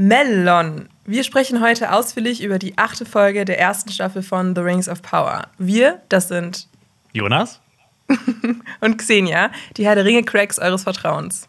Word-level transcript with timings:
Melon. 0.00 0.88
Wir 1.06 1.24
sprechen 1.24 1.60
heute 1.60 1.92
ausführlich 1.92 2.40
über 2.40 2.60
die 2.60 2.78
achte 2.78 3.04
Folge 3.04 3.44
der 3.44 3.58
ersten 3.58 3.90
Staffel 3.90 4.22
von 4.22 4.54
The 4.54 4.60
Rings 4.60 4.88
of 4.88 5.02
Power. 5.02 5.48
Wir, 5.58 6.00
das 6.08 6.28
sind 6.28 6.68
Jonas 7.12 7.60
und 8.80 8.98
Xenia, 8.98 9.50
die 9.76 9.84
Herr 9.84 9.96
der 9.96 10.04
Ringe-Cracks 10.04 10.60
eures 10.60 10.84
Vertrauens. 10.84 11.48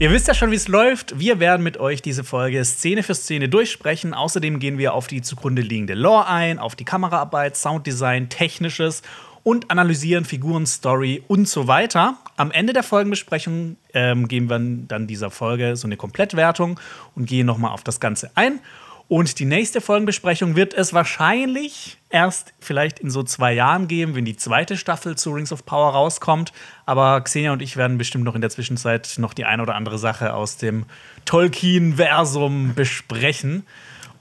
Ihr 0.00 0.10
wisst 0.10 0.26
ja 0.26 0.34
schon, 0.34 0.50
wie 0.50 0.56
es 0.56 0.66
läuft. 0.66 1.20
Wir 1.20 1.38
werden 1.38 1.62
mit 1.62 1.78
euch 1.78 2.02
diese 2.02 2.24
Folge 2.24 2.64
Szene 2.64 3.04
für 3.04 3.14
Szene 3.14 3.48
durchsprechen. 3.48 4.12
Außerdem 4.12 4.58
gehen 4.58 4.76
wir 4.76 4.92
auf 4.92 5.06
die 5.06 5.22
zugrunde 5.22 5.62
liegende 5.62 5.94
Lore 5.94 6.26
ein, 6.26 6.58
auf 6.58 6.74
die 6.74 6.84
Kameraarbeit, 6.84 7.56
Sounddesign, 7.56 8.28
Technisches 8.28 9.02
und 9.46 9.70
analysieren 9.70 10.24
Figuren, 10.24 10.66
Story 10.66 11.22
und 11.28 11.48
so 11.48 11.68
weiter. 11.68 12.16
Am 12.36 12.50
Ende 12.50 12.72
der 12.72 12.82
Folgenbesprechung 12.82 13.76
ähm, 13.94 14.26
geben 14.26 14.50
wir 14.50 14.58
dann 14.88 15.06
dieser 15.06 15.30
Folge 15.30 15.76
so 15.76 15.86
eine 15.86 15.96
Komplettwertung 15.96 16.80
und 17.14 17.26
gehen 17.26 17.46
nochmal 17.46 17.70
auf 17.70 17.84
das 17.84 18.00
Ganze 18.00 18.32
ein. 18.34 18.58
Und 19.06 19.38
die 19.38 19.44
nächste 19.44 19.80
Folgenbesprechung 19.80 20.56
wird 20.56 20.74
es 20.74 20.92
wahrscheinlich 20.92 21.96
erst 22.10 22.54
vielleicht 22.58 22.98
in 22.98 23.08
so 23.08 23.22
zwei 23.22 23.52
Jahren 23.52 23.86
geben, 23.86 24.16
wenn 24.16 24.24
die 24.24 24.36
zweite 24.36 24.76
Staffel 24.76 25.16
zu 25.16 25.30
Rings 25.30 25.52
of 25.52 25.64
Power 25.64 25.92
rauskommt. 25.92 26.52
Aber 26.84 27.20
Xenia 27.20 27.52
und 27.52 27.62
ich 27.62 27.76
werden 27.76 27.98
bestimmt 27.98 28.24
noch 28.24 28.34
in 28.34 28.40
der 28.40 28.50
Zwischenzeit 28.50 29.14
noch 29.18 29.32
die 29.32 29.44
eine 29.44 29.62
oder 29.62 29.76
andere 29.76 29.98
Sache 29.98 30.34
aus 30.34 30.56
dem 30.56 30.86
Tolkien-Versum 31.24 32.74
besprechen. 32.74 33.64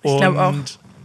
Ich 0.04 0.18
glaube 0.18 0.40
auch. 0.40 0.54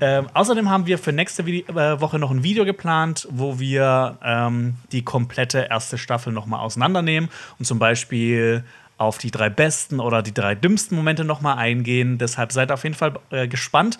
Ähm, 0.01 0.29
außerdem 0.33 0.71
haben 0.71 0.87
wir 0.87 0.99
für 0.99 1.13
nächste 1.13 1.45
Vi 1.45 1.61
äh, 1.69 2.01
Woche 2.01 2.19
noch 2.19 2.31
ein 2.31 2.43
Video 2.43 2.65
geplant, 2.65 3.29
wo 3.31 3.59
wir 3.59 4.19
ähm, 4.25 4.77
die 4.93 5.05
komplette 5.05 5.67
erste 5.71 5.99
Staffel 5.99 6.33
noch 6.33 6.47
mal 6.47 6.61
auseinandernehmen 6.61 7.29
und 7.59 7.67
zum 7.67 7.79
Beispiel 7.79 8.65
auf 8.97 9.19
die 9.19 9.31
drei 9.31 9.49
besten 9.49 10.01
oder 10.01 10.23
die 10.23 10.35
drei 10.35 10.55
dümmsten 10.55 10.97
Momente 10.97 11.25
noch 11.25 11.41
mal 11.41 11.55
eingehen. 11.55 12.19
Deshalb 12.19 12.53
seid 12.53 12.73
auf 12.73 12.83
jeden 12.85 12.95
Fall 12.95 13.15
äh, 13.31 13.47
gespannt. 13.47 13.99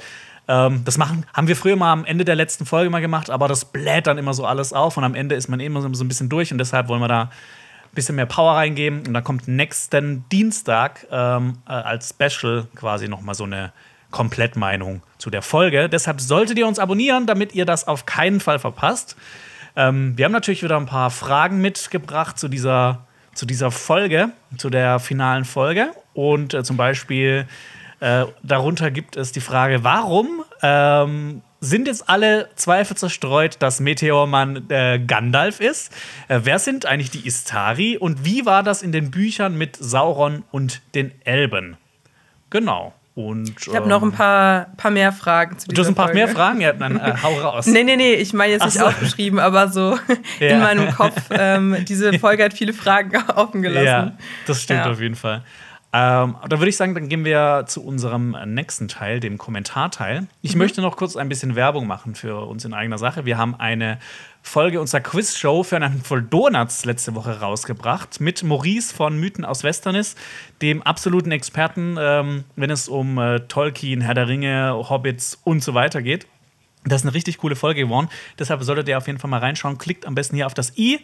Ähm, 0.49 0.83
das 0.85 0.99
machen, 0.99 1.27
haben 1.35 1.49
wir 1.49 1.57
früher 1.57 1.77
mal 1.77 1.93
am 1.93 2.05
Ende 2.05 2.25
der 2.25 2.35
letzten 2.35 2.67
Folge 2.67 2.91
mal 2.91 3.01
gemacht, 3.01 3.31
aber 3.31 3.47
das 3.47 3.67
bläht 3.67 4.07
dann 4.07 4.19
immer 4.19 4.35
so 4.35 4.47
alles 4.47 4.73
auf 4.73 4.97
und 4.97 5.05
am 5.05 5.15
Ende 5.15 5.35
ist 5.35 5.49
man 5.49 5.61
immer 5.61 5.81
so 5.81 6.05
ein 6.05 6.09
bisschen 6.09 6.29
durch 6.29 6.51
und 6.51 6.59
deshalb 6.59 6.89
wollen 6.89 7.01
wir 7.01 7.09
da 7.09 7.23
ein 7.23 7.95
bisschen 7.95 8.17
mehr 8.17 8.27
Power 8.27 8.55
reingeben. 8.55 9.07
Und 9.07 9.15
da 9.15 9.21
kommt 9.21 9.49
nächsten 9.49 10.25
Dienstag 10.31 11.07
ähm, 11.11 11.59
äh, 11.69 11.73
als 11.73 12.11
Special 12.11 12.67
quasi 12.75 13.09
noch 13.09 13.21
mal 13.21 13.35
so 13.35 13.45
eine 13.45 13.73
Komplettmeinung 14.11 15.03
zu 15.19 15.31
der 15.31 15.43
Folge. 15.43 15.89
Deshalb 15.89 16.21
solltet 16.21 16.59
ihr 16.59 16.67
uns 16.67 16.79
abonnieren, 16.79 17.27
damit 17.27 17.55
ihr 17.55 17.65
das 17.65 17.87
auf 17.87 18.07
keinen 18.07 18.41
Fall 18.41 18.59
verpasst. 18.59 19.17
Ähm, 19.77 20.17
wir 20.17 20.25
haben 20.25 20.33
natürlich 20.33 20.63
wieder 20.63 20.77
ein 20.77 20.87
paar 20.87 21.11
Fragen 21.11 21.61
mitgebracht 21.61 22.39
zu 22.39 22.49
dieser, 22.49 23.07
zu 23.35 23.47
dieser 23.47 23.71
Folge, 23.71 24.31
zu 24.57 24.71
der 24.71 24.99
finalen 24.99 25.45
Folge. 25.45 25.93
Und 26.15 26.55
äh, 26.55 26.63
zum 26.65 26.77
Beispiel 26.77 27.47
äh, 28.01 28.25
darunter 28.43 28.91
gibt 28.91 29.17
es 29.17 29.33
die 29.33 29.41
Frage, 29.41 29.85
warum 29.85 30.43
ähm, 30.63 31.43
sind 31.61 31.87
jetzt 31.87 32.09
alle 32.09 32.49
Zweifel 32.57 32.97
zerstreut, 32.97 33.57
dass 33.61 33.81
Meteormann 33.81 34.71
äh, 34.71 34.99
Gandalf 34.99 35.61
ist? 35.61 35.93
Äh, 36.29 36.41
wer 36.45 36.59
sind 36.59 36.87
eigentlich 36.87 37.11
die 37.11 37.27
Istari? 37.27 37.99
Und 37.99 38.25
wie 38.25 38.47
war 38.47 38.63
das 38.63 38.83
in 38.83 38.93
den 38.93 39.11
Büchern 39.11 39.57
mit 39.57 39.77
Sauron 39.77 40.45
und 40.51 40.81
den 40.95 41.13
Elben? 41.25 41.77
Genau. 42.49 42.95
Und, 43.27 43.55
ich 43.67 43.75
habe 43.75 43.89
noch 43.89 44.03
ein 44.03 44.09
ähm, 44.09 44.15
paar, 44.15 44.67
paar 44.77 44.91
mehr 44.91 45.13
Fragen 45.13 45.59
zu 45.59 45.69
Du 45.69 45.81
hast 45.81 45.89
ein 45.89 45.95
paar 45.95 46.07
Folge. 46.07 46.19
mehr 46.21 46.29
Fragen? 46.29 46.61
Ja, 46.61 46.73
dann 46.73 46.99
äh, 46.99 47.15
hau 47.23 47.35
raus. 47.39 47.67
nee, 47.67 47.85
nee, 47.85 47.97
nee, 47.97 48.15
ich 48.15 48.33
meine 48.33 48.53
jetzt 48.53 48.65
nicht 48.65 48.79
so. 48.79 48.87
aufgeschrieben, 48.87 49.39
aber 49.39 49.69
so 49.69 49.99
ja. 50.41 50.49
in 50.49 50.61
meinem 50.61 50.95
Kopf. 50.95 51.17
Ähm, 51.31 51.77
diese 51.89 52.13
Folge 52.19 52.45
hat 52.45 52.55
viele 52.55 52.73
Fragen 52.73 53.17
offen 53.35 53.63
gelassen. 53.63 53.87
Ja, 53.87 54.13
das 54.47 54.63
stimmt 54.63 54.85
ja. 54.85 54.91
auf 54.91 55.01
jeden 55.01 55.17
Fall. 55.17 55.43
Ähm, 55.93 56.37
da 56.49 56.59
würde 56.61 56.69
ich 56.69 56.77
sagen, 56.77 56.95
dann 56.95 57.09
gehen 57.09 57.25
wir 57.25 57.65
zu 57.67 57.85
unserem 57.85 58.37
nächsten 58.47 58.87
Teil, 58.87 59.19
dem 59.19 59.39
Kommentarteil. 59.39 60.29
Ich 60.41 60.53
mhm. 60.53 60.59
möchte 60.59 60.83
noch 60.83 60.97
kurz 60.97 61.17
ein 61.17 61.29
bisschen 61.29 61.57
Werbung 61.57 61.89
machen 61.89 62.15
für 62.15 62.47
uns 62.47 62.65
in 62.65 62.75
eigener 62.75 62.99
Sache. 62.99 63.25
Wir 63.25 63.39
haben 63.39 63.57
eine 63.57 63.99
Folge 64.41 64.81
unserer 64.81 65.01
Quizshow 65.01 65.65
für 65.65 65.77
einen 65.77 66.01
voll 66.01 66.23
Donuts 66.23 66.85
letzte 66.85 67.17
Woche 67.17 67.41
rausgebracht 67.41 68.21
mit 68.21 68.45
Maurice 68.45 68.95
von 68.95 69.19
Mythen 69.19 69.45
aus 69.45 69.65
Westernis, 69.65 70.15
dem 70.63 70.81
absoluten 70.83 71.33
Experten, 71.33 71.97
ähm, 71.99 72.45
wenn 72.55 72.71
es 72.71 72.89
um 72.89 73.19
äh, 73.19 73.41
Tolkien, 73.41 74.01
Herr 74.01 74.15
der 74.15 74.29
Ringe, 74.29 74.73
Hobbits 74.89 75.41
und 75.43 75.63
so 75.63 75.75
weiter 75.75 76.03
geht. 76.03 76.29
Das 76.85 77.01
ist 77.01 77.07
eine 77.07 77.15
richtig 77.15 77.39
coole 77.39 77.57
Folge 77.57 77.81
geworden. 77.83 78.09
Deshalb 78.39 78.63
solltet 78.63 78.89
ihr 78.89 78.97
auf 78.97 79.09
jeden 79.09 79.19
Fall 79.19 79.29
mal 79.29 79.41
reinschauen. 79.41 79.77
Klickt 79.77 80.07
am 80.07 80.15
besten 80.15 80.37
hier 80.37 80.47
auf 80.47 80.55
das 80.55 80.79
i, 80.79 81.01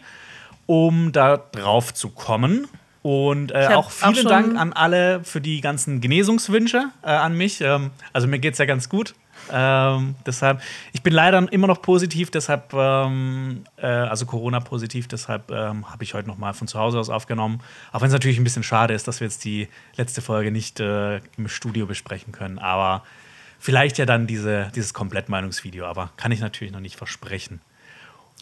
um 0.66 1.10
da 1.10 1.37
drauf 1.37 1.93
zu 1.93 2.10
kommen. 2.10 2.69
Und 3.06 3.53
äh, 3.53 3.69
auch 3.72 3.93
vielen 3.93 4.27
auch 4.27 4.31
Dank 4.31 4.59
an 4.59 4.72
alle 4.72 5.22
für 5.22 5.41
die 5.41 5.61
ganzen 5.61 6.00
Genesungswünsche 6.00 6.87
äh, 7.05 7.06
an 7.06 7.37
mich. 7.37 7.61
Ähm, 7.61 7.93
also 8.12 8.27
mir 8.27 8.41
geht 8.41 8.55
es 8.55 8.59
ja 8.59 8.65
ganz 8.65 8.89
gut. 8.89 9.15
Ähm, 9.53 10.17
deshalb, 10.27 10.61
ich 10.93 11.05
bin 11.05 11.12
leider 11.12 11.47
immer 11.53 11.69
noch 11.69 11.83
positiv, 11.83 12.33
deshalb, 12.33 12.75
ähm, 12.75 13.62
äh, 13.77 13.87
also 13.87 14.27
Corona-positiv, 14.27 15.06
deshalb 15.06 15.53
ähm, 15.53 15.89
habe 15.89 16.03
ich 16.03 16.15
heute 16.15 16.27
noch 16.27 16.37
mal 16.37 16.53
von 16.53 16.66
zu 16.66 16.81
Hause 16.81 16.99
aus 16.99 17.09
aufgenommen. 17.09 17.61
Auch 17.93 18.00
wenn 18.00 18.09
es 18.09 18.12
natürlich 18.12 18.39
ein 18.39 18.45
bisschen 18.45 18.65
schade 18.65 18.93
ist, 18.93 19.06
dass 19.06 19.21
wir 19.21 19.28
jetzt 19.28 19.45
die 19.45 19.69
letzte 19.95 20.21
Folge 20.21 20.50
nicht 20.50 20.81
äh, 20.81 21.19
im 21.37 21.47
Studio 21.47 21.87
besprechen 21.87 22.33
können. 22.33 22.59
Aber 22.59 23.05
vielleicht 23.61 23.99
ja 23.99 24.06
dann 24.06 24.27
diese, 24.27 24.72
dieses 24.75 24.95
Komplettmeinungsvideo, 24.95 25.87
aber 25.87 26.11
kann 26.16 26.33
ich 26.33 26.41
natürlich 26.41 26.72
noch 26.72 26.81
nicht 26.81 26.97
versprechen. 26.97 27.61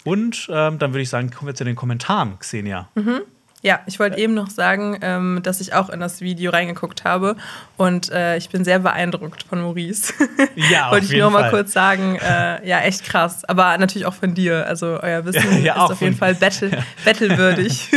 Und 0.05 0.49
ähm, 0.51 0.79
dann 0.79 0.95
würde 0.95 1.03
ich 1.03 1.11
sagen, 1.11 1.31
kommen 1.31 1.49
wir 1.49 1.55
zu 1.55 1.65
den 1.65 1.77
Kommentaren, 1.77 2.39
Xenia. 2.39 2.89
Mhm. 2.95 3.21
Ja, 3.65 3.81
ich 3.87 3.99
wollte 3.99 4.19
eben 4.19 4.35
noch 4.35 4.51
sagen, 4.51 4.99
ähm, 5.01 5.41
dass 5.43 5.63
ich 5.63 5.73
auch 5.73 5.89
in 5.89 5.99
das 5.99 6.21
Video 6.21 6.51
reingeguckt 6.51 7.05
habe 7.05 7.35
und 7.79 8.13
äh, 8.13 8.37
ich 8.37 8.51
bin 8.51 8.63
sehr 8.63 8.81
beeindruckt 8.81 9.45
von 9.45 9.63
Maurice. 9.63 10.13
Ja, 10.55 10.91
wollte 10.91 11.07
ich 11.07 11.19
nur 11.19 11.31
Fall. 11.31 11.43
mal 11.43 11.51
kurz 11.51 11.73
sagen, 11.73 12.17
äh, 12.17 12.69
ja, 12.69 12.81
echt 12.81 13.05
krass. 13.05 13.45
Aber 13.47 13.77
natürlich 13.79 14.07
auch 14.07 14.15
von 14.15 14.35
dir. 14.35 14.67
Also 14.67 15.01
euer 15.01 15.25
Wissen 15.25 15.65
ja, 15.65 15.83
ist 15.85 15.93
auf 15.93 16.01
jeden 16.03 16.15
Fall 16.15 16.35
battle, 16.35 16.69
ja. 16.69 16.85
battlewürdig. 17.05 17.89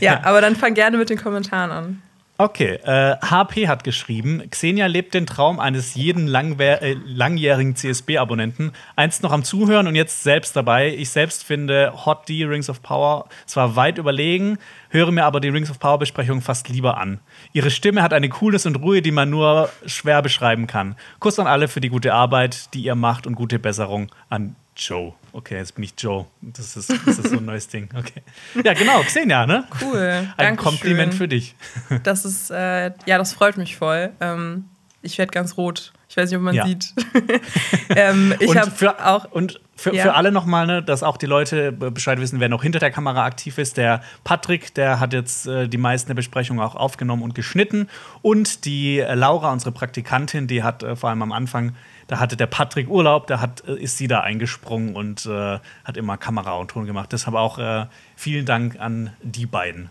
ja, 0.00 0.20
aber 0.24 0.42
dann 0.42 0.54
fang 0.54 0.74
gerne 0.74 0.98
mit 0.98 1.08
den 1.08 1.18
Kommentaren 1.18 1.70
an. 1.70 2.02
Okay, 2.38 2.74
äh, 2.84 3.16
HP 3.22 3.66
hat 3.66 3.82
geschrieben, 3.82 4.42
Xenia 4.50 4.88
lebt 4.88 5.14
den 5.14 5.24
Traum 5.24 5.58
eines 5.58 5.94
jeden 5.94 6.28
äh, 6.28 6.92
langjährigen 7.06 7.76
CSB-Abonnenten. 7.76 8.72
Einst 8.94 9.22
noch 9.22 9.32
am 9.32 9.42
Zuhören 9.42 9.86
und 9.86 9.94
jetzt 9.94 10.22
selbst 10.22 10.54
dabei. 10.54 10.94
Ich 10.94 11.08
selbst 11.08 11.44
finde 11.44 11.94
Hot 12.04 12.28
D 12.28 12.44
Rings 12.44 12.68
of 12.68 12.82
Power 12.82 13.30
zwar 13.46 13.74
weit 13.74 13.96
überlegen, 13.96 14.58
höre 14.90 15.12
mir 15.12 15.24
aber 15.24 15.40
die 15.40 15.48
Rings 15.48 15.70
of 15.70 15.78
Power 15.78 15.98
Besprechung 15.98 16.42
fast 16.42 16.68
lieber 16.68 16.98
an. 16.98 17.20
Ihre 17.54 17.70
Stimme 17.70 18.02
hat 18.02 18.12
eine 18.12 18.28
Coolness 18.28 18.66
und 18.66 18.76
Ruhe, 18.76 19.00
die 19.00 19.12
man 19.12 19.30
nur 19.30 19.70
schwer 19.86 20.20
beschreiben 20.20 20.66
kann. 20.66 20.94
Kuss 21.20 21.38
an 21.38 21.46
alle 21.46 21.68
für 21.68 21.80
die 21.80 21.88
gute 21.88 22.12
Arbeit, 22.12 22.74
die 22.74 22.82
ihr 22.82 22.96
macht 22.96 23.26
und 23.26 23.34
gute 23.34 23.58
Besserung 23.58 24.12
an 24.28 24.56
Joe. 24.76 25.14
Okay, 25.32 25.56
jetzt 25.56 25.74
bin 25.74 25.84
ich 25.84 25.94
Joe. 25.96 26.26
Das 26.40 26.76
ist, 26.76 26.90
das 26.90 27.18
ist 27.18 27.30
so 27.30 27.38
ein 27.38 27.44
neues 27.46 27.68
Ding. 27.68 27.88
Okay. 27.94 28.22
Ja, 28.62 28.74
genau, 28.74 29.00
Xenia, 29.02 29.46
ne? 29.46 29.64
Cool. 29.80 29.98
Ein 29.98 30.34
Dankeschön. 30.36 30.56
Kompliment 30.56 31.14
für 31.14 31.28
dich. 31.28 31.54
Das 32.02 32.24
ist, 32.24 32.50
äh, 32.50 32.92
ja, 33.06 33.18
das 33.18 33.32
freut 33.32 33.56
mich 33.56 33.76
voll. 33.76 34.12
Ähm, 34.20 34.66
ich 35.02 35.18
werde 35.18 35.30
ganz 35.30 35.56
rot. 35.56 35.92
Ich 36.08 36.16
weiß 36.16 36.30
nicht, 36.30 36.36
ob 36.36 36.44
man 36.44 36.54
ja. 36.54 36.66
sieht. 36.66 36.94
ähm, 37.90 38.34
ich 38.38 38.56
habe 38.56 39.04
auch. 39.04 39.30
Und 39.32 39.60
für, 39.74 39.94
ja. 39.94 40.04
für 40.04 40.14
alle 40.14 40.32
nochmal, 40.32 40.66
ne, 40.66 40.82
dass 40.82 41.02
auch 41.02 41.16
die 41.16 41.26
Leute 41.26 41.72
Bescheid 41.72 42.18
wissen, 42.20 42.40
wer 42.40 42.48
noch 42.48 42.62
hinter 42.62 42.78
der 42.78 42.90
Kamera 42.90 43.24
aktiv 43.24 43.58
ist. 43.58 43.76
Der 43.76 44.02
Patrick, 44.24 44.74
der 44.74 45.00
hat 45.00 45.12
jetzt 45.12 45.46
äh, 45.46 45.68
die 45.68 45.78
meisten 45.78 46.08
der 46.08 46.14
Besprechungen 46.14 46.64
auch 46.64 46.74
aufgenommen 46.74 47.22
und 47.22 47.34
geschnitten. 47.34 47.88
Und 48.22 48.64
die 48.64 49.00
Laura, 49.00 49.52
unsere 49.52 49.72
Praktikantin, 49.72 50.46
die 50.46 50.62
hat 50.62 50.82
äh, 50.82 50.96
vor 50.96 51.10
allem 51.10 51.22
am 51.22 51.32
Anfang 51.32 51.74
da 52.06 52.18
hatte 52.20 52.36
der 52.36 52.46
Patrick 52.46 52.88
Urlaub, 52.88 53.26
da 53.26 53.40
hat, 53.40 53.64
äh, 53.66 53.74
ist 53.74 53.98
sie 53.98 54.08
da 54.08 54.20
eingesprungen 54.20 54.94
und 54.94 55.26
äh, 55.26 55.58
hat 55.84 55.96
immer 55.96 56.16
Kamera 56.16 56.52
und 56.52 56.68
Ton 56.70 56.86
gemacht. 56.86 57.12
Deshalb 57.12 57.36
auch 57.36 57.58
äh, 57.58 57.86
vielen 58.14 58.46
Dank 58.46 58.78
an 58.78 59.12
die 59.22 59.46
beiden. 59.46 59.88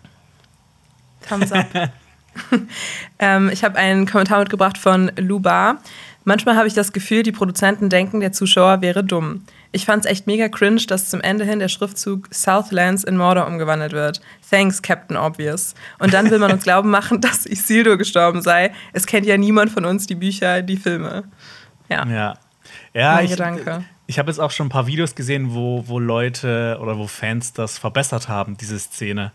Thumbs 1.27 1.51
up. 1.51 1.67
ähm, 3.19 3.49
ich 3.51 3.63
habe 3.63 3.77
einen 3.77 4.05
Kommentar 4.05 4.39
mitgebracht 4.39 4.77
von 4.77 5.11
Luba. 5.17 5.77
Manchmal 6.27 6.55
habe 6.55 6.67
ich 6.67 6.73
das 6.73 6.91
Gefühl, 6.91 7.21
die 7.21 7.31
Produzenten 7.31 7.89
denken, 7.89 8.19
der 8.19 8.31
Zuschauer 8.31 8.81
wäre 8.81 9.03
dumm. 9.03 9.43
Ich 9.71 9.85
fand 9.85 10.05
es 10.05 10.11
echt 10.11 10.25
mega 10.25 10.49
cringe, 10.49 10.81
dass 10.87 11.09
zum 11.09 11.21
Ende 11.21 11.45
hin 11.45 11.59
der 11.59 11.67
Schriftzug 11.67 12.27
Southlands 12.33 13.03
in 13.03 13.15
Mordor 13.15 13.45
umgewandelt 13.45 13.91
wird. 13.91 14.21
Thanks, 14.49 14.81
Captain 14.81 15.17
Obvious. 15.17 15.75
Und 15.99 16.13
dann 16.13 16.31
will 16.31 16.39
man 16.39 16.51
uns 16.51 16.63
glauben 16.63 16.89
machen, 16.89 17.21
dass 17.21 17.45
Isildur 17.45 17.97
gestorben 17.97 18.41
sei. 18.41 18.73
Es 18.93 19.05
kennt 19.05 19.27
ja 19.27 19.37
niemand 19.37 19.71
von 19.71 19.85
uns 19.85 20.07
die 20.07 20.15
Bücher, 20.15 20.63
die 20.63 20.77
Filme. 20.77 21.25
Ja. 21.89 22.05
Ja, 22.07 22.33
ja 22.93 23.21
ich, 23.21 23.31
ich 24.07 24.19
habe 24.19 24.29
jetzt 24.29 24.39
auch 24.39 24.51
schon 24.51 24.67
ein 24.67 24.69
paar 24.69 24.87
Videos 24.87 25.15
gesehen, 25.15 25.53
wo, 25.53 25.87
wo 25.87 25.99
Leute 25.99 26.77
oder 26.81 26.97
wo 26.97 27.07
Fans 27.07 27.53
das 27.53 27.77
verbessert 27.77 28.27
haben, 28.27 28.57
diese 28.57 28.77
Szene. 28.79 29.31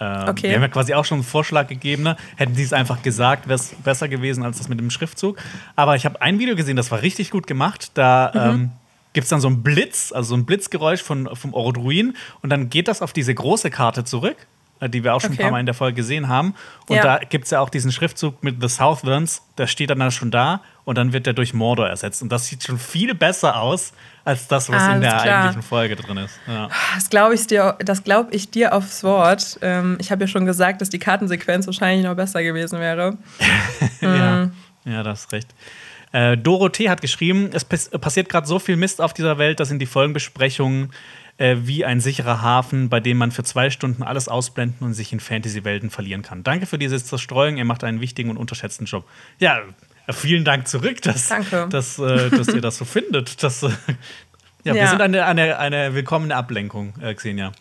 Ähm, 0.00 0.28
okay. 0.28 0.48
Wir 0.48 0.56
haben 0.56 0.62
ja 0.62 0.68
quasi 0.68 0.94
auch 0.94 1.04
schon 1.04 1.16
einen 1.16 1.24
Vorschlag 1.24 1.68
gegeben. 1.68 2.02
Ne? 2.02 2.16
Hätten 2.36 2.54
sie 2.54 2.64
es 2.64 2.72
einfach 2.72 3.02
gesagt, 3.02 3.46
wäre 3.46 3.56
es 3.56 3.74
besser 3.84 4.08
gewesen 4.08 4.44
als 4.44 4.58
das 4.58 4.68
mit 4.68 4.80
dem 4.80 4.90
Schriftzug. 4.90 5.38
Aber 5.76 5.96
ich 5.96 6.04
habe 6.04 6.20
ein 6.20 6.38
Video 6.38 6.56
gesehen, 6.56 6.76
das 6.76 6.90
war 6.90 7.02
richtig 7.02 7.30
gut 7.30 7.46
gemacht. 7.46 7.92
Da 7.94 8.32
mhm. 8.34 8.40
ähm, 8.40 8.70
gibt 9.14 9.24
es 9.24 9.30
dann 9.30 9.40
so 9.40 9.48
einen 9.48 9.62
Blitz, 9.62 10.12
also 10.12 10.30
so 10.30 10.36
ein 10.36 10.44
Blitzgeräusch 10.44 11.02
von, 11.02 11.34
vom 11.34 11.54
Orodruin 11.54 12.16
und 12.42 12.50
dann 12.50 12.68
geht 12.68 12.88
das 12.88 13.00
auf 13.00 13.12
diese 13.12 13.34
große 13.34 13.70
Karte 13.70 14.04
zurück, 14.04 14.36
die 14.80 15.04
wir 15.04 15.14
auch 15.14 15.20
schon 15.20 15.32
okay. 15.32 15.42
ein 15.42 15.44
paar 15.44 15.52
Mal 15.52 15.60
in 15.60 15.66
der 15.66 15.74
Folge 15.74 15.96
gesehen 15.96 16.28
haben. 16.28 16.54
Und 16.88 16.96
ja. 16.96 17.02
da 17.02 17.18
gibt 17.18 17.44
es 17.44 17.50
ja 17.50 17.60
auch 17.60 17.68
diesen 17.68 17.92
Schriftzug 17.92 18.42
mit 18.42 18.60
The 18.60 18.68
Southlands, 18.68 19.42
der 19.56 19.66
steht 19.66 19.90
dann, 19.90 19.98
dann 19.98 20.10
schon 20.10 20.30
da 20.30 20.60
und 20.84 20.98
dann 20.98 21.12
wird 21.12 21.26
der 21.26 21.32
durch 21.32 21.54
Mordor 21.54 21.88
ersetzt. 21.88 22.22
Und 22.22 22.30
das 22.30 22.46
sieht 22.46 22.62
schon 22.64 22.78
viel 22.78 23.14
besser 23.14 23.60
aus 23.60 23.92
als 24.24 24.48
das, 24.48 24.68
was 24.70 24.82
Alles 24.82 24.96
in 24.96 25.00
der 25.02 25.10
klar. 25.10 25.24
eigentlichen 25.24 25.62
Folge 25.62 25.96
drin 25.96 26.16
ist. 26.18 26.38
Ja. 26.46 26.68
Das 26.94 27.10
glaube 27.10 27.34
ich, 27.34 27.46
dir, 27.46 27.76
glaub 28.04 28.32
ich 28.32 28.50
dir 28.50 28.74
aufs 28.74 29.02
Wort. 29.04 29.58
Ähm, 29.62 29.96
ich 30.00 30.10
habe 30.10 30.24
ja 30.24 30.28
schon 30.28 30.46
gesagt, 30.46 30.80
dass 30.80 30.90
die 30.90 30.98
Kartensequenz 30.98 31.66
wahrscheinlich 31.66 32.04
noch 32.04 32.14
besser 32.14 32.42
gewesen 32.42 32.80
wäre. 32.80 33.16
ja. 34.00 34.46
Mhm. 34.46 34.52
ja, 34.84 35.02
das 35.02 35.20
ist 35.20 35.32
recht. 35.32 35.54
Äh, 36.12 36.36
Dorothee 36.36 36.88
hat 36.90 37.00
geschrieben, 37.00 37.50
es 37.52 37.64
passiert 37.64 38.28
gerade 38.28 38.46
so 38.46 38.60
viel 38.60 38.76
Mist 38.76 39.00
auf 39.00 39.12
dieser 39.14 39.36
Welt, 39.38 39.58
dass 39.58 39.72
in 39.72 39.80
die 39.80 39.86
Folgenbesprechungen 39.86 40.92
äh, 41.36 41.56
wie 41.60 41.84
ein 41.84 42.00
sicherer 42.00 42.42
Hafen, 42.42 42.88
bei 42.88 43.00
dem 43.00 43.16
man 43.16 43.32
für 43.32 43.42
zwei 43.42 43.70
Stunden 43.70 44.02
alles 44.02 44.28
ausblenden 44.28 44.86
und 44.86 44.94
sich 44.94 45.12
in 45.12 45.20
Fantasy-Welten 45.20 45.90
verlieren 45.90 46.22
kann. 46.22 46.42
Danke 46.44 46.66
für 46.66 46.78
diese 46.78 47.02
Zerstreuung, 47.02 47.56
ihr 47.56 47.64
macht 47.64 47.84
einen 47.84 48.00
wichtigen 48.00 48.30
und 48.30 48.36
unterschätzten 48.36 48.86
Job. 48.86 49.04
Ja, 49.38 49.60
vielen 50.10 50.44
Dank 50.44 50.68
zurück, 50.68 51.02
dass, 51.02 51.32
dass, 51.70 51.98
äh, 51.98 52.30
dass 52.30 52.48
ihr 52.48 52.60
das 52.60 52.78
so 52.78 52.84
findet. 52.84 53.42
Dass, 53.42 53.62
äh, 53.62 53.70
ja, 54.64 54.74
ja, 54.74 54.74
wir 54.74 54.88
sind 54.88 55.00
eine, 55.00 55.24
eine, 55.26 55.58
eine 55.58 55.94
willkommene 55.94 56.36
Ablenkung, 56.36 56.94
äh, 57.00 57.14
Xenia. 57.14 57.52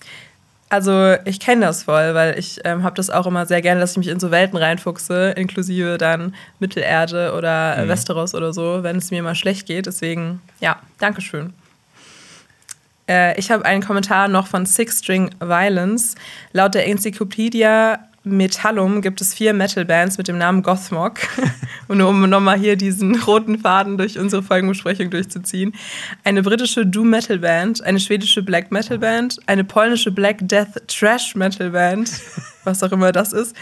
Also 0.69 1.15
ich 1.25 1.39
kenne 1.39 1.67
das 1.67 1.83
voll, 1.83 2.15
weil 2.15 2.39
ich 2.39 2.59
ähm, 2.63 2.81
habe 2.83 2.95
das 2.95 3.11
auch 3.11 3.27
immer 3.27 3.45
sehr 3.45 3.61
gerne, 3.61 3.79
dass 3.79 3.91
ich 3.91 3.97
mich 3.97 4.07
in 4.07 4.19
so 4.19 4.31
Welten 4.31 4.57
reinfuchse, 4.57 5.31
inklusive 5.31 5.99
dann 5.99 6.33
Mittelerde 6.59 7.33
oder 7.33 7.83
mhm. 7.83 7.89
Westeros 7.89 8.33
oder 8.33 8.53
so, 8.53 8.81
wenn 8.81 8.95
es 8.95 9.11
mir 9.11 9.21
mal 9.21 9.35
schlecht 9.35 9.67
geht. 9.67 9.85
Deswegen, 9.85 10.41
ja, 10.61 10.79
Dankeschön. 10.97 11.53
Äh, 13.09 13.38
ich 13.39 13.51
habe 13.51 13.65
einen 13.65 13.83
Kommentar 13.83 14.27
noch 14.27 14.47
von 14.47 14.65
Six 14.65 15.00
String 15.00 15.29
Violence. 15.39 16.15
Laut 16.51 16.73
der 16.73 16.88
Enzyklopädie 16.88 17.97
Metallum 18.25 19.01
gibt 19.01 19.19
es 19.19 19.33
vier 19.33 19.53
Metal-Bands 19.53 20.17
mit 20.17 20.29
dem 20.29 20.38
Namen 20.38 20.63
Gothmog. 20.63 21.19
Und 21.89 21.97
nur 21.97 22.07
um 22.07 22.29
nochmal 22.29 22.57
hier 22.57 22.77
diesen 22.77 23.15
roten 23.21 23.59
Faden 23.59 23.97
durch 23.97 24.17
unsere 24.17 24.41
Folgenbesprechung 24.41 25.09
durchzuziehen. 25.09 25.73
Eine 26.23 26.41
britische 26.41 26.85
Doom-Metal-Band, 26.85 27.83
eine 27.83 28.00
schwedische 28.00 28.41
Black 28.41 28.71
Metal-Band, 28.71 29.39
eine 29.47 29.65
polnische 29.65 30.11
Black 30.11 30.38
Death 30.39 30.88
Trash-Metal-Band, 30.88 32.09
was 32.63 32.81
auch 32.81 32.94
immer 32.94 33.11
das 33.11 33.33
ist. 33.33 33.56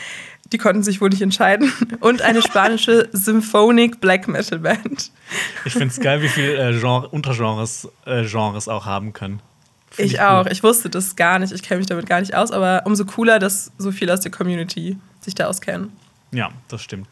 Die 0.51 0.57
konnten 0.57 0.83
sich 0.83 0.99
wohl 1.01 1.09
nicht 1.09 1.21
entscheiden. 1.21 1.71
Und 1.99 2.21
eine 2.21 2.41
spanische 2.47 3.09
Symphonic 3.11 4.01
Black 4.01 4.27
Metal 4.27 4.59
Band. 4.59 5.11
Ich 5.65 5.73
finde 5.73 5.87
es 5.87 5.99
geil, 5.99 6.21
wie 6.21 6.27
viele 6.27 6.55
äh, 6.55 6.79
Genre, 6.79 7.07
Untergenres 7.09 7.87
äh, 8.05 8.25
Genres 8.25 8.67
auch 8.67 8.85
haben 8.85 9.13
können. 9.13 9.41
Ich, 9.97 10.13
ich 10.13 10.21
auch. 10.21 10.45
Ich 10.47 10.63
wusste 10.63 10.89
das 10.89 11.15
gar 11.15 11.39
nicht. 11.39 11.51
Ich 11.51 11.63
kenne 11.63 11.79
mich 11.79 11.87
damit 11.87 12.05
gar 12.05 12.19
nicht 12.19 12.35
aus, 12.35 12.51
aber 12.51 12.83
umso 12.85 13.05
cooler, 13.05 13.39
dass 13.39 13.71
so 13.77 13.91
viele 13.91 14.13
aus 14.13 14.21
der 14.21 14.31
Community 14.31 14.97
sich 15.19 15.35
da 15.35 15.47
auskennen. 15.47 15.91
Ja, 16.31 16.49
das 16.69 16.81
stimmt. 16.81 17.07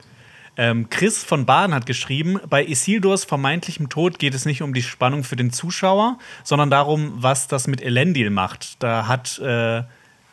Ähm, 0.57 0.89
Chris 0.89 1.23
von 1.23 1.45
Baden 1.45 1.73
hat 1.73 1.85
geschrieben, 1.85 2.37
bei 2.49 2.65
Isildurs 2.65 3.23
vermeintlichem 3.23 3.87
Tod 3.87 4.19
geht 4.19 4.33
es 4.33 4.45
nicht 4.45 4.61
um 4.61 4.73
die 4.73 4.81
Spannung 4.81 5.23
für 5.23 5.37
den 5.37 5.51
Zuschauer, 5.51 6.17
sondern 6.43 6.69
darum, 6.69 7.13
was 7.15 7.47
das 7.47 7.67
mit 7.67 7.81
Elendil 7.81 8.29
macht. 8.29 8.83
Da 8.83 9.07
hat, 9.07 9.39
äh, 9.39 9.83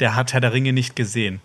der 0.00 0.16
hat 0.16 0.32
Herr 0.32 0.40
der 0.40 0.52
Ringe 0.52 0.72
nicht 0.72 0.96
gesehen. 0.96 1.40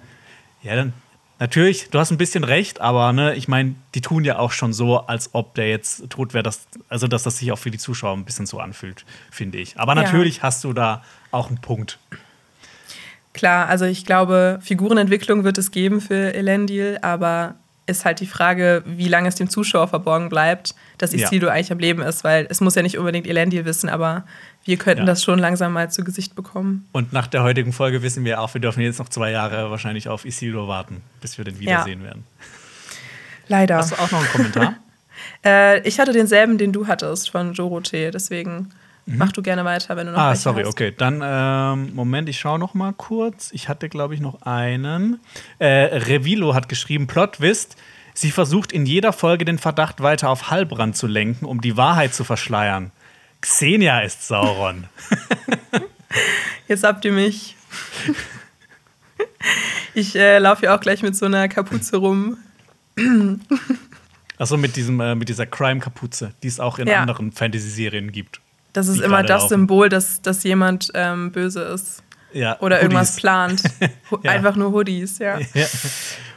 Ja, 0.63 0.75
dann 0.75 0.93
Natürlich, 1.41 1.89
du 1.89 1.97
hast 1.97 2.11
ein 2.11 2.19
bisschen 2.19 2.43
recht, 2.43 2.81
aber 2.81 3.11
ne, 3.13 3.33
ich 3.33 3.47
meine, 3.47 3.73
die 3.95 4.01
tun 4.01 4.23
ja 4.23 4.37
auch 4.37 4.51
schon 4.51 4.73
so, 4.73 4.99
als 4.99 5.31
ob 5.33 5.55
der 5.55 5.69
jetzt 5.69 6.07
tot 6.11 6.35
wäre, 6.35 6.43
dass, 6.43 6.67
also 6.87 7.07
dass 7.07 7.23
das 7.23 7.39
sich 7.39 7.51
auch 7.51 7.57
für 7.57 7.71
die 7.71 7.79
Zuschauer 7.79 8.15
ein 8.15 8.25
bisschen 8.25 8.45
so 8.45 8.59
anfühlt, 8.59 9.05
finde 9.31 9.57
ich. 9.57 9.79
Aber 9.79 9.95
natürlich 9.95 10.37
ja. 10.37 10.43
hast 10.43 10.63
du 10.63 10.71
da 10.71 11.01
auch 11.31 11.47
einen 11.47 11.57
Punkt. 11.57 11.97
Klar, 13.33 13.67
also 13.69 13.85
ich 13.85 14.05
glaube, 14.05 14.59
Figurenentwicklung 14.61 15.43
wird 15.43 15.57
es 15.57 15.71
geben 15.71 15.99
für 15.99 16.31
Elendil, 16.35 16.99
aber 17.01 17.55
ist 17.87 18.05
halt 18.05 18.19
die 18.19 18.27
Frage, 18.27 18.83
wie 18.85 19.07
lange 19.07 19.27
es 19.27 19.35
dem 19.35 19.49
Zuschauer 19.49 19.87
verborgen 19.87 20.29
bleibt, 20.29 20.75
dass 20.97 21.13
Isildur 21.13 21.49
ja. 21.49 21.55
eigentlich 21.55 21.71
am 21.71 21.79
Leben 21.79 22.01
ist, 22.01 22.23
weil 22.23 22.47
es 22.49 22.61
muss 22.61 22.75
ja 22.75 22.83
nicht 22.83 22.97
unbedingt 22.97 23.27
Elendil 23.27 23.65
wissen, 23.65 23.89
aber 23.89 24.23
wir 24.63 24.77
könnten 24.77 25.01
ja. 25.01 25.05
das 25.05 25.23
schon 25.23 25.39
langsam 25.39 25.73
mal 25.73 25.91
zu 25.91 26.03
Gesicht 26.03 26.35
bekommen. 26.35 26.87
Und 26.91 27.11
nach 27.11 27.27
der 27.27 27.43
heutigen 27.43 27.73
Folge 27.73 28.03
wissen 28.03 28.23
wir 28.23 28.39
auch, 28.39 28.53
wir 28.53 28.61
dürfen 28.61 28.81
jetzt 28.81 28.99
noch 28.99 29.09
zwei 29.09 29.31
Jahre 29.31 29.71
wahrscheinlich 29.71 30.07
auf 30.07 30.25
Isildur 30.25 30.67
warten, 30.67 31.01
bis 31.19 31.37
wir 31.37 31.45
den 31.45 31.59
wiedersehen 31.59 32.01
ja. 32.01 32.05
werden. 32.05 32.23
Leider. 33.47 33.77
Hast 33.77 33.91
du 33.91 33.95
auch 33.95 34.11
noch 34.11 34.19
einen 34.19 34.29
Kommentar? 34.29 34.75
äh, 35.45 35.85
ich 35.87 35.99
hatte 35.99 36.13
denselben, 36.13 36.57
den 36.57 36.71
du 36.71 36.87
hattest 36.87 37.31
von 37.31 37.53
Jorote, 37.53 38.11
deswegen 38.11 38.71
mhm. 39.05 39.17
mach 39.17 39.31
du 39.31 39.41
gerne 39.41 39.65
weiter, 39.65 39.95
wenn 39.95 40.07
du 40.07 40.13
noch 40.13 40.19
Ah, 40.19 40.35
sorry, 40.35 40.63
hast. 40.63 40.69
okay. 40.69 40.93
Dann, 40.95 41.21
ähm, 41.23 41.95
Moment, 41.95 42.29
ich 42.29 42.39
schaue 42.39 42.59
noch 42.59 42.73
mal 42.73 42.93
kurz. 42.93 43.51
Ich 43.53 43.69
hatte, 43.69 43.89
glaube 43.89 44.13
ich, 44.13 44.19
noch 44.19 44.41
einen. 44.43 45.19
Äh, 45.59 45.67
Revilo 45.67 46.53
hat 46.53 46.69
geschrieben, 46.69 47.07
Plot 47.07 47.33
Twist, 47.33 47.77
sie 48.13 48.31
versucht 48.31 48.71
in 48.71 48.85
jeder 48.85 49.13
Folge 49.13 49.45
den 49.45 49.57
Verdacht 49.57 50.01
weiter 50.01 50.29
auf 50.29 50.49
Halbrand 50.49 50.95
zu 50.95 51.07
lenken, 51.07 51.45
um 51.45 51.61
die 51.61 51.77
Wahrheit 51.77 52.13
zu 52.13 52.23
verschleiern. 52.23 52.91
Xenia 53.41 54.01
ist 54.01 54.27
Sauron. 54.27 54.85
Jetzt 56.67 56.83
habt 56.83 57.03
ihr 57.05 57.11
mich. 57.11 57.55
Ich 59.93 60.15
äh, 60.15 60.37
laufe 60.39 60.65
ja 60.65 60.75
auch 60.75 60.79
gleich 60.79 61.03
mit 61.03 61.15
so 61.15 61.25
einer 61.25 61.49
Kapuze 61.49 61.97
rum. 61.97 62.37
Achso, 64.37 64.57
mit, 64.57 64.77
äh, 64.77 65.15
mit 65.15 65.29
dieser 65.29 65.45
Crime-Kapuze, 65.45 66.33
die 66.43 66.47
es 66.47 66.59
auch 66.59 66.79
in 66.79 66.87
ja. 66.87 67.01
anderen 67.01 67.31
Fantasy-Serien 67.31 68.11
gibt. 68.11 68.41
Das 68.73 68.87
ist 68.87 69.01
immer 69.01 69.23
das 69.23 69.41
laufen. 69.43 69.49
Symbol, 69.49 69.89
dass, 69.89 70.21
dass 70.21 70.43
jemand 70.43 70.91
ähm, 70.93 71.31
böse 71.31 71.61
ist. 71.61 72.03
Ja, 72.33 72.57
Oder 72.59 72.77
Hoodies. 72.77 72.83
irgendwas 72.83 73.15
plant. 73.17 73.63
ja. 74.23 74.31
Einfach 74.31 74.55
nur 74.55 74.71
Hoodies, 74.71 75.19
ja. 75.19 75.39
ja. 75.53 75.65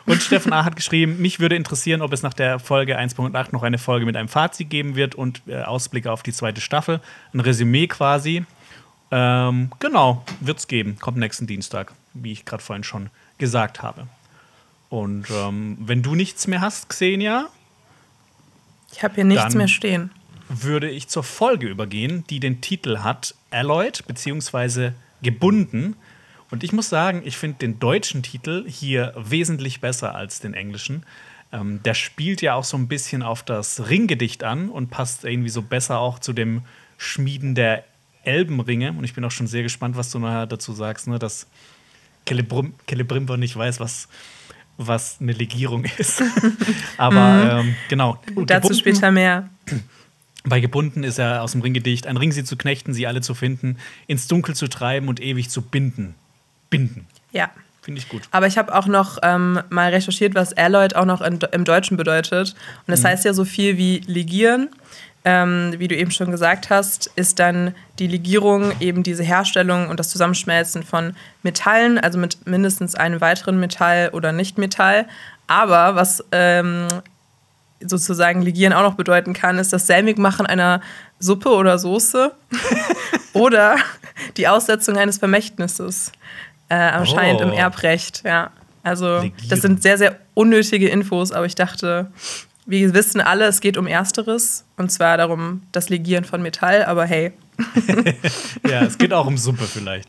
Und 0.07 0.23
Steffen 0.23 0.53
A. 0.53 0.65
hat 0.65 0.77
geschrieben, 0.77 1.21
mich 1.21 1.41
würde 1.41 1.57
interessieren, 1.57 2.03
ob 2.03 2.13
es 2.13 2.23
nach 2.23 2.35
der 2.35 2.59
Folge 2.59 2.99
1.8 2.99 3.49
noch 3.53 3.63
eine 3.63 3.79
Folge 3.79 4.05
mit 4.05 4.17
einem 4.17 4.29
Fazit 4.29 4.69
geben 4.69 4.97
wird 4.97 5.15
und 5.15 5.43
äh, 5.47 5.63
Ausblicke 5.63 6.11
auf 6.13 6.23
die 6.23 6.33
zweite 6.33 6.61
Staffel. 6.61 7.01
Ein 7.33 7.41
Resümee 7.41 7.87
quasi. 7.87 8.45
Ähm, 9.11 9.71
genau, 9.79 10.25
wird 10.41 10.59
es 10.59 10.67
geben. 10.67 10.99
Kommt 11.01 11.17
nächsten 11.17 11.47
Dienstag, 11.47 11.93
wie 12.13 12.33
ich 12.33 12.45
gerade 12.45 12.63
vorhin 12.63 12.85
schon 12.85 13.11
gesagt 13.39 13.83
habe. 13.83 14.07
Und 14.91 15.27
ähm, 15.31 15.79
wenn 15.81 16.03
du 16.03 16.15
nichts 16.15 16.47
mehr 16.47 16.61
hast, 16.61 16.89
Xenia. 16.89 17.47
Ich 18.93 19.03
habe 19.03 19.15
hier 19.15 19.25
nichts 19.25 19.55
mehr 19.55 19.69
stehen. 19.69 20.11
Würde 20.63 20.89
ich 20.89 21.09
zur 21.09 21.25
Folge 21.25 21.69
übergehen, 21.69 22.25
die 22.31 22.41
den 22.41 22.61
Titel 22.61 22.99
hat 22.99 23.35
Alloyed 23.51 24.05
bzw. 24.07 24.93
gebunden. 25.23 25.97
Und 26.51 26.63
ich 26.63 26.73
muss 26.73 26.89
sagen, 26.89 27.23
ich 27.25 27.37
finde 27.37 27.59
den 27.59 27.79
deutschen 27.81 28.23
Titel 28.23 28.65
hier 28.69 29.13
wesentlich 29.17 29.81
besser 29.81 30.15
als 30.15 30.41
den 30.41 30.55
englischen. 30.55 31.05
Ähm, 31.53 31.83
der 31.83 31.95
spielt 31.95 32.43
ja 32.43 32.55
auch 32.55 32.65
so 32.65 32.77
ein 32.77 32.89
bisschen 32.89 33.23
auf 33.23 33.43
das 33.43 33.89
Ringgedicht 33.89 34.45
an 34.45 34.69
und 34.69 34.91
passt 34.91 35.25
irgendwie 35.25 35.49
so 35.49 35.63
besser 35.63 35.99
auch 35.99 36.19
zu 36.19 36.33
dem 36.33 36.63
Schmieden 36.99 37.55
der 37.55 37.85
Elbenringe. 38.25 38.91
Und 38.91 39.05
ich 39.05 39.15
bin 39.15 39.25
auch 39.25 39.31
schon 39.31 39.47
sehr 39.47 39.63
gespannt, 39.63 39.97
was 39.97 40.11
du 40.11 40.19
nachher 40.19 40.47
dazu 40.47 40.73
sagst, 40.73 41.07
ne, 41.07 41.19
dass 41.19 41.47
Celebrimbo 42.29 43.37
nicht 43.37 43.57
weiß, 43.57 43.81
was, 43.81 44.09
was 44.77 45.19
eine 45.21 45.33
Legierung 45.33 45.85
ist. 45.99 46.23
Aber 46.97 47.61
ähm, 47.61 47.75
genau. 47.89 48.21
Dazu 48.47 48.75
später 48.75 49.11
mehr. 49.11 49.49
Bei 50.45 50.61
gebunden 50.61 51.05
ist 51.05 51.19
er 51.19 51.43
aus 51.43 51.53
dem 51.53 51.63
Ringgedicht, 51.63 52.07
ein 52.07 52.17
Ring 52.17 52.31
sie 52.31 52.45
zu 52.45 52.57
knechten, 52.57 52.93
sie 52.93 53.07
alle 53.07 53.23
zu 53.23 53.35
finden, 53.35 53.79
ins 54.07 54.29
Dunkel 54.29 54.55
zu 54.55 54.69
treiben 54.69 55.09
und 55.09 55.21
ewig 55.21 55.51
zu 55.51 55.63
binden 55.63 56.15
binden. 56.75 57.07
Ja. 57.31 57.51
Finde 57.83 58.01
ich 58.01 58.09
gut. 58.09 58.23
Aber 58.31 58.47
ich 58.47 58.57
habe 58.57 58.75
auch 58.75 58.87
noch 58.87 59.19
ähm, 59.23 59.61
mal 59.69 59.91
recherchiert, 59.91 60.35
was 60.35 60.55
Alloyed 60.55 60.97
auch 60.97 61.05
noch 61.05 61.21
in, 61.21 61.39
im 61.53 61.65
Deutschen 61.65 61.99
bedeutet. 61.99 62.55
Und 62.87 62.91
das 62.91 63.03
mhm. 63.03 63.09
heißt 63.09 63.25
ja 63.27 63.35
so 63.35 63.45
viel 63.45 63.77
wie 63.77 63.99
legieren. 64.07 64.71
Ähm, 65.27 65.75
wie 65.79 65.87
du 65.87 65.95
eben 65.95 66.11
schon 66.11 66.31
gesagt 66.31 66.71
hast, 66.71 67.11
ist 67.15 67.39
dann 67.39 67.75
die 67.99 68.07
Legierung 68.07 68.73
eben 68.81 69.03
diese 69.03 69.23
Herstellung 69.23 69.89
und 69.89 70.01
das 70.01 70.09
Zusammenschmelzen 70.09 70.83
von 70.83 71.15
Metallen, 71.43 71.99
also 71.99 72.19
mit 72.19 72.47
mindestens 72.47 72.95
einem 72.95 73.21
weiteren 73.21 73.61
Metall 73.61 74.11
oder 74.13 74.33
Nichtmetall. 74.33 75.07
Aber 75.47 75.95
was 75.95 76.25
ähm, 76.33 76.89
sozusagen 77.89 78.43
Legieren 78.43 78.73
auch 78.73 78.83
noch 78.83 78.95
bedeuten 78.95 79.33
kann, 79.33 79.59
ist 79.59 79.73
das 79.73 79.87
Sämigmachen 79.87 80.47
einer 80.47 80.81
Suppe 81.19 81.51
oder 81.51 81.79
Soße 81.79 82.33
oder 83.33 83.77
die 84.37 84.49
Aussetzung 84.49 84.97
eines 84.97 85.19
Vermächtnisses 85.19 86.13
äh, 86.69 86.75
anscheinend 86.75 87.41
oh. 87.41 87.45
im 87.45 87.53
Erbrecht. 87.53 88.23
Ja. 88.25 88.51
Also 88.83 89.19
Legieren. 89.19 89.49
das 89.49 89.61
sind 89.61 89.83
sehr, 89.83 89.99
sehr 89.99 90.19
unnötige 90.35 90.89
Infos, 90.89 91.33
aber 91.33 91.47
ich 91.47 91.55
dachte, 91.55 92.11
wir 92.67 92.95
wissen 92.95 93.21
alle, 93.21 93.47
es 93.47 93.61
geht 93.61 93.77
um 93.77 93.87
Ersteres 93.87 94.65
und 94.77 94.91
zwar 94.91 95.17
darum, 95.17 95.63
das 95.73 95.89
Legieren 95.89 96.25
von 96.25 96.43
Metall, 96.43 96.85
aber 96.85 97.05
hey. 97.05 97.33
ja, 98.69 98.83
es 98.83 98.99
geht 98.99 99.13
auch 99.13 99.27
um 99.27 99.37
Suppe 99.37 99.65
vielleicht. 99.65 100.09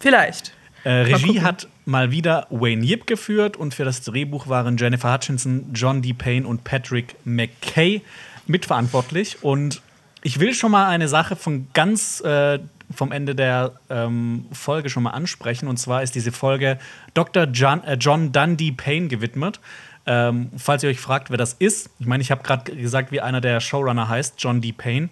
Vielleicht. 0.00 0.52
Äh, 0.84 0.90
Regie 0.90 1.40
hat 1.40 1.68
mal 1.86 2.10
wieder 2.10 2.46
Wayne 2.50 2.84
Yip 2.84 3.06
geführt 3.06 3.56
und 3.56 3.72
für 3.72 3.84
das 3.84 4.02
Drehbuch 4.02 4.48
waren 4.48 4.76
Jennifer 4.76 5.12
Hutchinson, 5.12 5.70
John 5.72 6.02
D. 6.02 6.12
Payne 6.12 6.46
und 6.46 6.64
Patrick 6.64 7.14
McKay 7.24 8.02
mitverantwortlich. 8.46 9.42
Und 9.42 9.80
ich 10.22 10.40
will 10.40 10.52
schon 10.52 10.72
mal 10.72 10.88
eine 10.88 11.08
Sache 11.08 11.36
von 11.36 11.68
ganz 11.72 12.20
äh, 12.20 12.58
vom 12.94 13.12
Ende 13.12 13.34
der 13.34 13.72
ähm, 13.88 14.46
Folge 14.52 14.90
schon 14.90 15.04
mal 15.04 15.10
ansprechen. 15.10 15.68
Und 15.68 15.78
zwar 15.78 16.02
ist 16.02 16.14
diese 16.14 16.32
Folge 16.32 16.78
Dr. 17.14 17.44
John, 17.44 17.82
äh, 17.84 17.94
John 17.94 18.32
Dundee 18.32 18.72
Payne 18.72 19.08
gewidmet. 19.08 19.60
Ähm, 20.06 20.50
falls 20.56 20.82
ihr 20.82 20.90
euch 20.90 21.00
fragt, 21.00 21.30
wer 21.30 21.36
das 21.36 21.54
ist, 21.54 21.90
ich 21.98 22.06
meine, 22.06 22.22
ich 22.22 22.30
habe 22.30 22.42
gerade 22.44 22.76
gesagt, 22.76 23.10
wie 23.10 23.20
einer 23.20 23.40
der 23.40 23.58
Showrunner 23.58 24.08
heißt, 24.08 24.34
John 24.38 24.60
D. 24.60 24.72
Payne. 24.72 25.08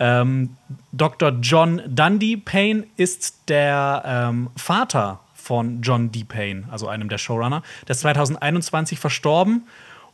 Ähm, 0.00 0.56
Dr. 0.90 1.30
John 1.42 1.80
Dundee 1.86 2.36
Payne 2.36 2.84
ist 2.96 3.48
der 3.48 4.02
ähm, 4.04 4.50
Vater 4.56 5.20
von 5.42 5.82
John 5.82 6.12
D. 6.12 6.24
Payne, 6.24 6.64
also 6.70 6.88
einem 6.88 7.08
der 7.08 7.18
Showrunner. 7.18 7.62
Der 7.88 7.92
ist 7.92 8.00
2021 8.00 8.98
verstorben. 8.98 9.66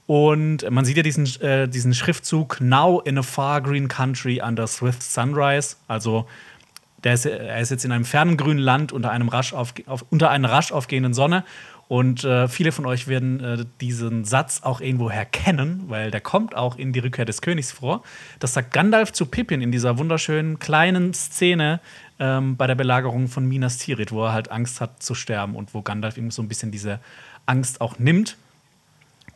Und 0.07 0.69
man 0.71 0.87
sieht 0.87 0.97
ja 0.97 1.03
diesen, 1.03 1.27
äh, 1.43 1.69
diesen 1.69 1.93
Schriftzug 1.93 2.63
Now 2.63 3.03
in 3.05 3.19
a 3.19 3.23
far 3.23 3.61
green 3.61 3.89
country 3.89 4.41
under 4.43 4.67
swift 4.67 5.03
sunrise. 5.03 5.77
Also 5.87 6.27
der 7.05 7.13
ist, 7.13 7.27
er 7.27 7.61
ist 7.61 7.71
jetzt 7.71 7.85
in 7.85 7.93
einem 7.93 8.07
fernen 8.07 8.39
grünen 8.39 8.59
Land 8.59 8.91
unter, 8.91 9.11
einem 9.11 9.29
rasch 9.29 9.53
auf, 9.53 9.75
auf, 9.87 10.07
unter 10.09 10.31
einer 10.31 10.51
rasch 10.51 10.73
aufgehenden 10.73 11.13
Sonne. 11.13 11.45
Und 11.89 12.23
äh, 12.25 12.49
viele 12.49 12.71
von 12.71 12.85
euch 12.85 13.09
werden 13.09 13.41
äh, 13.43 13.65
diesen 13.81 14.25
Satz 14.25 14.61
auch 14.63 14.83
irgendwoher 14.83 15.25
kennen, 15.25 15.85
weil 15.89 16.11
der 16.11 16.21
kommt 16.21 16.55
auch 16.55 16.77
in 16.77 16.93
die 16.93 16.99
Rückkehr 16.99 17.25
des 17.25 17.41
Königs 17.41 17.73
vor. 17.73 18.03
Das 18.41 18.53
sagt 18.53 18.73
Gandalf 18.73 19.13
zu 19.13 19.25
Pippin 19.25 19.63
in 19.63 19.73
dieser 19.73 19.97
wunderschönen 19.99 20.59
kleinen 20.59 21.15
Szene 21.15 21.81
ähm, 22.19 22.57
bei 22.57 22.67
der 22.67 22.75
Belagerung 22.75 23.29
von 23.29 23.47
Minas 23.47 23.79
Tirith, 23.79 24.13
wo 24.13 24.25
er 24.25 24.33
halt 24.33 24.51
Angst 24.51 24.81
hat 24.81 25.03
zu 25.03 25.15
sterben 25.15 25.55
und 25.55 25.75
wo 25.75 25.83
Gandalf 25.83 26.17
ihm 26.17 26.31
so 26.31 26.43
ein 26.43 26.49
bisschen 26.49 26.71
diese 26.71 27.01
Angst 27.47 27.81
auch 27.81 27.99
nimmt. 27.99 28.37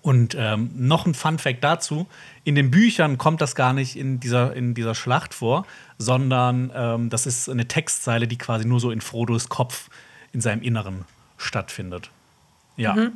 Und 0.02 0.36
ähm, 0.36 0.70
noch 0.74 1.06
ein 1.06 1.14
Fun 1.14 1.38
Fact 1.38 1.62
dazu: 1.62 2.08
In 2.42 2.56
den 2.56 2.70
Büchern 2.72 3.18
kommt 3.18 3.40
das 3.40 3.54
gar 3.54 3.72
nicht 3.72 3.96
in 3.96 4.18
dieser, 4.18 4.54
in 4.54 4.74
dieser 4.74 4.96
Schlacht 4.96 5.32
vor, 5.32 5.64
sondern 5.96 6.72
ähm, 6.74 7.08
das 7.08 7.26
ist 7.26 7.48
eine 7.48 7.68
Textzeile, 7.68 8.26
die 8.26 8.36
quasi 8.36 8.66
nur 8.66 8.80
so 8.80 8.90
in 8.90 9.00
Frodos 9.00 9.48
Kopf 9.48 9.90
in 10.32 10.40
seinem 10.40 10.62
Inneren 10.62 11.04
stattfindet. 11.36 12.10
Ja. 12.76 12.94
Mhm. 12.94 13.12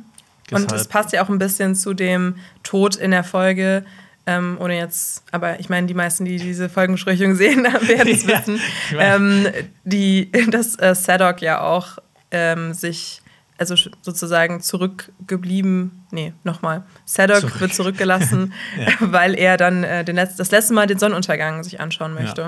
Und 0.51 0.71
es 0.71 0.87
passt 0.87 1.11
ja 1.11 1.23
auch 1.23 1.29
ein 1.29 1.39
bisschen 1.39 1.75
zu 1.75 1.93
dem 1.93 2.35
Tod 2.63 2.95
in 2.95 3.11
der 3.11 3.25
Folge, 3.25 3.85
ähm, 4.27 4.57
ohne 4.59 4.77
jetzt, 4.77 5.23
aber 5.31 5.59
ich 5.59 5.69
meine, 5.69 5.87
die 5.87 5.93
meisten, 5.93 6.25
die 6.25 6.35
diese 6.35 6.67
Folgenbesprechung 6.67 7.35
sehen, 7.35 7.63
werden 7.87 8.07
es 8.09 8.25
ja, 8.25 8.39
wissen, 8.39 8.59
ähm, 8.99 9.47
die, 9.85 10.29
dass 10.51 10.77
äh, 10.77 10.93
Sadok 10.93 11.41
ja 11.41 11.61
auch 11.61 11.97
ähm, 12.29 12.73
sich 12.73 13.21
also 13.57 13.75
sozusagen 14.01 14.61
zurückgeblieben, 14.61 16.05
nee, 16.11 16.33
nochmal. 16.43 16.83
Sadok 17.05 17.39
Zurück. 17.39 17.61
wird 17.61 17.73
zurückgelassen, 17.73 18.53
ja. 18.77 18.87
weil 18.99 19.33
er 19.33 19.57
dann 19.57 19.83
äh, 19.83 20.03
den 20.03 20.17
Letz-, 20.17 20.35
das 20.35 20.51
letzte 20.51 20.73
Mal 20.73 20.85
den 20.85 20.99
Sonnenuntergang 20.99 21.63
sich 21.63 21.79
anschauen 21.79 22.13
möchte. 22.13 22.41
Ja. 22.41 22.47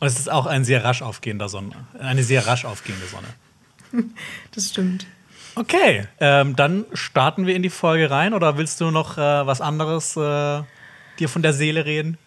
Und 0.00 0.06
es 0.06 0.18
ist 0.18 0.30
auch 0.30 0.46
ein 0.46 0.64
sehr 0.64 0.84
rasch 0.84 1.00
aufgehender 1.00 1.48
Sonne, 1.48 1.76
eine 1.98 2.24
sehr 2.24 2.46
rasch 2.46 2.64
aufgehende 2.64 3.06
Sonne. 3.06 4.04
das 4.54 4.68
stimmt. 4.68 5.06
Okay, 5.54 6.06
ähm, 6.18 6.56
dann 6.56 6.84
starten 6.92 7.46
wir 7.46 7.54
in 7.54 7.62
die 7.62 7.70
Folge 7.70 8.10
rein 8.10 8.34
oder 8.34 8.58
willst 8.58 8.80
du 8.80 8.90
noch 8.90 9.16
äh, 9.16 9.46
was 9.46 9.60
anderes 9.60 10.16
äh, 10.16 10.62
dir 11.20 11.28
von 11.28 11.42
der 11.42 11.52
Seele 11.52 11.84
reden? 11.84 12.18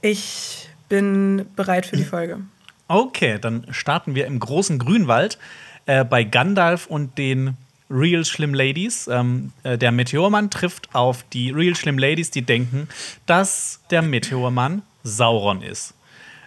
Ich 0.00 0.68
bin 0.88 1.46
bereit 1.56 1.86
für 1.86 1.96
die 1.96 2.04
Folge. 2.04 2.40
Okay, 2.88 3.38
dann 3.40 3.66
starten 3.70 4.14
wir 4.14 4.26
im 4.26 4.38
großen 4.38 4.78
Grünwald 4.78 5.38
äh, 5.86 6.04
bei 6.04 6.22
Gandalf 6.22 6.86
und 6.86 7.18
den 7.18 7.56
Real 7.90 8.24
Schlimm 8.24 8.54
Ladies. 8.54 9.08
Ähm, 9.08 9.52
äh, 9.62 9.76
der 9.78 9.92
Meteormann 9.92 10.50
trifft 10.50 10.94
auf 10.94 11.24
die 11.32 11.50
Real 11.50 11.74
Schlimm 11.74 11.98
Ladies, 11.98 12.30
die 12.30 12.42
denken, 12.42 12.88
dass 13.26 13.80
der 13.90 14.02
Meteormann 14.02 14.82
Sauron 15.02 15.62
ist. 15.62 15.94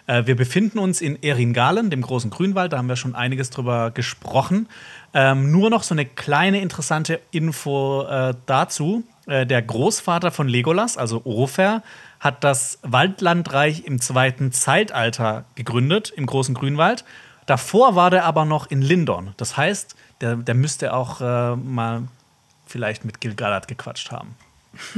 Äh, 0.06 0.26
wir 0.26 0.36
befinden 0.36 0.78
uns 0.78 1.00
in 1.00 1.22
Eringalen, 1.22 1.90
dem 1.90 2.02
großen 2.02 2.30
Grünwald, 2.30 2.72
da 2.72 2.78
haben 2.78 2.88
wir 2.88 2.96
schon 2.96 3.14
einiges 3.14 3.50
drüber 3.50 3.90
gesprochen. 3.90 4.68
Ähm, 5.14 5.50
nur 5.50 5.70
noch 5.70 5.82
so 5.82 5.94
eine 5.94 6.04
kleine 6.04 6.60
interessante 6.60 7.20
Info 7.30 8.06
äh, 8.08 8.34
dazu. 8.46 9.04
Äh, 9.30 9.46
der 9.46 9.62
Großvater 9.62 10.32
von 10.32 10.48
Legolas, 10.48 10.96
also 10.96 11.24
Ofer, 11.24 11.84
hat 12.18 12.42
das 12.42 12.80
Waldlandreich 12.82 13.84
im 13.84 14.00
zweiten 14.00 14.50
Zeitalter 14.50 15.44
gegründet, 15.54 16.12
im 16.16 16.26
großen 16.26 16.52
Grünwald. 16.52 17.04
Davor 17.46 17.94
war 17.94 18.10
der 18.10 18.24
aber 18.24 18.44
noch 18.44 18.68
in 18.70 18.82
Lindon. 18.82 19.32
Das 19.36 19.56
heißt, 19.56 19.94
der, 20.20 20.34
der 20.34 20.56
müsste 20.56 20.92
auch 20.92 21.20
äh, 21.20 21.54
mal 21.54 22.08
vielleicht 22.66 23.04
mit 23.04 23.20
Gil-galad 23.20 23.68
gequatscht 23.68 24.10
haben. 24.10 24.34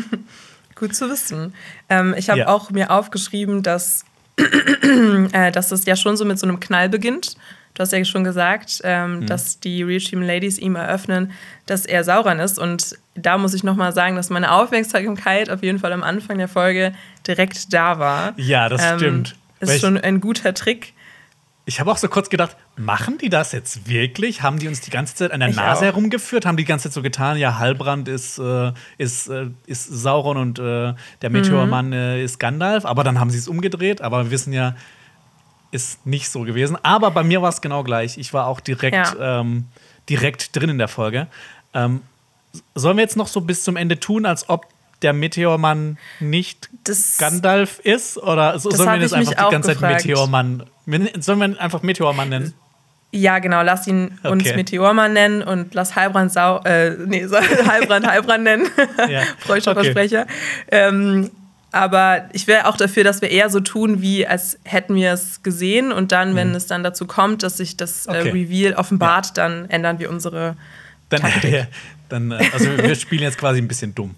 Gut 0.76 0.94
zu 0.94 1.10
wissen. 1.10 1.52
Ähm, 1.90 2.14
ich 2.16 2.30
habe 2.30 2.40
ja. 2.40 2.48
auch 2.48 2.70
mir 2.70 2.90
aufgeschrieben, 2.90 3.62
dass, 3.62 4.06
äh, 5.32 5.52
dass 5.52 5.72
es 5.72 5.84
ja 5.84 5.94
schon 5.94 6.16
so 6.16 6.24
mit 6.24 6.38
so 6.38 6.46
einem 6.46 6.58
Knall 6.58 6.88
beginnt. 6.88 7.36
Du 7.74 7.80
hast 7.80 7.92
ja 7.92 8.04
schon 8.04 8.24
gesagt, 8.24 8.80
ähm, 8.84 9.20
mhm. 9.20 9.26
dass 9.26 9.58
die 9.60 9.82
Real 9.82 10.00
Team 10.00 10.22
Ladies 10.22 10.58
ihm 10.58 10.76
eröffnen, 10.76 11.32
dass 11.66 11.86
er 11.86 12.04
Sauron 12.04 12.38
ist. 12.38 12.58
Und 12.58 12.98
da 13.14 13.38
muss 13.38 13.54
ich 13.54 13.64
nochmal 13.64 13.92
sagen, 13.92 14.16
dass 14.16 14.30
meine 14.30 14.52
Aufmerksamkeit 14.52 15.48
auf 15.48 15.62
jeden 15.62 15.78
Fall 15.78 15.92
am 15.92 16.02
Anfang 16.02 16.38
der 16.38 16.48
Folge 16.48 16.92
direkt 17.26 17.72
da 17.72 17.98
war. 17.98 18.34
Ja, 18.36 18.68
das 18.68 18.82
ähm, 18.82 18.98
stimmt. 18.98 19.36
Ist 19.60 19.80
schon 19.80 19.96
ein 19.96 20.20
guter 20.20 20.54
Trick. 20.54 20.92
Ich 21.64 21.78
habe 21.78 21.92
auch 21.92 21.96
so 21.96 22.08
kurz 22.08 22.28
gedacht, 22.28 22.56
machen 22.76 23.18
die 23.18 23.28
das 23.28 23.52
jetzt 23.52 23.88
wirklich? 23.88 24.42
Haben 24.42 24.58
die 24.58 24.66
uns 24.66 24.80
die 24.80 24.90
ganze 24.90 25.14
Zeit 25.14 25.30
an 25.30 25.38
der 25.38 25.50
ich 25.50 25.56
Nase 25.56 25.82
auch. 25.82 25.84
herumgeführt? 25.84 26.44
Haben 26.44 26.56
die 26.56 26.64
die 26.64 26.68
ganze 26.68 26.88
Zeit 26.88 26.92
so 26.92 27.02
getan, 27.02 27.36
ja, 27.36 27.58
Halbrand 27.58 28.08
ist, 28.08 28.38
äh, 28.38 28.72
ist, 28.98 29.28
äh, 29.28 29.46
ist 29.66 29.84
Sauron 29.84 30.36
und 30.36 30.58
äh, 30.58 30.94
der 31.22 31.30
Meteormann 31.30 31.88
mhm. 31.90 32.24
Ist 32.24 32.40
Gandalf. 32.40 32.84
Aber 32.84 33.04
dann 33.04 33.20
haben 33.20 33.30
sie 33.30 33.38
es 33.38 33.46
umgedreht. 33.46 34.02
Aber 34.02 34.24
wir 34.24 34.30
wissen 34.32 34.52
ja, 34.52 34.74
ist 35.72 36.06
nicht 36.06 36.28
so 36.28 36.42
gewesen. 36.42 36.78
Aber 36.84 37.10
bei 37.10 37.24
mir 37.24 37.42
war 37.42 37.48
es 37.48 37.60
genau 37.60 37.82
gleich. 37.82 38.18
Ich 38.18 38.32
war 38.32 38.46
auch 38.46 38.60
direkt, 38.60 38.94
ja. 38.94 39.40
ähm, 39.40 39.64
direkt 40.08 40.54
drin 40.54 40.70
in 40.70 40.78
der 40.78 40.88
Folge. 40.88 41.26
Ähm, 41.74 42.02
sollen 42.74 42.96
wir 42.96 43.02
jetzt 43.02 43.16
noch 43.16 43.26
so 43.26 43.40
bis 43.40 43.64
zum 43.64 43.76
Ende 43.76 43.98
tun, 43.98 44.26
als 44.26 44.48
ob 44.48 44.66
der 45.00 45.12
Meteormann 45.12 45.98
nicht 46.20 46.68
das, 46.84 47.18
Gandalf 47.18 47.80
ist? 47.80 48.18
Oder 48.18 48.58
so, 48.58 48.70
sollen 48.70 48.92
wir 48.92 49.00
das 49.00 49.12
einfach 49.12 49.32
die 49.32 49.50
ganze 49.50 49.72
gefragt. 49.72 50.00
Zeit 50.00 50.06
Meteormann? 50.06 50.64
Sollen 51.18 51.38
wir 51.38 51.46
ihn 51.46 51.58
einfach 51.58 51.82
Meteormann 51.82 52.28
nennen? 52.28 52.54
Ja, 53.10 53.40
genau, 53.40 53.62
lass 53.62 53.86
ihn 53.86 54.18
okay. 54.22 54.32
uns 54.32 54.54
Meteormann 54.54 55.12
nennen 55.12 55.42
und 55.42 55.74
lass 55.74 55.96
Heilbrand 55.96 56.32
Sau, 56.32 56.60
äh, 56.64 56.96
nee, 57.06 57.26
Heilbrand 57.66 58.06
Heilbrand 58.06 58.44
nennen. 58.44 58.66
ja. 59.10 59.22
Freudscher 59.38 59.72
okay. 59.72 59.84
Versprecher. 59.84 60.26
Ähm, 60.70 61.30
aber 61.72 62.28
ich 62.32 62.46
wäre 62.46 62.66
auch 62.66 62.76
dafür, 62.76 63.02
dass 63.02 63.22
wir 63.22 63.30
eher 63.30 63.50
so 63.50 63.60
tun, 63.60 64.02
wie 64.02 64.26
als 64.26 64.58
hätten 64.64 64.94
wir 64.94 65.12
es 65.12 65.42
gesehen 65.42 65.90
und 65.90 66.12
dann, 66.12 66.36
wenn 66.36 66.50
mhm. 66.50 66.54
es 66.54 66.66
dann 66.66 66.82
dazu 66.82 67.06
kommt, 67.06 67.42
dass 67.42 67.56
sich 67.56 67.76
das 67.76 68.06
äh, 68.06 68.12
Reveal 68.12 68.74
offenbart, 68.74 69.28
ja. 69.28 69.32
dann 69.34 69.70
ändern 69.70 69.98
wir 69.98 70.10
unsere 70.10 70.56
dann, 71.08 71.22
ja, 71.50 71.66
dann, 72.08 72.30
äh, 72.30 72.44
also 72.52 72.66
wir 72.76 72.94
spielen 72.94 73.22
jetzt 73.22 73.38
quasi 73.38 73.60
ein 73.60 73.68
bisschen 73.68 73.94
dumm. 73.94 74.14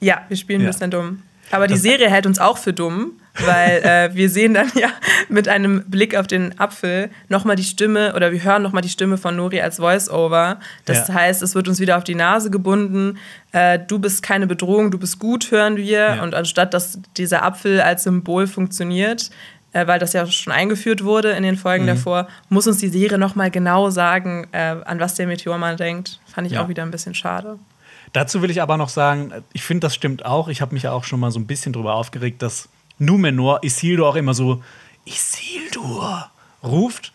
Ja, 0.00 0.22
wir 0.28 0.36
spielen 0.36 0.60
ja. 0.60 0.66
ein 0.66 0.72
bisschen 0.72 0.90
dumm. 0.90 1.22
Aber 1.50 1.66
die 1.66 1.76
Serie 1.76 2.10
hält 2.10 2.26
uns 2.26 2.38
auch 2.38 2.58
für 2.58 2.72
dumm, 2.72 3.12
weil 3.44 3.82
äh, 3.82 4.14
wir 4.14 4.28
sehen 4.30 4.54
dann 4.54 4.70
ja 4.74 4.88
mit 5.28 5.48
einem 5.48 5.84
Blick 5.88 6.16
auf 6.16 6.26
den 6.26 6.58
Apfel 6.58 7.10
nochmal 7.28 7.56
die 7.56 7.64
Stimme 7.64 8.14
oder 8.14 8.32
wir 8.32 8.42
hören 8.42 8.62
nochmal 8.62 8.82
die 8.82 8.88
Stimme 8.88 9.16
von 9.18 9.36
Nori 9.36 9.60
als 9.60 9.76
Voice-Over. 9.76 10.58
Das 10.84 11.08
ja. 11.08 11.14
heißt, 11.14 11.42
es 11.42 11.54
wird 11.54 11.68
uns 11.68 11.80
wieder 11.80 11.96
auf 11.96 12.04
die 12.04 12.14
Nase 12.14 12.50
gebunden. 12.50 13.18
Äh, 13.52 13.78
du 13.78 13.98
bist 13.98 14.22
keine 14.22 14.46
Bedrohung, 14.46 14.90
du 14.90 14.98
bist 14.98 15.18
gut, 15.18 15.50
hören 15.50 15.76
wir. 15.76 16.16
Ja. 16.16 16.22
Und 16.22 16.34
anstatt 16.34 16.74
dass 16.74 16.98
dieser 17.16 17.42
Apfel 17.42 17.80
als 17.80 18.04
Symbol 18.04 18.46
funktioniert, 18.46 19.30
äh, 19.72 19.86
weil 19.86 19.98
das 19.98 20.12
ja 20.12 20.26
schon 20.26 20.52
eingeführt 20.52 21.04
wurde 21.04 21.30
in 21.30 21.42
den 21.42 21.56
Folgen 21.56 21.84
mhm. 21.84 21.88
davor, 21.88 22.28
muss 22.48 22.66
uns 22.66 22.78
die 22.78 22.88
Serie 22.88 23.18
nochmal 23.18 23.50
genau 23.50 23.90
sagen, 23.90 24.46
äh, 24.52 24.76
an 24.84 25.00
was 25.00 25.14
der 25.14 25.26
Meteormann 25.26 25.76
denkt. 25.76 26.18
Fand 26.26 26.46
ich 26.46 26.54
ja. 26.54 26.64
auch 26.64 26.68
wieder 26.68 26.82
ein 26.82 26.90
bisschen 26.90 27.14
schade. 27.14 27.58
Dazu 28.12 28.42
will 28.42 28.50
ich 28.50 28.62
aber 28.62 28.76
noch 28.76 28.88
sagen, 28.88 29.32
ich 29.52 29.62
finde, 29.62 29.86
das 29.86 29.94
stimmt 29.94 30.24
auch. 30.24 30.48
Ich 30.48 30.60
habe 30.60 30.74
mich 30.74 30.84
ja 30.84 30.92
auch 30.92 31.04
schon 31.04 31.20
mal 31.20 31.30
so 31.30 31.38
ein 31.38 31.46
bisschen 31.46 31.72
drüber 31.72 31.94
aufgeregt, 31.94 32.42
dass 32.42 32.68
Numenor 32.98 33.62
Isildur 33.62 34.08
auch 34.08 34.16
immer 34.16 34.34
so 34.34 34.62
Isildur 35.04 36.30
ruft. 36.62 37.12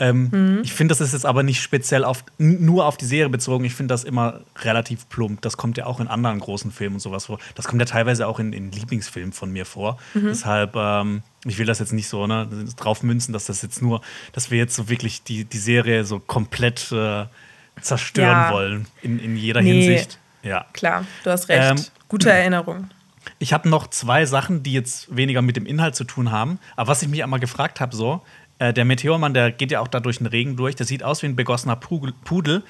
Ähm, 0.00 0.28
mhm. 0.32 0.60
Ich 0.64 0.72
finde, 0.72 0.92
das 0.92 1.00
ist 1.00 1.12
jetzt 1.12 1.24
aber 1.24 1.42
nicht 1.42 1.62
speziell 1.62 2.04
auf, 2.04 2.24
nur 2.38 2.86
auf 2.86 2.96
die 2.96 3.04
Serie 3.04 3.28
bezogen. 3.28 3.64
Ich 3.64 3.74
finde 3.74 3.94
das 3.94 4.02
immer 4.02 4.40
relativ 4.58 5.08
plump. 5.08 5.40
Das 5.42 5.56
kommt 5.56 5.76
ja 5.76 5.86
auch 5.86 6.00
in 6.00 6.08
anderen 6.08 6.40
großen 6.40 6.72
Filmen 6.72 6.96
und 6.96 7.00
sowas 7.00 7.26
vor. 7.26 7.38
Das 7.54 7.68
kommt 7.68 7.80
ja 7.80 7.86
teilweise 7.86 8.26
auch 8.26 8.40
in, 8.40 8.52
in 8.52 8.72
Lieblingsfilmen 8.72 9.32
von 9.32 9.52
mir 9.52 9.64
vor. 9.64 9.98
Mhm. 10.14 10.26
Deshalb, 10.26 10.74
ähm, 10.74 11.22
ich 11.44 11.58
will 11.58 11.66
das 11.66 11.78
jetzt 11.78 11.92
nicht 11.92 12.08
so 12.08 12.26
ne, 12.26 12.48
drauf 12.76 13.02
münzen, 13.02 13.32
dass 13.32 13.46
das 13.46 13.62
jetzt 13.62 13.82
nur, 13.82 14.00
dass 14.32 14.50
wir 14.50 14.58
jetzt 14.58 14.74
so 14.74 14.88
wirklich 14.88 15.22
die, 15.22 15.44
die 15.44 15.58
Serie 15.58 16.04
so 16.04 16.18
komplett 16.18 16.90
äh, 16.90 17.26
zerstören 17.80 18.28
ja. 18.30 18.52
wollen 18.52 18.86
in, 19.02 19.20
in 19.20 19.36
jeder 19.36 19.62
nee. 19.62 19.72
Hinsicht. 19.72 20.18
Ja. 20.44 20.66
Klar, 20.72 21.04
du 21.24 21.30
hast 21.30 21.48
recht. 21.48 21.70
Ähm, 21.80 21.84
Gute 22.08 22.30
Erinnerung. 22.32 22.90
Ich 23.38 23.52
habe 23.52 23.68
noch 23.68 23.88
zwei 23.88 24.26
Sachen, 24.26 24.62
die 24.62 24.72
jetzt 24.72 25.14
weniger 25.14 25.42
mit 25.42 25.56
dem 25.56 25.66
Inhalt 25.66 25.96
zu 25.96 26.04
tun 26.04 26.30
haben. 26.30 26.58
Aber 26.76 26.88
was 26.88 27.02
ich 27.02 27.08
mich 27.08 27.22
einmal 27.22 27.40
gefragt 27.40 27.80
habe, 27.80 27.96
so, 27.96 28.22
äh, 28.58 28.72
der 28.72 28.84
Meteormann, 28.84 29.34
der 29.34 29.50
geht 29.50 29.70
ja 29.70 29.80
auch 29.80 29.88
da 29.88 30.00
durch 30.00 30.18
den 30.18 30.26
Regen 30.26 30.56
durch, 30.56 30.76
der 30.76 30.86
sieht 30.86 31.02
aus 31.02 31.22
wie 31.22 31.26
ein 31.26 31.36
begossener 31.36 31.76
Pudel. 31.76 32.62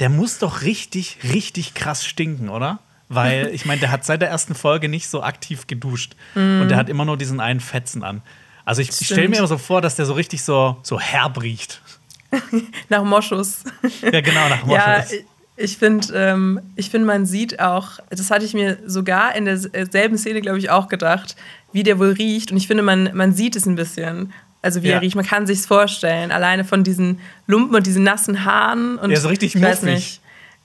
Der 0.00 0.08
muss 0.08 0.38
doch 0.38 0.62
richtig, 0.62 1.18
richtig 1.32 1.74
krass 1.74 2.04
stinken, 2.04 2.48
oder? 2.48 2.78
Weil, 3.08 3.48
ich 3.52 3.64
meine, 3.64 3.80
der 3.80 3.90
hat 3.90 4.04
seit 4.04 4.20
der 4.20 4.28
ersten 4.28 4.54
Folge 4.54 4.88
nicht 4.88 5.08
so 5.08 5.22
aktiv 5.22 5.66
geduscht. 5.66 6.14
Mm. 6.34 6.62
Und 6.62 6.68
der 6.68 6.76
hat 6.76 6.88
immer 6.88 7.04
nur 7.04 7.16
diesen 7.16 7.40
einen 7.40 7.60
Fetzen 7.60 8.04
an. 8.04 8.22
Also 8.64 8.82
ich, 8.82 8.88
ich 8.88 9.06
stelle 9.06 9.28
mir 9.28 9.38
immer 9.38 9.48
so 9.48 9.58
vor, 9.58 9.80
dass 9.80 9.96
der 9.96 10.06
so 10.06 10.12
richtig 10.12 10.44
so, 10.44 10.76
so 10.82 11.00
herb 11.00 11.42
riecht. 11.42 11.82
nach 12.88 13.04
Moschus. 13.04 13.64
Ja, 14.02 14.20
genau, 14.20 14.48
nach 14.48 14.64
Moschus. 14.64 15.12
Ja, 15.12 15.18
ich 15.62 15.78
finde, 15.78 16.12
ähm, 16.14 16.60
find, 16.78 17.06
man 17.06 17.24
sieht 17.24 17.60
auch, 17.60 18.00
das 18.10 18.30
hatte 18.30 18.44
ich 18.44 18.52
mir 18.52 18.78
sogar 18.86 19.34
in 19.36 19.44
derselben 19.44 20.18
Szene, 20.18 20.40
glaube 20.40 20.58
ich, 20.58 20.70
auch 20.70 20.88
gedacht, 20.88 21.36
wie 21.72 21.82
der 21.82 21.98
wohl 21.98 22.12
riecht. 22.12 22.50
Und 22.50 22.56
ich 22.56 22.66
finde, 22.66 22.82
man, 22.82 23.10
man 23.14 23.32
sieht 23.32 23.54
es 23.54 23.66
ein 23.66 23.76
bisschen. 23.76 24.32
Also 24.60 24.82
wie 24.82 24.88
ja. 24.88 24.94
er 24.94 25.02
riecht, 25.02 25.16
man 25.16 25.24
kann 25.24 25.46
sich 25.46 25.62
vorstellen. 25.62 26.32
Alleine 26.32 26.64
von 26.64 26.84
diesen 26.84 27.20
Lumpen 27.46 27.76
und 27.76 27.86
diesen 27.86 28.02
nassen 28.02 28.44
Haaren. 28.44 28.98
Und 28.98 29.10
ja, 29.10 29.20
so 29.20 29.28
richtig 29.28 29.54
muffig. 29.54 30.20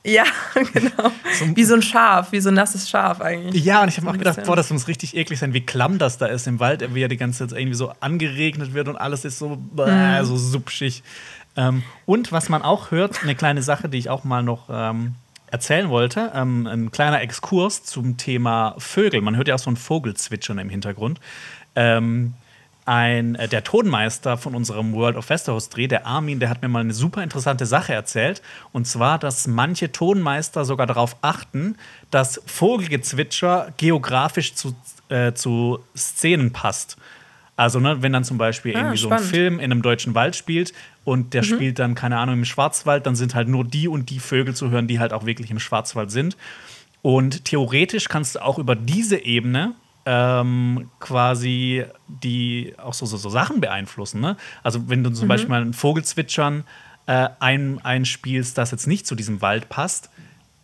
Ja, 0.05 0.23
genau. 0.73 1.11
So 1.37 1.55
wie 1.55 1.63
so 1.65 1.75
ein 1.75 1.81
Schaf, 1.81 2.31
wie 2.31 2.39
so 2.39 2.49
ein 2.49 2.55
nasses 2.55 2.89
Schaf 2.89 3.19
eigentlich. 3.19 3.63
Ja, 3.65 3.83
und 3.83 3.89
ich 3.89 3.97
habe 3.97 4.09
auch 4.09 4.17
gedacht, 4.17 4.41
boah, 4.45 4.55
das 4.55 4.69
muss 4.71 4.87
richtig 4.87 5.15
eklig 5.17 5.37
sein, 5.37 5.53
wie 5.53 5.65
klamm 5.65 5.97
das 5.97 6.17
da 6.17 6.27
ist 6.27 6.47
im 6.47 6.59
Wald, 6.59 6.95
wie 6.95 7.03
er 7.03 7.09
die 7.09 7.17
ganze 7.17 7.45
Zeit 7.45 7.59
irgendwie 7.59 7.75
so 7.75 7.91
angeregnet 7.99 8.73
wird 8.73 8.87
und 8.87 8.95
alles 8.95 9.25
ist 9.25 9.37
so, 9.37 9.57
mhm. 9.75 10.23
so 10.23 10.37
supschig. 10.37 11.03
Ähm, 11.57 11.83
und 12.05 12.31
was 12.31 12.47
man 12.49 12.61
auch 12.61 12.91
hört, 12.91 13.23
eine 13.23 13.35
kleine 13.35 13.61
Sache, 13.61 13.89
die 13.89 13.97
ich 13.97 14.09
auch 14.09 14.23
mal 14.23 14.43
noch 14.43 14.69
ähm, 14.69 15.15
erzählen 15.51 15.89
wollte, 15.89 16.31
ähm, 16.35 16.67
ein 16.67 16.91
kleiner 16.91 17.21
Exkurs 17.21 17.83
zum 17.83 18.17
Thema 18.17 18.75
Vögel. 18.77 19.21
Man 19.21 19.35
hört 19.35 19.47
ja 19.47 19.55
auch 19.55 19.59
so 19.59 19.71
ein 19.71 19.77
Vogelzwitschern 19.77 20.59
im 20.59 20.69
Hintergrund. 20.69 21.19
Ähm, 21.75 22.33
ein, 22.85 23.35
äh, 23.35 23.47
der 23.47 23.63
Tonmeister 23.63 24.37
von 24.37 24.55
unserem 24.55 24.93
World 24.93 25.17
of 25.17 25.29
Westeros 25.29 25.69
Dreh, 25.69 25.87
der 25.87 26.05
Armin, 26.05 26.39
der 26.39 26.49
hat 26.49 26.61
mir 26.61 26.69
mal 26.69 26.79
eine 26.79 26.93
super 26.93 27.21
interessante 27.21 27.65
Sache 27.65 27.93
erzählt. 27.93 28.41
Und 28.71 28.87
zwar, 28.87 29.19
dass 29.19 29.47
manche 29.47 29.91
Tonmeister 29.91 30.63
sogar 30.63 30.87
darauf 30.87 31.17
achten, 31.21 31.75
dass 32.11 32.41
Vogelgezwitscher 32.45 33.73
geografisch 33.77 34.53
zu, 34.53 34.75
äh, 35.09 35.33
zu 35.33 35.79
Szenen 35.95 36.53
passt. 36.53 36.97
Also, 37.57 37.79
ne, 37.79 38.03
wenn 38.03 38.13
dann 38.13 38.23
zum 38.23 38.37
Beispiel 38.37 38.75
ah, 38.75 38.79
irgendwie 38.79 38.97
spannend. 38.97 39.19
so 39.19 39.25
ein 39.25 39.29
Film 39.29 39.59
in 39.59 39.71
einem 39.71 39.81
deutschen 39.81 40.13
Wald 40.13 40.35
spielt 40.35 40.73
und 41.07 41.33
der 41.33 41.41
mhm. 41.41 41.45
spielt 41.45 41.79
dann, 41.79 41.95
keine 41.95 42.17
Ahnung, 42.17 42.35
im 42.35 42.43
Schwarzwald, 42.43 43.05
dann 43.05 43.15
sind 43.15 43.33
halt 43.33 43.47
nur 43.47 43.63
die 43.63 43.87
und 43.87 44.09
die 44.09 44.19
Vögel 44.19 44.53
zu 44.53 44.71
hören, 44.71 44.89
die 44.89 44.99
halt 44.99 45.13
auch 45.13 45.25
wirklich 45.25 45.49
im 45.49 45.57
Schwarzwald 45.57 46.11
sind. 46.11 46.35
Und 47.01 47.45
theoretisch 47.45 48.09
kannst 48.09 48.35
du 48.35 48.43
auch 48.43 48.59
über 48.59 48.75
diese 48.75 49.23
Ebene 49.23 49.73
ähm, 50.05 50.89
quasi 50.99 51.85
die 52.09 52.73
auch 52.75 52.93
so, 52.93 53.05
so, 53.05 53.15
so 53.15 53.29
Sachen 53.29 53.61
beeinflussen. 53.61 54.19
Ne? 54.19 54.35
Also 54.63 54.89
wenn 54.89 55.01
du 55.01 55.09
zum 55.11 55.27
mhm. 55.27 55.29
Beispiel 55.29 55.49
mal 55.49 55.61
ein 55.61 55.73
Vogelzwitschern 55.73 56.65
äh, 57.05 57.29
ein, 57.39 57.79
einspielst, 57.85 58.57
das 58.57 58.71
jetzt 58.71 58.85
nicht 58.85 59.07
zu 59.07 59.15
diesem 59.15 59.41
Wald 59.41 59.69
passt, 59.69 60.09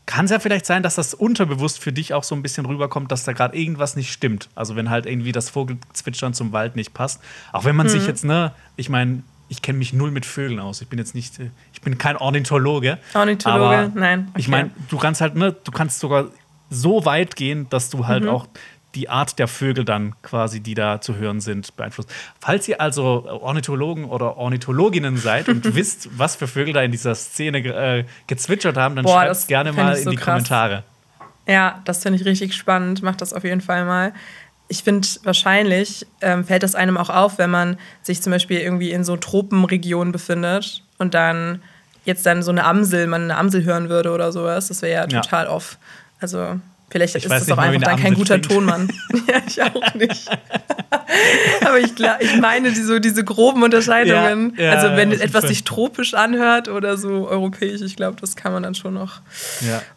kann 0.05 0.25
es 0.25 0.31
ja 0.31 0.39
vielleicht 0.39 0.65
sein, 0.65 0.83
dass 0.83 0.95
das 0.95 1.13
unterbewusst 1.13 1.79
für 1.79 1.93
dich 1.93 2.13
auch 2.13 2.25
so 2.25 2.35
ein 2.35 2.41
bisschen 2.41 2.65
rüberkommt, 2.65 3.13
dass 3.13 3.23
da 3.23 3.31
gerade 3.31 3.57
irgendwas 3.57 3.95
nicht 3.95 4.12
stimmt. 4.12 4.50
Also 4.55 4.75
wenn 4.75 4.89
halt 4.89 5.05
irgendwie 5.05 5.31
das 5.31 5.50
Vogelzwitschern 5.50 6.33
zum 6.33 6.51
Wald 6.51 6.75
nicht 6.75 6.93
passt. 6.93 7.21
Auch 7.53 7.63
wenn 7.63 7.77
man 7.77 7.88
mhm. 7.88 7.91
sich 7.91 8.05
jetzt, 8.07 8.25
ne, 8.25 8.51
ich 8.75 8.89
meine, 8.89 9.23
ich 9.53 9.62
kenne 9.62 9.77
mich 9.77 9.93
null 9.93 10.10
mit 10.10 10.25
Vögeln 10.25 10.60
aus. 10.60 10.81
Ich 10.81 10.88
bin 10.88 10.98
jetzt 10.98 11.13
nicht, 11.13 11.39
ich 11.74 11.81
bin 11.81 12.00
kein 12.00 12.17
Ornithologe. 12.17 12.98
Ornithologe, 13.13 13.91
nein. 13.93 14.27
Okay. 14.31 14.39
Ich 14.39 14.48
meine, 14.48 14.72
du 14.89 14.98
kannst 14.98 15.22
halt, 15.22 15.36
ne, 15.36 15.55
du 15.63 15.72
kannst 15.72 16.00
sogar 16.00 16.25
so 16.72 17.05
weit 17.05 17.36
gehen, 17.36 17.67
dass 17.69 17.91
du 17.91 18.07
halt 18.07 18.24
mhm. 18.24 18.29
auch 18.29 18.48
die 18.95 19.10
Art 19.10 19.38
der 19.38 19.48
Vögel 19.48 19.86
dann 19.86 20.15
quasi, 20.24 20.60
die 20.60 20.74
da 20.74 21.01
zu 21.01 21.15
hören 21.15 21.39
sind, 21.39 21.75
beeinflusst. 21.75 22.12
Falls 22.39 22.67
ihr 22.67 22.81
also 22.81 23.25
Ornithologen 23.27 24.05
oder 24.05 24.38
Ornithologinnen 24.38 25.17
seid 25.17 25.50
und 25.50 25.75
wisst, 25.75 26.10
was 26.17 26.36
für 26.36 26.48
Vögel 26.48 26.74
da 26.74 26.81
in 26.81 26.91
dieser 26.91 27.13
Szene 27.13 27.60
äh, 27.60 28.05
gezwitschert 28.25 28.77
haben, 28.77 28.95
dann 28.95 29.07
schreibt 29.07 29.31
es 29.31 29.48
gerne 29.48 29.72
mal 29.72 29.95
in 29.95 30.03
so 30.03 30.10
die 30.10 30.15
krass. 30.15 30.25
Kommentare. 30.25 30.83
Ja, 31.45 31.81
das 31.86 32.01
finde 32.01 32.19
ich 32.19 32.25
richtig 32.25 32.55
spannend. 32.55 33.03
Macht 33.03 33.22
das 33.22 33.33
auf 33.33 33.43
jeden 33.43 33.62
Fall 33.62 33.86
mal. 33.86 34.13
Ich 34.73 34.81
finde, 34.81 35.07
wahrscheinlich 35.21 36.07
ähm, 36.21 36.43
fällt 36.43 36.63
das 36.63 36.73
einem 36.73 36.97
auch 36.97 37.11
auf, 37.11 37.37
wenn 37.37 37.51
man 37.51 37.77
sich 38.01 38.23
zum 38.23 38.31
Beispiel 38.31 38.59
irgendwie 38.59 38.89
in 38.89 39.03
so 39.03 39.17
Tropenregionen 39.17 40.11
befindet 40.11 40.81
und 40.97 41.13
dann 41.13 41.61
jetzt 42.05 42.25
dann 42.25 42.41
so 42.41 42.49
eine 42.49 42.63
Amsel, 42.63 43.05
man 43.05 43.25
eine 43.25 43.37
Amsel 43.37 43.63
hören 43.65 43.89
würde 43.89 44.09
oder 44.09 44.31
sowas. 44.31 44.69
Das 44.69 44.81
wäre 44.81 44.93
ja 44.93 45.05
total 45.05 45.45
ja. 45.45 45.51
off. 45.51 45.77
Also 46.19 46.59
Vielleicht 46.89 47.15
ich 47.15 47.25
ist 47.25 47.31
es 47.31 47.51
auch 47.51 47.57
einfach 47.59 47.81
dann 47.81 47.99
kein 47.99 48.15
guter 48.15 48.39
klingt. 48.39 48.51
Tonmann. 48.51 48.88
ja, 49.27 49.41
ich 49.47 49.62
auch 49.62 49.93
nicht. 49.93 50.27
Aber 51.65 51.79
ich, 51.79 51.93
ich 52.19 52.39
meine 52.39 52.71
die, 52.71 52.81
so 52.81 52.97
diese 52.97 53.23
groben 53.23 53.62
Unterscheidungen. 53.62 54.55
Ja, 54.57 54.63
ja, 54.63 54.71
also 54.71 54.95
wenn 54.95 55.12
etwas 55.12 55.45
sich 55.45 55.63
tropisch 55.63 56.15
anhört 56.15 56.67
oder 56.67 56.97
so 56.97 57.27
europäisch, 57.27 57.81
ich 57.81 57.95
glaube, 57.95 58.19
das 58.19 58.36
kann 58.36 58.53
man 58.53 58.63
dann 58.63 58.73
schon 58.73 58.95
noch 58.95 59.21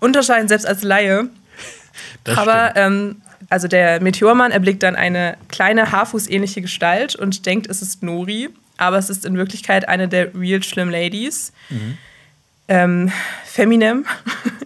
unterscheiden, 0.01 0.49
selbst 0.49 0.67
als 0.67 0.83
Laie. 0.83 1.31
Das 2.25 2.37
Aber 2.37 2.77
ähm, 2.77 3.23
also 3.49 3.69
der 3.69 4.01
Meteormann 4.01 4.53
erblickt 4.53 4.83
dann 4.83 4.97
eine 4.97 5.37
kleine 5.49 5.93
Haarfußähnliche 5.93 6.63
Gestalt 6.63 7.17
und 7.17 7.47
denkt, 7.47 7.69
es 7.69 7.83
ist 7.83 8.03
Nori. 8.03 8.49
Aber 8.79 8.99
es 8.99 9.09
ist 9.09 9.25
in 9.25 9.39
Wirklichkeit 9.39 9.89
eine 9.89 10.07
der 10.07 10.35
Real 10.35 10.63
Schlimm 10.63 10.91
Ladies. 10.91 11.53
Mhm 11.71 11.97
ähm, 12.69 13.13
Feminem. 13.45 14.05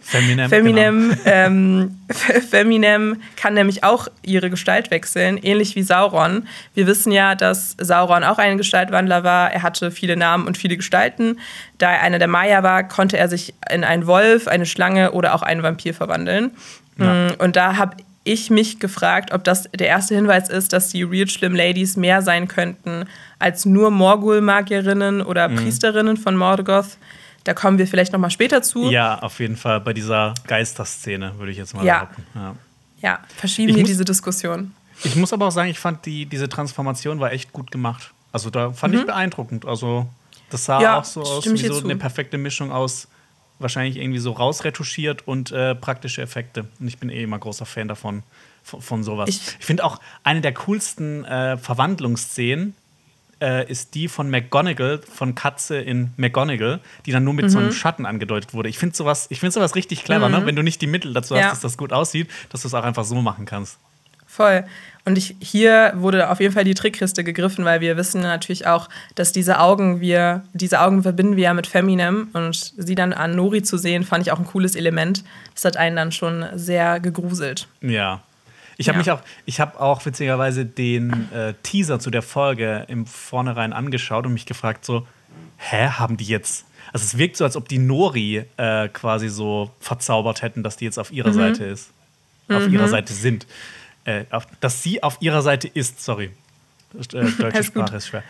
Feminem, 0.01 0.49
Feminem, 0.49 1.11
genau. 1.11 1.21
ähm, 1.27 2.01
Feminem 2.09 3.21
kann 3.37 3.55
nämlich 3.55 3.85
auch 3.85 4.09
ihre 4.23 4.51
Gestalt 4.51 4.91
wechseln, 4.91 5.37
ähnlich 5.37 5.77
wie 5.77 5.83
Sauron. 5.83 6.49
Wir 6.75 6.87
wissen 6.87 7.13
ja, 7.13 7.35
dass 7.35 7.77
Sauron 7.79 8.25
auch 8.25 8.39
ein 8.39 8.57
Gestaltwandler 8.57 9.23
war. 9.23 9.53
Er 9.53 9.63
hatte 9.63 9.91
viele 9.91 10.17
Namen 10.17 10.47
und 10.47 10.57
viele 10.57 10.77
Gestalten. 10.77 11.39
Da 11.79 11.93
er 11.93 12.03
einer 12.03 12.19
der 12.19 12.29
Maya 12.29 12.63
war, 12.63 12.89
konnte 12.89 13.19
er 13.19 13.29
sich 13.29 13.55
in 13.71 13.85
einen 13.85 14.07
Wolf, 14.07 14.49
eine 14.49 14.67
Schlange 14.67 15.13
oder 15.13 15.35
auch 15.35 15.43
einen 15.43 15.63
Vampir 15.63 15.93
verwandeln. 15.93 16.53
Ja. 16.99 17.29
Mm, 17.29 17.33
und 17.39 17.57
da 17.57 17.77
habe 17.77 17.97
ich 18.25 18.51
mich 18.51 18.79
gefragt, 18.79 19.33
ob 19.33 19.45
das 19.45 19.65
der 19.75 19.89
erste 19.89 20.15
Hinweis 20.15 20.49
ist, 20.49 20.73
dass 20.73 20.89
die 20.89 21.03
Real 21.03 21.29
Schlimm 21.29 21.55
Ladies 21.55 21.97
mehr 21.97 22.23
sein 22.23 22.49
könnten 22.49 23.07
als 23.39 23.65
nur 23.65 23.91
Morgul-Magierinnen 23.91 25.23
oder 25.23 25.49
mhm. 25.49 25.57
Priesterinnen 25.57 26.17
von 26.17 26.37
Morgoth. 26.37 26.99
Da 27.45 27.55
kommen 27.55 27.79
wir 27.79 27.87
vielleicht 27.87 28.13
noch 28.13 28.21
mal 28.21 28.31
später 28.31 28.63
zu. 28.63 28.91
Ja, 28.91 29.19
auf 29.21 29.41
jeden 29.41 29.57
Fall 29.57 29.81
bei 29.81 29.95
dieser 29.95 30.35
Geisterszene, 30.47 31.39
würde 31.39 31.53
ich 31.53 31.59
jetzt 31.59 31.75
mal 31.75 31.85
ja. 31.85 32.01
behaupten. 32.01 32.27
Ja, 32.35 32.55
ja 33.01 33.19
verschieben 33.37 33.75
wir 33.75 33.85
diese 33.85 34.05
Diskussion. 34.05 34.75
Ich 35.03 35.17
muss 35.17 35.33
aber 35.33 35.47
auch 35.47 35.53
sagen, 35.53 35.71
ich 35.71 35.79
fand 35.79 36.05
die, 36.05 36.27
diese 36.27 36.49
Transformation 36.49 37.21
war 37.21 37.33
echt 37.33 37.53
gut 37.53 37.71
gemacht. 37.71 38.13
Also 38.33 38.51
da 38.51 38.73
fand 38.73 38.93
mhm. 38.93 39.01
ich 39.01 39.07
beeindruckend. 39.07 39.65
Also 39.65 40.07
das 40.51 40.67
sah 40.67 40.83
ja, 40.83 40.99
auch 40.99 41.05
so 41.05 41.23
aus 41.23 41.47
wie 41.47 41.57
so 41.57 41.83
eine 41.83 41.97
perfekte 41.97 42.37
Mischung 42.37 42.71
aus 42.71 43.09
wahrscheinlich 43.61 43.97
irgendwie 43.97 44.19
so 44.19 44.33
rausretuschiert 44.33 45.27
und 45.27 45.53
äh, 45.53 45.75
praktische 45.75 46.23
Effekte. 46.23 46.67
Und 46.79 46.89
ich 46.89 46.99
bin 46.99 47.11
eh 47.11 47.23
immer 47.23 47.39
großer 47.39 47.67
Fan 47.67 47.89
davon, 47.89 48.23
von, 48.63 48.81
von 48.81 49.03
sowas. 49.03 49.29
Ich, 49.29 49.41
ich 49.59 49.67
finde 49.67 49.85
auch 49.85 50.01
eine 50.25 50.41
der 50.41 50.55
coolsten 50.55 51.25
äh, 51.25 51.57
Verwandlungsszenen 51.57 52.75
äh, 53.41 53.71
ist 53.71 53.95
die 53.95 54.09
von 54.09 54.31
McGonagall, 54.31 54.99
von 54.99 55.35
Katze 55.35 55.79
in 55.79 56.13
McGonagall, 56.17 56.81
die 57.07 57.13
dann 57.13 57.25
nur 57.25 57.35
mit 57.35 57.47
mhm. 57.47 57.49
so 57.51 57.59
einem 57.59 57.69
mhm. 57.69 57.73
Schatten 57.73 58.07
angedeutet 58.07 58.55
wurde. 58.55 58.69
Ich 58.69 58.79
finde 58.79 58.95
sowas, 58.95 59.29
find 59.33 59.53
sowas 59.53 59.75
richtig 59.75 60.05
clever, 60.05 60.29
ne? 60.29 60.37
mhm. 60.37 60.43
ne? 60.43 60.47
wenn 60.47 60.57
du 60.57 60.63
nicht 60.63 60.81
die 60.83 60.87
Mittel 60.87 61.13
dazu 61.13 61.35
ja. 61.35 61.45
hast, 61.45 61.53
dass 61.53 61.61
das 61.61 61.79
gut 61.79 61.93
aussieht, 61.93 62.29
dass 62.51 62.63
du 62.63 62.69
es 62.69 62.75
auch 62.75 62.85
einfach 62.85 63.05
so 63.05 63.17
machen 63.23 63.47
kannst. 63.47 63.79
Voll. 64.27 64.65
Und 65.05 65.17
ich, 65.17 65.35
hier 65.41 65.93
wurde 65.97 66.31
auf 66.31 66.41
jeden 66.41 66.53
Fall 66.53 66.65
die 66.65 66.75
Trickkiste 66.75 67.25
gegriffen, 67.25 67.65
weil 67.65 67.81
wir 67.81 67.97
wissen 67.97 68.21
natürlich 68.21 68.67
auch, 68.67 68.89
dass 69.15 69.33
diese 69.33 69.59
Augen, 69.59 70.01
wir, 70.01 70.45
diese 70.53 70.81
Augen 70.81 71.03
verbinden 71.03 71.37
wir 71.37 71.45
ja 71.45 71.55
mit 71.55 71.67
Feminem 71.67 72.29
und 72.33 72.75
sie 72.77 72.95
dann 72.95 73.13
an 73.13 73.35
Nori 73.35 73.63
zu 73.63 73.79
sehen, 73.79 74.05
fand 74.05 74.27
ich 74.27 74.33
auch 74.33 74.39
ein 74.39 74.47
cooles 74.47 74.77
Element. 74.77 75.25
Das 75.55 75.65
hat 75.65 75.77
einen 75.77 75.97
dann 75.97 76.13
schon 76.13 76.45
sehr 76.55 77.01
gegruselt. 77.01 77.69
Ja, 77.81 78.23
ich 78.77 78.89
habe 78.89 78.97
ja. 78.97 78.99
mich 78.99 79.11
auch, 79.11 79.21
ich 79.47 79.61
habe 79.61 79.81
auch 79.81 80.05
witzigerweise 80.07 80.65
den 80.65 81.31
äh, 81.33 81.55
Teaser 81.63 81.99
zu 81.99 82.11
der 82.11 82.23
Folge 82.23 82.85
im 82.89 83.07
Vornherein 83.07 83.73
angeschaut 83.73 84.27
und 84.27 84.33
mich 84.33 84.47
gefragt 84.47 84.85
so, 84.85 85.07
hä, 85.57 85.89
haben 85.89 86.17
die 86.17 86.25
jetzt 86.25 86.67
also 86.93 87.05
es 87.05 87.19
wirkt 87.19 87.37
so, 87.37 87.45
als 87.45 87.57
ob 87.57 87.69
die 87.69 87.79
Nori 87.79 88.45
äh, 88.57 88.89
quasi 88.89 89.29
so 89.29 89.71
verzaubert 89.81 90.43
hätten, 90.43 90.63
dass 90.63 90.77
die 90.77 90.85
jetzt 90.85 90.99
auf 90.99 91.13
ihrer 91.13 91.29
mhm. 91.29 91.35
Seite 91.35 91.65
ist. 91.65 91.91
Auf 92.49 92.67
mhm. 92.67 92.75
ihrer 92.75 92.89
Seite 92.89 93.13
sind. 93.13 93.47
Äh, 94.05 94.25
auf, 94.31 94.47
dass 94.61 94.83
sie 94.83 95.03
auf 95.03 95.19
ihrer 95.21 95.43
Seite 95.43 95.69
ist, 95.69 96.03
sorry. 96.03 96.31
Äh, 96.95 97.31
deutsche 97.39 97.65
Sprache 97.65 97.97
ist 97.97 98.09
schwer. 98.09 98.23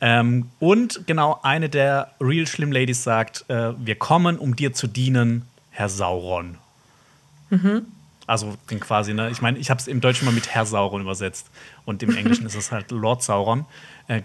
Ähm, 0.00 0.50
und 0.58 1.06
genau 1.06 1.40
eine 1.42 1.68
der 1.68 2.12
Real 2.20 2.46
Schlimm 2.46 2.72
Ladies 2.72 3.02
sagt: 3.02 3.44
äh, 3.48 3.72
Wir 3.78 3.96
kommen, 3.96 4.38
um 4.38 4.56
dir 4.56 4.72
zu 4.72 4.86
dienen, 4.86 5.42
Herr 5.70 5.88
Sauron. 5.88 6.58
Mhm. 7.50 7.86
Also 8.26 8.56
quasi, 8.80 9.14
ne? 9.14 9.30
Ich 9.30 9.40
meine, 9.40 9.58
ich 9.58 9.70
habe 9.70 9.80
es 9.80 9.88
im 9.88 10.00
Deutschen 10.00 10.26
mal 10.26 10.32
mit 10.32 10.48
Herr 10.48 10.66
Sauron 10.66 11.00
übersetzt 11.00 11.46
und 11.86 12.02
im 12.02 12.14
Englischen 12.14 12.44
ist 12.44 12.56
es 12.56 12.70
halt 12.70 12.90
Lord 12.90 13.22
Sauron. 13.22 13.64
Äh, 14.06 14.22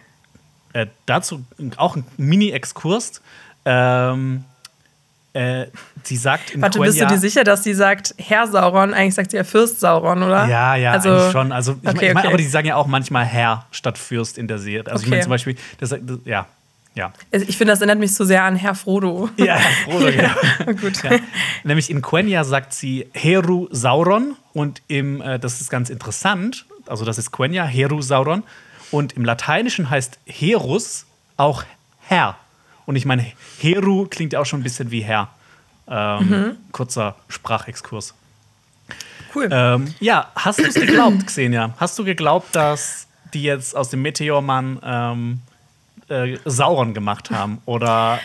äh, 0.73 0.87
dazu 1.05 1.45
auch 1.77 1.95
ein 1.95 2.03
Mini-Exkurs. 2.17 3.21
Ähm, 3.65 4.43
äh, 5.33 5.65
sie 6.03 6.15
sagt 6.15 6.51
in 6.51 6.61
Warte, 6.61 6.77
Quenya, 6.77 6.91
bist 6.91 7.01
du 7.01 7.05
dir 7.07 7.17
sicher, 7.17 7.43
dass 7.43 7.63
sie 7.63 7.73
sagt 7.73 8.13
Herr 8.17 8.47
Sauron? 8.47 8.93
Eigentlich 8.93 9.15
sagt 9.15 9.31
sie 9.31 9.37
ja 9.37 9.43
Fürst 9.43 9.79
Sauron, 9.79 10.21
oder? 10.23 10.47
Ja, 10.47 10.75
ja, 10.75 10.91
also, 10.91 11.09
eigentlich 11.09 11.31
schon. 11.31 11.51
Also, 11.51 11.75
ich 11.81 11.89
okay, 11.89 12.13
mein, 12.13 12.17
okay. 12.17 12.27
aber 12.27 12.37
die 12.37 12.45
sagen 12.45 12.67
ja 12.67 12.75
auch 12.75 12.87
manchmal 12.87 13.25
Herr 13.25 13.65
statt 13.71 13.97
Fürst 13.97 14.37
in 14.37 14.47
der 14.47 14.59
Serie. 14.59 14.85
Also, 14.91 14.97
okay. 14.97 15.05
ich 15.05 15.09
meine 15.09 15.21
zum 15.23 15.29
Beispiel, 15.31 15.55
das, 15.79 15.89
das, 15.89 16.19
ja, 16.25 16.45
ja. 16.95 17.11
Also 17.31 17.45
ich 17.49 17.57
finde, 17.57 17.73
das 17.73 17.79
erinnert 17.79 17.99
mich 17.99 18.13
so 18.13 18.23
sehr 18.23 18.43
an 18.43 18.55
Herr 18.55 18.75
Frodo. 18.75 19.29
Ja, 19.37 19.55
Herr 19.55 19.83
Frodo, 19.83 20.09
ja. 20.09 20.35
Gut. 20.73 21.03
Ja. 21.03 21.17
Nämlich 21.63 21.89
in 21.89 22.01
Quenya 22.01 22.43
sagt 22.43 22.73
sie 22.73 23.07
Heru 23.13 23.67
Sauron 23.71 24.35
und 24.53 24.81
im, 24.87 25.21
äh, 25.21 25.39
das 25.39 25.61
ist 25.61 25.69
ganz 25.69 25.89
interessant, 25.89 26.65
also 26.85 27.05
das 27.05 27.17
ist 27.17 27.31
Quenya, 27.31 27.65
Heru 27.65 28.01
Sauron. 28.01 28.43
Und 28.91 29.13
im 29.13 29.25
Lateinischen 29.25 29.89
heißt 29.89 30.19
Herus 30.25 31.05
auch 31.35 31.63
Herr. 32.01 32.37
Und 32.85 32.95
ich 32.95 33.05
meine, 33.05 33.25
Heru 33.59 34.07
klingt 34.09 34.33
ja 34.33 34.39
auch 34.39 34.45
schon 34.45 34.59
ein 34.59 34.63
bisschen 34.63 34.91
wie 34.91 35.01
Herr. 35.01 35.29
Ähm, 35.87 36.29
mhm. 36.29 36.57
Kurzer 36.71 37.15
Sprachexkurs. 37.27 38.13
Cool. 39.35 39.49
Ähm, 39.51 39.93
ja, 39.99 40.31
hast 40.35 40.59
du 40.59 40.63
es 40.63 40.75
geglaubt, 40.75 41.25
Xenia? 41.25 41.73
Hast 41.77 41.97
du 41.97 42.03
geglaubt, 42.03 42.55
dass 42.55 43.07
die 43.33 43.43
jetzt 43.43 43.75
aus 43.75 43.89
dem 43.89 44.01
Meteormann 44.01 44.79
ähm, 44.83 45.39
äh, 46.09 46.37
Sauron 46.45 46.93
gemacht 46.93 47.31
haben? 47.31 47.61
Oder 47.65 48.19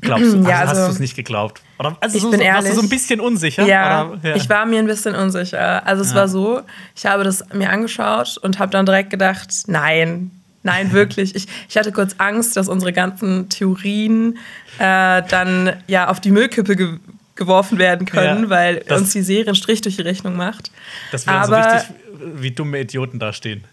glaubst 0.00 0.32
du, 0.32 0.38
ja, 0.38 0.60
also, 0.60 0.72
hast 0.72 0.86
du 0.88 0.92
es 0.92 0.98
nicht 0.98 1.14
geglaubt? 1.14 1.60
Oder 1.78 1.96
also 2.00 2.16
ich 2.16 2.22
so, 2.22 2.30
bin 2.30 2.40
so, 2.40 2.44
ehrlich. 2.44 2.64
warst 2.64 2.70
du 2.70 2.80
so 2.80 2.86
ein 2.86 2.88
bisschen 2.88 3.20
unsicher? 3.20 3.66
Ja, 3.66 4.06
Oder, 4.06 4.28
ja, 4.30 4.36
ich 4.36 4.48
war 4.48 4.64
mir 4.64 4.78
ein 4.78 4.86
bisschen 4.86 5.14
unsicher. 5.14 5.86
Also 5.86 6.02
es 6.02 6.10
ja. 6.10 6.16
war 6.16 6.28
so, 6.28 6.62
ich 6.94 7.04
habe 7.04 7.24
das 7.24 7.44
mir 7.52 7.70
angeschaut 7.70 8.38
und 8.38 8.58
habe 8.58 8.72
dann 8.72 8.86
direkt 8.86 9.10
gedacht, 9.10 9.50
nein, 9.66 10.30
nein, 10.66 10.92
wirklich. 10.92 11.34
ich, 11.34 11.46
ich 11.68 11.76
hatte 11.76 11.92
kurz 11.92 12.16
Angst, 12.18 12.56
dass 12.56 12.68
unsere 12.68 12.92
ganzen 12.92 13.48
Theorien 13.48 14.38
äh, 14.78 15.22
dann 15.22 15.72
ja 15.86 16.08
auf 16.08 16.20
die 16.20 16.30
Müllkippe 16.30 16.76
ge 16.76 16.98
geworfen 17.34 17.76
werden 17.76 18.06
können, 18.06 18.44
ja, 18.44 18.48
weil 18.48 18.82
uns 18.88 19.12
die 19.12 19.20
Serie 19.20 19.48
einen 19.48 19.56
Strich 19.56 19.82
durch 19.82 19.96
die 19.96 20.02
Rechnung 20.02 20.36
macht. 20.36 20.70
Das 21.12 21.26
wäre 21.26 21.44
so 21.44 21.54
richtig, 21.54 21.94
wie 22.34 22.50
dumme 22.50 22.80
Idioten 22.80 23.18
dastehen. 23.18 23.64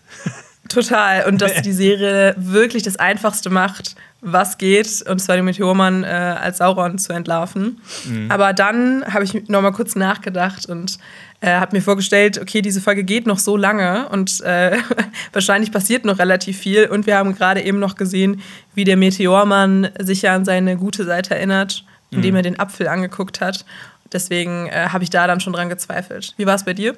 Total. 0.69 1.25
Und 1.27 1.41
dass 1.41 1.61
die 1.61 1.73
Serie 1.73 2.35
wirklich 2.37 2.83
das 2.83 2.95
Einfachste 2.95 3.49
macht, 3.49 3.95
was 4.21 4.57
geht, 4.57 5.03
und 5.07 5.19
zwar 5.19 5.35
den 5.35 5.45
Meteormann 5.45 6.03
äh, 6.03 6.07
als 6.07 6.59
Sauron 6.59 6.97
zu 6.97 7.11
entlarven. 7.11 7.81
Mhm. 8.05 8.31
Aber 8.31 8.53
dann 8.53 9.03
habe 9.05 9.25
ich 9.25 9.49
noch 9.49 9.61
mal 9.61 9.73
kurz 9.73 9.95
nachgedacht 9.95 10.65
und 10.67 10.97
äh, 11.41 11.49
habe 11.49 11.75
mir 11.75 11.81
vorgestellt, 11.81 12.39
okay, 12.41 12.61
diese 12.61 12.79
Folge 12.79 13.03
geht 13.03 13.27
noch 13.27 13.37
so 13.37 13.57
lange 13.57 14.07
und 14.09 14.39
äh, 14.41 14.77
wahrscheinlich 15.33 15.73
passiert 15.73 16.05
noch 16.05 16.19
relativ 16.19 16.57
viel. 16.57 16.85
Und 16.87 17.05
wir 17.05 17.17
haben 17.17 17.35
gerade 17.35 17.61
eben 17.61 17.79
noch 17.79 17.95
gesehen, 17.95 18.41
wie 18.73 18.85
der 18.85 18.95
Meteormann 18.95 19.89
sich 19.99 20.21
ja 20.21 20.33
an 20.33 20.45
seine 20.45 20.77
gute 20.77 21.03
Seite 21.03 21.35
erinnert, 21.35 21.83
indem 22.09 22.31
mhm. 22.31 22.37
er 22.37 22.43
den 22.43 22.59
Apfel 22.59 22.87
angeguckt 22.87 23.41
hat. 23.41 23.65
Deswegen 24.13 24.67
äh, 24.67 24.87
habe 24.89 25.03
ich 25.03 25.09
da 25.09 25.27
dann 25.27 25.41
schon 25.41 25.51
dran 25.51 25.67
gezweifelt. 25.67 26.33
Wie 26.37 26.45
war 26.45 26.55
es 26.55 26.63
bei 26.63 26.73
dir? 26.73 26.95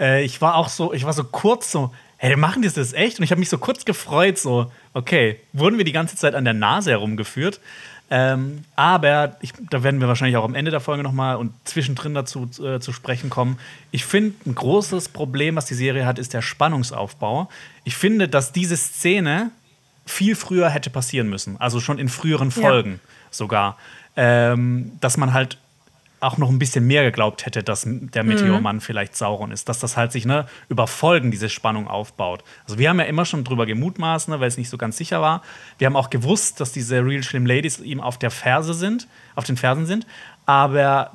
Äh, 0.00 0.24
ich 0.24 0.40
war 0.40 0.56
auch 0.56 0.68
so, 0.68 0.92
ich 0.92 1.04
war 1.04 1.12
so 1.12 1.22
kurz 1.22 1.70
so, 1.70 1.92
hey, 2.18 2.36
machen 2.36 2.62
die 2.62 2.68
das 2.68 2.92
echt? 2.92 3.18
Und 3.18 3.24
ich 3.24 3.30
habe 3.30 3.38
mich 3.38 3.48
so 3.48 3.58
kurz 3.58 3.84
gefreut, 3.84 4.38
so, 4.38 4.70
okay, 4.94 5.40
wurden 5.52 5.78
wir 5.78 5.84
die 5.84 5.92
ganze 5.92 6.16
Zeit 6.16 6.34
an 6.34 6.44
der 6.44 6.54
Nase 6.54 6.90
herumgeführt. 6.90 7.60
Ähm, 8.08 8.64
aber 8.76 9.36
ich, 9.40 9.52
da 9.70 9.82
werden 9.82 10.00
wir 10.00 10.06
wahrscheinlich 10.06 10.36
auch 10.36 10.44
am 10.44 10.54
Ende 10.54 10.70
der 10.70 10.80
Folge 10.80 11.02
nochmal 11.02 11.36
und 11.36 11.52
zwischendrin 11.64 12.14
dazu 12.14 12.48
äh, 12.62 12.78
zu 12.78 12.92
sprechen 12.92 13.30
kommen. 13.30 13.58
Ich 13.90 14.04
finde, 14.04 14.36
ein 14.46 14.54
großes 14.54 15.08
Problem, 15.08 15.56
was 15.56 15.66
die 15.66 15.74
Serie 15.74 16.06
hat, 16.06 16.18
ist 16.18 16.32
der 16.32 16.42
Spannungsaufbau. 16.42 17.48
Ich 17.82 17.96
finde, 17.96 18.28
dass 18.28 18.52
diese 18.52 18.76
Szene 18.76 19.50
viel 20.04 20.36
früher 20.36 20.70
hätte 20.70 20.88
passieren 20.88 21.28
müssen. 21.28 21.60
Also 21.60 21.80
schon 21.80 21.98
in 21.98 22.08
früheren 22.08 22.52
Folgen 22.52 22.92
ja. 22.92 22.98
sogar. 23.32 23.76
Ähm, 24.14 24.92
dass 25.00 25.16
man 25.16 25.34
halt 25.34 25.58
auch 26.26 26.38
noch 26.38 26.50
ein 26.50 26.58
bisschen 26.58 26.86
mehr 26.86 27.04
geglaubt 27.04 27.46
hätte, 27.46 27.62
dass 27.62 27.86
der 27.86 28.24
Meteormann 28.24 28.76
mhm. 28.76 28.80
vielleicht 28.80 29.16
Sauron 29.16 29.52
ist, 29.52 29.68
dass 29.68 29.78
das 29.78 29.96
halt 29.96 30.12
sich 30.12 30.26
ne, 30.26 30.46
über 30.68 30.86
Folgen 30.86 31.30
diese 31.30 31.48
Spannung 31.48 31.88
aufbaut. 31.88 32.42
Also 32.64 32.78
wir 32.78 32.88
haben 32.88 32.98
ja 32.98 33.06
immer 33.06 33.24
schon 33.24 33.44
drüber 33.44 33.64
gemutmaßt, 33.64 34.28
ne, 34.28 34.40
weil 34.40 34.48
es 34.48 34.58
nicht 34.58 34.68
so 34.68 34.76
ganz 34.76 34.96
sicher 34.96 35.20
war. 35.20 35.42
Wir 35.78 35.86
haben 35.86 35.96
auch 35.96 36.10
gewusst, 36.10 36.60
dass 36.60 36.72
diese 36.72 37.04
Real 37.04 37.22
Slim 37.22 37.46
Ladies 37.46 37.78
ihm 37.78 38.00
auf 38.00 38.18
der 38.18 38.30
Ferse 38.30 38.74
sind, 38.74 39.06
auf 39.34 39.44
den 39.44 39.56
Fersen 39.56 39.86
sind, 39.86 40.06
aber 40.44 41.12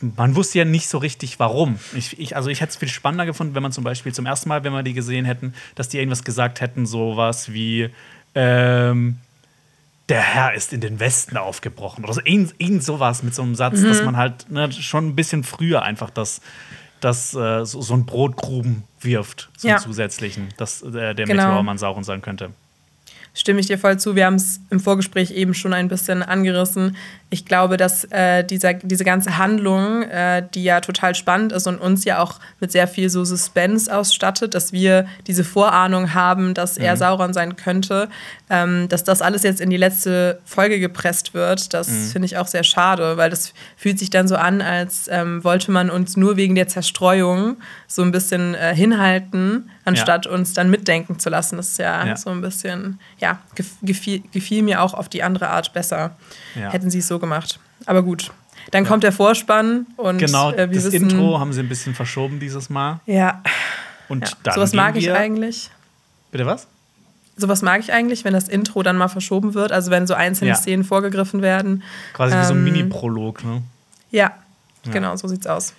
man 0.00 0.36
wusste 0.36 0.58
ja 0.58 0.64
nicht 0.64 0.88
so 0.88 0.98
richtig, 0.98 1.40
warum. 1.40 1.78
Ich, 1.94 2.18
ich, 2.18 2.36
also 2.36 2.50
ich 2.50 2.60
hätte 2.60 2.70
es 2.70 2.76
viel 2.76 2.88
spannender 2.88 3.26
gefunden, 3.26 3.54
wenn 3.54 3.62
man 3.62 3.72
zum 3.72 3.82
Beispiel 3.82 4.14
zum 4.14 4.26
ersten 4.26 4.48
Mal, 4.48 4.62
wenn 4.62 4.72
wir 4.72 4.84
die 4.84 4.94
gesehen 4.94 5.24
hätten, 5.24 5.54
dass 5.74 5.88
die 5.88 5.98
irgendwas 5.98 6.22
gesagt 6.22 6.60
hätten, 6.60 6.86
sowas 6.86 7.52
wie 7.52 7.90
ähm, 8.34 9.18
der 10.08 10.22
Herr 10.22 10.54
ist 10.54 10.72
in 10.72 10.80
den 10.80 11.00
Westen 11.00 11.36
aufgebrochen. 11.36 12.04
Oder 12.04 12.14
so, 12.14 12.20
irgend, 12.24 12.54
irgend 12.58 12.82
sowas 12.82 13.22
mit 13.22 13.34
so 13.34 13.42
einem 13.42 13.54
Satz, 13.54 13.80
mhm. 13.80 13.88
dass 13.88 14.02
man 14.02 14.16
halt 14.16 14.50
ne, 14.50 14.72
schon 14.72 15.08
ein 15.08 15.16
bisschen 15.16 15.44
früher 15.44 15.82
einfach 15.82 16.10
das, 16.10 16.40
das 17.00 17.34
äh, 17.34 17.64
so, 17.64 17.82
so 17.82 17.94
ein 17.94 18.06
Brotgruben 18.06 18.84
wirft, 19.00 19.50
so 19.56 19.68
ja. 19.68 19.74
einen 19.74 19.82
zusätzlichen, 19.82 20.48
dass 20.56 20.82
äh, 20.82 20.90
der 20.90 21.14
genau. 21.14 21.44
Meteormann 21.44 21.78
Sauron 21.78 22.04
sein 22.04 22.22
könnte 22.22 22.50
stimme 23.38 23.60
ich 23.60 23.66
dir 23.68 23.78
voll 23.78 23.98
zu. 23.98 24.16
Wir 24.16 24.26
haben 24.26 24.34
es 24.34 24.60
im 24.68 24.80
Vorgespräch 24.80 25.30
eben 25.30 25.54
schon 25.54 25.72
ein 25.72 25.86
bisschen 25.86 26.24
angerissen. 26.24 26.96
Ich 27.30 27.44
glaube, 27.44 27.76
dass 27.76 28.04
äh, 28.10 28.42
dieser, 28.42 28.74
diese 28.74 29.04
ganze 29.04 29.38
Handlung, 29.38 30.02
äh, 30.02 30.42
die 30.54 30.64
ja 30.64 30.80
total 30.80 31.14
spannend 31.14 31.52
ist 31.52 31.68
und 31.68 31.78
uns 31.78 32.04
ja 32.04 32.20
auch 32.20 32.40
mit 32.58 32.72
sehr 32.72 32.88
viel 32.88 33.08
so 33.10 33.24
Suspense 33.24 33.94
ausstattet, 33.94 34.54
dass 34.54 34.72
wir 34.72 35.06
diese 35.28 35.44
Vorahnung 35.44 36.14
haben, 36.14 36.52
dass 36.52 36.78
mhm. 36.78 36.84
er 36.86 36.96
Sauron 36.96 37.32
sein 37.32 37.54
könnte, 37.54 38.08
ähm, 38.50 38.88
dass 38.88 39.04
das 39.04 39.22
alles 39.22 39.44
jetzt 39.44 39.60
in 39.60 39.70
die 39.70 39.76
letzte 39.76 40.40
Folge 40.44 40.80
gepresst 40.80 41.32
wird, 41.32 41.72
das 41.74 41.88
mhm. 41.88 42.08
finde 42.08 42.26
ich 42.26 42.38
auch 42.38 42.48
sehr 42.48 42.64
schade, 42.64 43.16
weil 43.18 43.30
das 43.30 43.52
fühlt 43.76 44.00
sich 44.00 44.10
dann 44.10 44.26
so 44.26 44.34
an, 44.34 44.60
als 44.60 45.06
ähm, 45.08 45.44
wollte 45.44 45.70
man 45.70 45.90
uns 45.90 46.16
nur 46.16 46.36
wegen 46.36 46.56
der 46.56 46.66
Zerstreuung 46.66 47.58
so 47.86 48.02
ein 48.02 48.10
bisschen 48.10 48.54
äh, 48.54 48.74
hinhalten 48.74 49.70
anstatt 49.88 50.26
ja. 50.26 50.32
uns 50.32 50.52
dann 50.52 50.70
mitdenken 50.70 51.18
zu 51.18 51.30
lassen. 51.30 51.56
Das 51.56 51.68
ist 51.68 51.78
ja, 51.78 52.06
ja. 52.06 52.16
so 52.16 52.30
ein 52.30 52.40
bisschen, 52.40 53.00
ja, 53.18 53.38
gefiel, 53.82 54.22
gefiel, 54.32 54.62
mir 54.62 54.82
auch 54.82 54.94
auf 54.94 55.08
die 55.08 55.22
andere 55.22 55.48
Art 55.48 55.72
besser. 55.72 56.16
Ja. 56.54 56.70
Hätten 56.70 56.90
sie 56.90 56.98
es 56.98 57.08
so 57.08 57.18
gemacht. 57.18 57.58
Aber 57.86 58.02
gut. 58.02 58.30
Dann 58.70 58.84
kommt 58.84 59.02
der 59.02 59.12
Vorspann 59.12 59.86
und 59.96 60.18
genau, 60.18 60.50
äh, 60.50 60.68
das 60.68 60.92
wissen, 60.92 61.08
Intro 61.08 61.40
haben 61.40 61.54
sie 61.54 61.60
ein 61.60 61.68
bisschen 61.70 61.94
verschoben 61.94 62.38
dieses 62.38 62.68
Mal. 62.68 63.00
Ja. 63.06 63.42
Und 64.08 64.28
ja. 64.28 64.36
dann 64.42 64.54
Sowas 64.54 64.74
mag 64.74 64.96
ich 64.96 65.10
eigentlich. 65.10 65.70
Bitte 66.30 66.44
was? 66.44 66.66
Sowas 67.36 67.62
mag 67.62 67.80
ich 67.80 67.92
eigentlich, 67.92 68.24
wenn 68.24 68.34
das 68.34 68.48
Intro 68.48 68.82
dann 68.82 68.96
mal 68.96 69.08
verschoben 69.08 69.54
wird, 69.54 69.72
also 69.72 69.90
wenn 69.90 70.06
so 70.06 70.14
einzelne 70.14 70.54
Szenen 70.54 70.84
vorgegriffen 70.84 71.40
werden. 71.40 71.82
Quasi 72.12 72.34
ähm, 72.34 72.40
wie 72.40 72.44
so 72.44 72.52
ein 72.52 72.58
ähm, 72.58 72.64
Mini-Prolog, 72.64 73.44
ne? 73.44 73.62
Ja, 74.10 74.34
genau, 74.90 75.16
so 75.16 75.28
sieht's 75.28 75.46
aus. 75.46 75.72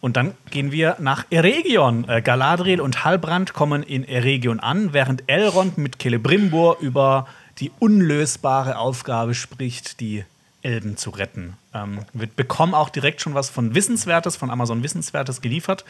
Und 0.00 0.16
dann 0.16 0.34
gehen 0.50 0.72
wir 0.72 0.96
nach 0.98 1.26
Eregion. 1.30 2.08
Äh, 2.08 2.22
Galadriel 2.22 2.80
und 2.80 3.04
Halbrand 3.04 3.52
kommen 3.52 3.82
in 3.82 4.04
Eregion 4.04 4.60
an, 4.60 4.92
während 4.92 5.24
Elrond 5.26 5.76
mit 5.76 6.00
Celebrimbor 6.00 6.78
über 6.80 7.26
die 7.58 7.70
unlösbare 7.78 8.78
Aufgabe 8.78 9.34
spricht, 9.34 10.00
die 10.00 10.24
Elben 10.62 10.96
zu 10.96 11.10
retten. 11.10 11.54
Ähm, 11.74 12.00
wir 12.12 12.28
bekommen 12.28 12.74
auch 12.74 12.88
direkt 12.88 13.20
schon 13.20 13.34
was 13.34 13.50
von 13.50 13.74
Wissenswertes, 13.74 14.36
von 14.36 14.50
Amazon 14.50 14.82
Wissenswertes 14.82 15.40
geliefert. 15.40 15.84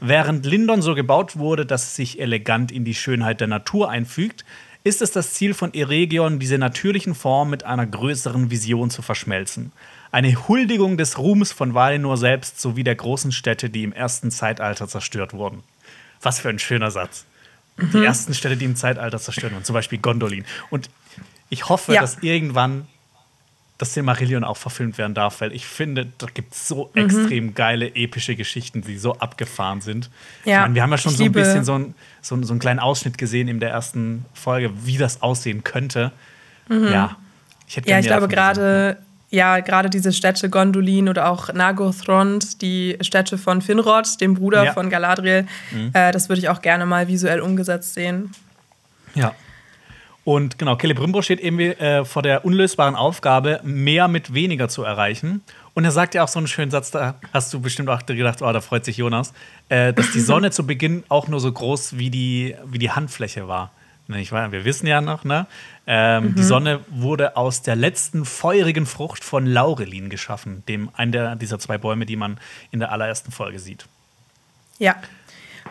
Während 0.00 0.46
Lindon 0.46 0.80
so 0.80 0.94
gebaut 0.94 1.36
wurde, 1.36 1.66
dass 1.66 1.84
es 1.84 1.96
sich 1.96 2.20
elegant 2.20 2.72
in 2.72 2.84
die 2.84 2.94
Schönheit 2.94 3.40
der 3.40 3.48
Natur 3.48 3.90
einfügt, 3.90 4.46
ist 4.82 5.02
es 5.02 5.10
das 5.12 5.34
Ziel 5.34 5.52
von 5.52 5.74
Eregion, 5.74 6.38
diese 6.38 6.56
natürlichen 6.56 7.14
Formen 7.14 7.50
mit 7.50 7.64
einer 7.64 7.86
größeren 7.86 8.50
Vision 8.50 8.88
zu 8.88 9.02
verschmelzen. 9.02 9.72
Eine 10.12 10.48
Huldigung 10.48 10.96
des 10.96 11.18
Ruhms 11.18 11.52
von 11.52 11.74
Valinor 11.74 12.16
selbst 12.16 12.60
sowie 12.60 12.84
der 12.84 12.96
großen 12.96 13.32
Städte, 13.32 13.70
die 13.70 13.84
im 13.84 13.92
ersten 13.92 14.30
Zeitalter 14.30 14.88
zerstört 14.88 15.32
wurden. 15.32 15.62
Was 16.20 16.40
für 16.40 16.48
ein 16.48 16.58
schöner 16.58 16.90
Satz. 16.90 17.26
Mhm. 17.76 17.90
Die 17.92 18.04
ersten 18.04 18.34
Städte, 18.34 18.56
die 18.56 18.64
im 18.64 18.76
Zeitalter 18.76 19.18
zerstört 19.18 19.52
wurden, 19.52 19.64
zum 19.64 19.74
Beispiel 19.74 19.98
Gondolin. 19.98 20.44
Und 20.68 20.90
ich 21.48 21.68
hoffe, 21.68 21.94
ja. 21.94 22.00
dass 22.00 22.18
irgendwann 22.22 22.86
das 23.80 23.94
Silmarillion 23.94 24.44
auch 24.44 24.58
verfilmt 24.58 24.98
werden 24.98 25.14
darf, 25.14 25.40
weil 25.40 25.52
ich 25.52 25.64
finde, 25.64 26.06
da 26.18 26.26
gibt 26.32 26.52
es 26.52 26.68
so 26.68 26.90
mhm. 26.94 27.04
extrem 27.04 27.54
geile, 27.54 27.94
epische 27.94 28.36
Geschichten, 28.36 28.82
die 28.82 28.98
so 28.98 29.14
abgefahren 29.14 29.80
sind. 29.80 30.10
Ja, 30.44 30.62
meine, 30.62 30.74
wir 30.74 30.82
haben 30.82 30.90
ja 30.90 30.98
schon 30.98 31.14
so 31.14 31.24
ein 31.24 31.32
bisschen 31.32 31.64
so, 31.64 31.78
ein, 31.78 31.94
so, 32.20 32.40
so 32.42 32.52
einen 32.52 32.60
kleinen 32.60 32.78
Ausschnitt 32.78 33.16
gesehen 33.16 33.48
in 33.48 33.58
der 33.58 33.70
ersten 33.70 34.26
Folge, 34.34 34.70
wie 34.84 34.98
das 34.98 35.22
aussehen 35.22 35.64
könnte. 35.64 36.12
Mhm. 36.68 36.88
Ja, 36.88 37.16
ich 37.66 37.78
hätte 37.78 37.88
Ja, 37.88 37.98
ich 37.98 38.06
glaube 38.06 38.28
gerade 38.28 38.98
ja, 39.30 39.60
gerade 39.60 39.88
diese 39.90 40.12
Städte 40.12 40.50
Gondolin 40.50 41.08
oder 41.08 41.30
auch 41.30 41.52
Nagothrond, 41.52 42.62
die 42.62 42.98
Städte 43.00 43.38
von 43.38 43.62
Finrod, 43.62 44.20
dem 44.20 44.34
Bruder 44.34 44.64
ja. 44.64 44.72
von 44.72 44.90
Galadriel, 44.90 45.46
mhm. 45.70 45.90
äh, 45.92 46.10
das 46.10 46.28
würde 46.28 46.40
ich 46.40 46.48
auch 46.48 46.60
gerne 46.60 46.84
mal 46.84 47.06
visuell 47.08 47.40
umgesetzt 47.40 47.94
sehen. 47.94 48.32
Ja. 49.14 49.34
Und 50.24 50.58
genau, 50.58 50.76
Celebrimbor 50.76 51.22
steht 51.22 51.40
eben 51.40 51.58
äh, 51.58 52.04
vor 52.04 52.22
der 52.22 52.44
unlösbaren 52.44 52.94
Aufgabe, 52.94 53.60
mehr 53.62 54.06
mit 54.06 54.34
weniger 54.34 54.68
zu 54.68 54.82
erreichen. 54.82 55.42
Und 55.74 55.84
er 55.84 55.92
sagt 55.92 56.14
ja 56.14 56.24
auch 56.24 56.28
so 56.28 56.38
einen 56.38 56.46
schönen 56.46 56.70
Satz, 56.70 56.90
da 56.90 57.14
hast 57.32 57.54
du 57.54 57.60
bestimmt 57.60 57.88
auch 57.88 58.04
gedacht, 58.04 58.42
oh, 58.42 58.52
da 58.52 58.60
freut 58.60 58.84
sich 58.84 58.98
Jonas, 58.98 59.32
äh, 59.68 59.92
dass 59.92 60.10
die 60.10 60.20
Sonne 60.20 60.50
zu 60.50 60.66
Beginn 60.66 61.04
auch 61.08 61.28
nur 61.28 61.40
so 61.40 61.50
groß 61.50 61.96
wie 61.96 62.10
die, 62.10 62.54
wie 62.66 62.78
die 62.78 62.90
Handfläche 62.90 63.48
war. 63.48 63.70
Nicht 64.08 64.32
wahr? 64.32 64.50
Wir 64.50 64.64
wissen 64.64 64.86
ja 64.86 65.00
noch, 65.00 65.24
ne? 65.24 65.46
Ähm, 65.92 66.26
mhm. 66.26 66.34
Die 66.36 66.44
Sonne 66.44 66.80
wurde 66.88 67.36
aus 67.36 67.62
der 67.62 67.74
letzten 67.74 68.24
feurigen 68.24 68.86
Frucht 68.86 69.24
von 69.24 69.44
Laurelin 69.44 70.08
geschaffen, 70.08 70.62
dem 70.68 70.88
einen 70.94 71.10
der, 71.10 71.34
dieser 71.34 71.58
zwei 71.58 71.78
Bäume, 71.78 72.06
die 72.06 72.14
man 72.14 72.38
in 72.70 72.78
der 72.78 72.92
allerersten 72.92 73.32
Folge 73.32 73.58
sieht. 73.58 73.86
Ja. 74.78 74.94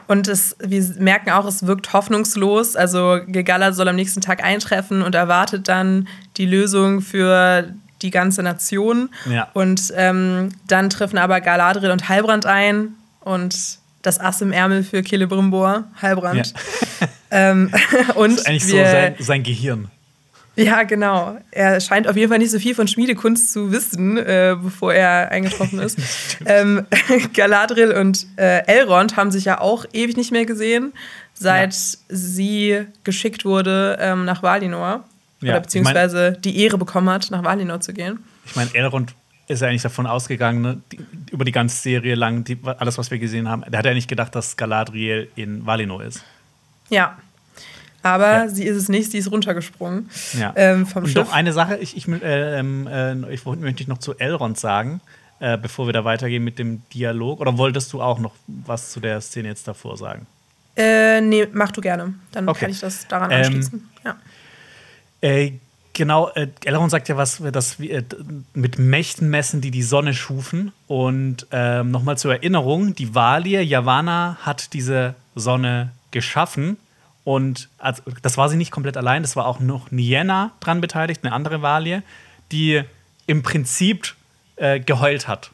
Und 0.07 0.27
es, 0.27 0.57
wir 0.59 0.83
merken 0.97 1.29
auch, 1.29 1.45
es 1.45 1.65
wirkt 1.65 1.93
hoffnungslos. 1.93 2.75
Also 2.75 3.19
Gegala 3.27 3.71
soll 3.71 3.87
am 3.87 3.95
nächsten 3.95 4.19
Tag 4.19 4.43
eintreffen 4.43 5.03
und 5.03 5.15
erwartet 5.15 5.69
dann 5.69 6.09
die 6.35 6.45
Lösung 6.45 6.99
für 6.99 7.73
die 8.01 8.11
ganze 8.11 8.43
Nation. 8.43 9.11
Ja. 9.25 9.47
Und 9.53 9.93
ähm, 9.95 10.49
dann 10.67 10.89
treffen 10.89 11.17
aber 11.17 11.39
Galadriel 11.39 11.91
und 11.91 12.09
Heilbrand 12.09 12.45
ein 12.45 12.89
und 13.21 13.55
das 14.01 14.19
Ass 14.19 14.41
im 14.41 14.51
Ärmel 14.51 14.83
für 14.83 15.01
Celebrimbor, 15.01 15.85
Heilbrand. 16.01 16.53
Ja. 16.99 17.07
ähm, 17.31 17.71
und 18.15 18.31
das 18.31 18.41
ist 18.41 18.47
eigentlich 18.47 18.67
wir, 18.67 18.85
so 18.85 18.91
sein, 18.91 19.15
sein 19.19 19.43
Gehirn. 19.43 19.89
Ja, 20.59 20.83
genau. 20.83 21.37
Er 21.51 21.79
scheint 21.79 22.07
auf 22.07 22.17
jeden 22.17 22.29
Fall 22.29 22.39
nicht 22.39 22.51
so 22.51 22.59
viel 22.59 22.75
von 22.75 22.87
Schmiedekunst 22.87 23.53
zu 23.53 23.71
wissen, 23.71 24.17
äh, 24.17 24.57
bevor 24.61 24.93
er 24.93 25.31
eingetroffen 25.31 25.79
ist. 25.79 25.97
ähm, 26.45 26.85
Galadriel 27.33 27.93
und 27.93 28.27
äh, 28.35 28.65
Elrond 28.67 29.15
haben 29.15 29.31
sich 29.31 29.45
ja 29.45 29.61
auch 29.61 29.85
ewig 29.93 30.17
nicht 30.17 30.31
mehr 30.31 30.45
gesehen, 30.45 30.91
seit 31.33 31.73
ja. 31.73 31.97
sie 32.09 32.85
geschickt 33.05 33.45
wurde 33.45 33.97
ähm, 34.01 34.25
nach 34.25 34.43
Valinor. 34.43 35.05
Ja, 35.41 35.53
oder 35.53 35.61
beziehungsweise 35.61 36.27
ich 36.27 36.33
mein, 36.33 36.41
die 36.41 36.63
Ehre 36.63 36.77
bekommen 36.77 37.09
hat, 37.09 37.31
nach 37.31 37.43
Valinor 37.43 37.79
zu 37.79 37.93
gehen. 37.93 38.19
Ich 38.45 38.57
meine, 38.57 38.69
Elrond 38.73 39.15
ist 39.47 39.61
ja 39.61 39.69
eigentlich 39.69 39.81
davon 39.81 40.07
ausgegangen, 40.07 40.61
ne, 40.61 40.81
die, 40.91 40.99
über 41.31 41.45
die 41.45 41.53
ganze 41.53 41.81
Serie 41.81 42.15
lang, 42.15 42.43
die, 42.43 42.57
alles, 42.65 42.97
was 42.97 43.09
wir 43.11 43.19
gesehen 43.19 43.47
haben, 43.47 43.63
der 43.65 43.79
hat 43.79 43.85
ja 43.85 43.93
nicht 43.93 44.09
gedacht, 44.09 44.35
dass 44.35 44.57
Galadriel 44.57 45.29
in 45.37 45.65
Valinor 45.65 46.03
ist. 46.03 46.25
Ja, 46.89 47.17
aber 48.01 48.31
ja. 48.31 48.47
sie 48.47 48.63
ist 48.63 48.77
es 48.77 48.89
nicht, 48.89 49.11
sie 49.11 49.17
ist 49.17 49.31
runtergesprungen 49.31 50.09
ja. 50.37 50.53
ähm, 50.55 50.85
vom 50.85 51.03
Und 51.03 51.09
Schiff. 51.09 51.25
Doch 51.25 51.33
eine 51.33 51.53
Sache, 51.53 51.77
ich, 51.77 51.97
ich, 51.97 52.07
äh, 52.07 52.59
äh, 52.59 53.33
ich 53.33 53.45
möchte 53.45 53.83
ich 53.83 53.87
noch 53.87 53.97
zu 53.97 54.17
Elrond 54.17 54.57
sagen, 54.57 55.01
äh, 55.39 55.57
bevor 55.57 55.87
wir 55.87 55.93
da 55.93 56.05
weitergehen 56.05 56.43
mit 56.43 56.59
dem 56.59 56.81
Dialog. 56.93 57.39
Oder 57.39 57.57
wolltest 57.57 57.93
du 57.93 58.01
auch 58.01 58.19
noch 58.19 58.33
was 58.47 58.91
zu 58.91 58.99
der 58.99 59.21
Szene 59.21 59.49
jetzt 59.49 59.67
davor 59.67 59.97
sagen? 59.97 60.27
Äh, 60.75 61.21
nee, 61.21 61.47
mach 61.51 61.71
du 61.71 61.81
gerne. 61.81 62.13
Dann 62.31 62.47
okay. 62.47 62.61
kann 62.61 62.69
ich 62.71 62.79
das 62.79 63.07
daran 63.07 63.31
ähm, 63.31 63.37
anschließen. 63.37 63.89
Ja. 64.05 64.17
Äh, 65.21 65.53
genau, 65.93 66.29
äh, 66.29 66.47
Elrond 66.63 66.91
sagt 66.91 67.09
ja 67.09 67.17
was, 67.17 67.41
dass 67.51 67.79
wir 67.79 67.99
äh, 67.99 68.03
mit 68.53 68.79
Mächten 68.79 69.29
messen, 69.29 69.59
die 69.59 69.71
die 69.71 69.83
Sonne 69.83 70.13
schufen. 70.13 70.71
Und 70.87 71.47
ähm, 71.51 71.91
nochmal 71.91 72.17
zur 72.17 72.33
Erinnerung: 72.33 72.95
Die 72.95 73.13
Valir, 73.13 73.63
Yavanna, 73.63 74.37
hat 74.41 74.73
diese 74.73 75.15
Sonne 75.35 75.91
geschaffen 76.11 76.77
und 77.29 77.69
also, 77.77 78.01
das 78.23 78.37
war 78.37 78.49
sie 78.49 78.57
nicht 78.57 78.71
komplett 78.71 78.97
allein, 78.97 79.21
das 79.21 79.35
war 79.35 79.45
auch 79.45 79.59
noch 79.59 79.91
Nienna 79.91 80.51
dran 80.61 80.81
beteiligt, 80.81 81.23
eine 81.23 81.31
andere 81.31 81.61
Valie, 81.61 82.01
die 82.51 82.81
im 83.27 83.43
Prinzip 83.43 84.15
äh, 84.55 84.79
geheult 84.79 85.27
hat. 85.27 85.51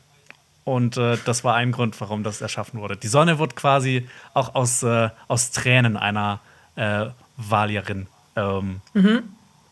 Und 0.63 0.95
äh, 0.95 1.17
das 1.25 1.43
war 1.43 1.55
ein 1.55 1.73
Grund, 1.73 1.99
warum 1.99 2.23
das 2.23 2.39
erschaffen 2.39 2.79
wurde. 2.79 2.95
Die 2.95 3.09
Sonne 3.09 3.39
wird 3.39 3.57
quasi 3.57 4.07
auch 4.33 4.55
aus, 4.55 4.83
äh, 4.83 5.09
aus 5.27 5.51
Tränen 5.51 5.97
einer 5.97 6.39
äh, 6.77 7.07
Valierin 7.35 8.07
ähm, 8.37 8.79
mhm. 8.93 9.23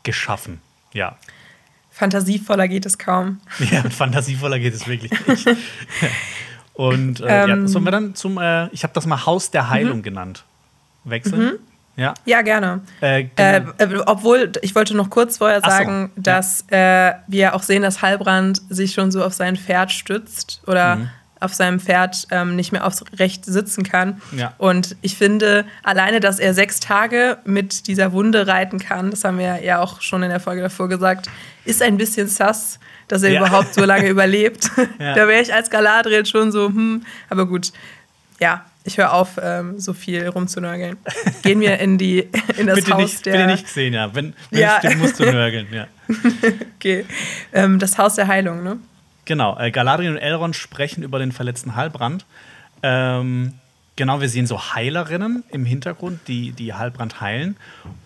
geschaffen. 0.04 0.60
Ja. 0.92 1.16
Fantasievoller 1.89 2.68
geht 2.68 2.86
es 2.86 2.98
kaum. 2.98 3.39
Ja, 3.72 3.82
fantasievoller 3.89 4.60
geht 4.60 4.74
es 4.74 4.88
wirklich 4.88 5.13
nicht. 5.26 5.48
Und 6.74 7.22
äh, 7.22 7.44
ähm, 7.44 7.50
ja, 7.62 7.68
sollen 7.70 7.86
wir 7.86 7.92
dann 7.92 8.13
zum, 8.13 8.39
äh, 8.39 8.68
ich 8.74 8.84
habe 8.84 8.94
das 8.94 9.06
mal 9.06 9.26
Haus 9.26 9.52
der 9.52 9.70
Heilung 9.70 10.00
mhm. 10.00 10.04
genannt, 10.04 10.44
wechseln? 11.06 11.46
Mhm. 11.46 11.60
Ja, 11.95 12.13
ja 12.25 12.41
gerne. 12.41 12.82
Äh, 13.01 13.25
genau. 13.36 13.71
äh, 13.77 14.03
obwohl, 14.06 14.51
ich 14.62 14.73
wollte 14.73 14.95
noch 14.95 15.10
kurz 15.10 15.38
vorher 15.38 15.62
sagen, 15.62 16.12
so, 16.15 16.21
dass 16.21 16.65
ja. 16.71 17.10
äh, 17.10 17.15
wir 17.27 17.56
auch 17.56 17.63
sehen, 17.63 17.84
dass 17.84 18.01
Halbrand 18.01 18.62
sich 18.69 18.93
schon 18.93 19.12
so 19.12 19.23
auf 19.23 19.34
sein 19.34 19.56
Pferd 19.56 19.91
stützt 19.91 20.62
oder 20.65 20.95
mhm. 20.95 21.10
auf 21.39 21.53
seinem 21.53 21.79
Pferd 21.79 22.27
ähm, 22.32 22.56
nicht 22.56 22.71
mehr 22.71 22.88
aufrecht 22.88 23.45
sitzen 23.45 23.84
kann. 23.84 24.21
Ja. 24.36 24.53
Und 24.58 24.95
ich 25.01 25.17
finde, 25.17 25.65
alleine, 25.84 26.19
dass 26.19 26.39
er 26.39 26.56
sechs 26.56 26.79
Tage 26.79 27.38
mit 27.45 27.86
dieser 27.88 28.12
Wunde 28.12 28.47
reiten 28.47 28.79
kann, 28.79 29.12
das 29.12 29.23
haben 29.23 29.38
wir 29.38 29.63
ja 29.63 29.79
auch 29.79 30.01
schon 30.01 30.23
in 30.23 30.29
der 30.29 30.39
Folge 30.39 30.63
davor 30.63 30.89
gesagt, 30.89 31.29
ist 31.63 31.84
ein 31.84 31.97
bisschen 31.97 32.27
sass, 32.27 32.79
dass 33.08 33.21
er 33.21 33.34
ja. 33.34 33.39
überhaupt 33.39 33.75
so 33.75 33.86
lange 33.86 34.08
überlebt. 34.10 34.71
da 34.97 35.27
wäre 35.27 35.41
ich 35.41 35.53
als 35.53 35.69
Galadriel 35.69 36.25
schon 36.25 36.51
so, 36.51 36.69
hm, 36.69 37.06
aber 37.29 37.45
gut. 37.45 37.71
Ja, 38.39 38.65
ich 38.84 38.98
höre 38.98 39.13
auf, 39.13 39.39
ähm, 39.41 39.80
so 39.80 39.93
viel 39.93 40.28
rumzunörgeln. 40.28 40.98
Gehen 41.41 41.60
wir 41.62 41.80
in, 41.80 41.98
die, 41.98 42.19
in 42.58 42.67
das 42.67 42.76
bitte 42.76 42.93
Haus 42.93 43.02
nicht, 43.02 43.26
der. 43.26 43.32
Bitte 43.34 43.48
nicht 43.48 43.67
sehen, 43.67 43.93
ja. 43.93 44.13
Wenn, 44.13 44.34
wenn 44.52 44.60
ja. 44.60 44.80
es 44.82 44.96
musst 44.98 45.19
du 45.19 45.24
nörgeln, 45.24 45.67
ja. 45.72 45.88
okay. 46.76 47.06
Ähm, 47.54 47.80
das 47.80 47.98
Haus 47.98 48.15
der 48.15 48.28
Heilung, 48.28 48.63
ne? 48.63 48.78
Genau. 49.26 49.58
Äh, 49.58 49.72
Galadriel 49.72 50.12
und 50.12 50.17
Elrond 50.17 50.56
sprechen 50.56 51.04
über 51.04 51.19
den 51.19 51.32
verletzten 51.32 51.76
Halbrand. 51.76 52.26
Ähm, 52.82 53.54
genau, 53.96 54.19
wir 54.19 54.28
sehen 54.28 54.48
so 54.48 54.60
Heilerinnen 54.74 55.43
im 55.50 55.65
Hintergrund, 55.65 56.19
die, 56.28 56.52
die 56.52 56.74
Halbrand 56.74 57.22
heilen. 57.22 57.56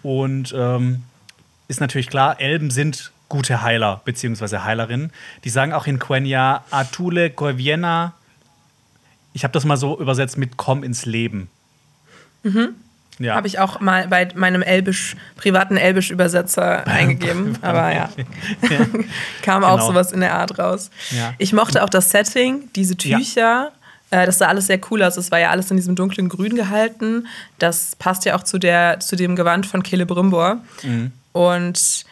Und 0.04 0.54
ähm, 0.56 1.04
ist 1.68 1.82
natürlich 1.82 2.08
klar, 2.08 2.40
Elben 2.40 2.70
sind 2.70 3.12
gute 3.30 3.63
Heiler 3.63 4.02
bzw. 4.06 4.60
Heilerinnen. 4.60 5.12
Die 5.44 5.50
sagen 5.50 5.74
auch 5.74 5.88
in 5.88 5.98
Quenya 5.98 6.63
Atule 6.70 7.32
Goiviena 7.32 8.13
ich 9.38 9.43
habe 9.43 9.52
das 9.52 9.65
mal 9.65 9.78
so 9.78 10.00
übersetzt 10.00 10.36
mit 10.39 10.58
Komm 10.58 10.84
ins 10.84 11.06
Leben. 11.06 11.47
Mhm. 12.41 12.69
Ja. 13.19 13.36
Habe 13.36 13.45
ich 13.45 13.60
auch 13.60 13.80
mal 13.80 14.08
bei 14.08 14.28
meinem 14.34 14.63
Elbisch, 14.63 15.15
privaten 15.36 15.78
Elbisch-Übersetzer 15.78 16.88
eingegeben. 16.88 17.56
Aber 17.62 17.93
ja, 17.93 18.10
ja. 18.63 18.78
kam 19.43 19.62
genau. 19.62 19.76
auch 19.76 19.82
sowas 19.82 20.12
in 20.12 20.21
der 20.21 20.34
Art 20.34 20.58
raus. 20.58 20.89
Ja. 21.12 21.36
Ich 21.38 21.54
mochte 21.54 21.84
auch 21.84 21.89
das 21.89 22.10
Setting, 22.10 22.69
diese 22.76 22.97
Tücher. 22.97 23.71
Äh, 24.10 24.26
das 24.26 24.39
sah 24.39 24.47
alles 24.47 24.65
sehr 24.65 24.80
cool 24.89 25.04
aus. 25.04 25.17
Es 25.17 25.30
war 25.30 25.38
ja 25.38 25.52
alles 25.52 25.69
in 25.69 25.78
diesem 25.78 25.95
dunklen 25.95 26.30
Grün 26.30 26.56
gehalten. 26.56 27.28
Das 27.60 27.95
passt 27.95 28.26
ja 28.26 28.36
auch 28.36 28.43
zu, 28.43 28.58
der, 28.58 29.00
zu 29.02 29.15
dem 29.15 29.36
Gewand 29.36 29.67
von 29.67 29.84
Celebrimbor. 29.86 30.63
Mhm. 30.82 31.12
Und 31.32 32.06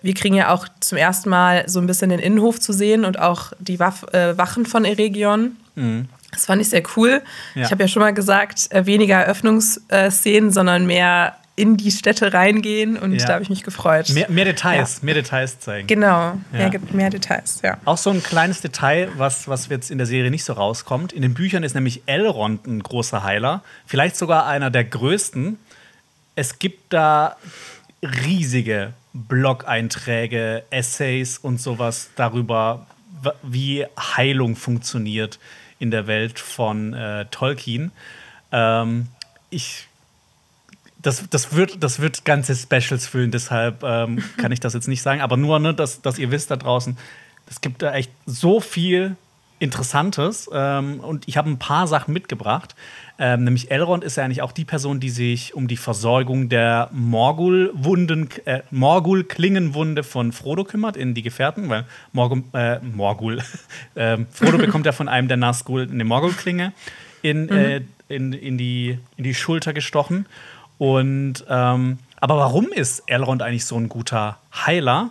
wir 0.00 0.14
kriegen 0.14 0.36
ja 0.36 0.54
auch 0.54 0.68
zum 0.78 0.96
ersten 0.96 1.28
Mal 1.28 1.68
so 1.68 1.80
ein 1.80 1.88
bisschen 1.88 2.10
den 2.10 2.20
Innenhof 2.20 2.60
zu 2.60 2.72
sehen 2.72 3.04
und 3.04 3.18
auch 3.18 3.52
die 3.58 3.80
Waff, 3.80 4.04
äh, 4.12 4.38
Wachen 4.38 4.64
von 4.64 4.84
Eregion. 4.84 5.56
Mhm. 5.74 6.08
Das 6.32 6.46
fand 6.46 6.60
ich 6.60 6.70
sehr 6.70 6.82
cool. 6.96 7.22
Ja. 7.54 7.64
Ich 7.64 7.70
habe 7.70 7.82
ja 7.82 7.88
schon 7.88 8.02
mal 8.02 8.12
gesagt, 8.12 8.72
äh, 8.72 8.86
weniger 8.86 9.16
Eröffnungsszenen, 9.16 10.50
sondern 10.50 10.86
mehr 10.86 11.36
in 11.54 11.76
die 11.76 11.90
Städte 11.90 12.32
reingehen 12.32 12.96
und 12.96 13.12
ja. 13.12 13.26
da 13.26 13.32
habe 13.34 13.42
ich 13.42 13.50
mich 13.50 13.62
gefreut. 13.62 14.08
Mehr, 14.10 14.30
mehr 14.30 14.46
Details, 14.46 14.98
ja. 15.00 15.04
mehr 15.04 15.14
Details 15.14 15.60
zeigen. 15.60 15.86
Genau, 15.86 16.38
ja. 16.52 16.68
mehr, 16.68 16.72
mehr, 16.92 17.10
Details, 17.10 17.60
ja. 17.62 17.76
Auch 17.84 17.98
so 17.98 18.08
ein 18.08 18.22
kleines 18.22 18.62
Detail, 18.62 19.10
was, 19.16 19.48
was 19.48 19.68
jetzt 19.68 19.90
in 19.90 19.98
der 19.98 20.06
Serie 20.06 20.30
nicht 20.30 20.44
so 20.44 20.54
rauskommt. 20.54 21.12
In 21.12 21.20
den 21.20 21.34
Büchern 21.34 21.62
ist 21.62 21.74
nämlich 21.74 22.02
Elrond 22.06 22.66
ein 22.66 22.82
großer 22.82 23.22
Heiler, 23.22 23.62
vielleicht 23.86 24.16
sogar 24.16 24.46
einer 24.46 24.70
der 24.70 24.84
größten. 24.84 25.58
Es 26.36 26.58
gibt 26.58 26.94
da 26.94 27.36
riesige 28.02 28.94
Blog-Einträge, 29.12 30.64
Essays 30.70 31.36
und 31.36 31.60
sowas 31.60 32.08
darüber, 32.16 32.86
wie 33.42 33.84
Heilung 34.16 34.56
funktioniert 34.56 35.38
in 35.82 35.90
der 35.90 36.06
Welt 36.06 36.38
von 36.38 36.94
äh, 36.94 37.26
Tolkien. 37.32 37.90
Ähm, 38.52 39.08
ich 39.50 39.88
das, 41.02 41.28
das, 41.28 41.56
wird, 41.56 41.82
das 41.82 41.98
wird 41.98 42.24
ganze 42.24 42.54
Specials 42.54 43.08
füllen, 43.08 43.32
deshalb 43.32 43.82
ähm, 43.82 44.22
kann 44.36 44.52
ich 44.52 44.60
das 44.60 44.74
jetzt 44.74 44.86
nicht 44.86 45.02
sagen. 45.02 45.20
Aber 45.20 45.36
nur, 45.36 45.58
ne, 45.58 45.74
dass, 45.74 46.00
dass 46.00 46.18
ihr 46.18 46.30
wisst 46.30 46.52
da 46.52 46.56
draußen, 46.56 46.96
es 47.50 47.60
gibt 47.60 47.82
da 47.82 47.92
echt 47.92 48.12
so 48.24 48.60
viel 48.60 49.16
Interessantes. 49.58 50.48
Ähm, 50.52 51.00
und 51.00 51.26
ich 51.26 51.36
habe 51.36 51.50
ein 51.50 51.58
paar 51.58 51.88
Sachen 51.88 52.14
mitgebracht. 52.14 52.76
Ähm, 53.18 53.44
nämlich 53.44 53.70
Elrond 53.70 54.04
ist 54.04 54.16
ja 54.16 54.24
eigentlich 54.24 54.42
auch 54.42 54.52
die 54.52 54.64
Person, 54.64 54.98
die 54.98 55.10
sich 55.10 55.54
um 55.54 55.68
die 55.68 55.76
Versorgung 55.76 56.48
der 56.48 56.88
Morgul-Wunden, 56.92 58.28
äh, 58.46 58.62
Morgul-Klingenwunde 58.70 60.02
von 60.02 60.32
Frodo 60.32 60.64
kümmert 60.64 60.96
in 60.96 61.14
die 61.14 61.22
Gefährten, 61.22 61.68
weil 61.68 61.84
Morgul, 62.12 62.42
äh, 62.54 62.78
Morgul, 62.80 63.42
äh, 63.94 64.18
Frodo 64.30 64.58
bekommt 64.58 64.86
ja 64.86 64.92
von 64.92 65.08
einem 65.08 65.28
der 65.28 65.36
Nazgul 65.36 65.88
eine 65.90 66.04
Morgul-Klinge 66.04 66.72
in, 67.20 67.44
mhm. 67.44 67.52
Äh, 67.52 67.80
in, 68.08 68.32
in, 68.32 68.58
die, 68.58 68.98
in 69.16 69.24
die 69.24 69.34
Schulter 69.34 69.72
gestochen. 69.72 70.26
Und 70.78 71.44
ähm, 71.48 71.98
aber 72.16 72.36
warum 72.36 72.68
ist 72.68 73.02
Elrond 73.06 73.42
eigentlich 73.42 73.66
so 73.66 73.76
ein 73.76 73.88
guter 73.88 74.38
Heiler? 74.66 75.10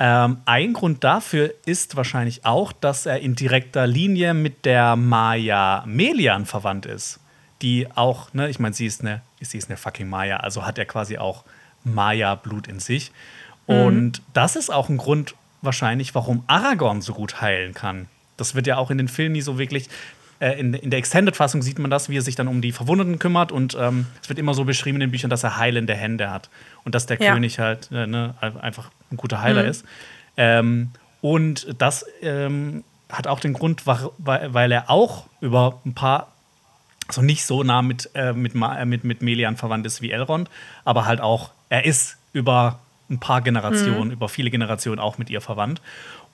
Ähm, 0.00 0.38
ein 0.44 0.72
Grund 0.72 1.04
dafür 1.04 1.52
ist 1.66 1.96
wahrscheinlich 1.96 2.44
auch, 2.44 2.72
dass 2.72 3.06
er 3.06 3.20
in 3.20 3.34
direkter 3.34 3.86
Linie 3.86 4.34
mit 4.34 4.64
der 4.64 4.96
Maya 4.96 5.84
Melian 5.86 6.46
verwandt 6.46 6.86
ist 6.86 7.20
die 7.64 7.88
auch, 7.94 8.32
ne, 8.34 8.48
ich 8.50 8.58
meine, 8.58 8.74
sie 8.74 8.84
ist 8.84 9.00
eine, 9.00 9.22
sie 9.40 9.56
ist 9.56 9.70
eine 9.70 9.78
fucking 9.78 10.08
Maya, 10.08 10.36
also 10.36 10.66
hat 10.66 10.78
er 10.78 10.84
quasi 10.84 11.16
auch 11.16 11.44
Maya-Blut 11.82 12.68
in 12.68 12.78
sich. 12.78 13.10
Mhm. 13.66 13.74
Und 13.74 14.22
das 14.34 14.54
ist 14.54 14.70
auch 14.70 14.90
ein 14.90 14.98
Grund 14.98 15.34
wahrscheinlich, 15.62 16.14
warum 16.14 16.44
Aragorn 16.46 17.00
so 17.00 17.14
gut 17.14 17.40
heilen 17.40 17.72
kann. 17.72 18.06
Das 18.36 18.54
wird 18.54 18.66
ja 18.66 18.76
auch 18.76 18.90
in 18.90 18.98
den 18.98 19.08
Filmen 19.08 19.32
nie 19.32 19.40
so 19.40 19.58
wirklich. 19.58 19.88
Äh, 20.40 20.60
in, 20.60 20.74
in 20.74 20.90
der 20.90 20.98
Extended-Fassung 20.98 21.62
sieht 21.62 21.78
man 21.78 21.90
das, 21.90 22.10
wie 22.10 22.18
er 22.18 22.22
sich 22.22 22.36
dann 22.36 22.48
um 22.48 22.60
die 22.60 22.72
Verwundeten 22.72 23.18
kümmert. 23.18 23.50
Und 23.50 23.74
ähm, 23.80 24.06
es 24.22 24.28
wird 24.28 24.38
immer 24.38 24.52
so 24.52 24.64
beschrieben 24.64 24.96
in 24.96 25.00
den 25.00 25.10
Büchern, 25.10 25.30
dass 25.30 25.42
er 25.42 25.56
heilende 25.56 25.94
Hände 25.94 26.30
hat. 26.30 26.50
Und 26.84 26.94
dass 26.94 27.06
der 27.06 27.18
ja. 27.18 27.32
König 27.32 27.58
halt 27.60 27.88
äh, 27.90 28.06
ne, 28.06 28.34
einfach 28.40 28.90
ein 29.10 29.16
guter 29.16 29.40
Heiler 29.40 29.62
mhm. 29.62 29.68
ist. 29.70 29.86
Ähm, 30.36 30.90
und 31.22 31.74
das 31.78 32.04
ähm, 32.20 32.84
hat 33.10 33.26
auch 33.26 33.40
den 33.40 33.54
Grund, 33.54 33.86
weil, 33.86 34.10
weil 34.52 34.70
er 34.70 34.90
auch 34.90 35.26
über 35.40 35.80
ein 35.86 35.94
paar 35.94 36.33
also 37.08 37.22
nicht 37.22 37.44
so 37.44 37.62
nah 37.62 37.82
mit, 37.82 38.10
äh, 38.14 38.32
mit, 38.32 38.54
äh, 38.54 38.84
mit, 38.84 39.04
mit 39.04 39.22
Melian 39.22 39.56
verwandt 39.56 39.86
ist 39.86 40.00
wie 40.02 40.10
Elrond, 40.10 40.48
aber 40.84 41.06
halt 41.06 41.20
auch, 41.20 41.50
er 41.68 41.84
ist 41.84 42.16
über 42.32 42.78
ein 43.10 43.20
paar 43.20 43.42
Generationen, 43.42 44.06
Mhm. 44.08 44.12
über 44.14 44.28
viele 44.28 44.50
Generationen 44.50 44.98
auch 44.98 45.18
mit 45.18 45.28
ihr 45.30 45.40
verwandt. 45.40 45.80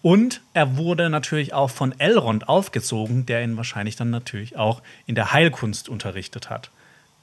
Und 0.02 0.40
er 0.54 0.76
wurde 0.76 1.10
natürlich 1.10 1.52
auch 1.52 1.68
von 1.70 1.98
Elrond 1.98 2.48
aufgezogen, 2.48 3.26
der 3.26 3.42
ihn 3.42 3.56
wahrscheinlich 3.56 3.96
dann 3.96 4.08
natürlich 4.10 4.56
auch 4.56 4.80
in 5.06 5.14
der 5.14 5.32
Heilkunst 5.32 5.88
unterrichtet 5.88 6.48
hat. 6.48 6.70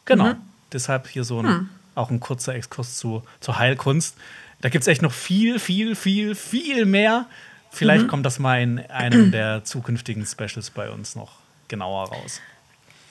Genau. 0.05 0.25
Mhm. 0.33 0.35
Deshalb 0.73 1.07
hier 1.07 1.23
so 1.23 1.39
ein, 1.39 1.47
Hm. 1.47 1.69
auch 1.95 2.11
ein 2.11 2.19
kurzer 2.19 2.53
Exkurs 2.53 2.97
zu, 2.97 3.23
zur 3.39 3.57
Heilkunst. 3.57 4.17
Da 4.61 4.69
gibt 4.69 4.83
es 4.83 4.87
echt 4.87 5.01
noch 5.01 5.11
viel, 5.13 5.59
viel, 5.59 5.95
viel, 5.95 6.35
viel 6.35 6.85
mehr. 6.85 7.25
Vielleicht 7.71 8.03
Mhm. 8.03 8.07
kommt 8.09 8.25
das 8.25 8.37
mal 8.39 8.61
in 8.61 8.79
einem 8.79 9.31
der 9.31 9.63
zukünftigen 9.63 10.25
Specials 10.25 10.69
bei 10.69 10.89
uns 10.91 11.15
noch 11.15 11.31
genauer 11.69 12.09
raus. 12.09 12.41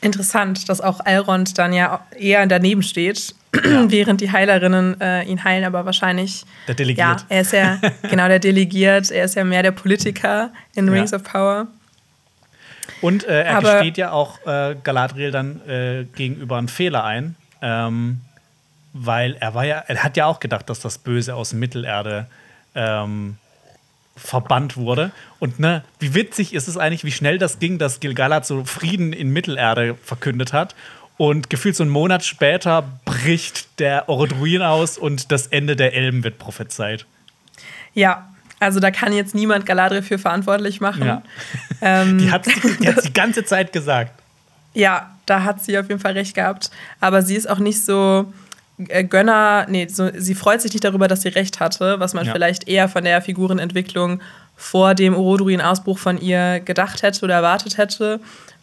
Interessant, 0.07 0.69
dass 0.69 0.81
auch 0.81 1.05
Elrond 1.05 1.59
dann 1.59 1.73
ja 1.73 2.01
eher 2.19 2.47
daneben 2.47 2.83
steht, 2.83 3.35
während 3.53 4.21
die 4.21 4.31
Heilerinnen 4.33 5.01
äh, 5.01 5.23
ihn 5.25 5.42
heilen, 5.45 5.64
aber 5.64 5.85
wahrscheinlich. 5.85 6.45
Der 6.69 6.75
delegiert. 6.75 6.99
Ja, 7.07 7.16
er 7.29 7.40
ist 7.40 7.53
ja 7.53 7.79
genau 8.11 8.29
der 8.29 8.38
delegiert, 8.38 9.11
er 9.11 9.25
ist 9.25 9.35
ja 9.35 9.45
mehr 9.45 9.62
der 9.62 9.73
Politiker 9.73 10.51
in 10.75 10.87
Ja. 10.87 10.92
Rings 10.92 11.12
of 11.12 11.23
Power. 11.25 11.66
Und 13.03 13.25
äh, 13.25 13.42
er 13.42 13.59
Aber- 13.59 13.73
gesteht 13.75 13.99
ja 13.99 14.12
auch 14.12 14.38
äh, 14.47 14.77
Galadriel 14.83 15.31
dann 15.31 15.61
äh, 15.69 16.05
gegenüber 16.14 16.57
einen 16.57 16.69
Fehler 16.69 17.05
ein, 17.05 17.35
ähm, 17.61 18.21
weil 18.92 19.37
er 19.40 19.55
war 19.55 19.64
ja, 19.66 19.83
er 19.87 20.03
hat 20.03 20.16
ja 20.16 20.27
auch 20.27 20.40
gedacht, 20.40 20.71
dass 20.71 20.81
das 20.81 20.99
Böse 20.99 21.35
aus 21.35 21.53
Mittelerde 21.53 22.27
ähm, 22.75 23.37
verbannt 24.16 24.76
wurde. 24.76 25.12
Und 25.38 25.61
ne, 25.61 25.85
wie 25.98 26.14
witzig 26.14 26.55
ist 26.55 26.68
es 26.68 26.76
eigentlich, 26.76 27.05
wie 27.05 27.12
schnell 27.12 27.38
das 27.38 27.59
ging, 27.59 27.79
dass 27.79 28.00
Gilgalad 28.00 28.46
so 28.46 28.64
Frieden 28.64 29.12
in 29.12 29.31
Mittelerde 29.31 29.96
verkündet 30.02 30.52
hat. 30.52 30.74
Und 31.18 31.48
gefühlt 31.48 31.76
so 31.76 31.83
einen 31.83 31.92
Monat 31.92 32.24
später 32.24 32.85
bricht 33.05 33.81
der 33.81 34.09
Orodruin 34.09 34.62
aus 34.62 34.98
und 34.98 35.33
das 35.33 35.46
Ende 35.46 35.74
der 35.76 35.94
Elben 35.94 36.24
wird 36.24 36.38
prophezeit. 36.38 37.07
Ja, 37.94 38.29
also 38.61 38.81
da 38.81 38.90
kann 38.90 39.12
jetzt 39.12 39.35
niemand 39.35 39.64
Galadriel 39.66 40.02
für 40.02 40.18
verantwortlich 40.18 40.81
machen. 40.81 41.07
Ja. 41.07 41.22
Ähm, 41.83 42.16
Die 42.16 42.31
hat 42.31 42.46
die, 42.46 42.88
hat's 42.88 43.02
die 43.05 43.12
ganze 43.12 43.44
Zeit 43.44 43.70
gesagt. 43.70 44.18
Ja, 44.72 45.14
da 45.26 45.42
hat 45.42 45.62
sie 45.62 45.76
auf 45.79 45.90
jeden 45.90 46.00
Fall 46.00 46.12
recht 46.12 46.35
gehabt. 46.35 46.70
Aber 47.00 47.20
sie 47.20 47.35
ist 47.35 47.50
auch 47.50 47.59
nicht 47.59 47.85
so 47.85 48.33
Gönner, 48.78 49.66
nee, 49.68 49.86
so, 49.88 50.10
sie 50.16 50.34
freut 50.34 50.60
sich 50.60 50.72
nicht 50.72 50.84
darüber, 50.84 51.08
dass 51.08 51.22
sie 51.22 51.28
recht 51.28 51.60
hatte, 51.60 51.98
was 51.98 52.12
man 52.14 52.26
Ja. 52.26 52.32
vielleicht 52.32 52.68
eher 52.68 52.88
von 52.88 53.04
der 53.04 53.22
Figurenentwicklung 53.22 54.20
vor 54.54 54.94
dem 54.94 55.14
Orodruin-Ausbruch 55.14 55.98
von 55.98 56.18
ihr 56.20 56.60
gedacht 56.60 57.02
hätte 57.02 57.24
oder 57.24 57.34
erwartet 57.34 57.78
hätte. 57.78 58.20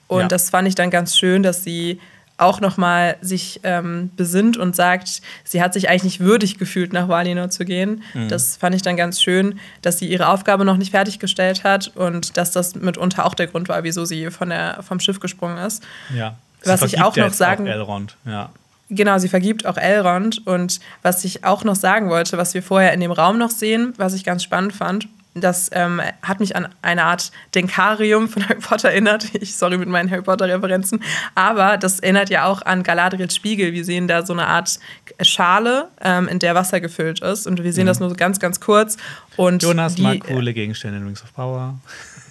Und 0.08 0.22
Ja. 0.22 0.28
das 0.28 0.50
fand 0.52 0.68
ich 0.68 0.76
dann 0.76 0.90
ganz 0.92 1.18
schön, 1.18 1.42
dass 1.44 1.64
sie 1.64 2.00
auch 2.38 2.60
nochmal 2.62 3.16
sich 3.22 3.60
ähm, 3.64 4.10
besinnt 4.18 4.58
und 4.58 4.76
sagt, 4.76 5.22
sie 5.44 5.62
hat 5.62 5.74
sich 5.74 5.88
eigentlich 5.90 6.04
nicht 6.04 6.20
würdig 6.20 6.58
gefühlt, 6.58 6.92
nach 6.92 7.08
Valinor 7.08 7.50
zu 7.52 7.64
gehen. 7.64 8.04
Mhm. 8.16 8.28
Das 8.28 8.58
fand 8.58 8.76
ich 8.76 8.82
dann 8.82 8.98
ganz 8.98 9.22
schön, 9.22 9.60
dass 9.84 10.00
sie 10.00 10.08
ihre 10.08 10.28
Aufgabe 10.28 10.66
noch 10.66 10.78
nicht 10.78 10.92
fertiggestellt 10.92 11.64
hat 11.64 11.92
und 11.96 12.36
dass 12.36 12.52
das 12.52 12.76
mitunter 12.76 13.26
auch 13.26 13.36
der 13.36 13.48
Grund 13.48 13.70
war, 13.70 13.84
wieso 13.84 14.04
sie 14.06 14.30
von 14.32 14.50
der, 14.50 14.82
vom 14.82 15.00
Schiff 15.00 15.20
gesprungen 15.20 15.58
ist. 15.60 15.84
Ja. 16.14 16.36
Was 16.66 16.82
ich 16.82 17.02
auch 17.02 17.16
noch 17.16 17.34
sagen- 17.34 17.68
Elrond, 17.68 18.16
ja. 18.26 18.50
Genau, 18.96 19.18
sie 19.18 19.30
vergibt 19.30 19.66
auch 19.66 19.78
Elrond. 19.78 20.46
Und 20.46 20.80
was 21.02 21.24
ich 21.26 21.44
auch 21.44 21.64
noch 21.64 21.76
sagen 21.76 22.10
wollte, 22.10 22.38
was 22.38 22.54
wir 22.54 22.64
vorher 22.64 22.94
in 22.94 23.00
dem 23.00 23.12
Raum 23.12 23.38
noch 23.38 23.52
sehen, 23.52 23.94
was 23.98 24.14
ich 24.14 24.24
ganz 24.24 24.44
spannend 24.44 24.74
fand, 24.74 25.08
das 25.36 25.72
ähm, 25.74 26.00
hat 26.22 26.40
mich 26.40 26.56
an 26.56 26.68
eine 26.84 27.06
Art 27.06 27.32
Denkarium 27.56 28.30
von 28.30 28.48
Harry 28.48 28.60
Potter 28.60 28.92
erinnert. 28.92 29.26
Ich 29.42 29.56
sorry 29.56 29.78
mit 29.80 29.90
meinen 29.90 30.12
Harry 30.12 30.22
Potter-Referenzen. 30.22 31.02
Aber 31.34 31.78
das 31.78 32.00
erinnert 32.02 32.30
ja 32.30 32.46
auch 32.46 32.62
an 32.62 32.84
Galadriels 32.84 33.36
Spiegel. 33.36 33.74
Wir 33.74 33.84
sehen 33.84 34.08
da 34.08 34.24
so 34.24 34.34
eine 34.34 34.46
Art 34.46 34.80
Schale, 35.22 35.88
ähm, 36.02 36.28
in 36.28 36.38
der 36.38 36.54
Wasser 36.54 36.80
gefüllt 36.82 37.22
ist. 37.22 37.48
Und 37.48 37.64
wir 37.64 37.74
sehen 37.74 37.88
das 37.88 38.00
nur 38.00 38.10
so 38.10 38.16
ganz, 38.16 38.40
ganz 38.40 38.60
kurz. 38.60 38.98
Und 39.36 39.64
Mhm. 39.64 39.70
Jonas 39.70 39.96
die, 39.96 40.04
mag 40.04 40.20
coole 40.20 40.54
Gegenstände 40.54 40.98
in 41.00 41.06
Rings 41.06 41.24
of 41.24 41.34
Power. 41.34 41.80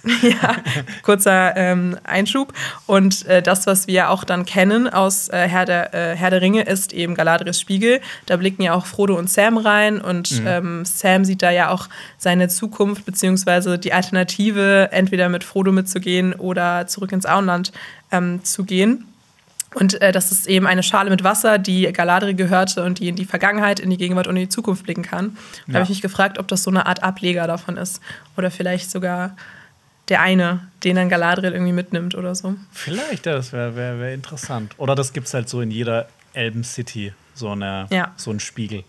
ja, 0.22 0.56
kurzer 1.02 1.56
ähm, 1.56 1.96
Einschub. 2.04 2.52
Und 2.86 3.24
äh, 3.26 3.40
das, 3.42 3.66
was 3.66 3.86
wir 3.86 4.10
auch 4.10 4.24
dann 4.24 4.44
kennen 4.44 4.88
aus 4.88 5.28
äh, 5.28 5.46
Herr, 5.48 5.64
der, 5.64 5.94
äh, 5.94 6.16
Herr 6.16 6.30
der 6.30 6.40
Ringe, 6.40 6.62
ist 6.62 6.92
eben 6.92 7.14
Galadriels 7.14 7.60
Spiegel. 7.60 8.00
Da 8.26 8.36
blicken 8.36 8.62
ja 8.62 8.74
auch 8.74 8.86
Frodo 8.86 9.16
und 9.16 9.30
Sam 9.30 9.56
rein 9.58 10.00
und 10.00 10.42
ähm, 10.44 10.84
Sam 10.84 11.24
sieht 11.24 11.42
da 11.42 11.50
ja 11.50 11.70
auch 11.70 11.88
seine 12.18 12.48
Zukunft 12.48 13.04
beziehungsweise 13.04 13.78
die 13.78 13.92
Alternative, 13.92 14.88
entweder 14.92 15.28
mit 15.28 15.44
Frodo 15.44 15.70
mitzugehen 15.72 16.32
oder 16.34 16.86
zurück 16.86 17.12
ins 17.12 17.26
Auenland 17.26 17.72
ähm, 18.10 18.42
zu 18.44 18.64
gehen. 18.64 19.06
Und 19.74 20.02
äh, 20.02 20.12
das 20.12 20.32
ist 20.32 20.46
eben 20.48 20.66
eine 20.66 20.82
Schale 20.82 21.08
mit 21.08 21.24
Wasser, 21.24 21.56
die 21.58 21.90
Galadriel 21.92 22.34
gehörte 22.34 22.84
und 22.84 22.98
die 22.98 23.08
in 23.08 23.16
die 23.16 23.24
Vergangenheit, 23.24 23.80
in 23.80 23.88
die 23.88 23.96
Gegenwart 23.96 24.26
und 24.26 24.36
in 24.36 24.42
die 24.42 24.48
Zukunft 24.50 24.82
blicken 24.84 25.02
kann. 25.02 25.28
Und 25.28 25.38
da 25.68 25.72
Ja. 25.72 25.74
habe 25.76 25.84
ich 25.84 25.88
mich 25.90 26.02
gefragt, 26.02 26.38
ob 26.38 26.46
das 26.48 26.62
so 26.62 26.70
eine 26.70 26.84
Art 26.86 27.02
Ableger 27.02 27.46
davon 27.46 27.78
ist. 27.78 28.00
Oder 28.36 28.50
vielleicht 28.50 28.90
sogar 28.90 29.34
der 30.08 30.20
eine, 30.20 30.68
den 30.84 30.96
dann 30.96 31.08
Galadriel 31.08 31.52
irgendwie 31.52 31.72
mitnimmt 31.72 32.14
oder 32.14 32.34
so. 32.34 32.54
Vielleicht, 32.72 33.26
ja, 33.26 33.32
das 33.34 33.52
wäre 33.52 33.76
wär, 33.76 33.98
wär 33.98 34.14
interessant. 34.14 34.74
Oder 34.78 34.94
das 34.94 35.12
gibt 35.12 35.28
es 35.28 35.34
halt 35.34 35.48
so 35.48 35.60
in 35.60 35.70
jeder 35.70 36.08
Elben 36.32 36.64
City, 36.64 37.12
so, 37.34 37.50
eine, 37.50 37.86
Ja. 37.90 38.12
so 38.16 38.30
ein 38.30 38.40
Spiegel. 38.40 38.84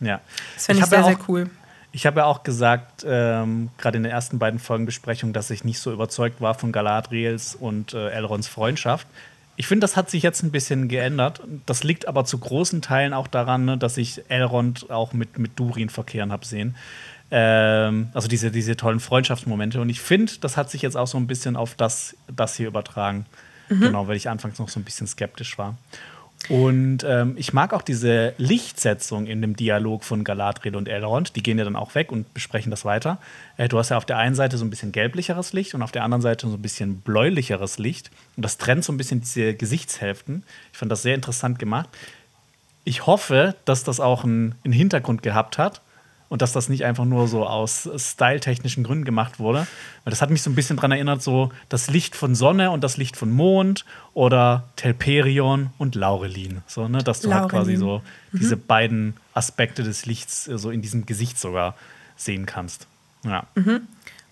Ja. 0.00 0.20
Das 0.54 0.66
finde 0.66 0.78
ich, 0.78 0.82
hab 0.82 0.90
sehr, 0.90 0.98
ja 1.00 1.04
sehr 1.06 1.16
auch, 1.16 1.28
cool. 1.28 1.50
Ich 1.92 2.04
habe 2.04 2.20
ja 2.20 2.26
auch 2.26 2.42
gesagt, 2.42 3.06
ähm, 3.08 3.70
gerade 3.78 3.96
in 3.96 4.02
den 4.02 4.12
ersten 4.12 4.38
beiden 4.38 4.58
Folgenbesprechungen, 4.58 5.32
dass 5.32 5.50
ich 5.50 5.64
nicht 5.64 5.78
so 5.78 5.92
überzeugt 5.92 6.40
war 6.40 6.54
von 6.54 6.72
Galadriels 6.72 7.54
und 7.54 7.94
äh, 7.94 8.10
Elrons 8.10 8.48
Freundschaft. 8.48 9.06
Ich 9.58 9.66
finde, 9.66 9.84
das 9.84 9.96
hat 9.96 10.10
sich 10.10 10.22
jetzt 10.22 10.42
ein 10.42 10.50
bisschen 10.50 10.88
geändert. 10.88 11.40
Das 11.64 11.82
liegt 11.82 12.06
aber 12.06 12.26
zu 12.26 12.36
großen 12.36 12.82
Teilen 12.82 13.14
auch 13.14 13.26
daran, 13.26 13.64
ne, 13.64 13.78
dass 13.78 13.96
ich 13.96 14.22
Elrond 14.28 14.90
auch 14.90 15.14
mit, 15.14 15.38
mit 15.38 15.58
Durin 15.58 15.88
verkehren 15.88 16.30
habe 16.30 16.44
sehen. 16.44 16.76
Ähm, 17.30 18.08
also 18.14 18.28
diese, 18.28 18.50
diese 18.50 18.76
tollen 18.76 19.00
Freundschaftsmomente. 19.00 19.80
Und 19.80 19.88
ich 19.88 20.00
finde, 20.00 20.32
das 20.40 20.56
hat 20.56 20.70
sich 20.70 20.82
jetzt 20.82 20.96
auch 20.96 21.08
so 21.08 21.18
ein 21.18 21.26
bisschen 21.26 21.56
auf 21.56 21.74
das, 21.74 22.16
das 22.28 22.56
hier 22.56 22.68
übertragen. 22.68 23.26
Genau, 23.68 24.06
weil 24.06 24.16
ich 24.16 24.28
anfangs 24.28 24.58
noch 24.58 24.68
so 24.68 24.78
ein 24.78 24.84
bisschen 24.84 25.08
skeptisch 25.08 25.58
war. 25.58 25.76
Und 26.48 26.98
ähm, 27.02 27.34
ich 27.36 27.52
mag 27.52 27.72
auch 27.72 27.82
diese 27.82 28.34
Lichtsetzung 28.38 29.26
in 29.26 29.40
dem 29.40 29.56
Dialog 29.56 30.04
von 30.04 30.22
Galadriel 30.22 30.76
und 30.76 30.86
Elrond. 30.86 31.34
Die 31.34 31.42
gehen 31.42 31.58
ja 31.58 31.64
dann 31.64 31.74
auch 31.74 31.94
weg 31.94 32.12
und 32.12 32.32
besprechen 32.34 32.70
das 32.70 32.84
weiter. 32.84 33.18
Äh, 33.56 33.68
du 33.68 33.78
hast 33.78 33.88
ja 33.88 33.96
auf 33.96 34.04
der 34.04 34.18
einen 34.18 34.36
Seite 34.36 34.56
so 34.56 34.64
ein 34.64 34.70
bisschen 34.70 34.92
gelblicheres 34.92 35.52
Licht 35.52 35.74
und 35.74 35.82
auf 35.82 35.90
der 35.90 36.04
anderen 36.04 36.22
Seite 36.22 36.46
so 36.46 36.54
ein 36.54 36.62
bisschen 36.62 37.00
bläulicheres 37.00 37.78
Licht. 37.78 38.10
Und 38.36 38.44
das 38.44 38.58
trennt 38.58 38.84
so 38.84 38.92
ein 38.92 38.96
bisschen 38.96 39.22
diese 39.22 39.54
Gesichtshälften. 39.54 40.44
Ich 40.72 40.78
fand 40.78 40.92
das 40.92 41.02
sehr 41.02 41.14
interessant 41.14 41.58
gemacht. 41.58 41.88
Ich 42.84 43.06
hoffe, 43.06 43.56
dass 43.64 43.82
das 43.82 43.98
auch 43.98 44.22
einen, 44.22 44.54
einen 44.62 44.74
Hintergrund 44.74 45.24
gehabt 45.24 45.58
hat 45.58 45.80
und 46.28 46.42
dass 46.42 46.52
das 46.52 46.68
nicht 46.68 46.84
einfach 46.84 47.04
nur 47.04 47.28
so 47.28 47.46
aus 47.46 47.88
styletechnischen 47.96 48.84
Gründen 48.84 49.04
gemacht 49.04 49.38
wurde. 49.38 49.66
Weil 50.04 50.10
das 50.10 50.22
hat 50.22 50.30
mich 50.30 50.42
so 50.42 50.50
ein 50.50 50.54
bisschen 50.54 50.76
daran 50.76 50.92
erinnert, 50.92 51.22
so 51.22 51.52
das 51.68 51.88
Licht 51.88 52.16
von 52.16 52.34
Sonne 52.34 52.70
und 52.70 52.82
das 52.82 52.96
Licht 52.96 53.16
von 53.16 53.30
Mond 53.30 53.84
oder 54.14 54.64
Telperion 54.76 55.70
und 55.78 55.94
Laurelin. 55.94 56.62
So, 56.66 56.88
ne? 56.88 56.98
Dass 56.98 57.20
du 57.20 57.32
halt 57.32 57.50
quasi 57.50 57.74
Laurelin. 57.74 58.02
so 58.32 58.38
diese 58.38 58.56
beiden 58.56 59.14
Aspekte 59.34 59.82
des 59.82 60.06
Lichts 60.06 60.48
äh, 60.48 60.58
so 60.58 60.70
in 60.70 60.82
diesem 60.82 61.06
Gesicht 61.06 61.38
sogar 61.38 61.74
sehen 62.16 62.46
kannst. 62.46 62.86
Ja. 63.24 63.44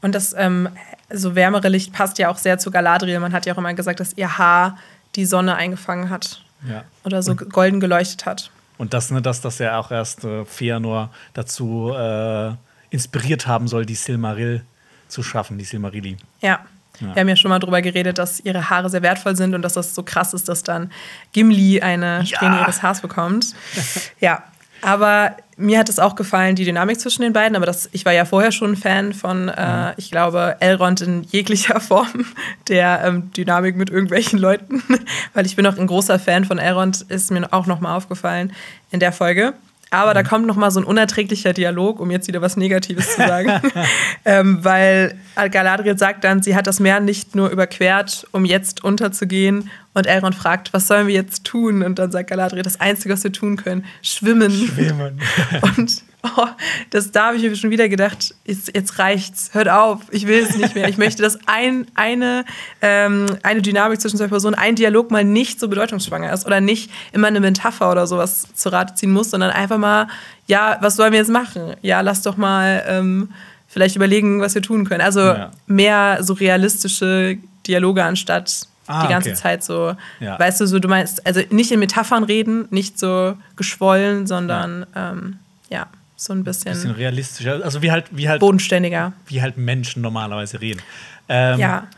Und 0.00 0.14
das 0.14 0.34
ähm, 0.36 0.68
so 1.10 1.34
wärmere 1.34 1.68
Licht 1.68 1.92
passt 1.92 2.18
ja 2.18 2.28
auch 2.28 2.38
sehr 2.38 2.58
zu 2.58 2.70
Galadriel. 2.70 3.20
Man 3.20 3.32
hat 3.32 3.46
ja 3.46 3.54
auch 3.54 3.58
immer 3.58 3.74
gesagt, 3.74 4.00
dass 4.00 4.16
ihr 4.16 4.38
Haar 4.38 4.78
die 5.16 5.26
Sonne 5.26 5.56
eingefangen 5.56 6.10
hat 6.10 6.42
ja. 6.68 6.84
oder 7.04 7.22
so 7.22 7.34
golden 7.34 7.80
geleuchtet 7.80 8.26
hat. 8.26 8.50
Und 8.76 8.92
das, 8.92 9.10
ne, 9.10 9.22
dass 9.22 9.40
das 9.40 9.58
ja 9.58 9.78
auch 9.78 9.90
erst 9.90 10.24
äh, 10.24 10.44
Feanor 10.44 11.10
dazu 11.32 11.92
äh, 11.94 12.52
inspiriert 12.90 13.46
haben 13.46 13.68
soll, 13.68 13.86
die 13.86 13.94
Silmaril 13.94 14.64
zu 15.08 15.22
schaffen, 15.22 15.58
die 15.58 15.64
Silmarilli. 15.64 16.16
Ja. 16.40 16.60
Ja. 17.00 17.14
Wir 17.14 17.20
haben 17.22 17.28
ja 17.28 17.36
schon 17.36 17.48
mal 17.48 17.58
drüber 17.58 17.82
geredet, 17.82 18.18
dass 18.18 18.38
ihre 18.40 18.70
Haare 18.70 18.88
sehr 18.88 19.02
wertvoll 19.02 19.34
sind 19.34 19.52
und 19.54 19.62
dass 19.62 19.72
das 19.72 19.94
so 19.96 20.04
krass 20.04 20.32
ist, 20.32 20.48
dass 20.48 20.62
dann 20.62 20.92
Gimli 21.32 21.80
eine 21.80 22.24
Strähne 22.24 22.60
ihres 22.60 22.82
Haars 22.82 23.00
bekommt. 23.00 23.54
ja, 24.20 24.44
aber 24.84 25.36
mir 25.56 25.78
hat 25.78 25.88
es 25.88 25.98
auch 25.98 26.14
gefallen, 26.14 26.56
die 26.56 26.64
Dynamik 26.64 27.00
zwischen 27.00 27.22
den 27.22 27.32
beiden. 27.32 27.56
Aber 27.56 27.66
das, 27.66 27.88
ich 27.92 28.04
war 28.04 28.12
ja 28.12 28.24
vorher 28.24 28.52
schon 28.52 28.72
ein 28.72 28.76
Fan 28.76 29.12
von, 29.12 29.48
äh, 29.48 29.94
ich 29.96 30.10
glaube, 30.10 30.56
Elrond 30.60 31.00
in 31.00 31.22
jeglicher 31.22 31.80
Form 31.80 32.26
der 32.68 33.02
ähm, 33.04 33.30
Dynamik 33.32 33.76
mit 33.76 33.90
irgendwelchen 33.90 34.38
Leuten. 34.38 34.82
Weil 35.34 35.46
ich 35.46 35.56
bin 35.56 35.66
auch 35.66 35.78
ein 35.78 35.86
großer 35.86 36.18
Fan 36.18 36.44
von 36.44 36.58
Elrond, 36.58 37.02
ist 37.02 37.30
mir 37.30 37.52
auch 37.52 37.66
nochmal 37.66 37.96
aufgefallen 37.96 38.52
in 38.90 39.00
der 39.00 39.12
Folge. 39.12 39.54
Aber 39.94 40.12
da 40.12 40.24
kommt 40.24 40.46
noch 40.46 40.56
mal 40.56 40.72
so 40.72 40.80
ein 40.80 40.84
unerträglicher 40.84 41.52
Dialog, 41.52 42.00
um 42.00 42.10
jetzt 42.10 42.26
wieder 42.26 42.42
was 42.42 42.56
Negatives 42.56 43.14
zu 43.14 43.18
sagen. 43.18 43.60
ähm, 44.24 44.58
weil 44.64 45.14
Galadriel 45.52 45.96
sagt 45.96 46.24
dann, 46.24 46.42
sie 46.42 46.56
hat 46.56 46.66
das 46.66 46.80
Meer 46.80 46.98
nicht 46.98 47.36
nur 47.36 47.48
überquert, 47.50 48.26
um 48.32 48.44
jetzt 48.44 48.82
unterzugehen. 48.82 49.70
Und 49.94 50.08
Elrond 50.08 50.34
fragt, 50.34 50.72
was 50.72 50.88
sollen 50.88 51.06
wir 51.06 51.14
jetzt 51.14 51.44
tun? 51.44 51.84
Und 51.84 52.00
dann 52.00 52.10
sagt 52.10 52.28
Galadriel, 52.28 52.64
das 52.64 52.80
Einzige, 52.80 53.14
was 53.14 53.22
wir 53.22 53.32
tun 53.32 53.56
können, 53.56 53.84
schwimmen. 54.02 54.50
Schwimmen. 54.50 55.20
Und 55.76 56.02
Oh, 56.24 56.46
das, 56.88 57.12
da 57.12 57.26
habe 57.26 57.36
ich 57.36 57.42
mir 57.42 57.54
schon 57.54 57.70
wieder 57.70 57.86
gedacht, 57.88 58.34
jetzt, 58.46 58.74
jetzt 58.74 58.98
reicht's, 58.98 59.50
hört 59.52 59.68
auf, 59.68 60.00
ich 60.10 60.26
will 60.26 60.42
es 60.42 60.56
nicht 60.56 60.74
mehr. 60.74 60.88
Ich 60.88 60.96
möchte, 60.96 61.22
dass 61.22 61.38
ein, 61.46 61.86
eine, 61.94 62.46
ähm, 62.80 63.26
eine 63.42 63.60
Dynamik 63.60 64.00
zwischen 64.00 64.16
zwei 64.16 64.28
Personen, 64.28 64.54
ein 64.54 64.74
Dialog 64.74 65.10
mal 65.10 65.22
nicht 65.22 65.60
so 65.60 65.68
bedeutungsschwanger 65.68 66.32
ist 66.32 66.46
oder 66.46 66.62
nicht 66.62 66.90
immer 67.12 67.26
eine 67.26 67.40
Metapher 67.40 67.90
oder 67.90 68.06
sowas 68.06 68.46
zu 68.54 68.70
Rate 68.70 68.94
ziehen 68.94 69.10
muss, 69.10 69.30
sondern 69.30 69.50
einfach 69.50 69.76
mal, 69.76 70.08
ja, 70.46 70.78
was 70.80 70.96
sollen 70.96 71.12
wir 71.12 71.18
jetzt 71.18 71.30
machen? 71.30 71.74
Ja, 71.82 72.00
lass 72.00 72.22
doch 72.22 72.38
mal 72.38 72.82
ähm, 72.88 73.28
vielleicht 73.68 73.96
überlegen, 73.96 74.40
was 74.40 74.54
wir 74.54 74.62
tun 74.62 74.86
können. 74.86 75.02
Also 75.02 75.20
ja. 75.20 75.50
mehr 75.66 76.18
so 76.22 76.32
realistische 76.32 77.36
Dialoge 77.66 78.02
anstatt 78.02 78.66
ah, 78.86 79.02
die 79.02 79.12
ganze 79.12 79.30
okay. 79.30 79.38
Zeit 79.38 79.62
so, 79.62 79.94
ja. 80.20 80.38
weißt 80.38 80.62
du, 80.62 80.66
so 80.66 80.78
du 80.78 80.88
meinst, 80.88 81.26
also 81.26 81.42
nicht 81.50 81.70
in 81.70 81.80
Metaphern 81.80 82.24
reden, 82.24 82.66
nicht 82.70 82.98
so 82.98 83.36
geschwollen, 83.56 84.26
sondern 84.26 84.86
ja. 84.94 85.10
Ähm, 85.10 85.38
ja 85.68 85.86
so 86.24 86.32
ein 86.32 86.44
bisschen, 86.44 86.72
bisschen 86.72 86.90
realistischer, 86.92 87.64
also 87.64 87.82
wie 87.82 87.90
halt, 87.90 88.06
wie 88.10 88.28
halt 88.28 88.40
bodenständiger. 88.40 89.12
Wie 89.26 89.42
halt 89.42 89.56
Menschen 89.56 90.02
normalerweise 90.02 90.60
reden. 90.60 90.80
Ähm, 91.28 91.58
ja. 91.58 91.88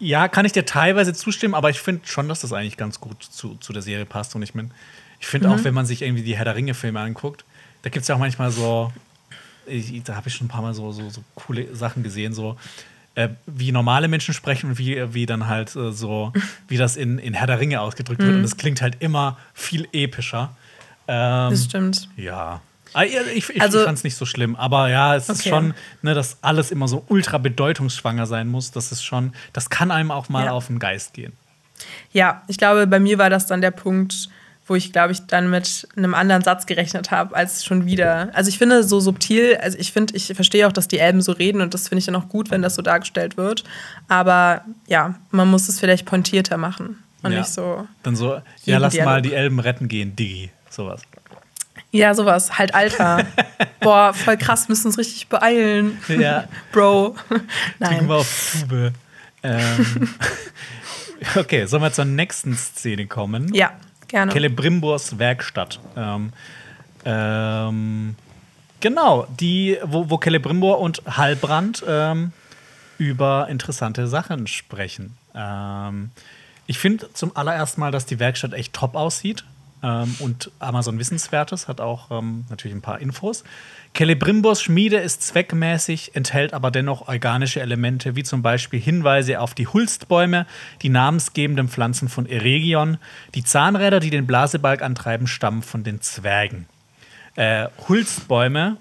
Ja, 0.00 0.28
kann 0.28 0.44
ich 0.44 0.52
dir 0.52 0.64
teilweise 0.64 1.12
zustimmen, 1.12 1.54
aber 1.54 1.70
ich 1.70 1.80
finde 1.80 2.06
schon, 2.06 2.28
dass 2.28 2.40
das 2.40 2.52
eigentlich 2.52 2.76
ganz 2.76 3.00
gut 3.00 3.22
zu, 3.22 3.56
zu 3.56 3.72
der 3.72 3.82
Serie 3.82 4.06
passt. 4.06 4.34
Und 4.36 4.42
ich 4.42 4.54
meine, 4.54 4.70
ich 5.18 5.26
finde 5.26 5.48
mhm. 5.48 5.54
auch, 5.54 5.64
wenn 5.64 5.74
man 5.74 5.86
sich 5.86 6.02
irgendwie 6.02 6.22
die 6.22 6.36
Herr 6.36 6.44
der 6.44 6.54
Ringe-Filme 6.54 7.00
anguckt, 7.00 7.44
da 7.82 7.90
gibt 7.90 8.02
es 8.02 8.08
ja 8.08 8.14
auch 8.14 8.20
manchmal 8.20 8.50
so, 8.52 8.92
ich, 9.66 10.02
da 10.04 10.14
habe 10.14 10.28
ich 10.28 10.34
schon 10.34 10.46
ein 10.46 10.50
paar 10.50 10.62
Mal 10.62 10.74
so, 10.74 10.92
so, 10.92 11.10
so 11.10 11.22
coole 11.34 11.74
Sachen 11.74 12.04
gesehen, 12.04 12.32
so 12.32 12.56
äh, 13.16 13.30
wie 13.46 13.72
normale 13.72 14.06
Menschen 14.06 14.34
sprechen 14.34 14.70
und 14.70 14.78
wie, 14.78 15.02
wie 15.12 15.26
dann 15.26 15.48
halt 15.48 15.74
äh, 15.74 15.90
so, 15.92 16.32
wie 16.68 16.76
das 16.76 16.96
in, 16.96 17.18
in 17.18 17.34
Herr 17.34 17.48
der 17.48 17.58
Ringe 17.58 17.80
ausgedrückt 17.80 18.20
mhm. 18.20 18.26
wird. 18.26 18.36
Und 18.36 18.42
das 18.42 18.56
klingt 18.56 18.80
halt 18.80 18.96
immer 19.00 19.36
viel 19.54 19.88
epischer. 19.92 20.56
Ähm, 21.08 21.50
das 21.50 21.64
stimmt. 21.64 22.08
Ja, 22.16 22.60
ich, 23.34 23.50
ich, 23.50 23.62
also, 23.62 23.78
ich 23.78 23.84
fand 23.84 23.98
es 23.98 24.04
nicht 24.04 24.16
so 24.16 24.24
schlimm, 24.24 24.56
aber 24.56 24.88
ja, 24.88 25.16
es 25.16 25.28
okay. 25.28 25.38
ist 25.38 25.48
schon, 25.48 25.74
ne, 26.02 26.14
dass 26.14 26.38
alles 26.42 26.70
immer 26.70 26.88
so 26.88 27.04
ultra 27.08 27.38
bedeutungsschwanger 27.38 28.26
sein 28.26 28.48
muss. 28.48 28.70
Das 28.70 28.92
ist 28.92 29.02
schon, 29.02 29.32
das 29.52 29.70
kann 29.70 29.90
einem 29.90 30.10
auch 30.10 30.28
mal 30.28 30.46
ja. 30.46 30.52
auf 30.52 30.68
den 30.68 30.78
Geist 30.78 31.14
gehen. 31.14 31.32
Ja, 32.12 32.42
ich 32.48 32.58
glaube, 32.58 32.86
bei 32.86 33.00
mir 33.00 33.18
war 33.18 33.30
das 33.30 33.46
dann 33.46 33.60
der 33.60 33.70
Punkt, 33.70 34.28
wo 34.68 34.74
ich, 34.74 34.92
glaube 34.92 35.12
ich, 35.12 35.26
dann 35.26 35.50
mit 35.50 35.88
einem 35.96 36.14
anderen 36.14 36.42
Satz 36.42 36.66
gerechnet 36.66 37.10
habe, 37.10 37.34
als 37.34 37.64
schon 37.64 37.86
wieder. 37.86 38.30
Also 38.34 38.48
ich 38.48 38.58
finde 38.58 38.84
so 38.84 39.00
subtil, 39.00 39.56
also 39.62 39.78
ich 39.78 39.92
finde, 39.92 40.14
ich 40.14 40.26
verstehe 40.34 40.66
auch, 40.66 40.72
dass 40.72 40.88
die 40.88 40.98
Elben 40.98 41.22
so 41.22 41.32
reden 41.32 41.60
und 41.60 41.74
das 41.74 41.88
finde 41.88 42.00
ich 42.00 42.06
dann 42.06 42.16
auch 42.16 42.28
gut, 42.28 42.50
wenn 42.50 42.62
das 42.62 42.74
so 42.74 42.82
dargestellt 42.82 43.36
wird. 43.36 43.64
Aber 44.08 44.62
ja, 44.86 45.14
man 45.30 45.48
muss 45.48 45.68
es 45.68 45.80
vielleicht 45.80 46.04
pointierter 46.04 46.58
machen 46.58 47.02
und 47.22 47.32
ja. 47.32 47.38
nicht 47.38 47.50
so. 47.50 47.86
Dann 48.02 48.16
so, 48.16 48.40
ja, 48.64 48.78
lass 48.78 48.92
Dialog. 48.92 49.12
mal 49.12 49.22
die 49.22 49.32
Elben 49.32 49.58
retten 49.58 49.88
gehen, 49.88 50.14
Digi, 50.14 50.50
sowas. 50.70 51.02
Ja, 51.90 52.14
sowas, 52.14 52.58
halt 52.58 52.74
Alter. 52.74 53.26
Boah, 53.80 54.12
voll 54.12 54.36
krass, 54.36 54.68
müssen 54.68 54.88
uns 54.88 54.98
richtig 54.98 55.28
beeilen. 55.28 55.98
Ja. 56.08 56.44
Bro. 56.72 57.16
Nein. 57.78 57.90
Kriegen 57.90 58.08
wir 58.08 58.16
auf 58.16 58.56
Tube. 58.60 58.92
Ähm, 59.42 60.14
okay, 61.36 61.64
sollen 61.66 61.82
wir 61.82 61.92
zur 61.92 62.04
nächsten 62.04 62.56
Szene 62.56 63.06
kommen? 63.06 63.54
Ja, 63.54 63.72
gerne. 64.08 64.32
Celebrimbors 64.32 65.18
Werkstatt. 65.18 65.80
Ähm, 65.96 66.32
ähm, 67.04 68.16
genau, 68.80 69.26
die, 69.40 69.78
wo, 69.84 70.10
wo 70.10 70.18
Celebrimbor 70.18 70.80
und 70.80 71.02
Halbrand 71.06 71.84
ähm, 71.88 72.32
über 72.98 73.48
interessante 73.48 74.08
Sachen 74.08 74.46
sprechen. 74.46 75.16
Ähm, 75.34 76.10
ich 76.66 76.78
finde 76.78 77.10
zum 77.14 77.34
allerersten 77.34 77.80
Mal, 77.80 77.92
dass 77.92 78.04
die 78.04 78.18
Werkstatt 78.18 78.52
echt 78.52 78.74
top 78.74 78.94
aussieht. 78.94 79.44
Ähm, 79.82 80.14
und 80.18 80.50
Amazon 80.58 80.98
Wissenswertes 80.98 81.68
hat 81.68 81.80
auch 81.80 82.10
ähm, 82.10 82.44
natürlich 82.50 82.76
ein 82.76 82.82
paar 82.82 83.00
Infos. 83.00 83.44
Celebrimbors 83.96 84.62
Schmiede 84.62 84.98
ist 84.98 85.22
zweckmäßig, 85.22 86.14
enthält 86.14 86.54
aber 86.54 86.70
dennoch 86.70 87.08
organische 87.08 87.60
Elemente, 87.60 88.14
wie 88.14 88.22
zum 88.22 88.42
Beispiel 88.42 88.80
Hinweise 88.80 89.40
auf 89.40 89.54
die 89.54 89.66
Hulstbäume, 89.66 90.46
die 90.82 90.88
namensgebenden 90.88 91.68
Pflanzen 91.68 92.08
von 92.08 92.26
Eregion. 92.26 92.98
Die 93.34 93.42
Zahnräder, 93.42 93.98
die 93.98 94.10
den 94.10 94.26
Blasebalg 94.26 94.82
antreiben, 94.82 95.26
stammen 95.26 95.62
von 95.62 95.82
den 95.82 96.00
Zwergen. 96.00 96.66
Äh, 97.34 97.68
Hulstbäume 97.88 98.76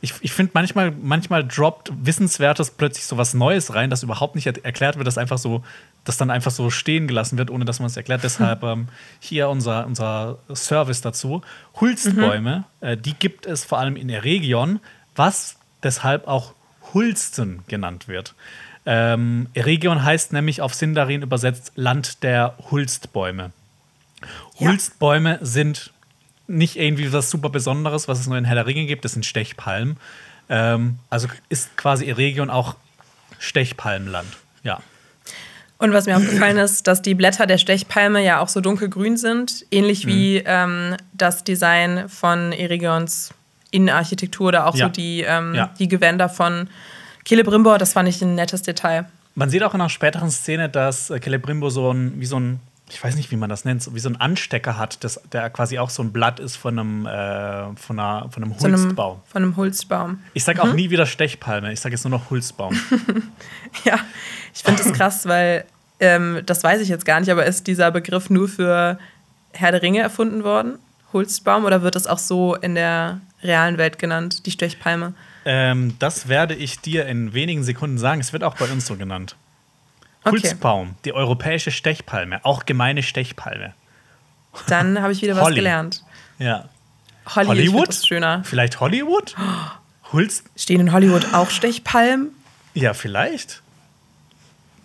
ich, 0.00 0.14
ich 0.20 0.32
finde 0.32 0.52
manchmal, 0.54 0.92
manchmal 0.92 1.46
droppt 1.46 1.92
Wissenswertes 2.02 2.70
plötzlich 2.70 3.04
so 3.04 3.16
was 3.16 3.34
Neues 3.34 3.74
rein, 3.74 3.90
das 3.90 4.02
überhaupt 4.02 4.34
nicht 4.34 4.46
erklärt 4.46 4.96
wird, 4.96 5.06
das 5.06 5.18
einfach 5.18 5.38
so, 5.38 5.64
das 6.04 6.16
dann 6.16 6.30
einfach 6.30 6.52
so 6.52 6.70
stehen 6.70 7.08
gelassen 7.08 7.36
wird, 7.36 7.50
ohne 7.50 7.64
dass 7.64 7.80
man 7.80 7.86
es 7.86 7.96
erklärt. 7.96 8.22
Deshalb 8.22 8.62
ähm, 8.64 8.88
hier 9.20 9.48
unser, 9.48 9.86
unser 9.86 10.38
Service 10.54 11.00
dazu. 11.00 11.42
Hulstbäume, 11.80 12.64
mhm. 12.80 12.86
äh, 12.86 12.96
die 12.96 13.14
gibt 13.14 13.46
es 13.46 13.64
vor 13.64 13.78
allem 13.78 13.96
in 13.96 14.08
der 14.08 14.24
Region, 14.24 14.80
was 15.16 15.56
deshalb 15.82 16.28
auch 16.28 16.54
Hulsten 16.94 17.64
genannt 17.66 18.08
wird. 18.08 18.34
Ähm, 18.86 19.48
Eregion 19.52 20.02
heißt 20.02 20.32
nämlich 20.32 20.62
auf 20.62 20.74
Sindarin 20.74 21.22
übersetzt 21.22 21.72
Land 21.74 22.22
der 22.22 22.54
Hulstbäume. 22.70 23.52
Ja. 24.58 24.68
Hulstbäume 24.68 25.38
sind 25.42 25.92
nicht 26.48 26.76
irgendwie 26.76 27.12
was 27.12 27.30
super 27.30 27.50
Besonderes, 27.50 28.08
was 28.08 28.18
es 28.18 28.26
nur 28.26 28.38
in 28.38 28.44
Herr 28.44 28.66
Ringe 28.66 28.86
gibt. 28.86 29.04
Das 29.04 29.12
sind 29.12 29.24
Stechpalmen. 29.24 29.98
Ähm, 30.48 30.98
also 31.10 31.28
ist 31.48 31.76
quasi 31.76 32.06
Eregion 32.08 32.50
auch 32.50 32.74
Stechpalmenland. 33.38 34.28
Ja. 34.62 34.80
Und 35.76 35.92
was 35.92 36.06
mir 36.06 36.16
aufgefallen 36.16 36.56
ist, 36.58 36.88
dass 36.88 37.02
die 37.02 37.14
Blätter 37.14 37.46
der 37.46 37.58
Stechpalme 37.58 38.24
ja 38.24 38.40
auch 38.40 38.48
so 38.48 38.60
dunkelgrün 38.60 39.16
sind, 39.16 39.64
ähnlich 39.70 40.04
mhm. 40.04 40.08
wie 40.08 40.42
ähm, 40.44 40.96
das 41.12 41.44
Design 41.44 42.08
von 42.08 42.52
Eregions 42.52 43.32
Innenarchitektur 43.70 44.48
oder 44.48 44.66
auch 44.66 44.74
ja. 44.74 44.86
so 44.86 44.92
die, 44.92 45.20
ähm, 45.20 45.54
ja. 45.54 45.70
die 45.78 45.88
Gewänder 45.88 46.28
von 46.28 46.68
Celebrimbor. 47.26 47.78
Das 47.78 47.92
fand 47.92 48.08
ich 48.08 48.20
ein 48.22 48.34
nettes 48.34 48.62
Detail. 48.62 49.06
Man 49.34 49.50
sieht 49.50 49.62
auch 49.62 49.74
in 49.74 49.80
einer 49.80 49.90
späteren 49.90 50.30
Szene, 50.30 50.68
dass 50.68 51.06
Celebrimbor 51.08 51.70
so 51.70 51.92
ein, 51.92 52.18
wie 52.18 52.26
so 52.26 52.40
ein 52.40 52.60
ich 52.90 53.02
weiß 53.02 53.16
nicht, 53.16 53.30
wie 53.30 53.36
man 53.36 53.50
das 53.50 53.64
nennt, 53.64 53.82
so 53.82 53.94
wie 53.94 53.98
so 53.98 54.08
ein 54.08 54.16
Anstecker 54.16 54.78
hat, 54.78 55.02
das, 55.04 55.20
der 55.32 55.50
quasi 55.50 55.78
auch 55.78 55.90
so 55.90 56.02
ein 56.02 56.12
Blatt 56.12 56.40
ist 56.40 56.56
von 56.56 56.78
einem, 56.78 57.06
äh, 57.06 57.76
von, 57.76 57.98
einer, 57.98 58.28
von 58.30 58.42
einem 58.42 58.58
Hulstbaum. 58.58 59.20
von 59.26 59.42
einem 59.42 59.56
Hulstbaum. 59.56 60.18
Ich 60.34 60.44
sage 60.44 60.62
auch 60.62 60.68
mhm. 60.68 60.76
nie 60.76 60.90
wieder 60.90 61.06
Stechpalme, 61.06 61.72
ich 61.72 61.80
sage 61.80 61.94
jetzt 61.94 62.04
nur 62.04 62.10
noch 62.10 62.30
Hulstbaum. 62.30 62.78
ja, 63.84 63.98
ich 64.54 64.62
finde 64.62 64.82
das 64.82 64.92
krass, 64.92 65.26
weil 65.26 65.64
ähm, 66.00 66.42
das 66.46 66.62
weiß 66.62 66.80
ich 66.80 66.88
jetzt 66.88 67.04
gar 67.04 67.20
nicht, 67.20 67.30
aber 67.30 67.46
ist 67.46 67.66
dieser 67.66 67.90
Begriff 67.90 68.30
nur 68.30 68.48
für 68.48 68.98
Herr 69.52 69.72
der 69.72 69.82
Ringe 69.82 70.00
erfunden 70.00 70.44
worden? 70.44 70.78
Hulstbaum 71.12 71.64
oder 71.64 71.82
wird 71.82 71.94
das 71.94 72.06
auch 72.06 72.18
so 72.18 72.54
in 72.54 72.74
der 72.74 73.20
realen 73.42 73.78
Welt 73.78 73.98
genannt, 73.98 74.46
die 74.46 74.50
Stechpalme? 74.50 75.14
Ähm, 75.44 75.94
das 75.98 76.28
werde 76.28 76.54
ich 76.54 76.80
dir 76.80 77.06
in 77.06 77.32
wenigen 77.32 77.64
Sekunden 77.64 77.98
sagen. 77.98 78.20
Es 78.20 78.32
wird 78.32 78.44
auch 78.44 78.56
bei 78.56 78.66
uns 78.66 78.86
so 78.86 78.96
genannt. 78.96 79.36
Hulsbaum, 80.24 80.96
die 81.04 81.12
europäische 81.12 81.70
Stechpalme, 81.70 82.44
auch 82.44 82.66
gemeine 82.66 83.02
Stechpalme. 83.02 83.74
Dann 84.66 85.00
habe 85.00 85.12
ich 85.12 85.22
wieder 85.22 85.36
was 85.36 85.54
gelernt. 85.54 86.02
Ja. 86.38 86.68
Holly, 87.34 87.46
Hollywood? 87.48 87.94
schöner. 87.94 88.42
Vielleicht 88.44 88.80
Hollywood? 88.80 89.34
Hulst 90.12 90.44
Stehen 90.56 90.80
in 90.80 90.92
Hollywood 90.92 91.34
auch 91.34 91.50
Stechpalmen? 91.50 92.30
Ja, 92.74 92.94
vielleicht. 92.94 93.62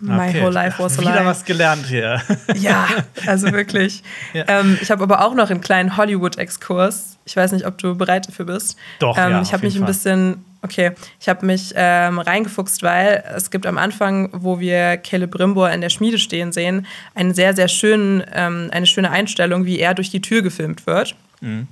My 0.00 0.28
okay. 0.28 0.42
whole 0.42 0.50
life 0.50 0.82
was 0.82 0.98
a 0.98 1.02
lie. 1.02 1.12
Wieder 1.12 1.24
was 1.24 1.44
gelernt 1.44 1.86
hier. 1.86 2.20
Ja, 2.56 2.88
also 3.26 3.52
wirklich. 3.52 4.02
Ja. 4.34 4.44
Ähm, 4.48 4.78
ich 4.82 4.90
habe 4.90 5.02
aber 5.02 5.24
auch 5.24 5.34
noch 5.34 5.50
einen 5.50 5.60
kleinen 5.60 5.96
Hollywood-Exkurs. 5.96 7.13
Ich 7.24 7.36
weiß 7.36 7.52
nicht, 7.52 7.66
ob 7.66 7.78
du 7.78 7.94
bereit 7.96 8.28
dafür 8.28 8.46
bist. 8.46 8.76
Doch, 8.98 9.16
ähm, 9.16 9.32
ja, 9.32 9.42
Ich 9.42 9.52
habe 9.52 9.64
mich 9.64 9.76
ein 9.76 9.86
bisschen 9.86 10.44
Okay, 10.64 10.92
ich 11.20 11.28
habe 11.28 11.44
mich 11.44 11.74
ähm, 11.76 12.18
reingefuchst, 12.18 12.82
weil 12.82 13.22
es 13.36 13.50
gibt 13.50 13.66
am 13.66 13.76
Anfang, 13.76 14.30
wo 14.32 14.60
wir 14.60 14.98
Celebrimbor 15.04 15.70
in 15.70 15.82
der 15.82 15.90
Schmiede 15.90 16.18
stehen 16.18 16.52
sehen, 16.52 16.86
einen 17.14 17.34
sehr, 17.34 17.54
sehr 17.54 17.68
schönen, 17.68 18.24
ähm, 18.32 18.70
eine 18.72 18.86
schöne 18.86 19.10
Einstellung, 19.10 19.66
wie 19.66 19.78
er 19.78 19.92
durch 19.92 20.08
die 20.08 20.22
Tür 20.22 20.40
gefilmt 20.40 20.86
wird. 20.86 21.16
Mhm. 21.42 21.68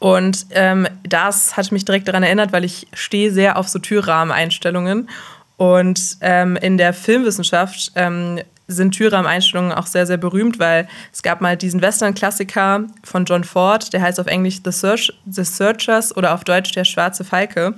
Und 0.00 0.46
ähm, 0.50 0.88
das 1.04 1.56
hat 1.56 1.70
mich 1.70 1.84
direkt 1.84 2.08
daran 2.08 2.24
erinnert, 2.24 2.52
weil 2.52 2.64
ich 2.64 2.88
stehe 2.92 3.30
sehr 3.30 3.56
auf 3.56 3.68
so 3.68 3.78
Türrahmeneinstellungen. 3.78 5.08
Und 5.56 6.16
ähm, 6.20 6.56
in 6.56 6.76
der 6.76 6.94
Filmwissenschaft 6.94 7.92
ähm, 7.94 8.40
sind 8.68 8.92
Türrahmeneinstellungen 8.92 9.72
auch 9.72 9.86
sehr, 9.86 10.06
sehr 10.06 10.18
berühmt, 10.18 10.58
weil 10.58 10.86
es 11.12 11.22
gab 11.22 11.40
mal 11.40 11.56
diesen 11.56 11.80
Western-Klassiker 11.80 12.84
von 13.02 13.24
John 13.24 13.42
Ford, 13.42 13.92
der 13.92 14.02
heißt 14.02 14.20
auf 14.20 14.26
Englisch 14.26 14.60
The, 14.62 14.70
Search, 14.70 15.12
The 15.26 15.42
Searchers 15.42 16.16
oder 16.16 16.34
auf 16.34 16.44
Deutsch 16.44 16.72
Der 16.72 16.84
schwarze 16.84 17.24
Falke. 17.24 17.74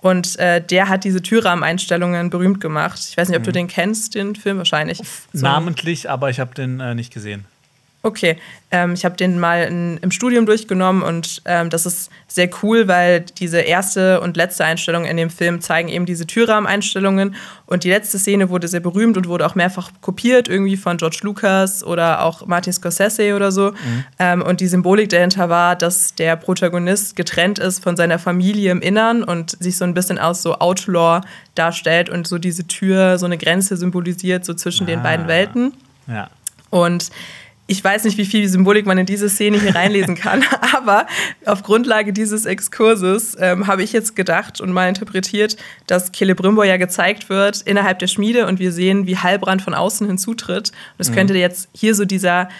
Und 0.00 0.38
äh, 0.40 0.60
der 0.60 0.88
hat 0.88 1.04
diese 1.04 1.22
Türrahmeneinstellungen 1.22 2.28
berühmt 2.28 2.60
gemacht. 2.60 2.98
Ich 3.08 3.16
weiß 3.16 3.28
nicht, 3.28 3.36
ob 3.36 3.42
mhm. 3.42 3.46
du 3.46 3.52
den 3.52 3.68
kennst, 3.68 4.16
den 4.16 4.34
Film 4.34 4.58
wahrscheinlich. 4.58 5.00
So. 5.32 5.46
Namentlich, 5.46 6.10
aber 6.10 6.28
ich 6.28 6.40
habe 6.40 6.54
den 6.54 6.80
äh, 6.80 6.94
nicht 6.96 7.12
gesehen. 7.12 7.46
Okay, 8.04 8.36
ähm, 8.72 8.94
ich 8.94 9.04
habe 9.04 9.16
den 9.16 9.38
mal 9.38 9.62
in, 9.62 9.96
im 9.98 10.10
Studium 10.10 10.44
durchgenommen 10.44 11.02
und 11.02 11.40
ähm, 11.44 11.70
das 11.70 11.86
ist 11.86 12.10
sehr 12.26 12.50
cool, 12.62 12.88
weil 12.88 13.20
diese 13.20 13.60
erste 13.60 14.20
und 14.20 14.36
letzte 14.36 14.64
Einstellung 14.64 15.04
in 15.04 15.16
dem 15.16 15.30
Film 15.30 15.60
zeigen 15.60 15.88
eben 15.88 16.04
diese 16.04 16.26
Türrahmeneinstellungen 16.26 17.36
und 17.66 17.84
die 17.84 17.90
letzte 17.90 18.18
Szene 18.18 18.50
wurde 18.50 18.66
sehr 18.66 18.80
berühmt 18.80 19.16
und 19.16 19.28
wurde 19.28 19.46
auch 19.46 19.54
mehrfach 19.54 19.92
kopiert, 20.00 20.48
irgendwie 20.48 20.76
von 20.76 20.96
George 20.96 21.18
Lucas 21.22 21.84
oder 21.84 22.24
auch 22.24 22.44
Martin 22.46 22.72
Scorsese 22.72 23.36
oder 23.36 23.52
so. 23.52 23.70
Mhm. 23.70 24.04
Ähm, 24.18 24.42
und 24.42 24.60
die 24.60 24.66
Symbolik 24.66 25.10
dahinter 25.10 25.48
war, 25.48 25.76
dass 25.76 26.16
der 26.16 26.34
Protagonist 26.34 27.14
getrennt 27.14 27.60
ist 27.60 27.84
von 27.84 27.96
seiner 27.96 28.18
Familie 28.18 28.72
im 28.72 28.80
Innern 28.80 29.22
und 29.22 29.52
sich 29.62 29.76
so 29.76 29.84
ein 29.84 29.94
bisschen 29.94 30.18
aus 30.18 30.42
so 30.42 30.58
Outlaw 30.58 31.20
darstellt 31.54 32.10
und 32.10 32.26
so 32.26 32.38
diese 32.38 32.66
Tür, 32.66 33.18
so 33.18 33.26
eine 33.26 33.38
Grenze 33.38 33.76
symbolisiert, 33.76 34.44
so 34.44 34.54
zwischen 34.54 34.84
ah. 34.84 34.86
den 34.86 35.02
beiden 35.04 35.28
Welten. 35.28 35.74
Ja. 36.08 36.28
Und 36.70 37.10
ich 37.72 37.82
weiß 37.82 38.04
nicht, 38.04 38.18
wie 38.18 38.26
viel 38.26 38.46
Symbolik 38.48 38.84
man 38.84 38.98
in 38.98 39.06
diese 39.06 39.30
Szene 39.30 39.58
hier 39.58 39.74
reinlesen 39.74 40.14
kann, 40.14 40.44
aber 40.74 41.06
auf 41.46 41.62
Grundlage 41.62 42.12
dieses 42.12 42.44
Exkurses 42.44 43.34
ähm, 43.40 43.66
habe 43.66 43.82
ich 43.82 43.94
jetzt 43.94 44.14
gedacht 44.14 44.60
und 44.60 44.72
mal 44.72 44.88
interpretiert, 44.88 45.56
dass 45.86 46.12
Celebrimbor 46.12 46.66
ja 46.66 46.76
gezeigt 46.76 47.30
wird 47.30 47.62
innerhalb 47.62 47.98
der 47.98 48.08
Schmiede 48.08 48.46
und 48.46 48.58
wir 48.58 48.72
sehen, 48.72 49.06
wie 49.06 49.16
Heilbrand 49.16 49.62
von 49.62 49.72
außen 49.72 50.06
hinzutritt. 50.06 50.68
Und 50.68 50.98
es 50.98 51.10
mhm. 51.10 51.14
könnte 51.14 51.34
jetzt 51.34 51.70
hier 51.72 51.94
so 51.94 52.04
dieser 52.04 52.50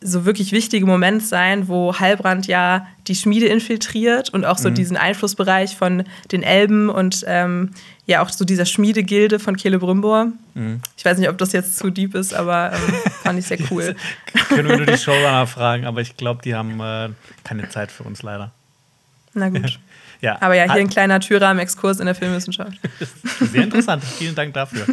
so 0.00 0.24
wirklich 0.24 0.52
wichtige 0.52 0.86
Moment 0.86 1.22
sein, 1.22 1.68
wo 1.68 1.98
Heilbrand 1.98 2.46
ja 2.46 2.86
die 3.06 3.14
Schmiede 3.14 3.46
infiltriert 3.46 4.30
und 4.30 4.46
auch 4.46 4.58
so 4.58 4.70
mhm. 4.70 4.74
diesen 4.74 4.96
Einflussbereich 4.96 5.76
von 5.76 6.04
den 6.32 6.42
Elben 6.42 6.88
und 6.88 7.24
ähm, 7.26 7.70
ja 8.06 8.22
auch 8.22 8.28
so 8.28 8.44
dieser 8.44 8.66
Schmiedegilde 8.66 9.38
von 9.38 9.58
Celebrimbor. 9.58 10.28
Mhm. 10.54 10.80
Ich 10.96 11.04
weiß 11.04 11.18
nicht, 11.18 11.28
ob 11.28 11.38
das 11.38 11.52
jetzt 11.52 11.76
zu 11.76 11.90
deep 11.90 12.14
ist, 12.14 12.34
aber 12.34 12.72
ähm, 12.72 12.94
fand 13.22 13.38
ich 13.38 13.46
sehr 13.46 13.58
cool. 13.70 13.96
Können 14.48 14.68
wir 14.68 14.76
nur 14.76 14.86
die 14.86 14.98
Showrunner 14.98 15.46
fragen, 15.46 15.86
aber 15.86 16.00
ich 16.00 16.16
glaube, 16.16 16.42
die 16.42 16.54
haben 16.54 16.80
äh, 16.80 17.10
keine 17.44 17.68
Zeit 17.68 17.90
für 17.90 18.04
uns 18.04 18.22
leider. 18.22 18.50
Na 19.32 19.48
gut. 19.48 19.78
ja. 20.20 20.40
Aber 20.40 20.54
ja, 20.54 20.64
hier 20.64 20.82
ein 20.82 20.88
kleiner 20.88 21.20
Türrahmen-Exkurs 21.20 22.00
in 22.00 22.06
der 22.06 22.14
Filmwissenschaft. 22.14 22.78
Sehr 23.40 23.64
interessant. 23.64 24.04
Vielen 24.04 24.34
Dank 24.34 24.54
dafür. 24.54 24.86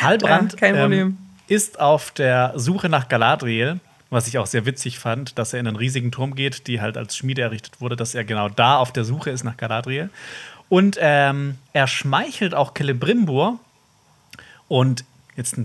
Halbrand 0.00 0.52
ja, 0.52 0.58
kein 0.58 0.76
Problem. 0.76 1.06
Ähm, 1.08 1.18
ist 1.46 1.78
auf 1.78 2.12
der 2.12 2.52
Suche 2.56 2.88
nach 2.88 3.08
Galadriel 3.08 3.80
was 4.14 4.28
ich 4.28 4.38
auch 4.38 4.46
sehr 4.46 4.64
witzig 4.64 4.98
fand, 4.98 5.38
dass 5.38 5.52
er 5.52 5.60
in 5.60 5.66
einen 5.66 5.76
riesigen 5.76 6.12
Turm 6.12 6.34
geht, 6.36 6.68
die 6.68 6.80
halt 6.80 6.96
als 6.96 7.16
Schmiede 7.16 7.42
errichtet 7.42 7.80
wurde, 7.80 7.96
dass 7.96 8.14
er 8.14 8.24
genau 8.24 8.48
da 8.48 8.76
auf 8.76 8.92
der 8.92 9.04
Suche 9.04 9.30
ist 9.30 9.42
nach 9.42 9.56
Galadriel. 9.56 10.08
Und 10.68 10.96
ähm, 11.00 11.58
er 11.72 11.86
schmeichelt 11.86 12.54
auch 12.54 12.72
Celebrimbor. 12.74 13.58
Und 14.68 15.04
jetzt 15.36 15.56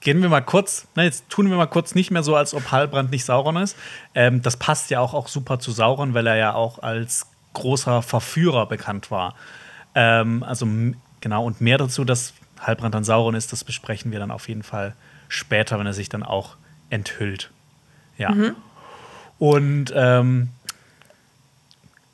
gehen 0.00 0.22
wir 0.22 0.28
mal 0.28 0.40
kurz, 0.40 0.86
na, 0.94 1.04
jetzt 1.04 1.28
tun 1.28 1.50
wir 1.50 1.56
mal 1.56 1.66
kurz 1.66 1.94
nicht 1.94 2.10
mehr 2.10 2.22
so, 2.22 2.36
als 2.36 2.54
ob 2.54 2.70
Halbrand 2.70 3.10
nicht 3.10 3.24
Sauron 3.24 3.56
ist. 3.56 3.76
Ähm, 4.14 4.42
das 4.42 4.56
passt 4.56 4.90
ja 4.90 5.00
auch, 5.00 5.14
auch 5.14 5.28
super 5.28 5.58
zu 5.58 5.72
Sauron, 5.72 6.14
weil 6.14 6.26
er 6.26 6.36
ja 6.36 6.54
auch 6.54 6.82
als 6.82 7.26
großer 7.54 8.02
Verführer 8.02 8.66
bekannt 8.66 9.10
war. 9.10 9.34
Ähm, 9.94 10.42
also 10.42 10.66
genau, 11.20 11.44
und 11.44 11.60
mehr 11.60 11.78
dazu, 11.78 12.04
dass 12.04 12.34
Halbrand 12.60 12.94
dann 12.94 13.04
Sauron 13.04 13.34
ist, 13.34 13.52
das 13.52 13.64
besprechen 13.64 14.12
wir 14.12 14.18
dann 14.18 14.30
auf 14.30 14.48
jeden 14.48 14.62
Fall 14.62 14.94
später, 15.28 15.78
wenn 15.78 15.86
er 15.86 15.92
sich 15.92 16.08
dann 16.08 16.22
auch 16.22 16.56
enthüllt. 16.90 17.50
Ja. 18.16 18.30
Mhm. 18.30 18.56
Und 19.38 19.92
ähm, 19.94 20.48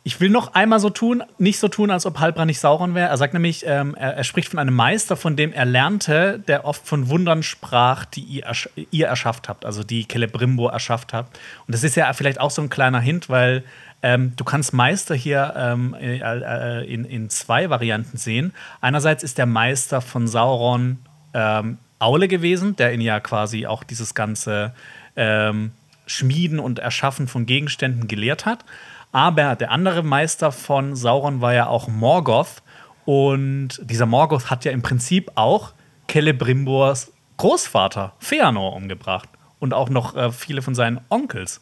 ich 0.06 0.20
will 0.20 0.28
noch 0.28 0.52
einmal 0.52 0.80
so 0.80 0.90
tun, 0.90 1.22
nicht 1.38 1.58
so 1.58 1.68
tun, 1.68 1.90
als 1.90 2.04
ob 2.04 2.20
Halbrand 2.20 2.48
nicht 2.48 2.60
Sauron 2.60 2.94
wäre. 2.94 3.08
Er 3.08 3.16
sagt 3.16 3.32
nämlich, 3.32 3.64
ähm, 3.66 3.94
er, 3.94 4.14
er, 4.14 4.24
spricht 4.24 4.50
von 4.50 4.58
einem 4.58 4.74
Meister, 4.74 5.16
von 5.16 5.34
dem 5.34 5.50
er 5.50 5.64
lernte, 5.64 6.38
der 6.46 6.66
oft 6.66 6.86
von 6.86 7.08
Wundern 7.08 7.42
sprach, 7.42 8.04
die 8.04 8.20
ihr, 8.20 8.44
ersch 8.44 8.68
ihr 8.90 9.06
erschafft 9.06 9.48
habt, 9.48 9.64
also 9.64 9.82
die 9.82 10.06
Celebrimbor 10.06 10.72
erschafft 10.72 11.14
habt. 11.14 11.38
Und 11.66 11.74
das 11.74 11.84
ist 11.84 11.96
ja 11.96 12.12
vielleicht 12.12 12.38
auch 12.38 12.50
so 12.50 12.60
ein 12.60 12.68
kleiner 12.68 13.00
Hint, 13.00 13.30
weil 13.30 13.64
ähm, 14.02 14.34
du 14.36 14.44
kannst 14.44 14.74
Meister 14.74 15.14
hier 15.14 15.54
ähm, 15.56 15.94
äh, 15.98 16.18
äh, 16.18 16.84
in, 16.84 17.06
in, 17.06 17.30
zwei 17.30 17.70
Varianten 17.70 18.18
sehen. 18.18 18.52
Einerseits 18.82 19.24
ist 19.24 19.38
der 19.38 19.46
Meister 19.46 20.02
von 20.02 20.28
Sauron 20.28 20.98
ähm, 21.32 21.78
Aule 21.98 22.28
gewesen, 22.28 22.76
der 22.76 22.92
ihn 22.92 23.00
ja 23.00 23.20
quasi 23.20 23.66
auch 23.66 23.82
dieses 23.82 24.14
ganze 24.14 24.74
ähm, 25.16 25.72
Schmieden 26.06 26.60
und 26.60 26.78
Erschaffen 26.78 27.26
von 27.26 27.46
Gegenständen 27.46 28.06
gelehrt 28.06 28.44
hat. 28.44 28.66
Aber 29.14 29.54
der 29.54 29.70
andere 29.70 30.02
Meister 30.02 30.50
von 30.50 30.96
Sauron 30.96 31.40
war 31.40 31.54
ja 31.54 31.68
auch 31.68 31.86
Morgoth. 31.86 32.62
Und 33.04 33.80
dieser 33.80 34.06
Morgoth 34.06 34.50
hat 34.50 34.64
ja 34.64 34.72
im 34.72 34.82
Prinzip 34.82 35.30
auch 35.36 35.72
Celebrimbors 36.10 37.12
Großvater, 37.36 38.12
Feanor, 38.18 38.74
umgebracht. 38.74 39.28
Und 39.60 39.72
auch 39.72 39.88
noch 39.88 40.16
äh, 40.16 40.32
viele 40.32 40.62
von 40.62 40.74
seinen 40.74 41.00
Onkels. 41.10 41.60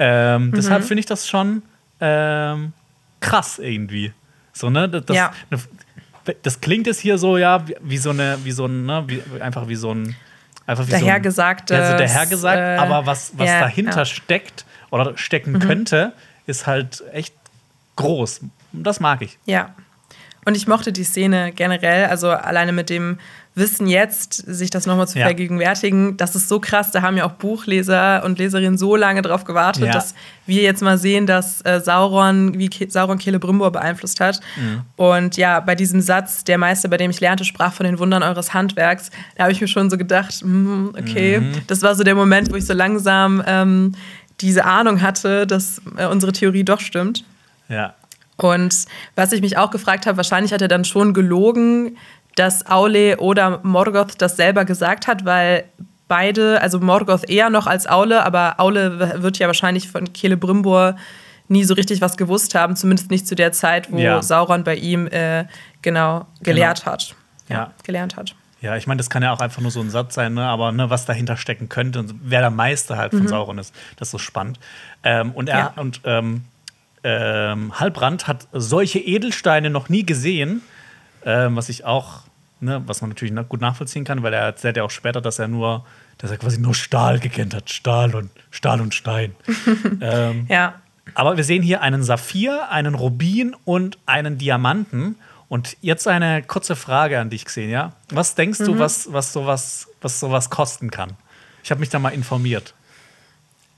Ähm, 0.00 0.48
mhm. 0.48 0.52
Deshalb 0.52 0.82
finde 0.82 0.98
ich 0.98 1.06
das 1.06 1.28
schon 1.28 1.62
ähm, 2.00 2.72
krass 3.20 3.60
irgendwie. 3.60 4.12
So, 4.52 4.68
ne? 4.68 4.88
Das, 4.88 5.16
ja. 5.16 5.30
das 6.42 6.60
klingt 6.60 6.88
jetzt 6.88 6.98
hier 6.98 7.18
so, 7.18 7.36
ja, 7.36 7.68
wie, 7.68 7.76
wie 7.82 7.98
so 7.98 8.10
eine, 8.10 8.36
wie 8.42 8.50
so 8.50 8.66
ein, 8.66 8.84
ne, 8.84 9.04
wie, 9.06 9.22
einfach 9.40 9.68
wie 9.68 9.76
so 9.76 9.94
ein 9.94 10.16
Einfach 10.66 10.86
wie 10.88 10.90
dahergesagte. 10.90 11.74
So 11.74 11.80
ein, 11.80 11.86
ja, 11.86 11.90
so 11.92 11.98
dahergesagt, 11.98 12.58
äh, 12.58 12.76
aber 12.82 13.06
was, 13.06 13.32
was 13.36 13.48
ja, 13.48 13.60
dahinter 13.60 13.98
ja. 13.98 14.04
steckt 14.04 14.64
oder 14.90 15.16
stecken 15.16 15.52
mhm. 15.52 15.60
könnte, 15.60 16.12
ist 16.50 16.66
halt 16.66 17.02
echt 17.12 17.34
groß. 17.96 18.40
Das 18.72 19.00
mag 19.00 19.22
ich. 19.22 19.38
Ja. 19.46 19.74
Und 20.44 20.56
ich 20.56 20.66
mochte 20.66 20.92
die 20.92 21.04
Szene 21.04 21.52
generell, 21.52 22.06
also 22.06 22.30
alleine 22.30 22.72
mit 22.72 22.90
dem 22.90 23.18
Wissen 23.56 23.88
jetzt, 23.88 24.32
sich 24.32 24.70
das 24.70 24.86
nochmal 24.86 25.08
zu 25.08 25.18
ja. 25.18 25.24
vergegenwärtigen, 25.24 26.16
das 26.16 26.36
ist 26.36 26.48
so 26.48 26.60
krass. 26.60 26.92
Da 26.92 27.02
haben 27.02 27.16
ja 27.16 27.24
auch 27.24 27.32
Buchleser 27.32 28.22
und 28.24 28.38
Leserinnen 28.38 28.78
so 28.78 28.94
lange 28.94 29.22
drauf 29.22 29.44
gewartet, 29.44 29.86
ja. 29.86 29.92
dass 29.92 30.14
wir 30.46 30.62
jetzt 30.62 30.82
mal 30.82 30.98
sehen, 30.98 31.26
dass 31.26 31.60
äh, 31.62 31.80
Sauron, 31.80 32.56
wie 32.58 32.68
Ke 32.68 32.88
Sauron 32.88 33.18
Celebrimbor 33.18 33.72
beeinflusst 33.72 34.20
hat. 34.20 34.40
Mhm. 34.56 34.82
Und 34.96 35.36
ja, 35.36 35.58
bei 35.58 35.74
diesem 35.74 36.00
Satz, 36.00 36.44
der 36.44 36.58
Meister, 36.58 36.88
bei 36.88 36.96
dem 36.96 37.10
ich 37.10 37.20
lernte, 37.20 37.44
sprach 37.44 37.72
von 37.72 37.84
den 37.84 37.98
Wundern 37.98 38.22
eures 38.22 38.54
Handwerks, 38.54 39.10
da 39.36 39.44
habe 39.44 39.52
ich 39.52 39.60
mir 39.60 39.68
schon 39.68 39.90
so 39.90 39.98
gedacht, 39.98 40.42
mm, 40.44 40.90
okay, 40.96 41.40
mhm. 41.40 41.52
das 41.66 41.82
war 41.82 41.96
so 41.96 42.04
der 42.04 42.14
Moment, 42.14 42.52
wo 42.52 42.56
ich 42.56 42.66
so 42.66 42.72
langsam 42.72 43.42
ähm, 43.46 43.94
diese 44.40 44.64
Ahnung 44.64 45.02
hatte, 45.02 45.46
dass 45.46 45.80
äh, 45.96 46.06
unsere 46.06 46.32
Theorie 46.32 46.64
doch 46.64 46.80
stimmt. 46.80 47.24
Ja. 47.68 47.94
Und 48.36 48.86
was 49.16 49.32
ich 49.32 49.40
mich 49.40 49.58
auch 49.58 49.70
gefragt 49.70 50.06
habe, 50.06 50.16
wahrscheinlich 50.16 50.52
hat 50.52 50.62
er 50.62 50.68
dann 50.68 50.84
schon 50.84 51.12
gelogen, 51.12 51.96
dass 52.36 52.66
Aule 52.66 53.18
oder 53.18 53.60
Morgoth 53.62 54.14
das 54.18 54.36
selber 54.36 54.64
gesagt 54.64 55.06
hat, 55.06 55.24
weil 55.24 55.64
beide, 56.08 56.60
also 56.60 56.80
Morgoth 56.80 57.28
eher 57.28 57.50
noch 57.50 57.66
als 57.66 57.86
Aule, 57.86 58.24
aber 58.24 58.54
Aule 58.58 59.22
wird 59.22 59.38
ja 59.38 59.46
wahrscheinlich 59.46 59.88
von 59.88 60.08
Celebrimbor 60.14 60.96
nie 61.48 61.64
so 61.64 61.74
richtig 61.74 62.00
was 62.00 62.16
gewusst 62.16 62.54
haben, 62.54 62.76
zumindest 62.76 63.10
nicht 63.10 63.26
zu 63.26 63.34
der 63.34 63.52
Zeit, 63.52 63.92
wo 63.92 63.98
ja. 63.98 64.22
Sauron 64.22 64.64
bei 64.64 64.76
ihm 64.76 65.06
äh, 65.08 65.44
genau 65.82 66.26
gelehrt 66.42 66.80
genau. 66.80 66.92
hat. 66.92 67.14
Ja, 67.48 67.56
ja, 67.56 67.70
gelernt 67.82 68.16
hat. 68.16 68.34
Ja, 68.60 68.76
ich 68.76 68.86
meine, 68.86 68.98
das 68.98 69.08
kann 69.08 69.22
ja 69.22 69.32
auch 69.32 69.40
einfach 69.40 69.62
nur 69.62 69.70
so 69.70 69.80
ein 69.80 69.90
Satz 69.90 70.14
sein, 70.14 70.34
ne? 70.34 70.46
aber 70.46 70.70
ne, 70.72 70.90
was 70.90 71.06
dahinter 71.06 71.36
stecken 71.36 71.68
könnte 71.68 71.98
und 72.00 72.14
wer 72.22 72.40
der 72.40 72.50
Meister 72.50 72.98
halt 72.98 73.12
von 73.12 73.22
mhm. 73.22 73.28
Sauron 73.28 73.58
ist, 73.58 73.74
das 73.96 74.08
ist 74.08 74.12
so 74.12 74.18
spannend. 74.18 74.60
Ähm, 75.02 75.32
und 75.32 75.48
er 75.48 75.58
ja. 75.58 75.72
und 75.76 76.02
ähm, 76.04 76.44
ähm, 77.02 77.78
Halbrand 77.78 78.28
hat 78.28 78.46
solche 78.52 78.98
Edelsteine 78.98 79.70
noch 79.70 79.88
nie 79.88 80.04
gesehen, 80.04 80.62
ähm, 81.24 81.56
was 81.56 81.68
ich 81.70 81.84
auch, 81.84 82.22
ne, 82.60 82.82
was 82.86 83.00
man 83.00 83.10
natürlich 83.10 83.34
gut 83.48 83.60
nachvollziehen 83.60 84.04
kann, 84.04 84.22
weil 84.22 84.34
er 84.34 84.42
erzählt 84.42 84.76
ja 84.76 84.82
auch 84.82 84.90
später, 84.90 85.22
dass 85.22 85.38
er 85.38 85.48
nur, 85.48 85.86
dass 86.18 86.30
er 86.30 86.36
quasi 86.36 86.60
nur 86.60 86.74
Stahl 86.74 87.18
gekannt 87.18 87.54
hat, 87.54 87.70
Stahl 87.70 88.14
und 88.14 88.30
Stahl 88.50 88.80
und 88.80 88.94
Stein. 88.94 89.34
ähm, 90.00 90.46
ja. 90.48 90.74
Aber 91.14 91.36
wir 91.36 91.42
sehen 91.42 91.62
hier 91.62 91.80
einen 91.80 92.04
Saphir, 92.04 92.70
einen 92.70 92.94
Rubin 92.94 93.56
und 93.64 93.98
einen 94.06 94.38
Diamanten. 94.38 95.16
Und 95.50 95.76
jetzt 95.80 96.06
eine 96.06 96.44
kurze 96.44 96.76
Frage 96.76 97.18
an 97.18 97.28
dich, 97.28 97.44
Xenia. 97.44 97.92
Was 98.10 98.36
denkst 98.36 98.60
mhm. 98.60 98.66
du, 98.66 98.78
was, 98.78 99.12
was, 99.12 99.32
sowas, 99.32 99.88
was 100.00 100.20
sowas 100.20 100.48
kosten 100.48 100.92
kann? 100.92 101.14
Ich 101.64 101.72
habe 101.72 101.80
mich 101.80 101.88
da 101.88 101.98
mal 101.98 102.10
informiert. 102.10 102.72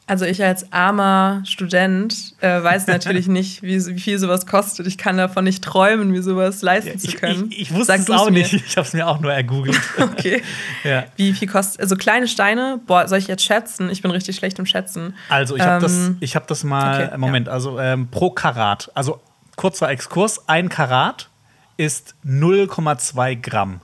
Also 0.07 0.27
ich 0.27 0.45
als 0.45 0.71
armer 0.71 1.41
Student 1.47 2.35
äh, 2.43 2.63
weiß 2.63 2.89
natürlich 2.89 3.27
nicht, 3.39 3.63
wie, 3.63 3.87
wie, 3.87 3.99
viel 3.99 4.19
sowas 4.19 4.45
kostet. 4.45 4.87
Ich 4.87 4.99
kann 4.99 5.17
davon 5.17 5.45
nicht 5.45 5.65
träumen, 5.65 6.11
mir 6.11 6.23
sowas 6.23 6.61
leisten 6.61 6.99
zu 6.99 7.17
können. 7.17 7.47
Ich, 7.49 7.53
ich, 7.53 7.63
ich 7.63 7.73
wusste 7.73 7.87
Sag 7.87 8.01
es 8.01 8.11
auch 8.11 8.27
mir. 8.27 8.41
nicht. 8.41 8.53
Ich 8.53 8.77
habe 8.77 8.87
es 8.87 8.93
mir 8.93 9.09
auch 9.09 9.21
nur 9.21 9.33
ergoogelt. 9.33 9.81
okay. 9.99 10.43
ja. 10.85 11.05
Wie 11.17 11.33
viel 11.33 11.49
kostet? 11.49 11.81
Also 11.81 11.97
kleine 11.97 12.29
Steine. 12.29 12.81
Boah, 12.87 13.09
soll 13.09 13.17
ich 13.17 13.29
jetzt 13.29 13.45
schätzen? 13.45 13.89
Ich 13.89 14.03
bin 14.03 14.11
richtig 14.11 14.37
schlecht 14.37 14.59
im 14.59 14.67
Schätzen. 14.67 15.15
Also 15.31 15.57
ich 15.57 15.63
habe 15.63 15.87
ähm, 15.87 16.19
das, 16.21 16.35
hab 16.35 16.47
das 16.49 16.65
mal. 16.65 17.07
Okay, 17.07 17.17
Moment. 17.17 17.47
Ja. 17.47 17.55
Also 17.55 17.81
ähm, 17.81 18.09
pro 18.11 18.29
Karat. 18.29 18.91
Also 18.93 19.23
kurzer 19.57 19.89
Exkurs. 19.89 20.47
Ein 20.51 20.69
Karat 20.69 21.31
ist 21.77 22.15
0,2 22.25 23.37
Gramm. 23.37 23.81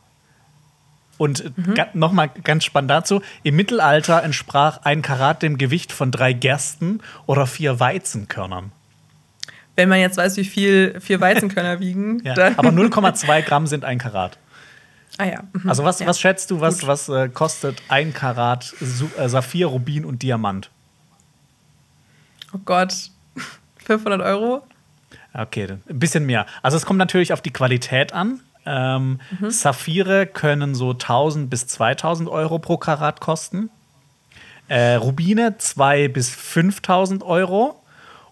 Und 1.19 1.57
mhm. 1.59 1.75
nochmal 1.95 2.31
ganz 2.45 2.65
spannend 2.65 2.91
dazu: 2.91 3.21
Im 3.43 3.57
Mittelalter 3.57 4.23
entsprach 4.23 4.81
ein 4.85 5.03
Karat 5.03 5.43
dem 5.43 5.59
Gewicht 5.59 5.93
von 5.93 6.11
drei 6.11 6.33
Gersten 6.33 7.01
oder 7.27 7.47
vier 7.47 7.81
Weizenkörnern. 7.81 8.73
Wenn 9.75 9.89
man 9.89 9.99
jetzt 10.01 10.17
weiß, 10.17 10.37
wie 10.37 10.45
viel 10.45 11.01
vier 11.01 11.21
Weizenkörner 11.21 11.81
wiegen. 11.81 12.23
ja, 12.25 12.35
aber 12.57 12.71
0,2 12.71 13.43
Gramm 13.43 13.67
sind 13.67 13.85
ein 13.85 13.99
Karat. 13.99 14.39
Ah 15.19 15.25
ja. 15.25 15.43
Mhm. 15.53 15.69
Also, 15.69 15.85
was, 15.85 15.99
ja. 15.99 16.07
was 16.07 16.21
schätzt 16.21 16.51
du, 16.51 16.61
was, 16.61 16.87
was 16.87 17.09
äh, 17.09 17.29
kostet 17.29 17.83
ein 17.89 18.15
Karat 18.15 18.73
äh, 18.81 19.29
Saphir, 19.29 19.67
Rubin 19.67 20.05
und 20.05 20.23
Diamant? 20.23 20.71
Oh 22.55 22.61
Gott, 22.65 23.11
500 23.85 24.21
Euro? 24.23 24.63
Okay, 25.35 25.69
ein 25.89 25.99
bisschen 25.99 26.27
mehr. 26.27 26.47
Also 26.63 26.77
es 26.77 26.87
kommt 26.87 26.99
natürlich 26.99 27.33
auf 27.33 27.43
die 27.43 27.53
Qualität 27.53 28.13
an. 28.13 28.41
Ähm, 28.67 29.21
mhm. 29.39 29.51
Saphire 29.51 30.27
können 30.27 30.75
so 30.75 30.91
1000 30.91 31.49
bis 31.49 31.67
2000 31.67 32.29
Euro 32.29 32.59
pro 32.59 32.77
Karat 32.77 33.21
kosten. 33.21 33.71
Äh, 34.69 34.95
Rubine 34.95 35.57
2 35.59 36.09
bis 36.09 36.31
5000 36.31 37.23
Euro. 37.23 37.83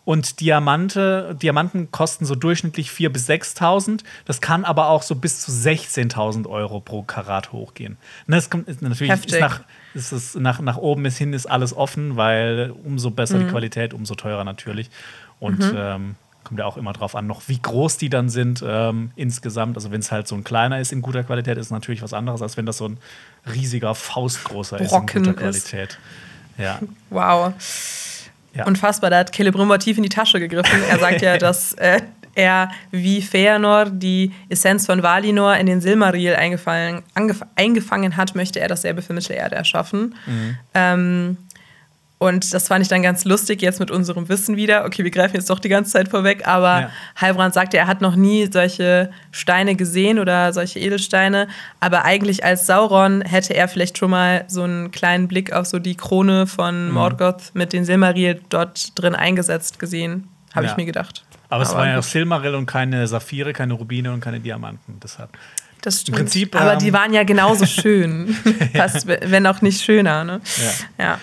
Und 0.04 0.38
Diamante, 0.38 1.36
Diamanten 1.42 1.90
kosten 1.90 2.26
so 2.26 2.36
durchschnittlich 2.36 2.90
4.000 2.90 3.08
bis 3.08 3.28
6.000. 3.28 4.04
Das 4.24 4.40
kann 4.40 4.64
aber 4.64 4.88
auch 4.88 5.02
so 5.02 5.16
bis 5.16 5.40
zu 5.40 5.50
16.000 5.50 6.48
Euro 6.48 6.78
pro 6.78 7.02
Karat 7.02 7.50
hochgehen. 7.50 7.96
Ne, 8.28 8.36
es 8.36 8.48
kommt, 8.48 8.68
natürlich 8.82 9.12
ist 9.12 9.40
nach, 9.40 9.62
ist 9.94 10.12
es 10.12 10.36
nach, 10.36 10.60
nach 10.60 10.76
oben 10.76 11.02
bis 11.02 11.18
hin 11.18 11.32
ist 11.32 11.46
alles 11.46 11.76
offen, 11.76 12.16
weil 12.16 12.72
umso 12.84 13.10
besser 13.10 13.38
mhm. 13.38 13.46
die 13.46 13.50
Qualität, 13.50 13.94
umso 13.94 14.14
teurer 14.14 14.44
natürlich. 14.44 14.90
Und 15.40 15.58
mhm. 15.58 15.74
ähm, 15.76 16.14
kommt 16.46 16.60
ja 16.60 16.66
auch 16.66 16.76
immer 16.76 16.92
drauf 16.92 17.16
an, 17.16 17.26
noch 17.26 17.42
wie 17.48 17.58
groß 17.60 17.98
die 17.98 18.08
dann 18.08 18.28
sind 18.28 18.64
ähm, 18.66 19.10
insgesamt. 19.16 19.76
Also 19.76 19.90
wenn 19.90 20.00
es 20.00 20.12
halt 20.12 20.28
so 20.28 20.36
ein 20.36 20.44
kleiner 20.44 20.80
ist 20.80 20.92
in 20.92 21.02
guter 21.02 21.24
Qualität, 21.24 21.58
ist 21.58 21.66
es 21.66 21.72
natürlich 21.72 22.02
was 22.02 22.12
anderes, 22.12 22.40
als 22.40 22.56
wenn 22.56 22.66
das 22.66 22.76
so 22.76 22.88
ein 22.88 22.98
riesiger 23.52 23.94
Faustgroßer 23.94 24.78
Brocken 24.78 25.08
ist 25.08 25.14
in 25.14 25.22
guter 25.24 25.34
Qualität. 25.34 25.90
Ist. 25.90 25.98
Ja. 26.58 26.78
Wow. 27.10 27.52
Ja. 28.54 28.64
Unfassbar, 28.64 29.10
da 29.10 29.18
hat 29.18 29.34
Celebrimbor 29.34 29.78
tief 29.78 29.98
in 29.98 30.02
die 30.02 30.08
Tasche 30.08 30.40
gegriffen. 30.40 30.80
Er 30.88 30.98
sagt 30.98 31.20
ja, 31.20 31.36
dass 31.38 31.74
äh, 31.74 32.00
er 32.34 32.70
wie 32.90 33.20
Feanor 33.20 33.86
die 33.86 34.32
Essenz 34.48 34.86
von 34.86 35.02
Valinor 35.02 35.56
in 35.56 35.66
den 35.66 35.80
Silmaril 35.80 36.34
eingefangen 36.34 38.16
hat, 38.16 38.34
möchte 38.34 38.60
er 38.60 38.68
dasselbe 38.68 39.02
für 39.02 39.12
Mittelerde 39.12 39.56
erschaffen. 39.56 40.14
Mhm. 40.26 40.56
Ähm, 40.74 41.36
und 42.18 42.54
das 42.54 42.68
fand 42.68 42.82
ich 42.82 42.88
dann 42.88 43.02
ganz 43.02 43.26
lustig, 43.26 43.60
jetzt 43.60 43.78
mit 43.78 43.90
unserem 43.90 44.30
Wissen 44.30 44.56
wieder. 44.56 44.86
Okay, 44.86 45.04
wir 45.04 45.10
greifen 45.10 45.36
jetzt 45.36 45.50
doch 45.50 45.58
die 45.58 45.68
ganze 45.68 45.92
Zeit 45.92 46.08
vorweg, 46.08 46.48
aber 46.48 46.80
ja. 46.80 46.90
Heilbrand 47.20 47.52
sagte, 47.52 47.76
er 47.76 47.86
hat 47.86 48.00
noch 48.00 48.16
nie 48.16 48.48
solche 48.50 49.10
Steine 49.32 49.76
gesehen 49.76 50.18
oder 50.18 50.54
solche 50.54 50.78
Edelsteine. 50.78 51.46
Aber 51.78 52.06
eigentlich 52.06 52.42
als 52.42 52.66
Sauron 52.66 53.20
hätte 53.20 53.54
er 53.54 53.68
vielleicht 53.68 53.98
schon 53.98 54.10
mal 54.10 54.44
so 54.48 54.62
einen 54.62 54.92
kleinen 54.92 55.28
Blick 55.28 55.52
auf 55.52 55.66
so 55.66 55.78
die 55.78 55.94
Krone 55.94 56.46
von 56.46 56.88
mhm. 56.88 56.94
Morgoth 56.94 57.50
mit 57.52 57.74
den 57.74 57.84
Silmaril 57.84 58.40
dort 58.48 58.98
drin 58.98 59.14
eingesetzt 59.14 59.78
gesehen, 59.78 60.28
habe 60.54 60.64
ja. 60.64 60.72
ich 60.72 60.76
mir 60.78 60.86
gedacht. 60.86 61.22
Aber, 61.48 61.56
aber 61.56 61.62
es 61.64 61.74
war 61.74 61.86
ja 61.86 62.00
Silmaril 62.00 62.54
und 62.54 62.64
keine 62.64 63.06
Saphire, 63.06 63.52
keine 63.52 63.74
Rubine 63.74 64.10
und 64.10 64.20
keine 64.20 64.40
Diamanten. 64.40 65.00
Deshalb. 65.02 65.36
Das 65.82 66.00
stimmt. 66.00 66.16
Im 66.16 66.24
Prinzip, 66.24 66.56
aber 66.58 66.72
ähm, 66.72 66.78
die 66.78 66.92
waren 66.94 67.12
ja 67.12 67.24
genauso 67.24 67.66
schön. 67.66 68.34
Fast, 68.74 69.06
wenn 69.06 69.46
auch 69.46 69.60
nicht 69.60 69.82
schöner. 69.82 70.24
Ne? 70.24 70.40
ja. 70.98 71.04
ja 71.04 71.18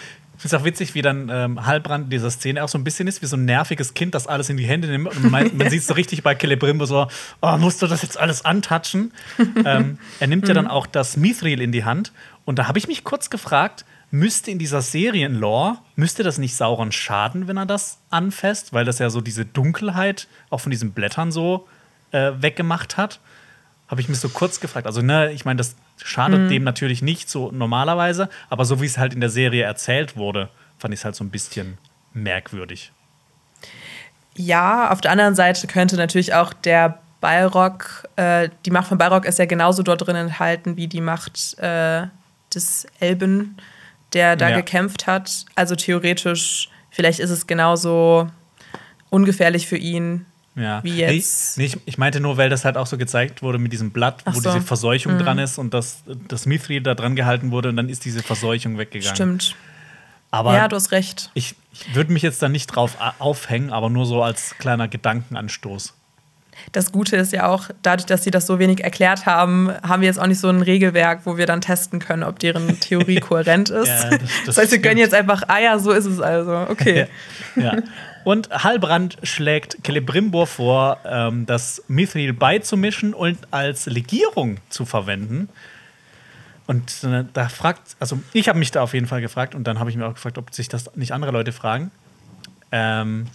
es 0.45 0.53
auch 0.53 0.63
witzig, 0.63 0.95
wie 0.95 1.01
dann 1.01 1.29
ähm, 1.29 1.65
Halbrand 1.65 2.05
in 2.05 2.09
dieser 2.09 2.31
Szene 2.31 2.63
auch 2.63 2.69
so 2.69 2.77
ein 2.77 2.83
bisschen 2.83 3.07
ist, 3.07 3.21
wie 3.21 3.25
so 3.25 3.37
ein 3.37 3.45
nerviges 3.45 3.93
Kind, 3.93 4.15
das 4.15 4.27
alles 4.27 4.49
in 4.49 4.57
die 4.57 4.65
Hände 4.65 4.87
nimmt. 4.87 5.07
Und 5.07 5.31
man, 5.31 5.55
man 5.55 5.69
sieht 5.71 5.81
es 5.81 5.87
so 5.87 5.93
richtig 5.93 6.23
bei 6.23 6.35
Celebrimbo 6.35 6.85
so, 6.85 7.07
oh, 7.41 7.57
musst 7.57 7.81
du 7.81 7.87
das 7.87 8.01
jetzt 8.01 8.19
alles 8.19 8.43
antatschen? 8.43 9.13
ähm, 9.65 9.97
er 10.19 10.27
nimmt 10.27 10.47
ja 10.47 10.53
dann 10.53 10.67
auch 10.67 10.87
das 10.87 11.17
Mithril 11.17 11.61
in 11.61 11.71
die 11.71 11.83
Hand. 11.83 12.11
Und 12.45 12.59
da 12.59 12.67
habe 12.67 12.77
ich 12.77 12.87
mich 12.87 13.03
kurz 13.03 13.29
gefragt, 13.29 13.85
müsste 14.11 14.51
in 14.51 14.59
dieser 14.59 14.81
Serienlore, 14.81 15.77
müsste 15.95 16.23
das 16.23 16.37
nicht 16.37 16.55
Sauron 16.55 16.91
schaden, 16.91 17.47
wenn 17.47 17.57
er 17.57 17.65
das 17.65 17.99
anfasst? 18.09 18.73
Weil 18.73 18.85
das 18.85 18.99
ja 18.99 19.09
so 19.09 19.21
diese 19.21 19.45
Dunkelheit 19.45 20.27
auch 20.49 20.59
von 20.59 20.71
diesen 20.71 20.91
Blättern 20.91 21.31
so 21.31 21.67
äh, 22.11 22.31
weggemacht 22.39 22.97
hat. 22.97 23.19
Habe 23.87 24.01
ich 24.01 24.09
mich 24.09 24.19
so 24.19 24.29
kurz 24.29 24.59
gefragt. 24.59 24.87
Also, 24.87 25.01
ne, 25.01 25.31
ich 25.31 25.45
meine, 25.45 25.57
das 25.57 25.75
Schadet 25.97 26.41
mhm. 26.41 26.49
dem 26.49 26.63
natürlich 26.63 27.01
nicht 27.01 27.29
so 27.29 27.51
normalerweise, 27.51 28.29
aber 28.49 28.65
so 28.65 28.81
wie 28.81 28.85
es 28.85 28.97
halt 28.97 29.13
in 29.13 29.21
der 29.21 29.29
Serie 29.29 29.63
erzählt 29.63 30.17
wurde, 30.17 30.49
fand 30.77 30.93
ich 30.93 30.99
es 30.99 31.05
halt 31.05 31.15
so 31.15 31.23
ein 31.23 31.29
bisschen 31.29 31.77
merkwürdig. 32.13 32.91
Ja, 34.35 34.91
auf 34.91 35.01
der 35.01 35.11
anderen 35.11 35.35
Seite 35.35 35.67
könnte 35.67 35.95
natürlich 35.95 36.33
auch 36.33 36.53
der 36.53 36.99
Balrog, 37.21 38.07
äh, 38.15 38.49
die 38.65 38.71
Macht 38.71 38.87
von 38.87 38.97
Balrog 38.97 39.25
ist 39.25 39.39
ja 39.39 39.45
genauso 39.45 39.83
dort 39.83 40.05
drin 40.05 40.15
enthalten 40.15 40.75
wie 40.75 40.87
die 40.87 41.01
Macht 41.01 41.57
äh, 41.59 42.07
des 42.53 42.85
Elben, 42.99 43.57
der 44.11 44.35
da 44.35 44.49
ja. 44.49 44.57
gekämpft 44.57 45.07
hat. 45.07 45.45
Also 45.55 45.75
theoretisch, 45.75 46.69
vielleicht 46.89 47.19
ist 47.19 47.29
es 47.29 47.47
genauso 47.47 48.27
ungefährlich 49.09 49.67
für 49.67 49.77
ihn, 49.77 50.25
ja. 50.55 50.83
Wie 50.83 50.95
jetzt. 50.95 51.57
Nee, 51.57 51.63
nee, 51.63 51.67
ich, 51.67 51.77
ich, 51.85 51.97
meinte 51.97 52.19
nur, 52.19 52.37
weil 52.37 52.49
das 52.49 52.65
halt 52.65 52.77
auch 52.77 52.87
so 52.87 52.97
gezeigt 52.97 53.41
wurde 53.41 53.57
mit 53.57 53.73
diesem 53.73 53.91
Blatt, 53.91 54.21
Ach 54.25 54.35
wo 54.35 54.39
so. 54.39 54.51
diese 54.51 54.65
Verseuchung 54.65 55.15
mhm. 55.15 55.19
dran 55.19 55.39
ist 55.39 55.57
und 55.57 55.73
das, 55.73 56.03
das 56.27 56.45
Mithril 56.45 56.81
da 56.81 56.95
dran 56.95 57.15
gehalten 57.15 57.51
wurde 57.51 57.69
und 57.69 57.77
dann 57.77 57.89
ist 57.89 58.05
diese 58.05 58.21
Verseuchung 58.21 58.77
weggegangen. 58.77 59.15
Stimmt. 59.15 59.55
Aber 60.31 60.55
ja, 60.55 60.67
du 60.67 60.75
hast 60.75 60.91
recht. 60.91 61.29
Ich, 61.35 61.55
ich 61.71 61.93
würde 61.95 62.11
mich 62.11 62.23
jetzt 62.23 62.41
da 62.41 62.49
nicht 62.49 62.67
drauf 62.67 62.97
aufhängen, 63.19 63.71
aber 63.71 63.89
nur 63.89 64.05
so 64.05 64.23
als 64.23 64.55
kleiner 64.57 64.87
Gedankenanstoß. 64.87 65.93
Das 66.71 66.91
Gute 66.91 67.15
ist 67.17 67.33
ja 67.33 67.47
auch, 67.47 67.69
dadurch, 67.81 68.05
dass 68.05 68.23
sie 68.23 68.31
das 68.31 68.47
so 68.47 68.59
wenig 68.59 68.83
erklärt 68.83 69.25
haben, 69.25 69.71
haben 69.83 70.01
wir 70.01 70.07
jetzt 70.07 70.19
auch 70.19 70.27
nicht 70.27 70.39
so 70.39 70.49
ein 70.49 70.61
Regelwerk, 70.61 71.21
wo 71.25 71.37
wir 71.37 71.45
dann 71.45 71.61
testen 71.61 71.99
können, 71.99 72.23
ob 72.23 72.39
deren 72.39 72.79
Theorie 72.79 73.19
kohärent 73.19 73.69
ist. 73.69 73.87
ja, 73.87 74.09
das, 74.09 74.19
das, 74.19 74.29
das, 74.45 74.57
heißt, 74.57 74.71
wir 74.71 74.81
können 74.81 74.97
jetzt 74.97 75.13
einfach, 75.13 75.43
ah 75.47 75.59
ja, 75.59 75.79
so 75.79 75.91
ist 75.91 76.05
es 76.05 76.19
also. 76.19 76.67
Okay. 76.69 77.07
ja. 77.55 77.77
Und 78.23 78.49
Halbrand 78.51 79.17
schlägt 79.23 79.77
Celebrimbor 79.85 80.47
vor, 80.47 80.97
ähm, 81.05 81.45
das 81.45 81.83
Mithril 81.87 82.33
beizumischen 82.33 83.13
und 83.13 83.37
als 83.51 83.85
Legierung 83.85 84.57
zu 84.69 84.85
verwenden. 84.85 85.49
Und 86.65 87.03
äh, 87.03 87.25
da 87.33 87.49
fragt, 87.49 87.97
also 87.99 88.19
ich 88.31 88.47
habe 88.47 88.59
mich 88.59 88.71
da 88.71 88.81
auf 88.81 88.93
jeden 88.93 89.07
Fall 89.07 89.21
gefragt 89.21 89.55
und 89.55 89.65
dann 89.65 89.79
habe 89.79 89.89
ich 89.89 89.97
mir 89.97 90.07
auch 90.07 90.13
gefragt, 90.13 90.37
ob 90.37 90.53
sich 90.53 90.69
das 90.69 90.95
nicht 90.95 91.11
andere 91.11 91.31
Leute 91.31 91.51
fragen. 91.51 91.91
Ähm, 92.71 93.27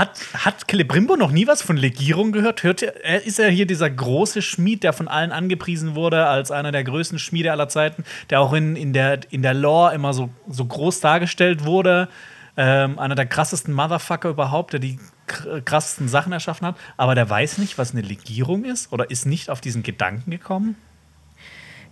hat, 0.00 0.20
hat 0.34 0.68
Celebrimbo 0.68 1.16
noch 1.16 1.30
nie 1.30 1.46
was 1.46 1.62
von 1.62 1.76
Legierung 1.76 2.32
gehört? 2.32 2.62
Hört 2.62 2.82
er, 2.82 3.24
ist 3.24 3.38
er 3.38 3.50
hier 3.50 3.66
dieser 3.66 3.88
große 3.88 4.42
Schmied, 4.42 4.82
der 4.82 4.92
von 4.92 5.08
allen 5.08 5.32
angepriesen 5.32 5.94
wurde 5.94 6.26
als 6.26 6.50
einer 6.50 6.72
der 6.72 6.84
größten 6.84 7.18
Schmiede 7.18 7.52
aller 7.52 7.68
Zeiten, 7.68 8.04
der 8.30 8.40
auch 8.40 8.52
in, 8.52 8.76
in, 8.76 8.92
der, 8.92 9.20
in 9.30 9.42
der 9.42 9.54
Lore 9.54 9.94
immer 9.94 10.12
so, 10.12 10.30
so 10.48 10.64
groß 10.64 11.00
dargestellt 11.00 11.64
wurde? 11.64 12.08
ähm, 12.56 12.98
einer 12.98 13.14
der 13.14 13.26
krassesten 13.26 13.72
Motherfucker 13.72 14.28
überhaupt, 14.28 14.74
der 14.74 14.80
die 14.80 14.98
krassesten 15.64 16.08
Sachen 16.08 16.32
erschaffen 16.32 16.66
hat, 16.66 16.76
aber 16.96 17.14
der 17.14 17.30
weiß 17.30 17.58
nicht, 17.58 17.78
was 17.78 17.92
eine 17.92 18.02
Legierung 18.02 18.64
ist 18.64 18.92
oder 18.92 19.10
ist 19.10 19.24
nicht 19.24 19.48
auf 19.48 19.60
diesen 19.60 19.82
Gedanken 19.82 20.30
gekommen? 20.30 20.76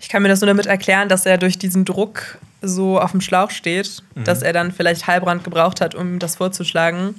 Ich 0.00 0.08
kann 0.08 0.22
mir 0.22 0.28
das 0.28 0.40
nur 0.40 0.48
damit 0.48 0.66
erklären, 0.66 1.08
dass 1.08 1.24
er 1.24 1.38
durch 1.38 1.58
diesen 1.58 1.84
Druck 1.84 2.38
so 2.60 3.00
auf 3.00 3.12
dem 3.12 3.20
Schlauch 3.20 3.50
steht, 3.50 4.02
mhm. 4.14 4.24
dass 4.24 4.42
er 4.42 4.52
dann 4.52 4.70
vielleicht 4.70 5.06
Heilbrand 5.06 5.42
gebraucht 5.42 5.80
hat, 5.80 5.94
um 5.94 6.18
das 6.18 6.36
vorzuschlagen. 6.36 7.14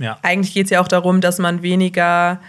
Ja. 0.00 0.18
Eigentlich 0.22 0.54
geht 0.54 0.64
es 0.64 0.70
ja 0.70 0.80
auch 0.80 0.88
darum, 0.88 1.20
dass 1.20 1.38
man 1.38 1.62
weniger, 1.62 2.40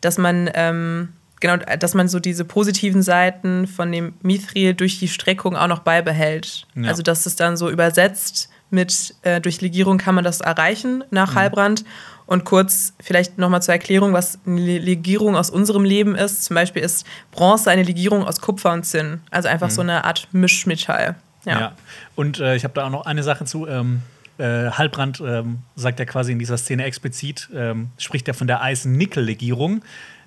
dass 0.00 0.18
man 0.18 0.48
ähm, 0.54 1.08
genau, 1.40 1.56
dass 1.56 1.94
man 1.94 2.06
so 2.06 2.20
diese 2.20 2.44
positiven 2.44 3.02
Seiten 3.02 3.66
von 3.66 3.90
dem 3.90 4.14
Mithril 4.22 4.74
durch 4.74 4.98
die 4.98 5.08
Streckung 5.08 5.56
auch 5.56 5.66
noch 5.66 5.80
beibehält. 5.80 6.66
Ja. 6.76 6.88
Also 6.88 7.02
dass 7.02 7.26
es 7.26 7.34
dann 7.34 7.56
so 7.56 7.70
übersetzt 7.70 8.50
mit 8.70 9.14
äh, 9.22 9.40
durch 9.40 9.60
Legierung 9.60 9.96
kann 9.98 10.14
man 10.14 10.24
das 10.24 10.40
erreichen 10.40 11.02
nach 11.10 11.32
mhm. 11.32 11.38
Heilbrand. 11.38 11.84
Und 12.26 12.44
kurz 12.44 12.92
vielleicht 13.00 13.38
nochmal 13.38 13.62
zur 13.62 13.72
Erklärung, 13.72 14.12
was 14.12 14.38
eine 14.44 14.60
Legierung 14.60 15.34
aus 15.34 15.48
unserem 15.48 15.84
Leben 15.84 16.14
ist. 16.14 16.44
Zum 16.44 16.56
Beispiel 16.56 16.82
ist 16.82 17.06
Bronze 17.32 17.70
eine 17.70 17.82
Legierung 17.82 18.22
aus 18.22 18.42
Kupfer 18.42 18.72
und 18.74 18.84
Zinn. 18.84 19.22
Also 19.30 19.48
einfach 19.48 19.68
mhm. 19.68 19.72
so 19.72 19.80
eine 19.80 20.04
Art 20.04 20.28
Mischmetall. 20.32 21.14
Ja. 21.46 21.60
ja. 21.60 21.72
Und 22.16 22.38
äh, 22.38 22.54
ich 22.54 22.64
habe 22.64 22.74
da 22.74 22.84
auch 22.84 22.90
noch 22.90 23.06
eine 23.06 23.22
Sache 23.22 23.46
zu. 23.46 23.66
Ähm, 23.66 24.02
äh, 24.38 24.70
Halbrand 24.70 25.20
ähm, 25.20 25.58
sagt 25.76 25.98
ja 25.98 26.04
quasi 26.04 26.32
in 26.32 26.38
dieser 26.38 26.56
Szene 26.56 26.84
explizit, 26.84 27.48
ähm, 27.54 27.90
spricht 27.98 28.28
er 28.28 28.34
von 28.34 28.46
der 28.46 28.62
Eisen-Nickel-Legierung. 28.62 29.82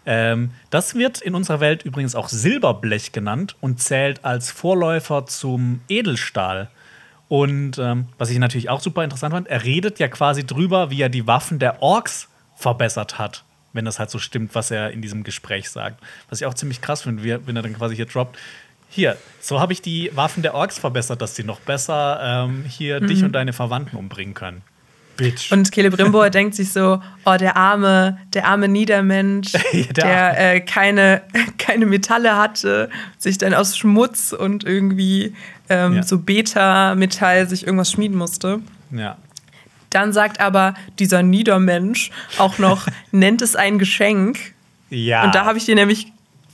Ähm, 0.06 0.52
das 0.70 0.96
wird 0.96 1.22
in 1.22 1.36
unserer 1.36 1.60
Welt 1.60 1.84
übrigens 1.84 2.16
auch 2.16 2.28
Silberblech 2.28 3.12
genannt 3.12 3.56
und 3.62 3.80
zählt 3.80 4.26
als 4.26 4.52
Vorläufer 4.52 5.26
zum 5.28 5.82
Edelstahl. 5.90 6.70
Und 7.28 7.78
ähm, 7.78 8.08
was 8.18 8.30
ich 8.30 8.40
natürlich 8.40 8.70
auch 8.70 8.82
super 8.82 9.04
interessant 9.04 9.34
fand, 9.34 9.48
er 9.48 9.64
redet 9.64 10.00
ja 10.00 10.08
quasi 10.10 10.46
drüber, 10.46 10.90
wie 10.90 11.02
er 11.02 11.10
die 11.10 11.28
Waffen 11.28 11.60
der 11.60 11.82
Orks 11.82 12.28
verbessert 12.56 13.20
hat. 13.20 13.44
Wenn 13.74 13.86
das 13.86 14.00
halt 14.00 14.10
so 14.10 14.20
stimmt, 14.20 14.54
was 14.54 14.70
er 14.70 14.92
in 14.92 15.02
diesem 15.02 15.24
Gespräch 15.24 15.70
sagt. 15.70 16.04
Was 16.30 16.42
ich 16.42 16.46
auch 16.46 16.54
ziemlich 16.54 16.82
krass 16.82 17.04
finde, 17.04 17.24
wenn 17.46 17.56
er 17.56 17.62
dann 17.62 17.74
quasi 17.74 17.96
hier 17.96 18.06
droppt. 18.06 18.38
Hier, 18.94 19.18
so 19.40 19.62
habe 19.62 19.72
ich 19.72 19.82
die 19.82 20.12
Waffen 20.14 20.44
der 20.44 20.54
Orks 20.54 20.78
verbessert, 20.78 21.22
dass 21.22 21.36
sie 21.36 21.46
noch 21.46 21.62
besser 21.62 22.20
ähm, 22.22 22.66
hier 22.68 23.02
mhm. 23.02 23.08
dich 23.08 23.24
und 23.24 23.32
deine 23.32 23.54
Verwandten 23.54 23.96
umbringen 23.96 24.34
können. 24.34 24.64
Bitch. 25.16 25.50
Und 25.52 25.74
Celebrimbor 25.74 26.30
denkt 26.30 26.56
sich 26.56 26.74
so, 26.74 27.02
oh, 27.26 27.36
der 27.38 27.56
arme, 27.56 28.20
der 28.34 28.48
arme 28.48 28.68
Niedermensch, 28.68 29.54
ja, 29.72 29.84
der, 29.94 29.94
der 29.94 30.56
äh, 30.56 30.60
keine, 30.60 31.22
keine 31.58 31.86
Metalle 31.86 32.36
hatte, 32.36 32.90
sich 33.18 33.38
dann 33.38 33.54
aus 33.54 33.78
Schmutz 33.78 34.34
und 34.34 34.66
irgendwie 34.66 35.36
ähm, 35.70 35.96
ja. 35.96 36.04
so 36.04 36.20
Beta-Metall 36.20 37.48
sich 37.48 37.66
irgendwas 37.66 37.92
schmieden 37.92 38.18
musste. 38.18 38.60
Ja. 38.92 39.18
Dann 39.90 40.12
sagt 40.12 40.42
aber 40.42 40.74
dieser 41.00 41.24
Niedermensch 41.24 42.12
auch 42.38 42.58
noch, 42.58 42.88
nennt 43.12 43.42
es 43.42 43.56
ein 43.56 43.80
Geschenk. 43.80 44.54
Ja. 44.90 45.24
Und 45.24 45.34
da 45.34 45.46
habe 45.46 45.58
ich 45.58 45.66
dir 45.66 45.76
nämlich, 45.76 46.12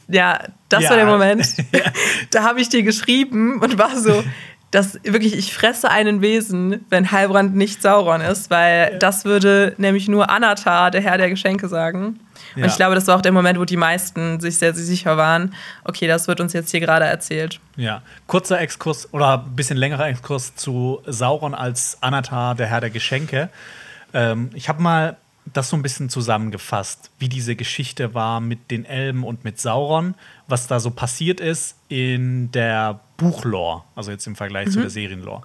ja, 0.07 0.39
das 0.69 0.83
ja. 0.83 0.89
war 0.89 0.97
der 0.97 1.05
Moment. 1.05 1.47
da 2.31 2.43
habe 2.43 2.61
ich 2.61 2.69
dir 2.69 2.83
geschrieben 2.83 3.61
und 3.61 3.77
war 3.77 3.97
so, 3.97 4.23
dass 4.71 4.99
wirklich, 5.03 5.35
ich 5.35 5.53
fresse 5.53 5.89
einen 5.89 6.21
Wesen, 6.21 6.85
wenn 6.89 7.11
Heilbrand 7.11 7.55
nicht 7.55 7.81
Sauron 7.81 8.21
ist, 8.21 8.49
weil 8.49 8.91
ja. 8.93 8.97
das 8.97 9.23
würde 9.23 9.73
nämlich 9.77 10.07
nur 10.07 10.29
Anatar, 10.29 10.91
der 10.91 11.01
Herr 11.01 11.17
der 11.17 11.29
Geschenke, 11.29 11.69
sagen. 11.69 12.19
Und 12.55 12.61
ja. 12.61 12.67
ich 12.67 12.75
glaube, 12.75 12.95
das 12.95 13.07
war 13.07 13.17
auch 13.17 13.21
der 13.21 13.31
Moment, 13.31 13.59
wo 13.59 13.65
die 13.65 13.77
meisten 13.77 14.39
sich 14.39 14.57
sehr, 14.57 14.73
sehr 14.73 14.83
sicher 14.83 15.15
waren, 15.15 15.53
okay, 15.83 16.07
das 16.07 16.27
wird 16.27 16.41
uns 16.41 16.53
jetzt 16.53 16.71
hier 16.71 16.79
gerade 16.79 17.05
erzählt. 17.05 17.59
Ja, 17.75 18.01
kurzer 18.25 18.59
Exkurs 18.59 19.13
oder 19.13 19.43
ein 19.45 19.55
bisschen 19.55 19.77
längerer 19.77 20.07
Exkurs 20.07 20.55
zu 20.55 21.01
Sauron 21.05 21.53
als 21.53 21.97
Anatar, 22.01 22.55
der 22.55 22.67
Herr 22.67 22.81
der 22.81 22.89
Geschenke. 22.89 23.49
Ähm, 24.13 24.49
ich 24.53 24.69
habe 24.69 24.81
mal 24.81 25.17
das 25.53 25.69
so 25.69 25.75
ein 25.75 25.81
bisschen 25.81 26.09
zusammengefasst, 26.09 27.11
wie 27.19 27.29
diese 27.29 27.55
Geschichte 27.55 28.13
war 28.13 28.39
mit 28.39 28.71
den 28.71 28.85
Elben 28.85 29.23
und 29.23 29.43
mit 29.43 29.59
Sauron, 29.59 30.15
was 30.47 30.67
da 30.67 30.79
so 30.79 30.91
passiert 30.91 31.39
ist 31.39 31.75
in 31.89 32.51
der 32.51 32.99
Buchlore, 33.17 33.83
also 33.95 34.11
jetzt 34.11 34.27
im 34.27 34.35
Vergleich 34.35 34.67
mhm. 34.67 34.71
zu 34.71 34.81
der 34.81 34.89
Serienlore. 34.89 35.41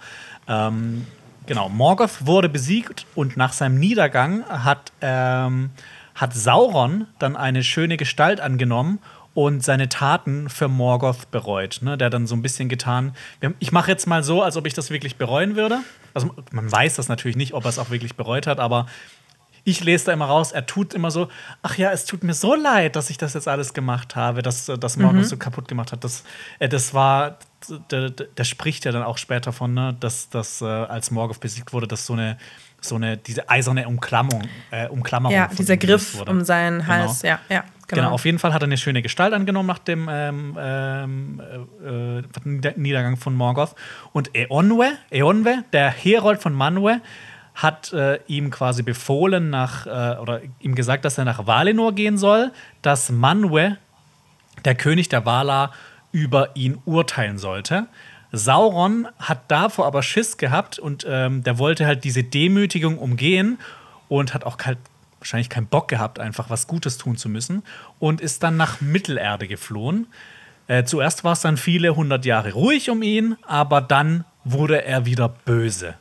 Ähm, 0.49 1.07
genau, 1.47 1.69
Morgoth 1.69 2.27
wurde 2.27 2.49
besiegt 2.49 3.07
und 3.15 3.37
nach 3.37 3.53
seinem 3.53 3.79
Niedergang 3.79 4.45
hat, 4.45 4.93
ähm, 5.01 5.71
hat 6.15 6.35
Sauron 6.35 7.07
dann 7.19 7.37
eine 7.37 7.63
schöne 7.63 7.97
Gestalt 7.97 8.41
angenommen 8.41 8.99
und 9.35 9.65
seine 9.65 9.89
Taten 9.89 10.49
für 10.49 10.69
Morgoth 10.69 11.31
bereut. 11.31 11.81
Ne? 11.83 11.97
Der 11.97 12.07
hat 12.07 12.15
dann 12.15 12.27
so 12.27 12.35
ein 12.35 12.43
bisschen 12.43 12.69
getan. 12.69 13.15
Ich 13.61 13.73
mache 13.73 13.91
jetzt 13.91 14.07
mal 14.07 14.23
so, 14.23 14.43
als 14.43 14.57
ob 14.57 14.67
ich 14.67 14.75
das 14.75 14.91
wirklich 14.91 15.17
bereuen 15.17 15.57
würde. 15.57 15.79
Also 16.13 16.35
man 16.51 16.71
weiß 16.71 16.97
das 16.97 17.09
natürlich 17.09 17.37
nicht, 17.37 17.55
ob 17.55 17.65
er 17.65 17.71
es 17.71 17.79
auch 17.79 17.91
wirklich 17.91 18.15
bereut 18.15 18.47
hat, 18.47 18.61
aber 18.61 18.87
ich 19.65 19.85
lese 19.85 20.07
da 20.07 20.13
immer 20.13 20.27
raus, 20.27 20.53
er 20.53 20.67
tut 20.67 20.93
immer 20.95 21.11
so, 21.11 21.29
ach 21.63 21.77
ja, 21.79 21.93
es 21.93 22.05
tut 22.05 22.25
mir 22.25 22.35
so 22.35 22.55
leid, 22.55 22.97
dass 22.97 23.11
ich 23.11 23.19
das 23.19 23.35
jetzt 23.35 23.47
alles 23.47 23.75
gemacht 23.75 24.17
habe, 24.17 24.43
dass 24.43 24.67
das 24.67 24.97
Morgan 24.97 25.19
mhm. 25.19 25.25
so 25.25 25.37
kaputt 25.37 25.69
gemacht 25.69 25.93
hat. 25.93 26.03
Das, 26.03 26.25
äh, 26.59 26.69
das 26.69 26.95
war, 26.95 27.39
der, 27.91 28.11
der, 28.11 28.45
spricht 28.45 28.85
ja 28.85 28.93
dann 28.93 29.05
auch 29.05 29.19
später 29.19 29.53
von, 29.53 29.73
ne, 29.73 29.97
dass, 30.01 30.29
dass 30.31 30.63
äh, 30.63 30.65
als 30.65 31.11
Morgoth 31.11 31.39
besiegt 31.39 31.73
wurde, 31.73 31.87
dass 31.87 32.07
so 32.07 32.15
eine, 32.15 32.39
so 32.81 32.97
eine, 32.97 33.17
diese 33.17 33.49
eiserne 33.49 33.87
Umklammerung, 33.87 34.43
äh, 34.73 34.89
Umklammerung 34.89 35.37
Ja, 35.37 35.47
dieser 35.47 35.77
Griff 35.77 36.19
wurde. 36.19 36.33
um 36.33 36.45
seinen 36.45 36.81
genau. 36.81 36.93
Hals, 36.93 37.23
genau. 37.23 37.35
ja, 37.49 37.57
ja. 37.57 37.65
Genau. 37.87 38.05
genau. 38.05 38.15
auf 38.15 38.25
jeden 38.25 38.39
Fall 38.39 38.55
hat 38.55 38.63
er 38.63 38.67
eine 38.67 38.79
schöne 38.79 39.03
Gestalt 39.03 39.33
angenommen 39.35 39.69
nach 39.69 39.79
dem 39.79 40.09
ähm, 40.11 40.57
ähm, 40.59 41.43
äh, 41.85 42.19
äh 42.19 42.73
Niedergang 42.77 43.17
von 43.17 43.35
Morgoth. 43.35 43.75
Und 44.13 44.35
Eonwe, 44.35 44.93
Eonwe, 45.11 45.65
der 45.73 45.91
Herold 45.91 46.43
von 46.43 46.55
Manwe, 46.55 47.01
hat 47.55 47.93
äh, 47.93 48.19
ihm 48.27 48.51
quasi 48.51 48.83
befohlen 48.83 49.51
nach 49.51 49.87
äh, 49.87 50.19
oder 50.19 50.41
ihm 50.61 50.75
gesagt, 50.75 51.05
dass 51.05 51.19
er 51.19 51.25
nach 51.25 51.47
Valinor 51.47 51.93
gehen 51.93 52.19
soll, 52.19 52.53
dass 52.81 53.11
Manwe, 53.11 53.77
der 54.65 54.75
König 54.75 55.09
der 55.09 55.27
Valar, 55.27 55.73
über 56.13 56.51
ihn 56.55 56.79
urteilen 56.85 57.39
sollte. 57.39 57.87
Sauron 58.33 59.09
hat 59.19 59.51
davor 59.51 59.87
aber 59.87 60.03
Schiss 60.03 60.39
gehabt 60.39 60.79
und 60.79 61.07
ähm, 61.09 61.43
der 61.43 61.59
wollte 61.59 61.87
halt 61.87 62.05
diese 62.05 62.25
Demütigung 62.25 62.99
umgehen 62.99 63.59
und 64.09 64.33
hat 64.33 64.45
auch 64.45 64.57
halt 64.65 64.79
wahrscheinlich 65.19 65.51
keinen 65.51 65.67
Bock 65.67 65.89
gehabt, 65.89 66.19
einfach 66.19 66.51
was 66.51 66.67
Gutes 66.67 66.99
tun 66.99 67.17
zu 67.17 67.29
müssen 67.29 67.63
und 67.99 68.21
ist 68.21 68.43
dann 68.43 68.57
nach 68.57 68.81
Mittelerde 68.81 69.47
geflohen. 69.47 70.07
Äh, 70.67 70.85
zuerst 70.85 71.25
war 71.25 71.33
es 71.33 71.43
dann 71.43 71.57
viele 71.57 71.95
hundert 71.95 72.25
Jahre 72.25 72.53
ruhig 72.53 72.89
um 72.91 73.03
ihn, 73.03 73.37
aber 73.43 73.81
dann 73.81 74.25
wurde 74.45 74.85
er 74.85 75.05
wieder 75.07 75.29
böse. 75.29 75.95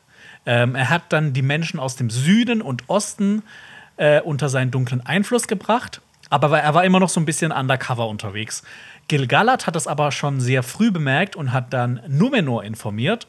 Ähm, 0.46 0.76
er 0.76 0.90
hat 0.90 1.04
dann 1.10 1.34
die 1.34 1.42
Menschen 1.42 1.80
aus 1.80 1.96
dem 1.96 2.10
Süden 2.10 2.62
und 2.62 2.90
Osten 2.90 3.44
äh, 3.98 4.22
unter 4.22 4.50
seinen 4.50 4.72
dunklen 4.72 5.06
Einfluss 5.06 5.48
gebracht, 5.48 6.02
aber 6.30 6.60
er 6.60 6.74
war 6.74 6.84
immer 6.84 7.00
noch 7.00 7.10
so 7.10 7.20
ein 7.20 7.26
bisschen 7.26 7.52
undercover 7.52 8.08
unterwegs. 8.08 8.64
Gilgalad 9.08 9.68
hat 9.68 9.76
das 9.76 9.88
aber 9.88 10.12
schon 10.12 10.40
sehr 10.40 10.64
früh 10.64 10.92
bemerkt 10.92 11.36
und 11.36 11.52
hat 11.52 11.74
dann 11.74 12.02
Numenor 12.08 12.64
informiert. 12.64 13.28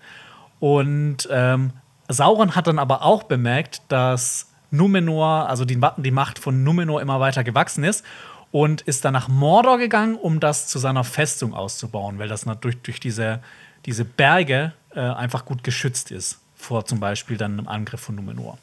Und 0.61 1.29
ähm, 1.31 1.73
Sauron 2.09 2.55
hat 2.55 2.69
dann 2.69 2.79
aber 2.79 3.03
auch 3.03 3.25
bemerkt, 3.25 3.83
dass 3.89 4.51
Numenor, 4.71 5.49
also 5.49 5.65
die, 5.65 5.81
die 5.97 6.11
Macht 6.13 6.39
von 6.39 6.63
Numenor 6.63 7.03
immer 7.03 7.19
weiter 7.19 7.43
gewachsen 7.43 7.83
ist 7.83 8.05
und 8.53 8.83
ist 8.83 9.05
dann 9.05 9.13
nach 9.13 9.29
Mordor 9.29 9.79
gegangen, 9.79 10.15
um 10.15 10.39
das 10.39 10.69
zu 10.69 10.79
seiner 10.79 11.05
Festung 11.05 11.53
auszubauen, 11.53 12.19
weil 12.19 12.29
das 12.29 12.47
durch, 12.61 12.81
durch 12.81 13.01
diese, 13.01 13.41
diese 13.85 14.05
Berge 14.05 14.73
äh, 14.95 15.01
einfach 15.01 15.45
gut 15.45 15.65
geschützt 15.65 16.13
ist 16.13 16.42
vor 16.63 16.85
zum 16.85 17.01
Beispiel 17.01 17.37
dann 17.37 17.59
einem 17.59 17.69
Angriff 17.69 18.01
von 18.01 18.15
Numenor. 18.15 18.59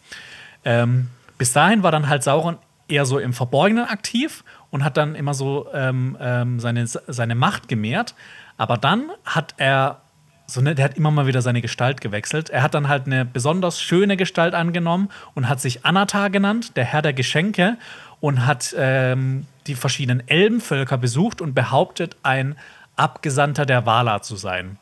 Ähm, 0.65 1.09
bis 1.37 1.53
dahin 1.53 1.83
war 1.83 1.91
dann 1.91 2.09
halt 2.09 2.23
Sauron 2.23 2.57
eher 2.87 3.05
so 3.05 3.19
im 3.19 3.33
Verborgenen 3.33 3.85
aktiv 3.85 4.43
und 4.71 4.83
hat 4.83 4.97
dann 4.97 5.15
immer 5.15 5.33
so 5.33 5.67
ähm, 5.73 6.17
ähm, 6.19 6.59
seine, 6.59 6.87
seine 6.87 7.35
Macht 7.35 7.67
gemehrt. 7.67 8.15
Aber 8.57 8.77
dann 8.77 9.09
hat 9.25 9.53
er 9.57 10.01
so 10.49 10.61
ne, 10.61 10.75
der 10.75 10.85
hat 10.85 10.97
immer 10.97 11.11
mal 11.11 11.27
wieder 11.27 11.41
seine 11.41 11.61
Gestalt 11.61 12.01
gewechselt. 12.01 12.49
Er 12.49 12.63
hat 12.63 12.73
dann 12.73 12.87
halt 12.87 13.05
eine 13.05 13.23
besonders 13.23 13.81
schöne 13.81 14.17
Gestalt 14.17 14.53
angenommen 14.53 15.09
und 15.35 15.47
hat 15.47 15.61
sich 15.61 15.85
Anatar 15.85 16.29
genannt, 16.29 16.75
der 16.75 16.85
Herr 16.85 17.01
der 17.01 17.13
Geschenke, 17.13 17.77
und 18.19 18.45
hat 18.45 18.75
ähm, 18.77 19.45
die 19.67 19.75
verschiedenen 19.75 20.27
Elbenvölker 20.27 20.97
besucht 20.97 21.39
und 21.39 21.53
behauptet, 21.53 22.17
ein 22.23 22.55
Abgesandter 22.95 23.65
der 23.65 23.85
Valar 23.85 24.23
zu 24.23 24.35
sein. 24.35 24.77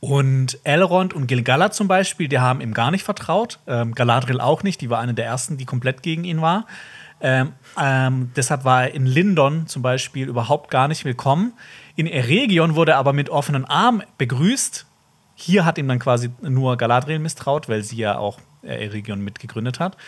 Und 0.00 0.58
Elrond 0.64 1.12
und 1.12 1.26
Gilgalad 1.26 1.74
zum 1.74 1.86
Beispiel, 1.86 2.26
die 2.26 2.38
haben 2.38 2.62
ihm 2.62 2.72
gar 2.72 2.90
nicht 2.90 3.04
vertraut. 3.04 3.58
Ähm, 3.66 3.94
Galadriel 3.94 4.40
auch 4.40 4.62
nicht, 4.62 4.80
die 4.80 4.88
war 4.88 4.98
eine 4.98 5.12
der 5.12 5.26
ersten, 5.26 5.58
die 5.58 5.66
komplett 5.66 6.02
gegen 6.02 6.24
ihn 6.24 6.40
war. 6.40 6.66
Ähm, 7.20 7.52
ähm, 7.78 8.32
deshalb 8.34 8.64
war 8.64 8.84
er 8.84 8.94
in 8.94 9.04
Lindon 9.04 9.66
zum 9.66 9.82
Beispiel 9.82 10.26
überhaupt 10.26 10.70
gar 10.70 10.88
nicht 10.88 11.04
willkommen. 11.04 11.52
In 11.96 12.06
Eregion 12.06 12.76
wurde 12.76 12.92
er 12.92 12.98
aber 12.98 13.12
mit 13.12 13.28
offenen 13.28 13.66
Armen 13.66 14.02
begrüßt. 14.16 14.86
Hier 15.34 15.66
hat 15.66 15.76
ihm 15.76 15.86
dann 15.86 15.98
quasi 15.98 16.30
nur 16.40 16.78
Galadriel 16.78 17.18
misstraut, 17.18 17.68
weil 17.68 17.82
sie 17.82 17.96
ja 17.96 18.16
auch 18.16 18.38
äh, 18.62 18.86
Eregion 18.86 19.20
mitgegründet 19.20 19.80
hat. 19.80 19.98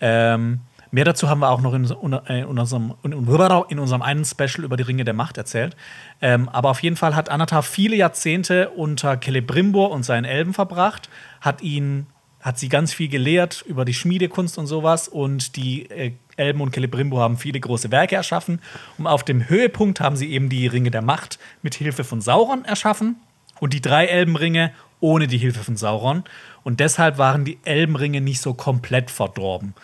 Ähm, 0.00 0.60
Mehr 0.94 1.06
dazu 1.06 1.30
haben 1.30 1.40
wir 1.40 1.50
auch 1.50 1.62
noch 1.62 1.72
in, 1.72 1.84
äh, 1.84 2.40
in, 2.42 2.58
unserem, 2.58 2.94
in, 3.02 3.78
unserem 3.78 4.02
einen 4.02 4.26
Special 4.26 4.62
über 4.62 4.76
die 4.76 4.82
Ringe 4.82 5.04
der 5.04 5.14
Macht 5.14 5.38
erzählt. 5.38 5.74
Ähm, 6.20 6.50
aber 6.50 6.68
auf 6.68 6.82
jeden 6.82 6.96
Fall 6.96 7.16
hat 7.16 7.30
Anatar 7.30 7.62
viele 7.62 7.96
Jahrzehnte 7.96 8.68
unter 8.68 9.18
Celebrimbor 9.18 9.90
und 9.90 10.04
seinen 10.04 10.26
Elben 10.26 10.52
verbracht, 10.52 11.08
hat 11.40 11.62
ihn 11.62 12.06
hat 12.42 12.58
sie 12.58 12.68
ganz 12.68 12.92
viel 12.92 13.08
gelehrt 13.08 13.62
über 13.66 13.84
die 13.84 13.94
Schmiedekunst 13.94 14.58
und 14.58 14.66
sowas. 14.66 15.06
Und 15.08 15.56
die 15.56 15.88
äh, 15.88 16.12
Elben 16.36 16.60
und 16.60 16.74
Celebrimbor 16.74 17.22
haben 17.22 17.38
viele 17.38 17.60
große 17.60 17.90
Werke 17.92 18.16
erschaffen. 18.16 18.60
Und 18.98 19.06
auf 19.06 19.22
dem 19.22 19.48
Höhepunkt 19.48 20.00
haben 20.00 20.16
sie 20.16 20.30
eben 20.32 20.48
die 20.48 20.66
Ringe 20.66 20.90
der 20.90 21.02
Macht 21.02 21.38
mit 21.62 21.76
Hilfe 21.76 22.02
von 22.02 22.20
Sauron 22.20 22.64
erschaffen. 22.64 23.16
Und 23.60 23.72
die 23.72 23.80
drei 23.80 24.06
Elbenringe 24.06 24.72
ohne 24.98 25.28
die 25.28 25.38
Hilfe 25.38 25.62
von 25.62 25.76
Sauron. 25.76 26.24
Und 26.64 26.80
deshalb 26.80 27.16
waren 27.16 27.44
die 27.44 27.58
Elbenringe 27.64 28.20
nicht 28.20 28.40
so 28.40 28.54
komplett 28.54 29.10
verdorben. 29.12 29.74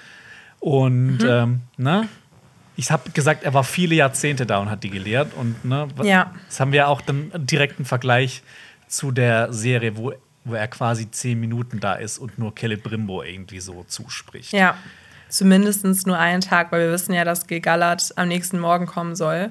Und 0.61 1.19
mhm. 1.19 1.29
ähm, 1.29 1.61
ne? 1.77 2.09
ich 2.79 2.93
habe 2.93 3.11
gesagt, 3.11 3.43
er 3.43 3.55
war 3.55 3.65
viele 3.65 3.97
Jahrzehnte 3.97 4.47
da 4.47 4.59
und 4.59 4.71
hat 4.71 4.85
die 4.85 4.91
gelehrt. 4.91 5.35
Und 5.35 5.65
ne, 5.65 5.89
ja. 6.05 6.33
das 6.47 6.61
haben 6.61 6.71
wir 6.71 6.89
auch 6.89 7.01
dann 7.01 7.33
direkten 7.35 7.85
Vergleich 7.85 8.43
zu 8.87 9.11
der 9.11 9.53
Serie, 9.53 9.97
wo, 9.97 10.13
wo 10.45 10.55
er 10.55 10.69
quasi 10.69 11.11
zehn 11.11 11.41
Minuten 11.41 11.81
da 11.81 11.95
ist 11.95 12.19
und 12.19 12.39
nur 12.39 12.55
Celebrimbor 12.57 13.25
irgendwie 13.25 13.59
so 13.59 13.85
zuspricht. 13.89 14.53
Ja, 14.53 14.77
zumindest 15.29 16.07
nur 16.07 16.19
einen 16.19 16.41
Tag, 16.41 16.71
weil 16.71 16.83
wir 16.87 16.93
wissen 16.93 17.13
ja, 17.13 17.25
dass 17.25 17.49
Gilgalad 17.49 18.13
am 18.15 18.29
nächsten 18.29 18.61
Morgen 18.61 18.87
kommen 18.87 19.17
soll. 19.17 19.51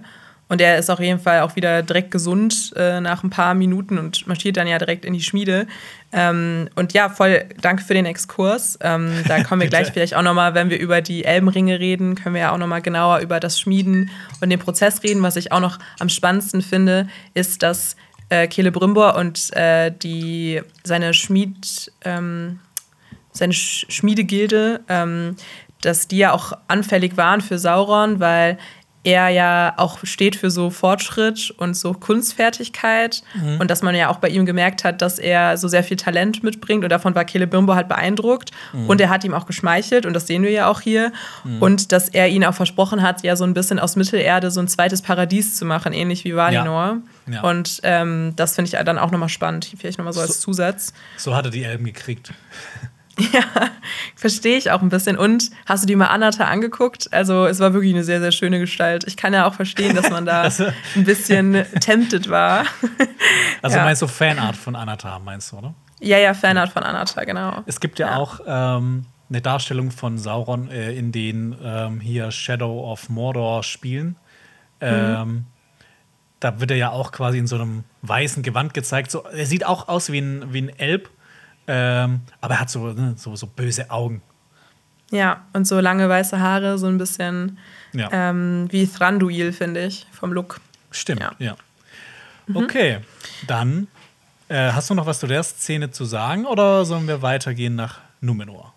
Und 0.50 0.62
er 0.62 0.78
ist 0.78 0.90
auf 0.90 1.00
jeden 1.00 1.20
Fall 1.20 1.42
auch 1.42 1.56
wieder 1.56 1.84
direkt 1.84 2.12
gesund 2.12 2.72
äh, 2.76 3.02
nach 3.02 3.24
ein 3.24 3.30
paar 3.30 3.54
Minuten 3.54 3.98
und 3.98 4.28
marschiert 4.28 4.58
dann 4.58 4.68
ja 4.68 4.78
direkt 4.78 5.04
in 5.04 5.14
die 5.14 5.22
Schmiede. 5.22 5.68
Ähm, 6.14 6.70
und 6.76 6.94
ja, 6.94 7.10
voll 7.10 7.44
danke 7.62 7.84
für 7.84 7.94
den 7.94 8.06
Exkurs. 8.06 8.80
Ähm, 8.82 9.24
da 9.28 9.44
kommen 9.44 9.62
wir 9.62 9.68
gleich 9.68 9.92
vielleicht 9.92 10.16
auch 10.16 10.22
nochmal, 10.22 10.54
wenn 10.54 10.70
wir 10.70 10.80
über 10.80 11.02
die 11.02 11.26
Elbenringe 11.26 11.80
reden, 11.80 12.16
können 12.16 12.36
wir 12.36 12.44
ja 12.44 12.52
auch 12.54 12.58
nochmal 12.58 12.82
genauer 12.82 13.20
über 13.20 13.40
das 13.40 13.60
Schmieden 13.60 14.10
und 14.40 14.50
den 14.50 14.60
Prozess 14.60 15.04
reden. 15.04 15.22
Was 15.22 15.36
ich 15.36 15.52
auch 15.52 15.60
noch 15.60 15.80
am 16.00 16.08
spannendsten 16.08 16.62
finde, 16.62 17.08
ist, 17.34 17.62
dass 17.62 17.98
äh, 18.30 18.48
Celebrimbor 18.50 19.16
und 19.16 19.54
äh, 19.56 19.92
die, 19.92 20.62
seine 20.84 21.14
Schmied, 21.14 21.92
ähm, 22.06 22.60
seine 23.32 23.54
Sch 23.54 23.86
Schmiedegilde, 23.90 24.82
ähm, 24.88 25.36
dass 25.82 26.08
die 26.08 26.18
ja 26.18 26.34
auch 26.34 26.54
anfällig 26.68 27.18
waren 27.18 27.42
für 27.42 27.60
Sauron, 27.60 28.20
weil 28.20 28.58
er 29.04 29.30
ja 29.30 29.74
auch 29.78 30.00
steht 30.04 30.36
für 30.36 30.52
so 30.52 30.70
Fortschritt 30.70 31.52
und 31.58 31.76
so 31.76 31.94
Kunstfertigkeit 31.94 33.24
mhm. 33.34 33.60
und 33.60 33.72
dass 33.72 33.82
man 33.82 33.96
ja 33.96 34.10
auch 34.10 34.18
bei 34.18 34.28
ihm 34.28 34.46
gemerkt 34.46 34.84
hat, 34.84 35.02
dass 35.02 35.20
er 35.20 35.58
so 35.58 35.68
sehr 35.68 35.84
viel 35.84 35.98
Talent 35.98 36.44
mitbringt 36.44 36.84
und 36.84 36.90
davon 36.90 37.16
war 37.16 37.26
Celebrimbor 37.26 37.76
halt 37.76 37.88
beeindruckt 37.88 38.52
mhm. 38.74 38.90
und 38.90 39.00
er 39.00 39.10
hat 39.10 39.24
ihm 39.24 39.34
auch 39.34 39.46
geschmeichelt 39.46 40.06
und 40.06 40.14
das 40.14 40.28
sehen 40.28 40.44
wir 40.44 40.52
ja 40.52 40.68
auch 40.68 40.82
hier 40.82 41.12
mhm. 41.44 41.62
und 41.62 41.92
dass 41.92 42.10
er 42.10 42.28
ihn 42.28 42.44
auch 42.44 42.54
versprochen 42.54 43.02
hat, 43.02 43.24
ja 43.24 43.36
so 43.36 43.44
ein 43.44 43.54
bisschen 43.54 43.80
aus 43.80 43.96
Mittelerde 43.96 44.52
so 44.52 44.60
ein 44.60 44.68
zweites 44.68 45.02
Paradies 45.02 45.56
zu 45.56 45.66
machen, 45.66 45.94
ähnlich 45.94 46.26
wie 46.26 46.36
Valinor. 46.36 46.98
Ja. 47.28 47.34
Ja. 47.34 47.42
Und 47.42 47.80
ähm, 47.84 48.34
das 48.36 48.56
finde 48.56 48.70
ich 48.72 48.86
dann 48.86 48.98
auch 48.98 49.12
nochmal 49.12 49.30
spannend, 49.30 49.70
vielleicht 49.78 49.98
nochmal 49.98 50.14
so 50.14 50.22
als 50.22 50.40
Zusatz. 50.40 50.94
So 51.18 51.36
hat 51.36 51.46
er 51.46 51.52
die 51.52 51.64
Elben 51.64 51.86
gekriegt. 51.86 52.34
Ja, 53.34 53.72
verstehe 54.16 54.58
ich 54.58 54.72
auch 54.72 54.82
ein 54.82 54.90
bisschen. 54.90 55.18
Und 55.18 55.50
hast 55.66 55.84
du 55.84 55.88
die 55.88 55.96
mal 55.96 56.08
Anata 56.08 56.46
angeguckt? 56.46 57.12
Also 57.12 57.46
es 57.46 57.60
war 57.60 57.74
wirklich 57.74 57.94
eine 57.94 58.04
sehr, 58.04 58.20
sehr 58.20 58.32
schöne 58.32 58.60
Gestalt. 58.60 59.06
Ich 59.08 59.18
kann 59.18 59.34
ja 59.34 59.48
auch 59.48 59.54
verstehen, 59.54 59.96
dass 59.96 60.10
man 60.10 60.26
da 60.26 60.42
also, 60.44 60.68
ein 60.96 61.04
bisschen 61.04 61.66
tempted 61.80 62.30
war. 62.30 62.66
Also 63.62 63.78
ja. 63.78 63.84
meinst 63.84 64.02
du 64.04 64.08
Fanart 64.08 64.56
von 64.56 64.76
Anata, 64.76 65.18
meinst 65.20 65.52
du, 65.52 65.58
oder? 65.58 65.74
Ja, 66.00 66.18
ja, 66.20 66.34
Fanart 66.34 66.70
von 66.70 66.84
Anata, 66.84 67.24
genau. 67.24 67.64
Es 67.66 67.80
gibt 67.80 67.98
ja, 67.98 68.10
ja. 68.12 68.18
auch 68.18 68.40
ähm, 68.46 69.06
eine 69.30 69.42
Darstellung 69.42 69.92
von 69.92 70.18
Sauron 70.18 70.70
äh, 70.70 70.92
in 70.94 71.12
den 71.12 71.56
ähm, 71.62 72.00
hier 72.00 72.32
Shadow 72.32 72.90
of 72.90 73.10
Mordor 73.10 73.64
Spielen. 73.64 74.16
Ähm, 74.80 75.30
mhm. 75.30 75.46
Da 76.40 76.60
wird 76.60 76.72
er 76.72 76.78
ja 76.78 76.92
auch 76.92 77.12
quasi 77.12 77.40
in 77.40 77.48
so 77.48 77.56
einem 77.56 77.84
weißen 78.04 78.44
Gewand 78.44 78.76
gezeigt. 78.76 79.10
So, 79.10 79.24
er 79.24 79.46
sieht 79.48 79.66
auch 79.66 79.88
aus 79.88 80.12
wie 80.12 80.20
ein, 80.20 80.54
wie 80.54 80.62
ein 80.62 80.70
Elb, 80.70 81.10
ähm, 81.68 82.22
aber 82.42 82.56
er 82.56 82.60
hat 82.62 82.70
so, 82.70 82.88
ne, 82.94 83.14
so, 83.18 83.36
so 83.36 83.48
böse 83.48 83.90
Augen. 83.90 84.22
Ja, 85.12 85.46
und 85.54 85.66
so 85.66 85.80
lange 85.80 86.10
weiße 86.10 86.40
Haare, 86.40 86.78
so 86.78 86.88
ein 86.88 86.98
bisschen 86.98 87.58
ja. 87.94 88.10
ähm, 88.12 88.68
wie 88.72 88.88
Thranduil, 88.88 89.54
finde 89.54 89.86
ich, 89.86 90.06
vom 90.12 90.34
Look. 90.34 90.60
Stimmt, 90.92 91.22
ja. 91.22 91.32
ja. 91.40 91.56
Mhm. 92.48 92.58
Okay, 92.58 92.98
dann 93.48 93.88
äh, 94.50 94.72
hast 94.72 94.90
du 94.90 94.94
noch 94.94 95.06
was 95.06 95.20
zu 95.20 95.28
der 95.28 95.44
Szene 95.44 95.92
zu 95.92 96.06
sagen 96.06 96.46
oder 96.46 96.86
sollen 96.86 97.08
wir 97.08 97.22
weitergehen 97.22 97.76
nach 97.76 98.00
Numenor? 98.22 98.74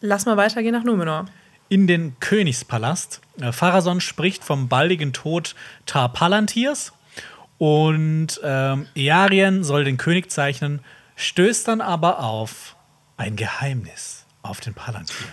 Lass 0.00 0.26
mal 0.26 0.36
weitergehen 0.36 0.72
nach 0.72 0.84
Numenor. 0.84 1.26
In 1.68 1.86
den 1.86 2.18
Königspalast. 2.20 3.20
Äh, 3.40 3.52
Pharason 3.52 4.00
spricht 4.00 4.44
vom 4.44 4.68
baldigen 4.68 5.12
Tod 5.12 5.54
Tar 5.86 6.12
Palantirs 6.12 6.92
und 7.58 8.40
ähm, 8.42 8.86
Earien 8.94 9.62
soll 9.64 9.84
den 9.84 9.96
König 9.96 10.30
zeichnen, 10.30 10.80
stößt 11.22 11.68
dann 11.68 11.80
aber 11.80 12.20
auf 12.20 12.76
ein 13.16 13.36
Geheimnis 13.36 14.26
auf 14.42 14.60
den 14.60 14.74
Palantir. 14.74 15.26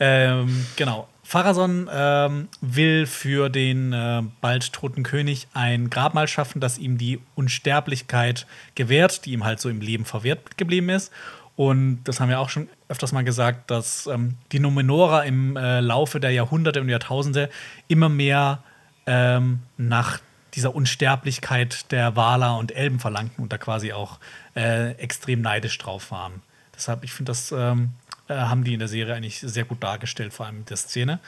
Ähm, 0.00 0.66
genau. 0.76 1.08
Pharason 1.22 1.88
ähm, 1.90 2.48
will 2.60 3.06
für 3.06 3.48
den 3.48 3.92
äh, 3.92 4.22
bald 4.40 4.72
toten 4.72 5.02
König 5.02 5.46
ein 5.54 5.88
Grabmal 5.88 6.28
schaffen, 6.28 6.60
das 6.60 6.78
ihm 6.78 6.98
die 6.98 7.20
Unsterblichkeit 7.36 8.46
gewährt, 8.74 9.24
die 9.24 9.32
ihm 9.32 9.44
halt 9.44 9.60
so 9.60 9.68
im 9.68 9.80
Leben 9.80 10.04
verwehrt 10.04 10.58
geblieben 10.58 10.88
ist. 10.88 11.12
Und 11.54 12.04
das 12.04 12.18
haben 12.18 12.28
wir 12.28 12.40
auch 12.40 12.48
schon 12.48 12.68
öfters 12.88 13.12
mal 13.12 13.24
gesagt, 13.24 13.70
dass 13.70 14.06
ähm, 14.06 14.36
die 14.50 14.58
Numenora 14.58 15.22
im 15.22 15.56
äh, 15.56 15.80
Laufe 15.80 16.18
der 16.18 16.32
Jahrhunderte 16.32 16.80
und 16.80 16.88
Jahrtausende 16.88 17.50
immer 17.88 18.08
mehr 18.08 18.62
ähm, 19.06 19.60
nach 19.76 20.18
dieser 20.54 20.74
Unsterblichkeit 20.74 21.90
der 21.92 22.16
Waler 22.16 22.58
und 22.58 22.72
Elben 22.72 22.98
verlangten 22.98 23.42
und 23.42 23.52
da 23.52 23.58
quasi 23.58 23.92
auch 23.92 24.18
äh, 24.54 24.92
extrem 24.92 25.40
neidisch 25.40 25.78
drauf 25.78 26.10
waren. 26.10 26.42
Deshalb, 26.74 27.04
ich 27.04 27.12
finde, 27.12 27.30
das 27.30 27.52
ähm, 27.52 27.90
äh, 28.28 28.34
haben 28.34 28.64
die 28.64 28.74
in 28.74 28.78
der 28.78 28.88
Serie 28.88 29.14
eigentlich 29.14 29.40
sehr 29.40 29.64
gut 29.64 29.82
dargestellt, 29.82 30.32
vor 30.32 30.46
allem 30.46 30.58
in 30.58 30.64
der 30.66 30.76
Szene. 30.76 31.20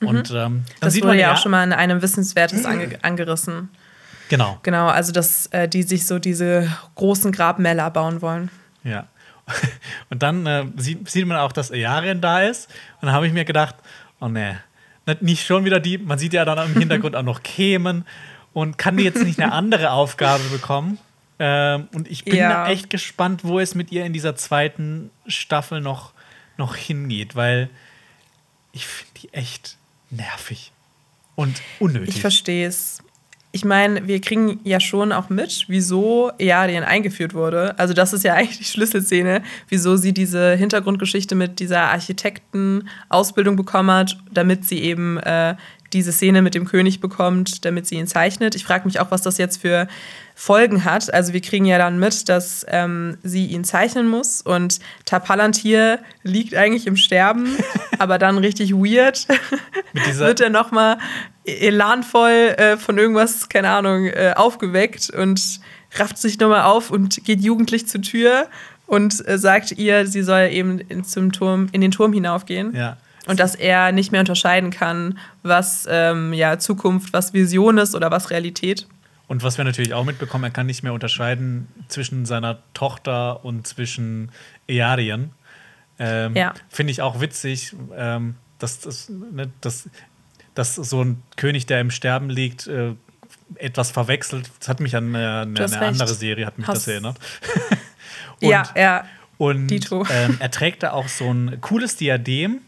Mhm. 0.00 0.08
Und 0.08 0.30
ähm, 0.30 0.64
das 0.80 0.94
sieht 0.94 1.02
wurde 1.02 1.12
man 1.12 1.18
ja 1.18 1.32
auch 1.32 1.38
schon 1.38 1.50
mal 1.50 1.64
in 1.64 1.72
einem 1.72 2.02
Wissenswertes 2.02 2.64
ange 2.64 2.98
angerissen. 3.02 3.70
Genau. 4.28 4.58
Genau, 4.62 4.88
also 4.88 5.12
dass 5.12 5.46
äh, 5.48 5.68
die 5.68 5.82
sich 5.82 6.06
so 6.06 6.18
diese 6.18 6.74
großen 6.94 7.32
Grabmäler 7.32 7.90
bauen 7.90 8.22
wollen. 8.22 8.50
Ja. 8.82 9.06
Und 10.10 10.22
dann 10.22 10.46
äh, 10.46 10.64
sieht, 10.76 11.08
sieht, 11.10 11.26
man 11.26 11.36
auch, 11.36 11.52
dass 11.52 11.70
Earien 11.70 12.20
da 12.20 12.42
ist. 12.42 12.70
Und 13.00 13.06
dann 13.06 13.12
habe 13.12 13.26
ich 13.26 13.32
mir 13.32 13.44
gedacht, 13.44 13.74
oh 14.20 14.28
ne, 14.28 14.58
nicht 15.20 15.44
schon 15.44 15.64
wieder 15.64 15.80
die, 15.80 15.98
man 15.98 16.18
sieht 16.18 16.32
ja 16.32 16.44
dann 16.44 16.66
im 16.66 16.74
Hintergrund 16.78 17.16
auch 17.16 17.22
noch 17.22 17.42
Kämen. 17.42 18.06
Und 18.52 18.76
kann 18.78 18.96
die 18.96 19.04
jetzt 19.04 19.22
nicht 19.22 19.40
eine 19.40 19.52
andere 19.52 19.92
Aufgabe 19.92 20.44
bekommen? 20.44 20.98
Ähm, 21.44 21.88
und 21.92 22.08
ich 22.08 22.24
bin 22.24 22.36
ja. 22.36 22.68
echt 22.68 22.88
gespannt, 22.88 23.42
wo 23.42 23.58
es 23.58 23.74
mit 23.74 23.90
ihr 23.90 24.04
in 24.04 24.12
dieser 24.12 24.36
zweiten 24.36 25.10
Staffel 25.26 25.80
noch, 25.80 26.12
noch 26.56 26.76
hingeht, 26.76 27.34
weil 27.34 27.68
ich 28.70 28.86
finde 28.86 29.12
die 29.20 29.34
echt 29.34 29.76
nervig 30.10 30.70
und 31.34 31.60
unnötig. 31.80 32.14
Ich 32.14 32.20
verstehe 32.20 32.68
es 32.68 33.02
ich 33.54 33.66
meine, 33.66 34.08
wir 34.08 34.18
kriegen 34.22 34.60
ja 34.64 34.80
schon 34.80 35.12
auch 35.12 35.28
mit, 35.28 35.66
wieso 35.68 36.32
Earien 36.38 36.84
eingeführt 36.84 37.34
wurde. 37.34 37.78
Also 37.78 37.92
das 37.92 38.14
ist 38.14 38.24
ja 38.24 38.32
eigentlich 38.34 38.58
die 38.58 38.64
Schlüsselszene, 38.64 39.42
wieso 39.68 39.96
sie 39.96 40.14
diese 40.14 40.54
Hintergrundgeschichte 40.54 41.34
mit 41.34 41.60
dieser 41.60 41.82
Architektenausbildung 41.90 43.56
bekommen 43.56 43.90
hat, 43.90 44.16
damit 44.30 44.64
sie 44.64 44.78
eben 44.78 45.18
äh, 45.18 45.54
diese 45.92 46.12
Szene 46.12 46.40
mit 46.40 46.54
dem 46.54 46.64
König 46.64 47.00
bekommt, 47.00 47.66
damit 47.66 47.86
sie 47.86 47.96
ihn 47.96 48.06
zeichnet. 48.06 48.54
Ich 48.54 48.64
frage 48.64 48.86
mich 48.86 48.98
auch, 48.98 49.10
was 49.10 49.20
das 49.20 49.36
jetzt 49.36 49.60
für 49.60 49.86
Folgen 50.34 50.84
hat. 50.84 51.12
Also 51.12 51.32
wir 51.32 51.40
kriegen 51.40 51.64
ja 51.64 51.78
dann 51.78 51.98
mit, 51.98 52.28
dass 52.28 52.64
ähm, 52.68 53.18
sie 53.22 53.46
ihn 53.46 53.64
zeichnen 53.64 54.08
muss 54.08 54.42
und 54.42 54.80
Tapalantir 55.04 55.98
liegt 56.22 56.54
eigentlich 56.54 56.86
im 56.86 56.96
Sterben, 56.96 57.56
aber 57.98 58.18
dann 58.18 58.38
richtig 58.38 58.72
weird 58.72 59.26
wird 59.92 60.40
er 60.40 60.50
nochmal 60.50 60.98
elanvoll 61.44 62.54
äh, 62.56 62.76
von 62.76 62.98
irgendwas, 62.98 63.48
keine 63.48 63.70
Ahnung, 63.70 64.06
äh, 64.06 64.34
aufgeweckt 64.36 65.10
und 65.10 65.60
rafft 65.96 66.18
sich 66.18 66.38
nochmal 66.38 66.62
auf 66.62 66.90
und 66.90 67.24
geht 67.24 67.40
jugendlich 67.40 67.86
zur 67.88 68.02
Tür 68.02 68.46
und 68.86 69.26
äh, 69.26 69.38
sagt 69.38 69.72
ihr, 69.72 70.06
sie 70.06 70.22
soll 70.22 70.48
eben 70.50 70.78
in, 70.78 71.04
zum 71.04 71.32
Turm, 71.32 71.68
in 71.72 71.80
den 71.80 71.90
Turm 71.90 72.12
hinaufgehen. 72.12 72.74
Ja. 72.74 72.96
Und 73.26 73.38
dass 73.38 73.54
er 73.54 73.92
nicht 73.92 74.10
mehr 74.10 74.20
unterscheiden 74.20 74.70
kann, 74.70 75.18
was 75.42 75.86
ähm, 75.88 76.32
ja, 76.32 76.58
Zukunft, 76.58 77.12
was 77.12 77.32
Vision 77.32 77.78
ist 77.78 77.94
oder 77.94 78.10
was 78.10 78.30
Realität. 78.30 78.86
Und 79.28 79.42
was 79.42 79.56
wir 79.56 79.64
natürlich 79.64 79.94
auch 79.94 80.04
mitbekommen, 80.04 80.44
er 80.44 80.50
kann 80.50 80.66
nicht 80.66 80.82
mehr 80.82 80.92
unterscheiden 80.92 81.68
zwischen 81.88 82.26
seiner 82.26 82.58
Tochter 82.74 83.44
und 83.44 83.66
zwischen 83.66 84.30
Earien. 84.66 85.30
Ähm, 85.98 86.36
ja. 86.36 86.54
Finde 86.68 86.90
ich 86.90 87.00
auch 87.00 87.20
witzig, 87.20 87.74
ähm, 87.96 88.34
dass, 88.58 88.80
das, 88.80 89.08
ne, 89.08 89.50
dass 89.60 89.88
dass 90.54 90.74
so 90.74 91.02
ein 91.02 91.22
König, 91.36 91.66
der 91.66 91.80
im 91.80 91.90
Sterben 91.90 92.28
liegt, 92.28 92.66
äh, 92.66 92.94
etwas 93.56 93.90
verwechselt. 93.90 94.50
Das 94.58 94.68
hat 94.68 94.80
mich 94.80 94.96
an, 94.96 95.14
äh, 95.14 95.18
eine, 95.18 95.64
eine 95.64 95.80
andere 95.80 96.14
Serie, 96.14 96.46
hat 96.46 96.58
mich 96.58 96.66
Hast 96.66 96.78
das 96.78 96.88
erinnert. 96.88 97.18
und, 98.40 98.48
ja, 98.48 98.64
ja. 98.76 99.04
Und 99.38 99.72
ähm, 99.72 100.36
er 100.38 100.50
trägt 100.50 100.82
da 100.82 100.92
auch 100.92 101.08
so 101.08 101.32
ein 101.32 101.60
cooles 101.60 101.96
Diadem. 101.96 102.60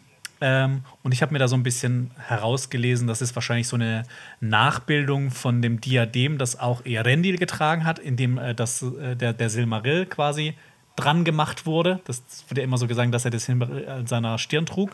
Ähm, 0.47 0.83
und 1.03 1.13
ich 1.13 1.23
habe 1.23 1.33
mir 1.33 1.39
da 1.39 1.49
so 1.49 1.57
ein 1.57 1.63
bisschen 1.63 2.11
herausgelesen, 2.19 3.07
das 3.07 3.23
ist 3.23 3.35
wahrscheinlich 3.35 3.67
so 3.67 3.77
eine 3.77 4.03
Nachbildung 4.41 5.31
von 5.31 5.63
dem 5.63 5.81
Diadem, 5.81 6.37
das 6.37 6.61
auch 6.61 6.85
Erendil 6.85 7.39
getragen 7.39 7.87
hat, 7.87 7.99
in 7.99 8.19
dem 8.19 8.37
äh, 8.37 8.55
das, 8.55 8.83
äh, 8.83 9.17
der, 9.17 9.33
der 9.33 9.49
Silmaril 9.49 10.05
quasi 10.05 10.53
dran 10.97 11.25
gemacht 11.25 11.65
wurde. 11.65 12.01
Das 12.05 12.23
wird 12.49 12.59
ja 12.59 12.65
immer 12.65 12.77
so 12.77 12.87
gesagt, 12.87 13.15
dass 13.15 13.25
er 13.25 13.31
das 13.31 13.49
in 13.49 14.07
seiner 14.07 14.37
Stirn 14.37 14.67
trug. 14.67 14.91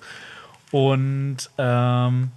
Und 0.70 1.50
ähm, 1.58 2.30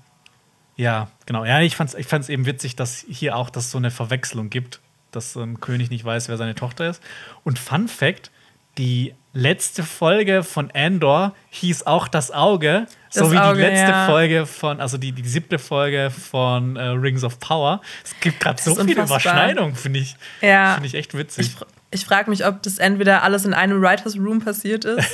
ja, 0.76 1.08
genau. 1.28 1.46
Ja, 1.46 1.62
ich 1.62 1.76
fand 1.76 1.92
es 1.92 1.96
ich 1.96 2.08
fand's 2.08 2.30
eben 2.30 2.48
witzig, 2.48 2.76
dass 2.76 3.06
hier 3.08 3.38
auch 3.38 3.52
das 3.52 3.70
so 3.70 3.78
eine 3.78 3.92
Verwechslung 3.92 4.50
gibt, 4.50 4.82
dass 5.12 5.36
ein 5.36 5.60
König 5.60 5.92
nicht 5.92 6.04
weiß, 6.04 6.30
wer 6.30 6.38
seine 6.38 6.56
Tochter 6.56 6.90
ist. 6.90 7.04
Und 7.44 7.60
Fun 7.60 7.88
Fact: 7.88 8.32
Die 8.78 9.14
letzte 9.34 9.84
Folge 9.84 10.44
von 10.44 10.72
Andor 10.72 11.34
hieß 11.50 11.86
auch 11.88 12.08
das 12.08 12.32
Auge, 12.32 12.86
das 13.12 13.26
so 13.26 13.32
wie 13.32 13.38
Auge, 13.38 13.58
die 13.58 13.62
letzte 13.62 13.92
ja. 13.92 14.06
Folge 14.06 14.46
von, 14.46 14.80
also 14.80 14.98
die, 14.98 15.12
die 15.12 15.28
siebte 15.28 15.60
Folge 15.60 16.12
von 16.12 16.76
äh, 16.76 16.84
Rings 16.84 17.24
of 17.24 17.40
Power. 17.40 17.82
Es 18.04 18.20
gibt 18.20 18.40
gerade 18.40 18.62
so 18.62 18.76
viele 18.76 19.04
Überschneidungen, 19.04 19.76
finde 19.76 20.00
ich. 20.00 20.16
Ja. 20.42 20.74
Finde 20.74 20.88
ich 20.88 20.96
echt 20.96 21.16
witzig. 21.16 21.48
Ich, 21.48 22.00
ich 22.00 22.06
frage 22.06 22.30
mich, 22.30 22.46
ob 22.46 22.62
das 22.64 22.78
entweder 22.78 23.24
alles 23.24 23.46
in 23.46 23.54
einem 23.54 23.82
Writers 23.82 24.18
Room 24.18 24.40
passiert 24.40 24.86
ist 24.86 25.08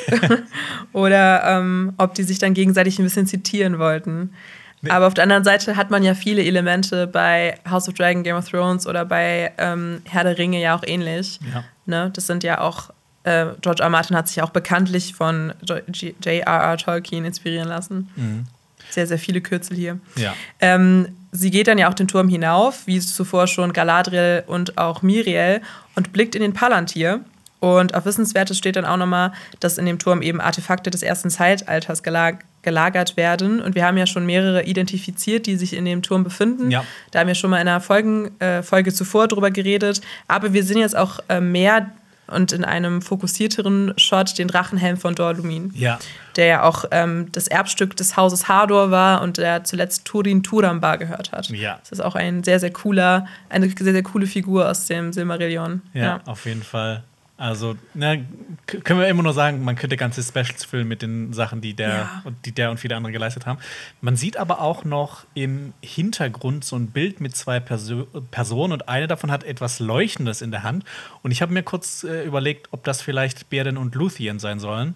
oder 0.93 1.43
ähm, 1.45 1.93
ob 1.97 2.13
die 2.13 2.23
sich 2.23 2.39
dann 2.39 2.53
gegenseitig 2.53 2.99
ein 2.99 3.03
bisschen 3.03 3.27
zitieren 3.27 3.79
wollten. 3.79 4.33
Nee. 4.81 4.91
Aber 4.91 5.07
auf 5.07 5.13
der 5.13 5.23
anderen 5.23 5.43
Seite 5.43 5.75
hat 5.75 5.91
man 5.91 6.03
ja 6.03 6.13
viele 6.13 6.43
Elemente 6.43 7.05
bei 7.05 7.59
House 7.69 7.89
of 7.89 7.95
Dragon, 7.95 8.23
Game 8.23 8.37
of 8.37 8.49
Thrones 8.49 8.87
oder 8.87 9.03
bei 9.03 9.51
ähm, 9.57 10.01
Herr 10.05 10.23
der 10.23 10.37
Ringe 10.37 10.61
ja 10.61 10.75
auch 10.75 10.83
ähnlich. 10.85 11.39
Ja. 11.53 11.63
Ne? 11.85 12.11
Das 12.13 12.27
sind 12.27 12.43
ja 12.43 12.61
auch, 12.61 12.89
äh, 13.23 13.47
George 13.61 13.81
R. 13.81 13.85
R. 13.85 13.89
Martin 13.89 14.15
hat 14.15 14.27
sich 14.27 14.41
auch 14.41 14.49
bekanntlich 14.49 15.13
von 15.13 15.53
J.R.R. 15.61 16.77
Tolkien 16.77 17.25
inspirieren 17.25 17.67
lassen. 17.67 18.09
Mhm. 18.15 18.45
Sehr, 18.89 19.07
sehr 19.07 19.19
viele 19.19 19.41
Kürzel 19.41 19.77
hier. 19.77 19.99
Ja. 20.15 20.33
Ähm, 20.59 21.09
sie 21.31 21.51
geht 21.51 21.67
dann 21.67 21.77
ja 21.77 21.89
auch 21.89 21.93
den 21.93 22.07
Turm 22.07 22.27
hinauf, 22.27 22.87
wie 22.87 22.99
zuvor 22.99 23.47
schon 23.47 23.73
Galadriel 23.73 24.43
und 24.47 24.77
auch 24.77 25.01
Miriel, 25.01 25.61
und 25.95 26.11
blickt 26.11 26.35
in 26.35 26.41
den 26.41 26.53
Palantir. 26.53 27.21
Und 27.59 27.93
auf 27.93 28.05
Wissenswertes 28.05 28.57
steht 28.57 28.77
dann 28.77 28.85
auch 28.85 28.97
nochmal, 28.97 29.33
dass 29.59 29.77
in 29.77 29.85
dem 29.85 29.99
Turm 29.99 30.21
eben 30.21 30.39
Artefakte 30.39 30.89
des 30.89 31.03
ersten 31.03 31.29
Zeitalters 31.29 32.03
gelag 32.03 32.45
gelagert 32.61 33.15
werden. 33.15 33.61
Und 33.61 33.75
wir 33.75 33.85
haben 33.85 33.97
ja 33.97 34.05
schon 34.05 34.25
mehrere 34.25 34.63
identifiziert, 34.63 35.45
die 35.45 35.55
sich 35.55 35.73
in 35.73 35.85
dem 35.85 36.01
Turm 36.01 36.23
befinden. 36.23 36.71
Ja. 36.71 36.83
Da 37.11 37.19
haben 37.19 37.27
wir 37.27 37.35
schon 37.35 37.49
mal 37.49 37.61
in 37.61 37.67
einer 37.67 37.79
Folgen, 37.79 38.37
äh, 38.39 38.63
Folge 38.63 38.93
zuvor 38.93 39.27
drüber 39.27 39.49
geredet. 39.49 40.01
Aber 40.27 40.51
wir 40.53 40.63
sind 40.63 40.79
jetzt 40.79 40.95
auch 40.95 41.19
äh, 41.29 41.39
mehr 41.39 41.89
und 42.29 42.51
in 42.51 42.63
einem 42.63 43.01
fokussierteren 43.01 43.93
Shot 43.97 44.37
den 44.37 44.47
Drachenhelm 44.47 44.97
von 44.97 45.15
Dorlumin. 45.15 45.71
Ja. 45.75 45.99
Der 46.35 46.45
ja 46.45 46.63
auch 46.63 46.85
ähm, 46.91 47.31
das 47.31 47.47
Erbstück 47.47 47.95
des 47.97 48.15
Hauses 48.15 48.47
Hador 48.47 48.91
war 48.91 49.21
und 49.21 49.37
der 49.37 49.63
zuletzt 49.63 50.05
Turin 50.05 50.43
Turambar 50.43 50.97
gehört 50.97 51.31
hat. 51.31 51.49
Ja. 51.49 51.79
Das 51.81 51.91
ist 51.91 51.99
auch 51.99 52.15
ein 52.15 52.43
sehr, 52.43 52.59
sehr 52.59 52.71
cooler, 52.71 53.25
eine 53.49 53.69
sehr, 53.69 53.93
sehr 53.93 54.03
coole 54.03 54.27
Figur 54.27 54.69
aus 54.69 54.85
dem 54.85 55.11
Silmarillion. 55.11 55.81
Ja, 55.93 56.01
ja. 56.03 56.21
auf 56.25 56.45
jeden 56.45 56.63
Fall. 56.63 57.03
Also, 57.39 57.77
ne, 57.93 58.25
können 58.67 58.99
wir 58.99 59.07
immer 59.07 59.23
nur 59.23 59.31
sagen, 59.31 59.63
man 59.63 59.77
könnte 59.77 59.95
ganze 59.95 60.21
Specials 60.21 60.65
füllen 60.65 60.89
mit 60.89 61.01
den 61.01 61.31
Sachen, 61.31 61.61
die 61.61 61.73
der, 61.73 61.89
Ja. 61.89 62.21
und 62.25 62.45
die 62.45 62.51
der 62.51 62.69
und 62.69 62.81
viele 62.81 62.97
andere 62.97 63.13
geleistet 63.13 63.45
haben. 63.45 63.59
Man 64.01 64.17
sieht 64.17 64.35
aber 64.35 64.59
auch 64.59 64.83
noch 64.83 65.25
im 65.35 65.71
Hintergrund 65.81 66.65
so 66.65 66.75
ein 66.75 66.87
Bild 66.87 67.21
mit 67.21 67.37
zwei 67.37 67.61
Perso 67.61 68.07
Personen 68.29 68.73
und 68.73 68.89
eine 68.89 69.07
davon 69.07 69.31
hat 69.31 69.45
etwas 69.45 69.79
Leuchtendes 69.79 70.41
in 70.41 70.51
der 70.51 70.63
Hand. 70.63 70.83
Und 71.23 71.31
ich 71.31 71.41
habe 71.41 71.53
mir 71.53 71.63
kurz 71.63 72.03
äh, 72.03 72.25
überlegt, 72.25 72.67
ob 72.71 72.83
das 72.83 73.01
vielleicht 73.01 73.49
Bearden 73.49 73.77
und 73.77 73.95
Luthien 73.95 74.39
sein 74.39 74.59
sollen. 74.59 74.95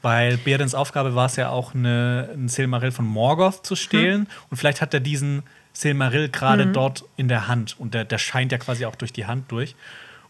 Weil 0.00 0.38
Beardens 0.38 0.74
Aufgabe 0.74 1.14
war 1.14 1.26
es 1.26 1.36
ja 1.36 1.50
auch, 1.50 1.74
eine, 1.74 2.30
ein 2.34 2.48
Silmaril 2.48 2.90
von 2.90 3.04
Morgoth 3.04 3.66
zu 3.66 3.76
stehlen. 3.76 4.28
Und 4.48 4.56
vielleicht 4.56 4.80
hat 4.80 4.94
er 4.94 5.00
diesen 5.00 5.42
Silmaril 5.74 6.30
gerade 6.30 6.66
dort 6.68 7.04
in 7.18 7.28
der 7.28 7.48
Hand. 7.48 7.76
Und 7.78 7.92
der, 7.92 8.06
der 8.06 8.18
scheint 8.18 8.50
ja 8.50 8.56
quasi 8.56 8.86
auch 8.86 8.96
durch 8.96 9.12
die 9.12 9.26
Hand 9.26 9.52
durch. 9.52 9.76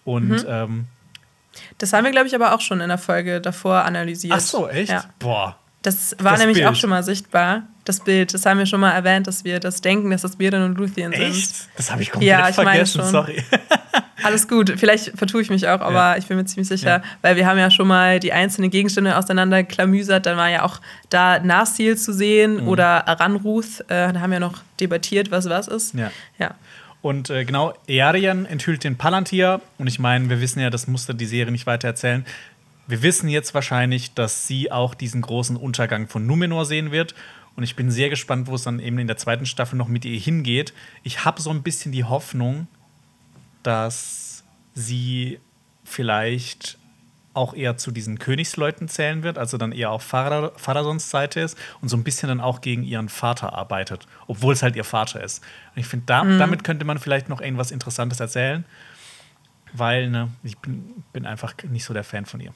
Und 0.04 0.44
ähm, 0.48 0.86
Das 1.78 1.92
haben 1.92 2.04
wir, 2.04 2.10
glaube 2.12 2.26
ich, 2.28 2.34
aber 2.34 2.54
auch 2.54 2.60
schon 2.60 2.80
in 2.80 2.88
der 2.88 2.98
Folge 2.98 3.40
davor 3.40 3.84
analysiert. 3.84 4.34
ach 4.36 4.40
so, 4.40 4.68
echt? 4.68 4.90
Ja. 4.90 5.04
Boah. 5.18 5.56
Das 5.82 6.14
war 6.20 6.32
Das 6.32 6.40
nämlich 6.40 6.58
Bild. 6.58 6.68
auch 6.68 6.76
schon 6.76 6.90
mal 6.90 7.02
sichtbar. 7.02 7.64
Das 7.84 7.98
Bild, 7.98 8.32
das 8.32 8.46
haben 8.46 8.58
wir 8.58 8.66
schon 8.66 8.78
mal 8.78 8.92
erwähnt, 8.92 9.26
dass 9.26 9.42
wir 9.44 9.58
das 9.58 9.80
denken, 9.80 10.10
dass 10.10 10.22
das 10.22 10.36
Bearden 10.36 10.62
und 10.62 10.78
Luthien 10.78 11.10
sind. 11.12 11.20
Echt? 11.20 11.52
Das 11.76 11.90
habe 11.90 12.02
ich 12.02 12.12
komplett 12.12 12.28
Ja, 12.30 12.48
ich 12.48 12.56
meine 12.56 12.70
vergessen, 12.70 13.00
schon. 13.00 13.10
sorry. 13.10 13.42
Alles 14.22 14.46
gut, 14.46 14.72
vielleicht 14.76 15.18
vertue 15.18 15.42
ich 15.42 15.50
mich 15.50 15.66
auch, 15.66 15.80
aber 15.80 15.92
Ja. 16.12 16.16
ich 16.16 16.26
bin 16.28 16.36
mir 16.36 16.44
ziemlich 16.44 16.68
sicher, 16.68 16.98
Ja. 16.98 17.02
weil 17.22 17.34
wir 17.34 17.44
haben 17.48 17.58
ja 17.58 17.72
schon 17.72 17.88
mal 17.88 18.20
die 18.20 18.32
einzelnen 18.32 18.70
Gegenstände 18.70 19.16
auseinanderklamüsert. 19.18 20.24
Dann 20.26 20.36
war 20.36 20.48
ja 20.48 20.62
auch 20.62 20.80
da 21.10 21.40
Narsil 21.40 21.96
zu 21.98 22.12
sehen 22.12 22.62
Mhm. 22.62 22.68
oder 22.68 23.08
Aranruth. 23.08 23.80
Äh, 23.88 24.12
da 24.12 24.20
haben 24.20 24.30
wir 24.30 24.38
noch 24.38 24.60
debattiert, 24.78 25.32
was 25.32 25.48
was 25.48 25.66
ist. 25.66 25.94
Ja. 25.94 26.12
ja. 26.38 26.52
Und 27.02 27.30
äh, 27.30 27.44
genau, 27.44 27.74
Earien 27.88 28.46
enthüllt 28.46 28.84
den 28.84 28.96
Palantir. 28.96 29.60
Und 29.76 29.88
ich 29.88 29.98
meine, 29.98 30.30
wir 30.30 30.40
wissen 30.40 30.60
ja, 30.60 30.70
das 30.70 30.86
musste 30.86 31.14
die 31.14 31.26
Serie 31.26 31.52
nicht 31.52 31.66
weiter 31.66 31.88
erzählen. 31.88 32.24
Wir 32.86 33.02
wissen 33.02 33.28
jetzt 33.28 33.54
wahrscheinlich, 33.54 34.14
dass 34.14 34.46
sie 34.46 34.70
auch 34.70 34.94
diesen 34.94 35.20
großen 35.20 35.56
Untergang 35.56 36.08
von 36.08 36.26
Numenor 36.26 36.64
sehen 36.64 36.92
wird. 36.92 37.14
Und 37.56 37.64
ich 37.64 37.76
bin 37.76 37.90
sehr 37.90 38.08
gespannt, 38.08 38.46
wo 38.46 38.54
es 38.54 38.62
dann 38.62 38.78
eben 38.78 38.98
in 38.98 39.08
der 39.08 39.16
zweiten 39.16 39.46
Staffel 39.46 39.76
noch 39.76 39.88
mit 39.88 40.04
ihr 40.04 40.18
hingeht. 40.18 40.72
Ich 41.02 41.24
habe 41.24 41.42
so 41.42 41.50
ein 41.50 41.62
bisschen 41.62 41.92
die 41.92 42.04
Hoffnung, 42.04 42.66
dass 43.62 44.44
sie 44.74 45.38
vielleicht 45.84 46.78
auch 47.34 47.54
eher 47.54 47.76
zu 47.76 47.90
diesen 47.90 48.18
Königsleuten 48.18 48.88
zählen 48.88 49.22
wird, 49.22 49.38
also 49.38 49.56
dann 49.56 49.72
eher 49.72 49.90
auf 49.90 50.02
Pharaons 50.02 51.10
Seite 51.10 51.40
ist 51.40 51.56
und 51.80 51.88
so 51.88 51.96
ein 51.96 52.04
bisschen 52.04 52.28
dann 52.28 52.40
auch 52.40 52.60
gegen 52.60 52.82
ihren 52.82 53.08
Vater 53.08 53.54
arbeitet, 53.54 54.06
obwohl 54.26 54.52
es 54.52 54.62
halt 54.62 54.76
ihr 54.76 54.84
Vater 54.84 55.22
ist. 55.22 55.42
Und 55.74 55.80
ich 55.80 55.86
finde, 55.86 56.06
da, 56.06 56.24
damit 56.24 56.64
könnte 56.64 56.84
man 56.84 56.98
vielleicht 56.98 57.28
noch 57.28 57.40
irgendwas 57.40 57.70
Interessantes 57.70 58.20
erzählen, 58.20 58.64
weil 59.72 60.10
ne, 60.10 60.28
ich 60.42 60.58
bin, 60.58 61.04
bin 61.12 61.26
einfach 61.26 61.54
nicht 61.70 61.84
so 61.84 61.94
der 61.94 62.04
Fan 62.04 62.26
von 62.26 62.40
ihr. 62.40 62.52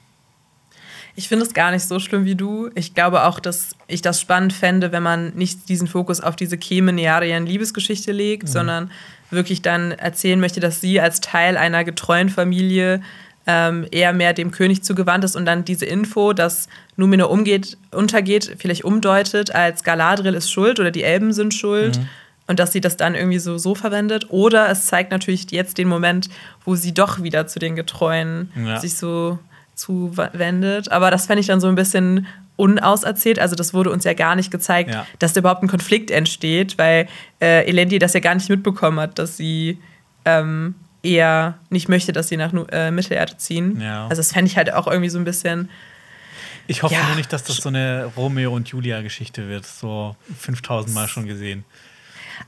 Ich 1.19 1.29
finde 1.29 1.47
es 1.47 1.55
gar 1.55 1.71
nicht 1.71 1.85
so 1.85 1.99
schlimm 1.99 2.27
wie 2.27 2.35
du. 2.35 2.71
Ich 2.75 2.95
glaube 2.95 3.25
auch, 3.25 3.41
dass 3.41 3.75
ich 3.87 4.03
das 4.03 4.21
spannend 4.21 4.53
fände, 4.53 4.93
wenn 4.93 5.03
man 5.03 5.35
nicht 5.35 5.69
diesen 5.71 5.89
Fokus 5.89 6.21
auf 6.21 6.37
diese 6.37 6.59
Kemen-Nearian-Liebesgeschichte 6.59 8.13
legt, 8.13 8.49
sondern 8.49 8.91
wirklich 9.31 9.63
dann 9.63 9.93
erzählen 9.93 10.39
möchte, 10.39 10.61
dass 10.61 10.83
sie 10.83 11.01
als 11.01 11.21
Teil 11.21 11.57
einer 11.57 11.85
getreuen 11.85 12.29
Familie 12.29 13.01
ähm, 13.47 13.87
eher 13.91 14.13
mehr 14.13 14.33
dem 14.33 14.51
König 14.51 14.83
zugewandt 14.83 15.25
ist 15.25 15.37
und 15.37 15.45
dann 15.47 15.65
diese 15.65 15.87
Info, 15.87 16.33
dass 16.33 16.69
Numenor 16.97 17.31
umgeht, 17.31 17.79
untergeht, 17.93 18.57
vielleicht 18.59 18.85
umdeutet, 18.85 19.55
als 19.55 19.85
Galadriel 19.85 20.35
ist 20.35 20.51
schuld 20.51 20.81
oder 20.81 20.91
die 20.91 21.05
Elben 21.05 21.33
sind 21.33 21.55
schuld. 21.55 22.01
Und 22.49 22.61
dass 22.61 22.73
sie 22.73 22.81
das 22.81 22.97
dann 22.97 23.17
irgendwie 23.17 23.41
so, 23.41 23.59
so 23.59 23.75
verwendet. 23.75 24.27
Oder 24.31 24.69
es 24.71 24.87
zeigt 24.87 25.11
natürlich 25.11 25.51
jetzt 25.51 25.79
den 25.79 25.89
Moment, 25.89 26.29
wo 26.65 26.77
sie 26.77 26.95
doch 26.95 27.21
wieder 27.25 27.49
zu 27.49 27.59
den 27.59 27.75
Getreuen 27.75 28.53
Ja. 28.55 28.79
sich 28.79 28.95
so 28.97 29.41
zuwendet. 29.75 30.91
Aber 30.93 31.11
das 31.11 31.27
fände 31.27 31.41
ich 31.41 31.47
dann 31.47 31.61
so 31.61 31.67
ein 31.69 31.75
bisschen 31.75 32.27
unauserzählt. 32.57 33.39
Also 33.39 33.55
das 33.57 33.75
wurde 33.75 33.91
uns 33.91 34.05
ja 34.05 34.15
gar 34.15 34.35
nicht 34.37 34.51
gezeigt, 34.51 34.91
Ja. 34.95 35.07
dass 35.19 35.33
da 35.33 35.41
überhaupt 35.41 35.63
ein 35.63 35.69
Konflikt 35.69 36.11
entsteht, 36.11 36.79
weil 36.79 37.09
äh, 37.41 37.67
Elendi 37.67 37.99
das 37.99 38.15
ja 38.15 38.21
gar 38.21 38.35
nicht 38.35 38.49
mitbekommen 38.49 38.99
hat, 39.01 39.19
dass 39.19 39.37
sie 39.37 39.79
ähm, 40.25 40.75
eher 41.03 41.59
nicht 41.71 41.89
möchte, 41.89 42.13
dass 42.13 42.29
sie 42.29 42.37
nach 42.37 42.53
äh, 42.73 42.91
Mittelerde 42.91 43.37
ziehen. 43.37 43.81
Ja. 43.81 44.05
Also 44.09 44.21
das 44.21 44.33
fände 44.33 44.51
ich 44.51 44.57
halt 44.57 44.73
auch 44.73 44.87
irgendwie 44.87 45.11
so 45.11 45.19
ein 45.19 45.25
bisschen. 45.25 45.69
Ich 46.67 46.83
hoffe 46.83 46.95
Ja. 46.95 47.07
nur 47.07 47.17
nicht, 47.17 47.33
dass 47.33 47.45
das 47.45 47.59
so 47.59 47.69
eine 47.69 48.11
Romeo 48.17 48.53
und 48.53 48.69
Julia-Geschichte 48.69 49.49
wird, 49.49 49.65
so 49.67 50.17
5000 50.39 50.93
Mal 50.95 51.07
schon 51.09 51.27
gesehen. 51.27 51.65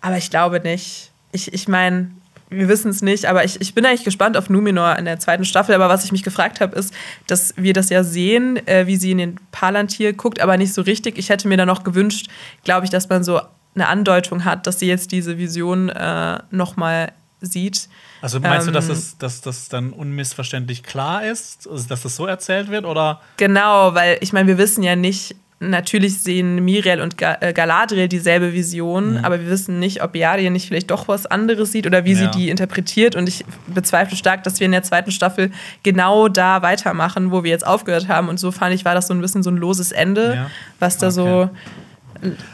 Aber 0.00 0.16
ich 0.16 0.30
glaube 0.30 0.60
nicht. 0.60 1.10
Ich, 1.30 1.52
ich 1.52 1.68
meine, 1.68 2.10
wir 2.50 2.66
wissen 2.68 2.90
es 2.90 3.02
nicht, 3.02 3.26
aber 3.26 3.44
ich, 3.44 3.60
ich 3.60 3.74
bin 3.74 3.84
eigentlich 3.86 4.04
gespannt 4.04 4.36
auf 4.36 4.48
Numenor 4.50 4.96
in 4.96 5.04
der 5.04 5.20
zweiten 5.20 5.44
Staffel. 5.44 5.74
Aber 5.74 5.88
was 5.88 6.04
ich 6.04 6.10
mich 6.12 6.22
gefragt 6.24 6.60
habe, 6.60 6.74
ist, 6.76 6.92
dass 7.26 7.54
wir 7.56 7.74
das 7.74 7.90
ja 7.90 8.02
sehen, 8.02 8.56
äh, 8.66 8.86
wie 8.86 8.96
sie 8.96 9.12
in 9.12 9.18
den 9.18 9.40
Palantir 9.52 10.14
guckt, 10.14 10.40
aber 10.40 10.56
nicht 10.56 10.74
so 10.74 10.82
richtig. 10.82 11.16
Ich 11.18 11.28
hätte 11.28 11.46
mir 11.46 11.56
da 11.56 11.66
noch 11.66 11.84
gewünscht, 11.84 12.28
glaube 12.64 12.84
ich, 12.86 12.90
dass 12.90 13.08
man 13.08 13.22
so 13.22 13.40
eine 13.74 13.86
Andeutung 13.86 14.44
hat, 14.44 14.66
dass 14.66 14.80
sie 14.80 14.86
jetzt 14.88 15.12
diese 15.12 15.38
Vision 15.38 15.90
äh, 15.90 16.38
nochmal 16.50 17.12
sieht. 17.40 17.88
Also 18.20 18.40
meinst 18.40 18.66
du, 18.66 18.72
dass 18.72 18.88
Ähm, 18.88 18.94
das, 18.94 19.18
dass 19.18 19.40
das 19.40 19.68
dann 19.68 19.92
unmissverständlich 19.92 20.82
klar 20.82 21.24
ist, 21.24 21.68
also 21.68 21.86
dass 21.88 22.02
das 22.02 22.16
so 22.16 22.26
erzählt 22.26 22.70
wird? 22.70 22.84
Oder 22.84 23.20
Genau, 23.36 23.94
weil 23.94 24.18
ich 24.20 24.32
meine, 24.32 24.48
wir 24.48 24.58
wissen 24.58 24.82
ja 24.82 24.96
nicht, 24.96 25.36
natürlich 25.60 26.20
sehen 26.20 26.64
Miriel 26.64 27.00
und 27.00 27.20
äh, 27.20 27.52
Galadriel 27.52 28.06
dieselbe 28.08 28.52
Vision, 28.52 29.18
aber 29.24 29.40
wir 29.40 29.48
wissen 29.50 29.80
nicht, 29.80 30.02
ob 30.04 30.14
Yadien 30.14 30.52
nicht 30.52 30.68
vielleicht 30.68 30.90
doch 30.92 31.08
was 31.08 31.26
anderes 31.26 31.72
sieht 31.72 31.84
oder 31.86 32.04
wie 32.04 32.12
Ja. 32.12 32.18
sie 32.32 32.38
die 32.38 32.48
interpretiert. 32.48 33.16
Und 33.16 33.28
ich 33.28 33.44
bezweifle 33.66 34.16
stark, 34.16 34.44
dass 34.44 34.60
wir 34.60 34.66
in 34.66 34.72
der 34.72 34.84
zweiten 34.84 35.10
Staffel 35.10 35.50
genau 35.82 36.28
da 36.28 36.62
weitermachen, 36.62 37.32
wo 37.32 37.42
wir 37.42 37.50
jetzt 37.50 37.66
aufgehört 37.66 38.06
haben. 38.06 38.28
Und 38.28 38.38
so 38.38 38.52
fand 38.52 38.72
ich, 38.74 38.84
war 38.84 38.94
das 38.94 39.08
so 39.08 39.14
ein 39.14 39.20
bisschen 39.20 39.42
so 39.42 39.50
ein 39.50 39.56
loses 39.56 39.90
Ende, 39.90 40.34
Ja. 40.34 40.50
was 40.78 40.96
da 40.98 41.08
Okay. 41.08 41.14
so, 41.14 41.50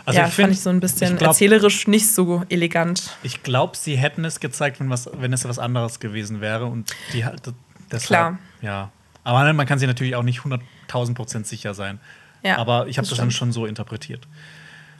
also 0.05 0.19
ja, 0.21 0.27
ich 0.27 0.33
find- 0.35 0.47
fand 0.47 0.53
ich 0.53 0.61
so 0.61 0.71
ein 0.71 0.81
bisschen 0.81 1.17
glaub- 1.17 1.29
erzählerisch 1.31 1.87
nicht 1.89 2.07
so 2.13 2.45
elegant. 2.49 3.11
Ich 3.23 3.43
glaube, 3.43 3.77
sie 3.77 3.97
hätten 3.97 4.25
es 4.25 4.41
gezeigt, 4.41 4.81
wenn, 4.81 4.91
was, 4.91 5.09
wenn 5.13 5.33
es 5.33 5.45
was 5.47 5.59
anderes 5.59 6.01
gewesen 6.01 6.41
wäre. 6.41 6.67
Und 6.67 6.91
die 7.13 7.25
halt. 7.25 7.43
Deshalb, 7.91 8.07
Klar. 8.07 8.39
Ja. 8.63 8.91
Aber 9.25 9.53
man 9.53 9.67
kann 9.67 9.79
sich 9.79 9.87
natürlich 9.87 10.17
auch 10.17 10.23
nicht 10.23 10.41
100.000 10.41 11.15
Prozent 11.15 11.47
sicher 11.47 11.75
sein. 11.75 11.99
Ja, 12.43 12.59
Aber 12.59 12.89
ich 12.89 12.99
habe 12.99 13.05
das 13.05 13.11
das 13.11 13.19
dann 13.19 13.31
schon 13.31 13.53
so 13.53 13.65
interpretiert. 13.67 14.27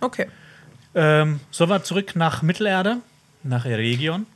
Okay. 0.01 0.27
Ähm, 0.95 1.41
sollen 1.51 1.71
wir 1.71 1.83
zurück 1.83 2.15
nach 2.17 2.41
Mittelerde? 2.43 2.99
Nach 3.43 3.67
Eregion? 3.67 4.27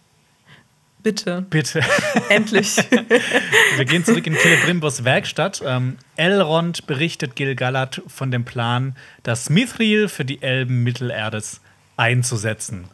Bitte. 1.03 1.47
Bitte. 1.49 1.81
Endlich. 2.29 2.77
Wir 3.77 3.85
gehen 3.85 4.05
zurück 4.05 4.27
in 4.27 4.35
Celebrimbos 4.35 5.05
Werkstatt. 5.05 5.63
Ähm, 5.65 5.97
Elrond 6.17 6.87
berichtet 6.87 7.37
Gil-galad 7.37 8.03
von 8.07 8.31
dem 8.31 8.45
Plan, 8.45 8.97
das 9.23 9.49
Mithril 9.49 10.09
für 10.09 10.25
die 10.25 10.43
Elben 10.43 10.83
Mittelerdes 10.83 11.61
einzusetzen. 11.97 12.89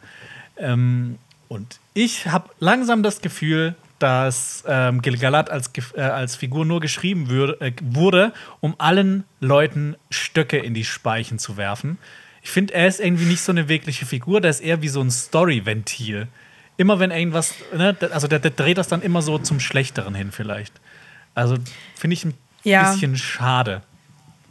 Ähm, 0.57 1.19
und 1.49 1.81
ich 1.95 2.27
habe 2.27 2.51
langsam 2.59 3.03
das 3.03 3.21
Gefühl, 3.21 3.75
dass 3.99 4.65
ähm, 4.67 5.01
Gil-galad 5.01 5.51
als, 5.51 5.71
äh, 5.95 6.01
als 6.01 6.37
Figur 6.37 6.65
nur 6.65 6.81
geschrieben 6.81 7.29
würde, 7.29 7.61
äh, 7.61 7.73
wurde, 7.81 8.33
um 8.61 8.75
allen 8.79 9.25
Leuten 9.41 9.97
Stöcke 10.11 10.59
in 10.59 10.75
die 10.75 10.85
Speichen 10.85 11.39
zu 11.39 11.57
werfen. 11.57 11.99
Ich 12.43 12.51
finde, 12.51 12.75
er 12.75 12.87
ist 12.87 13.01
irgendwie 13.01 13.25
nicht 13.25 13.41
so 13.41 13.53
eine 13.53 13.69
wirkliche 13.69 14.05
Figur, 14.05 14.43
der 14.43 14.51
ist 14.51 14.61
eher 14.61 14.83
wie 14.83 14.89
so 14.89 15.01
ein 15.01 15.11
Story-Ventil. 15.11 16.29
Immer 16.77 16.99
wenn 16.99 17.11
irgendwas, 17.11 17.55
ne, 17.77 17.97
also 18.13 18.27
der, 18.27 18.39
der 18.41 18.51
dreht 18.51 18.79
das 18.79 18.89
dann 18.89 19.03
immer 19.03 19.23
so 19.23 19.39
zum 19.39 19.61
Schlechteren 19.61 20.15
hin, 20.15 20.33
vielleicht. 20.33 20.73
Also 21.35 21.57
finde 21.95 22.15
ich 22.15 22.25
ein 22.25 22.35
Ja. 22.65 22.91
bisschen 22.93 23.17
schade. 23.17 23.83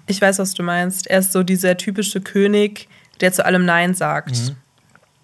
Ich 0.07 0.21
weiß, 0.21 0.39
was 0.39 0.53
du 0.53 0.63
meinst. 0.63 1.07
Er 1.07 1.19
ist 1.19 1.31
so 1.31 1.43
dieser 1.43 1.77
typische 1.77 2.21
König, 2.21 2.87
der 3.21 3.31
zu 3.33 3.45
allem 3.45 3.65
Nein 3.65 3.93
sagt. 3.93 4.31
Mhm. 4.31 4.55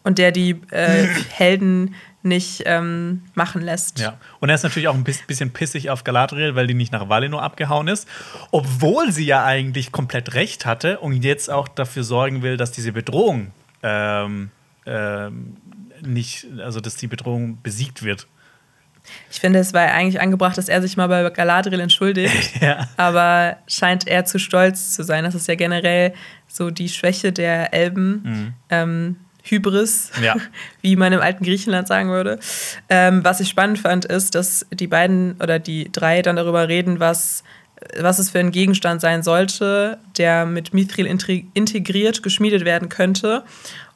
Und 0.04 0.18
der 0.18 0.32
die 0.32 0.52
äh, 0.72 1.06
Helden 1.30 1.95
nicht 2.24 2.64
ähm, 2.66 3.24
machen 3.34 3.62
lässt. 3.62 4.00
Ja. 4.00 4.18
Und 4.41 4.50
er 4.50 4.56
ist 4.56 4.64
natürlich 4.64 4.88
auch 4.89 4.93
ein 4.95 5.04
bis- 5.06 5.26
bisschen 5.26 5.52
pissig 5.52 5.89
auf 5.89 6.04
Galadriel, 6.04 6.56
weil 6.56 6.68
die 6.68 6.74
nicht 6.74 6.91
nach 6.91 7.08
Valinor 7.08 7.43
abgehauen 7.43 7.88
ist. 7.88 8.08
Obwohl 8.52 9.12
sie 9.12 9.26
ja 9.26 9.43
eigentlich 9.45 9.91
komplett 9.93 10.34
recht 10.34 10.66
hatte 10.66 11.00
und 11.00 11.14
jetzt 11.24 11.50
auch 11.50 11.68
dafür 11.70 12.04
sorgen 12.04 12.41
will, 12.41 12.58
dass 12.58 12.72
diese 12.72 12.91
Bedrohung 12.91 13.52
ähm, 13.84 14.52
ähm, 14.86 15.56
nicht, 16.06 16.47
also 16.60 16.80
dass 16.80 16.95
die 16.95 17.08
Bedrohung 17.08 17.60
besiegt 17.62 18.04
wird. 18.04 18.28
Ich 19.32 19.39
finde, 19.39 19.60
es 19.60 19.74
war 19.74 19.82
eigentlich 19.84 20.22
angebracht, 20.22 20.58
dass 20.58 20.70
er 20.70 20.82
sich 20.82 20.95
mal 20.97 21.08
bei 21.08 21.28
Galadriel 21.30 21.80
entschuldigt. 21.80 22.52
Ja. 22.62 22.88
Aber 22.97 23.58
scheint 23.68 24.08
er 24.08 24.26
zu 24.26 24.38
stolz 24.39 24.93
zu 24.93 25.04
sein. 25.04 25.24
Das 25.24 25.34
ist 25.36 25.47
ja 25.47 25.56
generell 25.56 26.14
so 26.47 26.70
die 26.70 26.89
Schwäche 26.89 27.32
der 27.32 27.74
Elben. 27.74 28.54
Ähm, 28.70 29.16
Hybris, 29.43 30.12
Mhm. 30.18 30.24
Ja. 30.24 30.36
wie 30.82 30.95
man 30.95 31.14
im 31.14 31.22
alten 31.22 31.43
Griechenland 31.43 31.88
sagen 31.88 32.10
würde. 32.10 32.39
Ähm, 32.89 33.24
was 33.24 33.39
ich 33.39 33.50
spannend 33.50 33.80
fand, 33.80 34.06
ist, 34.06 34.36
dass 34.36 34.66
die 34.72 34.88
beiden 34.88 35.36
oder 35.41 35.58
die 35.60 35.91
drei 35.91 36.22
dann 36.22 36.36
darüber 36.36 36.68
reden, 36.68 37.00
was, 37.00 37.43
was 38.00 38.20
es 38.20 38.30
für 38.30 38.39
ein 38.39 38.52
Gegenstand 38.52 39.02
sein 39.02 39.24
sollte, 39.24 39.97
der 40.18 40.45
mit 40.45 40.74
Mithril 40.74 41.06
integriert 41.06 42.22
geschmiedet 42.22 42.66
werden 42.66 42.89
könnte. 42.89 43.43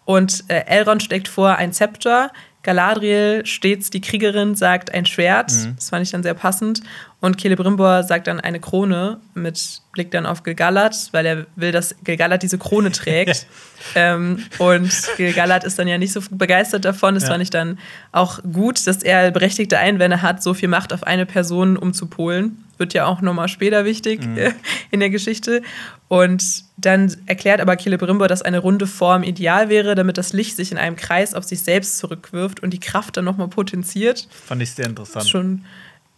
Und 0.06 0.44
äh, 0.50 0.66
Elrond 0.66 1.04
steckt 1.04 1.28
vor 1.28 1.56
ein 1.56 1.72
Zepter. 1.72 2.32
Galadriel, 2.64 3.46
stets 3.46 3.90
die 3.90 4.02
Kriegerin, 4.02 4.56
sagt 4.56 4.94
ein 4.94 5.06
Schwert. 5.06 5.52
Das 5.76 5.90
fand 5.90 6.04
ich 6.04 6.12
dann 6.12 6.24
sehr 6.24 6.34
passend. 6.34 6.82
Und 7.24 7.40
Celebrimbor 7.40 8.04
sagt 8.04 8.28
dann 8.28 8.42
eine 8.42 8.60
Krone 8.60 9.18
mit 9.34 9.82
Blick 9.94 10.12
dann 10.12 10.26
auf 10.26 10.44
Gilgalad, 10.44 10.94
weil 11.14 11.26
er 11.26 11.46
will, 11.56 11.72
dass 11.72 11.96
Gilgalad 12.04 12.44
diese 12.44 12.58
Krone 12.58 12.92
trägt. 12.92 13.48
ähm, 13.96 14.44
und 14.58 14.92
Gilgalad 15.16 15.64
ist 15.64 15.80
dann 15.80 15.88
ja 15.88 15.98
nicht 15.98 16.12
so 16.12 16.20
begeistert 16.32 16.84
davon. 16.84 17.16
Es 17.16 17.24
ja. 17.24 17.30
fand 17.30 17.42
ich 17.42 17.50
dann 17.50 17.80
auch 18.12 18.42
gut, 18.52 18.86
dass 18.86 19.04
er 19.04 19.32
berechtigte 19.32 19.80
Einwände 19.80 20.22
hat, 20.22 20.44
so 20.44 20.54
viel 20.54 20.68
Macht 20.68 20.92
auf 20.92 21.04
eine 21.04 21.26
Person 21.26 21.78
umzupolen. 21.78 22.62
Wird 22.78 22.94
ja 22.94 23.06
auch 23.06 23.22
nochmal 23.22 23.48
später 23.48 23.86
wichtig 23.86 24.26
mhm. 24.26 24.54
in 24.92 25.00
der 25.00 25.10
Geschichte. 25.10 25.62
Und 26.10 26.44
dann 26.76 27.16
erklärt 27.26 27.62
aber 27.62 27.78
Celebrimbor, 27.78 28.28
dass 28.28 28.42
eine 28.42 28.60
runde 28.60 28.86
Form 28.86 29.24
ideal 29.24 29.70
wäre, 29.70 29.96
damit 29.96 30.18
das 30.18 30.34
Licht 30.34 30.58
sich 30.58 30.74
in 30.74 30.78
einem 30.78 30.98
Kreis 30.98 31.36
auf 31.36 31.46
sich 31.46 31.62
selbst 31.62 32.00
zurückwirft 32.00 32.62
und 32.62 32.72
die 32.72 32.82
Kraft 32.82 33.16
dann 33.16 33.24
nochmal 33.24 33.48
potenziert. 33.48 34.28
Fand 34.46 34.62
ich 34.62 34.72
sehr 34.72 34.88
interessant. 34.88 35.30
Schon 35.30 35.64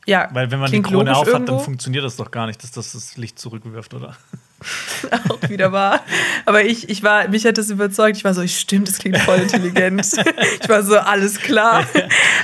ja, 0.05 0.29
Weil 0.31 0.51
wenn 0.51 0.59
man 0.59 0.71
die 0.71 0.81
Krone 0.81 1.15
aufhat, 1.15 1.33
irgendwo. 1.33 1.53
dann 1.53 1.63
funktioniert 1.63 2.03
das 2.03 2.15
doch 2.15 2.29
gar 2.29 2.45
nicht, 2.45 2.61
dass 2.61 2.71
das 2.71 2.91
das 2.91 3.17
Licht 3.17 3.39
zurückwirft, 3.39 3.93
oder? 3.93 4.15
auch 5.29 5.49
wieder 5.49 5.71
wahr. 5.71 6.01
Aber 6.45 6.63
ich, 6.63 6.89
ich 6.89 7.03
war, 7.03 7.27
mich 7.27 7.45
hat 7.45 7.57
das 7.57 7.69
überzeugt. 7.69 8.17
Ich 8.17 8.23
war 8.23 8.33
so, 8.33 8.41
ich 8.41 8.57
stimmt, 8.57 8.87
das 8.87 8.99
klingt 8.99 9.17
voll 9.17 9.39
intelligent. 9.39 10.01
ich 10.61 10.69
war 10.69 10.83
so, 10.83 10.97
alles 10.97 11.39
klar. 11.39 11.85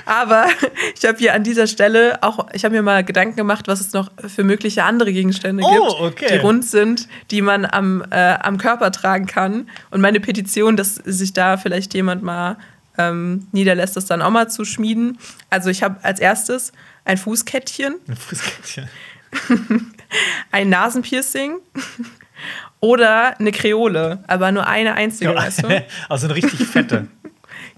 Aber 0.05 0.47
ich 0.95 1.07
habe 1.07 1.17
hier 1.17 1.33
an 1.33 1.43
dieser 1.43 1.67
Stelle 1.67 2.21
auch, 2.21 2.47
ich 2.53 2.65
habe 2.65 2.75
mir 2.75 2.81
mal 2.81 3.03
Gedanken 3.03 3.35
gemacht, 3.35 3.67
was 3.67 3.79
es 3.79 3.93
noch 3.93 4.11
für 4.27 4.43
mögliche 4.43 4.83
andere 4.83 5.13
Gegenstände 5.13 5.63
oh, 5.63 5.71
gibt, 5.71 6.23
okay. 6.23 6.33
die 6.33 6.37
rund 6.39 6.65
sind, 6.65 7.07
die 7.29 7.41
man 7.41 7.65
am, 7.65 8.03
äh, 8.09 8.15
am 8.15 8.57
Körper 8.57 8.91
tragen 8.91 9.27
kann. 9.27 9.69
Und 9.91 10.01
meine 10.01 10.19
Petition, 10.19 10.77
dass 10.77 10.95
sich 10.95 11.33
da 11.33 11.57
vielleicht 11.57 11.93
jemand 11.93 12.23
mal 12.23 12.57
ähm, 12.97 13.47
niederlässt, 13.51 13.95
das 13.95 14.05
dann 14.05 14.21
auch 14.21 14.31
mal 14.31 14.49
zu 14.49 14.65
schmieden. 14.65 15.17
Also 15.49 15.69
ich 15.69 15.83
habe 15.83 16.03
als 16.03 16.19
erstes 16.19 16.71
ein 17.05 17.17
Fußkettchen. 17.17 17.95
Ein 18.07 18.15
Fußkettchen. 18.15 18.89
ein 20.51 20.69
Nasenpiercing. 20.69 21.59
Oder 22.79 23.39
eine 23.39 23.51
Kreole, 23.51 24.23
aber 24.25 24.51
nur 24.51 24.65
eine 24.65 24.95
einzige, 24.95 25.31
ja, 25.31 25.37
weißt 25.37 25.63
du? 25.63 25.85
Also 26.09 26.25
eine 26.25 26.35
richtig 26.35 26.65
fette. 26.67 27.07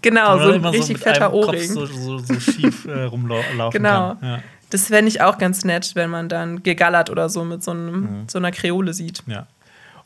genau, 0.02 0.40
so 0.40 0.54
ein 0.54 0.66
richtig 0.66 0.98
so 0.98 1.04
fetter 1.04 1.34
Ohrring. 1.34 1.70
So, 1.70 1.86
so, 1.86 2.20
so 2.20 2.40
schief 2.40 2.86
äh, 2.86 3.04
rumlaufen 3.04 3.72
genau. 3.72 4.16
kann. 4.16 4.18
Ja. 4.22 4.40
Das 4.70 4.88
fände 4.88 5.10
ich 5.10 5.22
auch 5.22 5.38
ganz 5.38 5.66
nett, 5.66 5.92
wenn 5.96 6.10
man 6.10 6.30
dann 6.30 6.64
gegallert 6.64 7.10
oder 7.10 7.28
so 7.28 7.44
mit 7.44 7.62
so, 7.62 7.72
einem, 7.72 8.00
mhm. 8.00 8.30
so 8.30 8.40
einer 8.40 8.52
Kreole 8.52 8.94
sieht. 8.94 9.22
Ja. 9.28 9.46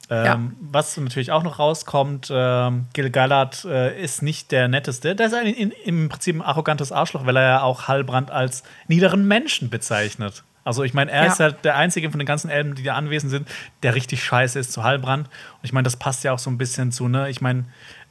Ähm, 0.09 0.25
ja. 0.25 0.39
Was 0.71 0.95
natürlich 0.97 1.31
auch 1.31 1.43
noch 1.43 1.59
rauskommt, 1.59 2.29
ähm, 2.31 2.85
Gil 2.93 3.09
Galad 3.09 3.65
äh, 3.65 4.01
ist 4.01 4.21
nicht 4.21 4.51
der 4.51 4.67
netteste. 4.67 5.15
Der 5.15 5.27
ist 5.27 5.33
ein, 5.33 5.47
in, 5.47 5.71
im 5.71 6.07
Prinzip 6.09 6.35
ein 6.35 6.41
arrogantes 6.41 6.91
Arschloch, 6.91 7.25
weil 7.25 7.35
er 7.35 7.43
ja 7.43 7.61
auch 7.61 7.87
Halbrand 7.87 8.31
als 8.31 8.63
niederen 8.87 9.27
Menschen 9.27 9.69
bezeichnet. 9.69 10.43
Also 10.63 10.83
ich 10.83 10.93
meine, 10.93 11.11
er 11.11 11.25
ja. 11.25 11.31
ist 11.31 11.39
halt 11.39 11.63
der 11.63 11.75
einzige 11.75 12.09
von 12.09 12.19
den 12.19 12.25
ganzen 12.25 12.49
Elben, 12.49 12.75
die 12.75 12.83
da 12.83 12.95
anwesend 12.95 13.31
sind, 13.31 13.47
der 13.83 13.95
richtig 13.95 14.23
scheiße 14.23 14.59
ist 14.59 14.71
zu 14.71 14.83
Halbrand. 14.83 15.27
Und 15.27 15.63
ich 15.63 15.73
meine, 15.73 15.83
das 15.83 15.97
passt 15.97 16.23
ja 16.23 16.31
auch 16.33 16.39
so 16.39 16.49
ein 16.49 16.57
bisschen 16.57 16.91
zu, 16.91 17.07
ne? 17.07 17.29
Ich 17.29 17.41
meine, 17.41 17.65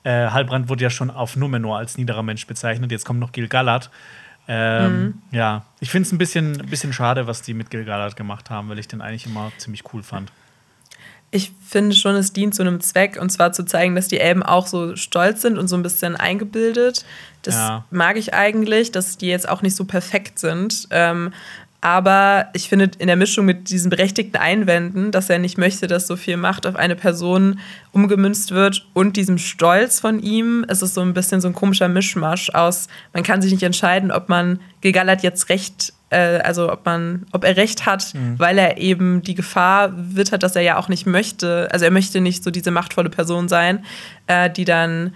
äh, 0.05 0.29
Halbrand 0.29 0.69
wurde 0.69 0.85
ja 0.85 0.91
schon 0.91 1.11
auf 1.11 1.37
Numenor 1.37 1.79
als 1.79 1.97
niederer 1.97 2.23
Mensch 2.23 2.47
bezeichnet. 2.47 2.91
Jetzt 2.93 3.05
kommt 3.05 3.21
noch 3.21 3.33
Gil 3.33 3.49
Galad. 3.49 3.91
Ähm, 4.49 5.01
mhm. 5.01 5.23
Ja, 5.33 5.65
ich 5.81 5.91
finde 5.91 6.07
es 6.07 6.13
ein 6.13 6.19
bisschen, 6.19 6.61
ein 6.61 6.67
bisschen 6.67 6.93
schade, 6.93 7.27
was 7.27 7.43
die 7.43 7.53
mit 7.55 7.71
Gil 7.71 7.85
Galad 7.85 8.17
gemacht 8.17 8.49
haben, 8.51 8.69
weil 8.69 8.79
ich 8.79 8.89
den 8.89 9.01
eigentlich 9.01 9.27
immer 9.27 9.51
ziemlich 9.59 9.83
cool 9.93 10.03
fand 10.03 10.31
ich 11.31 11.53
finde 11.67 11.95
schon, 11.95 12.15
es 12.15 12.33
dient 12.33 12.55
zu 12.55 12.63
einem 12.63 12.81
Zweck 12.81 13.19
und 13.21 13.31
zwar 13.31 13.53
zu 13.53 13.65
zeigen, 13.65 13.95
dass 13.95 14.09
die 14.09 14.21
Elben 14.21 14.43
auch 14.43 14.67
so 14.67 14.97
stolz 14.97 15.43
sind 15.43 15.59
und 15.59 15.69
so 15.69 15.77
ein 15.77 15.83
bisschen 15.83 16.17
eingebildet. 16.17 17.05
Das 17.43 17.55
ja. 17.55 17.85
mag 17.91 18.17
ich 18.17 18.33
eigentlich, 18.35 18.93
dass 18.93 19.19
die 19.19 19.27
jetzt 19.27 19.49
auch 19.49 19.63
nicht 19.63 19.77
so 19.77 19.85
perfekt 19.85 20.39
sind. 20.39 20.89
Ähm, 20.91 21.33
aber 21.81 22.49
ich 22.53 22.69
finde 22.69 22.91
in 22.99 23.07
der 23.07 23.17
Mischung 23.17 23.45
mit 23.45 23.71
diesen 23.71 23.91
berechtigten 23.91 24.39
Einwänden, 24.39 25.13
dass 25.13 25.31
er 25.31 25.39
nicht 25.39 25.59
möchte, 25.59 25.87
dass 25.87 26.07
so 26.07 26.17
viel 26.17 26.37
Macht 26.37 26.67
auf 26.67 26.75
eine 26.75 26.97
Person 26.97 27.61
umgemünzt 27.93 28.51
wird 28.51 28.87
und 28.93 29.17
diesem 29.17 29.39
Stolz 29.39 30.01
von 30.01 30.21
ihm, 30.21 30.65
ist 30.69 30.83
es 30.83 30.95
so 30.95 31.03
ein 31.03 31.15
bisschen 31.15 31.41
so 31.41 31.49
ein 31.49 31.55
komischer 31.55 31.89
Mischmasch 31.89 32.51
aus, 32.51 32.89
man 33.13 33.23
kann 33.23 33.43
sich 33.43 33.53
nicht 33.53 33.63
entscheiden, 33.63 34.11
ob 34.11 34.29
man 34.29 34.59
Gegalat 34.81 35.23
jetzt 35.23 35.49
recht 35.49 35.93
äh, 36.17 36.41
also 36.43 36.73
ob 36.73 36.85
man, 36.87 37.27
ob 37.33 37.45
er 37.45 37.57
recht 37.57 37.85
hat, 37.85 38.15
mhm. 38.15 38.39
weil 38.39 38.57
er 38.59 38.79
eben 38.79 39.23
die 39.23 39.35
Gefahr 39.35 39.93
wittert, 39.95 40.43
dass 40.43 40.57
er 40.57 40.63
ja 40.63 40.79
auch 40.79 40.89
nicht 40.89 41.07
möchte, 41.07 41.69
also 41.71 41.85
er 41.85 41.91
möchte 41.91 42.21
nicht 42.21 42.43
so 42.43 42.51
diese 42.51 42.71
machtvolle 42.71 43.11
Person 43.11 43.49
sein, 43.49 43.85
äh, 44.27 44.49
die 44.51 44.65
dann 44.65 45.15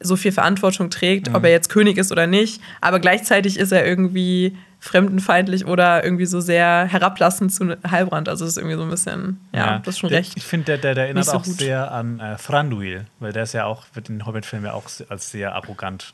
so 0.00 0.16
viel 0.16 0.32
Verantwortung 0.32 0.90
trägt, 0.90 1.30
mhm. 1.30 1.34
ob 1.34 1.44
er 1.44 1.50
jetzt 1.50 1.70
König 1.70 1.96
ist 1.96 2.12
oder 2.12 2.26
nicht, 2.26 2.60
aber 2.82 3.00
gleichzeitig 3.00 3.58
ist 3.58 3.72
er 3.72 3.86
irgendwie 3.86 4.56
fremdenfeindlich 4.80 5.64
oder 5.64 6.04
irgendwie 6.04 6.26
so 6.26 6.40
sehr 6.42 6.84
herablassend 6.84 7.54
zu 7.54 7.74
Heilbrand. 7.90 8.28
Also 8.28 8.44
das 8.44 8.52
ist 8.52 8.58
irgendwie 8.58 8.76
so 8.76 8.82
ein 8.82 8.90
bisschen, 8.90 9.40
ja, 9.52 9.66
ja 9.66 9.78
das 9.78 9.94
ist 9.94 10.00
schon 10.00 10.10
der, 10.10 10.18
recht. 10.18 10.34
Ich 10.36 10.44
finde, 10.44 10.66
der, 10.66 10.76
der, 10.76 10.94
der 10.94 11.04
erinnert 11.04 11.24
so 11.24 11.38
auch 11.38 11.42
gut. 11.42 11.56
sehr 11.56 11.90
an 11.90 12.20
äh, 12.20 12.36
Thranduil, 12.36 13.06
weil 13.18 13.32
der 13.32 13.44
ist 13.44 13.54
ja 13.54 13.64
auch, 13.64 13.84
wird 13.94 14.10
in 14.10 14.18
den 14.18 14.26
Hobbit-Filmen 14.26 14.66
ja 14.66 14.74
auch 14.74 14.90
als 15.08 15.30
sehr 15.30 15.54
arrogant 15.54 16.12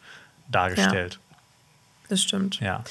dargestellt. 0.48 1.14
Ja, 1.14 1.36
das 2.10 2.22
stimmt. 2.22 2.60
Ja. 2.60 2.84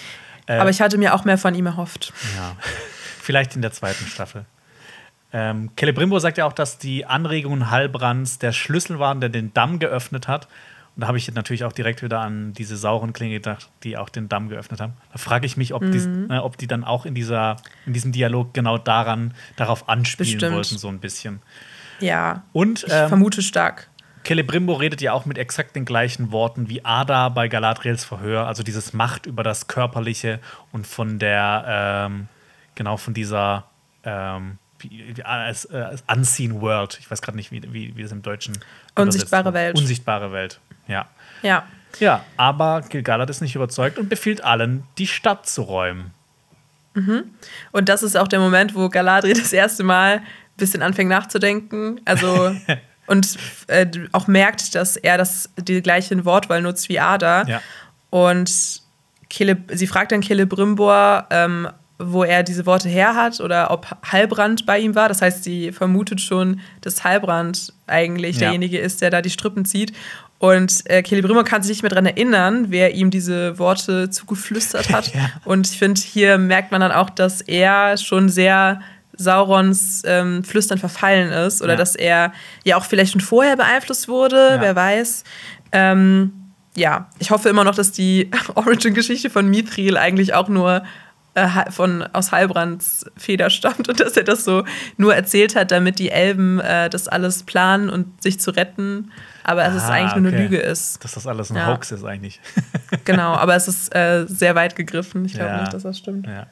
Äh, 0.50 0.58
Aber 0.58 0.72
ich 0.72 0.82
hatte 0.82 0.98
mir 0.98 1.14
auch 1.14 1.26
mehr 1.26 1.38
von 1.38 1.54
ihm 1.54 1.68
erhofft. 1.68 2.12
Ja, 2.36 2.56
vielleicht 3.22 3.56
in 3.56 3.62
der 3.62 3.72
zweiten 3.72 4.08
Staffel. 4.08 4.46
Ähm, 5.32 5.70
Celebrimbo 5.78 6.18
sagt 6.18 6.40
ja 6.40 6.46
auch, 6.46 6.54
dass 6.54 6.80
die 6.80 7.06
Anregungen 7.06 7.70
Hallbrands 7.70 8.40
der 8.40 8.52
Schlüssel 8.52 8.98
waren, 8.98 9.22
der 9.22 9.30
den 9.30 9.54
Damm 9.54 9.78
geöffnet 9.78 10.28
hat. 10.28 10.48
Und 10.96 11.02
da 11.02 11.08
habe 11.08 11.20
ich 11.20 11.32
natürlich 11.32 11.64
auch 11.66 11.72
direkt 11.72 12.02
wieder 12.02 12.20
an 12.20 12.54
diese 12.54 12.76
sauren 12.78 13.14
Klinge 13.14 13.36
gedacht, 13.36 13.70
die 13.84 13.96
auch 13.96 14.10
den 14.10 14.28
Damm 14.28 14.50
geöffnet 14.50 14.82
haben. 14.82 14.94
Da 15.12 15.20
frage 15.20 15.46
ich 15.46 15.56
mich, 15.56 15.76
ob, 15.76 15.84
mhm. 15.84 15.92
die, 15.92 16.34
äh, 16.34 16.40
ob 16.40 16.58
die 16.58 16.66
dann 16.66 16.84
auch 16.84 17.06
in, 17.06 17.14
dieser, 17.14 17.58
in 17.86 17.94
diesem 17.94 18.12
Dialog 18.12 18.52
genau 18.56 18.80
daran, 18.80 19.36
darauf 19.56 19.88
anspielen 19.88 20.34
Bestimmt. 20.34 20.56
wollten, 20.56 20.78
so 20.80 20.88
ein 20.88 21.00
bisschen. 21.00 21.42
Ja. 22.00 22.42
Und, 22.54 22.86
ich 22.86 22.92
ähm, 22.92 23.08
vermute 23.08 23.44
stark. 23.44 23.88
Celebrimbo 24.26 24.74
redet 24.74 25.02
ja 25.02 25.14
auch 25.14 25.26
mit 25.26 25.38
exakt 25.38 25.76
den 25.76 25.86
gleichen 25.86 26.32
Worten 26.32 26.70
wie 26.70 26.84
Ada 26.84 27.30
bei 27.30 27.48
Galadriels 27.48 28.04
Verhör, 28.04 28.48
also 28.48 28.64
dieses 28.64 28.94
Macht 28.94 29.26
über 29.26 29.44
das 29.44 29.68
Körperliche 29.68 30.40
und 30.72 30.86
von 30.86 31.20
der, 31.20 32.08
ähm, 32.08 32.28
genau 32.76 32.98
von 32.98 33.14
dieser 33.14 33.66
ähm, 34.04 34.58
wie, 34.80 35.14
wie, 35.16 35.24
als, 35.24 35.66
äh, 35.66 35.78
als 35.78 36.04
Unseen 36.08 36.62
World. 36.62 36.98
Ich 37.00 37.10
weiß 37.10 37.22
gerade 37.22 37.38
nicht, 37.38 37.52
wie, 37.52 37.62
wie, 37.74 37.96
wie 37.96 38.04
das 38.04 38.12
im 38.12 38.22
Deutschen 38.22 38.58
Unsichtbare 38.96 39.54
Welt. 39.54 39.78
Unsichtbare 39.78 40.32
Welt, 40.32 40.60
ja. 40.88 41.08
Ja. 41.42 41.66
Ja, 42.00 42.24
aber 42.38 42.82
Gilgalad 42.88 43.32
ist 43.32 43.42
nicht 43.42 43.56
überzeugt 43.56 43.98
und 43.98 44.10
befiehlt 44.10 44.44
allen, 44.44 44.84
die 45.00 45.08
Stadt 45.08 45.50
zu 45.50 45.64
räumen. 45.64 46.12
Mhm. 46.94 47.24
Und 47.72 47.90
das 47.90 48.04
ist 48.04 48.16
auch 48.16 48.28
der 48.28 48.40
Moment, 48.40 48.76
wo 48.76 48.90
Galadriel 48.90 49.34
das 49.34 49.54
erste 49.54 49.84
Mal 49.84 50.18
ein 50.18 50.24
bisschen 50.56 50.84
anfängt 50.84 51.10
nachzudenken. 51.10 52.00
Also 52.06 52.56
und 53.10 53.38
äh, 53.68 53.88
auch 54.12 54.28
merkt, 54.28 54.76
dass 54.76 54.96
er 54.96 55.18
das 55.18 55.50
die 55.58 55.82
gleiche 55.82 56.24
Wortwahl 56.26 56.62
nutzt 56.62 56.90
wie 56.90 57.00
Ada. 57.00 57.48
Ja. 57.48 57.62
Und 58.10 58.82
Kille, 59.30 59.58
sie 59.72 59.88
fragt 59.88 60.12
dann 60.12 60.24
Celebrimbor, 60.24 61.28
ähm, 61.30 61.68
wo 61.98 62.24
er 62.24 62.44
diese 62.44 62.66
Worte 62.66 62.88
her 62.88 63.16
hat 63.16 63.42
oder 63.42 63.72
ob 63.72 63.88
Halbrand 64.10 64.66
bei 64.66 64.80
ihm 64.80 64.96
war. 64.96 65.10
Das 65.10 65.22
heißt, 65.22 65.44
sie 65.44 65.72
vermutet 65.72 66.22
schon, 66.22 66.62
dass 66.82 67.04
Halbrand 67.04 67.74
eigentlich 67.88 68.36
ja. 68.36 68.42
derjenige 68.42 68.80
ist, 68.80 69.02
der 69.02 69.10
da 69.10 69.22
die 69.22 69.30
Strippen 69.30 69.66
zieht. 69.66 69.94
Und 70.38 70.90
äh, 70.90 71.04
Celebrimbor 71.04 71.44
kann 71.44 71.62
sich 71.62 71.70
nicht 71.70 71.82
mehr 71.82 71.90
daran 71.90 72.06
erinnern, 72.06 72.68
wer 72.70 72.94
ihm 72.94 73.12
diese 73.12 73.60
Worte 73.60 74.10
zugeflüstert 74.10 74.90
hat. 74.90 75.08
ja. 75.14 75.30
Und 75.44 75.68
ich 75.70 75.78
finde, 75.78 76.00
hier 76.00 76.38
merkt 76.38 76.72
man 76.72 76.80
dann 76.80 76.94
auch, 76.94 77.10
dass 77.10 77.42
er 77.42 77.98
schon 77.98 78.30
sehr 78.30 78.80
Saurons 79.20 80.02
ähm, 80.06 80.44
Flüstern 80.44 80.78
verfallen 80.78 81.32
ist 81.32 81.62
oder 81.62 81.74
ja. 81.74 81.78
dass 81.78 81.96
er 81.96 82.32
ja 82.64 82.78
auch 82.78 82.86
vielleicht 82.86 83.12
schon 83.12 83.22
vorher 83.22 83.58
beeinflusst 83.58 84.08
wurde, 84.08 84.38
ja. 84.56 84.62
wer 84.62 84.76
weiß. 84.76 85.24
Ähm, 85.74 86.34
ja, 86.76 87.10
ich 87.20 87.30
hoffe 87.32 87.50
immer 87.50 87.66
noch, 87.66 87.76
dass 87.76 87.92
die 87.92 88.32
Origin-Geschichte 88.56 89.30
von 89.30 89.50
Mithril 89.50 89.98
eigentlich 89.98 90.34
auch 90.34 90.48
nur 90.48 90.84
äh, 91.36 91.70
von, 91.70 92.04
aus 92.14 92.32
Heilbrands 92.32 93.06
Feder 93.18 93.50
stammt 93.50 93.90
und 93.90 94.00
dass 94.00 94.16
er 94.16 94.24
das 94.24 94.46
so 94.46 94.64
nur 94.96 95.14
erzählt 95.14 95.56
hat, 95.56 95.72
damit 95.72 96.00
die 96.00 96.12
Elben 96.12 96.60
äh, 96.60 96.90
das 96.90 97.10
alles 97.10 97.44
planen 97.44 97.90
und 97.90 98.24
sich 98.24 98.40
zu 98.40 98.52
retten. 98.52 99.12
Aber 99.44 99.66
es 99.66 99.74
ah, 99.74 99.78
ist 99.78 99.90
eigentlich 99.90 100.12
okay. 100.12 100.22
nur 100.22 100.32
eine 100.32 100.42
Lüge 100.44 100.58
ist. 100.58 101.04
Dass 101.04 101.14
das 101.14 101.28
alles 101.28 101.50
ein 101.50 101.58
ja. 101.58 101.68
Hoax 101.68 101.92
ist 101.92 102.06
eigentlich. 102.06 102.40
genau, 103.04 103.34
aber 103.34 103.56
es 103.56 103.68
ist 103.68 103.94
äh, 103.94 104.26
sehr 104.28 104.56
weit 104.56 104.76
gegriffen. 104.76 105.26
Ich 105.26 105.34
glaube 105.34 105.52
ja. 105.52 105.60
nicht, 105.62 105.74
dass 105.74 105.84
das 105.84 105.98
stimmt. 105.98 106.26
Ja. 106.26 106.48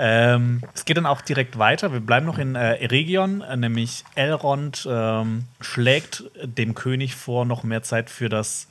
Ähm, 0.00 0.62
es 0.74 0.84
geht 0.84 0.96
dann 0.96 1.06
auch 1.06 1.20
direkt 1.20 1.58
weiter. 1.58 1.92
Wir 1.92 1.98
bleiben 1.98 2.24
noch 2.24 2.38
in 2.38 2.54
äh, 2.54 2.76
Eregion, 2.76 3.40
äh, 3.40 3.56
nämlich 3.56 4.04
Elrond 4.14 4.86
ähm, 4.88 5.44
schlägt 5.60 6.22
dem 6.40 6.76
König 6.76 7.16
vor, 7.16 7.44
noch 7.44 7.64
mehr 7.64 7.82
Zeit 7.82 8.08
für 8.08 8.28
das 8.28 8.68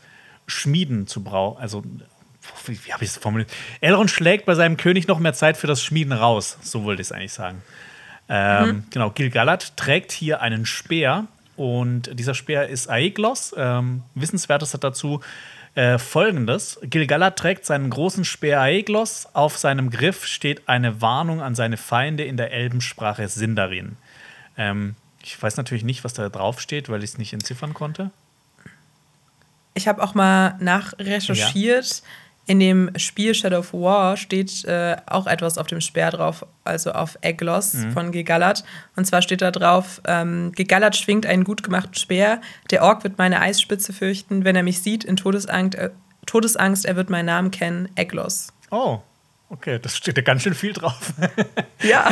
Schmieden 0.48 1.06
zu 1.06 1.24
brauchen. 1.24 1.62
Also, 1.62 1.84
wie, 2.66 2.80
wie 2.86 2.94
habe 2.94 3.04
ich 3.04 3.10
es 3.10 3.18
formuliert? 3.18 3.52
Elrond 3.82 4.10
schlägt 4.10 4.46
bei 4.46 4.56
seinem 4.56 4.78
König 4.78 5.10
noch 5.10 5.20
mehr 5.20 5.34
Zeit 5.34 5.58
für 5.58 5.68
das 5.68 5.84
Schmieden 5.84 6.14
raus. 6.14 6.58
So 6.62 6.86
wollte 6.86 7.02
ich 7.02 7.10
es 7.10 7.12
eigentlich 7.12 7.34
sagen. 7.34 7.62
Ähm, 8.30 8.68
mhm. 8.68 8.84
Genau, 8.90 9.10
Gil-galad 9.10 9.76
trägt 9.76 10.14
hier 10.14 10.42
einen 10.42 10.66
Speer 10.66 11.28
und 11.58 12.18
dieser 12.18 12.36
Speer 12.36 12.70
ist 12.70 12.90
Aeglos. 12.90 13.54
Ähm, 13.58 14.04
Wissenswertes 14.16 14.74
hat 14.74 14.86
dazu, 14.86 15.22
äh, 15.78 16.00
folgendes: 16.00 16.80
Gilgalad 16.82 17.38
trägt 17.38 17.66
seinen 17.66 17.90
großen 17.90 18.26
Speer 18.26 18.62
Aeglos. 18.62 19.28
Auf 19.34 19.58
seinem 19.58 19.92
Griff 19.92 20.26
steht 20.26 20.68
eine 20.68 21.02
Warnung 21.02 21.42
an 21.42 21.54
seine 21.54 21.78
Feinde 21.78 22.24
in 22.24 22.36
der 22.36 22.52
Elbensprache 22.52 23.28
Sindarin. 23.28 23.96
Ähm, 24.58 24.96
ich 25.24 25.42
weiß 25.42 25.56
natürlich 25.58 25.84
nicht, 25.84 26.04
was 26.04 26.14
da 26.14 26.30
drauf 26.30 26.60
steht, 26.62 26.90
weil 26.90 27.04
ich 27.04 27.12
es 27.12 27.18
nicht 27.18 27.34
entziffern 27.34 27.74
konnte. 27.74 28.10
Ich 29.76 29.88
habe 29.88 30.02
auch 30.02 30.16
mal 30.16 30.56
nachrecherchiert. 30.60 31.86
Ja. 31.86 32.08
In 32.48 32.62
dem 32.62 32.92
Spiel 32.96 33.36
Shadow 33.36 33.60
of 33.60 33.74
War 33.74 34.16
steht 34.16 34.64
äh, 34.64 34.96
auch 35.06 35.28
etwas 35.28 35.58
auf 35.58 35.68
dem 35.68 35.82
Speer 35.82 36.12
drauf, 36.12 36.46
also 36.64 36.94
auf 36.94 37.18
Eglos 37.22 37.74
mhm. 37.74 37.92
von 37.92 38.12
Gegallat. 38.14 38.64
Und 38.96 39.06
zwar 39.06 39.22
steht 39.22 39.42
da 39.42 39.52
drauf: 39.52 40.02
ähm, 40.08 40.54
Gegallat 40.56 40.96
schwingt 40.96 41.26
einen 41.26 41.44
gut 41.44 41.62
gemachten 41.62 41.96
Speer. 41.96 42.40
Der 42.72 42.84
Ork 42.84 43.04
wird 43.04 43.18
meine 43.18 43.42
Eisspitze 43.42 43.92
fürchten. 43.92 44.46
Wenn 44.46 44.56
er 44.56 44.64
mich 44.64 44.82
sieht 44.82 45.04
in 45.04 45.18
Todesangst, 45.18 45.78
äh, 45.78 45.90
Todesangst 46.26 46.86
er 46.86 46.96
wird 46.96 47.10
meinen 47.10 47.26
Namen 47.26 47.52
kennen: 47.52 47.90
Eglos. 47.96 48.54
Oh, 48.72 49.00
Okay, 49.50 49.80
das 49.80 49.96
steht 49.96 50.18
ja 50.18 50.24
ganz 50.24 50.44
schön 50.44 50.54
viel 50.54 50.74
drauf. 50.74 51.14
ja, 51.82 52.10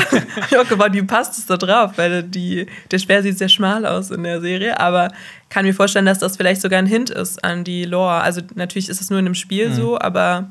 ich 0.49 0.57
auch 0.57 0.67
gemeint, 0.67 0.95
wie 0.95 1.01
passt 1.01 1.37
es 1.37 1.45
da 1.45 1.57
drauf? 1.57 1.97
Weil 1.97 2.23
die, 2.23 2.65
der 2.91 2.97
Speer 2.97 3.21
sieht 3.23 3.37
sehr 3.37 3.49
schmal 3.49 3.85
aus 3.85 4.09
in 4.09 4.23
der 4.23 4.39
Serie, 4.39 4.79
aber 4.79 5.11
kann 5.49 5.65
mir 5.65 5.73
vorstellen, 5.73 6.05
dass 6.05 6.19
das 6.19 6.37
vielleicht 6.37 6.61
sogar 6.61 6.79
ein 6.79 6.85
Hint 6.85 7.09
ist 7.09 7.43
an 7.43 7.65
die 7.65 7.83
Lore. 7.83 8.21
Also 8.21 8.41
natürlich 8.55 8.87
ist 8.87 9.01
es 9.01 9.09
nur 9.09 9.19
in 9.19 9.25
einem 9.25 9.35
Spiel 9.35 9.69
mhm. 9.69 9.73
so, 9.73 9.99
aber 9.99 10.49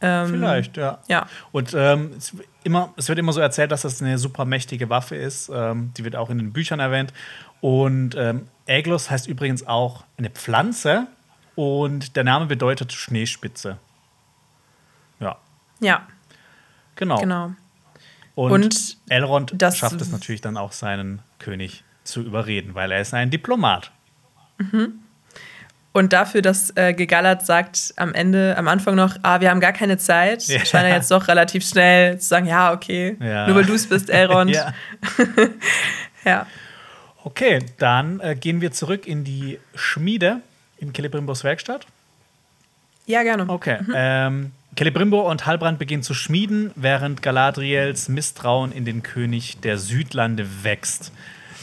ähm, 0.00 0.28
Vielleicht, 0.28 0.76
ja. 0.76 0.98
ja. 1.08 1.26
Und 1.52 1.74
ähm, 1.74 2.12
es, 2.16 2.34
immer, 2.62 2.92
es 2.96 3.08
wird 3.08 3.18
immer 3.18 3.32
so 3.32 3.40
erzählt, 3.40 3.70
dass 3.70 3.82
das 3.82 4.02
eine 4.02 4.18
super 4.18 4.44
mächtige 4.44 4.90
Waffe 4.90 5.16
ist. 5.16 5.50
Ähm, 5.52 5.92
die 5.96 6.04
wird 6.04 6.16
auch 6.16 6.30
in 6.30 6.38
den 6.38 6.52
Büchern 6.52 6.80
erwähnt. 6.80 7.12
Und 7.60 8.14
ähm, 8.14 8.48
heißt 8.68 9.26
übrigens 9.26 9.66
auch 9.66 10.04
eine 10.18 10.30
Pflanze 10.30 11.06
und 11.54 12.16
der 12.16 12.24
Name 12.24 12.46
bedeutet 12.46 12.92
Schneespitze. 12.92 13.78
Ja. 15.20 15.36
Ja. 15.80 16.06
Genau. 16.96 17.18
genau. 17.18 17.52
Und, 18.34 18.52
und 18.52 18.96
Elrond 19.08 19.54
schafft 19.74 20.00
es 20.00 20.10
natürlich 20.10 20.40
dann 20.40 20.56
auch, 20.56 20.72
seinen 20.72 21.20
König 21.38 21.84
zu 22.02 22.20
überreden, 22.20 22.74
weil 22.74 22.90
er 22.90 23.00
ist 23.00 23.14
ein 23.14 23.30
Diplomat. 23.30 23.92
Mhm. 24.58 25.00
Und 25.92 26.12
dafür, 26.12 26.42
dass 26.42 26.76
äh, 26.76 26.92
Gegallert 26.92 27.46
sagt 27.46 27.94
am 27.96 28.12
Ende, 28.14 28.56
am 28.58 28.66
Anfang 28.66 28.96
noch, 28.96 29.16
ah, 29.22 29.40
wir 29.40 29.50
haben 29.50 29.60
gar 29.60 29.72
keine 29.72 29.96
Zeit, 29.96 30.42
ja. 30.48 30.64
scheint 30.64 30.88
er 30.88 30.96
jetzt 30.96 31.10
doch 31.12 31.28
relativ 31.28 31.64
schnell 31.64 32.18
zu 32.18 32.26
sagen, 32.26 32.46
ja, 32.46 32.72
okay, 32.72 33.16
ja. 33.20 33.46
nur 33.46 33.54
weil 33.54 33.64
du 33.64 33.74
es 33.74 33.88
bist, 33.88 34.10
Elrond. 34.10 34.50
ja. 34.54 34.74
ja. 36.24 36.46
Okay, 37.22 37.60
dann 37.78 38.18
äh, 38.18 38.34
gehen 38.34 38.60
wir 38.60 38.72
zurück 38.72 39.06
in 39.06 39.22
die 39.22 39.60
Schmiede 39.76 40.40
in 40.78 40.92
Celebrimbos 40.92 41.44
Werkstatt. 41.44 41.86
Ja, 43.06 43.22
gerne. 43.22 43.48
Okay. 43.48 43.78
Mhm. 43.80 43.92
Ähm, 43.94 44.52
Celebrimbor 44.76 45.24
und 45.26 45.46
Halbrand 45.46 45.78
beginnen 45.78 46.02
zu 46.02 46.14
schmieden, 46.14 46.70
während 46.74 47.22
Galadriels 47.22 48.08
Misstrauen 48.08 48.72
in 48.72 48.84
den 48.84 49.02
König 49.02 49.60
der 49.60 49.78
Südlande 49.78 50.64
wächst. 50.64 51.12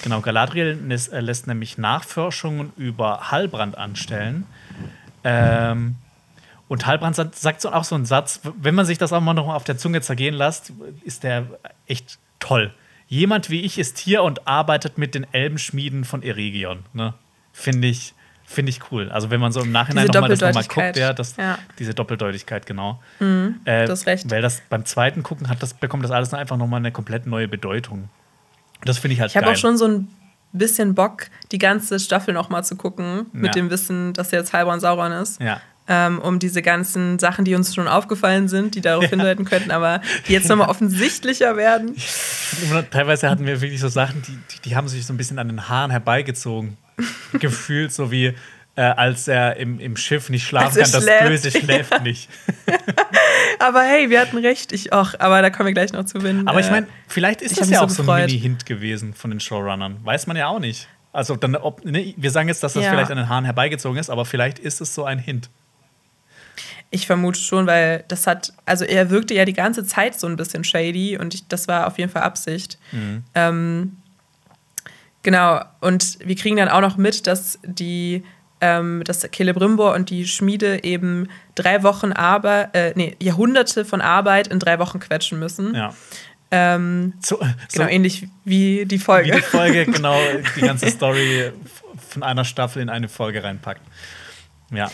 Genau, 0.03 0.21
Galadriel 0.21 0.79
äh, 0.89 1.19
lässt 1.19 1.47
nämlich 1.47 1.77
Nachforschungen 1.77 2.73
über 2.77 3.31
Halbrand 3.31 3.77
anstellen. 3.77 4.45
Ähm, 5.23 5.95
und 6.67 6.85
Halbrand 6.85 7.15
sagt 7.15 7.61
so 7.61 7.71
auch 7.71 7.83
so 7.83 7.95
einen 7.95 8.05
Satz, 8.05 8.39
wenn 8.59 8.75
man 8.75 8.85
sich 8.85 8.97
das 8.97 9.11
auch 9.13 9.21
mal 9.21 9.33
noch 9.33 9.47
auf 9.53 9.63
der 9.63 9.77
Zunge 9.77 10.01
zergehen 10.01 10.33
lässt, 10.33 10.71
ist 11.03 11.23
der 11.23 11.47
echt 11.85 12.17
toll. 12.39 12.73
Jemand 13.07 13.49
wie 13.49 13.61
ich 13.61 13.77
ist 13.77 13.97
hier 13.97 14.23
und 14.23 14.47
arbeitet 14.47 14.97
mit 14.97 15.13
den 15.13 15.27
Elbenschmieden 15.33 16.05
von 16.05 16.23
Eregion. 16.23 16.79
Ne? 16.93 17.13
Finde 17.51 17.89
ich, 17.89 18.13
Finde 18.51 18.69
ich 18.69 18.91
cool. 18.91 19.09
Also 19.09 19.29
wenn 19.29 19.39
man 19.39 19.53
so 19.53 19.61
im 19.61 19.71
Nachhinein 19.71 20.07
nochmal 20.07 20.29
das 20.29 20.41
nochmal 20.41 20.65
guckt, 20.65 20.97
ja, 20.97 21.13
das, 21.13 21.37
ja. 21.37 21.57
diese 21.79 21.93
Doppeldeutigkeit, 21.93 22.65
genau. 22.65 23.01
Mhm, 23.19 23.61
äh, 23.63 23.85
du 23.85 23.93
hast 23.93 24.05
recht. 24.07 24.29
Weil 24.29 24.41
das 24.41 24.61
beim 24.69 24.83
zweiten 24.83 25.23
Gucken 25.23 25.47
hat 25.47 25.63
das, 25.63 25.73
bekommt 25.73 26.03
das 26.03 26.11
alles 26.11 26.33
einfach 26.33 26.57
nochmal 26.57 26.79
eine 26.79 26.91
komplett 26.91 27.25
neue 27.27 27.47
Bedeutung. 27.47 28.09
Das 28.83 28.97
finde 28.97 29.13
ich 29.13 29.21
halt 29.21 29.31
Ich 29.31 29.37
habe 29.37 29.49
auch 29.49 29.55
schon 29.55 29.77
so 29.77 29.87
ein 29.87 30.09
bisschen 30.51 30.95
Bock, 30.95 31.27
die 31.53 31.59
ganze 31.59 31.97
Staffel 31.97 32.33
nochmal 32.33 32.65
zu 32.65 32.75
gucken, 32.75 33.27
mit 33.31 33.55
ja. 33.55 33.61
dem 33.61 33.69
Wissen, 33.69 34.11
dass 34.11 34.31
jetzt 34.31 34.51
Halbrand 34.51 34.81
Sauron 34.81 35.13
ist. 35.13 35.39
Ja. 35.39 35.61
Ähm, 35.87 36.19
um 36.19 36.37
diese 36.37 36.61
ganzen 36.61 37.19
Sachen, 37.19 37.45
die 37.45 37.55
uns 37.55 37.73
schon 37.73 37.87
aufgefallen 37.87 38.49
sind, 38.49 38.75
die 38.75 38.81
darauf 38.81 39.03
ja. 39.03 39.09
hindeuten 39.11 39.45
könnten, 39.45 39.71
aber 39.71 40.01
die 40.27 40.33
jetzt 40.33 40.49
nochmal 40.49 40.69
offensichtlicher 40.69 41.55
werden. 41.55 41.95
Teilweise 42.91 43.29
hatten 43.29 43.45
wir 43.45 43.61
wirklich 43.61 43.79
so 43.79 43.87
Sachen, 43.87 44.21
die, 44.21 44.37
die, 44.53 44.69
die 44.69 44.75
haben 44.75 44.89
sich 44.89 45.05
so 45.05 45.13
ein 45.13 45.17
bisschen 45.17 45.39
an 45.39 45.47
den 45.47 45.69
Haaren 45.69 45.91
herbeigezogen 45.91 46.77
gefühlt, 47.39 47.91
so 47.91 48.11
wie 48.11 48.35
äh, 48.75 48.81
als 48.81 49.27
er 49.27 49.57
im, 49.57 49.79
im 49.79 49.97
Schiff 49.97 50.29
nicht 50.29 50.45
schlafen 50.45 50.81
kann, 50.81 50.91
das 50.91 51.05
Böse 51.05 51.51
schläft 51.51 52.03
nicht. 52.03 52.29
aber 53.59 53.83
hey, 53.83 54.09
wir 54.09 54.21
hatten 54.21 54.37
recht. 54.37 54.71
Ich 54.71 54.93
auch, 54.93 55.13
aber 55.19 55.41
da 55.41 55.49
kommen 55.49 55.67
wir 55.67 55.73
gleich 55.73 55.91
noch 55.91 56.05
zu 56.05 56.23
Winnen. 56.23 56.47
Aber 56.47 56.59
ich 56.59 56.71
meine, 56.71 56.87
vielleicht 57.07 57.41
ist 57.41 57.59
das 57.59 57.69
ja 57.69 57.79
so 57.79 57.85
auch 57.85 57.89
so 57.89 58.09
ein 58.09 58.25
Mini-Hint 58.25 58.65
gewesen 58.65 59.13
von 59.13 59.29
den 59.29 59.39
Showrunnern. 59.39 59.99
Weiß 60.03 60.25
man 60.27 60.37
ja 60.37 60.47
auch 60.47 60.59
nicht. 60.59 60.87
Also, 61.13 61.35
dann, 61.35 61.55
ob, 61.57 61.83
ne, 61.83 62.13
wir 62.15 62.31
sagen 62.31 62.47
jetzt, 62.47 62.63
dass 62.63 62.73
das 62.73 62.85
ja. 62.85 62.91
vielleicht 62.91 63.11
an 63.11 63.17
den 63.17 63.27
Haaren 63.27 63.43
herbeigezogen 63.43 63.99
ist, 63.99 64.09
aber 64.09 64.23
vielleicht 64.23 64.59
ist 64.59 64.79
es 64.79 64.95
so 64.95 65.03
ein 65.03 65.19
Hint. 65.19 65.49
Ich 66.89 67.07
vermute 67.07 67.39
schon, 67.39 67.67
weil 67.67 68.03
das 68.07 68.27
hat, 68.27 68.53
also 68.65 68.85
er 68.85 69.09
wirkte 69.09 69.33
ja 69.33 69.45
die 69.45 69.53
ganze 69.53 69.85
Zeit 69.85 70.19
so 70.19 70.27
ein 70.27 70.35
bisschen 70.35 70.63
shady 70.63 71.17
und 71.17 71.33
ich, 71.33 71.47
das 71.47 71.67
war 71.67 71.87
auf 71.87 71.97
jeden 71.97 72.11
Fall 72.11 72.23
Absicht. 72.23 72.77
Mhm. 72.91 73.23
Ähm, 73.33 73.97
Genau, 75.23 75.61
und 75.81 76.17
wir 76.23 76.35
kriegen 76.35 76.57
dann 76.57 76.69
auch 76.69 76.81
noch 76.81 76.97
mit, 76.97 77.27
dass 77.27 77.59
die 77.63 78.23
ähm, 78.61 79.03
dass 79.05 79.27
Celebrimbor 79.35 79.93
und 79.95 80.09
die 80.11 80.27
Schmiede 80.27 80.83
eben 80.83 81.29
drei 81.55 81.81
Wochen 81.81 82.11
Arbeit, 82.11 82.75
äh, 82.75 82.93
nee, 82.95 83.15
Jahrhunderte 83.19 83.85
von 83.85 84.01
Arbeit 84.01 84.47
in 84.47 84.59
drei 84.59 84.77
Wochen 84.77 84.99
quetschen 84.99 85.39
müssen. 85.39 85.73
Ja. 85.73 85.95
Ähm, 86.51 87.13
so, 87.21 87.37
genau, 87.37 87.53
so 87.69 87.83
ähnlich 87.83 88.27
wie 88.45 88.85
die 88.85 88.99
Folge. 88.99 89.29
Wie 89.29 89.35
die 89.35 89.41
Folge, 89.41 89.85
genau, 89.91 90.17
die 90.55 90.61
ganze 90.61 90.89
Story 90.89 91.51
von 92.09 92.23
einer 92.23 92.45
Staffel 92.45 92.81
in 92.81 92.89
eine 92.89 93.09
Folge 93.09 93.43
reinpackt. 93.43 93.81
Ja. 94.71 94.91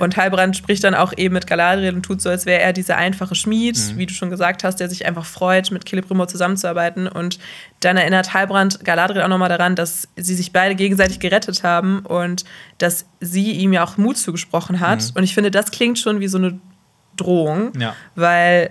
Und 0.00 0.16
Halbrand 0.16 0.56
spricht 0.56 0.84
dann 0.84 0.94
auch 0.94 1.12
eben 1.16 1.34
mit 1.34 1.46
Galadriel 1.46 1.94
und 1.94 2.02
tut 2.02 2.20
so, 2.20 2.30
als 2.30 2.46
wäre 2.46 2.60
er 2.60 2.72
dieser 2.72 2.96
einfache 2.96 3.34
Schmied, 3.34 3.76
mhm. 3.76 3.98
wie 3.98 4.06
du 4.06 4.14
schon 4.14 4.30
gesagt 4.30 4.64
hast, 4.64 4.76
der 4.76 4.88
sich 4.88 5.06
einfach 5.06 5.24
freut, 5.24 5.70
mit 5.70 5.88
Celebrimbor 5.88 6.28
zusammenzuarbeiten. 6.28 7.08
Und 7.08 7.38
dann 7.80 7.96
erinnert 7.96 8.34
Halbrand 8.34 8.84
Galadriel 8.84 9.22
auch 9.22 9.28
nochmal 9.28 9.48
daran, 9.48 9.76
dass 9.76 10.08
sie 10.16 10.34
sich 10.34 10.52
beide 10.52 10.74
gegenseitig 10.74 11.20
gerettet 11.20 11.62
haben 11.62 12.00
und 12.00 12.44
dass 12.78 13.06
sie 13.20 13.52
ihm 13.52 13.72
ja 13.72 13.84
auch 13.84 13.96
Mut 13.96 14.18
zugesprochen 14.18 14.80
hat. 14.80 15.00
Mhm. 15.00 15.10
Und 15.16 15.22
ich 15.24 15.34
finde, 15.34 15.50
das 15.50 15.70
klingt 15.70 15.98
schon 15.98 16.20
wie 16.20 16.28
so 16.28 16.38
eine 16.38 16.58
Drohung, 17.16 17.72
ja. 17.78 17.94
weil 18.14 18.70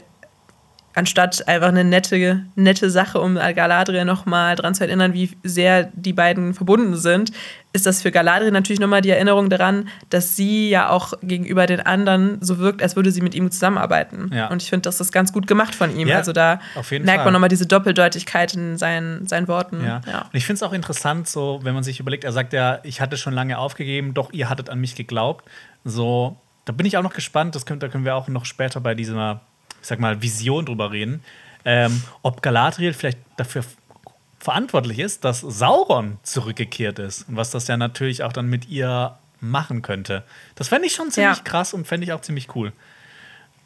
anstatt 0.97 1.47
einfach 1.47 1.67
eine 1.67 1.83
nette, 1.83 2.43
nette 2.55 2.89
Sache, 2.89 3.21
um 3.21 3.35
Galadriel 3.35 4.03
nochmal 4.03 4.55
daran 4.55 4.73
zu 4.73 4.83
erinnern, 4.83 5.13
wie 5.13 5.29
sehr 5.43 5.91
die 5.93 6.13
beiden 6.13 6.55
verbunden 6.55 6.95
sind, 6.95 7.31
ist 7.77 7.85
das 7.85 8.01
für 8.01 8.11
Galadriel 8.11 8.51
natürlich 8.51 8.79
nochmal 8.79 9.01
die 9.01 9.11
Erinnerung 9.11 9.49
daran, 9.49 9.87
dass 10.09 10.35
sie 10.35 10.69
ja 10.69 10.89
auch 10.89 11.13
gegenüber 11.21 11.65
den 11.65 11.79
anderen 11.79 12.41
so 12.41 12.57
wirkt, 12.57 12.81
als 12.83 12.95
würde 12.95 13.11
sie 13.11 13.21
mit 13.21 13.35
ihm 13.35 13.49
zusammenarbeiten. 13.51 14.31
Ja. 14.33 14.47
Und 14.47 14.61
ich 14.61 14.69
finde, 14.69 14.81
das 14.81 14.99
ist 14.99 15.11
ganz 15.11 15.31
gut 15.31 15.47
gemacht 15.47 15.75
von 15.75 15.95
ihm. 15.95 16.07
Ja, 16.07 16.17
also 16.17 16.33
da 16.33 16.59
merkt 16.89 17.23
man 17.23 17.31
nochmal 17.31 17.49
diese 17.49 17.67
Doppeldeutigkeit 17.67 18.53
in 18.55 18.77
seinen, 18.77 19.27
seinen 19.27 19.47
Worten. 19.47 19.83
Ja. 19.85 20.01
ja. 20.05 20.21
Und 20.23 20.33
ich 20.33 20.45
finde 20.45 20.57
es 20.57 20.63
auch 20.63 20.73
interessant, 20.73 21.29
so, 21.29 21.59
wenn 21.63 21.73
man 21.73 21.83
sich 21.83 21.99
überlegt, 21.99 22.23
er 22.23 22.31
sagt 22.31 22.51
ja, 22.51 22.79
ich 22.83 22.99
hatte 22.99 23.15
schon 23.15 23.33
lange 23.33 23.57
aufgegeben, 23.57 24.13
doch 24.13 24.33
ihr 24.33 24.49
hattet 24.49 24.69
an 24.69 24.79
mich 24.79 24.95
geglaubt. 24.95 25.45
So, 25.85 26.35
da 26.65 26.73
bin 26.73 26.85
ich 26.85 26.97
auch 26.97 27.03
noch 27.03 27.13
gespannt, 27.13 27.55
das 27.55 27.65
können, 27.65 27.79
da 27.79 27.87
können 27.87 28.03
wir 28.03 28.15
auch 28.15 28.27
noch 28.27 28.45
später 28.45 28.81
bei 28.81 28.95
dieser 28.95 29.39
ich 29.81 29.87
sag 29.87 29.99
mal, 29.99 30.21
Vision 30.21 30.65
drüber 30.65 30.91
reden, 30.91 31.23
ähm, 31.65 32.01
ob 32.21 32.41
Galadriel 32.41 32.93
vielleicht 32.93 33.19
dafür 33.37 33.63
verantwortlich 34.39 34.99
ist, 34.99 35.23
dass 35.23 35.41
Sauron 35.41 36.17
zurückgekehrt 36.23 36.99
ist. 36.99 37.27
Und 37.27 37.35
was 37.35 37.51
das 37.51 37.67
ja 37.67 37.77
natürlich 37.77 38.23
auch 38.23 38.33
dann 38.33 38.47
mit 38.47 38.69
ihr 38.69 39.17
machen 39.39 39.81
könnte. 39.81 40.23
Das 40.55 40.69
fände 40.69 40.87
ich 40.87 40.93
schon 40.93 41.11
ziemlich 41.11 41.37
ja. 41.37 41.43
krass 41.43 41.73
und 41.73 41.87
fände 41.87 42.05
ich 42.05 42.13
auch 42.13 42.21
ziemlich 42.21 42.55
cool. 42.55 42.71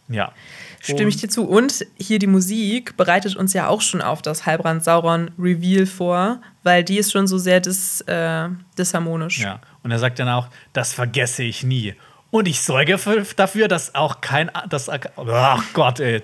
Ja. 0.10 0.34
Stimme 0.82 1.10
ich 1.10 1.18
dir 1.18 1.30
zu. 1.30 1.48
Und 1.48 1.86
hier 1.98 2.20
die 2.20 2.28
Musik 2.28 2.98
bereitet 2.98 3.36
uns 3.36 3.54
ja 3.54 3.68
auch 3.68 3.82
schon 3.82 4.02
auf 4.02 4.22
das 4.22 4.46
Halbrand 4.46 4.84
Sauron 4.84 5.32
Reveal 5.38 5.86
vor, 5.86 6.42
weil 6.64 6.84
die 6.84 6.98
ist 6.98 7.12
schon 7.12 7.28
so 7.28 7.38
sehr 7.38 7.60
dis, 7.60 8.02
äh, 8.02 8.50
disharmonisch. 8.78 9.40
Ja. 9.40 9.62
Und 9.84 9.92
er 9.92 10.00
sagt 10.00 10.20
dann 10.20 10.28
auch, 10.28 10.48
das 10.74 10.94
vergesse 10.94 11.44
ich 11.44 11.64
nie. 11.64 11.96
Und 12.32 12.48
ich 12.48 12.62
sorge 12.62 12.98
dafür, 13.36 13.68
dass 13.68 13.94
auch 13.94 14.22
kein. 14.22 14.50
Das, 14.70 14.90
ach 14.90 15.64
Gott, 15.74 16.00
ey. 16.00 16.24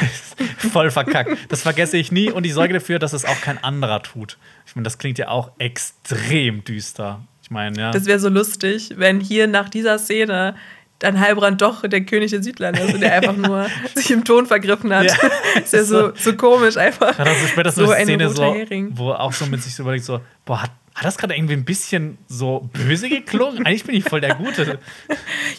Voll 0.58 0.90
verkackt. 0.90 1.30
Das 1.48 1.62
vergesse 1.62 1.96
ich 1.96 2.12
nie 2.12 2.30
und 2.30 2.44
ich 2.44 2.54
sorge 2.54 2.74
dafür, 2.74 2.98
dass 2.98 3.12
es 3.12 3.24
auch 3.24 3.40
kein 3.40 3.62
anderer 3.62 4.02
tut. 4.02 4.38
Ich 4.66 4.74
meine, 4.76 4.84
das 4.84 4.98
klingt 4.98 5.18
ja 5.18 5.28
auch 5.28 5.52
extrem 5.58 6.64
düster. 6.64 7.20
Ich 7.42 7.50
meine, 7.50 7.78
ja. 7.78 7.90
Das 7.90 8.06
wäre 8.06 8.18
so 8.18 8.28
lustig, 8.28 8.94
wenn 8.96 9.20
hier 9.20 9.46
nach 9.46 9.68
dieser 9.68 9.98
Szene 9.98 10.54
dann 11.02 11.18
Heilbrand 11.18 11.60
doch 11.60 11.82
der 11.82 12.02
König 12.02 12.30
der 12.30 12.42
Südländer 12.42 12.82
ist 12.82 12.94
und 12.94 13.00
der 13.00 13.12
einfach 13.14 13.36
nur 13.36 13.66
sich 13.94 14.10
im 14.10 14.24
Ton 14.24 14.46
vergriffen 14.46 14.94
hat. 14.94 15.06
Ja. 15.06 15.14
ist 15.62 15.72
ja 15.72 15.82
so, 15.82 16.12
so 16.14 16.36
komisch 16.36 16.76
einfach. 16.76 17.18
Ja, 17.18 17.24
das 17.24 17.42
ist 17.42 17.50
später 17.50 17.72
so 17.72 17.90
eine 17.90 18.04
Szene, 18.04 18.30
so, 18.30 18.54
wo 18.92 19.10
auch 19.10 19.32
so 19.32 19.46
mit 19.46 19.62
sich 19.62 19.74
so 19.74 19.82
überlegt, 19.82 20.04
so, 20.04 20.20
boah, 20.44 20.62
hat, 20.62 20.70
Hat 20.94 21.04
das 21.04 21.18
gerade 21.18 21.34
irgendwie 21.34 21.54
ein 21.54 21.64
bisschen 21.64 22.18
so 22.28 22.70
böse 22.72 23.08
geklungen? 23.08 23.66
Eigentlich 23.66 23.84
bin 23.84 23.96
ich 23.96 24.04
voll 24.04 24.20
der 24.20 24.36
Gute. 24.36 24.78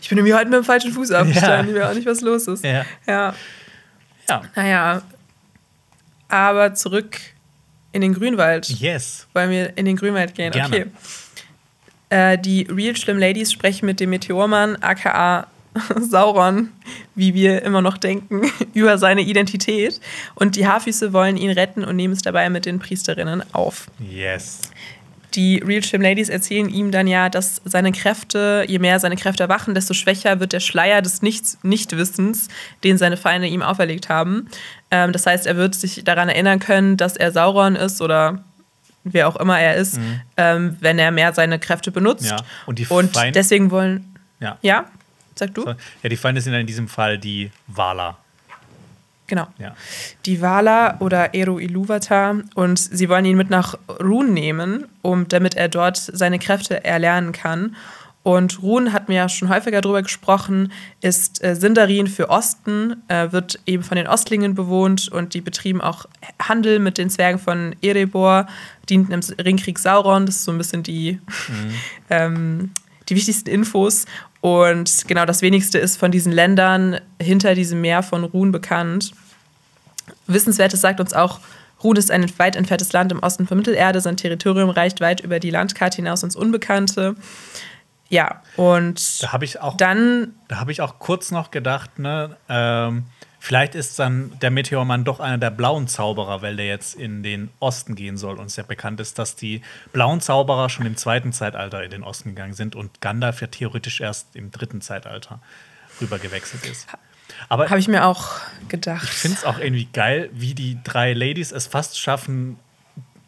Ich 0.01 0.07
bin 0.07 0.17
irgendwie 0.17 0.33
heute 0.33 0.45
mit 0.45 0.59
dem 0.59 0.63
falschen 0.63 0.93
Fuß 0.93 1.11
aufgestanden. 1.11 1.75
Ja. 1.75 1.81
Ich 1.81 1.81
weiß 1.81 1.91
auch 1.91 1.95
nicht, 1.95 2.07
was 2.07 2.21
los 2.21 2.47
ist. 2.47 2.63
Ja. 2.63 2.85
ja. 3.05 3.35
Ja. 4.29 4.41
Naja. 4.55 5.01
Aber 6.29 6.73
zurück 6.73 7.19
in 7.91 8.01
den 8.01 8.13
Grünwald. 8.13 8.67
Yes. 8.69 9.27
Wollen 9.33 9.51
wir 9.51 9.77
in 9.77 9.85
den 9.85 9.95
Grünwald 9.95 10.35
gehen? 10.35 10.51
Gerne. 10.51 10.75
Okay. 10.75 10.91
Äh, 12.09 12.37
die 12.37 12.67
Real 12.69 12.95
Schlimm 12.95 13.17
Ladies 13.17 13.51
sprechen 13.51 13.85
mit 13.85 13.99
dem 13.99 14.09
Meteormann, 14.09 14.75
aka 14.81 15.47
Sauron, 15.99 16.69
wie 17.15 17.33
wir 17.33 17.63
immer 17.63 17.81
noch 17.81 17.97
denken, 17.97 18.51
über 18.73 18.97
seine 18.97 19.21
Identität. 19.21 19.99
Und 20.35 20.55
die 20.55 20.67
Haarfüße 20.67 21.13
wollen 21.13 21.37
ihn 21.37 21.49
retten 21.49 21.83
und 21.83 21.95
nehmen 21.95 22.13
es 22.13 22.21
dabei 22.21 22.49
mit 22.49 22.65
den 22.65 22.79
Priesterinnen 22.79 23.43
auf. 23.53 23.87
Yes. 23.99 24.61
Die 25.35 25.57
Real 25.57 25.83
Shim 25.83 26.01
Ladies 26.01 26.29
erzählen 26.29 26.69
ihm 26.69 26.91
dann 26.91 27.07
ja, 27.07 27.29
dass 27.29 27.61
seine 27.65 27.91
Kräfte, 27.91 28.65
je 28.67 28.77
mehr 28.77 28.99
seine 28.99 29.15
Kräfte 29.15 29.43
erwachen, 29.43 29.73
desto 29.73 29.93
schwächer 29.93 30.39
wird 30.39 30.53
der 30.53 30.59
Schleier 30.59 31.01
des 31.01 31.21
Nichts, 31.21 31.57
Nichtwissens, 31.63 32.49
den 32.83 32.97
seine 32.97 33.17
Feinde 33.17 33.47
ihm 33.47 33.63
auferlegt 33.63 34.09
haben. 34.09 34.47
Ähm, 34.91 35.11
das 35.11 35.25
heißt, 35.25 35.47
er 35.47 35.57
wird 35.57 35.73
sich 35.73 36.03
daran 36.03 36.29
erinnern 36.29 36.59
können, 36.59 36.97
dass 36.97 37.17
er 37.17 37.31
Sauron 37.31 37.75
ist 37.75 38.01
oder 38.01 38.43
wer 39.03 39.27
auch 39.27 39.35
immer 39.35 39.59
er 39.59 39.75
ist, 39.75 39.97
mhm. 39.97 40.21
ähm, 40.37 40.77
wenn 40.79 40.99
er 40.99 41.11
mehr 41.11 41.33
seine 41.33 41.59
Kräfte 41.59 41.91
benutzt. 41.91 42.29
Ja. 42.29 42.37
Und, 42.65 42.79
die 42.79 42.85
und 42.85 43.15
deswegen 43.33 43.71
wollen. 43.71 44.15
Ja. 44.39 44.57
ja? 44.61 44.85
Sag 45.35 45.53
du? 45.55 45.65
Ja, 45.65 46.09
die 46.09 46.17
Feinde 46.17 46.41
sind 46.41 46.53
in 46.53 46.67
diesem 46.67 46.87
Fall 46.87 47.17
die 47.17 47.51
Wala. 47.67 48.17
Genau. 49.27 49.47
Ja. 49.57 49.73
Die 50.25 50.41
Wala 50.41 50.99
oder 50.99 51.33
Eru 51.33 51.59
Iluvata 51.59 52.35
und 52.55 52.77
sie 52.77 53.07
wollen 53.07 53.25
ihn 53.25 53.37
mit 53.37 53.49
nach 53.49 53.75
Run 54.01 54.33
nehmen, 54.33 54.85
um, 55.01 55.27
damit 55.27 55.55
er 55.55 55.69
dort 55.69 55.97
seine 55.97 56.39
Kräfte 56.39 56.83
erlernen 56.83 57.31
kann. 57.31 57.75
Und 58.23 58.63
Run 58.63 58.93
hat 58.93 59.09
mir 59.09 59.15
ja 59.15 59.29
schon 59.29 59.49
häufiger 59.49 59.81
darüber 59.81 60.01
gesprochen, 60.01 60.71
ist 61.01 61.43
äh, 61.43 61.55
Sindarin 61.55 62.07
für 62.07 62.29
Osten, 62.29 63.03
äh, 63.09 63.33
wird 63.33 63.59
eben 63.65 63.83
von 63.83 63.97
den 63.97 64.07
Ostlingen 64.07 64.55
bewohnt 64.55 65.09
und 65.09 65.33
die 65.33 65.41
betrieben 65.41 65.81
auch 65.81 66.05
Handel 66.41 66.79
mit 66.79 66.97
den 66.97 67.09
Zwergen 67.09 67.37
von 67.37 67.75
Erebor, 67.81 68.47
dienten 68.89 69.11
im 69.11 69.19
Ringkrieg 69.43 69.77
Sauron, 69.77 70.25
das 70.25 70.37
ist 70.37 70.45
so 70.45 70.53
ein 70.53 70.57
bisschen 70.57 70.83
die, 70.83 71.19
mhm. 71.49 71.73
ähm, 72.09 72.71
die 73.09 73.15
wichtigsten 73.15 73.49
Infos. 73.49 74.05
Und 74.43 75.07
genau 75.07 75.25
das 75.25 75.41
wenigste 75.41 75.77
ist 75.77 75.95
von 75.95 76.11
diesen 76.11 76.33
Ländern 76.33 76.99
hinter 77.17 77.55
diesem 77.55 77.79
Meer 77.79 78.03
von 78.03 78.25
Run 78.25 78.51
bekannt. 78.51 79.13
Wissenswertes 80.27 80.81
sagt 80.81 80.99
uns 80.99 81.13
auch, 81.13 81.39
Run 81.81 81.95
ist 81.95 82.11
ein 82.11 82.29
weit 82.37 82.57
entferntes 82.57 82.91
Land 82.91 83.13
im 83.13 83.19
Osten 83.19 83.47
von 83.47 83.57
Mittelerde. 83.57 84.01
Sein 84.01 84.17
Territorium 84.17 84.69
reicht 84.69 84.99
weit 84.99 85.21
über 85.21 85.39
die 85.39 85.49
Landkarte 85.49 85.95
hinaus 85.95 86.23
ins 86.23 86.35
Unbekannte. 86.35 87.15
Ja, 88.09 88.41
und 88.57 89.23
da 89.23 89.31
habe 89.31 89.45
ich 89.45 89.61
auch 89.61 89.77
dann. 89.77 90.33
Da 90.49 90.59
habe 90.59 90.73
ich 90.73 90.81
auch 90.81 90.99
kurz 90.99 91.31
noch 91.31 91.49
gedacht, 91.49 91.97
ne, 91.97 92.35
ähm, 92.49 93.05
Vielleicht 93.45 93.75
ist 93.75 93.99
dann 93.99 94.39
der 94.39 94.51
Meteormann 94.51 95.03
doch 95.03 95.19
einer 95.19 95.37
der 95.37 95.49
blauen 95.49 95.89
Zauberer, 95.89 96.41
weil 96.41 96.55
der 96.55 96.65
jetzt 96.65 96.95
in 96.95 97.23
den 97.23 97.49
Osten 97.59 97.93
gehen 97.93 98.15
soll. 98.15 98.39
Und 98.39 98.45
es 98.45 98.55
ja 98.55 98.63
bekannt 98.63 99.01
ist, 99.01 99.19
dass 99.19 99.35
die 99.35 99.61
blauen 99.91 100.21
Zauberer 100.21 100.69
schon 100.69 100.85
im 100.85 100.95
zweiten 100.95 101.33
Zeitalter 101.33 101.83
in 101.83 101.91
den 101.91 102.03
Osten 102.03 102.29
gegangen 102.29 102.53
sind 102.53 102.73
und 102.73 103.01
Gandalf 103.01 103.41
ja 103.41 103.47
theoretisch 103.47 103.99
erst 103.99 104.37
im 104.37 104.51
dritten 104.51 104.79
Zeitalter 104.79 105.41
rüber 105.99 106.19
gewechselt 106.19 106.65
ist. 106.65 106.87
Aber 107.49 107.69
habe 107.69 107.81
ich 107.81 107.89
mir 107.89 108.05
auch 108.05 108.29
gedacht. 108.69 109.03
Ich 109.03 109.09
finde 109.09 109.37
es 109.39 109.43
auch 109.43 109.59
irgendwie 109.59 109.89
geil, 109.91 110.29
wie 110.31 110.55
die 110.55 110.77
drei 110.81 111.11
Ladies 111.11 111.51
es 111.51 111.67
fast 111.67 111.99
schaffen, 111.99 112.57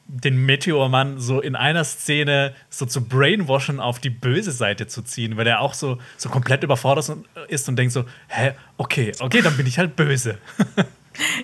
den 0.08 0.46
Meteormann 0.46 1.20
so 1.20 1.42
in 1.42 1.56
einer 1.56 1.84
Szene 1.84 2.54
so 2.70 2.86
zu 2.86 3.06
brainwashen 3.06 3.80
auf 3.80 4.00
die 4.00 4.12
böse 4.12 4.52
Seite 4.52 4.88
zu 4.88 5.02
ziehen, 5.02 5.36
weil 5.36 5.48
er 5.48 5.62
auch 5.62 5.74
so, 5.74 5.98
so 6.18 6.30
komplett 6.30 6.64
überfordert 6.64 7.12
ist 7.48 7.70
und 7.70 7.76
denkt 7.76 7.94
so, 7.94 8.06
hä, 8.28 8.52
okay, 8.78 9.14
okay, 9.20 9.42
dann 9.42 9.58
bin 9.58 9.66
ich 9.66 9.80
halt 9.80 9.96
böse. 9.96 10.38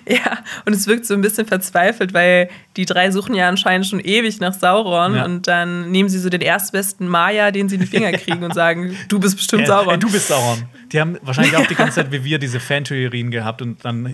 Ja, 0.06 0.38
und 0.64 0.74
es 0.74 0.86
wirkt 0.86 1.06
so 1.06 1.14
ein 1.14 1.20
bisschen 1.20 1.46
verzweifelt, 1.46 2.12
weil 2.12 2.50
die 2.76 2.84
drei 2.84 3.10
suchen 3.10 3.34
ja 3.34 3.48
anscheinend 3.48 3.86
schon 3.86 4.00
ewig 4.00 4.40
nach 4.40 4.52
Sauron 4.52 5.14
ja. 5.14 5.24
und 5.24 5.46
dann 5.46 5.90
nehmen 5.90 6.08
sie 6.08 6.18
so 6.18 6.28
den 6.28 6.40
erstbesten 6.40 7.08
Maya, 7.08 7.50
den 7.50 7.68
sie 7.68 7.76
in 7.76 7.80
die 7.80 7.86
Finger 7.86 8.12
kriegen 8.18 8.42
und 8.42 8.54
sagen, 8.54 8.96
du 9.08 9.18
bist 9.18 9.36
bestimmt 9.36 9.66
Sauron. 9.66 9.94
Äh, 9.94 9.98
du 9.98 10.10
bist 10.10 10.28
Sauron. 10.28 10.64
Die 10.92 11.00
haben 11.00 11.16
wahrscheinlich 11.22 11.56
auch 11.56 11.66
die 11.66 11.74
ganze 11.74 11.96
Zeit 11.96 12.12
wie 12.12 12.24
wir 12.24 12.38
diese 12.38 12.60
Fantheorien 12.60 13.30
gehabt 13.30 13.62
und 13.62 13.84
dann 13.84 14.12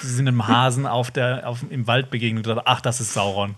sind 0.00 0.28
einem 0.28 0.46
Hasen 0.46 0.86
auf 0.86 1.10
der, 1.10 1.48
auf, 1.48 1.60
im 1.68 1.86
Wald 1.86 2.10
begegnet 2.10 2.46
und 2.46 2.56
dachten, 2.56 2.66
ach, 2.66 2.80
das 2.80 3.00
ist 3.00 3.12
Sauron. 3.12 3.56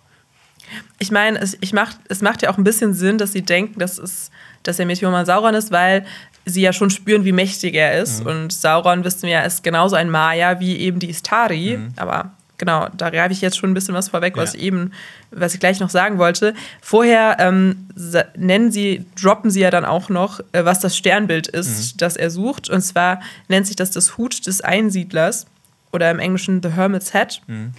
Ich 0.98 1.10
meine, 1.10 1.38
es, 1.40 1.56
ich 1.60 1.72
mach, 1.72 1.94
es 2.08 2.22
macht 2.22 2.42
ja 2.42 2.50
auch 2.50 2.58
ein 2.58 2.64
bisschen 2.64 2.94
Sinn, 2.94 3.18
dass 3.18 3.32
sie 3.32 3.42
denken, 3.42 3.78
dass, 3.78 3.98
es, 3.98 4.30
dass 4.62 4.76
der 4.76 4.86
Meteormann 4.86 5.26
Sauron 5.26 5.54
ist, 5.54 5.70
weil 5.70 6.04
sie 6.44 6.62
ja 6.62 6.72
schon 6.72 6.90
spüren, 6.90 7.24
wie 7.24 7.32
mächtig 7.32 7.74
er 7.74 8.00
ist. 8.00 8.20
Mhm. 8.20 8.26
Und 8.26 8.52
Sauron, 8.52 9.04
wissen 9.04 9.22
wir 9.22 9.30
ja, 9.30 9.40
ist 9.42 9.62
genauso 9.62 9.96
ein 9.96 10.10
Maya 10.10 10.60
wie 10.60 10.76
eben 10.76 10.98
die 10.98 11.10
Istari. 11.10 11.76
Mhm. 11.78 11.92
Aber 11.96 12.30
genau, 12.58 12.88
da 12.96 13.10
greife 13.10 13.32
ich 13.32 13.40
jetzt 13.40 13.58
schon 13.58 13.70
ein 13.70 13.74
bisschen 13.74 13.94
was 13.94 14.08
vorweg, 14.08 14.36
ja. 14.36 14.42
was 14.42 14.54
ich 14.54 14.62
eben, 14.62 14.92
was 15.30 15.54
ich 15.54 15.60
gleich 15.60 15.80
noch 15.80 15.90
sagen 15.90 16.18
wollte. 16.18 16.54
Vorher 16.80 17.36
ähm, 17.40 17.88
nennen 18.36 18.70
sie, 18.70 19.04
droppen 19.20 19.50
sie 19.50 19.60
ja 19.60 19.70
dann 19.70 19.84
auch 19.84 20.08
noch, 20.08 20.40
äh, 20.52 20.64
was 20.64 20.80
das 20.80 20.96
Sternbild 20.96 21.48
ist, 21.48 21.94
mhm. 21.94 21.98
das 21.98 22.16
er 22.16 22.30
sucht. 22.30 22.70
Und 22.70 22.82
zwar 22.82 23.20
nennt 23.48 23.66
sich 23.66 23.76
das 23.76 23.90
das 23.90 24.16
Hut 24.16 24.46
des 24.46 24.60
Einsiedlers 24.60 25.46
oder 25.92 26.10
im 26.10 26.18
Englischen 26.18 26.62
The 26.62 26.70
Hermit's 26.70 27.12
Hat. 27.12 27.42
Mhm. 27.46 27.72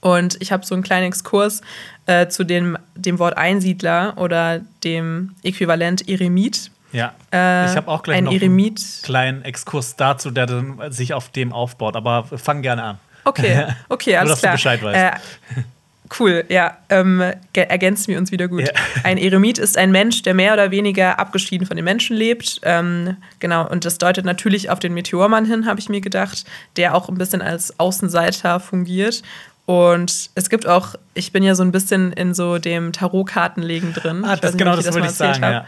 Und 0.00 0.40
ich 0.40 0.52
habe 0.52 0.64
so 0.64 0.74
einen 0.74 0.82
kleinen 0.82 1.06
Exkurs 1.06 1.60
äh, 2.06 2.28
zu 2.28 2.44
dem, 2.44 2.78
dem 2.94 3.18
Wort 3.18 3.36
Einsiedler 3.36 4.14
oder 4.16 4.60
dem 4.82 5.34
Äquivalent 5.42 6.08
Eremit. 6.08 6.70
Ja, 6.92 7.14
äh, 7.32 7.66
ich 7.66 7.76
habe 7.76 7.88
auch 7.88 8.02
gleich 8.02 8.18
ein 8.18 8.24
noch 8.24 8.32
Eremit. 8.32 8.80
einen 8.80 9.02
kleinen 9.02 9.42
Exkurs 9.42 9.96
dazu, 9.96 10.30
der 10.30 10.46
dann 10.46 10.90
sich 10.90 11.14
auf 11.14 11.28
dem 11.28 11.52
aufbaut. 11.52 11.96
Aber 11.96 12.24
fang 12.24 12.62
gerne 12.62 12.82
an. 12.82 12.98
Okay, 13.24 13.66
okay, 13.88 14.16
alles 14.16 14.28
Nur, 14.28 14.32
dass 14.32 14.40
klar. 14.40 14.52
Du 14.52 14.56
Bescheid 14.56 14.82
weißt. 14.82 15.16
Äh, 15.58 15.62
Cool, 16.18 16.44
ja. 16.48 16.76
Ähm, 16.88 17.22
ergänzen 17.52 18.08
wir 18.08 18.18
uns 18.18 18.32
wieder 18.32 18.48
gut. 18.48 18.62
Ja. 18.62 18.72
Ein 19.04 19.16
Eremit 19.16 19.58
ist 19.58 19.78
ein 19.78 19.92
Mensch, 19.92 20.22
der 20.22 20.34
mehr 20.34 20.52
oder 20.52 20.70
weniger 20.70 21.18
abgeschieden 21.20 21.66
von 21.66 21.76
den 21.76 21.84
Menschen 21.84 22.16
lebt. 22.16 22.60
Ähm, 22.64 23.16
genau, 23.38 23.68
und 23.68 23.84
das 23.84 23.98
deutet 23.98 24.24
natürlich 24.24 24.70
auf 24.70 24.80
den 24.80 24.92
Meteormann 24.92 25.44
hin, 25.44 25.66
habe 25.66 25.78
ich 25.78 25.88
mir 25.88 26.00
gedacht, 26.00 26.44
der 26.76 26.94
auch 26.96 27.08
ein 27.08 27.16
bisschen 27.16 27.42
als 27.42 27.78
Außenseiter 27.78 28.58
fungiert. 28.58 29.22
Und 29.70 30.30
es 30.34 30.50
gibt 30.50 30.66
auch, 30.66 30.96
ich 31.14 31.30
bin 31.30 31.44
ja 31.44 31.54
so 31.54 31.62
ein 31.62 31.70
bisschen 31.70 32.12
in 32.14 32.34
so 32.34 32.58
dem 32.58 32.92
Tarotkartenlegen 32.92 33.94
drin. 33.94 34.24
Ah, 34.24 34.34
das, 34.34 34.54
nicht, 34.54 34.58
genau, 34.58 34.74
das, 34.74 34.86
das 34.86 34.94
wollte 34.94 35.06
ich 35.06 35.14
sagen, 35.14 35.42
ja. 35.44 35.64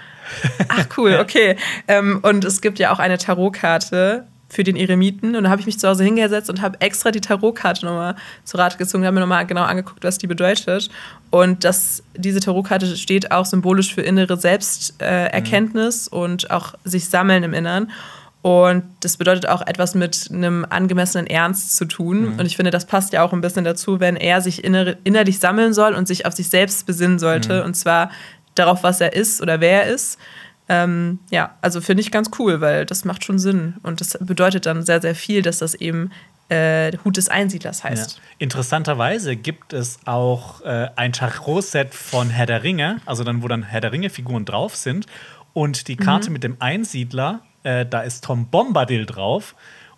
Ach, 0.66 0.86
cool, 0.96 1.18
okay. 1.22 1.54
Ähm, 1.86 2.18
und 2.24 2.44
es 2.44 2.60
gibt 2.60 2.80
ja 2.80 2.92
auch 2.92 2.98
eine 2.98 3.16
Tarotkarte 3.16 4.26
für 4.48 4.64
den 4.64 4.74
Eremiten. 4.74 5.36
Und 5.36 5.44
da 5.44 5.50
habe 5.50 5.60
ich 5.60 5.66
mich 5.66 5.78
zu 5.78 5.86
Hause 5.86 6.02
hingesetzt 6.02 6.50
und 6.50 6.62
habe 6.62 6.80
extra 6.80 7.12
die 7.12 7.20
Tarotkarte 7.20 7.86
nochmal 7.86 8.16
zu 8.42 8.56
Rate 8.56 8.76
gezogen, 8.76 9.04
habe 9.04 9.14
mir 9.14 9.20
nochmal 9.20 9.46
genau 9.46 9.62
angeguckt, 9.62 10.02
was 10.02 10.18
die 10.18 10.26
bedeutet. 10.26 10.90
Und 11.30 11.62
das, 11.62 12.02
diese 12.16 12.40
Tarotkarte 12.40 12.96
steht 12.96 13.30
auch 13.30 13.46
symbolisch 13.46 13.94
für 13.94 14.02
innere 14.02 14.36
Selbsterkenntnis 14.36 16.08
äh, 16.08 16.16
mhm. 16.16 16.22
und 16.22 16.50
auch 16.50 16.74
sich 16.82 17.08
sammeln 17.08 17.44
im 17.44 17.54
Innern. 17.54 17.92
Und 18.42 18.82
das 19.00 19.16
bedeutet 19.16 19.48
auch 19.48 19.64
etwas 19.64 19.94
mit 19.94 20.28
einem 20.32 20.66
angemessenen 20.68 21.28
Ernst 21.28 21.76
zu 21.76 21.84
tun. 21.84 22.32
Mhm. 22.32 22.40
Und 22.40 22.46
ich 22.46 22.56
finde, 22.56 22.72
das 22.72 22.86
passt 22.86 23.12
ja 23.12 23.22
auch 23.22 23.32
ein 23.32 23.40
bisschen 23.40 23.64
dazu, 23.64 24.00
wenn 24.00 24.16
er 24.16 24.40
sich 24.40 24.64
inner 24.64 24.96
innerlich 25.04 25.38
sammeln 25.38 25.72
soll 25.72 25.94
und 25.94 26.08
sich 26.08 26.26
auf 26.26 26.34
sich 26.34 26.48
selbst 26.48 26.84
besinnen 26.84 27.20
sollte. 27.20 27.60
Mhm. 27.60 27.66
Und 27.66 27.74
zwar 27.74 28.10
darauf, 28.56 28.82
was 28.82 29.00
er 29.00 29.12
ist 29.12 29.40
oder 29.40 29.60
wer 29.60 29.84
er 29.84 29.94
ist. 29.94 30.18
Ähm, 30.68 31.20
ja, 31.30 31.54
also 31.60 31.80
finde 31.80 32.00
ich 32.00 32.10
ganz 32.10 32.30
cool, 32.38 32.60
weil 32.60 32.84
das 32.84 33.04
macht 33.04 33.24
schon 33.24 33.38
Sinn. 33.38 33.74
Und 33.84 34.00
das 34.00 34.18
bedeutet 34.20 34.66
dann 34.66 34.82
sehr, 34.82 35.00
sehr 35.00 35.14
viel, 35.14 35.42
dass 35.42 35.58
das 35.58 35.74
eben 35.74 36.10
äh, 36.48 36.96
Hut 37.04 37.16
des 37.16 37.28
Einsiedlers 37.28 37.84
heißt. 37.84 38.16
Ja. 38.16 38.22
Interessanterweise 38.38 39.36
gibt 39.36 39.72
es 39.72 40.00
auch 40.04 40.62
äh, 40.62 40.88
ein 40.96 41.12
Tarot-Set 41.12 41.94
von 41.94 42.28
Herr 42.28 42.46
der 42.46 42.64
Ringe, 42.64 42.98
also 43.06 43.22
dann, 43.22 43.42
wo 43.42 43.48
dann 43.48 43.62
Herr 43.62 43.80
der 43.80 43.92
Ringe-Figuren 43.92 44.44
drauf 44.44 44.74
sind. 44.74 45.06
Und 45.52 45.86
die 45.86 45.96
Karte 45.96 46.30
mhm. 46.30 46.32
mit 46.32 46.44
dem 46.44 46.56
Einsiedler 46.58 47.40
äh, 47.62 47.86
da 47.86 48.02
ist 48.02 48.24
Tom 48.24 48.46
Bombadil 48.46 49.06
drauf. 49.06 49.54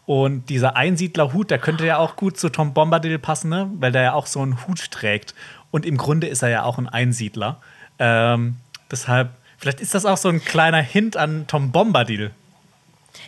Und 0.06 0.50
dieser 0.50 0.76
Einsiedlerhut, 0.76 1.50
der 1.50 1.58
könnte 1.58 1.86
ja 1.86 1.96
auch 1.96 2.16
gut 2.16 2.36
zu 2.36 2.50
Tom 2.50 2.74
Bombadil 2.74 3.18
passen, 3.18 3.48
ne? 3.48 3.70
weil 3.78 3.92
der 3.92 4.02
ja 4.02 4.12
auch 4.12 4.26
so 4.26 4.40
einen 4.40 4.66
Hut 4.66 4.90
trägt. 4.90 5.34
Und 5.70 5.86
im 5.86 5.96
Grunde 5.96 6.26
ist 6.26 6.42
er 6.42 6.50
ja 6.50 6.62
auch 6.64 6.78
ein 6.78 6.88
Einsiedler. 6.88 7.60
Ähm, 7.98 8.56
deshalb, 8.90 9.30
vielleicht 9.56 9.80
ist 9.80 9.94
das 9.94 10.04
auch 10.04 10.18
so 10.18 10.28
ein 10.28 10.44
kleiner 10.44 10.82
Hint 10.82 11.16
an 11.16 11.46
Tom 11.46 11.72
Bombadil. 11.72 12.32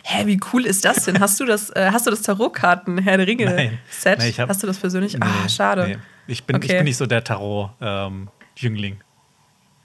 Hä, 0.03 0.25
wie 0.25 0.39
cool 0.53 0.65
ist 0.65 0.85
das 0.85 1.05
denn? 1.05 1.19
Hast 1.19 1.39
du 1.39 1.45
das, 1.45 1.69
äh, 1.71 1.89
hast 1.91 2.05
du 2.05 2.11
das 2.11 2.21
Tarotkarten 2.21 2.99
Herr 2.99 3.17
der 3.17 3.27
Ringe 3.27 3.45
Nein. 3.45 3.79
Set? 3.89 4.19
Nee, 4.19 4.31
hab, 4.33 4.49
hast 4.49 4.61
du 4.61 4.67
das 4.67 4.77
persönlich? 4.77 5.13
Nee, 5.13 5.25
ah, 5.25 5.49
schade. 5.49 5.87
Nee. 5.87 5.97
Ich, 6.27 6.43
bin, 6.43 6.57
okay. 6.57 6.67
ich 6.67 6.73
bin 6.73 6.83
nicht 6.83 6.97
so 6.97 7.05
der 7.05 7.23
Tarot-Jüngling. 7.23 8.93
Ähm, 8.93 9.01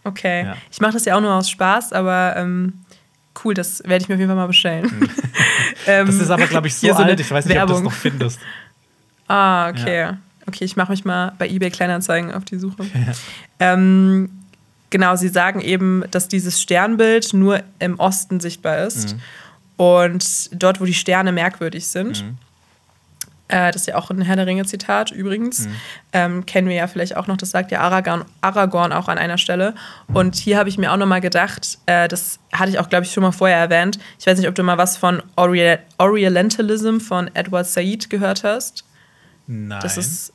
okay. 0.04 0.44
Ja. 0.44 0.56
Ich 0.70 0.80
mache 0.80 0.92
das 0.92 1.04
ja 1.04 1.16
auch 1.16 1.20
nur 1.20 1.32
aus 1.32 1.48
Spaß, 1.48 1.92
aber 1.92 2.34
ähm, 2.36 2.84
Cool, 3.42 3.54
das 3.54 3.82
werde 3.84 4.02
ich 4.02 4.08
mir 4.08 4.16
auf 4.16 4.18
jeden 4.18 4.28
Fall 4.28 4.36
mal 4.36 4.46
bestellen. 4.46 4.84
Mhm. 4.84 5.08
ähm, 5.86 6.06
das 6.06 6.16
ist 6.16 6.30
aber, 6.30 6.46
glaube 6.46 6.66
ich, 6.66 6.74
so, 6.74 6.88
so 6.88 6.94
alt, 6.94 7.18
ich 7.18 7.30
weiß 7.30 7.46
nicht, 7.46 7.54
Werbung. 7.54 7.76
ob 7.76 7.82
du 7.82 7.84
das 7.84 7.92
noch 7.92 8.00
findest. 8.00 8.40
Ah, 9.28 9.68
okay. 9.70 9.98
Ja. 9.98 10.18
Okay, 10.46 10.64
ich 10.64 10.76
mache 10.76 10.90
mich 10.90 11.04
mal 11.04 11.32
bei 11.38 11.48
eBay 11.48 11.70
Kleinanzeigen 11.70 12.32
auf 12.32 12.44
die 12.44 12.58
Suche. 12.58 12.84
Ja. 12.94 13.72
Ähm, 13.74 14.28
genau, 14.90 15.14
sie 15.16 15.28
sagen 15.28 15.60
eben, 15.60 16.04
dass 16.10 16.28
dieses 16.28 16.60
Sternbild 16.60 17.32
nur 17.32 17.62
im 17.78 17.98
Osten 17.98 18.40
sichtbar 18.40 18.78
ist. 18.78 19.14
Mhm. 19.14 19.20
Und 19.76 20.62
dort, 20.62 20.80
wo 20.80 20.84
die 20.84 20.94
Sterne 20.94 21.32
merkwürdig 21.32 21.86
sind. 21.86 22.24
Mhm. 22.24 22.38
Äh, 23.52 23.70
das 23.70 23.82
ist 23.82 23.86
ja 23.88 23.96
auch 23.96 24.08
ein 24.10 24.22
Herr 24.22 24.36
der 24.36 24.46
Ringe-Zitat 24.46 25.10
übrigens. 25.10 25.66
Mhm. 25.66 25.74
Ähm, 26.14 26.46
kennen 26.46 26.68
wir 26.68 26.74
ja 26.74 26.86
vielleicht 26.86 27.16
auch 27.16 27.26
noch, 27.26 27.36
das 27.36 27.50
sagt 27.50 27.70
ja 27.70 27.80
Aragorn, 27.80 28.24
Aragorn 28.40 28.92
auch 28.92 29.08
an 29.08 29.18
einer 29.18 29.36
Stelle. 29.36 29.74
Und 30.12 30.36
hier 30.36 30.56
habe 30.56 30.70
ich 30.70 30.78
mir 30.78 30.90
auch 30.90 30.96
nochmal 30.96 31.20
gedacht, 31.20 31.78
äh, 31.84 32.08
das 32.08 32.38
hatte 32.50 32.70
ich 32.70 32.78
auch, 32.78 32.88
glaube 32.88 33.04
ich, 33.04 33.12
schon 33.12 33.22
mal 33.22 33.30
vorher 33.30 33.58
erwähnt. 33.58 33.98
Ich 34.18 34.26
weiß 34.26 34.38
nicht, 34.38 34.48
ob 34.48 34.54
du 34.54 34.62
mal 34.62 34.78
was 34.78 34.96
von 34.96 35.22
Ori 35.36 35.76
Orientalism 35.98 36.98
von 36.98 37.30
Edward 37.34 37.66
Said 37.66 38.08
gehört 38.08 38.42
hast. 38.42 38.84
Nein. 39.46 39.80
Das 39.82 39.98
ist, 39.98 40.32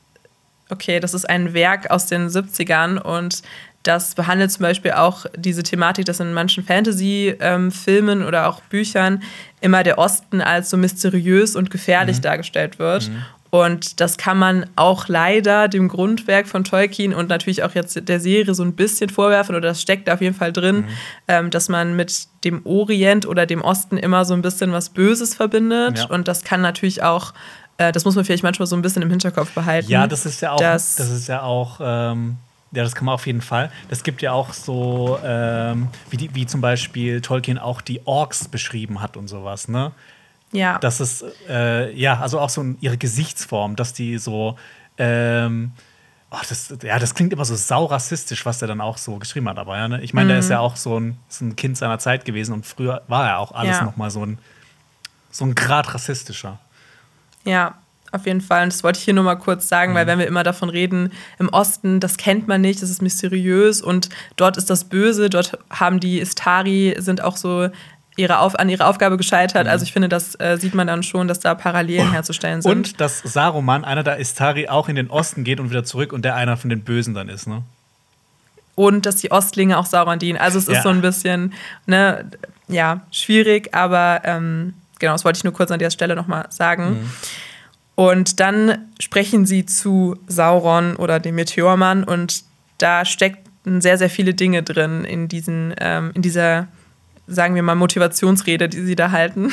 okay, 0.70 1.00
das 1.00 1.16
ist 1.16 1.28
ein 1.28 1.56
Werk 1.56 1.90
aus 1.90 2.06
den 2.06 2.28
70ern 2.28 3.00
und 3.00 3.42
das 3.88 4.16
behandelt 4.16 4.52
zum 4.52 4.64
Beispiel 4.64 4.92
auch 4.92 5.26
diese 5.36 5.64
Thematik, 5.64 6.06
dass 6.06 6.20
in 6.20 6.34
manchen 6.34 6.64
Fantasy-Filmen 6.64 8.22
ähm, 8.22 8.28
oder 8.28 8.50
auch 8.50 8.62
Büchern 8.62 9.24
immer 9.62 9.84
der 9.84 9.98
Osten 9.98 10.42
als 10.42 10.70
so 10.70 10.78
mysteriös 10.78 11.56
und 11.56 11.72
gefährlich 11.72 12.18
mhm. 12.18 12.22
dargestellt 12.22 12.80
wird. 12.80 13.10
Mhm. 13.10 13.24
Und 13.50 14.02
das 14.02 14.18
kann 14.18 14.38
man 14.38 14.66
auch 14.76 15.08
leider 15.08 15.70
dem 15.70 15.88
Grundwerk 15.88 16.48
von 16.48 16.66
Tolkien 16.66 17.14
und 17.14 17.30
natürlich 17.30 17.64
auch 17.64 17.74
jetzt 17.76 18.10
der 18.10 18.20
Serie 18.20 18.54
so 18.54 18.62
ein 18.64 18.74
bisschen 18.74 19.10
vorwerfen, 19.10 19.56
oder 19.56 19.70
das 19.70 19.82
steckt 19.82 20.10
auf 20.10 20.20
jeden 20.20 20.36
Fall 20.36 20.52
drin, 20.52 20.82
mhm. 20.82 20.88
ähm, 21.30 21.50
dass 21.50 21.70
man 21.70 21.96
mit 21.96 22.28
dem 22.44 22.66
Orient 22.66 23.26
oder 23.26 23.46
dem 23.46 23.62
Osten 23.62 23.98
immer 23.98 24.26
so 24.26 24.34
ein 24.34 24.42
bisschen 24.42 24.74
was 24.74 24.90
Böses 24.90 25.34
verbindet. 25.34 26.00
Ja. 26.00 26.06
Und 26.08 26.28
das 26.28 26.44
kann 26.44 26.62
natürlich 26.62 27.04
auch, 27.04 27.34
äh, 27.78 27.94
das 27.94 28.04
muss 28.04 28.16
man 28.16 28.26
vielleicht 28.26 28.44
manchmal 28.44 28.68
so 28.68 28.76
ein 28.76 28.82
bisschen 28.82 29.02
im 29.02 29.10
Hinterkopf 29.10 29.52
behalten. 29.52 29.90
Ja, 29.90 30.08
das 30.08 30.26
ist 30.26 30.42
ja 30.42 30.52
auch, 30.52 30.60
das 30.60 31.00
ist 31.00 31.28
ja 31.30 31.42
auch 31.42 31.80
ähm, 31.82 32.36
ja, 32.72 32.84
das 32.84 32.96
kann 32.96 33.06
man 33.06 33.16
auf 33.16 33.26
jeden 33.26 33.42
Fall. 33.42 33.72
Das 33.90 34.04
gibt 34.04 34.22
ja 34.22 34.34
auch 34.34 34.54
so, 34.54 35.20
ähm, 35.24 35.88
wie, 36.10 36.18
die, 36.18 36.36
wie 36.36 36.46
zum 36.46 36.62
Beispiel 36.62 37.22
Tolkien 37.22 37.58
auch 37.58 37.82
die 37.82 38.06
Orks 38.06 38.48
beschrieben 38.48 39.02
hat 39.02 39.16
und 39.16 39.28
sowas, 39.28 39.68
ne? 39.68 39.92
Ja. 40.52 40.80
Das 40.80 41.00
ist, 41.00 41.26
äh, 41.50 41.92
ja, 41.94 42.20
also 42.20 42.40
auch 42.40 42.50
so 42.50 42.64
ihre 42.80 42.98
Gesichtsform, 42.98 43.76
dass 43.76 43.94
die 43.94 44.18
so, 44.18 44.58
ähm, 44.98 45.72
oh, 46.32 46.38
das, 46.48 46.74
ja, 46.82 47.00
das 47.00 47.14
klingt 47.16 47.34
immer 47.34 47.46
so 47.46 47.56
saurassistisch, 47.56 48.46
was 48.46 48.60
der 48.60 48.68
dann 48.68 48.82
auch 48.82 48.98
so 48.98 49.18
geschrieben 49.18 49.48
hat, 49.50 49.60
aber 49.60 49.78
ja, 49.78 49.88
ne? 49.88 50.02
Ich 50.02 50.14
meine, 50.14 50.26
mhm. 50.26 50.30
der 50.30 50.40
ist 50.40 50.50
ja 50.50 50.60
auch 50.60 50.76
so 50.76 51.00
ein, 51.00 51.18
ein 51.42 51.56
Kind 51.56 51.78
seiner 51.78 52.00
Zeit 52.00 52.26
gewesen 52.26 52.54
und 52.54 52.66
früher 52.66 53.02
war 53.08 53.28
er 53.28 53.40
auch 53.40 53.54
alles 53.54 53.78
ja. 53.78 53.84
noch 53.84 53.96
mal 53.96 54.12
so 54.12 54.26
ein, 54.26 54.40
so 55.32 55.46
ein 55.46 55.56
Grad 55.56 55.94
rassistischer. 55.94 56.60
Ja, 57.46 57.76
auf 58.12 58.26
jeden 58.26 58.42
Fall. 58.42 58.64
Und 58.64 58.74
das 58.74 58.84
wollte 58.84 59.00
ich 59.00 59.06
hier 59.06 59.14
nur 59.14 59.24
mal 59.24 59.36
kurz 59.36 59.68
sagen, 59.68 59.92
mhm. 59.92 59.96
weil 59.96 60.08
wenn 60.08 60.20
wir 60.20 60.28
immer 60.28 60.44
davon 60.44 60.70
reden, 60.70 61.12
im 61.40 61.50
Osten, 61.50 62.00
das 62.00 62.18
kennt 62.18 62.48
man 62.48 62.62
nicht, 62.62 62.82
das 62.82 62.90
ist 62.90 63.02
mysteriös 63.02 63.82
und 63.82 64.10
dort 64.36 64.58
ist 64.58 64.70
das 64.70 64.86
Böse, 64.86 65.30
dort 65.30 65.58
haben 65.70 66.00
die 66.00 66.20
Istari, 66.20 66.96
sind 67.00 67.22
auch 67.22 67.38
so 67.38 67.70
ihre 68.18 68.40
Auf 68.40 68.58
an 68.58 68.68
ihre 68.68 68.86
Aufgabe 68.86 69.16
gescheitert. 69.16 69.66
Mhm. 69.66 69.72
Also 69.72 69.84
ich 69.84 69.94
finde, 69.94 70.10
das 70.10 70.36
äh, 70.40 70.58
sieht 70.58 70.74
man 70.74 70.88
dann 70.88 71.04
schon, 71.04 71.28
dass 71.28 71.40
da 71.40 71.56
Parallelen 71.56 72.12
herzustellen 72.12 72.62
sind. 72.62 72.72
Und 72.72 73.00
dass 73.00 73.20
Saruman, 73.20 73.86
einer 73.86 74.04
der 74.04 74.18
Istari, 74.18 74.68
auch 74.68 74.90
in 74.90 74.96
den 74.96 75.10
Osten 75.10 75.44
geht 75.44 75.60
und 75.60 75.70
wieder 75.70 75.84
zurück 75.84 76.12
und 76.12 76.26
der 76.26 76.36
einer 76.36 76.58
von 76.58 76.70
den 76.70 76.84
Bösen 76.84 77.14
dann 77.14 77.30
ist, 77.30 77.48
ne? 77.48 77.62
Und 78.76 79.08
dass 79.08 79.16
die 79.16 79.32
Ostlinge 79.32 79.78
auch 79.78 79.88
Sauron 79.88 80.20
dienen. 80.20 80.38
Also 80.38 80.60
es 80.60 80.68
ist 80.68 80.76
ja. 80.76 80.82
so 80.84 80.90
ein 80.90 81.02
bisschen, 81.02 81.54
ne, 81.88 82.30
ja, 82.68 83.02
schwierig, 83.10 83.74
aber 83.74 84.22
ähm, 84.24 84.76
genau, 85.00 85.14
das 85.14 85.26
wollte 85.26 85.38
ich 85.38 85.44
nur 85.44 85.54
kurz 85.54 85.72
an 85.72 85.80
der 85.80 85.90
Stelle 85.90 86.16
nochmal 86.16 86.46
sagen. 86.50 86.90
Mhm. 86.90 87.10
Und 87.98 88.40
dann 88.40 88.90
sprechen 89.00 89.48
sie 89.48 89.66
zu 89.66 90.18
Sauron 90.28 90.96
oder 90.98 91.20
dem 91.20 91.34
Meteormann 91.34 92.04
und 92.04 92.44
da 92.78 93.06
steckten 93.06 93.82
sehr, 93.82 93.98
sehr 93.98 94.12
viele 94.12 94.36
Dinge 94.36 94.62
drin 94.62 95.04
in, 95.04 95.28
diesen, 95.28 95.74
ähm, 95.80 96.12
in 96.14 96.22
dieser, 96.22 96.68
sagen 97.26 97.56
wir 97.56 97.64
mal, 97.64 97.74
Motivationsrede, 97.74 98.70
die 98.70 98.84
sie 98.84 98.96
da 98.96 99.10
halten. 99.10 99.52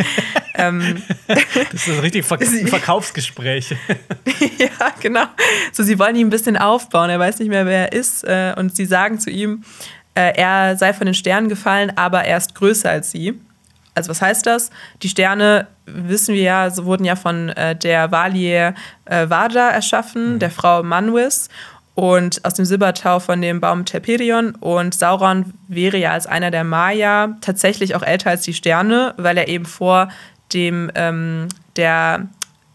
ähm, 0.54 1.02
das 1.26 1.74
ist 1.74 1.90
ein 1.90 1.98
richtig 1.98 2.24
Ver 2.24 2.38
Verkaufsgespräch. 2.38 3.76
ja, 4.58 4.94
genau. 4.98 5.26
So, 5.72 5.82
sie 5.82 5.98
wollen 5.98 6.16
ihn 6.16 6.28
ein 6.28 6.30
bisschen 6.30 6.56
aufbauen. 6.56 7.10
Er 7.10 7.18
weiß 7.18 7.40
nicht 7.40 7.50
mehr, 7.50 7.66
wer 7.66 7.92
er 7.92 7.92
ist. 7.92 8.24
Äh, 8.24 8.54
und 8.56 8.74
sie 8.74 8.86
sagen 8.86 9.20
zu 9.20 9.28
ihm, 9.28 9.64
äh, 10.14 10.32
er 10.34 10.78
sei 10.78 10.94
von 10.94 11.04
den 11.04 11.14
Sternen 11.14 11.50
gefallen, 11.50 11.92
aber 11.94 12.24
er 12.24 12.38
ist 12.38 12.54
größer 12.54 12.88
als 12.88 13.10
sie. 13.10 13.38
Also 13.94 14.10
was 14.10 14.22
heißt 14.22 14.46
das? 14.46 14.70
Die 15.02 15.08
Sterne, 15.08 15.66
wissen 15.86 16.34
wir 16.34 16.42
ja, 16.42 16.76
wurden 16.84 17.04
ja 17.04 17.16
von 17.16 17.50
äh, 17.50 17.76
der 17.76 18.10
Valier 18.10 18.74
äh, 19.04 19.28
Vada 19.28 19.68
erschaffen, 19.68 20.34
mhm. 20.34 20.38
der 20.38 20.50
Frau 20.50 20.82
Manwis 20.82 21.48
und 21.94 22.42
aus 22.44 22.54
dem 22.54 22.64
Silbertau 22.64 23.20
von 23.20 23.42
dem 23.42 23.60
Baum 23.60 23.84
Telperion. 23.84 24.54
Und 24.54 24.94
Sauron 24.94 25.52
wäre 25.68 25.98
ja 25.98 26.12
als 26.12 26.26
einer 26.26 26.50
der 26.50 26.64
Maya 26.64 27.36
tatsächlich 27.40 27.94
auch 27.94 28.02
älter 28.02 28.30
als 28.30 28.42
die 28.42 28.54
Sterne, 28.54 29.14
weil 29.18 29.36
er 29.36 29.48
eben 29.48 29.66
vor 29.66 30.08
dem 30.54 30.90
ähm, 30.94 31.48
der 31.76 32.28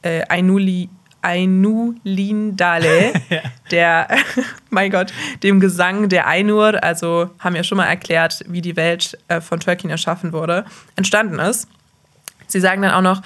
äh, 0.04 0.24
Ainuli 0.30 0.90
Ainulindale, 1.22 3.14
ja. 3.30 3.42
der, 3.72 4.08
mein 4.70 4.92
Gott, 4.92 5.14
dem 5.44 5.60
Gesang 5.60 6.10
der 6.10 6.28
Ainur, 6.28 6.84
also 6.84 7.30
haben 7.40 7.56
wir 7.56 7.64
schon 7.64 7.78
mal 7.78 7.86
erklärt, 7.86 8.44
wie 8.48 8.62
die 8.62 8.76
Welt 8.76 9.18
äh, 9.28 9.42
von 9.42 9.60
Tolkien 9.60 9.90
erschaffen 9.90 10.34
wurde, 10.34 10.66
entstanden 10.96 11.40
ist. 11.40 11.68
Sie 12.48 12.62
sagen 12.62 12.82
dann 12.82 12.94
auch 12.94 13.02
noch, 13.02 13.22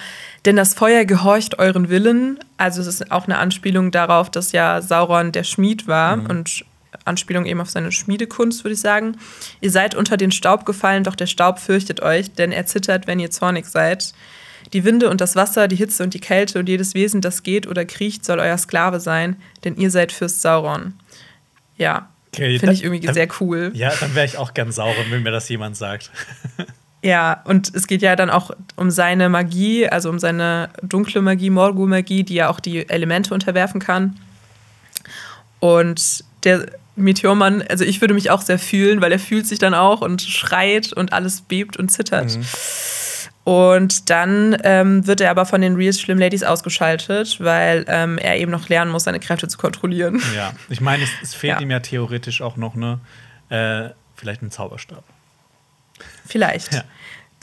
denn 0.45 0.55
das 0.55 0.73
Feuer 0.73 1.05
gehorcht 1.05 1.59
euren 1.59 1.89
Willen. 1.89 2.39
Also 2.57 2.81
es 2.81 2.87
ist 2.87 3.11
auch 3.11 3.25
eine 3.25 3.37
Anspielung 3.37 3.91
darauf, 3.91 4.31
dass 4.31 4.51
ja 4.51 4.81
Sauron 4.81 5.31
der 5.31 5.43
Schmied 5.43 5.87
war 5.87 6.17
mhm. 6.17 6.25
und 6.25 6.65
Anspielung 7.05 7.45
eben 7.45 7.61
auf 7.61 7.69
seine 7.69 7.91
Schmiedekunst, 7.91 8.63
würde 8.63 8.73
ich 8.73 8.81
sagen. 8.81 9.17
Ihr 9.61 9.71
seid 9.71 9.95
unter 9.95 10.17
den 10.17 10.31
Staub 10.31 10.65
gefallen, 10.65 11.03
doch 11.03 11.15
der 11.15 11.27
Staub 11.27 11.59
fürchtet 11.59 12.01
euch, 12.01 12.33
denn 12.33 12.51
er 12.51 12.65
zittert, 12.65 13.07
wenn 13.07 13.19
ihr 13.19 13.31
zornig 13.31 13.65
seid. 13.65 14.13
Die 14.73 14.83
Winde 14.83 15.09
und 15.09 15.21
das 15.21 15.35
Wasser, 15.35 15.67
die 15.67 15.75
Hitze 15.75 16.03
und 16.03 16.13
die 16.13 16.19
Kälte 16.19 16.59
und 16.59 16.69
jedes 16.69 16.93
Wesen, 16.93 17.21
das 17.21 17.43
geht 17.43 17.67
oder 17.67 17.85
kriecht, 17.85 18.23
soll 18.23 18.39
euer 18.39 18.57
Sklave 18.57 18.99
sein, 18.99 19.35
denn 19.63 19.75
ihr 19.75 19.91
seid 19.91 20.11
Fürst 20.11 20.41
Sauron. 20.41 20.93
Ja, 21.77 22.09
okay, 22.33 22.57
finde 22.59 22.73
ich 22.73 22.83
irgendwie 22.83 23.05
dann, 23.05 23.13
sehr 23.13 23.27
cool. 23.39 23.71
Ja, 23.73 23.91
dann 23.99 24.15
wäre 24.15 24.25
ich 24.25 24.37
auch 24.37 24.53
gern 24.53 24.71
Sauron, 24.71 25.05
wenn 25.09 25.23
mir 25.23 25.31
das 25.31 25.49
jemand 25.49 25.75
sagt. 25.77 26.11
Ja, 27.03 27.41
und 27.45 27.73
es 27.73 27.87
geht 27.87 28.03
ja 28.03 28.15
dann 28.15 28.29
auch 28.29 28.51
um 28.75 28.91
seine 28.91 29.27
Magie, 29.27 29.87
also 29.87 30.09
um 30.09 30.19
seine 30.19 30.69
dunkle 30.83 31.21
Magie, 31.21 31.49
Morgul-Magie, 31.49 32.23
die 32.23 32.35
ja 32.35 32.49
auch 32.49 32.59
die 32.59 32.87
Elemente 32.89 33.33
unterwerfen 33.33 33.81
kann. 33.81 34.19
Und 35.59 36.23
der 36.43 36.67
Meteormann, 36.95 37.63
also 37.63 37.83
ich 37.83 38.01
würde 38.01 38.13
mich 38.13 38.29
auch 38.29 38.41
sehr 38.41 38.59
fühlen, 38.59 39.01
weil 39.01 39.11
er 39.11 39.19
fühlt 39.19 39.47
sich 39.47 39.57
dann 39.57 39.73
auch 39.73 40.01
und 40.01 40.21
schreit 40.21 40.93
und 40.93 41.13
alles 41.13 41.41
bebt 41.41 41.77
und 41.77 41.89
zittert. 41.89 42.37
Mhm. 42.37 42.45
Und 43.43 44.09
dann 44.09 44.55
ähm, 44.63 45.07
wird 45.07 45.19
er 45.19 45.31
aber 45.31 45.45
von 45.45 45.61
den 45.61 45.75
Real 45.75 45.91
Slim 45.91 46.19
Ladies 46.19 46.43
ausgeschaltet, 46.43 47.39
weil 47.39 47.85
ähm, 47.87 48.17
er 48.19 48.37
eben 48.37 48.51
noch 48.51 48.69
lernen 48.69 48.91
muss, 48.91 49.05
seine 49.05 49.19
Kräfte 49.19 49.47
zu 49.47 49.57
kontrollieren. 49.57 50.21
Ja, 50.35 50.53
ich 50.69 50.79
meine, 50.79 51.03
es, 51.03 51.09
es 51.23 51.33
fehlt 51.33 51.55
ja. 51.55 51.59
ihm 51.59 51.71
ja 51.71 51.79
theoretisch 51.79 52.41
auch 52.41 52.55
noch 52.55 52.75
ne, 52.75 52.99
äh, 53.49 53.89
vielleicht 54.15 54.43
ein 54.43 54.51
Zauberstab. 54.51 55.03
Vielleicht. 56.25 56.73
Ja. 56.73 56.83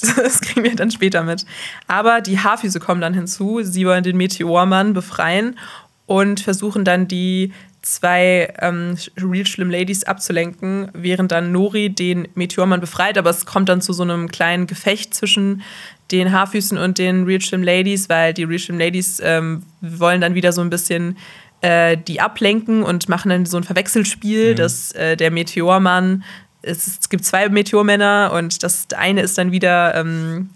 Das 0.01 0.41
kriegen 0.41 0.63
wir 0.63 0.77
dann 0.77 0.93
später 0.93 1.25
mit. 1.25 1.45
Aber 1.89 2.21
die 2.21 2.39
Haarfüße 2.39 2.79
kommen 2.79 3.01
dann 3.01 3.15
hinzu. 3.15 3.63
Sie 3.65 3.85
wollen 3.85 4.05
den 4.05 4.17
Meteormann 4.17 4.93
befreien 4.93 5.59
und 6.07 6.39
versuchen 6.39 6.85
dann 6.85 7.09
die 7.09 7.53
zwei 7.95 8.53
ähm, 8.61 8.97
Real 9.17 9.47
Schlimm 9.47 9.71
Ladies 9.71 10.05
abzulenken, 10.05 10.91
während 10.93 11.33
dann 11.33 11.53
Nori 11.53 11.89
den 11.89 12.29
Meteormann 12.35 12.81
befreit. 12.81 13.17
Aber 13.17 13.31
es 13.31 13.47
kommt 13.47 13.69
dann 13.69 13.81
zu 13.81 13.93
so 13.93 14.03
einem 14.03 14.29
kleinen 14.29 14.67
Gefecht 14.67 15.15
zwischen 15.15 15.63
den 16.11 16.33
Haarfüßen 16.33 16.77
und 16.77 16.99
den 16.99 17.25
Real 17.25 17.41
Schlimm 17.41 17.63
Ladies, 17.63 18.09
weil 18.09 18.35
die 18.35 18.45
Real 18.45 18.59
Schlimm 18.59 18.79
Ladies 18.79 19.21
ähm, 19.25 19.63
wollen 19.81 20.21
dann 20.21 20.35
wieder 20.35 20.53
so 20.53 20.61
ein 20.61 20.71
bisschen 20.71 21.17
äh, 21.61 21.97
die 21.97 22.21
ablenken 22.21 22.83
und 22.83 23.09
machen 23.09 23.31
dann 23.31 23.47
so 23.47 23.57
ein 23.57 23.65
Verwechselspiel, 23.65 24.53
mhm. 24.53 24.57
dass 24.57 24.93
äh, 24.93 25.17
der 25.17 25.31
Meteormann, 25.31 26.25
es, 26.63 26.87
es, 26.87 27.09
gibt 27.09 27.25
zwei 27.25 27.49
Meteormänner 27.49 28.33
und 28.35 28.63
das 28.63 28.87
eine 28.97 29.23
ist 29.23 29.39
dann 29.39 29.51
wieder 29.51 29.95
ähm, 29.95 30.51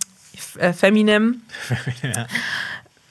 äh, 0.59 0.73
Feminem. 0.75 1.43
ja. 2.03 2.27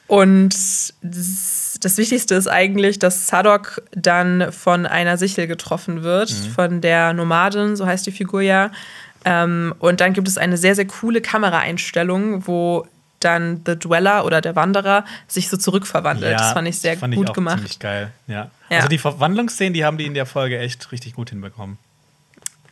Und 0.08 0.54
das, 1.02 1.61
das, 1.82 1.98
Wichtigste 1.98 2.36
ist 2.36 2.48
eigentlich, 2.48 3.00
dass 3.00 3.28
Sadok 3.28 3.82
dann 3.92 4.52
von 4.52 4.86
einer 4.86 5.18
Sichel 5.18 5.48
getroffen 5.48 6.04
wird, 6.04 6.32
mhm. 6.32 6.52
von 6.52 6.82
der 6.82 7.14
Nomadin, 7.14 7.76
so 7.76 7.86
heißt 7.86 8.06
die 8.06 8.12
Figur 8.12 8.42
ja. 8.42 8.72
Ähm, 9.26 9.76
und 9.80 10.02
dann 10.02 10.14
gibt 10.14 10.28
es 10.28 10.38
eine 10.38 10.58
sehr, 10.58 10.76
sehr 10.76 10.88
coole 10.88 11.22
Kameraeinstellung, 11.22 12.48
wo 12.48 12.88
dann 13.20 13.62
The 13.66 13.78
Dweller 13.78 14.26
oder 14.26 14.42
der 14.42 14.56
Wanderer 14.56 15.06
sich 15.28 15.50
so 15.50 15.58
zurückverwandelt. 15.58 16.32
Ja, 16.32 16.38
das 16.38 16.54
fand 16.54 16.68
ich 16.68 16.80
sehr 16.80 16.98
fand 16.98 17.16
gut 17.16 17.26
ich 17.26 17.30
auch 17.30 17.36
gemacht. 17.36 17.58
Ziemlich 17.58 17.80
geil, 17.80 18.12
ja. 18.28 18.50
ja. 18.70 18.78
Also 18.78 18.88
die 18.88 18.98
Verwandlungsszenen, 18.98 19.74
die 19.74 19.86
haben 19.86 19.98
die 19.98 20.06
in 20.06 20.14
der 20.14 20.26
Folge 20.26 20.58
echt 20.58 20.92
richtig 20.92 21.14
gut 21.14 21.30
hinbekommen. 21.30 21.78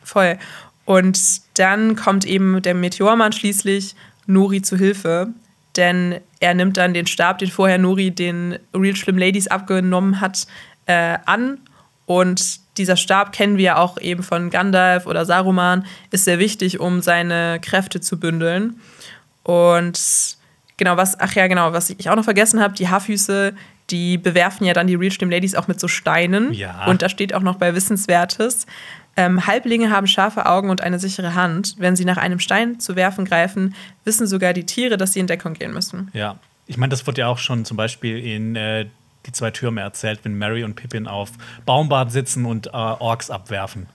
Voll. 0.02 0.38
Und 0.84 1.20
dann 1.54 1.94
kommt 1.94 2.24
eben 2.24 2.62
der 2.62 2.74
Meteormann 2.74 3.32
schließlich 3.32 3.94
Nori 4.26 4.62
zu 4.62 4.76
Hilfe, 4.76 5.28
denn 5.76 6.20
er 6.40 6.54
nimmt 6.54 6.76
dann 6.76 6.94
den 6.94 7.06
Stab, 7.06 7.38
den 7.38 7.50
vorher 7.50 7.78
Nori 7.78 8.10
den 8.10 8.58
Real 8.74 8.96
Schlimm 8.96 9.18
Ladies 9.18 9.48
abgenommen 9.48 10.20
hat, 10.20 10.46
äh, 10.86 11.18
an 11.26 11.58
Und 12.06 12.60
dieser 12.76 12.96
Stab 12.96 13.32
kennen 13.32 13.56
wir 13.56 13.78
auch 13.78 13.96
eben 14.00 14.24
von 14.24 14.50
Gandalf 14.50 15.06
oder 15.06 15.24
Saruman, 15.24 15.86
ist 16.10 16.24
sehr 16.24 16.40
wichtig, 16.40 16.80
um 16.80 17.02
seine 17.02 17.60
Kräfte 17.60 18.00
zu 18.00 18.18
bündeln. 18.18 18.80
Und 19.44 20.36
genau, 20.76 20.96
was, 20.96 21.20
ach 21.20 21.34
ja, 21.34 21.46
genau, 21.46 21.72
was 21.72 21.90
ich 21.90 22.10
auch 22.10 22.16
noch 22.16 22.24
vergessen 22.24 22.60
habe, 22.60 22.74
die 22.74 22.88
Haarfüße, 22.88 23.54
die 23.90 24.18
bewerfen 24.18 24.66
ja 24.66 24.72
dann 24.72 24.88
die 24.88 24.96
Real 24.96 25.12
Slim 25.12 25.30
Ladies 25.30 25.54
auch 25.54 25.68
mit 25.68 25.78
so 25.78 25.86
Steinen. 25.86 26.52
Ja. 26.52 26.86
Und 26.86 27.02
da 27.02 27.08
steht 27.08 27.32
auch 27.32 27.42
noch 27.42 27.56
bei 27.56 27.76
Wissenswertes. 27.76 28.66
Ähm, 29.20 29.46
Halblinge 29.46 29.90
haben 29.90 30.06
scharfe 30.06 30.46
Augen 30.46 30.70
und 30.70 30.80
eine 30.80 30.98
sichere 30.98 31.34
Hand. 31.34 31.74
Wenn 31.78 31.94
sie 31.96 32.04
nach 32.04 32.16
einem 32.16 32.38
Stein 32.38 32.80
zu 32.80 32.96
werfen 32.96 33.24
greifen, 33.24 33.74
wissen 34.04 34.26
sogar 34.26 34.52
die 34.52 34.64
Tiere, 34.66 34.96
dass 34.96 35.12
sie 35.12 35.20
in 35.20 35.26
Deckung 35.26 35.54
gehen 35.54 35.72
müssen. 35.72 36.08
Ja, 36.12 36.36
ich 36.66 36.76
meine, 36.76 36.90
das 36.90 37.06
wird 37.06 37.18
ja 37.18 37.26
auch 37.28 37.38
schon 37.38 37.64
zum 37.64 37.76
Beispiel 37.76 38.18
in 38.18 38.56
äh, 38.56 38.86
Die 39.26 39.32
zwei 39.32 39.50
Türme 39.50 39.80
erzählt, 39.82 40.20
wenn 40.22 40.38
Mary 40.38 40.64
und 40.64 40.74
Pippin 40.76 41.06
auf 41.06 41.32
Baumbart 41.66 42.10
sitzen 42.12 42.46
und 42.46 42.68
äh, 42.68 42.70
Orks 42.70 43.28
abwerfen. 43.30 43.86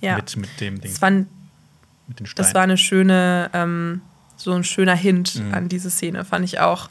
Ja. 0.00 0.16
Mit, 0.16 0.36
mit 0.36 0.60
dem 0.60 0.80
Ding, 0.80 0.92
Das, 0.92 1.02
war, 1.02 1.10
ein- 1.10 1.26
mit 2.06 2.20
den 2.20 2.26
Steinen. 2.26 2.44
das 2.46 2.54
war 2.54 2.62
eine 2.62 2.76
schöne, 2.76 3.50
ähm, 3.54 4.00
so 4.36 4.52
ein 4.52 4.62
schöner 4.64 4.94
Hint 4.94 5.36
Mhm. 5.36 5.54
an 5.54 5.68
diese 5.68 5.90
Szene, 5.90 6.24
fand 6.24 6.44
ich 6.44 6.60
auch. 6.60 6.88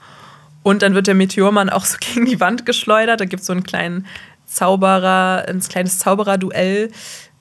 Und 0.63 0.81
dann 0.81 0.93
wird 0.95 1.07
der 1.07 1.13
Meteormann 1.15 1.69
auch 1.69 1.85
so 1.85 1.97
gegen 2.01 2.25
die 2.25 2.39
Wand 2.39 2.65
geschleudert. 2.65 3.21
Da 3.21 3.25
gibt 3.25 3.41
es 3.41 3.47
so 3.47 3.53
einen 3.53 3.63
kleinen 3.63 4.05
Zauberer, 4.45 5.45
ein 5.47 5.59
kleines 5.61 5.99
Zaubererduell. 5.99 6.91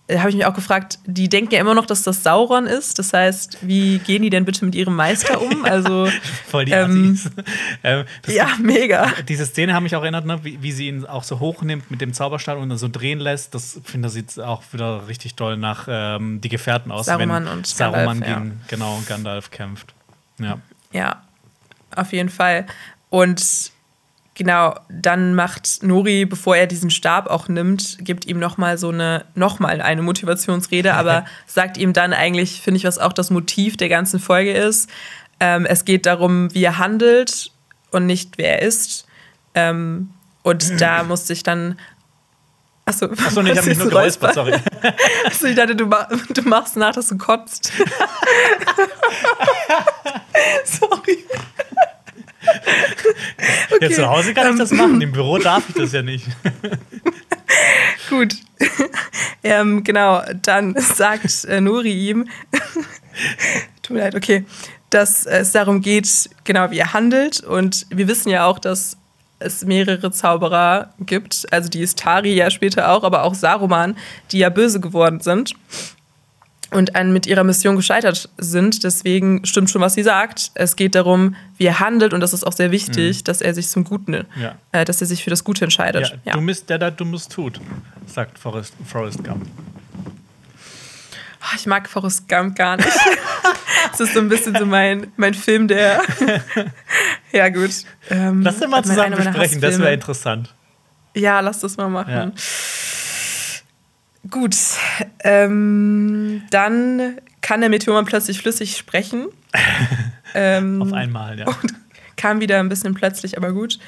Da 0.08 0.18
habe 0.18 0.30
ich 0.30 0.36
mich 0.36 0.44
auch 0.44 0.54
gefragt, 0.54 0.98
die 1.06 1.28
denken 1.28 1.54
ja 1.54 1.60
immer 1.60 1.74
noch, 1.74 1.86
dass 1.86 2.02
das 2.02 2.22
Sauron 2.22 2.66
ist. 2.66 2.98
Das 2.98 3.12
heißt, 3.12 3.58
wie 3.62 3.98
gehen 3.98 4.22
die 4.22 4.30
denn 4.30 4.44
bitte 4.44 4.64
mit 4.64 4.74
ihrem 4.74 4.96
Meister 4.96 5.40
um? 5.40 5.64
Also, 5.72 6.08
Voll 6.48 6.64
die 6.66 6.72
ähm, 6.72 7.18
ähm, 7.84 8.04
ja, 8.26 8.48
mega. 8.60 9.10
Diese 9.28 9.46
Szene 9.46 9.74
hat 9.74 9.82
mich 9.82 9.94
auch 9.96 10.02
erinnert, 10.02 10.26
ne? 10.26 10.42
wie, 10.42 10.60
wie 10.62 10.72
sie 10.72 10.88
ihn 10.88 11.06
auch 11.06 11.22
so 11.22 11.40
hochnimmt 11.40 11.90
mit 11.90 12.00
dem 12.00 12.12
Zauberstab 12.12 12.58
und 12.58 12.68
dann 12.68 12.78
so 12.78 12.88
drehen 12.88 13.20
lässt. 13.20 13.54
Das 13.54 13.80
finde 13.84 14.08
ich 14.08 14.14
sieht 14.14 14.38
auch 14.40 14.62
wieder 14.72 15.06
richtig 15.08 15.34
toll 15.34 15.56
nach 15.56 15.86
ähm, 15.88 16.40
die 16.40 16.48
Gefährten 16.48 16.90
aus, 16.90 17.06
Saruman 17.06 17.46
wenn 17.46 17.52
und 17.52 17.66
Saruman 17.66 18.20
Gandalf, 18.20 18.28
ja. 18.28 18.38
gegen 18.38 18.60
genau 18.68 19.02
Gandalf 19.08 19.50
kämpft. 19.50 19.94
Ja. 20.38 20.58
Ja, 20.92 21.22
auf 21.94 22.12
jeden 22.12 22.28
Fall. 22.28 22.66
Und 23.08 23.71
genau, 24.34 24.74
dann 24.88 25.34
macht 25.34 25.82
Nori, 25.82 26.24
bevor 26.24 26.56
er 26.56 26.66
diesen 26.66 26.90
Stab 26.90 27.26
auch 27.26 27.48
nimmt, 27.48 27.98
gibt 28.00 28.26
ihm 28.26 28.38
nochmal 28.38 28.78
so 28.78 28.88
eine, 28.88 29.24
nochmal 29.34 29.80
eine 29.80 30.02
Motivationsrede, 30.02 30.94
aber 30.96 31.24
sagt 31.46 31.76
ihm 31.76 31.92
dann 31.92 32.12
eigentlich, 32.12 32.60
finde 32.60 32.78
ich, 32.78 32.84
was 32.84 32.98
auch 32.98 33.12
das 33.12 33.30
Motiv 33.30 33.76
der 33.76 33.88
ganzen 33.88 34.20
Folge 34.20 34.52
ist. 34.52 34.88
Ähm, 35.40 35.66
es 35.66 35.84
geht 35.84 36.06
darum, 36.06 36.52
wie 36.54 36.64
er 36.64 36.78
handelt 36.78 37.50
und 37.90 38.06
nicht, 38.06 38.38
wer 38.38 38.60
er 38.60 38.66
ist. 38.66 39.06
Ähm, 39.54 40.10
und 40.42 40.80
da 40.80 41.02
musste 41.02 41.32
ich 41.32 41.42
dann. 41.42 41.78
Achso, 42.84 43.06
Achso, 43.06 43.42
nee, 43.42 43.52
ich 43.52 43.58
habe 43.58 43.68
mich 43.68 43.78
nur 43.78 43.90
geräuspert, 43.90 44.34
sorry. 44.34 44.54
Achso, 45.24 45.46
ich 45.46 45.54
dachte, 45.54 45.76
du, 45.76 45.86
ma 45.86 46.08
du 46.34 46.42
machst 46.42 46.76
nach, 46.76 46.92
dass 46.92 47.08
du 47.08 47.16
kotzt. 47.16 47.72
Sorry. 50.64 51.24
Ja, 53.80 53.90
zu 53.90 54.08
Hause 54.08 54.34
kann 54.34 54.44
ich 54.44 54.50
Ähm, 54.52 54.58
das 54.58 54.70
machen, 54.72 55.00
im 55.00 55.12
Büro 55.12 55.38
darf 55.38 55.68
ich 55.68 55.74
das 55.74 55.92
ja 55.92 56.02
nicht. 56.02 56.26
Gut. 58.08 58.34
ähm, 59.42 59.82
genau, 59.82 60.22
dann 60.42 60.74
sagt 60.78 61.44
äh, 61.44 61.60
Nuri 61.60 61.92
ihm, 62.10 62.28
tut 63.82 63.96
mir 63.96 64.02
leid, 64.02 64.14
okay, 64.14 64.44
dass 64.90 65.26
es 65.26 65.52
darum 65.52 65.80
geht, 65.80 66.30
genau 66.44 66.70
wie 66.70 66.78
er 66.78 66.92
handelt. 66.92 67.40
Und 67.40 67.86
wir 67.90 68.08
wissen 68.08 68.28
ja 68.28 68.44
auch, 68.44 68.58
dass 68.58 68.96
es 69.38 69.64
mehrere 69.64 70.12
Zauberer 70.12 70.94
gibt, 71.00 71.46
also 71.50 71.68
die 71.68 71.80
Istari 71.80 72.34
ja 72.34 72.50
später 72.50 72.92
auch, 72.92 73.02
aber 73.02 73.24
auch 73.24 73.34
Saruman, 73.34 73.96
die 74.30 74.38
ja 74.38 74.50
böse 74.50 74.78
geworden 74.78 75.20
sind 75.20 75.54
und 76.72 76.96
an, 76.96 77.12
mit 77.12 77.26
ihrer 77.26 77.44
Mission 77.44 77.76
gescheitert 77.76 78.28
sind. 78.38 78.82
Deswegen 78.84 79.44
stimmt 79.44 79.70
schon, 79.70 79.80
was 79.80 79.94
sie 79.94 80.02
sagt. 80.02 80.50
Es 80.54 80.76
geht 80.76 80.94
darum, 80.94 81.36
wie 81.58 81.66
er 81.66 81.80
handelt 81.80 82.12
und 82.14 82.20
das 82.20 82.32
ist 82.32 82.44
auch 82.44 82.52
sehr 82.52 82.70
wichtig, 82.72 83.24
dass 83.24 83.40
er 83.40 83.54
sich 83.54 83.68
zum 83.68 83.84
Guten, 83.84 84.24
Ja. 84.40 84.54
äh, 84.72 84.84
dass 84.84 85.00
er 85.00 85.06
sich 85.06 85.22
für 85.22 85.30
das 85.30 85.44
Gute 85.44 85.60
Ja, 85.60 85.64
entscheidet. 85.66 86.18
Ja. 86.24 86.32
Du 86.32 86.40
bist 86.44 86.68
der, 86.70 86.78
der 86.78 86.90
Dummes 86.90 87.28
tut, 87.28 87.60
sagt 88.06 88.38
Forrest, 88.38 88.74
Forrest 88.86 89.22
Gump. 89.22 89.46
Ah, 91.40 91.54
Ich 91.56 91.66
mag 91.66 91.88
Forrest 91.88 92.28
Gump 92.28 92.56
gar 92.56 92.76
nicht. 92.76 92.88
Das 93.90 94.00
ist 94.00 94.14
so 94.14 94.20
ein 94.20 94.28
bisschen 94.28 94.56
so 94.56 94.64
mein, 94.64 95.08
mein 95.16 95.34
Film, 95.34 95.66
der. 95.68 96.00
ja, 97.32 97.48
gut. 97.50 97.70
Ähm, 98.10 98.40
Lass 98.42 98.60
uns 98.62 98.70
mal 98.70 98.82
zusammen 98.84 99.16
besprechen, 99.16 99.60
das 99.60 99.78
wäre 99.78 99.92
interessant. 99.92 100.54
Ja, 101.14 101.40
lass 101.40 101.58
das 101.60 101.76
mal 101.76 101.88
machen. 101.88 102.10
Ja. 102.10 102.32
Gut. 104.30 104.56
Ähm, 105.24 106.42
dann 106.50 107.16
kann 107.40 107.60
der 107.60 107.70
Meteormann 107.70 108.04
plötzlich 108.04 108.38
flüssig 108.38 108.76
sprechen. 108.76 109.26
ähm, 110.34 110.80
Auf 110.80 110.92
einmal, 110.92 111.38
ja. 111.38 111.46
kam 112.16 112.40
wieder 112.40 112.60
ein 112.60 112.68
bisschen 112.68 112.94
plötzlich, 112.94 113.36
aber 113.36 113.52
gut. 113.52 113.78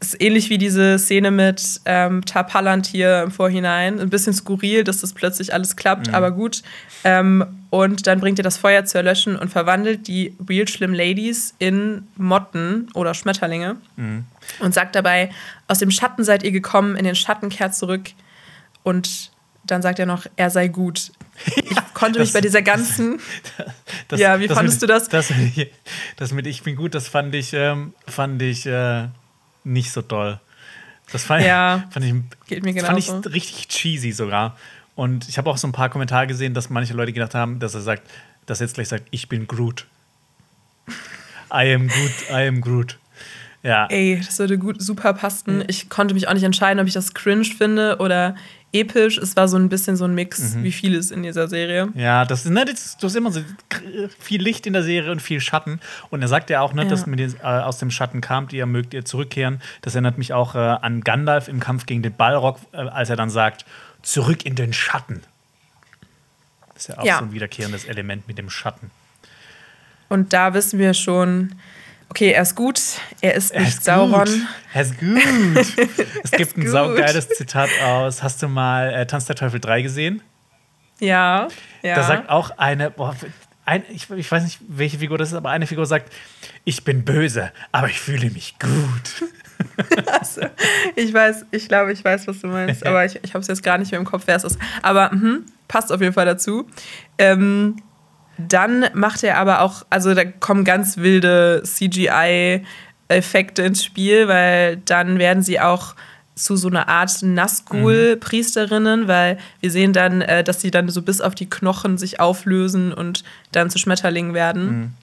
Ist 0.00 0.20
ähnlich 0.20 0.50
wie 0.50 0.58
diese 0.58 0.98
Szene 0.98 1.30
mit 1.30 1.80
ähm, 1.84 2.24
Tapalant 2.24 2.86
hier 2.86 3.22
im 3.22 3.30
Vorhinein. 3.30 4.00
Ein 4.00 4.10
bisschen 4.10 4.34
skurril, 4.34 4.84
dass 4.84 5.00
das 5.00 5.12
plötzlich 5.12 5.54
alles 5.54 5.76
klappt, 5.76 6.12
aber 6.12 6.30
gut. 6.30 6.62
Ähm, 7.04 7.44
und 7.70 8.06
dann 8.06 8.20
bringt 8.20 8.38
er 8.38 8.42
das 8.42 8.56
Feuer 8.58 8.84
zu 8.84 8.98
erlöschen 8.98 9.36
und 9.36 9.48
verwandelt 9.48 10.06
die 10.06 10.36
Real 10.48 10.68
Schlimm 10.68 10.92
Ladies 10.92 11.54
in 11.58 12.06
Motten 12.16 12.88
oder 12.94 13.14
Schmetterlinge. 13.14 13.76
Und 14.60 14.74
sagt 14.74 14.94
dabei: 14.94 15.30
Aus 15.68 15.78
dem 15.78 15.90
Schatten 15.90 16.22
seid 16.22 16.42
ihr 16.42 16.52
gekommen, 16.52 16.96
in 16.96 17.04
den 17.04 17.14
Schatten 17.14 17.48
kehrt 17.48 17.74
zurück. 17.74 18.10
Und 18.82 19.32
dann 19.66 19.82
sagt 19.82 19.98
er 19.98 20.06
noch: 20.06 20.26
Er 20.36 20.50
sei 20.50 20.68
gut. 20.68 21.12
Ich 21.56 21.76
konnte 21.94 22.18
mich 22.20 22.28
das- 22.28 22.34
bei 22.34 22.40
dieser 22.40 22.62
ganzen. 22.62 23.20
Das, 24.08 24.20
Ja, 24.20 24.38
wie 24.38 24.48
fandest 24.48 24.82
mit, 24.82 24.90
du 24.90 24.92
das? 24.94 25.08
Das 25.08 25.30
mit, 25.30 25.70
das 26.16 26.32
mit 26.32 26.46
Ich 26.46 26.62
bin 26.62 26.76
gut, 26.76 26.94
das 26.94 27.08
fand 27.08 27.34
ich, 27.34 27.54
ähm, 27.54 27.94
fand 28.06 28.42
ich 28.42 28.66
äh, 28.66 29.08
nicht 29.64 29.92
so 29.92 30.02
toll. 30.02 30.38
Das 31.10 31.24
fand, 31.24 31.42
Ja, 31.44 31.84
fand 31.90 32.04
ich, 32.04 32.14
geht 32.46 32.62
mir 32.64 32.84
fand 32.84 32.98
ich 32.98 33.10
richtig 33.32 33.68
cheesy 33.68 34.12
sogar. 34.12 34.56
Und 34.94 35.26
ich 35.28 35.38
habe 35.38 35.48
auch 35.48 35.56
so 35.56 35.66
ein 35.66 35.72
paar 35.72 35.88
Kommentare 35.88 36.26
gesehen, 36.26 36.52
dass 36.54 36.68
manche 36.70 36.92
Leute 36.92 37.12
gedacht 37.14 37.34
haben, 37.34 37.58
dass 37.60 37.74
er 37.74 37.80
sagt, 37.80 38.02
dass 38.46 38.60
er 38.60 38.66
jetzt 38.66 38.74
gleich 38.74 38.88
sagt, 38.88 39.04
ich 39.10 39.28
bin 39.28 39.46
Groot. 39.46 39.86
I 41.52 41.72
am 41.74 41.88
Groot, 41.88 42.12
I 42.30 42.46
am 42.48 42.60
Groot. 42.60 42.98
Ja. 43.62 43.86
Ey, 43.86 44.20
das 44.24 44.38
würde 44.38 44.58
gut, 44.58 44.82
super 44.82 45.14
passen. 45.14 45.64
Ich 45.68 45.88
konnte 45.88 46.12
mich 46.14 46.28
auch 46.28 46.34
nicht 46.34 46.42
entscheiden, 46.42 46.78
ob 46.80 46.86
ich 46.86 46.92
das 46.92 47.14
cringe 47.14 47.44
finde 47.44 47.96
oder 47.98 48.36
episch. 48.74 49.16
Es 49.18 49.36
war 49.36 49.48
so 49.48 49.56
ein 49.56 49.68
bisschen 49.68 49.96
so 49.96 50.04
ein 50.04 50.14
Mix, 50.14 50.56
wie 50.58 50.72
vieles 50.72 51.10
in 51.10 51.22
dieser 51.22 51.48
Serie. 51.48 51.88
Ja, 51.94 52.24
das 52.24 52.44
ist, 52.44 52.50
ne, 52.50 52.64
das, 52.64 52.96
du 52.98 53.06
hast 53.06 53.14
immer 53.14 53.30
so 53.30 53.40
viel 54.18 54.42
Licht 54.42 54.66
in 54.66 54.72
der 54.72 54.82
Serie 54.82 55.10
und 55.12 55.22
viel 55.22 55.40
Schatten. 55.40 55.80
Und 56.10 56.20
er 56.22 56.28
sagt 56.28 56.50
ja 56.50 56.60
auch, 56.60 56.72
ne, 56.74 56.82
Ja. 56.82 56.88
dass 56.88 57.06
mit 57.06 57.18
den, 57.20 57.34
äh, 57.40 57.42
aus 57.44 57.78
dem 57.78 57.90
Schatten 57.90 58.20
kamt, 58.20 58.52
ihr 58.52 58.66
mögt 58.66 58.92
ihr 58.94 59.04
zurückkehren. 59.04 59.60
Das 59.82 59.94
erinnert 59.94 60.18
mich 60.18 60.32
auch 60.32 60.54
äh, 60.54 60.58
an 60.58 61.02
Gandalf 61.02 61.48
im 61.48 61.60
Kampf 61.60 61.86
gegen 61.86 62.02
den 62.02 62.14
Balrog, 62.14 62.58
äh, 62.72 62.78
als 62.78 63.08
er 63.10 63.16
dann 63.16 63.30
sagt, 63.30 63.64
zurück 64.02 64.44
in 64.44 64.54
den 64.54 64.72
Schatten. 64.72 65.22
Das 66.74 66.82
ist 66.82 66.88
ja 66.88 66.98
auch 66.98 67.04
Ja. 67.04 67.18
so 67.18 67.24
ein 67.24 67.32
wiederkehrendes 67.32 67.84
Element 67.84 68.26
mit 68.28 68.36
dem 68.38 68.50
Schatten. 68.50 68.90
Und 70.08 70.32
da 70.32 70.52
wissen 70.54 70.78
wir 70.78 70.92
schon, 70.94 71.54
okay, 72.14 72.30
er 72.30 72.42
ist 72.42 72.54
gut, 72.54 72.80
er 73.20 73.34
ist 73.34 73.50
Er 73.50 73.62
nicht 73.62 73.70
ist 73.70 73.84
Sauron. 73.84 74.24
Gut. 74.24 74.46
Er 74.72 74.82
ist 74.82 74.98
gut. 75.00 75.88
es 76.22 76.30
gibt 76.30 76.56
ein 76.56 76.60
gut. 76.60 76.70
saugeiles 76.70 77.28
Zitat 77.30 77.68
aus. 77.84 78.22
Hast 78.22 78.40
du 78.40 78.46
mal 78.46 78.94
äh, 78.94 79.04
Tanz 79.04 79.24
der 79.24 79.34
Teufel 79.34 79.58
3 79.58 79.82
gesehen? 79.82 80.22
Ja, 81.00 81.48
ja. 81.82 81.96
Da 81.96 82.02
sagt 82.04 82.30
auch 82.30 82.56
eine, 82.56 82.92
boah, 82.92 83.16
ein, 83.64 83.82
ich, 83.88 84.08
ich 84.10 84.30
weiß 84.30 84.44
nicht, 84.44 84.60
welche 84.68 84.98
Figur 84.98 85.18
das 85.18 85.30
ist, 85.30 85.34
aber 85.34 85.50
eine 85.50 85.66
Figur 85.66 85.86
sagt, 85.86 86.12
ich 86.62 86.84
bin 86.84 87.04
böse, 87.04 87.50
aber 87.72 87.88
ich 87.88 87.98
fühle 87.98 88.30
mich 88.30 88.60
gut. 88.60 89.28
ich 90.94 91.12
weiß, 91.12 91.46
ich 91.50 91.66
glaube, 91.66 91.92
ich 91.92 92.04
weiß, 92.04 92.28
was 92.28 92.38
du 92.40 92.46
meinst, 92.46 92.86
aber 92.86 93.04
ich, 93.04 93.18
ich 93.24 93.34
habe 93.34 93.40
es 93.40 93.48
jetzt 93.48 93.64
gar 93.64 93.76
nicht 93.76 93.90
mehr 93.90 93.98
im 93.98 94.06
Kopf, 94.06 94.22
wer 94.26 94.36
es 94.36 94.44
ist. 94.44 94.58
Aber 94.82 95.12
mhm, 95.12 95.46
passt 95.66 95.90
auf 95.90 96.00
jeden 96.00 96.12
Fall 96.12 96.26
dazu. 96.26 96.68
Ähm, 97.18 97.76
dann 98.38 98.86
macht 98.94 99.22
er 99.22 99.38
aber 99.38 99.60
auch, 99.60 99.84
also 99.90 100.14
da 100.14 100.24
kommen 100.24 100.64
ganz 100.64 100.96
wilde 100.96 101.62
CGI-Effekte 101.64 103.62
ins 103.62 103.84
Spiel, 103.84 104.28
weil 104.28 104.78
dann 104.78 105.18
werden 105.18 105.42
sie 105.42 105.60
auch 105.60 105.94
zu 106.34 106.56
so 106.56 106.68
einer 106.68 106.88
Art 106.88 107.22
Nazgul-Priesterinnen, 107.22 109.06
weil 109.06 109.38
wir 109.60 109.70
sehen 109.70 109.92
dann, 109.92 110.20
äh, 110.20 110.42
dass 110.42 110.60
sie 110.60 110.70
dann 110.70 110.88
so 110.88 111.02
bis 111.02 111.20
auf 111.20 111.34
die 111.34 111.48
Knochen 111.48 111.96
sich 111.96 112.18
auflösen 112.18 112.92
und 112.92 113.22
dann 113.52 113.70
zu 113.70 113.78
Schmetterlingen 113.78 114.34
werden. 114.34 114.96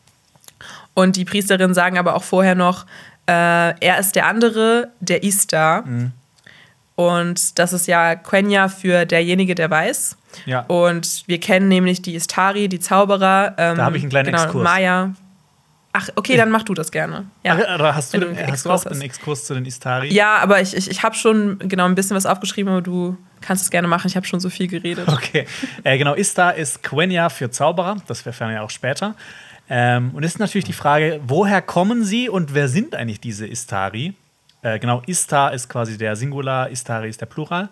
Und 0.93 1.15
die 1.15 1.25
Priesterinnen 1.25 1.73
sagen 1.73 1.97
aber 1.97 2.15
auch 2.15 2.23
vorher 2.23 2.55
noch, 2.55 2.85
äh, 3.27 3.31
er 3.79 3.99
ist 3.99 4.15
der 4.15 4.27
andere, 4.27 4.89
der 4.99 5.23
Istar. 5.23 5.85
Und 6.95 7.57
das 7.57 7.71
ist 7.71 7.87
ja 7.87 8.15
Quenya 8.15 8.67
für 8.67 9.05
derjenige, 9.05 9.55
der 9.55 9.69
weiß. 9.69 10.17
Ja. 10.45 10.61
Und 10.67 11.23
wir 11.27 11.39
kennen 11.39 11.67
nämlich 11.67 12.01
die 12.01 12.15
Istari, 12.15 12.67
die 12.69 12.79
Zauberer. 12.79 13.55
Ähm, 13.57 13.77
Da 13.77 13.85
habe 13.85 13.97
ich 13.97 14.03
einen 14.03 14.09
kleinen 14.09 14.31
genau, 14.31 14.43
Exkurs. 14.43 14.63
Maya. 14.63 15.13
Ach, 15.93 16.07
okay, 16.15 16.37
dann 16.37 16.51
mach 16.51 16.63
du 16.63 16.73
das 16.73 16.91
gerne. 16.91 17.25
Ja. 17.43 17.57
Ach, 17.57 17.75
oder 17.75 17.95
hast 17.95 18.13
du, 18.13 18.19
du 18.19 18.47
hast 18.47 18.65
du 18.65 18.69
auch 18.69 18.85
einen 18.85 19.01
Exkurs 19.01 19.45
zu 19.45 19.53
den 19.53 19.65
Istari? 19.65 20.13
Ja, 20.13 20.37
aber 20.37 20.61
ich, 20.61 20.75
ich, 20.75 20.89
ich 20.89 21.03
habe 21.03 21.15
schon 21.15 21.59
genau 21.59 21.85
ein 21.85 21.95
bisschen 21.95 22.15
was 22.15 22.25
aufgeschrieben, 22.25 22.71
aber 22.71 22.81
du 22.81 23.17
kannst 23.41 23.63
es 23.63 23.69
gerne 23.69 23.89
machen. 23.89 24.07
Ich 24.07 24.15
habe 24.15 24.25
schon 24.25 24.39
so 24.39 24.49
viel 24.49 24.67
geredet. 24.67 25.07
Okay, 25.09 25.45
äh, 25.83 25.97
genau. 25.97 26.13
Istar 26.13 26.55
ist 26.55 26.81
Quenya 26.81 27.27
für 27.29 27.51
Zauberer. 27.51 27.97
Das 28.07 28.25
erfahren 28.25 28.51
wir 28.51 28.63
auch 28.63 28.69
später. 28.69 29.15
Ähm, 29.69 30.11
und 30.13 30.23
es 30.23 30.33
ist 30.33 30.39
natürlich 30.39 30.65
die 30.65 30.73
Frage, 30.73 31.19
woher 31.25 31.61
kommen 31.61 32.03
sie 32.03 32.29
und 32.29 32.53
wer 32.53 32.67
sind 32.69 32.95
eigentlich 32.95 33.19
diese 33.19 33.45
Istari? 33.47 34.13
Äh, 34.61 34.79
genau, 34.79 35.01
Istar 35.07 35.53
ist 35.53 35.69
quasi 35.69 35.97
der 35.97 36.15
Singular, 36.15 36.69
Istari 36.69 37.09
ist 37.09 37.19
der 37.19 37.25
Plural. 37.25 37.69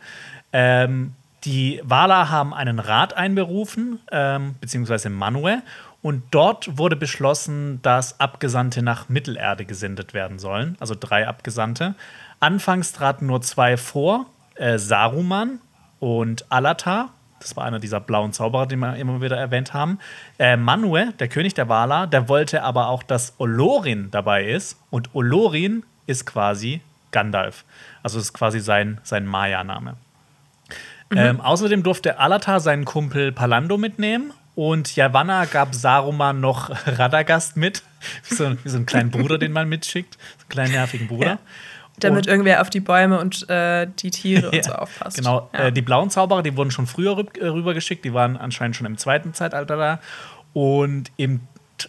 Ähm, 0.52 1.14
die 1.46 1.82
Wala 1.84 2.30
haben 2.30 2.54
einen 2.54 2.80
Rat 2.80 3.16
einberufen, 3.16 4.00
ähm, 4.12 4.56
beziehungsweise 4.60 5.10
Manue, 5.10 5.62
und 6.02 6.24
dort 6.32 6.78
wurde 6.78 6.96
beschlossen, 6.96 7.82
dass 7.82 8.20
Abgesandte 8.20 8.82
nach 8.82 9.10
Mittelerde 9.10 9.66
gesendet 9.66 10.14
werden 10.14 10.40
sollen, 10.40 10.78
also 10.80 10.96
drei 10.98 11.28
Abgesandte. 11.28 11.96
Anfangs 12.40 12.94
traten 12.94 13.26
nur 13.26 13.42
zwei 13.42 13.76
vor, 13.76 14.26
äh, 14.56 14.78
Saruman 14.78 15.60
und 16.00 16.50
Alatar. 16.50 17.10
Das 17.42 17.56
war 17.56 17.66
einer 17.66 17.80
dieser 17.80 18.00
blauen 18.00 18.34
Zauberer, 18.34 18.66
die 18.66 18.76
wir 18.76 18.96
immer 18.96 19.22
wieder 19.22 19.38
erwähnt 19.38 19.74
haben. 19.74 20.00
Äh, 20.38 20.58
Manue, 20.58 21.14
der 21.20 21.28
König 21.28 21.54
der 21.54 21.70
Wala, 21.70 22.06
der 22.06 22.28
wollte 22.30 22.64
aber 22.64 22.88
auch, 22.88 23.04
dass 23.04 23.34
Olorin 23.38 24.10
dabei 24.12 24.46
ist. 24.46 24.78
Und 24.90 25.14
Olorin 25.16 25.84
ist 26.06 26.26
quasi 26.26 26.82
Gandalf. 27.12 27.66
Also 28.04 28.20
ist 28.20 28.34
quasi 28.34 28.60
sein, 28.60 29.00
sein 29.04 29.26
Maya-Name. 29.26 29.96
Mhm. 31.10 31.18
Ähm, 31.18 31.42
außerdem 31.42 31.84
durfte 31.84 32.20
Alatar 32.20 32.60
seinen 32.60 32.86
Kumpel 32.86 33.32
Palando 33.32 33.78
mitnehmen 33.78 34.34
und 34.56 34.96
Yavanna 34.96 35.46
gab 35.46 35.74
Saruman 35.74 36.40
noch 36.40 36.70
Radagast 36.86 37.58
mit. 37.58 37.84
Wie 38.28 38.36
so, 38.36 38.52
wie 38.64 38.70
so 38.70 38.78
einen 38.78 38.86
kleinen 38.86 39.10
Bruder, 39.10 39.38
den 39.38 39.52
man 39.52 39.70
mitschickt. 39.70 40.16
So 40.16 40.42
einen 40.42 40.50
kleinen 40.50 40.72
nervigen 40.74 41.08
Bruder. 41.08 41.26
Ja. 41.26 41.40
Damit 42.00 42.28
und, 42.28 42.32
irgendwer 42.32 42.62
auf 42.62 42.70
die 42.70 42.80
Bäume 42.80 43.20
und 43.20 43.50
äh, 43.50 43.88
die 43.88 44.12
Tiere 44.12 44.52
und 44.52 44.64
so 44.66 44.74
aufpasst. 44.74 45.18
Genau. 45.18 45.50
Ja. 45.54 45.68
Äh, 45.68 45.72
die 45.72 45.82
blauen 45.82 46.10
Zauberer, 46.10 46.44
die 46.44 46.56
wurden 46.56 46.72
schon 46.72 46.88
früher 46.88 47.18
äh, 47.40 47.46
rübergeschickt. 47.48 48.06
Die 48.06 48.14
waren 48.14 48.38
anscheinend 48.38 48.76
schon 48.76 48.86
im 48.86 48.98
zweiten 48.98 49.34
Zeitalter 49.34 49.78
da. 49.78 50.00
Und 50.54 51.12
im 51.18 51.42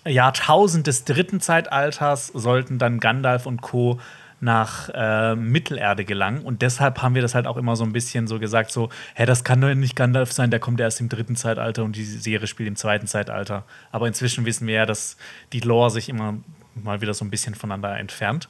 Jahrtausend 0.07 0.87
des 0.87 1.05
dritten 1.05 1.41
Zeitalters 1.41 2.29
sollten 2.29 2.79
dann 2.79 3.01
Gandalf 3.01 3.47
und 3.47 3.63
Co 3.63 3.99
nach 4.41 4.89
äh, 4.95 5.37
Mittelerde 5.37 6.05
gelangen. 6.05 6.43
Und 6.43 6.63
deshalb 6.63 7.03
haben 7.03 7.15
wir 7.15 7.23
das 7.23 7.35
halt 7.35 7.47
auch 7.47 7.57
immer 7.57 7.77
so 7.77 7.85
ein 7.85 7.93
bisschen 7.93 8.27
so 8.27 8.39
gesagt: 8.39 8.71
so, 8.71 8.89
hä, 9.15 9.27
das 9.27 9.45
kann 9.45 9.61
doch 9.61 9.75
nicht 9.75 9.97
Gandalf 9.97 10.33
sein, 10.33 10.51
der 10.51 10.61
kommt 10.61 10.81
erst 10.81 11.01
im 11.01 11.09
dritten 11.09 11.37
Zeitalter 11.37 11.85
und 11.85 11.97
die 11.97 12.05
Serie 12.05 12.47
spielt 12.47 12.69
im 12.69 12.77
zweiten 12.77 13.07
Zeitalter. 13.07 13.65
Aber 13.93 14.07
inzwischen 14.07 14.47
wissen 14.47 14.67
wir 14.67 14.75
ja, 14.75 14.87
dass 14.87 15.17
die 15.53 15.61
Lore 15.61 15.91
sich 15.91 16.09
immer 16.09 16.39
mal 16.75 17.01
wieder 17.01 17.15
so 17.15 17.25
ein 17.25 17.31
bisschen 17.31 17.55
voneinander 17.55 17.99
entfernt. 17.99 18.49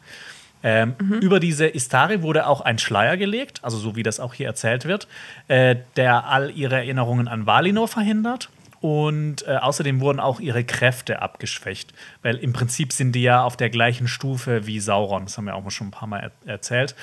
Ähm, 0.63 0.95
mhm. 1.01 1.15
Über 1.21 1.41
diese 1.41 1.67
Istari 1.67 2.23
wurde 2.23 2.47
auch 2.47 2.61
ein 2.61 2.79
Schleier 2.79 3.17
gelegt, 3.17 3.61
also 3.63 3.79
so 3.79 3.97
wie 3.97 4.03
das 4.03 4.21
auch 4.21 4.35
hier 4.35 4.47
erzählt 4.47 4.85
wird, 4.85 5.09
äh, 5.49 5.77
der 5.97 6.27
all 6.27 6.51
ihre 6.51 6.77
Erinnerungen 6.77 7.29
an 7.29 7.47
Valinor 7.47 7.89
verhindert. 7.89 8.51
Und 8.81 9.47
äh, 9.47 9.57
außerdem 9.57 10.01
wurden 10.01 10.21
auch 10.21 10.41
ihre 10.41 10.65
Kräfte 10.65 11.21
abgeschwächt, 11.21 11.93
weil 12.23 12.37
im 12.37 12.55
Prinzip 12.55 12.95
sind 12.95 13.13
die 13.13 13.23
ja 13.23 13.45
auf 13.45 13.59
der 13.59 13.69
gleichen 13.69 14.09
Stufe 14.09 14.67
wie 14.67 14.81
Sauron. 14.81 15.25
Das 15.25 15.37
haben 15.37 15.45
wir 15.45 15.55
auch 15.55 15.71
schon 15.71 15.89
ein 15.89 15.91
paar 15.91 16.09
Mal 16.09 16.33
er 16.47 16.51
erzählt. 16.51 16.95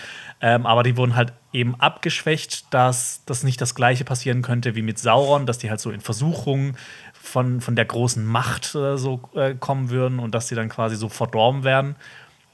Ähm, 0.42 0.66
aber 0.66 0.82
die 0.82 0.98
wurden 0.98 1.16
halt 1.16 1.34
eben 1.54 1.80
abgeschwächt, 1.80 2.74
dass 2.74 3.24
das 3.26 3.44
nicht 3.44 3.62
das 3.62 3.76
Gleiche 3.76 4.06
passieren 4.06 4.42
könnte 4.42 4.74
wie 4.74 4.82
mit 4.82 4.98
Sauron, 4.98 5.46
dass 5.46 5.60
die 5.60 5.70
halt 5.70 5.80
so 5.80 5.92
in 5.92 6.02
Versuchungen 6.02 6.76
von, 7.14 7.62
von 7.62 7.76
der 7.76 7.86
großen 7.86 8.26
Macht 8.26 8.74
äh, 8.74 8.98
so 8.98 9.22
äh, 9.36 9.54
kommen 9.54 9.92
würden 9.92 10.18
und 10.18 10.34
dass 10.34 10.48
sie 10.48 10.56
dann 10.56 10.70
quasi 10.70 10.96
so 10.96 11.10
verdorben 11.10 11.64
werden. 11.64 11.96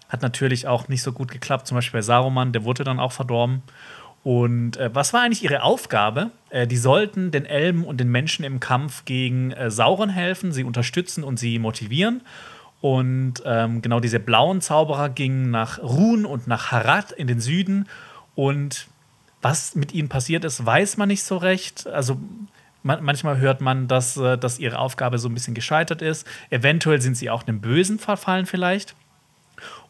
Hat 0.09 0.21
natürlich 0.21 0.67
auch 0.67 0.89
nicht 0.89 1.01
so 1.01 1.13
gut 1.13 1.31
geklappt. 1.31 1.65
Zum 1.65 1.75
Beispiel 1.75 1.99
bei 1.99 2.01
Saruman, 2.01 2.51
der 2.51 2.65
wurde 2.65 2.83
dann 2.83 2.99
auch 2.99 3.13
verdorben. 3.13 3.63
Und 4.23 4.77
äh, 4.77 4.89
was 4.93 5.13
war 5.13 5.21
eigentlich 5.21 5.43
ihre 5.43 5.63
Aufgabe? 5.63 6.31
Äh, 6.49 6.65
die 6.65 6.77
sollten 6.77 7.31
den 7.31 7.45
Elben 7.45 7.83
und 7.83 7.99
den 7.99 8.09
Menschen 8.09 8.45
im 8.45 8.59
Kampf 8.59 9.03
gegen 9.05 9.51
äh, 9.51 9.69
Sauron 9.69 10.09
helfen, 10.09 10.53
sie 10.53 10.63
unterstützen 10.63 11.23
und 11.23 11.37
sie 11.37 11.59
motivieren. 11.59 12.21
Und 12.79 13.43
ähm, 13.45 13.81
genau 13.81 13.99
diese 13.99 14.19
blauen 14.19 14.61
Zauberer 14.61 15.09
gingen 15.09 15.51
nach 15.51 15.79
Run 15.79 16.25
und 16.25 16.47
nach 16.47 16.71
Harad 16.71 17.11
in 17.11 17.27
den 17.27 17.39
Süden. 17.39 17.87
Und 18.35 18.87
was 19.41 19.75
mit 19.75 19.93
ihnen 19.93 20.09
passiert 20.09 20.45
ist, 20.45 20.65
weiß 20.65 20.97
man 20.97 21.09
nicht 21.09 21.23
so 21.23 21.37
recht. 21.37 21.87
Also 21.87 22.17
man 22.81 23.03
manchmal 23.03 23.37
hört 23.37 23.61
man, 23.61 23.87
dass, 23.87 24.17
äh, 24.17 24.37
dass 24.37 24.59
ihre 24.59 24.79
Aufgabe 24.79 25.17
so 25.17 25.27
ein 25.27 25.33
bisschen 25.33 25.53
gescheitert 25.53 26.01
ist. 26.01 26.25
Eventuell 26.49 27.01
sind 27.01 27.17
sie 27.17 27.29
auch 27.29 27.45
einem 27.45 27.59
Bösen 27.59 27.99
verfallen 27.99 28.45
vielleicht. 28.45 28.95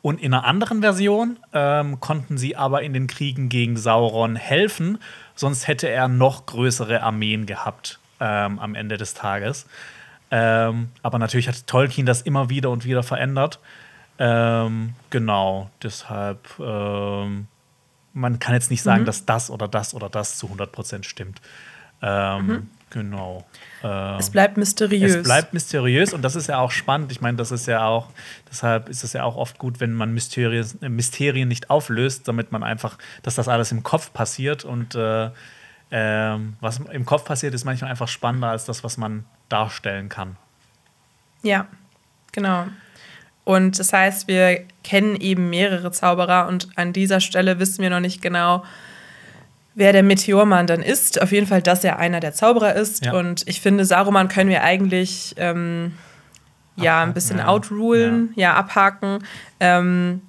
Und 0.03 0.19
in 0.19 0.33
einer 0.33 0.43
anderen 0.43 0.81
Version 0.81 1.39
ähm, 1.53 2.01
konnten 2.01 2.37
sie 2.37 2.57
aber 2.57 2.81
in 2.81 2.91
den 2.91 3.07
Kriegen 3.07 3.47
gegen 3.47 3.77
Sauron 3.77 4.35
helfen, 4.35 4.99
sonst 5.33 5.69
hätte 5.69 5.87
er 5.87 6.09
noch 6.09 6.45
größere 6.45 7.01
Armeen 7.01 7.45
gehabt 7.45 7.99
ähm, 8.19 8.59
am 8.59 8.75
Ende 8.75 8.97
des 8.97 9.13
Tages. 9.13 9.65
Ähm, 10.29 10.89
aber 11.03 11.19
natürlich 11.19 11.47
hat 11.47 11.67
Tolkien 11.67 12.05
das 12.05 12.21
immer 12.21 12.49
wieder 12.49 12.69
und 12.69 12.83
wieder 12.83 13.01
verändert. 13.01 13.61
Ähm, 14.19 14.93
genau, 15.09 15.69
deshalb, 15.81 16.49
ähm, 16.59 17.47
man 18.11 18.39
kann 18.39 18.55
jetzt 18.55 18.71
nicht 18.71 18.83
sagen, 18.83 19.03
mhm. 19.03 19.05
dass 19.05 19.25
das 19.25 19.49
oder 19.49 19.69
das 19.69 19.93
oder 19.93 20.09
das 20.09 20.37
zu 20.37 20.47
100% 20.47 21.05
stimmt. 21.05 21.39
Ähm, 22.01 22.45
mhm. 22.45 22.69
Genau. 22.89 23.45
Äh, 23.83 24.17
es 24.17 24.29
bleibt 24.29 24.57
mysteriös. 24.57 25.15
Es 25.15 25.23
bleibt 25.23 25.53
mysteriös 25.53 26.13
und 26.13 26.21
das 26.21 26.35
ist 26.35 26.47
ja 26.47 26.59
auch 26.59 26.71
spannend. 26.71 27.11
Ich 27.11 27.21
meine, 27.21 27.37
das 27.37 27.51
ist 27.51 27.67
ja 27.67 27.85
auch, 27.85 28.07
deshalb 28.49 28.89
ist 28.89 29.03
es 29.03 29.13
ja 29.13 29.23
auch 29.23 29.35
oft 29.35 29.59
gut, 29.59 29.79
wenn 29.79 29.93
man 29.93 30.13
Mysterien, 30.13 30.67
Mysterien 30.81 31.47
nicht 31.47 31.69
auflöst, 31.69 32.27
damit 32.27 32.51
man 32.51 32.63
einfach, 32.63 32.97
dass 33.21 33.35
das 33.35 33.47
alles 33.47 33.71
im 33.71 33.83
Kopf 33.83 34.13
passiert 34.13 34.63
und 34.63 34.95
äh, 34.95 35.25
äh, 35.25 36.37
was 36.61 36.79
im 36.79 37.05
Kopf 37.05 37.25
passiert, 37.25 37.53
ist 37.53 37.65
manchmal 37.65 37.91
einfach 37.91 38.07
spannender 38.07 38.49
als 38.49 38.65
das, 38.65 38.83
was 38.83 38.97
man 38.97 39.25
darstellen 39.49 40.09
kann. 40.09 40.37
Ja, 41.43 41.67
genau. 42.31 42.67
Und 43.43 43.77
das 43.77 43.91
heißt, 43.91 44.29
wir 44.29 44.65
kennen 44.83 45.17
eben 45.17 45.49
mehrere 45.49 45.91
Zauberer 45.91 46.47
und 46.47 46.69
an 46.77 46.93
dieser 46.93 47.19
Stelle 47.19 47.59
wissen 47.59 47.81
wir 47.81 47.89
noch 47.89 47.99
nicht 47.99 48.21
genau, 48.21 48.63
wer 49.75 49.93
der 49.93 50.03
Meteormann 50.03 50.67
dann 50.67 50.81
ist. 50.81 51.21
Auf 51.21 51.31
jeden 51.31 51.47
Fall, 51.47 51.61
dass 51.61 51.83
er 51.83 51.99
einer 51.99 52.19
der 52.19 52.33
Zauberer 52.33 52.75
ist. 52.75 53.05
Ja. 53.05 53.13
Und 53.13 53.43
ich 53.47 53.61
finde, 53.61 53.85
Saruman 53.85 54.27
können 54.27 54.49
wir 54.49 54.63
eigentlich 54.63 55.33
ähm, 55.37 55.93
ja 56.75 57.01
ein 57.03 57.13
bisschen 57.13 57.39
ja. 57.39 57.47
outrulen, 57.47 58.31
ja, 58.35 58.51
ja 58.51 58.53
abhaken. 58.55 59.19
Ähm, 59.59 60.21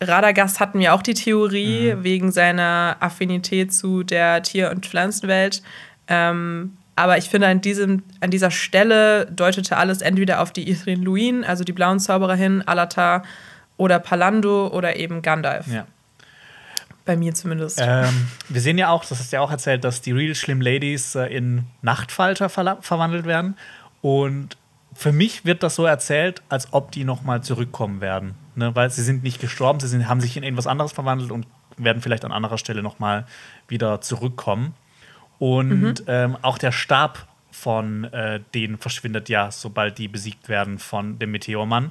Radagast 0.00 0.60
hatten 0.60 0.78
wir 0.78 0.94
auch 0.94 1.02
die 1.02 1.14
Theorie 1.14 1.94
mhm. 1.94 2.04
wegen 2.04 2.32
seiner 2.32 2.96
Affinität 3.00 3.72
zu 3.72 4.02
der 4.02 4.42
Tier- 4.42 4.70
und 4.70 4.86
Pflanzenwelt. 4.86 5.62
Ähm, 6.08 6.76
aber 6.96 7.16
ich 7.18 7.30
finde, 7.30 7.46
an, 7.46 7.60
diesem, 7.60 8.02
an 8.20 8.30
dieser 8.30 8.50
Stelle 8.50 9.26
deutete 9.26 9.76
alles 9.76 10.02
entweder 10.02 10.42
auf 10.42 10.52
die 10.52 10.68
Ithrin 10.68 11.02
Luin, 11.02 11.44
also 11.44 11.64
die 11.64 11.72
blauen 11.72 12.00
Zauberer 12.00 12.34
hin, 12.34 12.62
Alatar 12.66 13.22
oder 13.76 13.98
Palando 13.98 14.68
oder 14.68 14.96
eben 14.96 15.22
Gandalf. 15.22 15.66
Ja. 15.68 15.86
Bei 17.04 17.16
mir 17.16 17.34
zumindest. 17.34 17.78
Ähm, 17.80 18.28
wir 18.48 18.60
sehen 18.60 18.78
ja 18.78 18.90
auch, 18.90 19.04
das 19.04 19.18
hast 19.18 19.32
du 19.32 19.36
ja 19.36 19.42
auch 19.42 19.50
erzählt, 19.50 19.82
dass 19.84 20.00
die 20.00 20.12
Real 20.12 20.34
Slim 20.34 20.60
Ladies 20.60 21.14
äh, 21.14 21.26
in 21.26 21.64
Nachtfalter 21.82 22.48
ver 22.48 22.78
verwandelt 22.80 23.26
werden. 23.26 23.56
Und 24.02 24.56
für 24.94 25.12
mich 25.12 25.44
wird 25.44 25.62
das 25.62 25.74
so 25.74 25.84
erzählt, 25.84 26.42
als 26.48 26.72
ob 26.72 26.92
die 26.92 27.04
noch 27.04 27.22
mal 27.22 27.42
zurückkommen 27.42 28.00
werden. 28.00 28.34
Ne? 28.54 28.74
Weil 28.74 28.90
sie 28.90 29.02
sind 29.02 29.22
nicht 29.22 29.40
gestorben, 29.40 29.80
sie 29.80 29.88
sind, 29.88 30.08
haben 30.08 30.20
sich 30.20 30.36
in 30.36 30.42
irgendwas 30.42 30.66
anderes 30.66 30.92
verwandelt 30.92 31.30
und 31.30 31.46
werden 31.76 32.02
vielleicht 32.02 32.24
an 32.24 32.32
anderer 32.32 32.58
Stelle 32.58 32.82
noch 32.82 32.98
mal 32.98 33.26
wieder 33.68 34.00
zurückkommen. 34.00 34.74
Und 35.38 36.00
mhm. 36.00 36.04
ähm, 36.06 36.36
auch 36.42 36.58
der 36.58 36.72
Stab 36.72 37.26
von 37.50 38.04
äh, 38.04 38.40
denen 38.54 38.78
verschwindet 38.78 39.28
ja, 39.28 39.50
sobald 39.50 39.98
die 39.98 40.08
besiegt 40.08 40.48
werden 40.48 40.78
von 40.78 41.18
dem 41.18 41.32
Meteormann. 41.32 41.90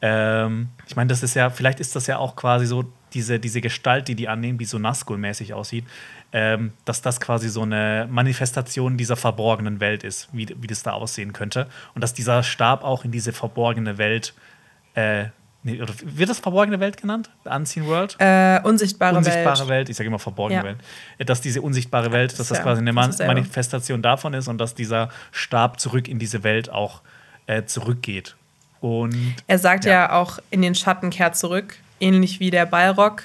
Ähm, 0.00 0.68
ich 0.86 0.96
meine, 0.96 1.08
das 1.08 1.22
ist 1.22 1.34
ja, 1.34 1.50
vielleicht 1.50 1.80
ist 1.80 1.96
das 1.96 2.06
ja 2.06 2.18
auch 2.18 2.36
quasi 2.36 2.66
so 2.66 2.84
diese, 3.14 3.38
diese 3.38 3.60
Gestalt, 3.60 4.08
die 4.08 4.14
die 4.14 4.28
annehmen, 4.28 4.58
die 4.58 4.64
so 4.64 4.78
Nazgul-mäßig 4.78 5.54
aussieht, 5.54 5.84
ähm, 6.32 6.72
dass 6.84 7.02
das 7.02 7.20
quasi 7.20 7.48
so 7.48 7.62
eine 7.62 8.06
Manifestation 8.10 8.96
dieser 8.96 9.16
verborgenen 9.16 9.80
Welt 9.80 10.04
ist, 10.04 10.28
wie, 10.32 10.46
wie 10.60 10.66
das 10.66 10.82
da 10.82 10.92
aussehen 10.92 11.32
könnte. 11.32 11.68
Und 11.94 12.02
dass 12.02 12.14
dieser 12.14 12.42
Stab 12.42 12.84
auch 12.84 13.04
in 13.04 13.12
diese 13.12 13.32
verborgene 13.32 13.98
Welt, 13.98 14.34
äh, 14.94 15.26
nee, 15.62 15.80
wird 16.04 16.28
das 16.28 16.40
verborgene 16.40 16.80
Welt 16.80 17.00
genannt? 17.00 17.30
Unseen 17.44 17.86
World? 17.86 18.16
Äh, 18.18 18.60
unsichtbare, 18.62 19.16
unsichtbare 19.16 19.60
Welt. 19.60 19.68
Welt. 19.68 19.88
Ich 19.88 19.96
sage 19.96 20.08
immer 20.08 20.18
verborgene 20.18 20.60
ja. 20.60 20.64
Welt. 20.64 20.78
Dass 21.18 21.40
diese 21.40 21.62
unsichtbare 21.62 22.12
Welt, 22.12 22.38
dass 22.38 22.48
das, 22.48 22.58
ja, 22.58 22.64
quasi 22.64 22.80
eine 22.80 22.92
Man 22.92 23.14
Manifestation 23.18 24.02
davon 24.02 24.34
ist 24.34 24.48
und 24.48 24.58
dass 24.58 24.74
dieser 24.74 25.08
Stab 25.32 25.80
zurück 25.80 26.08
in 26.08 26.18
diese 26.18 26.42
Welt 26.44 26.70
auch 26.70 27.00
äh, 27.46 27.64
zurückgeht. 27.64 28.36
Und, 28.80 29.36
er 29.46 29.58
sagt 29.58 29.86
ja. 29.86 29.92
ja 29.92 30.12
auch, 30.12 30.38
in 30.50 30.62
den 30.62 30.74
Schatten 30.74 31.10
kehrt 31.10 31.36
zurück 31.36 31.78
ähnlich 32.00 32.40
wie 32.40 32.50
der 32.50 32.66
Ballrock, 32.66 33.24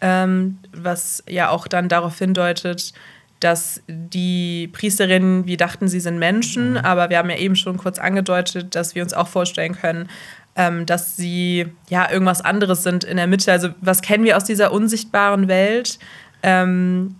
ähm, 0.00 0.58
was 0.72 1.22
ja 1.28 1.50
auch 1.50 1.68
dann 1.68 1.88
darauf 1.88 2.18
hindeutet, 2.18 2.92
dass 3.40 3.82
die 3.88 4.68
Priesterinnen, 4.72 5.46
wir 5.46 5.56
dachten, 5.56 5.88
sie 5.88 6.00
sind 6.00 6.18
Menschen, 6.18 6.72
mhm. 6.72 6.76
aber 6.78 7.10
wir 7.10 7.18
haben 7.18 7.30
ja 7.30 7.36
eben 7.36 7.56
schon 7.56 7.76
kurz 7.76 7.98
angedeutet, 7.98 8.74
dass 8.74 8.94
wir 8.94 9.02
uns 9.02 9.14
auch 9.14 9.28
vorstellen 9.28 9.74
können, 9.74 10.08
ähm, 10.54 10.86
dass 10.86 11.16
sie 11.16 11.66
ja 11.88 12.10
irgendwas 12.10 12.40
anderes 12.40 12.82
sind 12.82 13.04
in 13.04 13.16
der 13.16 13.26
Mitte. 13.26 13.50
Also 13.50 13.70
was 13.80 14.02
kennen 14.02 14.24
wir 14.24 14.36
aus 14.36 14.44
dieser 14.44 14.72
unsichtbaren 14.72 15.48
Welt? 15.48 15.98
Ähm, 16.42 17.16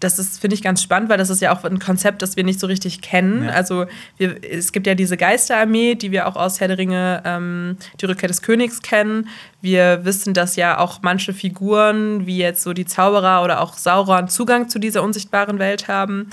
das 0.00 0.18
ist, 0.18 0.40
finde 0.40 0.54
ich, 0.54 0.62
ganz 0.62 0.82
spannend, 0.82 1.08
weil 1.08 1.16
das 1.16 1.30
ist 1.30 1.40
ja 1.40 1.56
auch 1.56 1.64
ein 1.64 1.78
Konzept, 1.78 2.20
das 2.20 2.36
wir 2.36 2.44
nicht 2.44 2.60
so 2.60 2.66
richtig 2.66 3.00
kennen. 3.00 3.44
Ja. 3.44 3.50
Also 3.50 3.86
wir, 4.18 4.36
es 4.44 4.72
gibt 4.72 4.86
ja 4.86 4.94
diese 4.94 5.16
Geisterarmee, 5.16 5.94
die 5.94 6.12
wir 6.12 6.26
auch 6.28 6.36
aus 6.36 6.60
Herr 6.60 6.68
der 6.68 6.78
Ringe, 6.78 7.22
ähm, 7.24 7.78
die 8.00 8.06
Rückkehr 8.06 8.28
des 8.28 8.42
Königs 8.42 8.82
kennen. 8.82 9.28
Wir 9.62 10.04
wissen, 10.04 10.34
dass 10.34 10.56
ja 10.56 10.78
auch 10.78 11.00
manche 11.02 11.32
Figuren, 11.32 12.26
wie 12.26 12.36
jetzt 12.36 12.62
so 12.62 12.74
die 12.74 12.84
Zauberer 12.84 13.42
oder 13.42 13.62
auch 13.62 13.74
Sauron, 13.74 14.28
Zugang 14.28 14.68
zu 14.68 14.78
dieser 14.78 15.02
unsichtbaren 15.02 15.58
Welt 15.58 15.88
haben. 15.88 16.28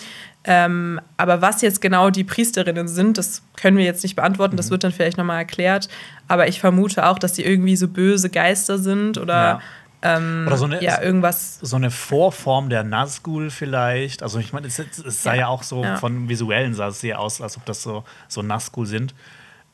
Ähm, 0.46 1.00
aber 1.16 1.42
was 1.42 1.62
jetzt 1.62 1.80
genau 1.80 2.10
die 2.10 2.26
Priesterinnen 2.26 2.90
sind, 2.90 3.18
das 3.18 3.44
können 3.56 3.78
wir 3.78 3.86
jetzt 3.86 4.04
nicht 4.04 4.18
beantworten. 4.18 4.56
Mhm. 4.56 4.58
Das 4.58 4.72
wird 4.72 4.84
dann 4.84 4.92
vielleicht 4.92 5.18
nochmal 5.18 5.38
erklärt. 5.38 5.88
Aber 6.28 6.50
ich 6.50 6.60
vermute 6.60 7.06
auch, 7.06 7.18
dass 7.18 7.38
sie 7.38 7.44
irgendwie 7.44 7.78
so 7.78 7.88
böse 7.88 8.30
Geister 8.30 8.78
sind 8.78 9.18
oder. 9.18 9.34
Ja 9.34 9.62
ähm, 10.06 10.44
Oder 10.46 10.58
so 10.58 10.66
eine, 10.66 10.84
ja, 10.84 11.02
irgendwas. 11.02 11.60
So 11.62 11.78
eine 11.78 11.90
Vorform 11.90 12.70
der 12.70 12.84
Nazgul 12.84 13.50
vielleicht. 13.50 14.22
Also 14.22 14.38
ich 14.38 14.52
meine, 14.52 14.68
es, 14.68 14.78
es, 14.78 15.24
sah 15.24 15.34
ja, 15.34 15.42
ja 15.42 15.48
auch 15.48 15.64
so 15.64 15.82
ja. 15.82 15.96
von 15.96 16.28
visuellen 16.28 16.74
sah 16.74 16.90
es 16.90 17.00
sehr 17.00 17.20
aus, 17.20 17.40
als 17.40 17.56
ob 17.56 17.66
das 17.66 17.82
so, 17.82 18.04
so 18.28 18.42
Nazgul 18.42 18.86
sind. 18.86 19.16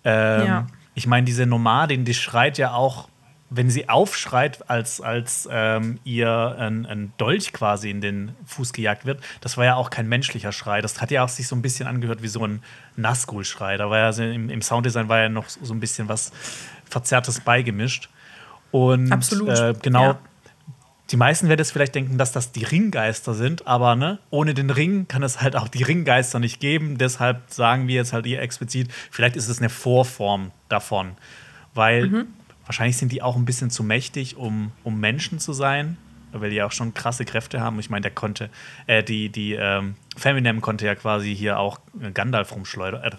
Ähm, 0.03 0.45
ja. 0.45 0.67
Ich 0.93 1.07
meine, 1.07 1.25
diese 1.25 1.47
Nomadin, 1.47 2.05
die 2.05 2.13
schreit 2.13 2.59
ja 2.59 2.73
auch, 2.73 3.09
wenn 3.49 3.71
sie 3.71 3.89
aufschreit, 3.89 4.69
als, 4.69 5.01
als 5.01 5.49
ähm, 5.51 5.99
ihr 6.03 6.55
ein, 6.59 6.85
ein, 6.85 7.11
Dolch 7.17 7.51
quasi 7.51 7.89
in 7.89 7.99
den 7.99 8.35
Fuß 8.45 8.71
gejagt 8.73 9.05
wird, 9.07 9.21
das 9.41 9.57
war 9.57 9.65
ja 9.65 9.75
auch 9.75 9.89
kein 9.89 10.07
menschlicher 10.07 10.51
Schrei. 10.51 10.81
Das 10.81 11.01
hat 11.01 11.09
ja 11.09 11.23
auch 11.23 11.29
sich 11.29 11.47
so 11.47 11.55
ein 11.55 11.63
bisschen 11.63 11.87
angehört 11.87 12.21
wie 12.21 12.27
so 12.27 12.45
ein 12.45 12.61
Nazgul-Schrei. 12.97 13.77
Da 13.77 13.89
war 13.89 13.97
ja 13.97 14.13
so 14.13 14.21
im, 14.21 14.51
im 14.51 14.61
Sounddesign 14.61 15.09
war 15.09 15.21
ja 15.21 15.29
noch 15.29 15.49
so 15.49 15.73
ein 15.73 15.79
bisschen 15.79 16.07
was 16.07 16.31
Verzerrtes 16.85 17.39
beigemischt. 17.39 18.09
Und 18.71 19.11
Absolut. 19.11 19.49
Äh, 19.49 19.73
genau, 19.81 20.03
ja. 20.03 20.19
die 21.11 21.17
meisten 21.17 21.47
werden 21.49 21.59
jetzt 21.59 21.71
vielleicht 21.71 21.95
denken, 21.95 22.17
dass 22.17 22.31
das 22.31 22.51
die 22.51 22.63
Ringgeister 22.63 23.33
sind, 23.33 23.67
aber 23.67 23.95
ne, 23.95 24.19
ohne 24.29 24.53
den 24.53 24.69
Ring 24.69 25.07
kann 25.07 25.23
es 25.23 25.41
halt 25.41 25.55
auch 25.55 25.67
die 25.67 25.83
Ringgeister 25.83 26.39
nicht 26.39 26.59
geben. 26.59 26.97
Deshalb 26.97 27.51
sagen 27.51 27.87
wir 27.87 27.95
jetzt 27.95 28.13
halt 28.13 28.25
hier 28.25 28.41
explizit, 28.41 28.91
vielleicht 29.11 29.35
ist 29.35 29.47
es 29.47 29.59
eine 29.59 29.69
Vorform 29.69 30.51
davon. 30.69 31.11
Weil 31.73 32.07
mhm. 32.07 32.27
wahrscheinlich 32.65 32.97
sind 32.97 33.11
die 33.11 33.21
auch 33.21 33.35
ein 33.35 33.45
bisschen 33.45 33.69
zu 33.69 33.83
mächtig, 33.83 34.37
um, 34.37 34.71
um 34.83 34.99
Menschen 34.99 35.39
zu 35.39 35.53
sein 35.53 35.97
weil 36.31 36.49
die 36.49 36.57
ja 36.57 36.65
auch 36.65 36.71
schon 36.71 36.93
krasse 36.93 37.25
Kräfte 37.25 37.61
haben. 37.61 37.79
Ich 37.79 37.89
meine, 37.89 38.01
der 38.01 38.11
konnte, 38.11 38.49
äh, 38.87 39.03
die, 39.03 39.29
die 39.29 39.53
ähm, 39.53 39.95
Feminem 40.15 40.61
konnte 40.61 40.85
ja 40.85 40.95
quasi 40.95 41.35
hier 41.35 41.59
auch 41.59 41.79
Gandalf 42.13 42.53
rumschleudern, 42.53 43.03
äh, 43.03 43.11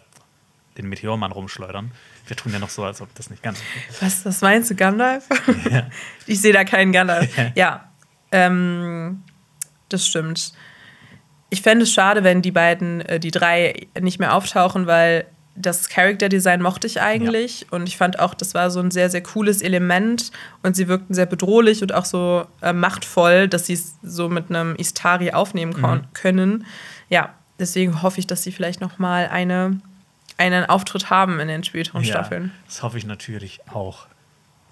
den 0.76 0.88
Meteormann 0.88 1.32
rumschleudern. 1.32 1.92
Wir 2.30 2.36
tun 2.36 2.52
ja 2.52 2.60
noch 2.60 2.70
so, 2.70 2.84
als 2.84 3.00
ob 3.00 3.12
das 3.16 3.28
nicht 3.28 3.42
ganz. 3.42 3.60
Was, 4.00 4.24
was 4.24 4.40
meinst 4.40 4.70
du, 4.70 4.76
Gandalf? 4.76 5.28
Ja. 5.68 5.88
ich 6.26 6.40
sehe 6.40 6.52
da 6.52 6.62
keinen 6.62 6.92
Gandalf. 6.92 7.28
ja, 7.56 7.90
ähm, 8.30 9.24
das 9.88 10.06
stimmt. 10.06 10.52
Ich 11.50 11.62
fände 11.62 11.82
es 11.82 11.92
schade, 11.92 12.22
wenn 12.22 12.40
die 12.40 12.52
beiden, 12.52 13.00
äh, 13.00 13.18
die 13.18 13.32
drei, 13.32 13.88
nicht 14.00 14.20
mehr 14.20 14.32
auftauchen, 14.34 14.86
weil 14.86 15.26
das 15.56 15.88
Character 15.88 16.28
Design 16.28 16.62
mochte 16.62 16.86
ich 16.86 17.00
eigentlich 17.00 17.62
ja. 17.62 17.66
und 17.72 17.88
ich 17.88 17.96
fand 17.96 18.20
auch, 18.20 18.34
das 18.34 18.54
war 18.54 18.70
so 18.70 18.78
ein 18.78 18.92
sehr, 18.92 19.10
sehr 19.10 19.24
cooles 19.24 19.60
Element 19.60 20.30
und 20.62 20.76
sie 20.76 20.86
wirkten 20.86 21.12
sehr 21.12 21.26
bedrohlich 21.26 21.82
und 21.82 21.92
auch 21.92 22.04
so 22.04 22.46
äh, 22.62 22.72
machtvoll, 22.72 23.48
dass 23.48 23.66
sie 23.66 23.72
es 23.72 23.96
so 24.02 24.28
mit 24.28 24.50
einem 24.50 24.76
Istari 24.76 25.32
aufnehmen 25.32 25.74
mhm. 25.76 26.02
können. 26.14 26.66
Ja, 27.08 27.34
deswegen 27.58 28.02
hoffe 28.02 28.20
ich, 28.20 28.28
dass 28.28 28.44
sie 28.44 28.52
vielleicht 28.52 28.80
noch 28.80 29.00
mal 29.00 29.26
eine 29.26 29.80
einen 30.40 30.64
Auftritt 30.64 31.10
haben 31.10 31.38
in 31.38 31.48
den 31.48 31.62
späteren 31.62 32.02
ja, 32.02 32.12
Staffeln. 32.12 32.52
Das 32.66 32.82
hoffe 32.82 32.98
ich 32.98 33.04
natürlich 33.04 33.60
auch. 33.72 34.06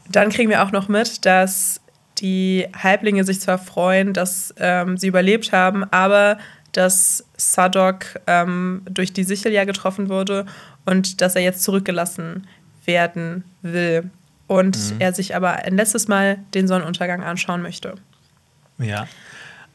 Dann 0.09 0.31
kriegen 0.31 0.49
wir 0.49 0.65
auch 0.65 0.73
noch 0.73 0.89
mit, 0.89 1.27
dass 1.27 1.81
die 2.19 2.67
Halblinge 2.75 3.23
sich 3.25 3.41
zwar 3.41 3.59
freuen, 3.59 4.15
dass 4.15 4.55
ähm, 4.59 4.97
sie 4.97 5.07
überlebt 5.07 5.53
haben, 5.53 5.85
aber 5.93 6.39
dass 6.73 7.25
Sadok 7.37 8.19
ähm, 8.27 8.83
durch 8.91 9.13
die 9.13 9.25
Sichel 9.25 9.53
ja 9.53 9.65
getroffen 9.65 10.09
wurde 10.09 10.47
und 10.87 11.21
dass 11.21 11.37
er 11.37 11.43
jetzt 11.43 11.63
zurückgelassen 11.63 12.47
werden 12.85 13.45
will. 13.63 14.11
Und 14.47 14.77
mhm. 14.77 15.01
er 15.01 15.13
sich 15.13 15.37
aber 15.37 15.53
ein 15.53 15.77
letztes 15.77 16.09
Mal 16.09 16.39
den 16.55 16.67
Sonnenuntergang 16.67 17.23
anschauen 17.23 17.61
möchte. 17.61 17.97
Ja. 18.79 19.07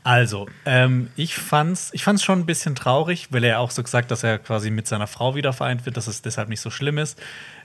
Also, 0.04 0.48
ähm, 0.66 1.10
ich 1.16 1.36
fand's, 1.36 1.90
ich 1.94 2.04
fand's 2.04 2.24
schon 2.24 2.40
ein 2.40 2.46
bisschen 2.46 2.76
traurig, 2.76 3.28
weil 3.32 3.44
er 3.44 3.60
auch 3.60 3.72
so 3.72 3.82
gesagt, 3.82 4.12
dass 4.12 4.24
er 4.24 4.38
quasi 4.38 4.70
mit 4.70 4.86
seiner 4.86 5.08
Frau 5.08 5.36
wieder 5.36 5.54
vereint 5.54 5.86
wird, 5.86 5.96
dass 5.96 6.08
es 6.08 6.22
deshalb 6.22 6.50
nicht 6.50 6.60
so 6.60 6.70
schlimm 6.70 6.98
ist. 6.98 7.18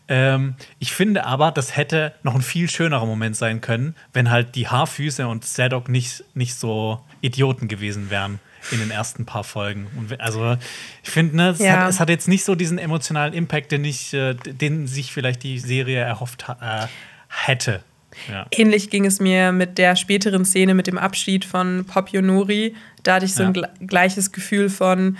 Ähm, 0.06 0.54
ich 0.78 0.92
finde 0.92 1.26
aber, 1.26 1.50
das 1.50 1.76
hätte 1.76 2.14
noch 2.22 2.34
ein 2.34 2.42
viel 2.42 2.70
schönerer 2.70 3.06
Moment 3.06 3.36
sein 3.36 3.60
können, 3.60 3.94
wenn 4.12 4.30
halt 4.30 4.54
die 4.54 4.68
Haarfüße 4.68 5.26
und 5.26 5.44
Sadok 5.44 5.88
nicht, 5.88 6.24
nicht 6.34 6.54
so 6.54 7.04
Idioten 7.20 7.68
gewesen 7.68 8.08
wären 8.08 8.40
in 8.70 8.78
den 8.78 8.90
ersten 8.90 9.26
paar 9.26 9.44
Folgen. 9.44 9.88
Und 9.96 10.20
also 10.20 10.56
ich 11.02 11.10
finde, 11.10 11.36
ne, 11.36 11.48
es, 11.50 11.58
ja. 11.58 11.82
hat, 11.82 11.90
es, 11.90 12.00
hat, 12.00 12.08
jetzt 12.08 12.28
nicht 12.28 12.44
so 12.44 12.54
diesen 12.54 12.78
emotionalen 12.78 13.34
Impact, 13.34 13.72
den, 13.72 13.84
ich, 13.84 14.14
äh, 14.14 14.34
den 14.34 14.86
sich 14.86 15.12
vielleicht 15.12 15.42
die 15.42 15.58
Serie 15.58 16.00
erhofft 16.00 16.46
äh, 16.60 16.86
hätte. 17.28 17.82
Ja. 18.30 18.46
Ähnlich 18.50 18.90
ging 18.90 19.04
es 19.04 19.20
mir 19.20 19.52
mit 19.52 19.78
der 19.78 19.96
späteren 19.96 20.44
Szene 20.44 20.74
mit 20.74 20.86
dem 20.86 20.98
Abschied 20.98 21.44
von 21.44 21.84
Popionori. 21.84 22.74
Da 23.02 23.14
hatte 23.14 23.26
ich 23.26 23.34
so 23.34 23.42
ja. 23.42 23.50
ein 23.50 23.86
gleiches 23.86 24.32
Gefühl 24.32 24.68
von, 24.68 25.16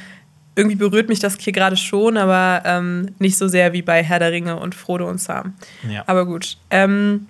irgendwie 0.58 0.76
berührt 0.76 1.08
mich 1.08 1.20
das 1.20 1.38
hier 1.38 1.52
gerade 1.52 1.76
schon, 1.76 2.16
aber 2.16 2.62
ähm, 2.64 3.14
nicht 3.18 3.38
so 3.38 3.46
sehr 3.46 3.72
wie 3.72 3.82
bei 3.82 4.02
Herr 4.02 4.18
der 4.18 4.32
Ringe 4.32 4.58
und 4.58 4.74
Frodo 4.74 5.08
und 5.08 5.20
Sam. 5.20 5.54
Ja. 5.88 6.02
Aber 6.06 6.26
gut. 6.26 6.58
Ähm, 6.70 7.28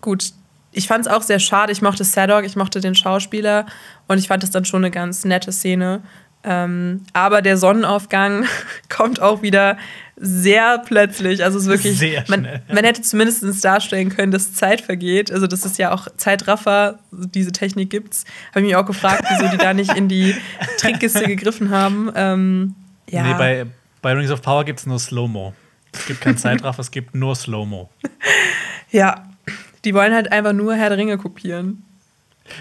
gut, 0.00 0.32
ich 0.70 0.86
fand 0.86 1.06
es 1.06 1.12
auch 1.12 1.22
sehr 1.22 1.40
schade. 1.40 1.72
Ich 1.72 1.82
mochte 1.82 2.04
Sadok, 2.04 2.44
ich 2.44 2.54
mochte 2.54 2.80
den 2.80 2.94
Schauspieler 2.94 3.66
und 4.06 4.18
ich 4.18 4.28
fand 4.28 4.44
es 4.44 4.50
dann 4.50 4.64
schon 4.64 4.84
eine 4.84 4.92
ganz 4.92 5.24
nette 5.24 5.50
Szene. 5.50 6.02
Ähm, 6.50 7.02
aber 7.12 7.42
der 7.42 7.58
Sonnenaufgang 7.58 8.46
kommt 8.88 9.20
auch 9.20 9.42
wieder 9.42 9.76
sehr 10.16 10.78
plötzlich. 10.78 11.44
Also 11.44 11.58
es 11.58 11.64
ist 11.64 11.70
wirklich, 11.70 11.98
sehr 11.98 12.24
schnell, 12.24 12.40
man, 12.40 12.74
man 12.74 12.84
hätte 12.84 13.02
zumindest 13.02 13.62
darstellen 13.62 14.08
können, 14.08 14.32
dass 14.32 14.54
Zeit 14.54 14.80
vergeht. 14.80 15.30
Also 15.30 15.46
das 15.46 15.66
ist 15.66 15.78
ja 15.78 15.92
auch 15.92 16.08
Zeitraffer, 16.16 17.00
diese 17.12 17.52
Technik 17.52 17.90
gibt's. 17.90 18.24
Habe 18.50 18.60
ich 18.60 18.66
mich 18.68 18.76
auch 18.76 18.86
gefragt, 18.86 19.24
wieso 19.28 19.50
die 19.50 19.58
da 19.58 19.74
nicht 19.74 19.94
in 19.94 20.08
die 20.08 20.34
Trickkiste 20.78 21.26
gegriffen 21.26 21.68
haben. 21.68 22.10
Ähm, 22.14 22.74
ja. 23.10 23.22
Nee, 23.24 23.34
bei, 23.34 23.66
bei 24.00 24.12
Rings 24.14 24.30
of 24.30 24.40
Power 24.40 24.64
gibt 24.64 24.80
es 24.80 24.86
nur 24.86 24.98
Slow-Mo. 24.98 25.52
Es 25.92 26.06
gibt 26.06 26.22
kein 26.22 26.38
Zeitraffer, 26.38 26.80
es 26.80 26.90
gibt 26.90 27.14
nur 27.14 27.36
Slow-Mo. 27.36 27.90
Ja, 28.90 29.28
die 29.84 29.92
wollen 29.92 30.14
halt 30.14 30.32
einfach 30.32 30.54
nur 30.54 30.74
Herr 30.74 30.88
der 30.88 30.96
Ringe 30.96 31.18
kopieren. 31.18 31.84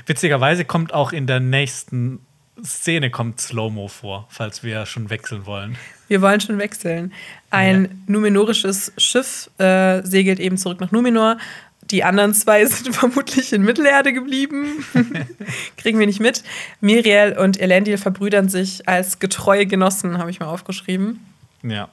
Witzigerweise 0.06 0.66
kommt 0.66 0.94
auch 0.94 1.14
in 1.14 1.26
der 1.26 1.40
nächsten 1.40 2.20
Szene 2.64 3.10
kommt 3.10 3.40
Slow-Mo 3.40 3.88
vor, 3.88 4.28
falls 4.30 4.64
wir 4.64 4.86
schon 4.86 5.10
wechseln 5.10 5.46
wollen. 5.46 5.78
Wir 6.08 6.22
wollen 6.22 6.42
schon 6.42 6.58
wechseln. 6.58 7.14
Ein 7.50 7.84
ja. 7.86 7.90
numenorisches 8.14 8.94
Schiff 8.98 9.50
äh, 9.58 10.02
segelt 10.04 10.40
eben 10.40 10.58
zurück 10.58 10.80
nach 10.80 10.92
Numenor. 10.92 11.38
Die 11.84 12.04
anderen 12.04 12.34
zwei 12.34 12.66
sind 12.66 12.96
vermutlich 12.96 13.54
in 13.54 13.64
Mittelerde 13.64 14.14
geblieben. 14.14 14.86
Kriegen 15.78 16.00
wir 16.00 16.08
nicht 16.08 16.20
mit. 16.20 16.44
Miriel 16.82 17.36
und 17.38 17.60
Elendil 17.60 17.98
verbrüdern 17.98 18.50
sich 18.50 18.88
als 18.88 19.20
getreue 19.20 19.66
Genossen, 19.66 20.18
habe 20.18 20.30
ich 20.30 20.40
mal 20.40 20.48
aufgeschrieben. 20.48 21.26
Ja. 21.64 21.90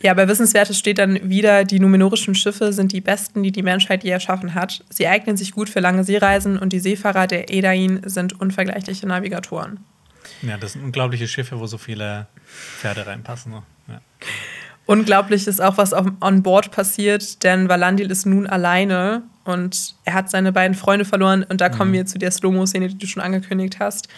Ja, 0.00 0.14
bei 0.14 0.28
Wissenswertes 0.28 0.78
steht 0.78 0.98
dann 0.98 1.28
wieder, 1.28 1.64
die 1.64 1.80
numenorischen 1.80 2.34
Schiffe 2.36 2.72
sind 2.72 2.92
die 2.92 3.00
besten, 3.00 3.42
die 3.42 3.50
die 3.50 3.62
Menschheit 3.62 4.04
je 4.04 4.10
erschaffen 4.10 4.54
hat. 4.54 4.84
Sie 4.90 5.08
eignen 5.08 5.36
sich 5.36 5.52
gut 5.52 5.68
für 5.68 5.80
lange 5.80 6.04
Seereisen 6.04 6.56
und 6.56 6.72
die 6.72 6.78
Seefahrer 6.78 7.26
der 7.26 7.52
Edain 7.52 8.00
sind 8.04 8.40
unvergleichliche 8.40 9.08
Navigatoren. 9.08 9.80
Ja, 10.42 10.56
das 10.56 10.74
sind 10.74 10.84
unglaubliche 10.84 11.26
Schiffe, 11.26 11.58
wo 11.58 11.66
so 11.66 11.78
viele 11.78 12.28
Pferde 12.46 13.06
reinpassen. 13.06 13.52
Ne? 13.52 13.62
Ja. 13.88 14.00
Unglaublich 14.86 15.46
ist 15.46 15.60
auch, 15.60 15.76
was 15.76 15.92
on 15.92 16.42
Board 16.42 16.70
passiert, 16.70 17.42
denn 17.42 17.68
Valandil 17.68 18.10
ist 18.10 18.24
nun 18.24 18.46
alleine 18.46 19.22
und 19.44 19.94
er 20.04 20.14
hat 20.14 20.30
seine 20.30 20.52
beiden 20.52 20.76
Freunde 20.76 21.04
verloren. 21.04 21.42
Und 21.42 21.60
da 21.60 21.68
kommen 21.68 21.90
mhm. 21.90 21.94
wir 21.94 22.06
zu 22.06 22.18
der 22.18 22.30
Slow-Mo-Szene, 22.30 22.88
die 22.88 22.98
du 22.98 23.06
schon 23.06 23.22
angekündigt 23.22 23.80
hast. 23.80 24.08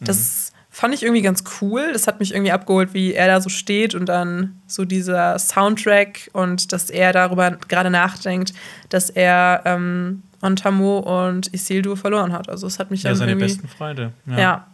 Das 0.00 0.49
mhm. 0.49 0.49
Fand 0.70 0.94
ich 0.94 1.02
irgendwie 1.02 1.22
ganz 1.22 1.44
cool. 1.60 1.92
Das 1.92 2.06
hat 2.06 2.20
mich 2.20 2.32
irgendwie 2.32 2.52
abgeholt, 2.52 2.94
wie 2.94 3.12
er 3.12 3.26
da 3.26 3.40
so 3.40 3.48
steht 3.48 3.94
und 3.94 4.06
dann 4.06 4.60
so 4.66 4.84
dieser 4.84 5.38
Soundtrack 5.38 6.30
und 6.32 6.72
dass 6.72 6.90
er 6.90 7.12
darüber 7.12 7.58
gerade 7.68 7.90
nachdenkt, 7.90 8.54
dass 8.88 9.10
er 9.10 9.62
ähm, 9.64 10.22
Ontamo 10.40 10.98
und 11.00 11.52
Isildur 11.52 11.96
verloren 11.96 12.32
hat. 12.32 12.48
Also 12.48 12.66
es 12.66 12.78
hat 12.78 12.90
mich 12.90 13.02
ja, 13.02 13.14
seine 13.14 13.36
besten 13.36 13.68
Freunde. 13.68 14.12
Ja. 14.26 14.38
ja, 14.38 14.66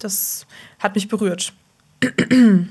das 0.00 0.46
hat 0.78 0.94
mich 0.94 1.08
berührt. 1.08 1.52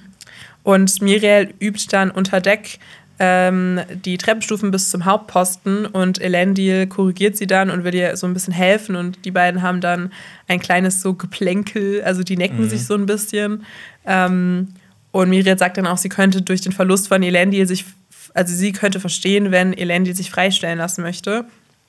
Und 0.64 1.02
Miriel 1.02 1.54
übt 1.60 1.88
dann 1.90 2.12
unter 2.12 2.42
Deck 2.42 2.80
ähm, 3.20 3.82
die 4.06 4.18
Treppenstufen 4.18 4.72
bis 4.72 4.90
zum 4.90 5.06
Hauptposten 5.06 5.86
und 5.86 6.22
Elendil 6.22 6.88
korrigiert 6.88 7.36
sie 7.36 7.48
dann 7.48 7.70
und 7.70 7.84
will 7.84 7.94
ihr 7.94 8.16
so 8.16 8.26
ein 8.26 8.34
bisschen 8.34 8.54
helfen 8.54 8.96
und 8.96 9.26
die 9.26 9.32
beiden 9.32 9.62
haben 9.62 9.82
dann 9.82 10.12
ein 10.48 10.60
kleines 10.60 11.02
so 11.02 11.14
Geplänkel, 11.14 12.02
also 12.04 12.24
die 12.24 12.38
necken 12.38 12.62
mhm. 12.62 12.70
sich 12.70 12.86
so 12.86 12.96
ein 12.96 13.06
bisschen. 13.06 13.66
Ähm, 14.06 14.70
und 15.12 15.30
Miriel 15.30 15.58
sagt 15.58 15.78
dann 15.78 15.88
auch, 15.88 15.98
sie 15.98 16.10
könnte 16.10 16.42
durch 16.42 16.62
den 16.62 16.72
Verlust 16.72 17.10
von 17.10 17.22
Elendil 17.22 17.68
sich 17.68 17.86
also 18.34 18.54
sie 18.54 18.72
könnte 18.72 19.00
verstehen, 19.00 19.52
wenn 19.52 19.74
Elendil 19.74 20.16
sich 20.16 20.32
freistellen 20.32 20.78
lassen 20.78 21.02
möchte. 21.02 21.46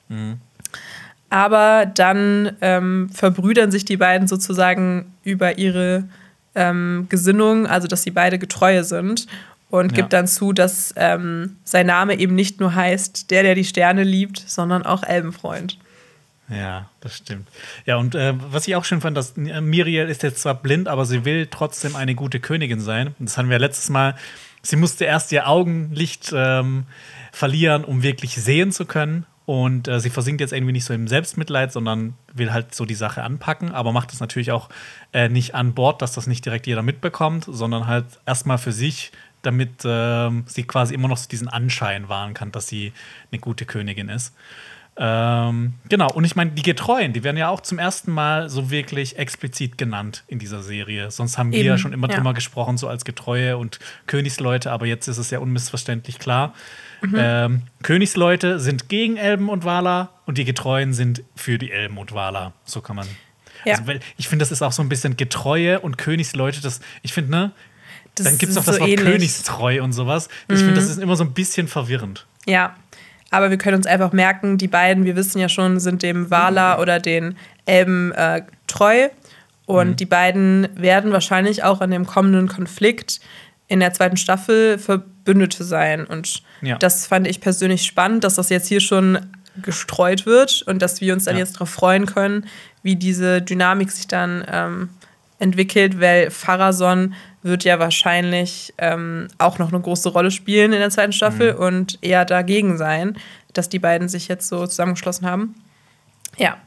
Mhm. 0.08 0.38
Aber 1.28 1.86
dann 1.86 2.56
ähm, 2.60 3.08
verbrüdern 3.12 3.70
sich 3.70 3.84
die 3.84 3.96
beiden 3.96 4.26
sozusagen 4.26 5.14
über 5.22 5.58
ihre 5.58 6.04
ähm, 6.54 7.06
Gesinnung, 7.08 7.66
also 7.66 7.86
dass 7.86 8.02
sie 8.02 8.10
beide 8.10 8.38
Getreue 8.38 8.82
sind 8.82 9.26
und 9.70 9.92
ja. 9.92 9.96
gibt 9.96 10.12
dann 10.12 10.26
zu, 10.26 10.52
dass 10.52 10.92
ähm, 10.96 11.56
sein 11.64 11.86
Name 11.86 12.18
eben 12.18 12.34
nicht 12.34 12.60
nur 12.60 12.74
heißt, 12.74 13.30
der, 13.30 13.42
der 13.42 13.54
die 13.54 13.64
Sterne 13.64 14.02
liebt, 14.02 14.38
sondern 14.46 14.84
auch 14.84 15.02
Elbenfreund. 15.02 15.78
Ja, 16.48 16.88
das 17.00 17.16
stimmt. 17.16 17.48
Ja, 17.86 17.96
und 17.96 18.16
äh, 18.16 18.34
was 18.36 18.66
ich 18.66 18.74
auch 18.74 18.84
schön 18.84 19.00
fand, 19.00 19.16
dass 19.16 19.36
äh, 19.36 19.60
Miriel 19.60 20.08
ist 20.08 20.24
jetzt 20.24 20.42
zwar 20.42 20.54
blind, 20.54 20.88
aber 20.88 21.06
sie 21.06 21.24
will 21.24 21.46
trotzdem 21.46 21.94
eine 21.94 22.16
gute 22.16 22.40
Königin 22.40 22.80
sein. 22.80 23.14
Das 23.20 23.38
hatten 23.38 23.50
wir 23.50 23.58
letztes 23.60 23.88
Mal. 23.88 24.16
Sie 24.62 24.76
musste 24.76 25.04
erst 25.04 25.30
ihr 25.30 25.48
Augenlicht 25.48 26.32
ähm, 26.34 26.84
verlieren, 27.32 27.84
um 27.84 28.02
wirklich 28.02 28.34
sehen 28.34 28.72
zu 28.72 28.84
können. 28.84 29.26
Und 29.46 29.88
äh, 29.88 29.98
sie 30.00 30.10
versinkt 30.10 30.40
jetzt 30.40 30.52
irgendwie 30.52 30.72
nicht 30.72 30.84
so 30.84 30.92
im 30.92 31.08
Selbstmitleid, 31.08 31.72
sondern 31.72 32.14
will 32.32 32.52
halt 32.52 32.74
so 32.74 32.84
die 32.84 32.94
Sache 32.94 33.22
anpacken, 33.22 33.72
aber 33.72 33.90
macht 33.90 34.12
es 34.12 34.20
natürlich 34.20 34.52
auch 34.52 34.68
äh, 35.12 35.28
nicht 35.28 35.54
an 35.54 35.74
Bord, 35.74 36.02
dass 36.02 36.12
das 36.12 36.28
nicht 36.28 36.44
direkt 36.44 36.68
jeder 36.68 36.82
mitbekommt, 36.82 37.46
sondern 37.48 37.88
halt 37.88 38.04
erstmal 38.26 38.58
für 38.58 38.70
sich, 38.70 39.10
damit 39.42 39.84
äh, 39.84 40.30
sie 40.46 40.64
quasi 40.64 40.94
immer 40.94 41.08
noch 41.08 41.16
so 41.16 41.28
diesen 41.28 41.48
Anschein 41.48 42.08
wahren 42.08 42.34
kann, 42.34 42.52
dass 42.52 42.68
sie 42.68 42.92
eine 43.30 43.40
gute 43.40 43.64
Königin 43.64 44.08
ist. 44.08 44.34
Ähm, 45.02 45.74
genau, 45.88 46.10
und 46.12 46.24
ich 46.24 46.36
meine, 46.36 46.50
die 46.50 46.62
Getreuen, 46.62 47.14
die 47.14 47.24
werden 47.24 47.38
ja 47.38 47.48
auch 47.48 47.60
zum 47.62 47.78
ersten 47.78 48.12
Mal 48.12 48.50
so 48.50 48.70
wirklich 48.70 49.16
explizit 49.18 49.78
genannt 49.78 50.24
in 50.26 50.38
dieser 50.38 50.62
Serie. 50.62 51.10
Sonst 51.10 51.38
haben 51.38 51.52
Eben, 51.52 51.62
wir 51.62 51.70
ja 51.70 51.78
schon 51.78 51.94
immer 51.94 52.10
ja. 52.10 52.16
drüber 52.16 52.34
gesprochen, 52.34 52.76
so 52.76 52.86
als 52.86 53.06
Getreue 53.06 53.56
und 53.56 53.78
Königsleute, 54.06 54.70
aber 54.70 54.84
jetzt 54.86 55.08
ist 55.08 55.16
es 55.16 55.30
ja 55.30 55.38
unmissverständlich 55.38 56.18
klar. 56.18 56.54
Mhm. 57.00 57.14
Ähm, 57.16 57.62
Königsleute 57.82 58.58
sind 58.60 58.90
gegen 58.90 59.16
Elben 59.16 59.48
und 59.48 59.64
Wala 59.64 60.10
und 60.26 60.36
die 60.36 60.44
Getreuen 60.44 60.92
sind 60.92 61.22
für 61.34 61.56
die 61.56 61.70
Elben 61.70 61.96
und 61.96 62.12
Wala. 62.12 62.52
So 62.64 62.82
kann 62.82 62.96
man. 62.96 63.06
Ja. 63.64 63.78
Also, 63.78 63.92
ich 64.18 64.28
finde, 64.28 64.42
das 64.42 64.52
ist 64.52 64.60
auch 64.60 64.72
so 64.72 64.82
ein 64.82 64.90
bisschen 64.90 65.16
Getreue 65.16 65.80
und 65.80 65.96
Königsleute. 65.96 66.60
Das, 66.60 66.80
ich 67.02 67.14
finde, 67.14 67.30
ne? 67.30 67.52
Das 68.22 68.32
dann 68.32 68.38
gibt 68.38 68.52
es 68.52 68.58
auch 68.58 68.64
das 68.64 68.76
so 68.76 68.80
Wort 68.80 68.90
ähnlich. 68.90 69.06
Königstreu 69.06 69.82
und 69.82 69.92
sowas. 69.92 70.28
Ich 70.48 70.54
mhm. 70.54 70.58
finde, 70.58 70.74
das 70.74 70.88
ist 70.88 70.98
immer 70.98 71.16
so 71.16 71.24
ein 71.24 71.32
bisschen 71.32 71.68
verwirrend. 71.68 72.26
Ja, 72.46 72.76
aber 73.30 73.50
wir 73.50 73.58
können 73.58 73.76
uns 73.76 73.86
einfach 73.86 74.12
merken, 74.12 74.58
die 74.58 74.68
beiden, 74.68 75.04
wir 75.04 75.16
wissen 75.16 75.38
ja 75.38 75.48
schon, 75.48 75.78
sind 75.80 76.02
dem 76.02 76.30
Wala 76.30 76.76
mhm. 76.76 76.82
oder 76.82 76.98
den 76.98 77.36
Elben 77.64 78.12
äh, 78.12 78.42
treu. 78.66 79.08
Und 79.66 79.90
mhm. 79.90 79.96
die 79.96 80.06
beiden 80.06 80.68
werden 80.74 81.12
wahrscheinlich 81.12 81.62
auch 81.62 81.80
in 81.80 81.92
dem 81.92 82.06
kommenden 82.06 82.48
Konflikt 82.48 83.20
in 83.68 83.78
der 83.78 83.92
zweiten 83.92 84.16
Staffel 84.16 84.78
Verbündete 84.78 85.62
sein. 85.62 86.04
Und 86.04 86.42
ja. 86.60 86.76
das 86.78 87.06
fand 87.06 87.28
ich 87.28 87.40
persönlich 87.40 87.84
spannend, 87.84 88.24
dass 88.24 88.34
das 88.34 88.48
jetzt 88.48 88.66
hier 88.66 88.80
schon 88.80 89.18
gestreut 89.62 90.26
wird 90.26 90.62
und 90.62 90.82
dass 90.82 91.00
wir 91.00 91.12
uns 91.12 91.24
dann 91.24 91.36
ja. 91.36 91.40
jetzt 91.40 91.54
darauf 91.54 91.70
freuen 91.70 92.06
können, 92.06 92.46
wie 92.82 92.96
diese 92.96 93.42
Dynamik 93.42 93.92
sich 93.92 94.08
dann 94.08 94.44
ähm, 94.50 94.88
entwickelt, 95.38 96.00
weil 96.00 96.30
Pharason 96.30 97.14
wird 97.42 97.64
ja 97.64 97.78
wahrscheinlich 97.78 98.74
ähm, 98.78 99.28
auch 99.38 99.58
noch 99.58 99.72
eine 99.72 99.80
große 99.80 100.10
Rolle 100.10 100.30
spielen 100.30 100.72
in 100.72 100.80
der 100.80 100.90
zweiten 100.90 101.12
Staffel 101.12 101.54
mhm. 101.54 101.60
und 101.60 101.98
eher 102.02 102.24
dagegen 102.24 102.76
sein, 102.76 103.16
dass 103.52 103.68
die 103.68 103.78
beiden 103.78 104.08
sich 104.08 104.28
jetzt 104.28 104.48
so 104.48 104.66
zusammengeschlossen 104.66 105.26
haben. 105.26 105.54
Ja. 106.36 106.58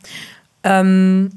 Ähm, 0.64 1.32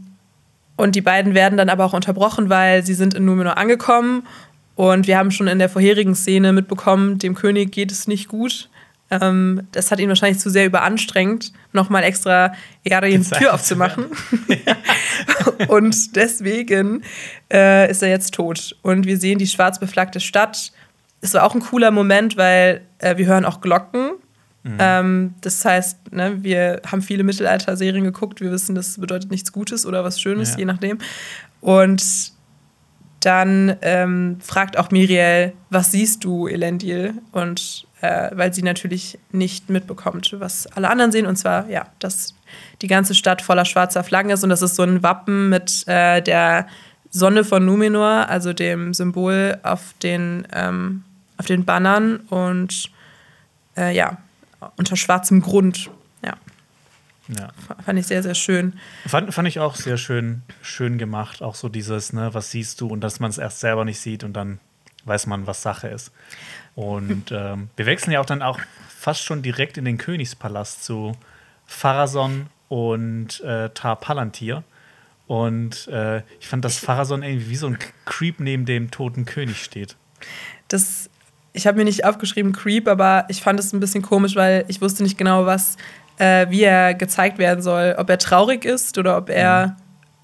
und 0.76 0.94
die 0.94 1.00
beiden 1.00 1.34
werden 1.34 1.56
dann 1.56 1.68
aber 1.68 1.84
auch 1.84 1.92
unterbrochen, 1.92 2.48
weil 2.48 2.84
sie 2.84 2.94
sind 2.94 3.14
in 3.14 3.24
Numenor 3.24 3.56
angekommen 3.56 4.26
und 4.74 5.06
wir 5.06 5.18
haben 5.18 5.30
schon 5.30 5.48
in 5.48 5.58
der 5.58 5.70
vorherigen 5.70 6.14
Szene 6.14 6.52
mitbekommen, 6.52 7.18
dem 7.18 7.34
König 7.34 7.72
geht 7.72 7.90
es 7.90 8.06
nicht 8.06 8.28
gut. 8.28 8.68
Ähm, 9.10 9.68
das 9.72 9.90
hat 9.90 10.00
ihn 10.00 10.08
wahrscheinlich 10.08 10.40
zu 10.40 10.50
sehr 10.50 10.66
überanstrengt, 10.66 11.52
nochmal 11.72 12.02
extra 12.02 12.52
Erin 12.82 13.22
die 13.22 13.30
Tür 13.30 13.54
aufzumachen. 13.54 14.06
und 15.68 16.16
deswegen 16.16 17.02
äh, 17.52 17.90
ist 17.90 18.02
er 18.02 18.08
jetzt 18.08 18.34
tot. 18.34 18.76
Und 18.82 19.06
wir 19.06 19.18
sehen 19.18 19.38
die 19.38 19.46
schwarz 19.46 19.78
beflaggte 19.78 20.18
Stadt. 20.20 20.72
Es 21.20 21.34
war 21.34 21.44
auch 21.44 21.54
ein 21.54 21.60
cooler 21.60 21.92
Moment, 21.92 22.36
weil 22.36 22.82
äh, 22.98 23.16
wir 23.16 23.26
hören 23.26 23.44
auch 23.44 23.60
Glocken. 23.60 24.12
Mhm. 24.64 24.76
Ähm, 24.80 25.34
das 25.40 25.64
heißt, 25.64 26.12
ne, 26.12 26.42
wir 26.42 26.82
haben 26.90 27.00
viele 27.00 27.22
Mittelalter-Serien 27.22 28.02
geguckt. 28.02 28.40
Wir 28.40 28.50
wissen, 28.50 28.74
das 28.74 28.98
bedeutet 28.98 29.30
nichts 29.30 29.52
Gutes 29.52 29.86
oder 29.86 30.02
was 30.02 30.20
Schönes, 30.20 30.52
ja. 30.52 30.58
je 30.58 30.64
nachdem. 30.64 30.98
Und 31.60 32.32
dann 33.20 33.76
ähm, 33.82 34.38
fragt 34.40 34.76
auch 34.76 34.90
Miriel, 34.90 35.52
was 35.70 35.92
siehst 35.92 36.24
du, 36.24 36.48
Elendil? 36.48 37.14
Und 37.32 37.86
äh, 38.06 38.30
weil 38.34 38.52
sie 38.54 38.62
natürlich 38.62 39.18
nicht 39.32 39.70
mitbekommt, 39.70 40.34
was 40.38 40.66
alle 40.68 40.88
anderen 40.88 41.12
sehen. 41.12 41.26
Und 41.26 41.36
zwar, 41.36 41.68
ja, 41.68 41.86
dass 41.98 42.34
die 42.82 42.86
ganze 42.86 43.14
Stadt 43.14 43.42
voller 43.42 43.64
schwarzer 43.64 44.04
Flaggen 44.04 44.30
ist. 44.30 44.44
Und 44.44 44.50
das 44.50 44.62
ist 44.62 44.76
so 44.76 44.82
ein 44.82 45.02
Wappen 45.02 45.48
mit 45.48 45.86
äh, 45.86 46.22
der 46.22 46.66
Sonne 47.10 47.44
von 47.44 47.64
Numenor, 47.64 48.28
also 48.28 48.52
dem 48.52 48.94
Symbol 48.94 49.58
auf 49.62 49.94
den, 50.02 50.46
ähm, 50.52 51.04
auf 51.38 51.46
den 51.46 51.64
Bannern. 51.64 52.16
Und 52.28 52.90
äh, 53.76 53.94
ja, 53.94 54.18
unter 54.76 54.96
schwarzem 54.96 55.40
Grund. 55.40 55.90
Ja. 56.24 56.34
Ja. 57.28 57.48
Fand 57.84 57.98
ich 57.98 58.06
sehr, 58.06 58.22
sehr 58.22 58.34
schön. 58.34 58.74
Fand, 59.06 59.34
fand 59.34 59.48
ich 59.48 59.58
auch 59.58 59.74
sehr 59.74 59.96
schön, 59.96 60.42
schön 60.62 60.98
gemacht. 60.98 61.42
Auch 61.42 61.54
so 61.54 61.68
dieses, 61.68 62.12
ne, 62.12 62.32
was 62.32 62.50
siehst 62.50 62.80
du 62.80 62.88
und 62.88 63.00
dass 63.00 63.20
man 63.20 63.30
es 63.30 63.38
erst 63.38 63.60
selber 63.60 63.84
nicht 63.84 64.00
sieht 64.00 64.22
und 64.22 64.34
dann 64.34 64.60
weiß 65.06 65.26
man, 65.26 65.46
was 65.46 65.62
Sache 65.62 65.88
ist. 65.88 66.12
Und 66.76 67.32
ähm, 67.32 67.70
wir 67.74 67.86
wechseln 67.86 68.12
ja 68.12 68.20
auch 68.20 68.26
dann 68.26 68.42
auch 68.42 68.60
fast 68.88 69.24
schon 69.24 69.42
direkt 69.42 69.78
in 69.78 69.84
den 69.84 69.98
Königspalast 69.98 70.84
zu 70.84 71.12
Pharason 71.66 72.46
und 72.68 73.40
äh, 73.40 73.70
Tar 73.70 73.96
Palantir. 73.96 74.62
Und 75.26 75.88
äh, 75.88 76.18
ich 76.38 76.46
fand, 76.46 76.64
dass 76.64 76.78
Pharason 76.78 77.22
irgendwie 77.22 77.50
wie 77.50 77.56
so 77.56 77.66
ein 77.66 77.78
Creep 78.04 78.38
neben 78.40 78.64
dem 78.66 78.90
toten 78.90 79.24
König 79.24 79.62
steht. 79.62 79.96
Das, 80.68 81.10
ich 81.52 81.66
habe 81.66 81.78
mir 81.78 81.84
nicht 81.84 82.04
aufgeschrieben 82.04 82.52
Creep, 82.52 82.86
aber 82.86 83.24
ich 83.28 83.40
fand 83.40 83.58
es 83.58 83.72
ein 83.72 83.80
bisschen 83.80 84.02
komisch, 84.02 84.36
weil 84.36 84.64
ich 84.68 84.80
wusste 84.80 85.02
nicht 85.02 85.18
genau, 85.18 85.46
was, 85.46 85.76
äh, 86.18 86.46
wie 86.50 86.62
er 86.62 86.94
gezeigt 86.94 87.38
werden 87.38 87.62
soll. 87.62 87.96
Ob 87.98 88.08
er 88.10 88.18
traurig 88.18 88.64
ist 88.64 88.98
oder 88.98 89.16
ob 89.16 89.30
er 89.30 89.68
mhm. 89.68 89.72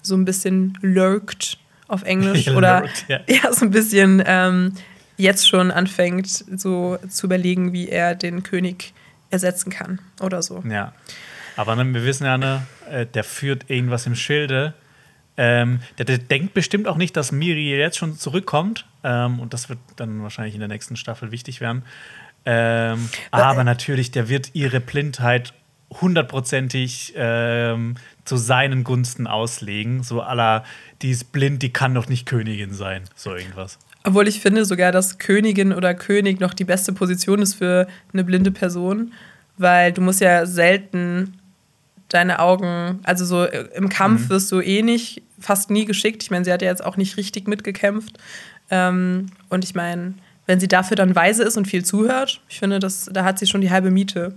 so 0.03 0.15
ein 0.15 0.23
bisschen 0.23 0.77
lurkt 0.81 1.57
auf 1.87 2.03
Englisch 2.03 2.47
oder 2.55 2.81
lurkt, 2.81 3.05
ja. 3.07 3.19
ja. 3.27 3.51
so 3.51 3.65
ein 3.65 3.71
bisschen 3.71 4.23
ähm, 4.25 4.73
jetzt 5.17 5.47
schon 5.47 5.71
anfängt, 5.71 6.27
so 6.27 6.97
zu 7.09 7.27
überlegen, 7.27 7.73
wie 7.73 7.89
er 7.89 8.15
den 8.15 8.43
König 8.43 8.93
ersetzen 9.29 9.71
kann 9.71 9.99
oder 10.21 10.41
so. 10.41 10.63
Ja. 10.67 10.93
Aber 11.55 11.75
ne, 11.75 11.93
wir 11.93 12.03
wissen 12.03 12.25
ja, 12.25 12.37
ne, 12.37 12.65
äh, 12.89 13.05
der 13.05 13.23
führt 13.23 13.69
irgendwas 13.69 14.05
im 14.05 14.15
Schilde. 14.15 14.73
Ähm, 15.35 15.79
der, 15.97 16.05
der, 16.05 16.17
denkt 16.19 16.53
bestimmt 16.53 16.87
auch 16.87 16.97
nicht, 16.97 17.17
dass 17.17 17.31
Miri 17.31 17.75
jetzt 17.75 17.97
schon 17.97 18.17
zurückkommt. 18.17 18.85
Ähm, 19.03 19.39
und 19.39 19.53
das 19.53 19.69
wird 19.69 19.79
dann 19.95 20.21
wahrscheinlich 20.21 20.53
in 20.53 20.59
der 20.59 20.69
nächsten 20.69 20.95
Staffel 20.95 21.31
wichtig 21.31 21.61
werden. 21.61 21.83
Ähm, 22.45 23.09
aber 23.31 23.63
natürlich, 23.63 24.11
der 24.11 24.29
wird 24.29 24.51
ihre 24.53 24.79
Blindheit 24.79 25.53
hundertprozentig 26.01 27.13
ähm, 27.15 27.95
zu 28.25 28.37
seinen 28.37 28.83
Gunsten 28.83 29.27
auslegen. 29.27 30.03
So 30.03 30.21
aller, 30.21 30.63
die 31.01 31.11
ist 31.11 31.31
blind, 31.31 31.61
die 31.61 31.71
kann 31.71 31.93
doch 31.93 32.07
nicht 32.07 32.25
Königin 32.25 32.73
sein. 32.73 33.03
So 33.15 33.35
irgendwas. 33.35 33.79
Obwohl 34.03 34.27
ich 34.27 34.41
finde 34.41 34.65
sogar, 34.65 34.91
dass 34.91 35.17
Königin 35.17 35.73
oder 35.73 35.93
König 35.93 36.39
noch 36.39 36.53
die 36.53 36.65
beste 36.65 36.91
Position 36.91 37.41
ist 37.41 37.55
für 37.55 37.87
eine 38.11 38.23
blinde 38.23 38.51
Person, 38.51 39.13
weil 39.57 39.93
du 39.93 40.01
musst 40.01 40.19
ja 40.19 40.45
selten 40.45 41.39
deine 42.09 42.39
Augen, 42.39 42.99
also 43.03 43.25
so 43.25 43.45
äh, 43.45 43.67
im 43.75 43.89
Kampf 43.89 44.25
mhm. 44.25 44.29
wirst 44.29 44.51
du 44.51 44.61
eh 44.61 44.81
nicht, 44.81 45.23
fast 45.39 45.71
nie 45.71 45.85
geschickt. 45.85 46.23
Ich 46.23 46.31
meine, 46.31 46.45
sie 46.45 46.51
hat 46.51 46.61
ja 46.61 46.69
jetzt 46.69 46.83
auch 46.83 46.97
nicht 46.97 47.17
richtig 47.17 47.47
mitgekämpft. 47.47 48.17
Ähm, 48.69 49.27
und 49.49 49.63
ich 49.63 49.73
meine, 49.73 50.13
wenn 50.45 50.59
sie 50.59 50.67
dafür 50.67 50.95
dann 50.95 51.15
weise 51.15 51.43
ist 51.43 51.57
und 51.57 51.67
viel 51.67 51.85
zuhört, 51.85 52.41
ich 52.49 52.59
finde, 52.59 52.79
das, 52.79 53.09
da 53.11 53.23
hat 53.23 53.39
sie 53.39 53.47
schon 53.47 53.61
die 53.61 53.71
halbe 53.71 53.91
Miete. 53.91 54.35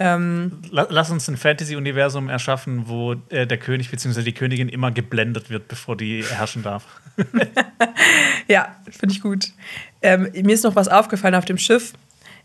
Ähm, 0.00 0.62
Lass 0.70 1.10
uns 1.10 1.28
ein 1.28 1.36
Fantasy-Universum 1.36 2.28
erschaffen, 2.28 2.84
wo 2.86 3.14
äh, 3.30 3.46
der 3.46 3.58
König 3.58 3.90
bzw. 3.90 4.22
die 4.22 4.32
Königin 4.32 4.68
immer 4.68 4.92
geblendet 4.92 5.50
wird, 5.50 5.66
bevor 5.66 5.96
die 5.96 6.22
herrschen 6.24 6.62
darf. 6.62 6.84
ja, 8.48 8.76
finde 8.90 9.14
ich 9.14 9.20
gut. 9.20 9.46
Ähm, 10.00 10.30
mir 10.32 10.54
ist 10.54 10.64
noch 10.64 10.76
was 10.76 10.88
aufgefallen 10.88 11.34
auf 11.34 11.44
dem 11.44 11.58
Schiff. 11.58 11.94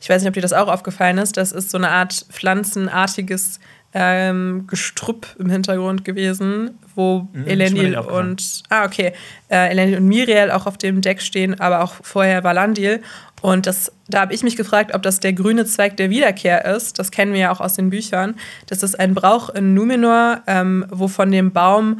Ich 0.01 0.09
weiß 0.09 0.21
nicht, 0.21 0.29
ob 0.29 0.33
dir 0.33 0.41
das 0.41 0.53
auch 0.53 0.67
aufgefallen 0.67 1.17
ist. 1.19 1.37
Das 1.37 1.51
ist 1.51 1.69
so 1.69 1.77
eine 1.77 1.89
Art 1.89 2.25
pflanzenartiges 2.29 3.59
ähm, 3.93 4.65
Gestrüpp 4.67 5.27
im 5.37 5.49
Hintergrund 5.49 6.03
gewesen, 6.03 6.79
wo 6.95 7.27
mhm, 7.31 7.47
Elendil 7.47 7.97
und 7.97 8.63
ah 8.69 8.85
okay, 8.85 9.13
äh, 9.49 9.69
Elendil 9.69 9.97
und 9.97 10.07
Miriel 10.07 10.51
auch 10.51 10.65
auf 10.65 10.77
dem 10.77 11.01
Deck 11.01 11.21
stehen, 11.21 11.59
aber 11.59 11.83
auch 11.83 11.93
vorher 12.01 12.43
Valandil. 12.43 13.01
Und 13.43 13.67
das, 13.67 13.91
da 14.07 14.21
habe 14.21 14.33
ich 14.33 14.41
mich 14.41 14.55
gefragt, 14.55 14.95
ob 14.95 15.01
das 15.01 15.19
der 15.19 15.33
grüne 15.33 15.65
Zweig 15.65 15.97
der 15.97 16.09
Wiederkehr 16.09 16.63
ist. 16.63 16.97
Das 16.97 17.11
kennen 17.11 17.33
wir 17.33 17.41
ja 17.41 17.51
auch 17.51 17.59
aus 17.59 17.73
den 17.73 17.89
Büchern. 17.89 18.35
Das 18.67 18.83
ist 18.83 18.97
ein 18.97 19.13
Brauch 19.13 19.49
in 19.49 19.73
Numenor, 19.73 20.39
ähm, 20.47 20.85
wo 20.89 21.09
von 21.09 21.29
dem 21.29 21.51
Baum 21.51 21.99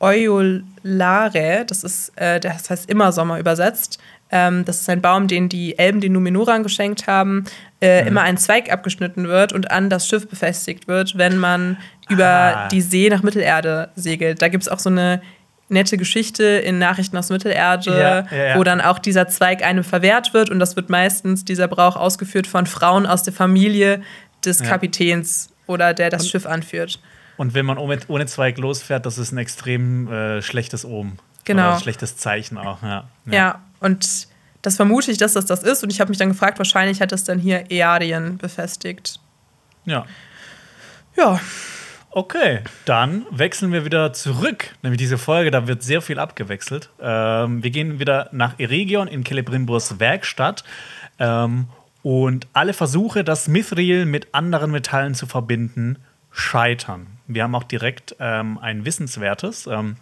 Eulare, 0.00 1.64
das 1.66 1.82
ist, 1.82 2.12
äh, 2.16 2.40
das 2.40 2.68
heißt 2.68 2.90
immer 2.90 3.10
Sommer 3.10 3.38
übersetzt, 3.38 4.00
ähm, 4.30 4.66
das 4.66 4.82
ist 4.82 4.90
ein 4.90 5.00
Baum, 5.00 5.28
den 5.28 5.48
die 5.48 5.78
Elben 5.78 6.02
den 6.02 6.12
Numenoran 6.12 6.62
geschenkt 6.62 7.06
haben, 7.06 7.46
äh, 7.80 8.02
mhm. 8.02 8.08
immer 8.08 8.20
ein 8.20 8.36
Zweig 8.36 8.70
abgeschnitten 8.70 9.28
wird 9.28 9.54
und 9.54 9.70
an 9.70 9.88
das 9.88 10.06
Schiff 10.06 10.28
befestigt 10.28 10.88
wird, 10.88 11.16
wenn 11.16 11.38
man 11.38 11.78
über 12.10 12.26
ah. 12.26 12.68
die 12.68 12.82
See 12.82 13.08
nach 13.08 13.22
Mittelerde 13.22 13.88
segelt. 13.96 14.42
Da 14.42 14.48
gibt 14.48 14.64
es 14.64 14.68
auch 14.68 14.78
so 14.78 14.90
eine 14.90 15.22
nette 15.72 15.96
Geschichte 15.96 16.44
in 16.44 16.78
Nachrichten 16.78 17.16
aus 17.16 17.30
Mittelerde, 17.30 17.90
ja, 17.90 18.36
ja, 18.36 18.44
ja. 18.44 18.56
wo 18.56 18.64
dann 18.64 18.80
auch 18.80 18.98
dieser 18.98 19.28
Zweig 19.28 19.64
einem 19.64 19.84
verwehrt 19.84 20.34
wird 20.34 20.50
und 20.50 20.58
das 20.58 20.76
wird 20.76 20.90
meistens 20.90 21.44
dieser 21.44 21.68
Brauch 21.68 21.96
ausgeführt 21.96 22.46
von 22.46 22.66
Frauen 22.66 23.06
aus 23.06 23.22
der 23.22 23.32
Familie 23.32 24.02
des 24.44 24.62
Kapitäns 24.62 25.50
oder 25.66 25.94
der 25.94 26.10
das 26.10 26.22
und, 26.22 26.28
Schiff 26.28 26.46
anführt. 26.46 27.00
Und 27.36 27.54
wenn 27.54 27.66
man 27.66 27.78
ohne, 27.78 27.98
ohne 28.08 28.26
Zweig 28.26 28.58
losfährt, 28.58 29.06
das 29.06 29.18
ist 29.18 29.32
ein 29.32 29.38
extrem 29.38 30.12
äh, 30.12 30.42
schlechtes 30.42 30.84
Omen. 30.84 31.18
Genau. 31.44 31.62
Oder 31.62 31.74
ein 31.74 31.80
schlechtes 31.80 32.16
Zeichen 32.16 32.58
auch. 32.58 32.82
Ja, 32.82 33.08
ja. 33.26 33.62
und 33.80 34.28
das 34.62 34.76
vermute 34.76 35.10
ich, 35.10 35.18
dass 35.18 35.32
das 35.32 35.46
das 35.46 35.62
ist. 35.62 35.82
Und 35.82 35.92
ich 35.92 36.00
habe 36.00 36.10
mich 36.10 36.18
dann 36.18 36.28
gefragt, 36.28 36.58
wahrscheinlich 36.58 37.00
hat 37.00 37.10
das 37.10 37.24
dann 37.24 37.38
hier 37.38 37.70
Eadien 37.70 38.38
befestigt. 38.38 39.18
Ja. 39.84 40.06
Ja. 41.16 41.40
Okay, 42.14 42.60
dann 42.84 43.24
wechseln 43.30 43.72
wir 43.72 43.86
wieder 43.86 44.12
zurück. 44.12 44.74
Nämlich 44.82 44.98
diese 44.98 45.16
Folge, 45.16 45.50
da 45.50 45.66
wird 45.66 45.82
sehr 45.82 46.02
viel 46.02 46.18
abgewechselt. 46.18 46.90
Ähm, 47.00 47.62
wir 47.62 47.70
gehen 47.70 48.00
wieder 48.00 48.28
nach 48.32 48.58
Eregion 48.58 49.08
in 49.08 49.24
Celebrimburs 49.24 49.98
Werkstatt. 49.98 50.62
Ähm, 51.18 51.68
und 52.02 52.48
alle 52.52 52.74
Versuche, 52.74 53.24
das 53.24 53.48
Mithril 53.48 54.04
mit 54.04 54.34
anderen 54.34 54.72
Metallen 54.72 55.14
zu 55.14 55.26
verbinden, 55.26 55.96
scheitern. 56.30 57.06
Wir 57.28 57.44
haben 57.44 57.54
auch 57.54 57.64
direkt 57.64 58.14
ähm, 58.20 58.58
ein 58.58 58.84
Wissenswertes 58.84 59.66
ähm, 59.66 59.96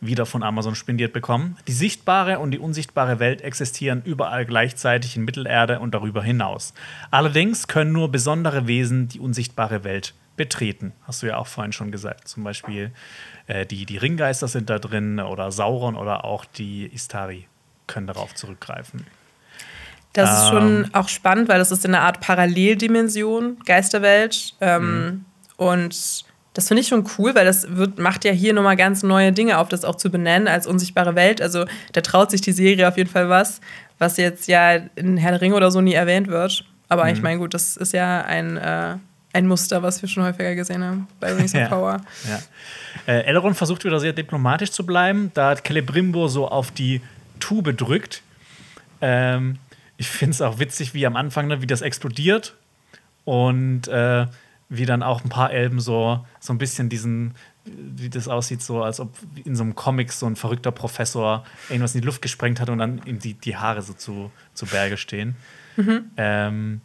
wieder 0.00 0.24
von 0.24 0.42
Amazon 0.42 0.74
spendiert 0.74 1.12
bekommen. 1.12 1.58
Die 1.68 1.72
sichtbare 1.72 2.38
und 2.38 2.52
die 2.52 2.58
unsichtbare 2.58 3.18
Welt 3.18 3.42
existieren 3.42 4.00
überall 4.06 4.46
gleichzeitig 4.46 5.14
in 5.14 5.26
Mittelerde 5.26 5.80
und 5.80 5.92
darüber 5.92 6.22
hinaus. 6.22 6.72
Allerdings 7.10 7.68
können 7.68 7.92
nur 7.92 8.10
besondere 8.10 8.66
Wesen 8.66 9.08
die 9.08 9.20
unsichtbare 9.20 9.84
Welt 9.84 10.14
betreten. 10.40 10.94
Hast 11.06 11.22
du 11.22 11.26
ja 11.26 11.36
auch 11.36 11.46
vorhin 11.46 11.74
schon 11.74 11.90
gesagt. 11.90 12.26
Zum 12.26 12.44
Beispiel 12.44 12.92
äh, 13.46 13.66
die, 13.66 13.84
die 13.84 13.98
Ringgeister 13.98 14.48
sind 14.48 14.70
da 14.70 14.78
drin 14.78 15.20
oder 15.20 15.52
Sauron 15.52 15.96
oder 15.96 16.24
auch 16.24 16.46
die 16.46 16.86
Istari 16.86 17.46
können 17.86 18.06
darauf 18.06 18.34
zurückgreifen. 18.34 19.06
Das 20.14 20.44
ist 20.44 20.48
schon 20.48 20.84
ähm. 20.84 20.90
auch 20.94 21.08
spannend, 21.08 21.50
weil 21.50 21.58
das 21.58 21.70
ist 21.70 21.84
in 21.84 21.94
einer 21.94 22.04
Art 22.04 22.22
Paralleldimension, 22.22 23.58
Geisterwelt. 23.66 24.54
Ähm, 24.62 25.04
mhm. 25.04 25.24
Und 25.58 26.24
das 26.54 26.68
finde 26.68 26.80
ich 26.80 26.88
schon 26.88 27.06
cool, 27.18 27.34
weil 27.34 27.44
das 27.44 27.76
wird, 27.76 27.98
macht 27.98 28.24
ja 28.24 28.32
hier 28.32 28.54
nochmal 28.54 28.76
ganz 28.76 29.02
neue 29.02 29.32
Dinge 29.32 29.58
auf, 29.58 29.68
das 29.68 29.84
auch 29.84 29.96
zu 29.96 30.10
benennen 30.10 30.48
als 30.48 30.66
unsichtbare 30.66 31.16
Welt. 31.16 31.42
Also 31.42 31.66
da 31.92 32.00
traut 32.00 32.30
sich 32.30 32.40
die 32.40 32.52
Serie 32.52 32.88
auf 32.88 32.96
jeden 32.96 33.10
Fall 33.10 33.28
was, 33.28 33.60
was 33.98 34.16
jetzt 34.16 34.48
ja 34.48 34.76
in 34.96 35.18
Herr 35.18 35.32
der 35.32 35.42
Ringe 35.42 35.54
oder 35.54 35.70
so 35.70 35.82
nie 35.82 35.92
erwähnt 35.92 36.28
wird. 36.28 36.64
Aber 36.88 37.04
mhm. 37.04 37.10
ich 37.10 37.20
meine, 37.20 37.38
gut, 37.38 37.52
das 37.52 37.76
ist 37.76 37.92
ja 37.92 38.22
ein, 38.22 38.56
äh, 38.56 38.96
ein 39.32 39.46
Muster, 39.46 39.82
was 39.82 40.02
wir 40.02 40.08
schon 40.08 40.24
häufiger 40.24 40.54
gesehen 40.54 40.82
haben 40.82 41.08
bei 41.20 41.32
Rings 41.32 41.54
of 41.54 41.68
Power. 41.68 42.00
Ja. 42.28 42.40
Äh, 43.06 43.24
Elrond 43.24 43.56
versucht 43.56 43.84
wieder 43.84 44.00
sehr 44.00 44.12
diplomatisch 44.12 44.70
zu 44.70 44.84
bleiben. 44.84 45.30
Da 45.34 45.50
hat 45.50 45.66
Celebrimbor 45.66 46.28
so 46.28 46.48
auf 46.48 46.70
die 46.70 47.00
Tube 47.38 47.76
drückt. 47.76 48.22
Ähm, 49.00 49.58
ich 49.96 50.08
finde 50.08 50.32
es 50.32 50.42
auch 50.42 50.58
witzig, 50.58 50.94
wie 50.94 51.06
am 51.06 51.16
Anfang, 51.16 51.46
ne, 51.46 51.62
wie 51.62 51.66
das 51.66 51.82
explodiert. 51.82 52.56
Und 53.24 53.86
äh, 53.88 54.26
wie 54.70 54.86
dann 54.86 55.02
auch 55.02 55.22
ein 55.24 55.28
paar 55.28 55.52
Elben 55.52 55.80
so, 55.80 56.24
so 56.38 56.52
ein 56.52 56.58
bisschen 56.58 56.88
diesen, 56.88 57.34
wie 57.64 58.08
das 58.08 58.28
aussieht, 58.28 58.62
so 58.62 58.82
als 58.82 59.00
ob 59.00 59.14
in 59.44 59.56
so 59.56 59.64
einem 59.64 59.74
Comic 59.74 60.12
so 60.12 60.26
ein 60.26 60.36
verrückter 60.36 60.70
Professor 60.70 61.44
irgendwas 61.68 61.94
in 61.94 62.00
die 62.00 62.06
Luft 62.06 62.22
gesprengt 62.22 62.60
hat 62.60 62.70
und 62.70 62.78
dann 62.78 63.02
ihm 63.04 63.18
die, 63.18 63.34
die 63.34 63.56
Haare 63.56 63.82
so 63.82 63.92
zu, 63.92 64.30
zu 64.54 64.66
Berge 64.66 64.96
stehen. 64.96 65.34
Mhm. 65.76 66.10
Ähm, 66.16 66.80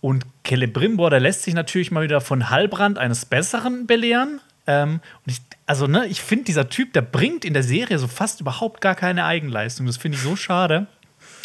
und 0.00 0.26
Celebrimbor, 0.46 1.10
der 1.10 1.20
lässt 1.20 1.42
sich 1.42 1.54
natürlich 1.54 1.90
mal 1.90 2.02
wieder 2.02 2.20
von 2.20 2.50
Halbrand 2.50 2.98
eines 2.98 3.26
Besseren 3.26 3.86
belehren. 3.86 4.40
Ähm, 4.66 5.00
ich, 5.26 5.40
also, 5.66 5.86
ne, 5.86 6.06
ich 6.06 6.22
finde, 6.22 6.44
dieser 6.44 6.68
Typ, 6.68 6.92
der 6.92 7.02
bringt 7.02 7.44
in 7.44 7.52
der 7.52 7.62
Serie 7.62 7.98
so 7.98 8.06
fast 8.06 8.40
überhaupt 8.40 8.80
gar 8.80 8.94
keine 8.94 9.24
Eigenleistung. 9.24 9.86
Das 9.86 9.96
finde 9.96 10.16
ich 10.16 10.22
so 10.22 10.36
schade, 10.36 10.86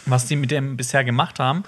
was 0.06 0.28
die 0.28 0.36
mit 0.36 0.52
dem 0.52 0.78
bisher 0.78 1.04
gemacht 1.04 1.40
haben. 1.40 1.64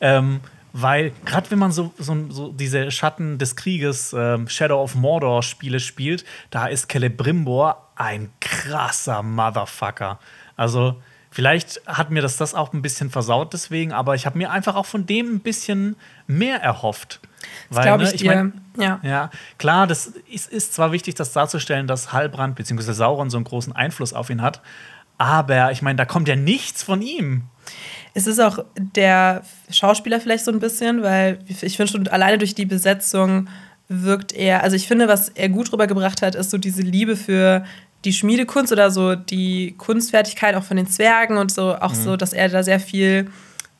Ähm, 0.00 0.40
weil 0.76 1.12
gerade 1.24 1.52
wenn 1.52 1.60
man 1.60 1.70
so, 1.70 1.94
so, 1.98 2.16
so, 2.30 2.52
diese 2.52 2.90
Schatten 2.90 3.38
des 3.38 3.54
Krieges, 3.54 4.12
ähm, 4.12 4.48
Shadow 4.48 4.82
of 4.82 4.96
Mordor 4.96 5.44
Spiele 5.44 5.78
spielt, 5.78 6.24
da 6.50 6.66
ist 6.66 6.90
Celebrimbor 6.90 7.90
ein 7.94 8.30
krasser 8.40 9.22
Motherfucker. 9.22 10.18
Also 10.56 11.00
vielleicht 11.34 11.82
hat 11.84 12.12
mir 12.12 12.22
das 12.22 12.36
das 12.36 12.54
auch 12.54 12.72
ein 12.72 12.80
bisschen 12.80 13.10
versaut 13.10 13.52
deswegen, 13.52 13.92
aber 13.92 14.14
ich 14.14 14.24
habe 14.24 14.38
mir 14.38 14.52
einfach 14.52 14.76
auch 14.76 14.86
von 14.86 15.04
dem 15.04 15.34
ein 15.34 15.40
bisschen 15.40 15.96
mehr 16.28 16.62
erhofft. 16.62 17.18
Das 17.70 17.82
glaube 17.82 18.04
ich, 18.04 18.10
ne, 18.10 18.14
ich 18.14 18.24
mein, 18.24 18.60
ja. 18.78 19.00
ja. 19.02 19.30
Klar, 19.58 19.88
das 19.88 20.12
ist, 20.32 20.48
ist 20.48 20.74
zwar 20.74 20.92
wichtig, 20.92 21.16
das 21.16 21.32
darzustellen, 21.32 21.88
dass 21.88 22.12
Halbrand 22.12 22.54
bzw. 22.54 22.92
Sauron 22.92 23.30
so 23.30 23.36
einen 23.36 23.44
großen 23.44 23.72
Einfluss 23.72 24.12
auf 24.12 24.30
ihn 24.30 24.42
hat, 24.42 24.62
aber 25.18 25.72
ich 25.72 25.82
meine, 25.82 25.96
da 25.96 26.04
kommt 26.04 26.28
ja 26.28 26.36
nichts 26.36 26.84
von 26.84 27.02
ihm. 27.02 27.42
Es 28.14 28.28
ist 28.28 28.38
auch 28.38 28.60
der 28.76 29.42
Schauspieler 29.70 30.20
vielleicht 30.20 30.44
so 30.44 30.52
ein 30.52 30.60
bisschen, 30.60 31.02
weil 31.02 31.40
ich 31.48 31.76
finde 31.76 31.90
schon 31.90 32.06
alleine 32.06 32.38
durch 32.38 32.54
die 32.54 32.64
Besetzung 32.64 33.48
wirkt 33.88 34.32
er, 34.32 34.62
also 34.62 34.76
ich 34.76 34.86
finde, 34.86 35.08
was 35.08 35.30
er 35.30 35.48
gut 35.48 35.72
rübergebracht 35.72 36.22
hat, 36.22 36.36
ist 36.36 36.52
so 36.52 36.58
diese 36.58 36.82
Liebe 36.82 37.16
für 37.16 37.64
die 38.04 38.12
Schmiedekunst 38.12 38.72
oder 38.72 38.90
so 38.90 39.14
die 39.14 39.74
Kunstfertigkeit 39.78 40.54
auch 40.54 40.62
von 40.64 40.76
den 40.76 40.86
Zwergen 40.86 41.36
und 41.36 41.50
so, 41.50 41.74
auch 41.76 41.92
mhm. 41.92 42.02
so, 42.02 42.16
dass 42.16 42.32
er 42.32 42.48
da 42.48 42.62
sehr 42.62 42.80
viel 42.80 43.30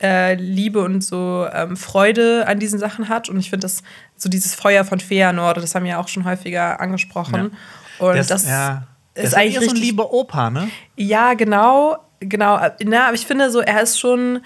äh, 0.03 0.35
Liebe 0.35 0.83
und 0.83 1.03
so 1.03 1.47
ähm, 1.53 1.77
Freude 1.77 2.47
an 2.47 2.59
diesen 2.59 2.79
Sachen 2.79 3.09
hat. 3.09 3.29
Und 3.29 3.39
ich 3.39 3.51
finde 3.51 3.65
das 3.65 3.83
so 4.17 4.29
dieses 4.29 4.55
Feuer 4.55 4.85
von 4.85 5.01
Feanor, 5.01 5.55
das 5.55 5.75
haben 5.75 5.85
wir 5.85 5.93
ja 5.93 6.01
auch 6.01 6.09
schon 6.09 6.25
häufiger 6.25 6.81
angesprochen. 6.81 7.53
Ja. 7.99 8.07
Und 8.07 8.17
das, 8.17 8.29
das 8.29 8.47
ja. 8.47 8.85
ist, 9.15 9.25
ist 9.25 9.35
eigentlich 9.35 9.65
so 9.65 9.71
ein 9.71 9.77
liebe 9.77 10.13
Opa, 10.13 10.51
ne? 10.51 10.69
Ja, 10.97 11.35
genau 11.35 11.99
genau, 12.29 12.59
na, 12.85 13.07
aber 13.07 13.15
ich 13.15 13.27
finde 13.27 13.51
so, 13.51 13.61
er 13.61 13.83
ist 13.83 13.99
schon, 13.99 14.41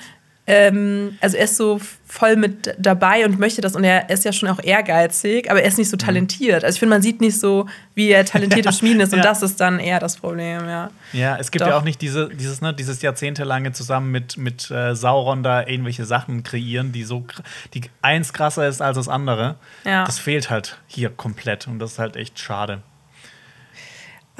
ähm, 0.50 1.18
also 1.20 1.36
er 1.36 1.44
ist 1.44 1.56
so 1.58 1.78
voll 2.06 2.36
mit 2.36 2.74
dabei 2.78 3.26
und 3.26 3.38
möchte 3.38 3.60
das 3.60 3.76
und 3.76 3.84
er 3.84 4.08
ist 4.08 4.24
ja 4.24 4.32
schon 4.32 4.48
auch 4.48 4.62
ehrgeizig, 4.62 5.50
aber 5.50 5.60
er 5.60 5.68
ist 5.68 5.76
nicht 5.76 5.90
so 5.90 5.96
mhm. 5.96 6.00
talentiert. 6.00 6.64
Also 6.64 6.76
ich 6.76 6.80
finde, 6.80 6.94
man 6.94 7.02
sieht 7.02 7.20
nicht 7.20 7.38
so, 7.38 7.66
wie 7.94 8.08
er 8.08 8.24
talentiert 8.24 8.64
im 8.64 8.72
Schmieden 8.78 9.00
ist 9.00 9.12
und 9.12 9.18
ja. 9.18 9.24
das 9.24 9.42
ist 9.42 9.60
dann 9.60 9.78
eher 9.78 10.00
das 10.00 10.16
Problem, 10.16 10.66
ja. 10.66 10.90
Ja, 11.12 11.36
es 11.36 11.50
gibt 11.50 11.62
Doch. 11.62 11.68
ja 11.68 11.76
auch 11.76 11.82
nicht 11.82 12.00
diese, 12.00 12.30
dieses, 12.30 12.62
ne, 12.62 12.72
dieses 12.72 13.02
jahrzehntelange 13.02 13.72
zusammen 13.72 14.10
mit, 14.10 14.38
mit 14.38 14.70
äh, 14.70 14.94
Sauron 14.94 15.42
da 15.42 15.66
irgendwelche 15.66 16.06
Sachen 16.06 16.42
kreieren, 16.44 16.92
die 16.92 17.04
so, 17.04 17.26
die 17.74 17.82
eins 18.00 18.32
krasser 18.32 18.66
ist 18.66 18.80
als 18.80 18.96
das 18.96 19.08
andere. 19.08 19.56
Ja. 19.84 20.06
Das 20.06 20.18
fehlt 20.18 20.48
halt 20.48 20.78
hier 20.86 21.10
komplett 21.10 21.68
und 21.68 21.78
das 21.78 21.92
ist 21.92 21.98
halt 21.98 22.16
echt 22.16 22.38
schade. 22.38 22.80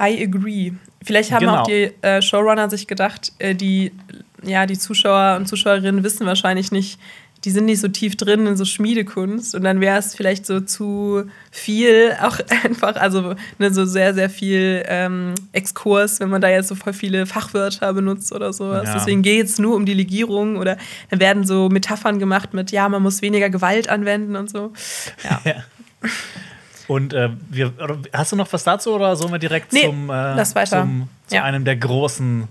I 0.01 0.23
agree. 0.23 0.71
Vielleicht 1.03 1.31
haben 1.31 1.41
genau. 1.41 1.61
auch 1.61 1.67
die 1.67 1.93
äh, 2.01 2.21
Showrunner 2.21 2.69
sich 2.69 2.87
gedacht, 2.87 3.33
äh, 3.37 3.53
die, 3.53 3.91
ja, 4.43 4.65
die 4.65 4.77
Zuschauer 4.77 5.37
und 5.37 5.47
Zuschauerinnen 5.47 6.03
wissen 6.03 6.25
wahrscheinlich 6.25 6.71
nicht, 6.71 6.99
die 7.45 7.51
sind 7.51 7.65
nicht 7.65 7.79
so 7.79 7.87
tief 7.87 8.17
drin 8.17 8.47
in 8.47 8.57
so 8.57 8.65
Schmiedekunst 8.65 9.55
und 9.55 9.63
dann 9.63 9.79
wäre 9.79 9.97
es 9.97 10.13
vielleicht 10.13 10.45
so 10.45 10.59
zu 10.59 11.23
viel, 11.51 12.15
auch 12.21 12.37
einfach, 12.63 12.95
also 12.95 13.35
ne, 13.57 13.73
so 13.73 13.85
sehr, 13.85 14.13
sehr 14.13 14.29
viel 14.29 14.83
ähm, 14.87 15.35
Exkurs, 15.53 16.19
wenn 16.19 16.29
man 16.29 16.41
da 16.41 16.49
jetzt 16.49 16.67
so 16.67 16.75
voll 16.75 16.93
viele 16.93 17.25
Fachwörter 17.25 17.93
benutzt 17.93 18.33
oder 18.33 18.51
sowas. 18.51 18.87
Ja. 18.87 18.93
Deswegen 18.95 19.21
geht 19.21 19.45
es 19.45 19.57
nur 19.57 19.75
um 19.75 19.85
die 19.85 19.93
Legierung 19.93 20.57
oder 20.57 20.77
dann 21.09 21.19
werden 21.19 21.45
so 21.45 21.69
Metaphern 21.69 22.19
gemacht 22.19 22.53
mit, 22.53 22.71
ja, 22.71 22.89
man 22.89 23.01
muss 23.01 23.21
weniger 23.21 23.49
Gewalt 23.49 23.87
anwenden 23.89 24.35
und 24.35 24.49
so. 24.49 24.73
Ja. 25.23 25.41
ja. 25.45 25.63
Und 26.87 27.13
äh, 27.13 27.29
wir, 27.49 27.71
hast 28.11 28.31
du 28.31 28.35
noch 28.35 28.51
was 28.51 28.63
dazu 28.63 28.95
oder 28.95 29.15
sollen 29.15 29.31
wir 29.31 29.39
direkt 29.39 29.71
nee, 29.71 29.83
zum, 29.83 30.09
äh, 30.09 30.43
zum 30.43 31.07
zu 31.27 31.35
ja. 31.35 31.43
einem 31.43 31.63
der 31.63 31.75
großen 31.75 32.47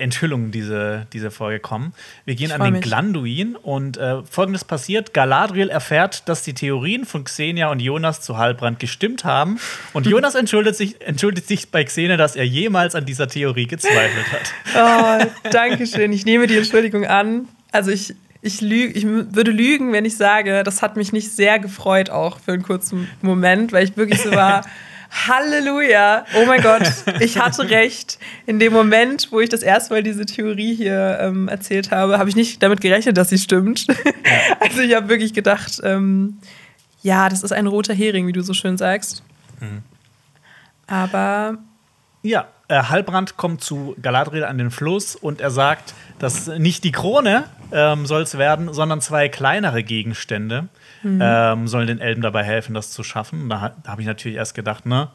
Enthüllungen 0.00 0.50
dieser 0.50 1.06
diese 1.06 1.30
Folge 1.30 1.60
kommen? 1.60 1.92
Wir 2.24 2.34
gehen 2.34 2.46
ich 2.46 2.54
an 2.54 2.62
den 2.62 2.72
mich. 2.74 2.82
Glanduin 2.82 3.56
und 3.56 3.96
äh, 3.96 4.22
folgendes 4.22 4.64
passiert: 4.64 5.14
Galadriel 5.14 5.68
erfährt, 5.68 6.28
dass 6.28 6.42
die 6.42 6.54
Theorien 6.54 7.04
von 7.04 7.24
Xenia 7.24 7.70
und 7.70 7.80
Jonas 7.80 8.20
zu 8.20 8.38
Halbrand 8.38 8.78
gestimmt 8.80 9.24
haben. 9.24 9.58
Und 9.92 10.06
Jonas 10.12 10.34
entschuldigt 10.34 10.76
sich, 10.76 11.00
entschuldigt 11.00 11.48
sich 11.48 11.70
bei 11.70 11.84
Xenia, 11.84 12.16
dass 12.16 12.36
er 12.36 12.46
jemals 12.46 12.94
an 12.94 13.04
dieser 13.04 13.28
Theorie 13.28 13.66
gezweifelt 13.66 14.26
hat. 14.32 14.52
Oh, 14.74 15.50
danke 15.50 15.86
schön. 15.86 16.12
Ich 16.22 16.26
nehme 16.26 16.46
die 16.46 16.56
Entschuldigung 16.56 17.06
an. 17.06 17.48
Also 17.70 17.90
ich 17.90 18.14
ich, 18.42 18.60
lüg, 18.60 18.96
ich 18.96 19.06
würde 19.06 19.52
lügen, 19.52 19.92
wenn 19.92 20.04
ich 20.04 20.16
sage, 20.16 20.64
das 20.64 20.82
hat 20.82 20.96
mich 20.96 21.12
nicht 21.12 21.30
sehr 21.30 21.60
gefreut, 21.60 22.10
auch 22.10 22.40
für 22.40 22.52
einen 22.52 22.62
kurzen 22.62 23.08
Moment, 23.22 23.72
weil 23.72 23.84
ich 23.84 23.96
wirklich 23.96 24.20
so 24.20 24.32
war. 24.32 24.66
Halleluja! 25.12 26.24
Oh 26.34 26.46
mein 26.46 26.62
Gott, 26.62 26.82
ich 27.20 27.38
hatte 27.38 27.68
recht. 27.68 28.18
In 28.46 28.58
dem 28.58 28.72
Moment, 28.72 29.28
wo 29.30 29.40
ich 29.40 29.50
das 29.50 29.62
erste 29.62 29.94
Mal 29.94 30.02
diese 30.02 30.24
Theorie 30.24 30.74
hier 30.74 31.18
ähm, 31.20 31.48
erzählt 31.48 31.90
habe, 31.90 32.18
habe 32.18 32.30
ich 32.30 32.34
nicht 32.34 32.62
damit 32.62 32.80
gerechnet, 32.80 33.16
dass 33.16 33.28
sie 33.28 33.38
stimmt. 33.38 33.86
Also 34.60 34.80
ich 34.80 34.94
habe 34.94 35.08
wirklich 35.08 35.34
gedacht, 35.34 35.80
ähm, 35.84 36.38
ja, 37.02 37.28
das 37.28 37.42
ist 37.42 37.52
ein 37.52 37.66
roter 37.66 37.92
Hering, 37.92 38.26
wie 38.26 38.32
du 38.32 38.42
so 38.42 38.54
schön 38.54 38.78
sagst. 38.78 39.22
Mhm. 39.60 39.82
Aber 40.86 41.58
Ja, 42.22 42.46
äh, 42.68 42.84
Halbrand 42.84 43.36
kommt 43.36 43.62
zu 43.62 43.94
Galadriel 44.00 44.44
an 44.44 44.56
den 44.56 44.70
Fluss 44.70 45.16
und 45.16 45.40
er 45.40 45.50
sagt, 45.50 45.94
dass 46.18 46.46
nicht 46.46 46.84
die 46.84 46.92
Krone 46.92 47.44
ähm, 47.72 48.06
soll 48.06 48.22
es 48.22 48.38
werden, 48.38 48.72
sondern 48.72 49.00
zwei 49.00 49.28
kleinere 49.28 49.82
Gegenstände 49.82 50.68
mhm. 51.02 51.20
ähm, 51.22 51.68
sollen 51.68 51.86
den 51.86 52.00
Elben 52.00 52.22
dabei 52.22 52.44
helfen, 52.44 52.74
das 52.74 52.90
zu 52.90 53.02
schaffen. 53.02 53.48
Da, 53.48 53.74
da 53.82 53.90
habe 53.90 54.02
ich 54.02 54.06
natürlich 54.06 54.36
erst 54.36 54.54
gedacht, 54.54 54.86
ne, 54.86 55.08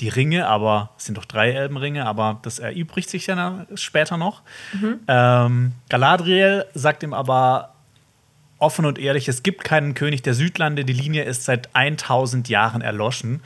die 0.00 0.08
Ringe, 0.08 0.46
aber 0.46 0.90
es 0.98 1.04
sind 1.04 1.18
doch 1.18 1.24
drei 1.24 1.52
Elbenringe, 1.52 2.06
aber 2.06 2.38
das 2.42 2.58
erübrigt 2.58 3.10
sich 3.10 3.26
ja 3.26 3.66
später 3.74 4.16
noch. 4.16 4.42
Mhm. 4.72 5.00
Ähm, 5.06 5.72
Galadriel 5.88 6.64
sagt 6.74 7.02
ihm 7.02 7.12
aber 7.12 7.74
offen 8.58 8.84
und 8.84 8.98
ehrlich, 8.98 9.28
es 9.28 9.42
gibt 9.42 9.64
keinen 9.64 9.94
König 9.94 10.22
der 10.22 10.34
Südlande, 10.34 10.84
die 10.84 10.92
Linie 10.92 11.24
ist 11.24 11.44
seit 11.44 11.74
1000 11.74 12.48
Jahren 12.48 12.82
erloschen. 12.82 13.40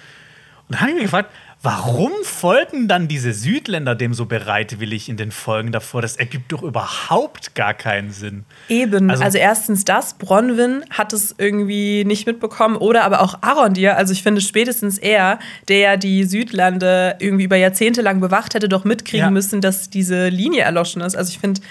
Und 0.69 0.75
da 0.75 0.81
habe 0.81 0.91
ich 0.91 0.95
mich 0.95 1.05
gefragt, 1.05 1.31
Warum 1.65 2.13
folgen 2.25 2.89
dann 2.89 3.09
diese 3.09 3.33
Südländer 3.33 3.95
dem 3.95 4.13
so 4.13 4.27
bereitwillig 4.27 5.09
in 5.09 5.17
den 5.17 5.31
Folgen 5.31 5.73
davor? 5.73 6.03
Das 6.03 6.17
ergibt 6.17 6.53
doch 6.53 6.63
überhaupt 6.63 7.55
gar 7.55 7.73
keinen 7.73 8.11
Sinn. 8.11 8.45
Eben, 8.69 9.09
also, 9.09 9.25
also 9.25 9.39
erstens 9.39 9.83
das, 9.87 10.13
Bronwyn 10.13 10.85
hat 10.91 11.15
es 11.15 11.35
irgendwie 11.39 12.05
nicht 12.05 12.27
mitbekommen 12.27 12.77
oder 12.77 13.03
aber 13.05 13.23
auch 13.23 13.39
Arondir, 13.41 13.97
also 13.97 14.13
ich 14.13 14.23
finde 14.23 14.43
spätestens 14.43 14.99
er, 14.99 15.39
der 15.69 15.79
ja 15.79 15.97
die 15.97 16.25
Südlande 16.25 17.17
irgendwie 17.19 17.45
über 17.45 17.57
Jahrzehnte 17.57 18.03
lang 18.03 18.21
bewacht 18.21 18.53
hätte, 18.53 18.69
doch 18.69 18.85
mitkriegen 18.85 19.25
ja. 19.25 19.31
müssen, 19.31 19.63
dass 19.63 19.89
diese 19.89 20.29
Linie 20.29 20.65
erloschen 20.65 21.01
ist. 21.01 21.17
Also 21.17 21.31
ich 21.31 21.39
finde, 21.39 21.63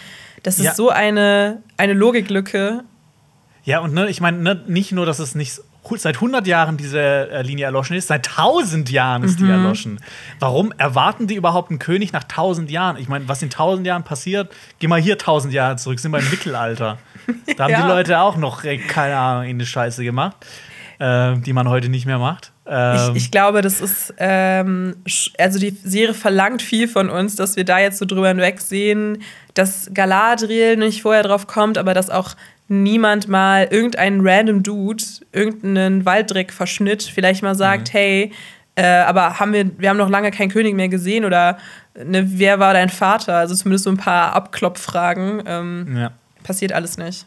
das 0.41 0.57
ist 0.57 0.65
ja. 0.65 0.73
so 0.73 0.89
eine, 0.89 1.61
eine 1.77 1.93
Logiklücke. 1.93 2.83
Ja, 3.63 3.77
und 3.77 3.93
ne, 3.93 4.09
ich 4.09 4.21
meine, 4.21 4.39
ne, 4.39 4.59
nicht 4.65 4.91
nur, 4.91 5.05
dass 5.05 5.19
es 5.19 5.35
nicht 5.35 5.61
seit 5.97 6.15
100 6.15 6.47
Jahren 6.47 6.77
diese 6.77 6.99
äh, 6.99 7.41
Linie 7.41 7.65
erloschen 7.65 7.95
ist, 7.95 8.07
seit 8.07 8.29
1000 8.29 8.89
Jahren 8.89 9.23
ist 9.23 9.39
mhm. 9.39 9.45
die 9.45 9.51
erloschen. 9.51 9.99
Warum 10.39 10.71
erwarten 10.77 11.27
die 11.27 11.35
überhaupt 11.35 11.69
einen 11.69 11.79
König 11.79 12.13
nach 12.13 12.23
1000 12.23 12.71
Jahren? 12.71 12.97
Ich 12.97 13.07
meine, 13.07 13.27
was 13.27 13.41
in 13.41 13.47
1000 13.47 13.85
Jahren 13.85 14.03
passiert, 14.03 14.53
geh 14.79 14.87
mal 14.87 15.01
hier 15.01 15.13
1000 15.13 15.53
Jahre 15.53 15.75
zurück, 15.75 15.99
sind 15.99 16.11
wir 16.11 16.19
im 16.19 16.29
Mittelalter. 16.29 16.97
Da 17.57 17.63
haben 17.63 17.71
ja. 17.71 17.81
die 17.81 17.87
Leute 17.87 18.19
auch 18.19 18.37
noch, 18.37 18.63
äh, 18.63 18.77
keine 18.77 19.17
Ahnung, 19.17 19.49
in 19.49 19.59
die 19.59 19.65
Scheiße 19.65 20.03
gemacht, 20.03 20.37
äh, 20.99 21.37
die 21.37 21.53
man 21.53 21.69
heute 21.69 21.89
nicht 21.89 22.05
mehr 22.05 22.19
macht. 22.19 22.51
Ähm 22.65 23.11
ich, 23.15 23.25
ich, 23.25 23.31
glaube, 23.31 23.61
das 23.61 23.81
ist, 23.81 24.13
ähm, 24.17 24.95
also 25.37 25.59
die 25.59 25.77
Serie 25.83 26.13
verlangt 26.13 26.61
viel 26.61 26.87
von 26.87 27.09
uns, 27.09 27.35
dass 27.35 27.55
wir 27.55 27.65
da 27.65 27.79
jetzt 27.79 27.97
so 27.97 28.05
drüber 28.05 28.29
hinwegsehen, 28.29 29.21
dass 29.53 29.89
Galadriel 29.93 30.77
nicht 30.77 31.01
vorher 31.01 31.23
drauf 31.23 31.47
kommt, 31.47 31.77
aber 31.77 31.93
dass 31.93 32.09
auch 32.09 32.35
niemand 32.81 33.27
mal 33.27 33.67
irgendeinen 33.69 34.25
random 34.27 34.63
Dude, 34.63 35.03
irgendeinen 35.31 36.05
Walddreck-Verschnitt 36.05 37.03
vielleicht 37.03 37.43
mal 37.43 37.55
sagt, 37.55 37.89
mhm. 37.89 37.97
hey, 37.97 38.31
äh, 38.75 38.85
aber 38.85 39.39
haben 39.39 39.53
wir, 39.53 39.69
wir 39.79 39.89
haben 39.89 39.97
noch 39.97 40.09
lange 40.09 40.31
keinen 40.31 40.49
König 40.49 40.75
mehr 40.75 40.89
gesehen 40.89 41.25
oder 41.25 41.57
ne, 41.95 42.23
wer 42.25 42.59
war 42.59 42.73
dein 42.73 42.89
Vater? 42.89 43.35
Also 43.35 43.53
zumindest 43.55 43.83
so 43.83 43.91
ein 43.91 43.97
paar 43.97 44.33
Abklopffragen. 44.33 45.43
Ähm, 45.45 45.97
ja. 45.97 46.11
Passiert 46.43 46.73
alles 46.73 46.97
nicht. 46.97 47.25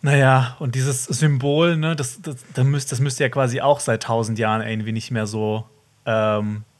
Naja, 0.00 0.56
und 0.58 0.74
dieses 0.74 1.04
Symbol, 1.04 1.76
ne, 1.76 1.94
das, 1.94 2.20
das, 2.22 2.36
das, 2.54 2.64
müsste, 2.64 2.90
das 2.90 3.00
müsste 3.00 3.24
ja 3.24 3.28
quasi 3.28 3.60
auch 3.60 3.80
seit 3.80 4.02
tausend 4.04 4.38
Jahren 4.38 4.66
irgendwie 4.66 4.92
nicht 4.92 5.10
mehr 5.10 5.26
so 5.26 5.64
ähm, 6.06 6.56
äh, 6.56 6.71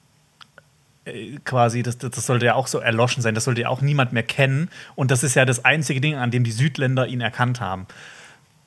quasi, 1.45 1.83
das, 1.83 1.99
das 1.99 2.27
sollte 2.27 2.47
ja 2.47 2.55
auch 2.55 2.67
so 2.67 2.79
erloschen 2.79 3.23
sein, 3.23 3.35
das 3.35 3.45
sollte 3.45 3.63
ja 3.63 3.69
auch 3.69 3.81
niemand 3.81 4.13
mehr 4.13 4.23
kennen. 4.23 4.71
Und 4.95 5.11
das 5.11 5.23
ist 5.23 5.35
ja 5.35 5.45
das 5.45 5.65
einzige 5.65 6.01
Ding, 6.01 6.15
an 6.15 6.31
dem 6.31 6.45
die 6.45 6.53
Südländer 6.53 7.07
ihn 7.07 7.21
erkannt 7.21 7.61
haben. 7.61 7.87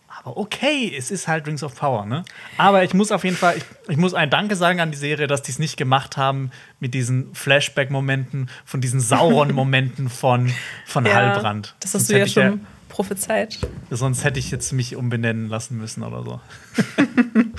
Aber 0.08 0.38
okay, 0.38 0.94
es 0.98 1.12
ist 1.12 1.28
halt 1.28 1.46
Rings 1.48 1.62
of 1.62 1.76
Power, 1.76 2.06
ne? 2.06 2.24
Aber 2.58 2.84
ich 2.84 2.94
muss 2.94 3.12
auf 3.12 3.24
jeden 3.24 3.36
Fall, 3.36 3.58
ich, 3.58 3.64
ich 3.90 3.98
muss 3.98 4.14
ein 4.14 4.30
Danke 4.30 4.56
sagen 4.56 4.80
an 4.80 4.92
die 4.92 4.98
Serie, 4.98 5.28
dass 5.28 5.44
die 5.44 5.52
es 5.52 5.60
nicht 5.60 5.78
gemacht 5.78 6.18
haben 6.18 6.52
mit 6.80 6.94
diesen 6.94 7.34
Flashback-Momenten, 7.36 8.50
von 8.66 8.82
diesen 8.82 9.00
Sauron-Momenten 9.00 10.10
von, 10.10 10.52
von 10.86 11.06
ja, 11.06 11.14
Halbrand. 11.14 11.76
Das 11.80 11.94
hast 11.94 12.08
Sonst 12.08 12.12
du 12.12 12.20
ja 12.20 12.28
schon 12.28 12.66
prophezeit. 12.96 13.60
Sonst 13.90 14.24
hätte 14.24 14.40
ich 14.40 14.52
jetzt 14.52 14.72
mich 14.72 14.96
umbenennen 14.96 15.50
lassen 15.50 15.78
müssen 15.78 16.02
oder 16.04 16.24
so. 16.24 16.40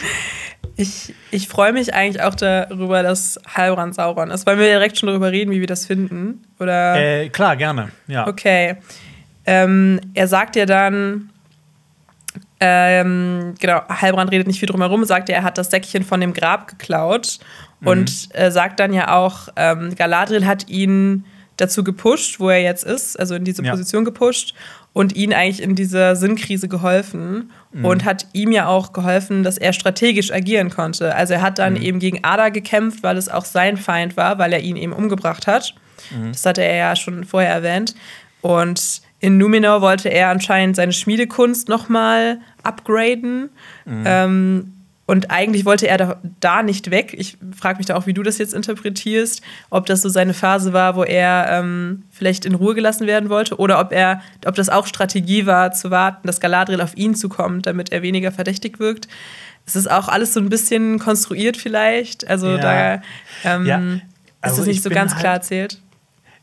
Ich, 0.79 1.15
ich 1.31 1.49
freue 1.49 1.73
mich 1.73 1.95
eigentlich 1.95 2.23
auch 2.23 2.35
darüber, 2.35 3.03
dass 3.03 3.41
Halbrand 3.55 3.95
Sauron 3.95 4.31
ist. 4.31 4.47
Wollen 4.47 4.59
wir 4.59 4.67
direkt 4.67 4.99
schon 4.99 5.07
darüber 5.07 5.33
reden, 5.33 5.51
wie 5.51 5.61
wir 5.61 5.67
das 5.67 5.87
finden? 5.87 6.45
Oder? 6.61 6.97
Äh, 6.97 7.31
klar, 7.31 7.57
gerne. 7.57 7.89
Ja. 8.09 8.27
Okay. 8.29 8.77
Ähm, 9.47 10.03
er 10.13 10.29
sagt 10.29 10.55
ja 10.55 10.67
dann, 10.67 11.31
ähm, 12.61 13.55
genau, 13.59 13.81
Halbrand 13.89 14.31
redet 14.33 14.47
nicht 14.49 14.61
viel 14.61 14.69
drum 14.69 14.83
herum, 14.83 15.03
sagt 15.07 15.31
ja, 15.31 15.37
er 15.37 15.45
hat 15.45 15.57
das 15.57 15.71
Säckchen 15.71 16.05
von 16.05 16.21
dem 16.21 16.35
Grab 16.35 16.69
geklaut 16.69 17.39
mhm. 17.81 17.89
und 17.89 18.29
äh, 18.35 18.51
sagt 18.51 18.79
dann 18.79 18.93
ja 18.93 19.17
auch, 19.17 19.49
ähm, 19.57 19.95
Galadriel 19.95 20.45
hat 20.45 20.69
ihn 20.69 21.25
dazu 21.57 21.85
gepusht, 21.85 22.39
wo 22.39 22.51
er 22.51 22.61
jetzt 22.61 22.85
ist, 22.85 23.19
also 23.19 23.35
in 23.35 23.45
diese 23.45 23.65
ja. 23.65 23.71
Position 23.71 24.05
gepusht 24.05 24.55
und 24.97 25.14
ihn 25.14 25.35
eigentlich 25.35 25.62
in 25.62 25.74
dieser 25.74 26.16
Sinnkrise 26.16 26.68
geholfen 26.68 27.51
mhm. 27.70 27.85
und 27.85 28.06
hat 28.06 28.28
ihm 28.32 28.51
ja 28.51 28.66
auch 28.66 28.94
geholfen, 28.94 29.43
dass 29.43 29.59
er 29.59 29.74
strategisch 29.74 30.32
agieren 30.32 30.70
konnte. 30.70 31.14
Also 31.14 31.35
er 31.35 31.43
hat 31.43 31.59
dann 31.59 31.74
mhm. 31.74 31.82
eben 31.82 31.98
gegen 31.98 32.24
Ada 32.24 32.48
gekämpft, 32.48 33.02
weil 33.02 33.18
es 33.18 33.28
auch 33.28 33.44
sein 33.44 33.77
Feind 33.77 34.16
war, 34.16 34.39
weil 34.39 34.55
er 34.55 34.60
ihn 34.60 34.78
eben 34.78 34.94
umgebracht 34.94 35.47
hat. 35.47 35.74
Mhm. 36.10 36.32
Das 36.32 36.47
hatte 36.47 36.64
er 36.64 36.77
ja 36.77 36.97
schon 36.97 37.24
vorher 37.24 37.51
erwähnt. 37.51 37.94
Und 38.40 39.02
in 39.20 39.36
Numenor 39.36 39.82
wollte 39.82 40.09
er 40.09 40.31
anscheinend 40.31 40.77
seine 40.77 40.94
Schmiedekunst 40.94 41.68
nochmal 41.68 42.39
upgraden. 42.62 43.51
Mhm. 43.85 44.02
Ähm, 44.06 44.73
und 45.07 45.31
eigentlich 45.31 45.65
wollte 45.65 45.87
er 45.87 45.99
da, 45.99 46.16
da 46.41 46.62
nicht 46.62 46.91
weg. 46.91 47.15
Ich 47.16 47.39
frage 47.57 47.78
mich 47.78 47.87
da 47.87 47.97
auch, 47.97 48.07
wie 48.07 48.12
du 48.12 48.24
das 48.24 48.39
jetzt 48.39 48.53
interpretierst, 48.53 49.41
ob 49.70 49.87
das 49.87 50.03
so 50.03 50.09
seine 50.09 50.35
Phase 50.35 50.73
war, 50.73 50.97
wo 50.97 51.05
er 51.05 51.47
ähm, 51.49 52.03
vielleicht 52.11 52.45
in 52.45 52.55
Ruhe 52.55 52.74
gelassen 52.74 53.07
werden 53.07 53.28
wollte, 53.28 53.57
oder 53.59 53.78
ob 53.81 53.93
er, 53.93 54.20
ob 54.45 54.57
das 54.57 54.69
auch 54.69 54.87
Strategie 54.87 55.47
war, 55.47 55.70
zu 55.70 55.93
warten, 55.93 56.27
dass 56.27 56.41
Galadriel 56.41 56.81
auf 56.81 56.97
ihn 56.97 57.15
zukommt, 57.15 57.66
damit 57.66 57.93
er 57.93 58.03
weniger 58.03 58.33
verdächtig 58.33 58.81
wirkt. 58.81 59.07
Es 59.65 59.77
ist 59.77 59.91
auch 59.91 60.09
alles 60.09 60.35
so 60.35 60.41
ein 60.41 60.49
bisschen 60.49 60.99
konstruiert 60.99 61.57
vielleicht. 61.57 62.27
Also 62.28 62.57
ja. 62.57 62.59
da 62.59 63.03
ähm, 63.45 63.66
ja. 63.66 63.81
also 64.41 64.57
ist 64.57 64.61
es 64.62 64.66
nicht 64.66 64.83
so 64.83 64.91
ganz 64.91 65.12
halt 65.12 65.20
klar 65.20 65.35
erzählt. 65.35 65.81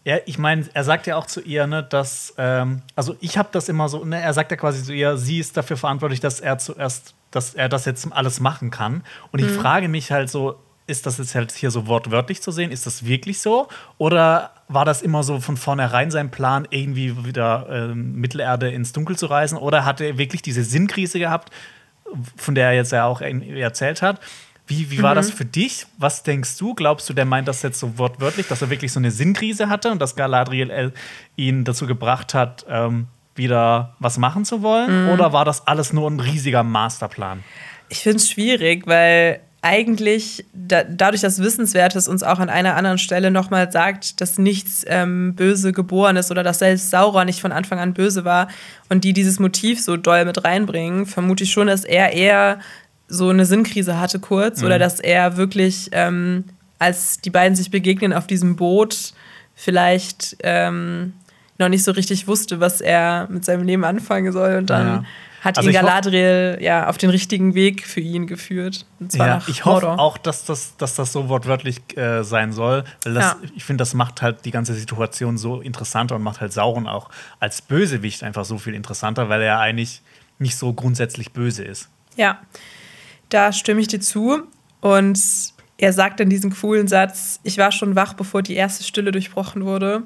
Ja, 0.05 0.17
ich 0.25 0.37
meine, 0.37 0.65
er 0.73 0.83
sagt 0.83 1.07
ja 1.07 1.15
auch 1.15 1.27
zu 1.27 1.39
ihr, 1.41 1.65
ne, 1.65 1.81
dass, 1.81 2.33
ähm, 2.37 2.81
also 2.95 3.15
ich 3.21 3.37
habe 3.37 3.49
das 3.53 3.69
immer 3.69 3.87
so, 3.87 4.03
ne, 4.03 4.21
er 4.21 4.33
sagt 4.33 4.51
ja 4.51 4.57
quasi 4.57 4.83
zu 4.83 4.93
ihr, 4.93 5.15
sie 5.17 5.39
ist 5.39 5.55
dafür 5.55 5.77
verantwortlich, 5.77 6.19
dass 6.19 6.41
er 6.41 6.57
zuerst 6.57 7.13
dass 7.35 7.55
er 7.55 7.67
das 7.67 7.85
jetzt 7.85 8.11
alles 8.11 8.39
machen 8.39 8.69
kann. 8.69 9.03
Und 9.31 9.39
ich 9.39 9.47
mhm. 9.47 9.59
frage 9.59 9.87
mich 9.87 10.11
halt 10.11 10.29
so, 10.29 10.59
ist 10.85 11.05
das 11.05 11.17
jetzt 11.17 11.33
halt 11.33 11.51
hier 11.51 11.71
so 11.71 11.87
wortwörtlich 11.87 12.41
zu 12.41 12.51
sehen? 12.51 12.71
Ist 12.71 12.85
das 12.85 13.05
wirklich 13.05 13.39
so? 13.39 13.67
Oder 13.97 14.51
war 14.67 14.85
das 14.85 15.01
immer 15.01 15.23
so 15.23 15.39
von 15.39 15.57
vornherein 15.57 16.11
sein 16.11 16.29
Plan, 16.29 16.67
irgendwie 16.69 17.25
wieder 17.25 17.67
äh, 17.69 17.95
Mittelerde 17.95 18.69
ins 18.69 18.91
Dunkel 18.93 19.17
zu 19.17 19.27
reisen? 19.27 19.57
Oder 19.57 19.85
hat 19.85 20.01
er 20.01 20.17
wirklich 20.17 20.41
diese 20.41 20.63
Sinnkrise 20.63 21.19
gehabt, 21.19 21.51
von 22.35 22.53
der 22.53 22.67
er 22.67 22.73
jetzt 22.73 22.91
ja 22.91 23.05
auch 23.05 23.21
erzählt 23.21 24.01
hat? 24.01 24.19
Wie, 24.67 24.91
wie 24.91 25.01
war 25.01 25.11
mhm. 25.11 25.15
das 25.15 25.31
für 25.31 25.45
dich? 25.45 25.87
Was 25.97 26.23
denkst 26.23 26.57
du? 26.57 26.73
Glaubst 26.73 27.09
du, 27.09 27.13
der 27.13 27.25
meint 27.25 27.47
das 27.47 27.61
jetzt 27.63 27.79
so 27.79 27.97
wortwörtlich, 27.97 28.47
dass 28.47 28.61
er 28.61 28.69
wirklich 28.69 28.91
so 28.91 28.99
eine 28.99 29.11
Sinnkrise 29.11 29.69
hatte 29.69 29.91
und 29.91 30.01
dass 30.01 30.15
Galadriel 30.15 30.93
ihn 31.35 31.63
dazu 31.63 31.87
gebracht 31.87 32.33
hat, 32.33 32.65
ähm, 32.69 33.07
wieder 33.35 33.95
was 33.99 34.17
machen 34.17 34.45
zu 34.45 34.61
wollen? 34.61 35.05
Mhm. 35.05 35.09
Oder 35.09 35.33
war 35.33 35.45
das 35.45 35.67
alles 35.67 35.93
nur 35.93 36.09
ein 36.09 36.19
riesiger 36.19 36.63
Masterplan? 36.63 37.43
Ich 37.89 37.99
finde 37.99 38.17
es 38.17 38.29
schwierig, 38.29 38.87
weil 38.87 39.39
eigentlich 39.63 40.45
da, 40.53 40.83
dadurch, 40.83 41.21
dass 41.21 41.39
Wissenswertes 41.39 42.09
uns 42.09 42.21
auch 42.21 42.39
an 42.39 42.49
einer 42.49 42.75
anderen 42.75 42.97
Stelle 42.97 43.31
nochmal 43.31 43.71
sagt, 43.71 44.19
dass 44.19 44.37
nichts 44.37 44.83
ähm, 44.87 45.35
böse 45.35 45.71
geboren 45.71 46.17
ist 46.17 46.31
oder 46.31 46.43
dass 46.43 46.59
selbst 46.59 46.91
Sauron 46.91 47.25
nicht 47.25 47.39
von 47.39 47.53
Anfang 47.53 47.79
an 47.79 47.93
böse 47.93 48.25
war 48.25 48.49
und 48.89 49.05
die 49.05 49.13
dieses 49.13 49.39
Motiv 49.39 49.81
so 49.81 49.95
doll 49.95 50.25
mit 50.25 50.43
reinbringen, 50.43 51.05
vermute 51.05 51.45
ich 51.45 51.51
schon, 51.51 51.67
dass 51.67 51.85
er 51.85 52.11
eher 52.11 52.59
so 53.07 53.29
eine 53.29 53.45
Sinnkrise 53.45 53.99
hatte 53.99 54.19
kurz 54.19 54.59
mhm. 54.59 54.65
oder 54.65 54.79
dass 54.79 54.99
er 54.99 55.37
wirklich, 55.37 55.89
ähm, 55.93 56.43
als 56.77 57.21
die 57.21 57.29
beiden 57.29 57.55
sich 57.55 57.71
begegnen 57.71 58.11
auf 58.11 58.27
diesem 58.27 58.57
Boot, 58.57 59.13
vielleicht 59.55 60.35
ähm, 60.43 61.13
noch 61.57 61.69
nicht 61.69 61.83
so 61.83 61.91
richtig 61.91 62.27
wusste, 62.27 62.59
was 62.59 62.81
er 62.81 63.27
mit 63.29 63.45
seinem 63.45 63.63
Leben 63.63 63.83
anfangen 63.83 64.31
soll. 64.31 64.55
Und 64.55 64.69
dann 64.69 64.87
ja. 64.87 65.03
hat 65.41 65.57
also 65.57 65.69
ihn 65.69 65.73
Galadriel 65.73 66.57
ja 66.61 66.87
auf 66.87 66.97
den 66.97 67.09
richtigen 67.09 67.53
Weg 67.53 67.85
für 67.85 67.99
ihn 67.99 68.27
geführt. 68.27 68.85
ja, 69.13 69.41
ich 69.47 69.65
hoffe 69.65 69.89
auch, 69.89 70.17
dass 70.17 70.45
das, 70.45 70.75
dass 70.77 70.95
das 70.95 71.11
so 71.11 71.29
wortwörtlich 71.29 71.97
äh, 71.97 72.23
sein 72.23 72.51
soll. 72.53 72.83
Weil 73.03 73.13
das, 73.13 73.23
ja. 73.23 73.37
ich 73.55 73.63
finde, 73.63 73.81
das 73.81 73.93
macht 73.93 74.21
halt 74.21 74.45
die 74.45 74.51
ganze 74.51 74.73
Situation 74.73 75.37
so 75.37 75.61
interessanter 75.61 76.15
und 76.15 76.23
macht 76.23 76.41
halt 76.41 76.53
Sauron 76.53 76.87
auch 76.87 77.09
als 77.39 77.61
Bösewicht 77.61 78.23
einfach 78.23 78.45
so 78.45 78.57
viel 78.57 78.73
interessanter, 78.73 79.29
weil 79.29 79.41
er 79.41 79.59
eigentlich 79.59 80.01
nicht 80.39 80.57
so 80.57 80.73
grundsätzlich 80.73 81.31
böse 81.31 81.63
ist. 81.63 81.89
Ja, 82.15 82.39
da 83.29 83.51
stimme 83.51 83.81
ich 83.81 83.87
dir 83.87 83.99
zu. 83.99 84.43
Und 84.81 85.19
er 85.77 85.93
sagt 85.93 86.19
dann 86.19 86.29
diesen 86.29 86.53
coolen 86.53 86.87
Satz: 86.87 87.39
Ich 87.43 87.57
war 87.57 87.71
schon 87.71 87.95
wach, 87.95 88.13
bevor 88.13 88.41
die 88.41 88.55
erste 88.55 88.83
Stille 88.83 89.11
durchbrochen 89.11 89.65
wurde. 89.65 90.03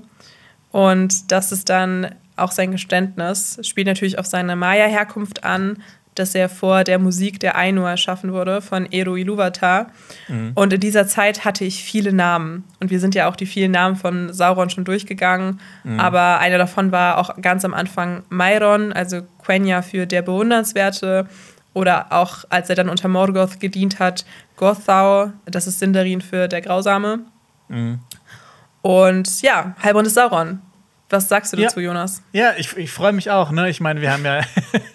Und 0.72 1.32
das 1.32 1.52
ist 1.52 1.70
dann 1.70 2.16
auch 2.36 2.52
sein 2.52 2.72
Geständnis. 2.72 3.60
Spielt 3.64 3.88
natürlich 3.88 4.20
auf 4.20 4.26
seine 4.26 4.56
Maya-Herkunft 4.56 5.44
an, 5.44 5.78
dass 6.18 6.34
er 6.36 6.50
vor 6.50 6.84
der 6.84 7.00
Musik 7.00 7.40
der 7.40 7.56
Ainur 7.56 7.90
erschaffen 7.90 8.34
wurde 8.34 8.62
von 8.62 8.92
Eru 8.92 9.16
Iluvatar. 9.16 9.92
Mhm. 10.28 10.52
Und 10.56 10.74
in 10.74 10.80
dieser 10.80 11.08
Zeit 11.08 11.46
hatte 11.46 11.64
ich 11.64 11.84
viele 11.84 12.12
Namen. 12.12 12.64
Und 12.80 12.90
wir 12.90 13.00
sind 13.00 13.16
ja 13.16 13.30
auch 13.30 13.36
die 13.36 13.46
vielen 13.46 13.72
Namen 13.72 13.96
von 13.96 14.34
Sauron 14.34 14.70
schon 14.70 14.86
durchgegangen. 14.86 15.60
Mhm. 15.84 16.00
Aber 16.00 16.40
einer 16.40 16.58
davon 16.58 16.92
war 16.92 17.18
auch 17.18 17.40
ganz 17.42 17.66
am 17.66 17.74
Anfang 17.74 18.24
Mairon, 18.30 18.94
also 18.94 19.22
Quenya 19.44 19.82
für 19.82 20.08
der 20.08 20.22
Bewundernswerte. 20.22 21.28
Oder 21.74 22.08
auch, 22.12 22.46
als 22.50 22.70
er 22.70 22.76
dann 22.76 22.90
unter 22.90 23.08
Morgoth 23.08 23.60
gedient 23.60 24.00
hat, 24.00 24.26
Gothau, 24.56 25.32
das 25.46 25.68
ist 25.68 25.80
Sindarin 25.80 26.22
für 26.22 26.48
der 26.48 26.62
Grausame. 26.62 27.20
Mhm. 27.70 28.00
Und 28.88 29.42
ja, 29.42 29.76
Heilbrand 29.84 30.08
ist 30.08 30.14
Sauron. 30.14 30.62
Was 31.10 31.28
sagst 31.28 31.52
du 31.52 31.58
dazu, 31.58 31.82
ja. 31.82 31.88
Jonas? 31.88 32.24
Ja, 32.32 32.54
ich, 32.58 32.78
ich 32.78 32.90
freue 32.90 33.12
mich 33.12 33.30
auch. 33.30 33.52
Ne? 33.52 33.70
Ich 33.70 33.82
meine, 33.82 34.00
wir 34.00 34.14
haben 34.14 34.24
ja, 34.24 34.40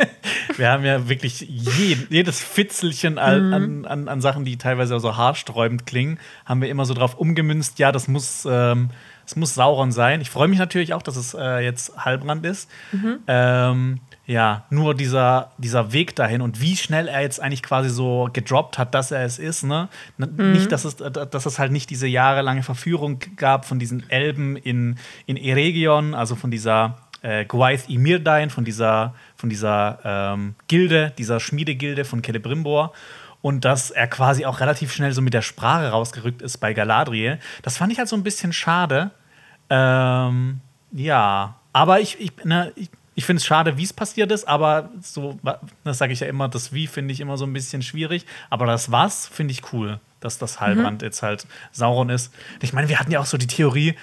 wir 0.56 0.70
haben 0.70 0.82
ja 0.82 1.10
wirklich 1.10 1.42
jeden, 1.42 2.06
jedes 2.08 2.42
Fitzelchen 2.42 3.18
an, 3.18 3.48
mhm. 3.48 3.84
an, 3.84 4.08
an, 4.08 4.20
Sachen, 4.22 4.46
die 4.46 4.56
teilweise 4.56 4.98
so 4.98 5.18
haarsträubend 5.18 5.84
klingen, 5.84 6.18
haben 6.46 6.62
wir 6.62 6.70
immer 6.70 6.86
so 6.86 6.94
drauf 6.94 7.18
umgemünzt. 7.18 7.78
Ja, 7.78 7.92
das 7.92 8.08
muss, 8.08 8.48
ähm, 8.50 8.88
das 9.24 9.36
muss 9.36 9.52
Sauron 9.52 9.92
sein. 9.92 10.22
Ich 10.22 10.30
freue 10.30 10.48
mich 10.48 10.58
natürlich 10.58 10.94
auch, 10.94 11.02
dass 11.02 11.16
es 11.16 11.34
äh, 11.34 11.58
jetzt 11.58 11.94
Halbrand 12.02 12.46
ist. 12.46 12.70
Mhm. 12.92 13.18
Ähm, 13.26 14.00
ja, 14.26 14.64
nur 14.70 14.94
dieser, 14.94 15.50
dieser 15.58 15.92
Weg 15.92 16.14
dahin 16.14 16.42
und 16.42 16.60
wie 16.60 16.76
schnell 16.76 17.08
er 17.08 17.22
jetzt 17.22 17.40
eigentlich 17.40 17.62
quasi 17.62 17.88
so 17.88 18.28
gedroppt 18.32 18.78
hat, 18.78 18.94
dass 18.94 19.10
er 19.10 19.24
es 19.24 19.38
ist, 19.38 19.64
ne? 19.64 19.88
Mhm. 20.16 20.52
Nicht, 20.52 20.70
dass 20.70 20.84
es, 20.84 20.96
dass 20.96 21.46
es 21.46 21.58
halt 21.58 21.72
nicht 21.72 21.90
diese 21.90 22.06
jahrelange 22.06 22.62
Verführung 22.62 23.18
gab 23.36 23.64
von 23.64 23.80
diesen 23.80 24.08
Elben 24.10 24.56
in, 24.56 24.96
in 25.26 25.36
Eregion, 25.36 26.14
also 26.14 26.36
von 26.36 26.52
dieser 26.52 26.98
äh, 27.22 27.44
Gwaith 27.44 27.88
Imirdain, 27.88 28.50
von 28.50 28.64
dieser, 28.64 29.14
von 29.34 29.50
dieser 29.50 29.98
ähm, 30.04 30.54
Gilde, 30.68 31.12
dieser 31.18 31.40
Schmiedegilde 31.40 32.04
von 32.04 32.22
Celebrimbor 32.22 32.92
und 33.40 33.64
dass 33.64 33.90
er 33.90 34.06
quasi 34.06 34.44
auch 34.44 34.60
relativ 34.60 34.92
schnell 34.92 35.12
so 35.12 35.20
mit 35.20 35.34
der 35.34 35.42
Sprache 35.42 35.88
rausgerückt 35.88 36.42
ist 36.42 36.58
bei 36.58 36.74
Galadriel. 36.74 37.40
Das 37.62 37.76
fand 37.76 37.92
ich 37.92 37.98
halt 37.98 38.08
so 38.08 38.16
ein 38.16 38.22
bisschen 38.22 38.52
schade. 38.52 39.10
Ähm, 39.68 40.60
ja, 40.92 41.56
aber 41.72 42.00
ich, 42.00 42.20
ich, 42.20 42.32
ne, 42.44 42.72
ich 42.76 42.88
ich 43.14 43.24
finde 43.24 43.38
es 43.38 43.46
schade, 43.46 43.76
wie 43.76 43.84
es 43.84 43.92
passiert 43.92 44.32
ist, 44.32 44.48
aber 44.48 44.90
so, 45.00 45.38
das 45.84 45.98
sage 45.98 46.12
ich 46.12 46.20
ja 46.20 46.26
immer, 46.26 46.48
das 46.48 46.72
Wie 46.72 46.86
finde 46.86 47.12
ich 47.12 47.20
immer 47.20 47.36
so 47.36 47.44
ein 47.44 47.52
bisschen 47.52 47.82
schwierig. 47.82 48.24
Aber 48.48 48.66
das 48.66 48.90
Was 48.90 49.26
finde 49.26 49.52
ich 49.52 49.72
cool, 49.72 50.00
dass 50.20 50.38
das 50.38 50.60
Halbrand 50.60 51.02
mhm. 51.02 51.06
jetzt 51.06 51.22
halt 51.22 51.46
Sauron 51.72 52.08
ist. 52.08 52.32
Ich 52.62 52.72
meine, 52.72 52.88
wir 52.88 52.98
hatten 52.98 53.10
ja 53.10 53.20
auch 53.20 53.26
so 53.26 53.36
die 53.36 53.46
Theorie, 53.46 53.94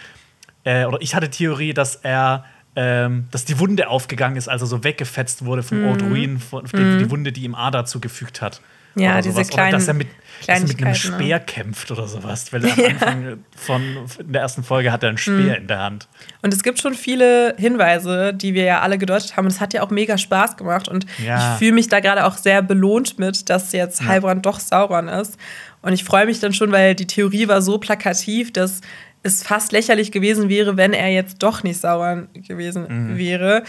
äh, 0.64 0.86
oder 0.86 1.02
ich 1.02 1.16
hatte 1.16 1.30
Theorie, 1.30 1.74
dass 1.74 1.96
er 1.96 2.46
ähm, 2.76 3.28
dass 3.32 3.46
die 3.46 3.60
Wunde 3.60 3.90
aufgegangen 3.90 4.38
ist, 4.38 4.48
also 4.48 4.66
so 4.66 4.84
weggefetzt 4.84 5.44
wurde 5.44 5.64
vom 5.64 5.82
mhm. 5.82 5.88
Oldruin, 5.88 6.42
die, 6.72 6.78
mhm. 6.78 7.00
die 7.00 7.10
Wunde, 7.10 7.32
die 7.32 7.44
ihm 7.44 7.56
Ada 7.56 7.86
zugefügt 7.86 8.42
hat. 8.42 8.62
Ja, 8.96 9.22
diese 9.22 9.44
kleinen, 9.44 9.70
oder 9.70 9.78
dass 9.78 9.88
er 9.88 9.94
mit, 9.94 10.08
dass 10.46 10.62
er 10.62 10.68
mit 10.68 10.84
einem 10.84 10.96
Speer 10.96 11.40
ne? 11.40 11.46
kämpft 11.46 11.92
oder 11.92 12.08
sowas. 12.08 12.52
Weil 12.52 12.66
am 12.70 12.78
ja. 12.78 12.88
Anfang 12.88 13.44
von 13.56 13.82
in 14.20 14.32
der 14.32 14.42
ersten 14.42 14.64
Folge 14.64 14.92
hat 14.92 15.04
er 15.04 15.10
einen 15.10 15.18
Speer 15.18 15.36
mhm. 15.36 15.54
in 15.54 15.68
der 15.68 15.80
Hand. 15.80 16.08
Und 16.42 16.54
es 16.54 16.64
gibt 16.64 16.80
schon 16.80 16.96
viele 16.96 17.56
Hinweise, 17.58 18.34
die 18.34 18.54
wir 18.54 18.64
ja 18.64 18.82
alle 18.82 18.98
gedeutet 18.98 19.38
haben. 19.38 19.46
Und 19.46 19.52
es 19.52 19.62
hat 19.62 19.74
ja 19.74 19.84
auch 19.84 19.90
mega 19.90 20.18
Spaß 20.18 20.58
gemacht. 20.58 20.88
Und 20.88 21.06
ja. 21.24 21.54
ich 21.54 21.60
fühle 21.60 21.74
mich 21.74 21.88
da 21.88 22.00
gerade 22.00 22.26
auch 22.26 22.38
sehr 22.38 22.62
belohnt 22.62 23.20
mit, 23.20 23.50
dass 23.50 23.72
jetzt 23.72 24.06
Heilbrand 24.06 24.46
ja. 24.46 24.52
doch 24.52 24.60
Sauron 24.60 25.08
ist. 25.08 25.38
Und 25.82 25.94
ich 25.94 26.04
freue 26.04 26.26
mich 26.26 26.40
dann 26.40 26.54
schon, 26.54 26.72
weil 26.72 26.96
die 26.96 27.08
Theorie 27.08 27.48
war 27.48 27.62
so 27.62 27.78
plakativ, 27.78 28.52
dass 28.52 28.82
es 29.24 29.44
fast 29.44 29.72
lächerlich 29.72 30.12
gewesen 30.12 30.50
wäre, 30.50 30.78
wenn 30.78 30.94
er 30.94 31.10
jetzt 31.10 31.44
doch 31.44 31.64
nicht 31.64 31.80
Sauron 31.80 32.28
gewesen 32.34 32.86
mhm. 32.88 33.18
wäre. 33.18 33.64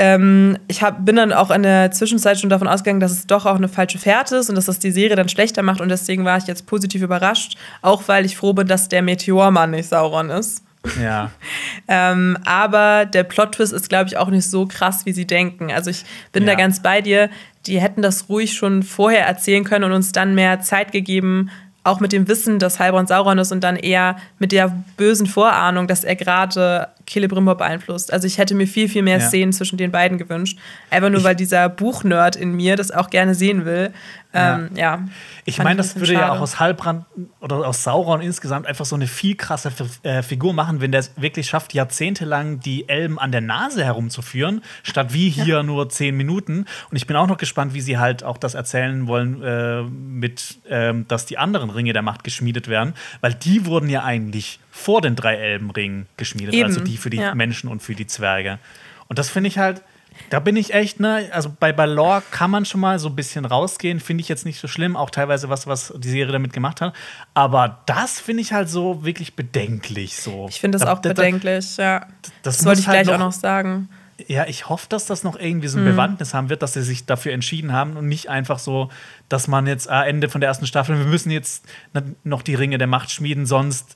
Ähm, 0.00 0.56
ich 0.68 0.80
hab, 0.82 1.04
bin 1.04 1.16
dann 1.16 1.32
auch 1.32 1.50
in 1.50 1.64
der 1.64 1.90
Zwischenzeit 1.90 2.38
schon 2.38 2.50
davon 2.50 2.68
ausgegangen, 2.68 3.00
dass 3.00 3.10
es 3.10 3.26
doch 3.26 3.46
auch 3.46 3.56
eine 3.56 3.68
falsche 3.68 3.98
Fährte 3.98 4.36
ist 4.36 4.48
und 4.48 4.54
dass 4.54 4.66
das 4.66 4.78
die 4.78 4.92
Serie 4.92 5.16
dann 5.16 5.28
schlechter 5.28 5.62
macht. 5.62 5.80
Und 5.80 5.88
deswegen 5.88 6.24
war 6.24 6.38
ich 6.38 6.46
jetzt 6.46 6.66
positiv 6.66 7.02
überrascht, 7.02 7.58
auch 7.82 8.04
weil 8.06 8.24
ich 8.24 8.36
froh 8.36 8.52
bin, 8.52 8.68
dass 8.68 8.88
der 8.88 9.02
Meteormann 9.02 9.72
nicht 9.72 9.88
Sauron 9.88 10.30
ist. 10.30 10.62
Ja. 11.02 11.32
ähm, 11.88 12.38
aber 12.44 13.06
der 13.06 13.24
Plot-Twist 13.24 13.72
ist, 13.72 13.88
glaube 13.88 14.08
ich, 14.08 14.16
auch 14.16 14.28
nicht 14.28 14.48
so 14.48 14.66
krass, 14.66 15.04
wie 15.04 15.12
sie 15.12 15.26
denken. 15.26 15.72
Also 15.72 15.90
ich 15.90 16.04
bin 16.30 16.44
ja. 16.44 16.50
da 16.50 16.54
ganz 16.54 16.80
bei 16.80 17.00
dir. 17.00 17.28
Die 17.66 17.80
hätten 17.80 18.00
das 18.00 18.28
ruhig 18.28 18.54
schon 18.54 18.84
vorher 18.84 19.26
erzählen 19.26 19.64
können 19.64 19.84
und 19.84 19.92
uns 19.92 20.12
dann 20.12 20.36
mehr 20.36 20.60
Zeit 20.60 20.92
gegeben, 20.92 21.50
auch 21.84 22.00
mit 22.00 22.12
dem 22.12 22.28
Wissen, 22.28 22.58
dass 22.58 22.78
Heilbronn 22.78 23.06
Sauron 23.06 23.38
ist 23.38 23.50
und 23.50 23.64
dann 23.64 23.76
eher 23.76 24.16
mit 24.38 24.52
der 24.52 24.68
bösen 24.96 25.26
Vorahnung, 25.26 25.86
dass 25.86 26.04
er 26.04 26.16
gerade 26.16 26.88
Celebrimbor 27.08 27.56
beeinflusst. 27.56 28.12
Also 28.12 28.26
ich 28.26 28.38
hätte 28.38 28.54
mir 28.54 28.66
viel, 28.66 28.88
viel 28.88 29.02
mehr 29.02 29.18
ja. 29.18 29.26
Szenen 29.26 29.52
zwischen 29.52 29.76
den 29.76 29.90
beiden 29.90 30.18
gewünscht. 30.18 30.58
Einfach 30.90 31.10
nur, 31.10 31.18
ich 31.18 31.24
weil 31.24 31.36
dieser 31.36 31.68
Buchnerd 31.68 32.36
in 32.36 32.52
mir 32.52 32.76
das 32.76 32.90
auch 32.90 33.10
gerne 33.10 33.34
sehen 33.34 33.64
will. 33.64 33.92
Ähm, 34.34 34.70
ja. 34.74 34.96
ja. 34.96 35.08
Ich 35.46 35.58
meine, 35.58 35.76
das 35.76 35.96
würde 35.96 36.12
schade. 36.12 36.26
ja 36.26 36.32
auch 36.32 36.40
aus 36.40 36.60
Halbrand 36.60 37.06
oder 37.40 37.66
aus 37.66 37.82
Sauron 37.82 38.20
insgesamt 38.20 38.66
einfach 38.66 38.84
so 38.84 38.94
eine 38.94 39.06
viel 39.06 39.36
krasse 39.36 39.72
äh, 40.02 40.22
Figur 40.22 40.52
machen, 40.52 40.82
wenn 40.82 40.92
der 40.92 41.00
es 41.00 41.12
wirklich 41.16 41.46
schafft, 41.46 41.72
jahrzehntelang 41.72 42.60
die 42.60 42.88
Elben 42.88 43.18
an 43.18 43.32
der 43.32 43.40
Nase 43.40 43.84
herumzuführen, 43.84 44.62
statt 44.82 45.14
wie 45.14 45.30
hier 45.30 45.46
ja. 45.46 45.62
nur 45.62 45.88
zehn 45.88 46.14
Minuten. 46.14 46.66
Und 46.90 46.96
ich 46.96 47.06
bin 47.06 47.16
auch 47.16 47.26
noch 47.26 47.38
gespannt, 47.38 47.72
wie 47.72 47.80
sie 47.80 47.96
halt 47.96 48.22
auch 48.22 48.36
das 48.36 48.54
erzählen 48.54 49.06
wollen, 49.06 49.42
äh, 49.42 49.82
mit, 49.82 50.58
äh, 50.68 50.92
dass 51.08 51.24
die 51.24 51.38
anderen 51.38 51.70
Ringe 51.70 51.94
der 51.94 52.02
Macht 52.02 52.22
geschmiedet 52.22 52.68
werden, 52.68 52.92
weil 53.22 53.32
die 53.32 53.64
wurden 53.64 53.88
ja 53.88 54.04
eigentlich 54.04 54.60
vor 54.78 55.00
den 55.00 55.16
drei 55.16 55.34
Elbenringen 55.34 56.06
geschmiedet, 56.16 56.54
Eben. 56.54 56.64
also 56.64 56.80
die 56.80 56.96
für 56.96 57.10
die 57.10 57.18
ja. 57.18 57.34
Menschen 57.34 57.68
und 57.68 57.82
für 57.82 57.94
die 57.94 58.06
Zwerge. 58.06 58.58
Und 59.08 59.18
das 59.18 59.28
finde 59.28 59.48
ich 59.48 59.58
halt 59.58 59.82
da 60.30 60.40
bin 60.40 60.56
ich 60.56 60.74
echt, 60.74 61.00
ne, 61.00 61.28
also 61.32 61.50
bei 61.58 61.72
Balor 61.72 62.22
kann 62.30 62.50
man 62.50 62.64
schon 62.64 62.80
mal 62.80 62.98
so 62.98 63.08
ein 63.08 63.16
bisschen 63.16 63.44
rausgehen, 63.44 64.00
finde 64.00 64.22
ich 64.22 64.28
jetzt 64.28 64.44
nicht 64.44 64.60
so 64.60 64.68
schlimm, 64.68 64.96
auch 64.96 65.10
teilweise 65.10 65.48
was, 65.48 65.66
was 65.66 65.92
die 65.96 66.08
Serie 66.08 66.32
damit 66.32 66.52
gemacht 66.52 66.80
hat. 66.80 66.94
Aber 67.34 67.80
das 67.86 68.20
finde 68.20 68.42
ich 68.42 68.52
halt 68.52 68.68
so 68.68 69.04
wirklich 69.04 69.36
bedenklich. 69.36 70.16
So. 70.16 70.46
Ich 70.48 70.60
finde 70.60 70.78
das 70.78 70.86
da, 70.86 70.92
auch 70.92 70.98
da, 70.98 71.10
bedenklich, 71.10 71.76
ja. 71.76 72.06
Das, 72.42 72.58
das 72.58 72.66
wollte 72.66 72.80
ich 72.80 72.88
halt 72.88 73.04
gleich 73.04 73.06
noch, 73.06 73.24
auch 73.24 73.28
noch 73.30 73.32
sagen. 73.32 73.88
Ja, 74.26 74.46
ich 74.46 74.68
hoffe, 74.68 74.86
dass 74.88 75.06
das 75.06 75.22
noch 75.22 75.38
irgendwie 75.38 75.68
so 75.68 75.78
ein 75.78 75.84
hm. 75.84 75.92
Bewandtnis 75.92 76.34
haben 76.34 76.48
wird, 76.48 76.62
dass 76.62 76.72
sie 76.72 76.82
sich 76.82 77.06
dafür 77.06 77.32
entschieden 77.32 77.72
haben 77.72 77.96
und 77.96 78.08
nicht 78.08 78.28
einfach 78.28 78.58
so, 78.58 78.90
dass 79.28 79.46
man 79.46 79.66
jetzt 79.66 79.88
am 79.88 80.04
Ende 80.04 80.28
von 80.28 80.40
der 80.40 80.48
ersten 80.48 80.66
Staffel, 80.66 80.98
wir 80.98 81.06
müssen 81.06 81.30
jetzt 81.30 81.64
noch 82.24 82.42
die 82.42 82.56
Ringe 82.56 82.78
der 82.78 82.88
Macht 82.88 83.12
schmieden, 83.12 83.46
sonst 83.46 83.94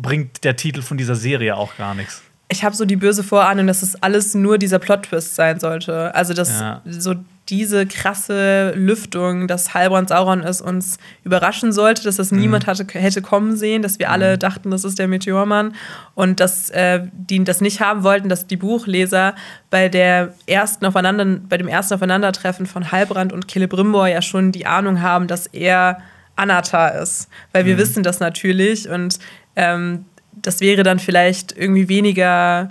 bringt 0.00 0.44
der 0.44 0.56
Titel 0.56 0.82
von 0.82 0.96
dieser 0.96 1.14
Serie 1.14 1.56
auch 1.56 1.76
gar 1.76 1.94
nichts 1.94 2.22
ich 2.52 2.64
habe 2.64 2.74
so 2.74 2.84
die 2.84 2.96
böse 2.96 3.22
Vorahnung, 3.22 3.68
dass 3.68 3.82
es 3.82 4.02
alles 4.02 4.34
nur 4.34 4.58
dieser 4.58 4.80
Plot-Twist 4.80 5.36
sein 5.36 5.60
sollte. 5.60 6.14
Also, 6.16 6.34
dass 6.34 6.60
ja. 6.60 6.82
so 6.84 7.14
diese 7.48 7.86
krasse 7.86 8.72
Lüftung, 8.76 9.46
dass 9.46 9.72
Heilbrand 9.72 10.08
Sauron 10.08 10.42
ist, 10.42 10.60
uns 10.60 10.98
überraschen 11.24 11.72
sollte, 11.72 12.02
dass 12.02 12.16
das 12.16 12.32
mhm. 12.32 12.40
niemand 12.40 12.66
hatte, 12.66 12.86
hätte 12.92 13.22
kommen 13.22 13.56
sehen, 13.56 13.82
dass 13.82 13.98
wir 13.98 14.08
mhm. 14.08 14.12
alle 14.12 14.38
dachten, 14.38 14.70
das 14.70 14.84
ist 14.84 14.98
der 14.98 15.08
Meteormann 15.08 15.74
und 16.14 16.40
dass 16.40 16.70
äh, 16.70 17.02
die 17.12 17.42
das 17.44 17.60
nicht 17.60 17.80
haben 17.80 18.02
wollten, 18.02 18.28
dass 18.28 18.46
die 18.46 18.56
Buchleser 18.56 19.34
bei 19.68 19.88
der 19.88 20.34
ersten 20.46 20.86
aufeinander, 20.86 21.40
bei 21.48 21.56
dem 21.56 21.68
ersten 21.68 21.94
Aufeinandertreffen 21.94 22.66
von 22.66 22.92
Heilbrand 22.92 23.32
und 23.32 23.50
Celebrimbor 23.50 24.06
ja 24.06 24.22
schon 24.22 24.52
die 24.52 24.66
Ahnung 24.66 25.02
haben, 25.02 25.26
dass 25.26 25.46
er 25.48 25.98
Anatar 26.36 26.94
ist, 26.94 27.28
weil 27.52 27.64
wir 27.64 27.74
mhm. 27.74 27.78
wissen 27.78 28.02
das 28.02 28.20
natürlich 28.20 28.88
und 28.88 29.18
ähm, 29.60 30.06
das 30.32 30.60
wäre 30.60 30.82
dann 30.82 30.98
vielleicht 30.98 31.52
irgendwie 31.56 31.88
weniger, 31.88 32.70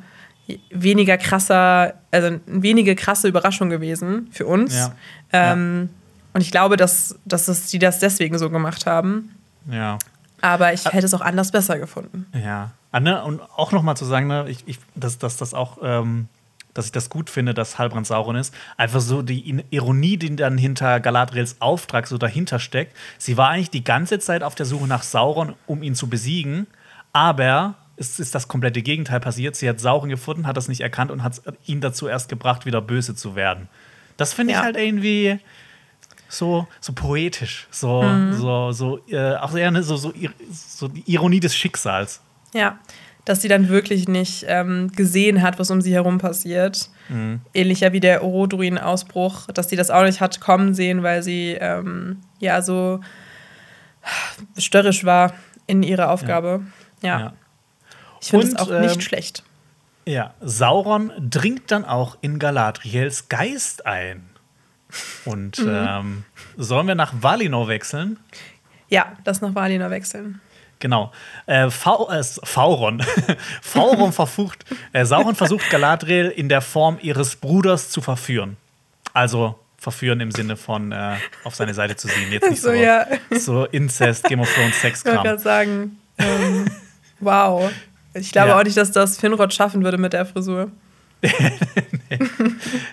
weniger 0.72 1.18
krasser, 1.18 1.94
also 2.11 2.28
eine 2.28 2.41
wenige 2.48 2.95
krasse 2.95 3.28
Überraschung 3.28 3.70
gewesen 3.70 4.28
für 4.32 4.48
uns. 4.48 4.76
Ja. 4.76 4.95
Ähm, 5.32 5.90
ja. 5.90 5.95
Und 6.34 6.41
ich 6.41 6.52
glaube, 6.52 6.78
dass, 6.78 7.20
dass 7.26 7.48
es, 7.48 7.68
die 7.68 7.80
das 7.80 7.99
deswegen 7.99 8.40
so 8.40 8.49
gemacht 8.49 8.88
haben. 8.88 9.36
Ja. 9.70 9.99
Aber 10.41 10.74
ich 10.74 10.86
hätte 10.86 11.06
es 11.06 11.14
auch 11.14 11.22
anders 11.22 11.52
besser 11.52 11.78
gefunden. 11.78 12.26
Ja. 12.34 12.72
Anne, 12.91 13.24
und 13.24 13.41
auch 13.56 13.72
nochmal 13.72 13.95
zu 13.95 14.06
sagen, 14.06 14.28
ne, 14.28 14.45
ich, 14.48 14.64
ich, 14.66 14.80
dass, 14.95 15.18
dass 15.20 15.38
das 15.38 15.53
auch. 15.53 15.78
Ähm 15.82 16.28
dass 16.76 16.86
ich 16.86 16.91
das 16.91 17.10
gut 17.10 17.32
finde, 17.32 17.53
dass 17.56 17.80
Halbrand 17.80 18.07
Sauron 18.07 18.36
ist. 18.36 18.53
Einfach 18.78 19.02
so 19.02 19.22
die 19.22 19.64
Ironie, 19.72 20.18
die 20.18 20.36
dann 20.36 20.57
hinter 20.57 20.99
Galadriels 20.99 21.57
Auftrag 21.60 22.07
so 22.07 22.18
dahinter 22.18 22.60
steckt. 22.60 22.95
Sie 23.18 23.38
war 23.38 23.49
eigentlich 23.49 23.72
die 23.72 23.84
ganze 23.84 24.20
Zeit 24.20 24.44
auf 24.44 24.56
der 24.56 24.68
Suche 24.68 24.88
nach 24.88 25.03
Sauron, 25.03 25.56
um 25.66 25.84
ihn 25.84 25.95
zu 25.95 26.07
besiegen. 26.07 26.68
Aber 27.14 27.76
es 27.98 28.19
ist 28.19 28.34
das 28.34 28.48
komplette 28.48 28.81
Gegenteil 28.81 29.19
passiert. 29.19 29.56
Sie 29.56 29.68
hat 29.68 29.80
Sauren 29.80 30.10
gefunden, 30.10 30.48
hat 30.48 30.57
das 30.57 30.68
nicht 30.68 30.81
erkannt 30.81 31.11
und 31.11 31.23
hat 31.23 31.41
ihn 31.65 31.81
dazu 31.81 32.07
erst 32.07 32.30
gebracht, 32.30 32.65
wieder 32.65 32.81
böse 32.81 33.15
zu 33.15 33.36
werden. 33.36 33.68
Das 34.18 34.34
finde 34.34 34.53
ich 34.53 34.57
ja. 34.57 34.64
halt 34.64 34.77
irgendwie 34.77 35.40
so, 36.30 36.68
so 36.80 36.94
poetisch, 36.94 37.68
so, 37.72 38.03
mhm. 38.03 38.34
so, 38.34 38.72
so, 38.72 38.99
äh, 39.10 39.36
auch 39.36 39.56
eher 39.56 39.72
ne, 39.72 39.84
so, 39.84 39.98
so, 39.98 40.14
so 40.52 40.88
die 40.88 41.03
Ironie 41.11 41.40
des 41.40 41.56
Schicksals. 41.56 42.22
Ja, 42.53 42.80
dass 43.26 43.41
sie 43.41 43.48
dann 43.48 43.69
wirklich 43.69 44.07
nicht 44.07 44.45
ähm, 44.48 44.91
gesehen 44.95 45.41
hat, 45.41 45.60
was 45.60 45.69
um 45.72 45.81
sie 45.81 45.94
herum 45.94 46.19
passiert. 46.19 46.90
Mhm. 47.10 47.41
Ähnlicher 47.53 47.91
wie 47.94 47.99
der 47.99 48.23
Orodruin-Ausbruch, 48.23 49.48
dass 49.48 49.69
sie 49.69 49.76
das 49.76 49.91
auch 49.91 50.03
nicht 50.03 50.22
hat 50.22 50.40
kommen 50.40 50.73
sehen, 50.73 51.03
weil 51.03 51.22
sie 51.22 51.57
ähm, 51.60 52.18
ja 52.40 52.61
so 52.61 53.02
störrisch 54.57 55.03
war 55.03 55.34
in 55.68 55.84
ihrer 55.84 56.11
Aufgabe. 56.11 56.61
Ja. 56.64 56.79
Ja. 57.02 57.20
ja. 57.20 57.34
Ich 58.22 58.30
finde 58.30 58.48
es 58.48 58.56
auch 58.56 58.70
nicht 58.70 58.96
ähm, 58.96 59.02
schlecht. 59.02 59.44
Ja, 60.06 60.34
Sauron 60.42 61.12
dringt 61.20 61.72
dann 61.72 61.86
auch 61.86 62.18
in 62.22 62.40
Galadriels 62.40 63.30
Geist 63.30 63.86
ein. 63.86 64.30
Und 65.26 65.60
mhm. 65.60 65.70
ähm, 65.70 66.26
sollen 66.58 66.88
wir 66.88 66.96
nach 66.96 67.14
Valinor 67.22 67.68
wechseln? 67.68 68.20
Ja, 68.90 69.14
das 69.24 69.42
nach 69.42 69.54
Valinor 69.54 69.92
wechseln. 69.92 70.42
Genau. 70.80 71.12
Äh, 71.46 71.68
äh, 71.68 71.70
Sauron. 71.70 73.04
Sauron 73.62 74.14
verfucht. 74.14 74.66
Äh, 74.94 75.06
Sauron 75.06 75.36
versucht 75.36 75.70
Galadriel 75.70 76.30
in 76.30 76.50
der 76.50 76.62
Form 76.62 76.98
ihres 77.02 77.36
Bruders 77.36 77.90
zu 77.90 78.02
verführen. 78.02 78.58
Also 79.14 79.60
verführen 79.78 80.20
im 80.22 80.32
Sinne 80.32 80.58
von 80.58 80.92
äh, 80.92 81.18
auf 81.44 81.56
seine 81.56 81.74
Seite 81.74 81.96
zu 81.96 82.08
ziehen. 82.08 82.32
Jetzt 82.32 82.50
nicht 82.50 82.62
so, 82.62 82.70
so, 82.70 82.74
ja. 82.74 83.06
so 83.32 83.66
Inzest, 83.66 84.24
Game 84.26 84.40
of 84.40 84.54
Thrones, 84.54 84.80
Sexkram. 84.80 85.14
Ich 85.14 85.18
wollte 85.18 85.30
gerade 85.30 85.44
sagen, 85.44 86.00
ähm, 86.18 86.66
wow. 87.20 87.72
Ich 88.14 88.32
glaube 88.32 88.50
ja. 88.50 88.60
auch 88.60 88.64
nicht, 88.64 88.78
dass 88.78 88.91
das 88.91 89.18
Finrod 89.18 89.54
schaffen 89.54 89.84
würde 89.84 89.98
mit 89.98 90.14
der 90.14 90.26
Frisur. 90.26 90.72
nee. 91.22 91.32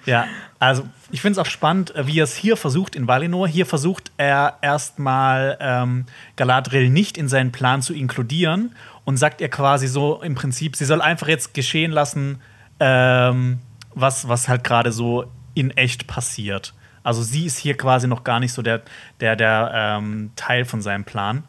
Ja, 0.05 0.27
also 0.59 0.89
ich 1.11 1.21
finde 1.21 1.39
es 1.41 1.47
auch 1.47 1.51
spannend, 1.51 1.95
äh, 1.95 2.07
wie 2.07 2.21
er 2.21 2.25
es 2.25 2.35
hier 2.35 2.57
versucht 2.57 2.97
in 2.97 3.07
Valinor. 3.07 3.47
Hier 3.47 3.67
versucht 3.67 4.11
er 4.17 4.59
erstmal 4.63 5.57
ähm, 5.61 6.07
Galadriel 6.37 6.89
nicht 6.89 7.19
in 7.19 7.29
seinen 7.29 7.53
Plan 7.53 7.83
zu 7.83 7.95
inkludieren 7.95 8.75
und 9.05 9.17
sagt 9.17 9.41
ihr 9.41 9.49
quasi 9.49 9.87
so 9.87 10.23
im 10.23 10.35
Prinzip, 10.35 10.77
sie 10.77 10.85
soll 10.85 11.01
einfach 11.01 11.29
jetzt 11.29 11.55
geschehen 11.55 11.93
lassen, 11.93 12.41
ähm, 12.81 13.61
was, 13.95 14.29
was 14.29 14.49
halt 14.49 14.65
gerade 14.65 14.93
so 14.93 15.25
in 15.55 15.71
echt 15.71 16.07
passiert. 16.07 16.75
Also 17.03 17.23
sie 17.23 17.47
ist 17.47 17.59
hier 17.59 17.77
quasi 17.77 18.09
noch 18.09 18.25
gar 18.25 18.41
nicht 18.41 18.53
so 18.53 18.63
der, 18.63 18.83
der, 19.21 19.37
der 19.37 19.71
ähm, 19.73 20.33
Teil 20.35 20.65
von 20.65 20.83
seinem 20.83 21.05
Plan. 21.05 21.45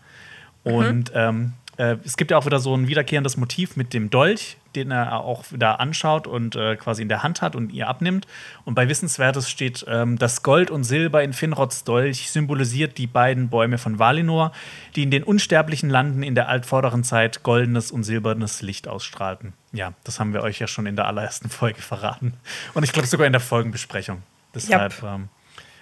Mhm. 0.64 0.72
Und 0.72 1.16
mhm. 1.16 1.54
Äh, 1.78 1.98
es 2.04 2.18
gibt 2.18 2.32
ja 2.32 2.38
auch 2.38 2.45
wieder 2.45 2.60
so 2.60 2.76
ein 2.76 2.88
wiederkehrendes 2.88 3.38
Motiv 3.38 3.76
mit 3.76 3.94
dem 3.94 4.10
Dolch, 4.10 4.58
den 4.76 4.91
er 4.91 5.22
auch 5.22 5.52
wieder 5.52 5.80
anschaut 5.80 6.28
und 6.28 6.56
äh, 6.56 6.76
quasi 6.76 7.04
in 7.04 7.10
der 7.10 7.24
Hand 7.24 7.41
hat 7.41 7.56
und 7.56 7.72
ihr 7.72 7.88
abnimmt. 7.88 8.28
Und 8.66 8.76
bei 8.76 8.90
Wissenswertes 8.90 9.49
steht, 9.49 9.86
ähm, 9.88 10.18
das 10.18 10.44
Gold 10.44 10.72
und 10.72 10.84
Silber 10.84 11.24
in 11.24 11.34
Finrods 11.34 11.84
Dolch 11.84 12.30
symbolisiert 12.30 12.98
die 12.98 13.08
beiden 13.08 13.49
Bäume 13.49 13.78
von 13.78 13.99
Valinor, 13.99 14.52
die 14.95 15.04
in 15.04 15.12
den 15.12 15.24
unsterblichen 15.24 15.90
Landen 15.90 16.24
in 16.24 16.36
der 16.36 16.49
altvorderen 16.49 17.04
Zeit 17.04 17.44
goldenes 17.44 17.91
und 17.91 18.04
silbernes 18.04 18.62
Licht 18.62 18.88
ausstrahlten. 18.88 19.54
Ja, 19.72 19.94
das 20.04 20.20
haben 20.20 20.34
wir 20.34 20.41
euch 20.41 20.60
ja 20.60 20.68
schon 20.68 20.88
in 20.88 20.95
der 20.95 21.08
allerersten 21.08 21.49
Folge 21.49 21.82
verraten. 21.82 22.34
Und 22.74 22.84
ich 22.84 22.91
glaube 22.91 23.08
sogar 23.08 23.28
in 23.28 23.34
der 23.34 23.41
Folgenbesprechung. 23.41 24.24
Deshalb 24.54 25.04
ähm, 25.04 25.30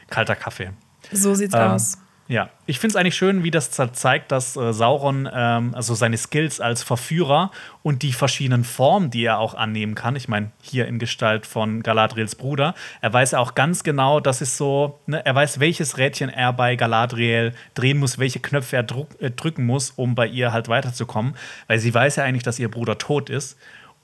kalter 0.09 0.35
Kaffee. 0.35 0.71
So 1.11 1.35
sieht's 1.35 1.53
ähm, 1.53 1.61
aus. 1.61 1.97
Ja, 2.27 2.49
ich 2.65 2.79
finde 2.79 2.93
es 2.93 2.95
eigentlich 2.95 3.15
schön, 3.15 3.43
wie 3.43 3.51
das 3.51 3.69
zeigt, 3.69 4.31
dass 4.31 4.55
äh, 4.55 4.73
Sauron, 4.73 5.29
ähm, 5.31 5.75
also 5.75 5.93
seine 5.93 6.17
Skills 6.17 6.59
als 6.59 6.81
Verführer 6.81 7.51
und 7.83 8.01
die 8.01 8.13
verschiedenen 8.13 8.63
Formen, 8.63 9.11
die 9.11 9.25
er 9.25 9.37
auch 9.37 9.53
annehmen 9.53 9.93
kann. 9.93 10.15
Ich 10.15 10.27
meine, 10.27 10.49
hier 10.59 10.87
in 10.87 10.97
Gestalt 10.97 11.45
von 11.45 11.83
Galadriels 11.83 12.33
Bruder. 12.33 12.73
Er 13.01 13.13
weiß 13.13 13.31
ja 13.31 13.39
auch 13.39 13.53
ganz 13.53 13.83
genau, 13.83 14.19
das 14.19 14.41
ist 14.41 14.57
so, 14.57 14.99
ne, 15.05 15.23
er 15.23 15.35
weiß, 15.35 15.59
welches 15.59 15.99
Rädchen 15.99 16.29
er 16.29 16.51
bei 16.51 16.75
Galadriel 16.75 17.53
drehen 17.75 17.99
muss, 17.99 18.17
welche 18.17 18.39
Knöpfe 18.39 18.77
er 18.77 18.85
äh, 19.19 19.29
drücken 19.29 19.67
muss, 19.67 19.91
um 19.91 20.15
bei 20.15 20.25
ihr 20.25 20.51
halt 20.51 20.67
weiterzukommen. 20.67 21.35
Weil 21.67 21.77
sie 21.77 21.93
weiß 21.93 22.15
ja 22.15 22.23
eigentlich, 22.23 22.43
dass 22.43 22.57
ihr 22.57 22.71
Bruder 22.71 22.97
tot 22.97 23.29
ist. 23.29 23.55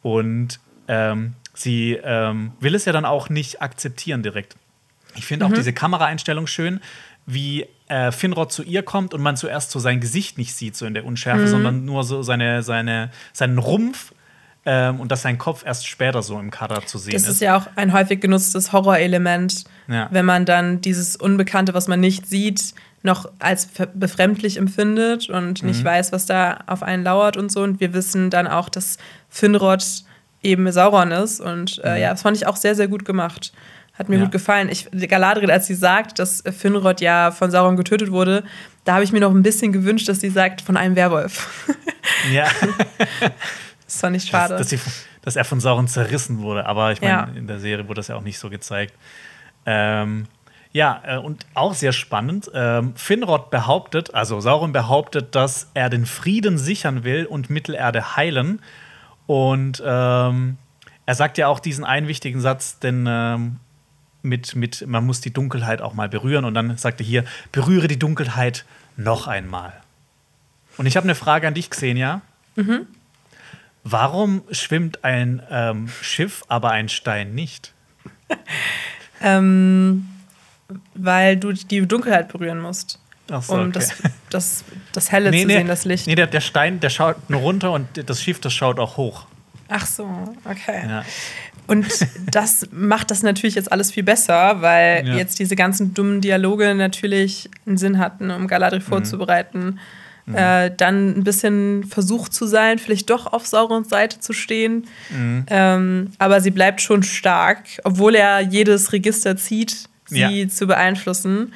Und 0.03 0.59
ähm, 0.87 1.33
sie 1.55 1.99
ähm, 2.03 2.51
will 2.59 2.75
es 2.75 2.85
ja 2.85 2.93
dann 2.93 3.05
auch 3.05 3.29
nicht 3.29 3.63
akzeptieren 3.63 4.21
direkt. 4.21 4.55
Ich 5.15 5.25
finde 5.25 5.45
mhm. 5.45 5.51
auch 5.51 5.55
diese 5.55 5.73
Kameraeinstellung 5.73 6.47
schön, 6.47 6.79
wie 7.25 7.65
äh, 7.87 8.11
Finrod 8.11 8.51
zu 8.51 8.63
ihr 8.63 8.83
kommt 8.83 9.13
und 9.13 9.21
man 9.21 9.37
zuerst 9.37 9.71
so 9.71 9.79
sein 9.79 9.99
Gesicht 9.99 10.37
nicht 10.37 10.55
sieht, 10.55 10.75
so 10.75 10.85
in 10.85 10.93
der 10.93 11.05
Unschärfe, 11.05 11.43
mhm. 11.43 11.47
sondern 11.47 11.85
nur 11.85 12.03
so 12.03 12.23
seine, 12.23 12.63
seine, 12.63 13.11
seinen 13.33 13.57
Rumpf 13.57 14.13
ähm, 14.65 14.99
und 14.99 15.11
dass 15.11 15.23
sein 15.23 15.37
Kopf 15.37 15.65
erst 15.65 15.87
später 15.87 16.21
so 16.21 16.39
im 16.39 16.51
Kader 16.51 16.85
zu 16.85 16.97
sehen 16.97 17.15
ist. 17.15 17.25
Das 17.25 17.33
ist 17.33 17.41
ja 17.41 17.57
auch 17.57 17.67
ein 17.75 17.93
häufig 17.93 18.21
genutztes 18.21 18.71
Horrorelement, 18.71 19.63
ja. 19.87 20.07
wenn 20.11 20.25
man 20.25 20.45
dann 20.45 20.81
dieses 20.81 21.15
Unbekannte, 21.15 21.73
was 21.73 21.87
man 21.87 21.99
nicht 21.99 22.27
sieht, 22.27 22.73
noch 23.03 23.31
als 23.39 23.67
befremdlich 23.95 24.57
empfindet 24.57 25.29
und 25.29 25.63
nicht 25.63 25.81
mhm. 25.81 25.85
weiß, 25.85 26.11
was 26.11 26.27
da 26.27 26.59
auf 26.67 26.83
einen 26.83 27.03
lauert 27.03 27.35
und 27.35 27.51
so. 27.51 27.63
Und 27.63 27.79
wir 27.79 27.93
wissen 27.93 28.29
dann 28.29 28.47
auch, 28.47 28.69
dass 28.69 28.97
Finrod 29.29 29.83
eben 30.43 30.71
Sauron 30.71 31.11
ist. 31.11 31.39
Und 31.39 31.81
äh, 31.83 31.95
mhm. 31.95 32.01
ja, 32.01 32.09
das 32.11 32.21
fand 32.21 32.37
ich 32.37 32.45
auch 32.45 32.57
sehr, 32.57 32.75
sehr 32.75 32.87
gut 32.87 33.05
gemacht. 33.05 33.53
Hat 34.01 34.09
mir 34.09 34.17
ja. 34.17 34.23
gut 34.23 34.31
gefallen. 34.31 34.67
Ich, 34.67 34.89
Galadriel, 35.07 35.51
als 35.51 35.67
sie 35.67 35.75
sagt, 35.75 36.17
dass 36.17 36.41
Finrod 36.57 37.01
ja 37.01 37.29
von 37.29 37.51
Sauron 37.51 37.75
getötet 37.75 38.11
wurde, 38.11 38.43
da 38.83 38.95
habe 38.95 39.03
ich 39.03 39.11
mir 39.11 39.19
noch 39.19 39.29
ein 39.29 39.43
bisschen 39.43 39.71
gewünscht, 39.71 40.09
dass 40.09 40.21
sie 40.21 40.31
sagt, 40.31 40.61
von 40.61 40.75
einem 40.75 40.95
Werwolf. 40.95 41.67
Ja. 42.31 42.47
das 43.85 43.99
fand 43.99 44.15
ich 44.15 44.25
schade. 44.25 44.55
Dass, 44.57 44.69
dass, 44.69 44.69
sie, 44.69 44.91
dass, 45.21 45.35
er 45.35 45.45
von 45.45 45.59
Sauron 45.59 45.87
zerrissen 45.87 46.39
wurde. 46.39 46.65
Aber 46.65 46.91
ich 46.91 46.99
meine, 46.99 47.13
ja. 47.13 47.29
in 47.35 47.45
der 47.45 47.59
Serie 47.59 47.87
wurde 47.87 47.99
das 47.99 48.07
ja 48.07 48.15
auch 48.15 48.23
nicht 48.23 48.39
so 48.39 48.49
gezeigt. 48.49 48.93
Ähm, 49.67 50.25
ja, 50.71 51.01
äh, 51.05 51.17
und 51.17 51.45
auch 51.53 51.75
sehr 51.75 51.91
spannend. 51.91 52.49
Ähm, 52.55 52.93
Finrod 52.95 53.51
behauptet, 53.51 54.15
also 54.15 54.39
Sauron 54.39 54.71
behauptet, 54.71 55.35
dass 55.35 55.69
er 55.75 55.89
den 55.91 56.07
Frieden 56.07 56.57
sichern 56.57 57.03
will 57.03 57.25
und 57.25 57.51
Mittelerde 57.51 58.15
heilen. 58.15 58.61
Und 59.27 59.81
ähm, 59.85 60.57
er 61.05 61.15
sagt 61.15 61.37
ja 61.37 61.47
auch 61.47 61.59
diesen 61.59 61.85
einen 61.85 62.07
wichtigen 62.07 62.41
Satz, 62.41 62.79
denn 62.79 63.05
ähm, 63.07 63.57
mit, 64.21 64.55
mit, 64.55 64.85
man 64.87 65.05
muss 65.05 65.21
die 65.21 65.31
Dunkelheit 65.31 65.81
auch 65.81 65.93
mal 65.93 66.09
berühren. 66.09 66.45
Und 66.45 66.53
dann 66.53 66.77
sagte 66.77 67.03
hier, 67.03 67.25
berühre 67.51 67.87
die 67.87 67.99
Dunkelheit 67.99 68.65
noch 68.97 69.27
einmal. 69.27 69.73
Und 70.77 70.85
ich 70.85 70.95
habe 70.97 71.05
eine 71.05 71.15
Frage 71.15 71.47
an 71.47 71.53
dich, 71.53 71.69
Xenia. 71.69 72.21
Mhm. 72.55 72.87
Warum 73.83 74.43
schwimmt 74.51 75.03
ein 75.03 75.41
ähm, 75.49 75.89
Schiff, 76.01 76.43
aber 76.47 76.71
ein 76.71 76.87
Stein 76.87 77.33
nicht? 77.33 77.73
ähm, 79.21 80.07
weil 80.93 81.37
du 81.37 81.51
die 81.51 81.85
Dunkelheit 81.87 82.29
berühren 82.29 82.59
musst. 82.59 82.99
Ach 83.29 83.41
so, 83.41 83.53
um 83.53 83.59
okay. 83.61 83.71
das, 83.73 83.93
das, 84.29 84.63
das 84.93 85.11
Helle 85.11 85.31
nee, 85.31 85.41
zu 85.41 85.47
nee, 85.47 85.57
sehen, 85.57 85.67
das 85.67 85.85
Licht. 85.85 86.07
Nee, 86.07 86.15
der, 86.15 86.27
der 86.27 86.41
Stein, 86.41 86.79
der 86.79 86.89
schaut 86.89 87.29
nur 87.29 87.41
runter 87.41 87.71
und 87.71 87.87
das 88.09 88.21
Schiff, 88.21 88.39
das 88.39 88.53
schaut 88.53 88.79
auch 88.79 88.97
hoch. 88.97 89.25
Ach 89.69 89.85
so, 89.85 90.35
okay. 90.43 90.85
Ja. 90.85 91.05
Und 91.71 91.87
das 92.31 92.67
macht 92.71 93.11
das 93.11 93.23
natürlich 93.23 93.55
jetzt 93.55 93.71
alles 93.71 93.91
viel 93.91 94.03
besser, 94.03 94.61
weil 94.61 95.07
ja. 95.07 95.15
jetzt 95.15 95.39
diese 95.39 95.55
ganzen 95.55 95.93
dummen 95.93 96.19
Dialoge 96.19 96.75
natürlich 96.75 97.49
einen 97.65 97.77
Sinn 97.77 97.97
hatten, 97.97 98.29
um 98.29 98.47
Galadriel 98.47 98.81
mhm. 98.81 98.85
vorzubereiten. 98.85 99.79
Mhm. 100.25 100.35
Äh, 100.35 100.71
dann 100.75 101.17
ein 101.17 101.23
bisschen 101.23 101.85
versucht 101.85 102.33
zu 102.33 102.45
sein, 102.45 102.77
vielleicht 102.77 103.09
doch 103.09 103.31
auf 103.31 103.47
Saurons 103.47 103.87
Seite 103.87 104.19
zu 104.19 104.33
stehen. 104.33 104.85
Mhm. 105.09 105.45
Ähm, 105.47 106.11
aber 106.19 106.41
sie 106.41 106.51
bleibt 106.51 106.81
schon 106.81 107.03
stark, 107.03 107.63
obwohl 107.85 108.15
er 108.15 108.41
jedes 108.41 108.91
Register 108.91 109.37
zieht, 109.37 109.87
sie 110.07 110.41
ja. 110.41 110.47
zu 110.49 110.67
beeinflussen. 110.67 111.53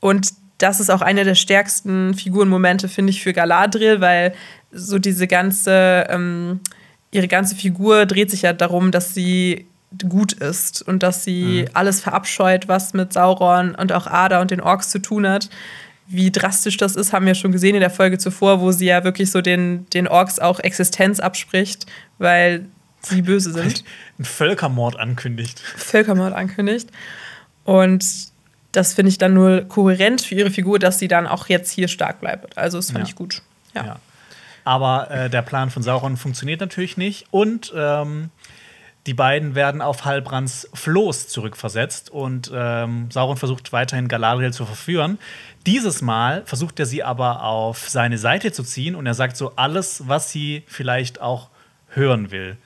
Und 0.00 0.28
das 0.58 0.78
ist 0.78 0.90
auch 0.90 1.00
einer 1.00 1.24
der 1.24 1.34
stärksten 1.36 2.12
Figurenmomente, 2.12 2.88
finde 2.88 3.10
ich, 3.10 3.22
für 3.22 3.32
Galadriel, 3.32 4.02
weil 4.02 4.34
so 4.70 4.98
diese 4.98 5.26
ganze 5.26 6.06
ähm, 6.10 6.60
ihre 7.14 7.28
ganze 7.28 7.54
Figur 7.54 8.06
dreht 8.06 8.30
sich 8.30 8.42
ja 8.42 8.52
darum, 8.52 8.90
dass 8.90 9.14
sie 9.14 9.66
gut 10.08 10.32
ist 10.32 10.82
und 10.82 11.04
dass 11.04 11.22
sie 11.22 11.62
mhm. 11.62 11.70
alles 11.72 12.00
verabscheut, 12.00 12.66
was 12.66 12.92
mit 12.92 13.12
Sauron 13.12 13.76
und 13.76 13.92
auch 13.92 14.08
Ada 14.08 14.40
und 14.40 14.50
den 14.50 14.60
Orks 14.60 14.90
zu 14.90 14.98
tun 14.98 15.26
hat. 15.26 15.48
Wie 16.08 16.32
drastisch 16.32 16.76
das 16.76 16.96
ist, 16.96 17.12
haben 17.12 17.24
wir 17.24 17.36
schon 17.36 17.52
gesehen 17.52 17.76
in 17.76 17.80
der 17.80 17.90
Folge 17.90 18.18
zuvor, 18.18 18.60
wo 18.60 18.72
sie 18.72 18.86
ja 18.86 19.04
wirklich 19.04 19.30
so 19.30 19.40
den, 19.40 19.86
den 19.90 20.08
Orks 20.08 20.40
auch 20.40 20.58
Existenz 20.58 21.20
abspricht, 21.20 21.86
weil 22.18 22.66
sie 23.00 23.22
böse 23.22 23.52
sind. 23.52 23.84
Ein 24.18 24.24
Völkermord 24.24 24.98
ankündigt. 24.98 25.60
Völkermord 25.60 26.34
ankündigt. 26.34 26.90
Und 27.62 28.04
das 28.72 28.92
finde 28.92 29.10
ich 29.10 29.18
dann 29.18 29.34
nur 29.34 29.62
kohärent 29.62 30.20
für 30.20 30.34
ihre 30.34 30.50
Figur, 30.50 30.80
dass 30.80 30.98
sie 30.98 31.08
dann 31.08 31.28
auch 31.28 31.48
jetzt 31.48 31.70
hier 31.70 31.86
stark 31.86 32.20
bleibt. 32.20 32.58
Also 32.58 32.78
das 32.78 32.90
fand 32.90 33.04
ja. 33.04 33.08
ich 33.10 33.14
gut. 33.14 33.42
ja. 33.74 33.86
ja. 33.86 34.00
Aber 34.64 35.10
äh, 35.10 35.30
der 35.30 35.42
Plan 35.42 35.70
von 35.70 35.82
Sauron 35.82 36.16
funktioniert 36.16 36.60
natürlich 36.60 36.96
nicht. 36.96 37.26
Und 37.30 37.72
ähm, 37.76 38.30
die 39.06 39.14
beiden 39.14 39.54
werden 39.54 39.82
auf 39.82 40.06
Halbrands 40.06 40.68
Floß 40.72 41.28
zurückversetzt. 41.28 42.10
Und 42.10 42.50
ähm, 42.54 43.10
Sauron 43.10 43.36
versucht 43.36 43.72
weiterhin 43.72 44.08
Galadriel 44.08 44.52
zu 44.52 44.64
verführen. 44.64 45.18
Dieses 45.66 46.00
Mal 46.00 46.42
versucht 46.46 46.80
er 46.80 46.86
sie 46.86 47.02
aber 47.02 47.42
auf 47.42 47.88
seine 47.88 48.16
Seite 48.18 48.52
zu 48.52 48.62
ziehen. 48.62 48.94
Und 48.94 49.06
er 49.06 49.14
sagt 49.14 49.36
so 49.36 49.52
alles, 49.56 50.08
was 50.08 50.30
sie 50.30 50.64
vielleicht 50.66 51.20
auch 51.20 51.50
hören 51.88 52.30
will. 52.30 52.56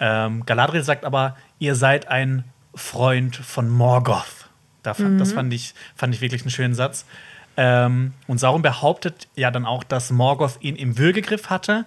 Ähm, 0.00 0.46
Galadriel 0.46 0.82
sagt 0.82 1.04
aber, 1.04 1.36
ihr 1.58 1.74
seid 1.74 2.08
ein 2.08 2.44
Freund 2.74 3.36
von 3.36 3.68
Morgoth. 3.68 4.48
Das, 4.82 4.98
mhm. 4.98 5.18
das 5.18 5.32
fand, 5.32 5.52
ich, 5.52 5.74
fand 5.96 6.14
ich 6.14 6.20
wirklich 6.20 6.42
einen 6.42 6.50
schönen 6.50 6.74
Satz. 6.74 7.06
Ähm, 7.56 8.12
und 8.26 8.38
Sauron 8.38 8.62
behauptet 8.62 9.28
ja 9.36 9.50
dann 9.50 9.64
auch, 9.64 9.84
dass 9.84 10.10
Morgoth 10.10 10.58
ihn 10.60 10.76
im 10.76 10.98
Würgegriff 10.98 11.50
hatte. 11.50 11.84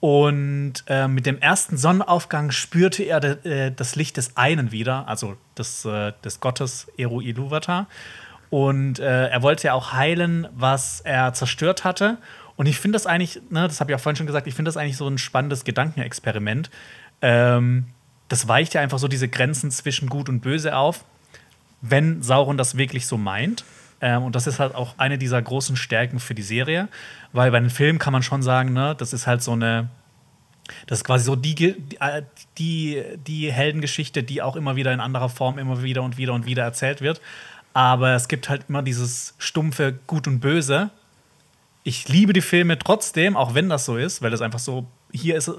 Und 0.00 0.74
äh, 0.86 1.08
mit 1.08 1.26
dem 1.26 1.38
ersten 1.40 1.76
Sonnenaufgang 1.76 2.52
spürte 2.52 3.02
er 3.02 3.44
äh, 3.44 3.72
das 3.72 3.96
Licht 3.96 4.16
des 4.16 4.36
einen 4.36 4.70
wieder, 4.70 5.08
also 5.08 5.36
des, 5.56 5.84
äh, 5.84 6.12
des 6.24 6.38
Gottes 6.38 6.86
Eru 6.96 7.20
Ilúvatar. 7.20 7.86
Und 8.50 9.00
äh, 9.00 9.28
er 9.28 9.42
wollte 9.42 9.66
ja 9.66 9.74
auch 9.74 9.92
heilen, 9.92 10.46
was 10.54 11.00
er 11.00 11.32
zerstört 11.34 11.84
hatte. 11.84 12.18
Und 12.56 12.66
ich 12.66 12.78
finde 12.78 12.96
das 12.96 13.06
eigentlich, 13.06 13.40
ne, 13.50 13.66
das 13.66 13.80
habe 13.80 13.90
ich 13.90 13.96
auch 13.96 14.00
vorhin 14.00 14.16
schon 14.16 14.26
gesagt, 14.26 14.46
ich 14.46 14.54
finde 14.54 14.68
das 14.68 14.76
eigentlich 14.76 14.96
so 14.96 15.08
ein 15.08 15.18
spannendes 15.18 15.64
Gedankenexperiment. 15.64 16.70
Ähm, 17.20 17.86
das 18.28 18.46
weicht 18.46 18.74
ja 18.74 18.80
einfach 18.80 18.98
so 18.98 19.08
diese 19.08 19.28
Grenzen 19.28 19.70
zwischen 19.70 20.08
Gut 20.08 20.28
und 20.28 20.40
Böse 20.40 20.76
auf. 20.76 21.04
wenn 21.80 22.22
Sauron 22.22 22.56
das 22.56 22.76
wirklich 22.76 23.06
so 23.06 23.16
meint. 23.16 23.64
Ähm, 24.00 24.22
und 24.24 24.34
das 24.34 24.46
ist 24.46 24.60
halt 24.60 24.74
auch 24.74 24.94
eine 24.98 25.18
dieser 25.18 25.40
großen 25.40 25.76
Stärken 25.76 26.20
für 26.20 26.34
die 26.34 26.42
Serie, 26.42 26.88
weil 27.32 27.50
bei 27.50 27.60
den 27.60 27.70
Filmen 27.70 27.98
kann 27.98 28.12
man 28.12 28.22
schon 28.22 28.42
sagen, 28.42 28.72
ne, 28.72 28.94
das 28.96 29.12
ist 29.12 29.26
halt 29.26 29.42
so 29.42 29.52
eine, 29.52 29.88
das 30.86 30.98
ist 30.98 31.04
quasi 31.04 31.24
so 31.24 31.36
die, 31.36 31.74
äh, 32.00 32.22
die, 32.58 33.02
die 33.26 33.52
Heldengeschichte, 33.52 34.22
die 34.22 34.42
auch 34.42 34.56
immer 34.56 34.76
wieder 34.76 34.92
in 34.92 35.00
anderer 35.00 35.28
Form 35.28 35.58
immer 35.58 35.82
wieder 35.82 36.02
und 36.02 36.16
wieder 36.16 36.34
und 36.34 36.46
wieder 36.46 36.62
erzählt 36.62 37.00
wird. 37.00 37.20
Aber 37.74 38.14
es 38.14 38.28
gibt 38.28 38.48
halt 38.48 38.66
immer 38.68 38.82
dieses 38.82 39.34
stumpfe 39.38 39.98
Gut 40.06 40.26
und 40.26 40.40
Böse. 40.40 40.90
Ich 41.84 42.08
liebe 42.08 42.32
die 42.32 42.40
Filme 42.40 42.78
trotzdem, 42.78 43.36
auch 43.36 43.54
wenn 43.54 43.68
das 43.68 43.84
so 43.84 43.96
ist, 43.96 44.22
weil 44.22 44.30
das 44.30 44.42
einfach 44.42 44.58
so 44.58 44.86
hier 45.12 45.36
ist 45.36 45.50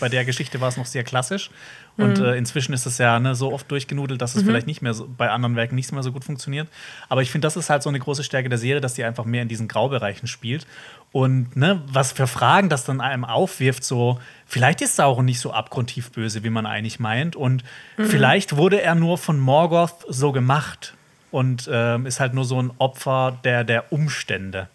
bei 0.00 0.08
der 0.08 0.24
Geschichte 0.24 0.60
war 0.60 0.68
es 0.68 0.76
noch 0.76 0.86
sehr 0.86 1.04
klassisch 1.04 1.50
und 1.96 2.18
mhm. 2.18 2.24
äh, 2.24 2.36
inzwischen 2.36 2.72
ist 2.72 2.86
es 2.86 2.98
ja 2.98 3.18
ne, 3.18 3.34
so 3.34 3.52
oft 3.52 3.70
durchgenudelt, 3.70 4.20
dass 4.20 4.34
es 4.34 4.42
mhm. 4.42 4.48
vielleicht 4.48 4.66
nicht 4.66 4.82
mehr 4.82 4.94
so, 4.94 5.08
bei 5.08 5.30
anderen 5.30 5.56
Werken 5.56 5.74
nicht 5.74 5.90
mehr 5.92 6.02
so 6.02 6.12
gut 6.12 6.24
funktioniert. 6.24 6.68
Aber 7.08 7.22
ich 7.22 7.30
finde, 7.30 7.46
das 7.46 7.56
ist 7.56 7.70
halt 7.70 7.82
so 7.82 7.88
eine 7.88 7.98
große 7.98 8.24
Stärke 8.24 8.48
der 8.48 8.58
Serie, 8.58 8.80
dass 8.80 8.94
sie 8.94 9.04
einfach 9.04 9.24
mehr 9.24 9.42
in 9.42 9.48
diesen 9.48 9.68
Graubereichen 9.68 10.26
spielt 10.26 10.66
und 11.12 11.56
ne, 11.56 11.82
was 11.86 12.12
für 12.12 12.26
Fragen 12.26 12.68
das 12.68 12.84
dann 12.84 13.00
einem 13.00 13.24
aufwirft, 13.24 13.84
so 13.84 14.20
vielleicht 14.46 14.82
ist 14.82 14.96
Sauron 14.96 15.24
nicht 15.24 15.40
so 15.40 15.52
abgrundtief 15.52 16.10
böse, 16.10 16.44
wie 16.44 16.50
man 16.50 16.66
eigentlich 16.66 17.00
meint 17.00 17.36
und 17.36 17.64
mhm. 17.96 18.06
vielleicht 18.06 18.56
wurde 18.56 18.82
er 18.82 18.94
nur 18.94 19.16
von 19.16 19.38
Morgoth 19.38 20.04
so 20.08 20.32
gemacht 20.32 20.94
und 21.30 21.68
äh, 21.68 21.98
ist 22.00 22.20
halt 22.20 22.34
nur 22.34 22.44
so 22.44 22.60
ein 22.60 22.70
Opfer 22.78 23.38
der, 23.44 23.64
der 23.64 23.92
Umstände. 23.92 24.68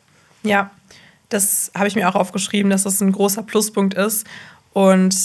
Ja, 0.43 0.71
das 1.29 1.71
habe 1.75 1.87
ich 1.87 1.95
mir 1.95 2.09
auch 2.09 2.15
aufgeschrieben, 2.15 2.69
dass 2.69 2.83
das 2.83 3.01
ein 3.01 3.11
großer 3.11 3.43
Pluspunkt 3.43 3.93
ist 3.93 4.25
und 4.73 5.15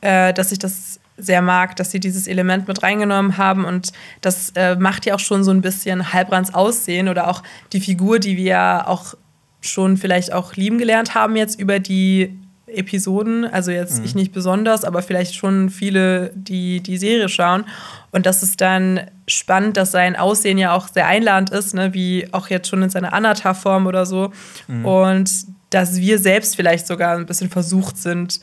äh, 0.00 0.32
dass 0.32 0.52
ich 0.52 0.58
das 0.58 0.98
sehr 1.16 1.42
mag, 1.42 1.76
dass 1.76 1.90
sie 1.90 2.00
dieses 2.00 2.26
Element 2.26 2.66
mit 2.66 2.82
reingenommen 2.82 3.36
haben 3.36 3.64
und 3.64 3.92
das 4.22 4.50
äh, 4.56 4.76
macht 4.76 5.04
ja 5.06 5.14
auch 5.14 5.20
schon 5.20 5.44
so 5.44 5.50
ein 5.50 5.60
bisschen 5.60 6.12
Halbrands 6.12 6.54
Aussehen 6.54 7.08
oder 7.08 7.28
auch 7.28 7.42
die 7.72 7.80
Figur, 7.80 8.18
die 8.18 8.36
wir 8.36 8.88
auch 8.88 9.14
schon 9.60 9.98
vielleicht 9.98 10.32
auch 10.32 10.54
lieben 10.54 10.78
gelernt 10.78 11.14
haben 11.14 11.36
jetzt 11.36 11.60
über 11.60 11.78
die 11.78 12.38
Episoden, 12.66 13.44
also 13.44 13.70
jetzt 13.70 13.98
mhm. 13.98 14.04
ich 14.04 14.14
nicht 14.14 14.32
besonders, 14.32 14.84
aber 14.84 15.02
vielleicht 15.02 15.34
schon 15.34 15.70
viele, 15.70 16.32
die 16.34 16.80
die 16.80 16.96
Serie 16.96 17.28
schauen. 17.28 17.64
Und 18.12 18.26
das 18.26 18.42
ist 18.42 18.60
dann 18.60 19.00
spannend, 19.28 19.76
dass 19.76 19.92
sein 19.92 20.16
Aussehen 20.16 20.58
ja 20.58 20.72
auch 20.72 20.88
sehr 20.88 21.06
einladend 21.06 21.50
ist, 21.50 21.74
ne? 21.74 21.94
wie 21.94 22.28
auch 22.32 22.48
jetzt 22.48 22.68
schon 22.68 22.82
in 22.82 22.90
seiner 22.90 23.12
Anatar-Form 23.12 23.86
oder 23.86 24.04
so. 24.04 24.32
Mhm. 24.66 24.84
Und 24.84 25.30
dass 25.70 25.96
wir 25.96 26.18
selbst 26.18 26.56
vielleicht 26.56 26.86
sogar 26.86 27.16
ein 27.16 27.26
bisschen 27.26 27.50
versucht 27.50 27.96
sind, 27.96 28.40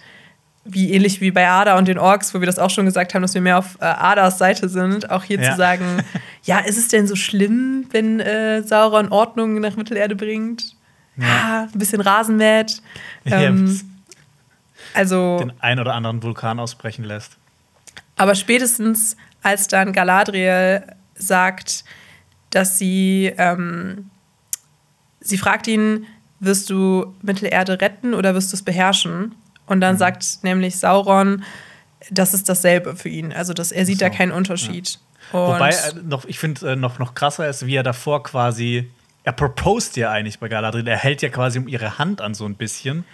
wie 0.63 0.93
ähnlich 0.93 1.21
wie 1.21 1.31
bei 1.31 1.47
Ada 1.47 1.77
und 1.77 1.87
den 1.87 1.97
Orks, 1.97 2.33
wo 2.33 2.41
wir 2.41 2.45
das 2.45 2.59
auch 2.59 2.69
schon 2.69 2.85
gesagt 2.85 3.13
haben, 3.13 3.21
dass 3.21 3.33
wir 3.33 3.41
mehr 3.41 3.57
auf 3.57 3.77
äh, 3.79 3.85
Adas 3.85 4.37
Seite 4.37 4.69
sind, 4.69 5.09
auch 5.09 5.23
hier 5.23 5.39
ja. 5.39 5.51
zu 5.51 5.57
sagen, 5.57 6.03
ja, 6.43 6.59
ist 6.59 6.77
es 6.77 6.89
denn 6.89 7.07
so 7.07 7.15
schlimm, 7.15 7.85
wenn 7.91 8.19
äh, 8.19 8.63
Sauron 8.63 9.09
Ordnung 9.09 9.59
nach 9.59 9.75
Mittelerde 9.75 10.15
bringt? 10.15 10.75
Ja, 11.17 11.25
ah, 11.25 11.61
ein 11.73 11.79
bisschen 11.79 12.01
Rasen 12.01 12.37
mäht. 12.37 12.81
Ähm, 13.25 13.81
also 14.93 15.39
den 15.39 15.53
ein 15.59 15.79
oder 15.79 15.95
anderen 15.95 16.21
Vulkan 16.21 16.59
ausbrechen 16.59 17.03
lässt. 17.03 17.37
Aber 18.17 18.35
spätestens 18.35 19.17
als 19.47 19.67
dann 19.67 19.93
Galadriel 19.93 20.83
sagt, 21.15 21.85
dass 22.49 22.77
sie, 22.77 23.33
ähm, 23.37 24.09
sie 25.21 25.37
fragt 25.37 25.67
ihn, 25.67 26.05
wirst 26.39 26.69
du 26.69 27.15
Mittelerde 27.21 27.79
retten 27.79 28.13
oder 28.13 28.35
wirst 28.35 28.51
du 28.51 28.57
es 28.57 28.63
beherrschen? 28.63 29.35
Und 29.65 29.81
dann 29.81 29.95
mhm. 29.95 29.99
sagt 29.99 30.43
nämlich 30.43 30.77
Sauron, 30.77 31.43
das 32.11 32.33
ist 32.33 32.49
dasselbe 32.49 32.95
für 32.95 33.09
ihn. 33.09 33.31
Also 33.31 33.53
dass 33.53 33.71
er 33.71 33.85
sieht 33.85 33.99
so, 33.99 34.05
da 34.05 34.09
keinen 34.09 34.31
Unterschied. 34.31 34.99
Ja. 35.31 35.39
Wobei, 35.39 35.69
äh, 35.69 35.93
noch, 36.03 36.25
ich 36.25 36.39
finde, 36.39 36.73
äh, 36.73 36.75
noch, 36.75 36.99
noch 36.99 37.15
krasser 37.15 37.47
ist, 37.49 37.65
wie 37.65 37.75
er 37.75 37.83
davor 37.83 38.23
quasi, 38.23 38.89
er 39.23 39.33
proposed 39.33 39.95
ja 39.97 40.11
eigentlich 40.11 40.39
bei 40.39 40.49
Galadriel, 40.49 40.87
er 40.87 40.97
hält 40.97 41.21
ja 41.21 41.29
quasi 41.29 41.59
um 41.59 41.67
ihre 41.67 41.97
Hand 41.97 42.21
an 42.21 42.33
so 42.33 42.45
ein 42.45 42.55
bisschen. 42.55 43.05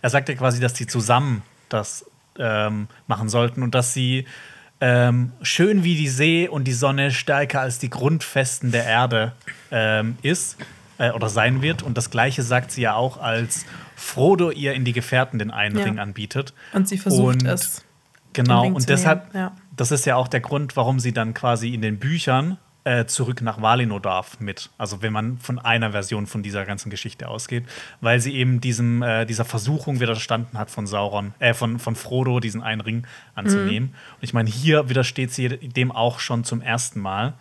Er 0.00 0.10
sagt 0.10 0.28
ja 0.28 0.34
quasi, 0.34 0.58
dass 0.58 0.74
sie 0.74 0.86
zusammen 0.86 1.42
das 1.68 2.04
ähm, 2.38 2.88
machen 3.06 3.28
sollten 3.28 3.62
und 3.62 3.74
dass 3.74 3.94
sie 3.94 4.26
ähm, 4.82 5.30
schön 5.42 5.84
wie 5.84 5.94
die 5.94 6.08
See 6.08 6.48
und 6.48 6.64
die 6.64 6.72
Sonne 6.72 7.12
stärker 7.12 7.60
als 7.60 7.78
die 7.78 7.88
Grundfesten 7.88 8.72
der 8.72 8.84
Erde 8.84 9.30
ähm, 9.70 10.16
ist 10.22 10.56
äh, 10.98 11.12
oder 11.12 11.28
sein 11.28 11.62
wird. 11.62 11.84
Und 11.84 11.96
das 11.96 12.10
Gleiche 12.10 12.42
sagt 12.42 12.72
sie 12.72 12.82
ja 12.82 12.96
auch, 12.96 13.16
als 13.16 13.64
Frodo 13.94 14.50
ihr 14.50 14.74
in 14.74 14.84
die 14.84 14.92
Gefährten 14.92 15.38
den 15.38 15.52
einen 15.52 15.78
ja. 15.78 15.84
Ring 15.84 16.00
anbietet. 16.00 16.52
Und 16.72 16.88
sie 16.88 16.98
versucht 16.98 17.42
und, 17.42 17.46
es. 17.46 17.84
Genau, 18.32 18.66
und 18.66 18.88
deshalb, 18.88 19.32
ja. 19.34 19.52
das 19.76 19.92
ist 19.92 20.04
ja 20.04 20.16
auch 20.16 20.26
der 20.26 20.40
Grund, 20.40 20.74
warum 20.76 20.98
sie 20.98 21.12
dann 21.12 21.32
quasi 21.32 21.72
in 21.74 21.80
den 21.80 22.00
Büchern 22.00 22.58
äh, 22.84 23.06
zurück 23.06 23.42
nach 23.42 23.62
Valinor 23.62 24.00
darf 24.00 24.40
mit. 24.40 24.70
Also 24.78 25.02
wenn 25.02 25.12
man 25.12 25.38
von 25.38 25.58
einer 25.58 25.92
Version 25.92 26.26
von 26.26 26.42
dieser 26.42 26.64
ganzen 26.64 26.90
Geschichte 26.90 27.28
ausgeht, 27.28 27.64
weil 28.00 28.20
sie 28.20 28.34
eben 28.34 28.60
diesem, 28.60 29.02
äh, 29.02 29.24
dieser 29.24 29.44
Versuchung 29.44 30.00
widerstanden 30.00 30.58
hat 30.58 30.70
von 30.70 30.86
Sauron, 30.86 31.34
äh, 31.38 31.54
von, 31.54 31.78
von 31.78 31.94
Frodo, 31.94 32.40
diesen 32.40 32.62
einen 32.62 32.80
Ring 32.80 33.06
anzunehmen. 33.34 33.90
Mhm. 33.90 34.16
Und 34.16 34.22
ich 34.22 34.34
meine, 34.34 34.50
hier 34.50 34.88
widersteht 34.88 35.32
sie 35.32 35.48
dem 35.48 35.92
auch 35.92 36.18
schon 36.18 36.44
zum 36.44 36.60
ersten 36.60 37.00
Mal. 37.00 37.34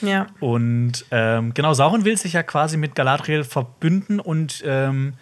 Ja. 0.00 0.26
Und 0.40 1.04
ähm, 1.10 1.54
genau, 1.54 1.74
Sauron 1.74 2.04
will 2.04 2.16
sich 2.16 2.32
ja 2.32 2.42
quasi 2.42 2.76
mit 2.76 2.94
Galadriel 2.94 3.44
verbünden 3.44 4.20
und 4.20 4.62
ähm, 4.64 5.14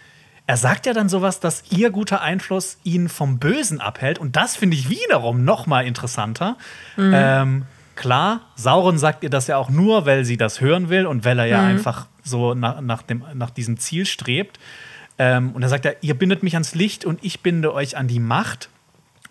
er 0.47 0.57
sagt 0.57 0.87
ja 0.87 0.93
dann 0.93 1.09
sowas, 1.09 1.41
dass 1.41 1.65
ihr 1.71 1.91
guter 1.91 2.23
Einfluss 2.23 2.79
ihn 2.85 3.09
vom 3.09 3.39
Bösen 3.39 3.81
abhält. 3.81 4.19
Und 4.19 4.37
das 4.37 4.55
finde 4.55 4.77
ich 4.77 4.89
wiederum 4.89 5.45
noch 5.45 5.67
mal 5.67 5.85
interessanter. 5.85 6.57
Mhm. 6.97 7.13
Ähm, 7.15 7.63
Klar, 7.97 8.43
Sauron 8.55 8.99
sagt 8.99 9.25
ihr 9.25 9.31
das 9.31 9.47
ja 9.47 9.57
auch 9.57 9.71
nur, 9.71 10.07
weil 10.07 10.25
sie 10.25 10.37
das 10.37 10.61
hören 10.61 10.91
will 10.91 11.07
und 11.07 11.25
weil 11.25 11.39
er 11.39 11.47
ja 11.47 11.63
mhm. 11.63 11.69
einfach 11.69 12.07
so 12.23 12.55
nach, 12.55 12.81
nach, 12.81 13.03
dem, 13.03 13.25
nach 13.35 13.51
diesem 13.51 13.79
Ziel 13.79 14.07
strebt. 14.07 14.61
Ähm, 15.19 15.53
und 15.53 15.63
er 15.63 15.71
sagt 15.71 15.87
ja, 15.87 15.93
ihr 16.03 16.15
bindet 16.15 16.43
mich 16.43 16.55
ans 16.55 16.75
Licht 16.75 17.05
und 17.05 17.25
ich 17.25 17.41
binde 17.41 17.73
euch 17.73 17.97
an 17.97 18.07
die 18.07 18.21
Macht. 18.21 18.69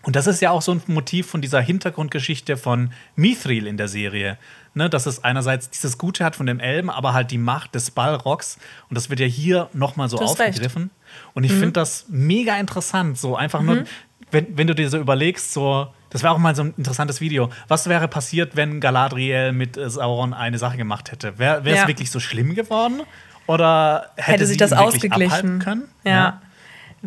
Und 0.01 0.15
das 0.15 0.27
ist 0.27 0.41
ja 0.41 0.51
auch 0.51 0.61
so 0.61 0.71
ein 0.71 0.81
Motiv 0.87 1.27
von 1.27 1.41
dieser 1.41 1.61
Hintergrundgeschichte 1.61 2.57
von 2.57 2.91
Mithril 3.15 3.65
in 3.65 3.77
der 3.77 3.87
Serie. 3.87 4.37
Ne, 4.73 4.89
dass 4.89 5.05
es 5.05 5.23
einerseits 5.23 5.69
dieses 5.69 5.97
Gute 5.97 6.25
hat 6.25 6.35
von 6.35 6.45
dem 6.45 6.59
Elben, 6.59 6.89
aber 6.89 7.13
halt 7.13 7.31
die 7.31 7.37
Macht 7.37 7.75
des 7.75 7.91
Balrogs. 7.91 8.57
Und 8.89 8.95
das 8.97 9.09
wird 9.09 9.21
ja 9.21 9.25
hier 9.25 9.69
nochmal 9.73 10.09
so 10.09 10.17
aufgegriffen. 10.17 10.83
Recht. 10.83 11.33
Und 11.33 11.43
ich 11.45 11.53
mhm. 11.53 11.59
finde 11.59 11.73
das 11.73 12.05
mega 12.09 12.59
interessant. 12.59 13.17
So 13.17 13.37
einfach 13.37 13.61
mhm. 13.61 13.65
nur, 13.67 13.83
wenn, 14.31 14.57
wenn 14.57 14.67
du 14.67 14.75
dir 14.75 14.89
so 14.89 14.97
überlegst, 14.97 15.53
so 15.53 15.87
das 16.09 16.23
wäre 16.23 16.33
auch 16.33 16.37
mal 16.37 16.55
so 16.55 16.63
ein 16.63 16.73
interessantes 16.77 17.19
Video. 17.19 17.49
Was 17.67 17.89
wäre 17.89 18.07
passiert, 18.07 18.55
wenn 18.55 18.79
Galadriel 18.79 19.51
mit 19.51 19.75
äh, 19.75 19.89
Sauron 19.89 20.33
eine 20.33 20.57
Sache 20.57 20.77
gemacht 20.77 21.11
hätte? 21.11 21.37
Wäre 21.39 21.61
es 21.65 21.75
ja. 21.75 21.87
wirklich 21.87 22.09
so 22.09 22.19
schlimm 22.21 22.55
geworden? 22.55 23.01
Oder 23.47 24.11
hätte, 24.15 24.31
hätte 24.31 24.45
sich 24.45 24.57
das 24.57 24.73
ausgeglichen 24.73 25.59
können? 25.59 25.89
ja. 26.03 26.11
ja 26.11 26.41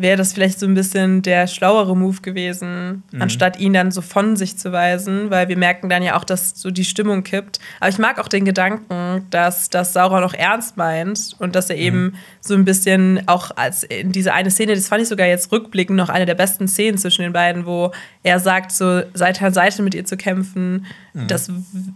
wäre 0.01 0.17
das 0.17 0.33
vielleicht 0.33 0.59
so 0.59 0.65
ein 0.65 0.73
bisschen 0.73 1.21
der 1.21 1.47
schlauere 1.47 1.95
Move 1.95 2.21
gewesen, 2.21 3.03
mhm. 3.11 3.21
anstatt 3.21 3.59
ihn 3.59 3.73
dann 3.73 3.91
so 3.91 4.01
von 4.01 4.35
sich 4.35 4.57
zu 4.57 4.71
weisen, 4.71 5.29
weil 5.29 5.47
wir 5.47 5.57
merken 5.57 5.89
dann 5.89 6.03
ja 6.03 6.17
auch, 6.17 6.23
dass 6.23 6.51
so 6.55 6.71
die 6.71 6.85
Stimmung 6.85 7.23
kippt. 7.23 7.59
Aber 7.79 7.89
ich 7.89 7.97
mag 7.97 8.19
auch 8.19 8.27
den 8.27 8.45
Gedanken, 8.45 9.25
dass 9.29 9.69
das 9.69 9.93
Sauron 9.93 10.23
auch 10.23 10.33
ernst 10.33 10.77
meint 10.77 11.35
und 11.39 11.55
dass 11.55 11.69
er 11.69 11.75
mhm. 11.75 11.81
eben 11.81 12.13
so 12.41 12.53
ein 12.53 12.65
bisschen 12.65 13.27
auch 13.27 13.51
als 13.55 13.83
in 13.83 14.11
diese 14.11 14.33
eine 14.33 14.51
Szene, 14.51 14.75
das 14.75 14.87
fand 14.87 15.01
ich 15.01 15.07
sogar 15.07 15.27
jetzt 15.27 15.51
rückblickend 15.51 15.97
noch 15.97 16.09
eine 16.09 16.25
der 16.25 16.35
besten 16.35 16.67
Szenen 16.67 16.97
zwischen 16.97 17.21
den 17.23 17.33
beiden, 17.33 17.65
wo 17.65 17.91
er 18.23 18.39
sagt, 18.39 18.71
so 18.71 19.01
Seite 19.13 19.45
an 19.45 19.53
Seite 19.53 19.83
mit 19.83 19.95
ihr 19.95 20.05
zu 20.05 20.17
kämpfen, 20.17 20.85
mhm. 21.13 21.27
das 21.27 21.51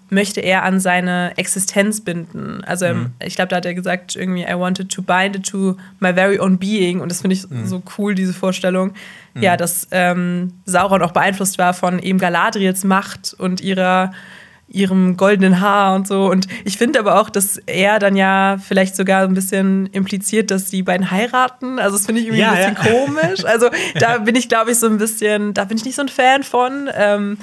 möchte 0.09 0.41
er 0.41 0.63
an 0.63 0.79
seine 0.79 1.33
Existenz 1.37 2.01
binden. 2.01 2.63
Also 2.65 2.87
mhm. 2.87 3.11
ich 3.23 3.35
glaube, 3.35 3.49
da 3.49 3.57
hat 3.57 3.65
er 3.65 3.73
gesagt, 3.73 4.15
irgendwie, 4.15 4.43
I 4.43 4.55
wanted 4.55 4.91
to 4.91 5.01
bind 5.01 5.35
it 5.35 5.47
to 5.47 5.77
my 5.99 6.13
very 6.13 6.39
own 6.39 6.57
being 6.57 6.99
und 7.01 7.09
das 7.09 7.21
finde 7.21 7.35
ich 7.35 7.49
mhm. 7.49 7.65
so 7.65 7.81
cool, 7.92 7.92
diese 8.15 8.33
Vorstellung. 8.33 8.93
Ja, 9.35 9.53
mhm. 9.53 9.57
dass 9.57 9.87
ähm, 9.91 10.53
Sauron 10.65 11.01
auch 11.01 11.11
beeinflusst 11.11 11.57
war 11.57 11.73
von 11.73 11.99
eben 11.99 12.19
Galadriels 12.19 12.83
Macht 12.83 13.35
und 13.37 13.61
ihrer 13.61 14.11
ihrem 14.73 15.17
goldenen 15.17 15.61
Haar 15.61 15.95
und 15.95 16.07
so. 16.07 16.29
Und 16.29 16.47
ich 16.65 16.77
finde 16.77 16.99
aber 16.99 17.21
auch, 17.21 17.29
dass 17.29 17.57
er 17.57 17.99
dann 17.99 18.15
ja 18.15 18.57
vielleicht 18.57 18.95
sogar 18.95 19.23
ein 19.23 19.35
bisschen 19.35 19.85
impliziert, 19.87 20.49
dass 20.49 20.65
die 20.65 20.81
beiden 20.81 21.11
heiraten. 21.11 21.79
Also 21.79 21.97
das 21.97 22.07
finde 22.07 22.21
ich 22.21 22.27
irgendwie 22.27 22.41
ja, 22.41 22.51
ein 22.51 22.73
bisschen 22.73 22.93
ja. 22.93 23.05
komisch. 23.05 23.43
Also 23.53 23.69
da 23.99 24.17
bin 24.17 24.35
ich, 24.35 24.49
glaube 24.49 24.71
ich, 24.71 24.79
so 24.79 24.87
ein 24.87 24.97
bisschen, 24.97 25.53
da 25.53 25.65
bin 25.65 25.77
ich 25.77 25.85
nicht 25.85 25.95
so 25.95 26.01
ein 26.01 26.09
Fan 26.09 26.41
von. 26.41 26.89
Ähm, 26.95 27.37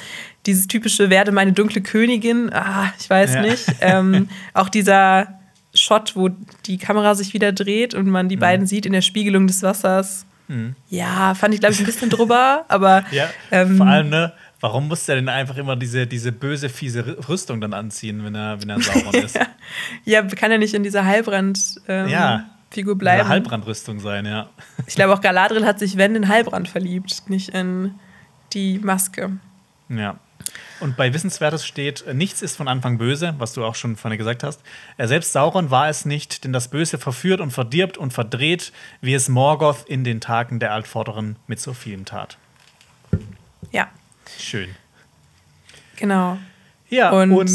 dieses 0.46 0.66
typische 0.66 1.08
werde 1.08 1.30
meine 1.30 1.52
dunkle 1.52 1.82
Königin, 1.82 2.52
ah, 2.52 2.92
ich 2.98 3.08
weiß 3.08 3.34
ja. 3.34 3.42
nicht. 3.42 3.66
Ähm, 3.80 4.28
auch 4.54 4.68
dieser 4.68 5.38
Shot, 5.72 6.16
wo 6.16 6.30
die 6.66 6.78
Kamera 6.78 7.14
sich 7.14 7.32
wieder 7.32 7.52
dreht 7.52 7.94
und 7.94 8.08
man 8.08 8.28
die 8.28 8.36
mhm. 8.36 8.40
beiden 8.40 8.66
sieht 8.66 8.86
in 8.86 8.92
der 8.92 9.02
Spiegelung 9.02 9.46
des 9.46 9.62
Wassers. 9.62 10.26
Mhm. 10.50 10.74
Ja, 10.88 11.34
fand 11.34 11.54
ich, 11.54 11.60
glaube 11.60 11.74
ich, 11.74 11.80
ein 11.80 11.86
bisschen 11.86 12.10
drüber, 12.10 12.64
aber. 12.68 13.04
Ja, 13.12 13.30
ähm, 13.50 13.76
vor 13.76 13.86
allem, 13.86 14.10
ne? 14.10 14.32
Warum 14.58 14.88
muss 14.88 15.08
er 15.08 15.14
denn 15.14 15.28
einfach 15.28 15.56
immer 15.56 15.74
diese, 15.76 16.06
diese 16.06 16.32
böse, 16.32 16.68
fiese 16.68 17.16
Rüstung 17.28 17.60
dann 17.60 17.72
anziehen, 17.72 18.22
wenn 18.24 18.34
er, 18.34 18.60
wenn 18.60 18.68
er 18.68 18.80
Sauron 18.80 19.14
ist? 19.24 19.38
ja, 20.04 20.22
kann 20.22 20.50
er 20.50 20.58
nicht 20.58 20.74
in 20.74 20.82
dieser 20.82 21.04
Heilbrand 21.04 21.80
ähm, 21.88 22.08
ja, 22.08 22.50
Figur 22.70 22.98
bleiben? 22.98 23.26
Heilbrandrüstung 23.26 24.00
sein, 24.00 24.26
ja. 24.26 24.50
ich 24.86 24.96
glaube 24.96 25.14
auch 25.14 25.20
Galadriel 25.22 25.64
hat 25.64 25.78
sich, 25.78 25.96
wenn, 25.96 26.14
in 26.14 26.28
Heilbrand 26.28 26.68
verliebt, 26.68 27.22
nicht 27.28 27.50
in 27.50 27.94
die 28.52 28.78
Maske. 28.80 29.38
Ja. 29.88 30.16
Und 30.80 30.96
bei 30.96 31.12
Wissenswertes 31.12 31.66
steht, 31.66 32.06
äh, 32.06 32.14
nichts 32.14 32.42
ist 32.42 32.56
von 32.56 32.68
Anfang 32.68 32.98
böse, 32.98 33.34
was 33.38 33.52
du 33.52 33.64
auch 33.64 33.74
schon 33.74 33.96
vorhin 33.96 34.18
gesagt 34.18 34.42
hast. 34.42 34.60
Er 34.96 35.08
selbst 35.08 35.32
Sauron 35.32 35.70
war 35.70 35.88
es 35.88 36.04
nicht, 36.04 36.44
denn 36.44 36.52
das 36.52 36.68
Böse 36.68 36.98
verführt 36.98 37.40
und 37.40 37.50
verdirbt 37.50 37.98
und 37.98 38.12
verdreht, 38.12 38.72
wie 39.00 39.14
es 39.14 39.28
Morgoth 39.28 39.84
in 39.86 40.04
den 40.04 40.20
Tagen 40.20 40.58
der 40.58 40.72
Altvorderen 40.72 41.36
mit 41.46 41.60
so 41.60 41.74
vielem 41.74 42.04
tat. 42.04 42.38
Ja. 43.72 43.88
Schön. 44.38 44.74
Genau. 45.96 46.38
Ja, 46.88 47.10
und, 47.10 47.30
und 47.30 47.50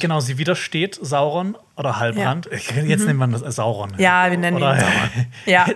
genau, 0.00 0.20
sie 0.20 0.38
widersteht 0.38 0.98
Sauron 1.00 1.56
oder 1.76 1.98
Halbrand. 1.98 2.48
Ja. 2.50 2.82
Jetzt 2.82 3.00
mhm. 3.00 3.06
nennt 3.06 3.18
man 3.18 3.32
das 3.32 3.42
äh, 3.42 3.52
Sauron. 3.52 3.92
Ja, 3.98 4.30
wir 4.30 4.38
nennen 4.38 4.56
oder, 4.56 4.74
ihn 4.74 4.80
Sauron. 4.80 5.26
ja. 5.46 5.66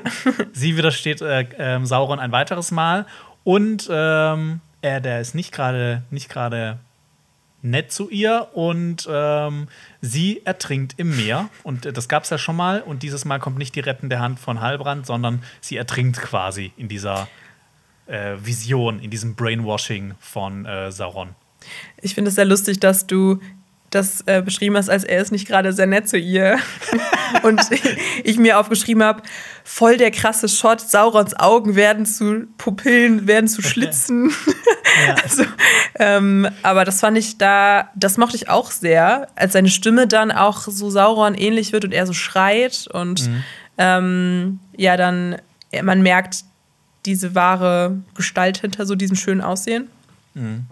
sie 0.53 0.77
widersteht 0.77 1.21
äh, 1.21 1.43
äh, 1.43 1.85
Sauron 1.85 2.19
ein 2.19 2.33
weiteres 2.33 2.71
Mal 2.71 3.07
und 3.45 3.89
ähm, 3.91 4.61
er, 4.83 5.01
der 5.01 5.21
ist 5.21 5.35
nicht 5.35 5.53
gerade 5.53 6.03
nicht 6.11 6.29
gerade 6.29 6.79
nett 7.63 7.93
zu 7.93 8.09
ihr 8.09 8.49
und 8.53 9.09
ähm, 9.11 9.69
sie 10.01 10.43
ertrinkt 10.45 10.95
im 10.97 11.17
Meer. 11.17 11.49
Und 11.65 11.87
äh, 11.87 11.93
das 11.93 12.09
gab 12.09 12.25
es 12.25 12.31
ja 12.31 12.39
schon 12.39 12.57
mal. 12.57 12.81
Und 12.83 13.03
dieses 13.03 13.25
Mal 13.25 13.39
kommt 13.39 13.59
nicht 13.59 13.75
die 13.75 13.81
rettende 13.81 14.21
Hand 14.21 14.39
von 14.39 14.61
Halbrand, 14.61 15.07
sondern 15.07 15.43
sie 15.61 15.77
ertrinkt 15.77 16.19
quasi 16.19 16.73
in 16.77 16.89
dieser 16.89 17.29
äh, 18.07 18.37
Vision, 18.41 19.01
in 19.01 19.11
diesem 19.11 19.35
Brainwashing 19.35 20.15
von 20.21 20.67
äh, 20.67 20.93
Sauron. 20.93 21.35
Ich 22.01 22.15
finde 22.15 22.29
es 22.29 22.37
sehr 22.37 22.45
lustig, 22.45 22.79
dass 22.81 23.07
du 23.07 23.41
das 23.91 24.23
äh, 24.27 24.43
beschrieben 24.43 24.77
hast, 24.77 24.91
als 24.91 25.05
er 25.05 25.21
ist 25.21 25.33
nicht 25.33 25.47
gerade 25.47 25.73
sehr 25.73 25.87
nett 25.87 26.09
zu 26.09 26.19
ihr. 26.19 26.59
und 27.43 27.61
ich 28.25 28.39
mir 28.39 28.59
aufgeschrieben 28.59 29.03
habe, 29.03 29.23
voll 29.65 29.97
der 29.97 30.11
krasse 30.11 30.49
Shot, 30.49 30.81
Saurons 30.81 31.35
Augen 31.35 31.75
werden 31.75 32.05
zu 32.07 32.47
Pupillen, 32.59 33.27
werden 33.27 33.49
zu 33.49 33.63
Schlitzen. 33.63 34.31
ja. 35.07 35.15
also, 35.23 35.45
ähm, 35.99 36.49
aber 36.63 36.85
das 36.85 37.01
fand 37.01 37.19
ich 37.19 37.39
da, 37.39 37.91
das 37.95 38.17
mochte 38.17 38.37
ich 38.37 38.49
auch 38.49 38.71
sehr, 38.71 39.29
als 39.37 39.53
seine 39.53 39.69
Stimme 39.69 40.07
dann 40.07 40.31
auch 40.31 40.63
so 40.63 40.91
Sauron 40.91 41.35
ähnlich 41.35 41.73
wird 41.73 41.85
und 41.85 41.93
er 41.93 42.07
so 42.07 42.13
schreit 42.13 42.89
und 42.93 43.27
mhm. 43.29 43.45
ähm, 43.79 44.61
ja, 44.77 44.97
dann 44.97 45.37
man 45.83 46.03
merkt 46.03 46.45
diese 47.05 47.35
wahre 47.35 47.99
Gestalt 48.15 48.59
hinter 48.59 48.87
so 48.87 48.95
diesem 48.95 49.17
schönen 49.17 49.41
Aussehen. 49.41 49.89
Mhm. 50.35 50.67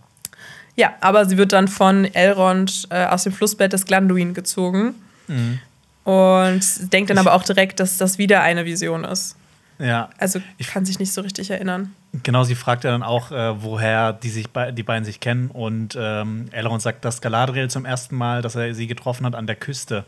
Ja, 0.77 0.95
aber 1.01 1.25
sie 1.25 1.39
wird 1.39 1.53
dann 1.53 1.69
von 1.69 2.05
Elrond 2.05 2.87
äh, 2.91 3.07
aus 3.07 3.25
dem 3.25 3.33
Flussbett 3.33 3.73
des 3.73 3.87
Glanduin 3.87 4.35
gezogen. 4.35 4.95
Mhm. 5.27 5.59
Und 6.05 6.93
denkt 6.93 7.11
dann 7.11 7.19
aber 7.19 7.33
auch 7.33 7.43
direkt, 7.43 7.81
dass 7.81 7.97
das 7.97 8.19
wieder 8.19 8.43
eine 8.43 8.65
Vision 8.65 9.03
ist. 9.05 9.37
Ja. 9.79 10.11
Also 10.19 10.41
ich 10.57 10.69
kann 10.69 10.85
sich 10.85 10.99
nicht 10.99 11.13
so 11.13 11.21
richtig 11.21 11.51
erinnern. 11.51 11.93
Genau, 12.23 12.45
sie 12.45 12.55
fragt 12.55 12.85
ja 12.85 12.91
dann 12.91 13.03
auch, 13.03 13.31
äh, 13.31 13.63
woher 13.63 14.13
die, 14.13 14.31
sich 14.31 14.47
die 14.73 14.83
beiden 14.83 15.05
sich 15.05 15.21
kennen. 15.21 15.51
Und 15.51 15.97
ähm, 15.99 16.47
Elrond 16.53 16.81
sagt, 16.81 17.05
dass 17.05 17.21
Galadriel 17.21 17.69
zum 17.69 17.85
ersten 17.85 18.15
Mal, 18.17 18.41
dass 18.43 18.55
er 18.55 18.75
sie 18.75 18.87
getroffen 18.87 19.27
hat 19.27 19.35
an 19.35 19.47
der 19.47 19.57
Küste. 19.57 20.05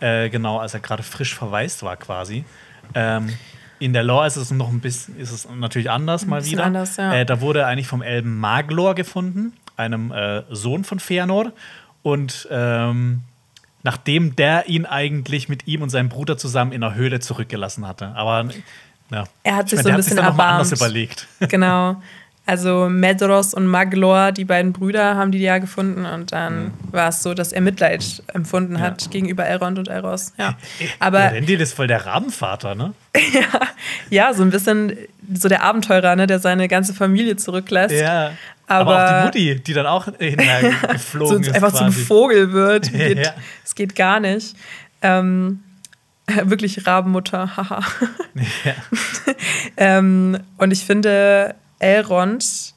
Äh, 0.00 0.30
genau, 0.30 0.58
als 0.58 0.74
er 0.74 0.80
gerade 0.80 1.02
frisch 1.02 1.34
verwaist 1.34 1.82
war 1.82 1.96
quasi. 1.96 2.44
Ähm, 2.94 3.32
in 3.78 3.92
der 3.92 4.02
Lore 4.02 4.26
ist 4.26 4.36
es 4.36 4.50
noch 4.50 4.70
ein 4.70 4.80
bisschen, 4.80 5.18
ist 5.18 5.32
es 5.32 5.48
natürlich 5.54 5.90
anders 5.90 6.26
mal 6.26 6.44
wieder. 6.44 6.64
Anders, 6.64 6.96
ja. 6.96 7.12
äh, 7.12 7.26
da 7.26 7.40
wurde 7.40 7.60
er 7.60 7.66
eigentlich 7.66 7.88
vom 7.88 8.02
Elben 8.02 8.38
Maglor 8.38 8.94
gefunden 8.94 9.52
einem 9.76 10.12
äh, 10.12 10.42
Sohn 10.50 10.84
von 10.84 10.98
Feanor. 10.98 11.52
Und 12.02 12.46
ähm, 12.50 13.22
nachdem 13.82 14.34
der 14.36 14.68
ihn 14.68 14.84
eigentlich 14.86 15.48
mit 15.48 15.66
ihm 15.66 15.82
und 15.82 15.90
seinem 15.90 16.08
Bruder 16.08 16.36
zusammen 16.36 16.72
in 16.72 16.80
der 16.80 16.94
Höhle 16.94 17.20
zurückgelassen 17.20 17.86
hatte. 17.86 18.08
Aber 18.14 18.48
ja, 19.10 19.24
er 19.44 19.56
hat 19.56 19.68
sich 19.68 19.78
meine, 19.78 19.84
so 19.84 19.90
ein 19.90 19.96
bisschen 19.96 20.18
erbarmt. 20.18 20.72
überlegt. 20.72 21.26
Genau. 21.48 22.02
Also 22.48 22.88
Medros 22.88 23.54
und 23.54 23.66
Maglor, 23.66 24.30
die 24.30 24.44
beiden 24.44 24.72
Brüder, 24.72 25.16
haben 25.16 25.32
die 25.32 25.38
ja 25.38 25.58
gefunden 25.58 26.06
und 26.06 26.30
dann 26.30 26.66
mhm. 26.66 26.72
war 26.92 27.08
es 27.08 27.24
so, 27.24 27.34
dass 27.34 27.52
er 27.52 27.60
Mitleid 27.60 28.22
empfunden 28.32 28.78
hat 28.78 29.02
ja. 29.02 29.10
gegenüber 29.10 29.44
Elrond 29.44 29.80
und 29.80 29.88
Elros. 29.88 30.32
Ja. 30.38 30.56
Aber 31.00 31.24
ja, 31.24 31.28
Rendil 31.30 31.60
ist 31.60 31.74
voll 31.74 31.88
der 31.88 32.06
Rabenvater, 32.06 32.76
ne? 32.76 32.94
ja, 33.32 33.60
ja, 34.10 34.32
so 34.32 34.44
ein 34.44 34.50
bisschen 34.50 34.96
so 35.34 35.48
der 35.48 35.62
Abenteurer, 35.62 36.16
ne, 36.16 36.26
der 36.26 36.38
seine 36.38 36.68
ganze 36.68 36.94
Familie 36.94 37.36
zurücklässt. 37.36 37.94
Ja. 37.94 38.32
Aber, 38.66 38.98
aber, 38.98 39.26
auch 39.26 39.30
die 39.30 39.50
Mutti, 39.50 39.62
die 39.62 39.72
dann 39.72 39.86
auch 39.86 40.04
hinterher 40.18 40.72
geflogen 40.92 41.44
so 41.44 41.50
ist. 41.50 41.54
Einfach 41.54 41.70
quasi. 41.70 41.84
zum 41.84 41.92
Vogel 41.92 42.52
wird. 42.52 42.92
Geht, 42.92 43.18
ja. 43.18 43.34
Es 43.64 43.74
geht 43.74 43.94
gar 43.94 44.20
nicht. 44.20 44.56
Ähm, 45.02 45.60
wirklich 46.42 46.86
Rabenmutter, 46.86 47.56
haha. 47.56 47.80
ja. 48.64 48.74
ähm, 49.76 50.38
und 50.58 50.72
ich 50.72 50.84
finde, 50.84 51.54
Elrond, 51.78 52.74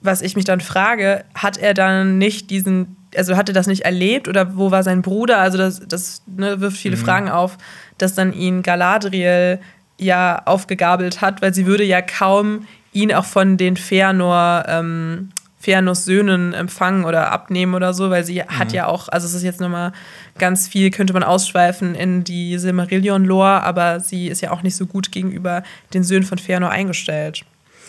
was 0.00 0.20
ich 0.20 0.36
mich 0.36 0.44
dann 0.44 0.60
frage, 0.60 1.24
hat 1.34 1.56
er 1.56 1.72
dann 1.72 2.18
nicht 2.18 2.50
diesen, 2.50 2.96
also 3.16 3.36
hat 3.36 3.48
er 3.48 3.54
das 3.54 3.66
nicht 3.66 3.82
erlebt 3.82 4.28
oder 4.28 4.56
wo 4.56 4.70
war 4.70 4.82
sein 4.82 5.00
Bruder? 5.00 5.38
Also 5.38 5.56
das, 5.56 5.80
das 5.88 6.22
ne, 6.26 6.60
wirft 6.60 6.76
viele 6.76 6.96
mhm. 6.96 7.00
Fragen 7.00 7.28
auf, 7.30 7.56
dass 7.96 8.14
dann 8.14 8.34
ihn 8.34 8.62
Galadriel 8.62 9.60
ja 9.98 10.42
aufgegabelt 10.44 11.20
hat, 11.20 11.42
weil 11.42 11.54
sie 11.54 11.66
würde 11.66 11.84
ja 11.84 12.02
kaum 12.02 12.66
ihn 12.92 13.12
auch 13.12 13.24
von 13.24 13.56
den 13.56 13.76
Fëanor, 13.76 14.64
ähm, 14.68 15.30
Fëanors 15.62 16.04
Söhnen 16.04 16.52
empfangen 16.52 17.04
oder 17.04 17.32
abnehmen 17.32 17.74
oder 17.74 17.94
so, 17.94 18.10
weil 18.10 18.24
sie 18.24 18.42
mhm. 18.42 18.58
hat 18.58 18.72
ja 18.72 18.86
auch, 18.86 19.08
also 19.08 19.26
es 19.26 19.34
ist 19.34 19.42
jetzt 19.42 19.60
nochmal 19.60 19.92
ganz 20.38 20.68
viel, 20.68 20.90
könnte 20.90 21.12
man 21.12 21.22
ausschweifen 21.22 21.94
in 21.94 22.24
die 22.24 22.58
Silmarillion-Lore, 22.58 23.62
aber 23.62 24.00
sie 24.00 24.28
ist 24.28 24.40
ja 24.40 24.50
auch 24.50 24.62
nicht 24.62 24.76
so 24.76 24.86
gut 24.86 25.12
gegenüber 25.12 25.62
den 25.92 26.04
Söhnen 26.04 26.24
von 26.24 26.38
Fëanor 26.38 26.68
eingestellt. 26.68 27.44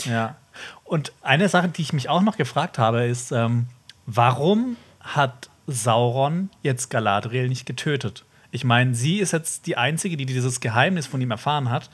Ja. 0.06 0.36
Und 0.84 1.12
eine 1.22 1.50
Sache, 1.50 1.70
die 1.70 1.82
ich 1.82 1.94
mich 1.94 2.10
auch 2.10 2.22
noch 2.22 2.38
gefragt 2.38 2.80
habe, 2.80 3.06
ist, 3.06 3.32
ähm, 3.32 3.68
warum 4.06 4.78
hat 5.02 5.50
Sauron 5.68 6.50
jetzt 6.62 6.90
Galadriel 6.90 7.48
nicht 7.48 7.66
getötet? 7.66 8.25
Ich 8.56 8.64
meine, 8.64 8.96
sie 8.96 9.20
ist 9.20 9.34
jetzt 9.34 9.68
die 9.68 9.76
Einzige, 9.76 10.16
die 10.16 10.26
dieses 10.26 10.62
Geheimnis 10.62 11.08
von 11.08 11.20
ihm 11.20 11.30
erfahren 11.30 11.70
hat. 11.70 11.90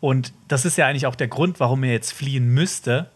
Und 0.00 0.32
das 0.48 0.64
ist 0.64 0.78
ja 0.78 0.86
eigentlich 0.86 1.06
auch 1.06 1.14
der 1.14 1.28
Grund, 1.28 1.60
warum 1.60 1.84
er 1.84 1.92
jetzt 1.92 2.12
fliehen 2.12 2.48
müsste, 2.48 3.10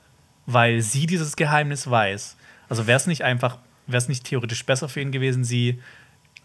weil 0.45 0.83
sie 0.83 1.07
dieses 1.07 1.35
Geheimnis 1.37 1.91
weiß. 1.91 2.37
Also 2.69 2.87
wäre 2.87 2.99
es 2.99 3.07
nicht 3.07 3.25
einfach, 3.25 3.57
wäre 3.87 3.99
es 3.99 4.09
nicht 4.09 4.25
theoretisch 4.25 4.67
besser 4.67 4.89
für 4.91 5.01
ihn 5.01 5.13
gewesen, 5.13 5.45
sie 5.45 5.81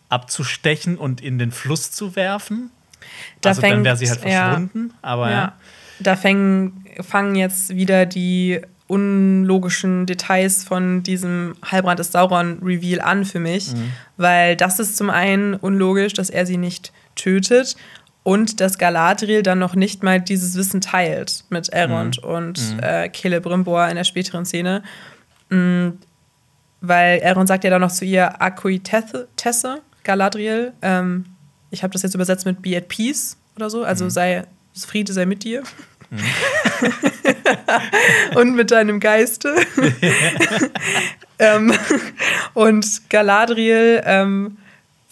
abzustechen 0.07 0.97
und 0.97 1.19
in 1.19 1.39
den 1.39 1.51
Fluss 1.51 1.91
zu 1.91 2.15
werfen? 2.15 2.71
Da 3.41 3.49
also 3.49 3.61
fängt, 3.61 3.73
dann 3.73 3.83
wäre 3.83 3.97
sie 3.97 4.09
halt 4.09 4.21
verschwunden. 4.21 4.91
Ja, 4.93 4.97
aber 5.01 5.29
ja. 5.29 5.35
ja. 5.35 5.53
Da 5.99 6.15
fängen, 6.15 6.85
fangen 7.01 7.35
jetzt 7.35 7.75
wieder 7.75 8.05
die 8.05 8.61
unlogischen 8.87 10.05
Details 10.05 10.63
von 10.63 11.01
diesem 11.01 11.55
Heilbrand 11.69 11.99
des 11.99 12.11
Sauron-Reveal 12.11 13.01
an 13.01 13.25
für 13.25 13.39
mich, 13.39 13.73
mhm. 13.73 13.91
weil 14.17 14.55
das 14.55 14.79
ist 14.79 14.97
zum 14.97 15.09
einen 15.09 15.55
unlogisch, 15.55 16.13
dass 16.13 16.29
er 16.29 16.45
sie 16.45 16.57
nicht 16.57 16.93
tötet 17.15 17.75
und 18.23 18.59
dass 18.59 18.77
Galadriel 18.77 19.43
dann 19.43 19.59
noch 19.59 19.75
nicht 19.75 20.03
mal 20.03 20.21
dieses 20.21 20.55
Wissen 20.55 20.81
teilt 20.81 21.45
mit 21.49 21.73
Elrond 21.73 22.23
mhm. 22.23 22.29
und 22.29 22.73
mhm. 22.73 22.79
äh, 22.79 23.11
Celebrimbor 23.11 23.87
in 23.87 23.95
der 23.95 24.03
späteren 24.03 24.45
Szene. 24.45 24.83
Mhm, 25.49 25.99
weil 26.81 27.19
Elrond 27.19 27.47
sagt 27.47 27.63
ja 27.63 27.69
dann 27.69 27.81
noch 27.81 27.91
zu 27.91 28.05
ihr 28.05 28.41
Akuitesse, 28.41 29.27
Galadriel. 30.03 30.73
Ähm, 30.81 31.25
ich 31.71 31.83
habe 31.83 31.93
das 31.93 32.03
jetzt 32.03 32.13
übersetzt 32.13 32.45
mit 32.45 32.61
Be 32.61 32.77
at 32.77 32.87
Peace 32.87 33.37
oder 33.55 33.69
so, 33.69 33.83
also 33.83 34.05
mhm. 34.05 34.09
sei 34.09 34.43
Friede 34.75 35.13
sei 35.13 35.25
mit 35.25 35.43
dir. 35.43 35.63
Und 38.35 38.55
mit 38.55 38.71
deinem 38.71 38.99
Geiste. 38.99 39.55
ähm, 41.39 41.73
und 42.53 43.09
Galadriel 43.09 44.01
ähm, 44.05 44.57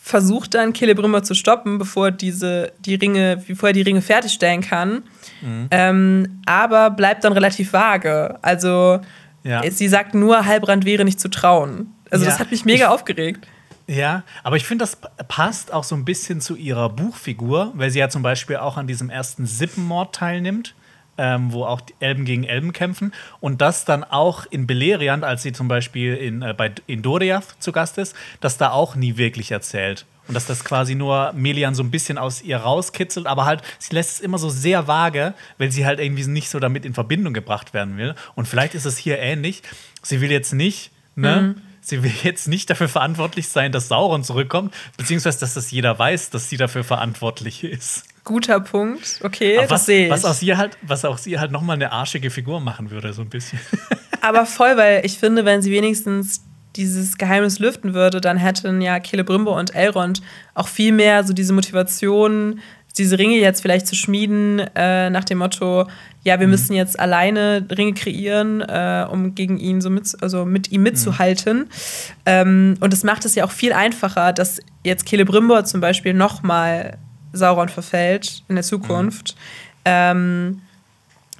versucht 0.01 0.53
dann 0.53 0.75
Celebrimbor 0.75 1.23
zu 1.23 1.33
stoppen, 1.33 1.77
bevor 1.77 2.11
diese 2.11 2.71
die 2.79 2.95
Ringe, 2.95 3.43
bevor 3.47 3.69
er 3.69 3.73
die 3.73 3.81
Ringe 3.81 4.01
fertigstellen 4.01 4.61
kann. 4.61 5.03
Mhm. 5.41 5.67
Ähm, 5.71 6.41
aber 6.45 6.89
bleibt 6.89 7.23
dann 7.23 7.33
relativ 7.33 7.73
vage. 7.73 8.37
Also 8.41 8.99
ja. 9.43 9.61
sie 9.69 9.87
sagt 9.87 10.13
nur, 10.13 10.45
Halbrand 10.45 10.85
wäre 10.85 11.05
nicht 11.05 11.19
zu 11.19 11.29
trauen. 11.29 11.93
Also 12.09 12.25
ja. 12.25 12.31
das 12.31 12.39
hat 12.39 12.51
mich 12.51 12.65
mega 12.65 12.85
ich, 12.85 12.91
aufgeregt. 12.91 13.47
Ja, 13.87 14.23
aber 14.43 14.55
ich 14.55 14.65
finde, 14.65 14.83
das 14.83 14.97
passt 15.27 15.73
auch 15.73 15.83
so 15.83 15.95
ein 15.95 16.05
bisschen 16.05 16.41
zu 16.41 16.55
ihrer 16.55 16.89
Buchfigur, 16.89 17.71
weil 17.75 17.89
sie 17.89 17.99
ja 17.99 18.09
zum 18.09 18.23
Beispiel 18.23 18.57
auch 18.57 18.77
an 18.77 18.87
diesem 18.87 19.09
ersten 19.09 19.45
Sippenmord 19.45 20.15
teilnimmt 20.15 20.73
ähm, 21.17 21.51
wo 21.51 21.65
auch 21.65 21.81
Elben 21.99 22.25
gegen 22.25 22.43
Elben 22.43 22.73
kämpfen. 22.73 23.13
Und 23.39 23.61
das 23.61 23.85
dann 23.85 24.03
auch 24.03 24.45
in 24.49 24.67
Beleriand, 24.67 25.23
als 25.23 25.43
sie 25.43 25.53
zum 25.53 25.67
Beispiel 25.67 26.15
in, 26.15 26.41
äh, 26.41 26.53
bei, 26.53 26.71
in 26.87 27.01
Doriath 27.01 27.55
zu 27.59 27.71
Gast 27.71 27.97
ist, 27.97 28.15
das 28.39 28.57
da 28.57 28.71
auch 28.71 28.95
nie 28.95 29.17
wirklich 29.17 29.51
erzählt. 29.51 30.05
Und 30.27 30.35
dass 30.35 30.45
das 30.45 30.63
quasi 30.63 30.95
nur 30.95 31.33
Melian 31.33 31.75
so 31.75 31.83
ein 31.83 31.91
bisschen 31.91 32.17
aus 32.17 32.41
ihr 32.41 32.57
rauskitzelt, 32.57 33.27
aber 33.27 33.45
halt, 33.45 33.61
sie 33.77 33.93
lässt 33.93 34.11
es 34.11 34.19
immer 34.21 34.37
so 34.37 34.49
sehr 34.49 34.87
vage, 34.87 35.33
weil 35.57 35.71
sie 35.71 35.85
halt 35.85 35.99
irgendwie 35.99 36.25
nicht 36.27 36.49
so 36.49 36.59
damit 36.59 36.85
in 36.85 36.93
Verbindung 36.93 37.33
gebracht 37.33 37.73
werden 37.73 37.97
will. 37.97 38.15
Und 38.35 38.47
vielleicht 38.47 38.73
ist 38.73 38.85
es 38.85 38.97
hier 38.97 39.19
ähnlich. 39.19 39.63
Sie 40.01 40.21
will 40.21 40.31
jetzt 40.31 40.53
nicht, 40.53 40.91
ne? 41.15 41.41
Mhm. 41.41 41.61
Sie 41.81 42.01
will 42.01 42.13
jetzt 42.23 42.47
nicht 42.47 42.69
dafür 42.69 42.87
verantwortlich 42.87 43.49
sein, 43.49 43.73
dass 43.73 43.89
Sauron 43.89 44.23
zurückkommt, 44.23 44.73
beziehungsweise 44.95 45.41
dass 45.41 45.53
das 45.53 45.69
jeder 45.69 45.99
weiß, 45.99 46.29
dass 46.29 46.47
sie 46.47 46.55
dafür 46.55 46.85
verantwortlich 46.85 47.65
ist. 47.65 48.05
Guter 48.23 48.59
Punkt. 48.61 49.19
Okay, 49.23 49.57
Aber 49.57 49.67
das 49.67 49.85
sehe 49.85 50.05
ich. 50.05 50.11
Was 50.11 50.23
aus 50.23 50.41
ihr 50.41 50.57
halt, 50.57 50.77
was 50.81 51.03
auch 51.03 51.19
halt 51.19 51.51
nochmal 51.51 51.75
eine 51.75 51.91
arschige 51.91 52.29
Figur 52.29 52.59
machen 52.59 52.89
würde, 52.89 53.13
so 53.13 53.21
ein 53.21 53.29
bisschen. 53.29 53.59
Aber 54.21 54.45
voll, 54.45 54.77
weil 54.77 55.05
ich 55.05 55.17
finde, 55.17 55.43
wenn 55.43 55.61
sie 55.61 55.71
wenigstens 55.71 56.41
dieses 56.75 57.17
Geheimnis 57.17 57.59
lüften 57.59 57.93
würde, 57.93 58.21
dann 58.21 58.37
hätten 58.37 58.81
ja 58.81 58.99
Celebrimbor 59.03 59.57
und 59.57 59.75
Elrond 59.75 60.21
auch 60.55 60.67
viel 60.67 60.91
mehr 60.91 61.23
so 61.23 61.33
diese 61.33 61.53
Motivation, 61.53 62.61
diese 62.97 63.17
Ringe 63.17 63.37
jetzt 63.37 63.61
vielleicht 63.61 63.87
zu 63.87 63.95
schmieden, 63.95 64.59
äh, 64.75 65.09
nach 65.09 65.23
dem 65.23 65.39
Motto, 65.39 65.87
ja, 66.23 66.39
wir 66.39 66.47
mhm. 66.47 66.51
müssen 66.51 66.73
jetzt 66.73 66.99
alleine 66.99 67.65
Ringe 67.75 67.93
kreieren, 67.93 68.61
äh, 68.61 69.05
um 69.09 69.35
gegen 69.35 69.57
ihn 69.57 69.81
so 69.81 69.89
mit, 69.89 70.15
also 70.21 70.45
mit 70.45 70.71
ihm 70.71 70.83
mitzuhalten. 70.83 71.59
Mhm. 71.59 71.65
Ähm, 72.25 72.77
und 72.79 72.93
das 72.93 73.03
macht 73.03 73.25
es 73.25 73.35
ja 73.35 73.45
auch 73.45 73.51
viel 73.51 73.73
einfacher, 73.73 74.31
dass 74.31 74.59
jetzt 74.83 75.09
Celebrimbor 75.09 75.65
zum 75.65 75.81
Beispiel 75.81 76.13
nochmal 76.13 76.97
Sauron 77.33 77.69
verfällt 77.69 78.43
in 78.47 78.55
der 78.55 78.63
Zukunft. 78.63 79.35
Mhm. 79.35 79.81
Ähm, 79.85 80.61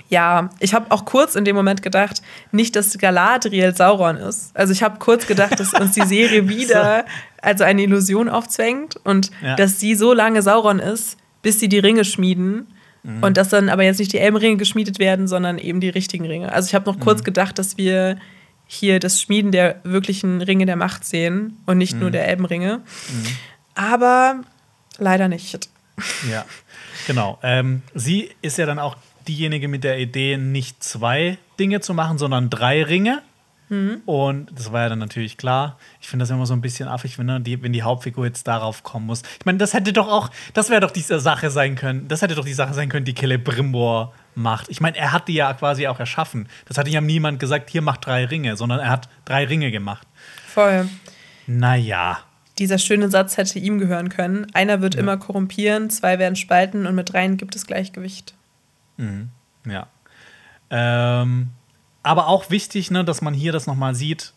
ja, 0.10 0.50
ich 0.60 0.74
habe 0.74 0.92
auch 0.92 1.06
kurz 1.06 1.36
in 1.36 1.46
dem 1.46 1.56
Moment 1.56 1.82
gedacht, 1.82 2.22
nicht, 2.52 2.76
dass 2.76 2.98
Galadriel 2.98 3.76
Sauron 3.76 4.18
ist. 4.18 4.56
Also 4.56 4.72
ich 4.74 4.84
habe 4.84 5.00
kurz 5.00 5.26
gedacht, 5.26 5.60
dass 5.60 5.74
uns 5.74 5.94
die 5.94 6.02
Serie 6.06 6.50
wieder 6.50 7.06
also 7.42 7.64
eine 7.64 7.84
Illusion 7.84 8.30
aufzwängt 8.30 8.96
und 9.04 9.32
ja. 9.42 9.56
dass 9.56 9.80
sie 9.80 9.96
so 9.96 10.14
lange 10.14 10.42
Sauron 10.42 10.80
ist, 10.80 11.18
bis 11.42 11.60
sie 11.60 11.70
die 11.70 11.80
Ringe 11.80 12.06
schmieden. 12.06 12.68
Mhm. 13.04 13.24
Und 13.24 13.38
dass 13.38 13.50
dann 13.50 13.70
aber 13.70 13.84
jetzt 13.84 14.00
nicht 14.00 14.14
die 14.14 14.20
Elbenringe 14.20 14.58
geschmiedet 14.58 15.00
werden, 15.00 15.28
sondern 15.28 15.58
eben 15.58 15.82
die 15.82 15.90
richtigen 15.90 16.26
Ringe. 16.26 16.52
Also 16.52 16.68
ich 16.68 16.76
habe 16.76 16.90
noch 16.90 17.00
kurz 17.00 17.22
mhm. 17.22 17.26
gedacht, 17.26 17.60
dass 17.60 17.78
wir 17.78 18.18
hier 18.66 19.00
das 19.00 19.22
Schmieden 19.22 19.52
der 19.52 19.80
wirklichen 19.84 20.42
Ringe 20.42 20.66
der 20.66 20.76
Macht 20.76 21.06
sehen 21.06 21.58
und 21.66 21.78
nicht 21.78 21.96
mhm. 21.96 22.00
nur 22.00 22.12
der 22.12 22.28
Elbenringe. 22.28 22.78
Mhm. 22.78 23.28
Aber 23.76 24.42
leider 24.98 25.28
nicht. 25.28 25.70
Ja, 26.30 26.46
genau. 27.08 27.40
Ähm, 27.44 27.84
sie 27.94 28.32
ist 28.42 28.58
ja 28.58 28.66
dann 28.66 28.80
auch 28.80 28.96
diejenige 29.28 29.68
mit 29.68 29.84
der 29.84 30.00
Idee, 30.00 30.38
nicht 30.38 30.84
zwei 30.84 31.38
Dinge 31.60 31.82
zu 31.82 31.94
machen, 31.94 32.18
sondern 32.18 32.50
drei 32.50 32.84
Ringe. 32.84 33.22
Mhm. 33.70 34.02
Und 34.06 34.52
das 34.54 34.72
war 34.72 34.82
ja 34.82 34.90
dann 34.90 35.00
natürlich 35.00 35.38
klar. 35.38 35.78
Ich 36.02 36.08
finde 36.08 36.24
das 36.24 36.30
immer 36.30 36.46
so 36.46 36.54
ein 36.54 36.62
bisschen 36.62 36.88
affig, 36.88 37.18
wenn, 37.18 37.26
ne, 37.26 37.42
die, 37.42 37.62
wenn 37.64 37.74
die 37.74 37.84
Hauptfigur 37.84 38.26
jetzt 38.26 38.48
darauf 38.48 38.84
kommen 38.84 39.06
muss. 39.06 39.22
Ich 39.40 39.46
meine, 39.46 39.58
das 39.58 39.74
hätte 39.74 39.94
doch 39.94 40.08
auch, 40.08 40.30
das 40.54 40.70
wäre 40.70 40.82
doch 40.82 40.92
diese 40.92 41.20
Sache 41.20 41.50
sein 41.50 41.76
können, 41.76 42.08
das 42.08 42.22
hätte 42.22 42.36
doch 42.36 42.46
die 42.46 42.54
Sache 42.54 42.74
sein 42.74 42.90
können, 42.90 43.06
die 43.06 43.16
Celebrimbor 43.16 44.14
macht. 44.36 44.70
Ich 44.70 44.82
meine, 44.82 44.98
er 44.98 45.12
hat 45.12 45.28
die 45.28 45.34
ja 45.34 45.54
quasi 45.54 45.88
auch 45.88 46.00
erschaffen. 46.00 46.48
Das 46.66 46.78
hat 46.78 46.88
ihm 46.88 47.06
niemand 47.06 47.40
gesagt, 47.40 47.70
hier 47.70 47.82
macht 47.82 48.06
drei 48.06 48.26
Ringe, 48.26 48.58
sondern 48.58 48.80
er 48.80 48.90
hat 48.90 49.10
drei 49.26 49.46
Ringe 49.46 49.72
gemacht. 49.72 50.08
Voll. 50.48 50.88
Naja. 51.48 52.20
Dieser 52.60 52.78
schöne 52.78 53.10
Satz 53.10 53.38
hätte 53.38 53.60
ihm 53.60 53.80
gehören 53.80 54.10
können. 54.10 54.48
Einer 54.54 54.82
wird 54.82 54.96
ja. 54.96 55.02
immer 55.02 55.18
korrumpieren, 55.18 55.90
zwei 55.90 56.20
werden 56.20 56.36
spalten 56.36 56.86
und 56.86 56.96
mit 56.96 57.12
dreien 57.12 57.38
gibt 57.38 57.56
es 57.56 57.66
Gleichgewicht. 57.66 58.36
Mhm. 58.98 59.30
Ja. 59.66 59.88
Ähm, 60.70 61.50
aber 62.04 62.28
auch 62.28 62.50
wichtig, 62.50 62.92
ne, 62.92 63.04
dass 63.04 63.22
man 63.22 63.34
hier 63.34 63.52
das 63.52 63.66
nochmal 63.66 63.96
sieht. 63.96 64.34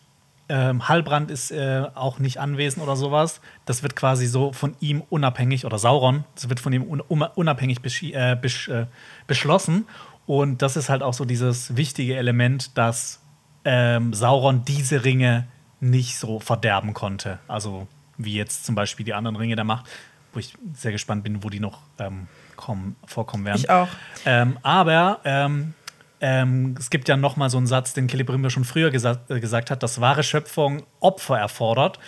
Ähm, 0.49 0.87
Hallbrand 0.87 1.29
ist 1.29 1.51
äh, 1.51 1.83
auch 1.93 2.19
nicht 2.19 2.39
anwesend 2.39 2.81
oder 2.81 2.95
sowas. 2.95 3.41
Das 3.65 3.83
wird 3.83 3.95
quasi 3.95 4.27
so 4.27 4.53
von 4.53 4.75
ihm 4.79 5.03
unabhängig, 5.09 5.65
oder 5.65 5.77
Sauron, 5.77 6.23
das 6.35 6.47
wird 6.49 6.59
von 6.59 6.71
ihm 6.71 6.83
un 6.83 7.01
unabhängig 7.01 7.79
äh, 8.13 8.35
besch 8.35 8.69
äh, 8.69 8.85
beschlossen. 9.27 9.85
Und 10.25 10.61
das 10.61 10.77
ist 10.77 10.89
halt 10.89 11.03
auch 11.03 11.13
so 11.13 11.25
dieses 11.25 11.75
wichtige 11.75 12.15
Element, 12.15 12.77
dass 12.77 13.21
ähm, 13.65 14.13
Sauron 14.13 14.63
diese 14.65 15.03
Ringe 15.03 15.47
nicht 15.79 16.17
so 16.17 16.39
verderben 16.39 16.93
konnte. 16.93 17.39
Also 17.47 17.87
wie 18.17 18.33
jetzt 18.33 18.65
zum 18.65 18.75
Beispiel 18.75 19.05
die 19.05 19.13
anderen 19.13 19.35
Ringe 19.35 19.55
der 19.55 19.65
Macht, 19.65 19.85
wo 20.33 20.39
ich 20.39 20.53
sehr 20.73 20.91
gespannt 20.91 21.23
bin, 21.23 21.43
wo 21.43 21.49
die 21.49 21.59
noch 21.59 21.81
ähm, 21.99 22.27
kommen, 22.55 22.95
vorkommen 23.05 23.45
werden. 23.45 23.59
Ich 23.59 23.69
auch. 23.69 23.89
Ähm, 24.25 24.57
aber 24.63 25.19
ähm, 25.23 25.73
ähm, 26.19 26.75
es 26.77 26.89
gibt 26.89 27.07
ja 27.07 27.17
noch 27.17 27.35
mal 27.35 27.49
so 27.49 27.57
einen 27.57 27.67
Satz, 27.67 27.93
den 27.93 28.09
Celebrimbor 28.09 28.49
schon 28.49 28.65
früher 28.65 28.89
gesa 28.89 29.19
äh, 29.29 29.39
gesagt 29.39 29.71
hat, 29.71 29.83
dass 29.83 30.01
wahre 30.01 30.23
Schöpfung 30.23 30.83
Opfer 30.99 31.37
erfordert. 31.37 31.99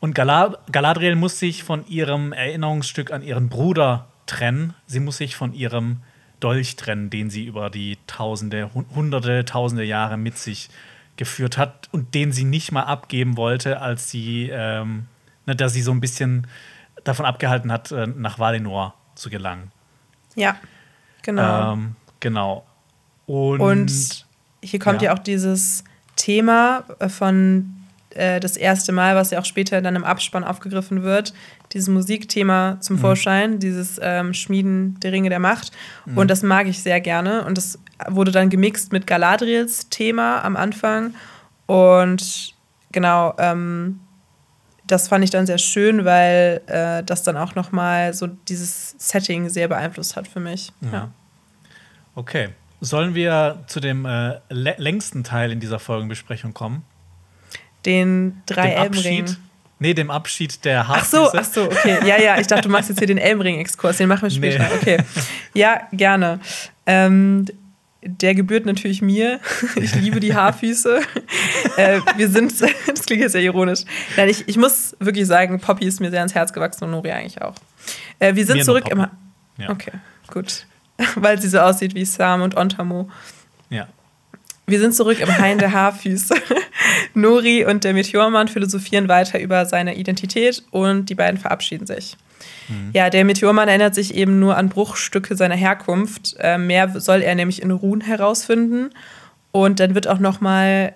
Und 0.00 0.14
Galad 0.14 0.58
Galadriel 0.72 1.16
muss 1.16 1.38
sich 1.38 1.62
von 1.64 1.86
ihrem 1.86 2.32
Erinnerungsstück 2.32 3.12
an 3.12 3.22
ihren 3.22 3.48
Bruder 3.48 4.08
trennen. 4.26 4.74
Sie 4.86 5.00
muss 5.00 5.18
sich 5.18 5.36
von 5.36 5.52
ihrem 5.52 6.02
Dolch 6.40 6.76
trennen, 6.76 7.10
den 7.10 7.30
sie 7.30 7.44
über 7.46 7.68
die 7.68 7.98
Tausende, 8.06 8.70
Hunderte, 8.72 9.44
Tausende 9.44 9.84
Jahre 9.84 10.16
mit 10.16 10.38
sich 10.38 10.70
geführt 11.16 11.58
hat 11.58 11.88
und 11.90 12.14
den 12.14 12.30
sie 12.32 12.44
nicht 12.44 12.70
mal 12.70 12.84
abgeben 12.84 13.36
wollte, 13.36 13.80
als 13.80 14.08
sie, 14.08 14.48
ähm, 14.52 15.06
ne, 15.48 15.56
dass 15.56 15.72
sie 15.72 15.82
so 15.82 15.90
ein 15.90 16.00
bisschen 16.00 16.46
davon 17.02 17.26
abgehalten 17.26 17.72
hat, 17.72 17.90
äh, 17.90 18.06
nach 18.06 18.38
Valinor 18.38 18.94
zu 19.14 19.30
gelangen. 19.30 19.72
Ja, 20.36 20.56
genau. 21.22 21.72
Ähm, 21.72 21.96
genau. 22.20 22.64
Und, 23.26 23.60
Und, 23.60 24.26
hier 24.62 24.78
kommt 24.78 25.02
ja. 25.02 25.10
ja 25.10 25.14
auch 25.14 25.18
dieses 25.18 25.84
Thema 26.16 26.84
äh, 26.98 27.08
von 27.08 27.74
äh, 28.10 28.40
das 28.40 28.56
erste 28.56 28.92
Mal, 28.92 29.16
was 29.16 29.30
ja 29.30 29.40
auch 29.40 29.44
später 29.44 29.80
dann 29.80 29.96
im 29.96 30.04
Abspann 30.04 30.44
aufgegriffen 30.44 31.02
wird, 31.02 31.34
dieses 31.72 31.88
Musikthema 31.88 32.78
zum 32.80 32.96
mhm. 32.96 33.00
Vorschein, 33.00 33.58
dieses 33.58 33.98
ähm, 34.02 34.34
Schmieden 34.34 34.98
der 35.00 35.12
Ringe 35.12 35.28
der 35.28 35.38
Macht. 35.38 35.72
Mhm. 36.06 36.18
Und 36.18 36.30
das 36.30 36.42
mag 36.42 36.66
ich 36.66 36.82
sehr 36.82 37.00
gerne. 37.00 37.44
Und 37.44 37.58
das 37.58 37.78
wurde 38.06 38.32
dann 38.32 38.50
gemixt 38.50 38.92
mit 38.92 39.06
Galadriels 39.06 39.88
Thema 39.88 40.44
am 40.44 40.56
Anfang. 40.56 41.14
Und 41.66 42.54
genau, 42.92 43.34
ähm, 43.38 44.00
das 44.88 45.08
fand 45.08 45.22
ich 45.22 45.30
dann 45.30 45.46
sehr 45.46 45.58
schön, 45.58 46.04
weil 46.04 46.60
äh, 46.66 47.04
das 47.04 47.22
dann 47.22 47.36
auch 47.36 47.54
noch 47.54 47.72
mal 47.72 48.12
so 48.14 48.26
dieses 48.26 48.94
Setting 48.98 49.48
sehr 49.48 49.68
beeinflusst 49.68 50.16
hat 50.16 50.26
für 50.26 50.40
mich. 50.40 50.72
Ja. 50.80 50.92
ja. 50.92 51.10
Okay. 52.14 52.48
Sollen 52.80 53.14
wir 53.14 53.64
zu 53.66 53.80
dem 53.80 54.04
äh, 54.06 54.40
längsten 54.50 55.24
Teil 55.24 55.52
in 55.52 55.60
dieser 55.60 55.78
Folgenbesprechung 55.78 56.54
kommen? 56.54 56.84
Den 57.84 58.42
drei 58.46 58.70
Elbenring. 58.72 59.36
Nee, 59.80 59.94
dem 59.94 60.10
Abschied 60.10 60.64
der 60.64 60.88
Haarfüße. 60.88 61.22
Ach 61.28 61.32
so, 61.32 61.38
ach 61.38 61.44
so, 61.44 61.64
okay. 61.64 61.98
Ja, 62.04 62.20
ja, 62.20 62.38
ich 62.40 62.48
dachte, 62.48 62.62
du 62.62 62.68
machst 62.68 62.88
jetzt 62.88 62.98
hier 62.98 63.06
den 63.06 63.18
Elbenring-Exkurs. 63.18 63.98
Den 63.98 64.08
machen 64.08 64.22
wir 64.22 64.30
später. 64.30 64.64
Nee. 64.64 64.74
Okay. 64.74 64.98
Ja, 65.54 65.82
gerne. 65.92 66.40
Ähm, 66.86 67.46
der 68.02 68.34
gebührt 68.34 68.66
natürlich 68.66 69.02
mir. 69.02 69.40
Ich 69.76 69.94
liebe 69.94 70.20
die 70.20 70.34
Haarfüße. 70.34 71.00
äh, 71.76 72.00
wir 72.16 72.28
sind, 72.28 72.52
das 72.86 73.06
klingt 73.06 73.22
jetzt 73.22 73.32
sehr 73.32 73.42
ironisch. 73.42 73.80
Nein, 74.16 74.28
ich, 74.28 74.48
ich 74.48 74.56
muss 74.56 74.96
wirklich 75.00 75.26
sagen, 75.26 75.58
Poppy 75.60 75.86
ist 75.86 76.00
mir 76.00 76.10
sehr 76.10 76.20
ans 76.20 76.34
Herz 76.34 76.52
gewachsen 76.52 76.84
und 76.84 76.92
Nori 76.92 77.10
eigentlich 77.10 77.42
auch. 77.42 77.54
Äh, 78.18 78.34
wir 78.34 78.46
sind 78.46 78.58
mir 78.58 78.64
zurück 78.64 78.88
im. 78.88 79.06
Ja. 79.56 79.70
Okay, 79.70 79.92
gut. 80.28 80.66
Weil 81.16 81.40
sie 81.40 81.48
so 81.48 81.58
aussieht 81.58 81.94
wie 81.94 82.04
Sam 82.04 82.42
und 82.42 82.56
Ontamo. 82.56 83.10
Wir 84.68 84.80
sind 84.80 84.94
zurück 84.94 85.18
im 85.20 85.38
Hain 85.38 85.58
der 85.58 85.72
Haarfüße. 85.72 86.34
Nori 87.14 87.64
und 87.64 87.84
der 87.84 87.94
Meteormann 87.94 88.48
philosophieren 88.48 89.08
weiter 89.08 89.40
über 89.40 89.64
seine 89.64 89.96
Identität 89.96 90.62
und 90.70 91.06
die 91.06 91.14
beiden 91.14 91.40
verabschieden 91.40 91.86
sich. 91.86 92.16
Mhm. 92.68 92.90
Ja, 92.92 93.08
der 93.08 93.24
Meteormann 93.24 93.68
erinnert 93.68 93.94
sich 93.94 94.14
eben 94.14 94.38
nur 94.38 94.58
an 94.58 94.68
Bruchstücke 94.68 95.36
seiner 95.36 95.56
Herkunft. 95.56 96.36
Äh, 96.38 96.58
mehr 96.58 97.00
soll 97.00 97.22
er 97.22 97.34
nämlich 97.34 97.62
in 97.62 97.70
Ruhen 97.70 98.02
herausfinden. 98.02 98.90
Und 99.52 99.80
dann 99.80 99.94
wird 99.94 100.06
auch 100.06 100.18
noch 100.18 100.42
mal 100.42 100.92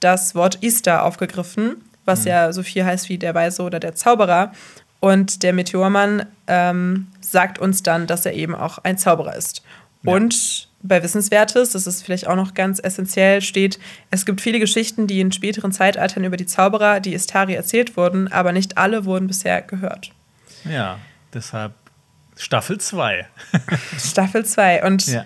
das 0.00 0.34
Wort 0.34 0.62
Easter 0.62 1.04
aufgegriffen, 1.04 1.76
was 2.06 2.22
mhm. 2.22 2.28
ja 2.28 2.52
so 2.52 2.62
viel 2.62 2.84
heißt 2.84 3.10
wie 3.10 3.18
der 3.18 3.34
Weise 3.34 3.62
oder 3.62 3.80
der 3.80 3.94
Zauberer. 3.94 4.52
Und 5.00 5.42
der 5.42 5.52
Meteormann 5.52 6.24
ähm, 6.46 7.08
sagt 7.20 7.58
uns 7.58 7.82
dann, 7.82 8.06
dass 8.06 8.24
er 8.24 8.32
eben 8.32 8.54
auch 8.54 8.78
ein 8.78 8.96
Zauberer 8.96 9.36
ist. 9.36 9.62
Ja. 10.02 10.14
Und 10.14 10.68
bei 10.84 11.02
Wissenswertes, 11.02 11.70
das 11.70 11.86
ist 11.86 12.02
vielleicht 12.02 12.26
auch 12.26 12.36
noch 12.36 12.52
ganz 12.52 12.78
essentiell, 12.78 13.40
steht, 13.40 13.78
es 14.10 14.26
gibt 14.26 14.42
viele 14.42 14.60
Geschichten, 14.60 15.06
die 15.06 15.20
in 15.20 15.32
späteren 15.32 15.72
Zeitaltern 15.72 16.24
über 16.24 16.36
die 16.36 16.46
Zauberer, 16.46 17.00
die 17.00 17.14
Istari 17.14 17.54
erzählt 17.54 17.96
wurden, 17.96 18.30
aber 18.30 18.52
nicht 18.52 18.76
alle 18.76 19.06
wurden 19.06 19.26
bisher 19.26 19.62
gehört. 19.62 20.12
Ja, 20.64 20.98
deshalb 21.32 21.72
Staffel 22.36 22.78
2. 22.78 23.26
Staffel 23.98 24.44
2. 24.44 24.84
Und 24.84 25.06
ja. 25.06 25.24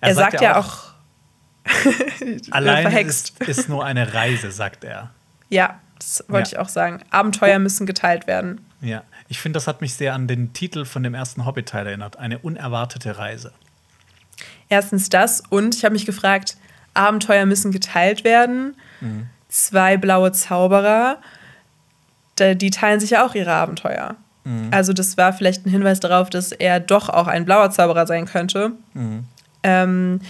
er, 0.00 0.08
er, 0.08 0.14
sagt, 0.14 0.32
sagt 0.32 0.42
ja 0.42 0.56
auch, 0.56 0.92
allein 2.50 2.82
verhext. 2.82 3.40
Ist, 3.40 3.58
ist 3.58 3.68
nur 3.68 3.84
eine 3.84 4.14
Reise, 4.14 4.52
sagt 4.52 4.84
er. 4.84 5.10
Ja, 5.48 5.80
das 5.98 6.24
wollte 6.28 6.52
ja. 6.52 6.58
ich 6.58 6.58
auch 6.64 6.68
sagen. 6.68 7.02
Abenteuer 7.10 7.58
müssen 7.58 7.86
geteilt 7.86 8.28
werden. 8.28 8.64
Ja, 8.80 9.02
ich 9.28 9.40
finde, 9.40 9.56
das 9.56 9.66
hat 9.66 9.80
mich 9.80 9.94
sehr 9.94 10.14
an 10.14 10.28
den 10.28 10.52
Titel 10.52 10.84
von 10.84 11.02
dem 11.02 11.14
ersten 11.14 11.44
Hobbit-Teil 11.44 11.86
erinnert. 11.86 12.18
Eine 12.18 12.38
unerwartete 12.38 13.18
Reise. 13.18 13.52
Erstens 14.72 15.10
das 15.10 15.42
und 15.50 15.74
ich 15.74 15.84
habe 15.84 15.92
mich 15.92 16.06
gefragt, 16.06 16.56
Abenteuer 16.94 17.44
müssen 17.44 17.72
geteilt 17.72 18.24
werden. 18.24 18.74
Mhm. 19.02 19.26
Zwei 19.50 19.98
blaue 19.98 20.32
Zauberer, 20.32 21.18
die 22.40 22.70
teilen 22.70 22.98
sich 22.98 23.10
ja 23.10 23.26
auch 23.26 23.34
ihre 23.34 23.52
Abenteuer. 23.52 24.16
Mhm. 24.44 24.68
Also 24.70 24.94
das 24.94 25.18
war 25.18 25.34
vielleicht 25.34 25.66
ein 25.66 25.70
Hinweis 25.70 26.00
darauf, 26.00 26.30
dass 26.30 26.52
er 26.52 26.80
doch 26.80 27.10
auch 27.10 27.26
ein 27.26 27.44
blauer 27.44 27.70
Zauberer 27.70 28.06
sein 28.06 28.24
könnte. 28.24 28.72
Mhm. 28.94 29.24
Ähm, 29.62 30.20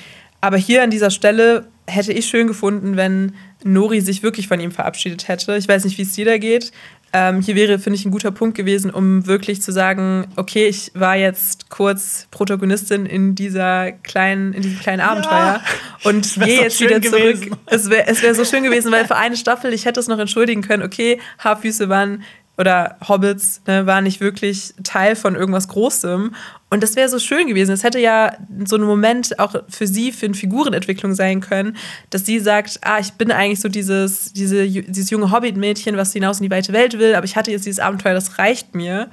aber 0.40 0.56
hier 0.56 0.82
an 0.82 0.90
dieser 0.90 1.12
Stelle 1.12 1.68
hätte 1.86 2.12
ich 2.12 2.26
schön 2.26 2.48
gefunden, 2.48 2.96
wenn 2.96 3.36
Nori 3.62 4.00
sich 4.00 4.24
wirklich 4.24 4.48
von 4.48 4.58
ihm 4.58 4.72
verabschiedet 4.72 5.28
hätte. 5.28 5.56
Ich 5.56 5.68
weiß 5.68 5.84
nicht, 5.84 5.98
wie 5.98 6.02
es 6.02 6.14
dir 6.14 6.24
da 6.24 6.38
geht. 6.38 6.72
Ähm, 7.14 7.42
hier 7.42 7.54
wäre, 7.56 7.78
finde 7.78 7.98
ich, 7.98 8.06
ein 8.06 8.10
guter 8.10 8.30
Punkt 8.30 8.56
gewesen, 8.56 8.90
um 8.90 9.26
wirklich 9.26 9.60
zu 9.60 9.70
sagen, 9.70 10.26
okay, 10.36 10.66
ich 10.66 10.92
war 10.94 11.14
jetzt 11.14 11.68
kurz 11.68 12.26
Protagonistin 12.30 13.04
in 13.04 13.34
dieser 13.34 13.92
kleinen, 13.92 14.54
in 14.54 14.62
diesem 14.62 14.78
kleinen 14.78 15.00
ja, 15.00 15.10
Abenteuer 15.10 15.60
und 16.04 16.34
gehe 16.36 16.62
jetzt 16.62 16.80
wieder 16.80 17.00
gewesen. 17.00 17.42
zurück. 17.42 17.58
Es 17.66 17.90
wäre 17.90 18.06
es 18.06 18.22
wär 18.22 18.34
so 18.34 18.46
schön 18.46 18.62
gewesen, 18.62 18.90
weil 18.90 19.06
für 19.06 19.16
eine 19.16 19.36
Staffel, 19.36 19.74
ich 19.74 19.84
hätte 19.84 20.00
es 20.00 20.08
noch 20.08 20.18
entschuldigen 20.18 20.62
können, 20.62 20.82
okay, 20.82 21.18
Haarfüße 21.38 21.90
waren 21.90 22.22
oder 22.56 22.96
Hobbits 23.06 23.62
ne, 23.66 23.86
waren 23.86 24.04
nicht 24.04 24.20
wirklich 24.20 24.74
Teil 24.82 25.16
von 25.16 25.34
irgendwas 25.34 25.68
Großem. 25.68 26.34
Und 26.72 26.82
das 26.82 26.96
wäre 26.96 27.06
so 27.10 27.18
schön 27.18 27.48
gewesen. 27.48 27.72
Es 27.72 27.84
hätte 27.84 27.98
ja 27.98 28.34
so 28.64 28.76
ein 28.76 28.82
Moment 28.82 29.38
auch 29.38 29.54
für 29.68 29.86
sie, 29.86 30.10
für 30.10 30.24
eine 30.24 30.34
Figurenentwicklung 30.34 31.14
sein 31.14 31.42
können, 31.42 31.76
dass 32.08 32.24
sie 32.24 32.40
sagt, 32.40 32.80
ah, 32.80 32.98
ich 32.98 33.12
bin 33.12 33.30
eigentlich 33.30 33.60
so 33.60 33.68
dieses, 33.68 34.32
diese, 34.32 34.66
dieses 34.66 35.10
junge 35.10 35.30
Hobbit-Mädchen, 35.30 35.98
was 35.98 36.14
hinaus 36.14 36.40
in 36.40 36.44
die 36.44 36.50
weite 36.50 36.72
Welt 36.72 36.98
will, 36.98 37.14
aber 37.14 37.26
ich 37.26 37.36
hatte 37.36 37.50
jetzt 37.50 37.66
dieses 37.66 37.78
Abenteuer, 37.78 38.14
das 38.14 38.38
reicht 38.38 38.74
mir. 38.74 39.10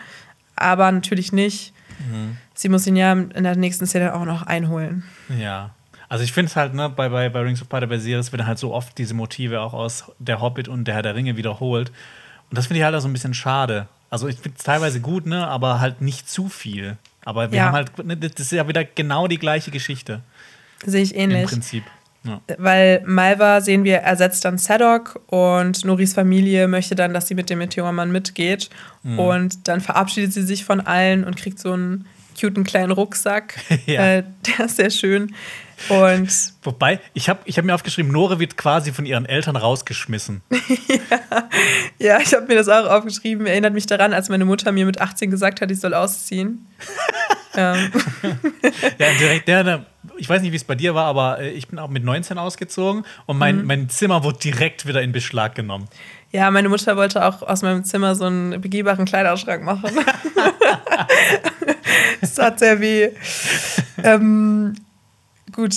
Aber 0.55 0.89
natürlich 0.89 1.33
nicht. 1.33 1.73
Mhm. 2.09 2.37
Sie 2.53 2.69
muss 2.69 2.87
ihn 2.87 2.95
ja 2.95 3.11
in 3.11 3.43
der 3.43 3.57
nächsten 3.57 3.85
Szene 3.85 4.15
auch 4.15 4.23
noch 4.23 4.43
einholen. 4.43 5.03
Ja. 5.37 5.71
Also 6.07 6.23
ich 6.23 6.31
finde 6.31 6.49
es 6.49 6.55
halt, 6.55 6.73
ne, 6.73 6.87
bei, 6.87 7.09
bei, 7.09 7.27
bei 7.27 7.41
Rings 7.41 7.61
of 7.61 7.67
Power 7.67 7.85
bei 7.87 7.97
Series 7.97 8.31
werden 8.31 8.47
halt 8.47 8.59
so 8.59 8.73
oft 8.73 8.97
diese 8.97 9.13
Motive 9.13 9.59
auch 9.59 9.73
aus 9.73 10.05
der 10.17 10.39
Hobbit 10.39 10.69
und 10.69 10.85
der 10.85 10.95
Herr 10.95 11.03
der 11.03 11.15
Ringe 11.15 11.35
wiederholt. 11.35 11.91
Und 12.49 12.57
das 12.57 12.67
finde 12.67 12.79
ich 12.79 12.85
halt 12.85 12.95
auch 12.95 13.01
so 13.01 13.09
ein 13.09 13.13
bisschen 13.13 13.33
schade. 13.33 13.89
Also 14.09 14.29
ich 14.29 14.37
finde 14.37 14.57
es 14.57 14.63
teilweise 14.63 15.01
gut, 15.01 15.25
ne, 15.25 15.45
aber 15.45 15.81
halt 15.81 15.99
nicht 15.99 16.29
zu 16.29 16.47
viel. 16.47 16.97
Aber 17.29 17.51
wir 17.51 17.59
ja. 17.59 17.65
haben 17.65 17.73
halt, 17.73 18.03
ne, 18.03 18.17
das 18.17 18.31
ist 18.39 18.51
ja 18.53 18.67
wieder 18.67 18.83
genau 18.83 19.27
die 19.27 19.37
gleiche 19.37 19.69
Geschichte. 19.69 20.23
Sehe 20.83 21.03
ich 21.03 21.15
ähnlich. 21.15 21.43
Im 21.43 21.47
Prinzip. 21.47 21.83
Ja. 22.23 22.41
Weil 22.57 23.03
Malva 23.05 23.61
sehen 23.61 23.83
wir 23.83 23.97
ersetzt 23.97 24.45
dann 24.45 24.57
Sadok 24.57 25.21
und 25.27 25.85
Noris 25.85 26.15
Familie 26.15 26.67
möchte 26.67 26.95
dann, 26.95 27.13
dass 27.13 27.27
sie 27.27 27.35
mit 27.35 27.51
dem 27.51 27.59
Meteormann 27.59 28.11
mitgeht. 28.11 28.71
Mhm. 29.03 29.19
Und 29.19 29.67
dann 29.67 29.79
verabschiedet 29.79 30.33
sie 30.33 30.41
sich 30.41 30.65
von 30.65 30.81
allen 30.81 31.23
und 31.23 31.37
kriegt 31.37 31.59
so 31.59 31.71
einen 31.71 32.07
cuten 32.39 32.63
kleinen 32.63 32.89
Rucksack. 32.89 33.59
ja. 33.85 34.15
äh, 34.15 34.23
der 34.47 34.65
ist 34.65 34.77
sehr 34.77 34.89
schön. 34.89 35.35
Und 35.87 36.29
Wobei, 36.63 36.99
ich 37.13 37.29
habe 37.29 37.39
ich 37.45 37.57
hab 37.57 37.65
mir 37.65 37.73
aufgeschrieben, 37.73 38.11
Nore 38.11 38.39
wird 38.39 38.57
quasi 38.57 38.91
von 38.91 39.05
ihren 39.05 39.25
Eltern 39.25 39.55
rausgeschmissen. 39.55 40.41
ja. 40.49 41.49
ja, 41.99 42.19
ich 42.19 42.33
habe 42.33 42.47
mir 42.47 42.55
das 42.55 42.67
auch 42.67 42.89
aufgeschrieben. 42.89 43.45
Erinnert 43.45 43.73
mich 43.73 43.85
daran, 43.85 44.13
als 44.13 44.29
meine 44.29 44.45
Mutter 44.45 44.71
mir 44.71 44.85
mit 44.85 44.99
18 44.99 45.31
gesagt 45.31 45.61
hat, 45.61 45.71
ich 45.71 45.79
soll 45.79 45.93
ausziehen. 45.93 46.67
ähm. 47.55 47.91
ja, 48.97 49.07
direkt, 49.19 49.47
der, 49.47 49.85
ich 50.17 50.27
weiß 50.27 50.41
nicht, 50.41 50.51
wie 50.51 50.57
es 50.57 50.63
bei 50.65 50.75
dir 50.75 50.95
war, 50.95 51.05
aber 51.05 51.39
äh, 51.39 51.51
ich 51.51 51.67
bin 51.69 51.79
auch 51.79 51.89
mit 51.89 52.03
19 52.03 52.37
ausgezogen 52.37 53.05
und 53.25 53.37
mein, 53.37 53.59
mhm. 53.59 53.65
mein 53.65 53.89
Zimmer 53.89 54.23
wurde 54.23 54.39
direkt 54.39 54.85
wieder 54.85 55.01
in 55.01 55.11
Beschlag 55.11 55.55
genommen. 55.55 55.87
Ja, 56.31 56.51
meine 56.51 56.69
Mutter 56.69 56.95
wollte 56.95 57.25
auch 57.25 57.41
aus 57.41 57.63
meinem 57.63 57.83
Zimmer 57.83 58.15
so 58.15 58.25
einen 58.25 58.61
begehbaren 58.61 59.05
Kleiderschrank 59.05 59.63
machen. 59.63 59.89
das 62.21 62.35
tat 62.35 62.59
sehr 62.59 62.79
weh. 62.79 63.09
Ähm, 64.03 64.75
gut, 65.51 65.75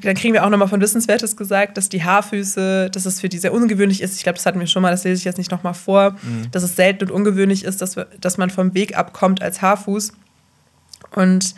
dann 0.00 0.14
kriegen 0.14 0.34
wir 0.34 0.44
auch 0.44 0.50
nochmal 0.50 0.68
von 0.68 0.80
Wissenswertes 0.80 1.36
gesagt, 1.36 1.76
dass 1.76 1.88
die 1.88 2.02
Haarfüße, 2.02 2.90
dass 2.90 3.06
es 3.06 3.20
für 3.20 3.28
die 3.28 3.38
sehr 3.38 3.52
ungewöhnlich 3.52 4.02
ist. 4.02 4.16
Ich 4.16 4.22
glaube, 4.22 4.36
das 4.36 4.46
hatten 4.46 4.60
wir 4.60 4.66
schon 4.66 4.82
mal, 4.82 4.90
das 4.90 5.04
lese 5.04 5.18
ich 5.18 5.24
jetzt 5.24 5.38
nicht 5.38 5.50
nochmal 5.50 5.74
vor, 5.74 6.12
mhm. 6.22 6.50
dass 6.50 6.62
es 6.62 6.76
selten 6.76 7.04
und 7.04 7.10
ungewöhnlich 7.10 7.64
ist, 7.64 7.80
dass, 7.80 7.96
wir, 7.96 8.06
dass 8.20 8.36
man 8.36 8.50
vom 8.50 8.74
Weg 8.74 8.96
abkommt 8.96 9.40
als 9.42 9.62
Haarfuß. 9.62 10.12
Und 11.14 11.54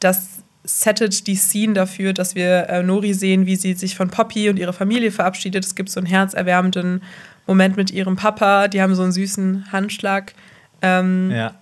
das 0.00 0.28
settet 0.64 1.26
die 1.28 1.36
Scene 1.36 1.74
dafür, 1.74 2.12
dass 2.12 2.34
wir 2.34 2.68
äh, 2.68 2.82
Nori 2.82 3.14
sehen, 3.14 3.46
wie 3.46 3.56
sie 3.56 3.74
sich 3.74 3.94
von 3.94 4.10
Poppy 4.10 4.50
und 4.50 4.58
ihrer 4.58 4.72
Familie 4.72 5.12
verabschiedet. 5.12 5.64
Es 5.64 5.76
gibt 5.76 5.90
so 5.90 6.00
einen 6.00 6.08
herzerwärmenden 6.08 7.02
Moment 7.46 7.76
mit 7.76 7.92
ihrem 7.92 8.16
Papa. 8.16 8.66
Die 8.66 8.82
haben 8.82 8.94
so 8.96 9.02
einen 9.02 9.12
süßen 9.12 9.70
Handschlag. 9.70 10.34
Ähm, 10.82 11.30
ja. 11.30 11.54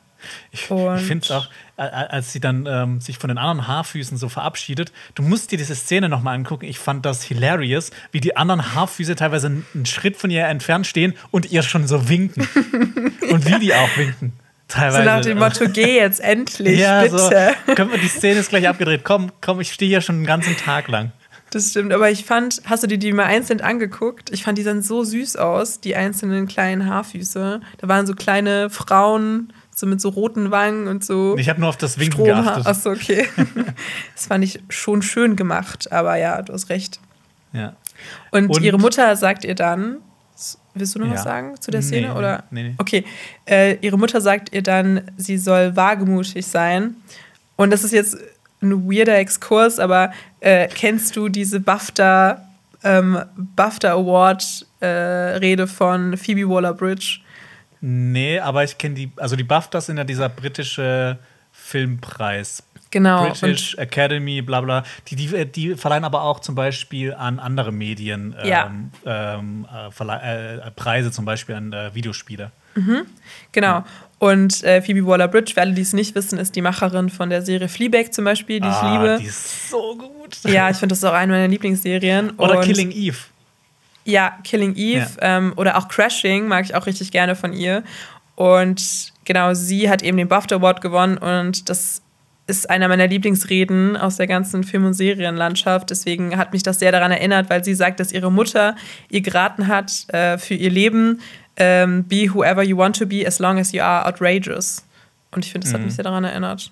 Ich, 0.50 0.62
ich 0.62 0.68
finde 0.68 1.24
es 1.24 1.30
auch, 1.30 1.48
als 1.76 2.32
sie 2.32 2.40
dann 2.40 2.66
ähm, 2.66 3.00
sich 3.00 3.18
von 3.18 3.28
den 3.28 3.38
anderen 3.38 3.66
Haarfüßen 3.66 4.16
so 4.16 4.28
verabschiedet, 4.28 4.92
du 5.14 5.22
musst 5.22 5.52
dir 5.52 5.58
diese 5.58 5.74
Szene 5.74 6.08
nochmal 6.08 6.36
angucken. 6.36 6.66
Ich 6.66 6.78
fand 6.78 7.04
das 7.04 7.22
hilarious, 7.22 7.90
wie 8.12 8.20
die 8.20 8.36
anderen 8.36 8.74
Haarfüße 8.74 9.16
teilweise 9.16 9.46
einen 9.48 9.86
Schritt 9.86 10.16
von 10.16 10.30
ihr 10.30 10.46
entfernt 10.46 10.86
stehen 10.86 11.14
und 11.30 11.50
ihr 11.50 11.62
schon 11.62 11.86
so 11.86 12.08
winken. 12.08 12.46
und 13.30 13.46
wie 13.46 13.58
die 13.58 13.74
auch 13.74 13.96
winken. 13.96 14.32
Teilweise. 14.68 14.98
So 14.98 15.04
nach 15.04 15.20
dem 15.20 15.38
Motto, 15.38 15.68
geh 15.72 15.96
jetzt 15.96 16.20
endlich, 16.20 16.78
ja, 16.78 17.02
bitte. 17.02 17.18
So, 17.66 17.74
können 17.74 17.92
wir, 17.92 17.98
die 17.98 18.08
Szene 18.08 18.40
ist 18.40 18.48
gleich 18.48 18.68
abgedreht. 18.68 19.02
Komm, 19.04 19.30
komm, 19.40 19.60
ich 19.60 19.72
stehe 19.72 19.88
hier 19.88 20.00
schon 20.00 20.20
den 20.20 20.26
ganzen 20.26 20.56
Tag 20.56 20.88
lang. 20.88 21.12
Das 21.50 21.70
stimmt, 21.70 21.92
aber 21.92 22.10
ich 22.10 22.24
fand, 22.24 22.62
hast 22.64 22.82
du 22.82 22.88
dir 22.88 22.98
die 22.98 23.12
mal 23.12 23.26
einzeln 23.26 23.60
angeguckt? 23.60 24.30
Ich 24.30 24.42
fand 24.42 24.58
die 24.58 24.64
dann 24.64 24.82
so 24.82 25.04
süß 25.04 25.36
aus, 25.36 25.80
die 25.80 25.94
einzelnen 25.94 26.48
kleinen 26.48 26.86
Haarfüße. 26.86 27.60
Da 27.78 27.88
waren 27.88 28.06
so 28.06 28.14
kleine 28.14 28.70
Frauen, 28.70 29.52
so 29.84 29.90
mit 29.90 30.00
so 30.00 30.08
roten 30.08 30.50
Wangen 30.50 30.88
und 30.88 31.04
so. 31.04 31.36
Ich 31.36 31.48
habe 31.48 31.60
nur 31.60 31.68
auf 31.68 31.76
das 31.76 31.98
Winken 31.98 32.24
Strom 32.24 32.26
geachtet. 32.26 32.66
Achso, 32.66 32.90
okay. 32.90 33.28
das 34.14 34.26
fand 34.26 34.44
ich 34.44 34.60
schon 34.68 35.02
schön 35.02 35.36
gemacht, 35.36 35.92
aber 35.92 36.16
ja, 36.16 36.40
du 36.42 36.52
hast 36.52 36.70
recht. 36.70 37.00
Ja. 37.52 37.74
Und, 38.30 38.48
und 38.48 38.62
ihre 38.62 38.78
Mutter 38.78 39.14
sagt 39.16 39.44
ihr 39.44 39.54
dann, 39.54 39.98
willst 40.74 40.94
du 40.94 40.98
noch 40.98 41.06
ja. 41.06 41.14
was 41.14 41.22
sagen 41.22 41.60
zu 41.60 41.70
der 41.70 41.82
Szene? 41.82 42.08
Nee, 42.08 42.18
oder? 42.18 42.44
Nee, 42.50 42.62
nee. 42.64 42.74
Okay. 42.78 43.04
Äh, 43.46 43.76
ihre 43.80 43.98
Mutter 43.98 44.20
sagt 44.20 44.52
ihr 44.52 44.62
dann, 44.62 45.02
sie 45.16 45.38
soll 45.38 45.76
wagemutig 45.76 46.46
sein. 46.46 46.96
Und 47.56 47.70
das 47.70 47.84
ist 47.84 47.92
jetzt 47.92 48.16
ein 48.60 48.90
weirder 48.90 49.18
Exkurs, 49.18 49.78
aber 49.78 50.12
äh, 50.40 50.66
kennst 50.68 51.14
du 51.14 51.28
diese 51.28 51.60
BAFTA, 51.60 52.42
ähm, 52.82 53.18
BAFTA 53.36 53.92
Award 53.92 54.66
äh, 54.80 54.86
Rede 54.86 55.66
von 55.66 56.16
Phoebe 56.16 56.48
Waller-Bridge? 56.48 57.20
Nee, 57.86 58.40
aber 58.40 58.64
ich 58.64 58.78
kenne 58.78 58.94
die, 58.94 59.10
also 59.16 59.36
die 59.36 59.44
BAFTAs 59.44 59.86
sind 59.86 59.98
ja 59.98 60.04
dieser 60.04 60.30
britische 60.30 61.18
Filmpreis. 61.52 62.62
Genau. 62.90 63.28
British 63.28 63.74
Academy, 63.74 64.40
bla 64.40 64.62
bla. 64.62 64.84
Die, 65.08 65.16
die, 65.16 65.44
die 65.44 65.74
verleihen 65.74 66.04
aber 66.04 66.22
auch 66.22 66.40
zum 66.40 66.54
Beispiel 66.54 67.12
an 67.12 67.38
andere 67.38 67.72
Medien 67.72 68.34
ja. 68.42 68.66
ähm, 68.66 68.90
ähm 69.04 69.66
äh, 70.00 70.56
äh, 70.56 70.70
Preise, 70.70 71.10
zum 71.10 71.26
Beispiel 71.26 71.56
an 71.56 71.74
äh, 71.74 71.94
Videospiele. 71.94 72.52
Mhm. 72.74 73.02
Genau. 73.52 73.84
Und 74.18 74.64
äh, 74.64 74.80
Phoebe 74.80 75.06
Waller-Bridge, 75.06 75.52
für 75.52 75.60
alle, 75.60 75.74
die 75.74 75.82
es 75.82 75.92
nicht 75.92 76.14
wissen, 76.14 76.38
ist 76.38 76.56
die 76.56 76.62
Macherin 76.62 77.10
von 77.10 77.28
der 77.28 77.42
Serie 77.42 77.68
Fleabag 77.68 78.14
zum 78.14 78.24
Beispiel, 78.24 78.60
die 78.60 78.66
ah, 78.68 78.80
ich 78.82 78.92
liebe. 78.92 79.18
Die 79.20 79.26
ist 79.26 79.68
so 79.68 79.94
gut. 79.98 80.38
Ja, 80.44 80.70
ich 80.70 80.78
finde 80.78 80.94
das 80.94 81.00
ist 81.00 81.04
auch 81.04 81.12
eine 81.12 81.32
meiner 81.32 81.48
Lieblingsserien. 81.48 82.30
Oder 82.38 82.60
Und 82.60 82.64
Killing 82.64 82.92
Eve. 82.92 83.18
Ja, 84.04 84.38
Killing 84.44 84.74
Eve 84.76 85.06
ja. 85.20 85.38
ähm, 85.38 85.52
oder 85.56 85.78
auch 85.78 85.88
Crashing 85.88 86.46
mag 86.46 86.64
ich 86.64 86.74
auch 86.74 86.86
richtig 86.86 87.10
gerne 87.10 87.34
von 87.36 87.52
ihr. 87.52 87.82
Und 88.34 89.12
genau, 89.24 89.54
sie 89.54 89.88
hat 89.88 90.02
eben 90.02 90.16
den 90.16 90.28
BAFTA 90.28 90.56
Award 90.56 90.80
gewonnen 90.80 91.16
und 91.18 91.68
das 91.68 92.02
ist 92.46 92.68
einer 92.68 92.88
meiner 92.88 93.06
Lieblingsreden 93.06 93.96
aus 93.96 94.16
der 94.16 94.26
ganzen 94.26 94.64
Film- 94.64 94.84
und 94.84 94.94
Serienlandschaft. 94.94 95.88
Deswegen 95.90 96.36
hat 96.36 96.52
mich 96.52 96.62
das 96.62 96.78
sehr 96.78 96.92
daran 96.92 97.10
erinnert, 97.10 97.48
weil 97.48 97.64
sie 97.64 97.74
sagt, 97.74 98.00
dass 98.00 98.12
ihre 98.12 98.30
Mutter 98.30 98.76
ihr 99.08 99.22
geraten 99.22 99.68
hat 99.68 100.06
äh, 100.12 100.36
für 100.36 100.54
ihr 100.54 100.70
Leben, 100.70 101.20
ähm, 101.56 102.04
be 102.04 102.32
whoever 102.34 102.62
you 102.62 102.76
want 102.76 102.98
to 102.98 103.06
be 103.06 103.26
as 103.26 103.38
long 103.38 103.58
as 103.58 103.72
you 103.72 103.80
are 103.80 104.06
outrageous. 104.06 104.84
Und 105.30 105.44
ich 105.44 105.52
finde, 105.52 105.64
das 105.64 105.72
mhm. 105.72 105.78
hat 105.78 105.84
mich 105.86 105.94
sehr 105.94 106.04
daran 106.04 106.24
erinnert. 106.24 106.70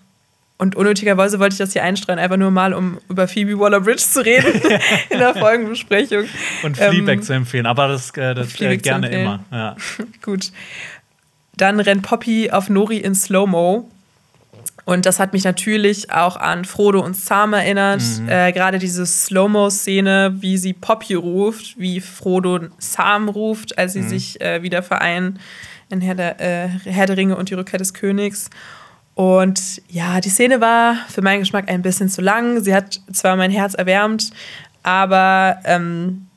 Und 0.62 0.76
unnötigerweise 0.76 1.41
wollte 1.41 1.55
ich 1.55 1.58
das 1.58 1.73
hier 1.73 1.82
einstreuen, 1.82 2.20
einfach 2.20 2.36
nur 2.36 2.52
mal, 2.52 2.73
um 2.73 3.00
über 3.08 3.26
Phoebe 3.26 3.58
Waller-Bridge 3.58 4.05
zu 4.05 4.24
reden 4.24 4.62
in 5.10 5.18
der 5.18 5.34
Folgenbesprechung. 5.34 6.26
Und 6.62 6.76
Fleabag 6.76 7.15
ähm, 7.15 7.23
zu 7.23 7.32
empfehlen, 7.32 7.66
aber 7.66 7.89
das, 7.89 8.10
äh, 8.10 8.32
das 8.32 8.60
äh, 8.60 8.76
gerne 8.76 9.08
immer. 9.08 9.44
Ja. 9.50 9.74
Gut. 10.23 10.52
Dann 11.57 11.81
rennt 11.81 12.02
Poppy 12.02 12.52
auf 12.52 12.68
Nori 12.70 12.99
in 12.99 13.16
Slow-Mo. 13.16 13.91
Und 14.84 15.05
das 15.05 15.18
hat 15.18 15.32
mich 15.32 15.42
natürlich 15.42 16.12
auch 16.12 16.36
an 16.36 16.65
Frodo 16.65 17.00
und 17.00 17.16
Sam 17.16 17.55
erinnert. 17.55 18.02
Mhm. 18.20 18.28
Äh, 18.28 18.52
Gerade 18.52 18.78
diese 18.78 19.05
Slow-Mo-Szene, 19.05 20.36
wie 20.39 20.58
sie 20.58 20.74
Poppy 20.74 21.15
ruft, 21.15 21.76
wie 21.76 22.00
Frodo 22.00 22.60
Sam 22.78 23.28
ruft, 23.28 23.76
als 23.78 23.94
sie 23.94 24.02
mhm. 24.02 24.08
sich 24.08 24.41
äh, 24.41 24.62
wieder 24.62 24.84
vereinen 24.84 25.41
in 25.91 26.00
Herr 26.00 26.15
der, 26.15 26.41
äh, 26.41 26.68
Herr 26.84 27.07
der 27.07 27.16
Ringe 27.16 27.36
und 27.36 27.50
die 27.50 27.55
Rückkehr 27.55 27.81
des 27.81 27.94
Königs. 27.94 28.49
Und 29.15 29.82
ja, 29.89 30.20
die 30.20 30.31
Szene 30.31 30.60
war 30.60 30.97
für 31.08 31.23
meinen 31.23 31.41
Geschmack 31.41 31.68
ein 31.68 31.82
bisschen 31.82 32.08
zu 32.08 32.23
lang. 32.23 32.62
Sie 32.62 32.74
hat 32.74 33.00
zwar 33.12 33.36
mein 33.36 33.50
Herz 33.50 33.74
erwärmt, 33.74 34.31
aber 34.82 35.58
ähm, 35.65 36.28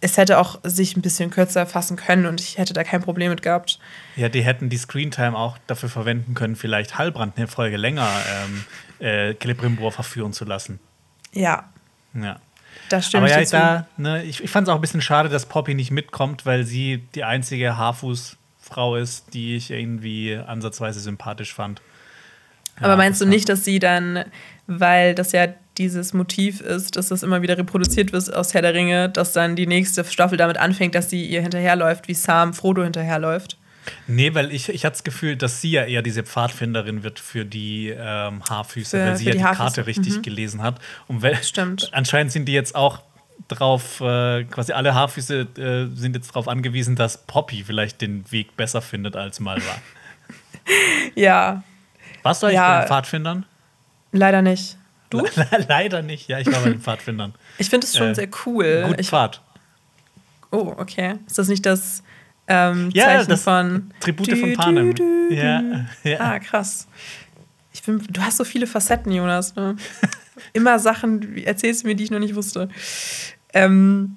es 0.00 0.16
hätte 0.16 0.38
auch 0.38 0.60
sich 0.62 0.96
ein 0.96 1.02
bisschen 1.02 1.30
kürzer 1.30 1.66
fassen 1.66 1.96
können 1.96 2.26
und 2.26 2.40
ich 2.40 2.58
hätte 2.58 2.72
da 2.72 2.84
kein 2.84 3.02
Problem 3.02 3.30
mit 3.30 3.42
gehabt. 3.42 3.78
Ja, 4.16 4.28
die 4.28 4.42
hätten 4.42 4.68
die 4.68 4.76
Screentime 4.76 5.36
auch 5.36 5.58
dafür 5.66 5.88
verwenden 5.88 6.34
können, 6.34 6.54
vielleicht 6.54 6.98
Heilbrand 6.98 7.36
eine 7.36 7.48
Folge 7.48 7.76
länger 7.76 8.08
ähm, 9.00 9.06
äh, 9.06 9.34
Celebrimbor 9.34 9.90
verführen 9.90 10.32
zu 10.32 10.44
lassen. 10.44 10.78
Ja. 11.32 11.68
Ja. 12.14 12.40
Das 12.90 13.06
stimmt. 13.06 13.24
Aber 13.24 13.40
ja, 13.40 13.44
da, 13.50 13.86
ne, 13.96 14.22
ich, 14.22 14.42
ich 14.42 14.50
fand 14.50 14.68
es 14.68 14.72
auch 14.72 14.76
ein 14.76 14.80
bisschen 14.80 15.02
schade, 15.02 15.28
dass 15.28 15.46
Poppy 15.46 15.74
nicht 15.74 15.90
mitkommt, 15.90 16.46
weil 16.46 16.64
sie 16.64 17.04
die 17.14 17.24
einzige 17.24 17.76
Haarfuß 17.76 18.37
Frau 18.68 18.96
ist, 18.96 19.34
die 19.34 19.56
ich 19.56 19.70
irgendwie 19.70 20.36
ansatzweise 20.36 21.00
sympathisch 21.00 21.54
fand. 21.54 21.80
Aber 22.80 22.90
ja, 22.90 22.96
meinst 22.96 23.20
du 23.20 23.26
nicht, 23.26 23.48
dass 23.48 23.64
sie 23.64 23.78
dann, 23.78 24.24
weil 24.66 25.14
das 25.14 25.32
ja 25.32 25.48
dieses 25.78 26.12
Motiv 26.12 26.60
ist, 26.60 26.96
dass 26.96 27.08
das 27.08 27.22
immer 27.22 27.42
wieder 27.42 27.56
reproduziert 27.58 28.12
wird 28.12 28.32
aus 28.32 28.54
Herr 28.54 28.62
der 28.62 28.74
Ringe, 28.74 29.08
dass 29.08 29.32
dann 29.32 29.56
die 29.56 29.66
nächste 29.66 30.04
Staffel 30.04 30.36
damit 30.38 30.58
anfängt, 30.58 30.94
dass 30.94 31.10
sie 31.10 31.24
ihr 31.24 31.40
hinterherläuft, 31.42 32.08
wie 32.08 32.14
Sam 32.14 32.54
Frodo 32.54 32.82
hinterherläuft. 32.82 33.56
Nee, 34.06 34.34
weil 34.34 34.52
ich, 34.52 34.68
ich 34.68 34.84
hatte 34.84 34.94
das 34.94 35.04
Gefühl, 35.04 35.36
dass 35.36 35.60
sie 35.62 35.70
ja 35.70 35.84
eher 35.84 36.02
diese 36.02 36.22
Pfadfinderin 36.22 37.02
wird 37.04 37.18
für 37.18 37.44
die 37.46 37.88
ähm, 37.88 38.44
Haarfüße, 38.44 38.98
Für- 38.98 39.06
weil 39.06 39.16
sie 39.16 39.24
ja 39.26 39.32
die 39.32 39.38
die. 39.38 39.56
Karte 39.56 39.86
richtig 39.86 40.20
gelesen 40.22 40.62
hat. 40.62 40.78
Und 41.06 41.22
weil, 41.22 41.36
Stimmt. 41.42 41.88
anscheinend 41.92 42.32
sind 42.32 42.44
die 42.46 42.52
jetzt 42.52 42.74
auch 42.74 43.00
drauf, 43.48 44.00
äh, 44.00 44.44
quasi 44.44 44.72
alle 44.72 44.94
Haarfüße 44.94 45.40
äh, 45.58 45.96
sind 45.96 46.14
jetzt 46.16 46.28
darauf 46.30 46.48
angewiesen, 46.48 46.96
dass 46.96 47.26
Poppy 47.26 47.64
vielleicht 47.64 48.00
den 48.00 48.30
Weg 48.30 48.56
besser 48.56 48.82
findet 48.82 49.16
als 49.16 49.40
Malva. 49.40 49.62
Ja, 51.14 51.62
Warst 52.22 52.42
du 52.42 52.46
eigentlich 52.46 52.56
Ja. 52.56 52.74
bei 52.74 52.80
den 52.84 52.88
Pfadfindern? 52.88 53.46
leider 54.12 54.42
nicht. 54.42 54.76
Du? 55.10 55.20
Le 55.20 55.30
leider 55.68 56.02
nicht. 56.02 56.28
Ja, 56.28 56.38
ich 56.38 56.46
war 56.52 56.60
bei 56.60 56.68
den 56.68 56.82
Pfadfindern. 56.82 57.34
Ich 57.56 57.70
finde 57.70 57.86
es 57.86 57.96
schon 57.96 58.08
Äh, 58.08 58.14
sehr 58.14 58.28
cool. 58.44 58.84
Gut 58.88 59.00
Ich, 59.00 59.08
Pfad. 59.08 59.40
oh, 60.50 60.74
okay. 60.76 61.14
Ist 61.26 61.38
das 61.38 61.48
nicht 61.48 61.64
das 61.64 62.02
ähm, 62.46 62.90
Ja, 62.92 63.06
Zeichen 63.06 63.30
das 63.30 63.42
von 63.42 63.90
Tribute 64.00 64.36
von 64.38 64.52
Panem. 64.52 64.94
dü, 64.94 65.28
dü. 65.30 65.34
Ja, 65.34 65.62
ja. 66.04 66.20
Ah, 66.20 66.38
krass. 66.38 66.86
Ich 67.72 67.82
bin, 67.82 68.06
du 68.10 68.20
hast 68.20 68.36
so 68.36 68.44
viele 68.44 68.66
Facetten, 68.66 69.10
Jonas. 69.10 69.56
Ne? 69.56 69.76
Immer 70.52 70.78
Sachen 70.78 71.38
erzählst 71.38 71.84
du 71.84 71.88
mir, 71.88 71.94
die 71.94 72.04
ich 72.04 72.10
noch 72.10 72.18
nicht 72.18 72.34
wusste. 72.34 72.68
Ähm, 73.54 74.16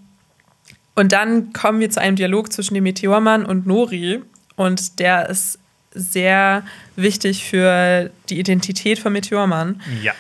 und 0.95 1.11
dann 1.11 1.53
kommen 1.53 1.79
wir 1.79 1.89
zu 1.89 2.01
einem 2.01 2.15
Dialog 2.15 2.51
zwischen 2.51 2.73
dem 2.73 2.83
Meteormann 2.83 3.45
und 3.45 3.65
Nori. 3.65 4.21
Und 4.55 4.99
der 4.99 5.29
ist 5.29 5.59
sehr 5.93 6.63
wichtig 6.95 7.45
für 7.45 8.11
die 8.29 8.39
Identität 8.39 8.99
von 8.99 9.13
Meteormann. 9.13 9.81
ja. 10.01 10.13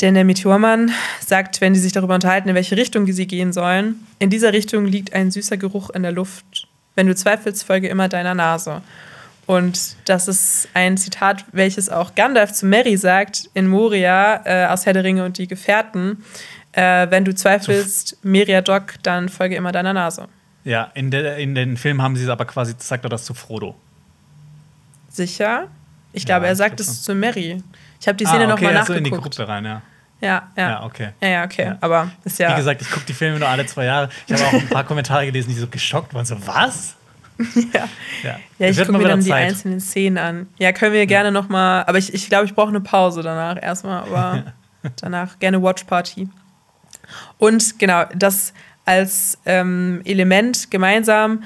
Denn 0.00 0.14
der 0.14 0.24
Meteormann 0.24 0.92
sagt, 1.26 1.60
wenn 1.60 1.74
die 1.74 1.80
sich 1.80 1.90
darüber 1.90 2.14
unterhalten, 2.14 2.48
in 2.48 2.54
welche 2.54 2.76
Richtung 2.76 3.10
sie 3.10 3.26
gehen 3.26 3.52
sollen, 3.52 4.06
in 4.20 4.30
dieser 4.30 4.52
Richtung 4.52 4.84
liegt 4.86 5.12
ein 5.12 5.32
süßer 5.32 5.56
Geruch 5.56 5.90
in 5.90 6.04
der 6.04 6.12
Luft. 6.12 6.68
Wenn 6.94 7.08
du 7.08 7.16
zweifelst, 7.16 7.64
folge 7.64 7.88
immer 7.88 8.08
deiner 8.08 8.34
Nase. 8.34 8.82
Und 9.46 9.96
das 10.04 10.28
ist 10.28 10.68
ein 10.74 10.98
Zitat, 10.98 11.46
welches 11.52 11.88
auch 11.88 12.14
Gandalf 12.14 12.52
zu 12.52 12.66
Mary 12.66 12.96
sagt 12.96 13.50
in 13.54 13.66
Moria 13.66 14.42
äh, 14.44 14.66
aus 14.66 14.86
Herr 14.86 14.92
der 14.92 15.04
Ringe 15.04 15.24
und 15.24 15.38
die 15.38 15.48
Gefährten. 15.48 16.22
Äh, 16.72 17.10
wenn 17.10 17.24
du 17.24 17.34
zweifelst, 17.34 18.18
Meriadoc, 18.22 18.94
dann 19.02 19.28
folge 19.28 19.56
immer 19.56 19.72
deiner 19.72 19.92
Nase. 19.92 20.28
Ja, 20.64 20.90
in, 20.94 21.10
der, 21.10 21.38
in 21.38 21.54
den 21.54 21.76
Film 21.76 22.02
haben 22.02 22.14
sie 22.16 22.24
es 22.24 22.28
aber 22.28 22.44
quasi, 22.44 22.74
sagt 22.78 23.04
er 23.04 23.08
das 23.08 23.24
zu 23.24 23.32
Frodo. 23.34 23.74
Sicher? 25.10 25.68
Ich 26.12 26.22
Ja, 26.22 26.26
glaube, 26.26 26.46
er 26.46 26.52
ich 26.52 26.58
sagt 26.58 26.76
glaub 26.76 26.88
es 26.88 27.02
zu 27.02 27.14
Mary. 27.14 27.62
Ich 28.00 28.06
habe 28.08 28.16
die 28.16 28.24
Szene 28.26 28.46
ah, 28.48 28.52
okay, 28.52 28.64
nochmal 28.64 28.76
also 28.78 28.92
in 28.94 29.04
die 29.04 29.10
nachgeguckt. 29.10 29.36
Gruppe 29.36 29.48
rein, 29.50 29.64
ja. 29.64 29.82
ja, 30.20 30.48
ja, 30.56 30.70
Ja, 30.70 30.82
okay. 30.84 31.10
ja, 31.20 31.28
ja, 31.28 31.44
okay. 31.44 31.64
Ja. 31.66 31.78
Aber 31.80 32.10
ist 32.24 32.38
ja. 32.38 32.52
Wie 32.52 32.56
gesagt, 32.56 32.82
ich 32.82 32.90
gucke 32.90 33.06
die 33.06 33.12
Filme 33.14 33.38
nur 33.38 33.48
alle 33.48 33.66
zwei 33.66 33.84
Jahre. 33.86 34.08
Ich 34.26 34.34
habe 34.34 34.44
auch 34.44 34.52
ein 34.52 34.68
paar 34.68 34.84
Kommentare 34.84 35.26
gelesen, 35.26 35.48
die 35.50 35.56
so 35.56 35.66
geschockt 35.66 36.14
waren. 36.14 36.24
So, 36.24 36.36
was? 36.46 36.96
ja. 37.72 37.88
Ja, 38.22 38.38
Ja, 38.58 38.68
ich 38.68 38.76
gucke 38.78 38.92
mal 38.92 38.98
mir 38.98 39.08
dann 39.08 39.20
die 39.20 39.30
Zeit. 39.30 39.48
einzelnen 39.48 39.80
Szenen 39.80 40.18
an. 40.18 40.48
Ja, 40.58 40.72
können 40.72 40.92
wir 40.92 41.06
gerne 41.06 41.30
noch 41.32 41.48
mal, 41.48 41.82
aber 41.84 41.98
ich, 41.98 42.12
ich 42.12 42.28
glaube, 42.28 42.44
ich 42.46 42.54
brauche 42.54 42.68
eine 42.68 42.80
Pause 42.80 43.22
danach 43.22 43.60
erstmal, 43.62 44.02
aber 44.02 44.52
danach 45.00 45.38
gerne 45.38 45.62
Watch 45.62 45.84
Party. 45.84 46.28
Und 47.38 47.78
genau, 47.78 48.04
das 48.14 48.52
als 48.84 49.38
ähm, 49.46 50.00
Element 50.04 50.70
gemeinsam, 50.70 51.42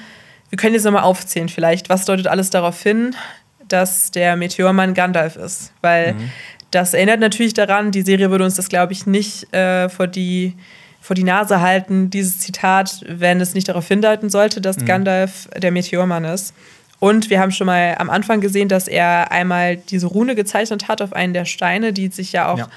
wir 0.51 0.57
können 0.59 0.75
jetzt 0.75 0.85
nochmal 0.85 1.03
aufzählen 1.03 1.49
vielleicht, 1.49 1.89
was 1.89 2.05
deutet 2.05 2.27
alles 2.27 2.51
darauf 2.51 2.83
hin, 2.83 3.15
dass 3.69 4.11
der 4.11 4.37
Meteormann 4.37 4.95
Gandalf 4.95 5.37
ist, 5.37 5.73
weil 5.81 6.15
Mhm. 6.15 6.31
das 6.71 6.95
erinnert 6.95 7.21
natürlich 7.21 7.55
daran, 7.55 7.91
die 7.91 8.03
Serie 8.03 8.31
würde 8.31 8.45
uns 8.45 8.55
das, 8.57 8.69
glaube 8.69 8.93
ich, 8.93 9.07
nicht 9.07 9.53
äh, 9.55 9.89
vor 9.89 10.07
die 10.07 10.55
vor 11.01 11.17
die 11.17 11.25
Nase 11.25 11.61
halten, 11.61 12.11
dieses 12.11 12.39
Zitat, 12.39 13.01
wenn 13.09 13.41
es 13.41 13.55
nicht 13.55 13.69
darauf 13.69 13.89
hindeuten 13.89 14.31
sollte, 14.31 14.61
dass 14.61 14.77
Mhm. 14.77 14.85
Gandalf 14.87 15.49
der 15.57 15.73
Meteormann 15.73 16.23
ist. 16.25 16.55
Und 17.01 17.29
wir 17.29 17.41
haben 17.41 17.51
schon 17.51 17.67
mal 17.67 17.97
am 17.99 18.09
Anfang 18.09 18.41
gesehen, 18.41 18.69
dass 18.69 18.87
er 18.87 19.33
einmal 19.33 19.79
diese 19.79 20.07
Rune 20.07 20.37
gezeichnet 20.37 20.87
hat 20.87 21.03
auf 21.03 21.13
einen 21.13 21.33
der 21.33 21.45
Steine, 21.45 21.93
die 21.93 22.07
sich 22.07 22.31
ja 22.31 22.49
auch 22.53 22.59
Ja. 22.59 22.69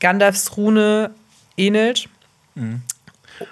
Gandalfs 0.00 0.56
Rune 0.56 1.10
ähnelt. 1.56 2.08
Mhm. 2.54 2.82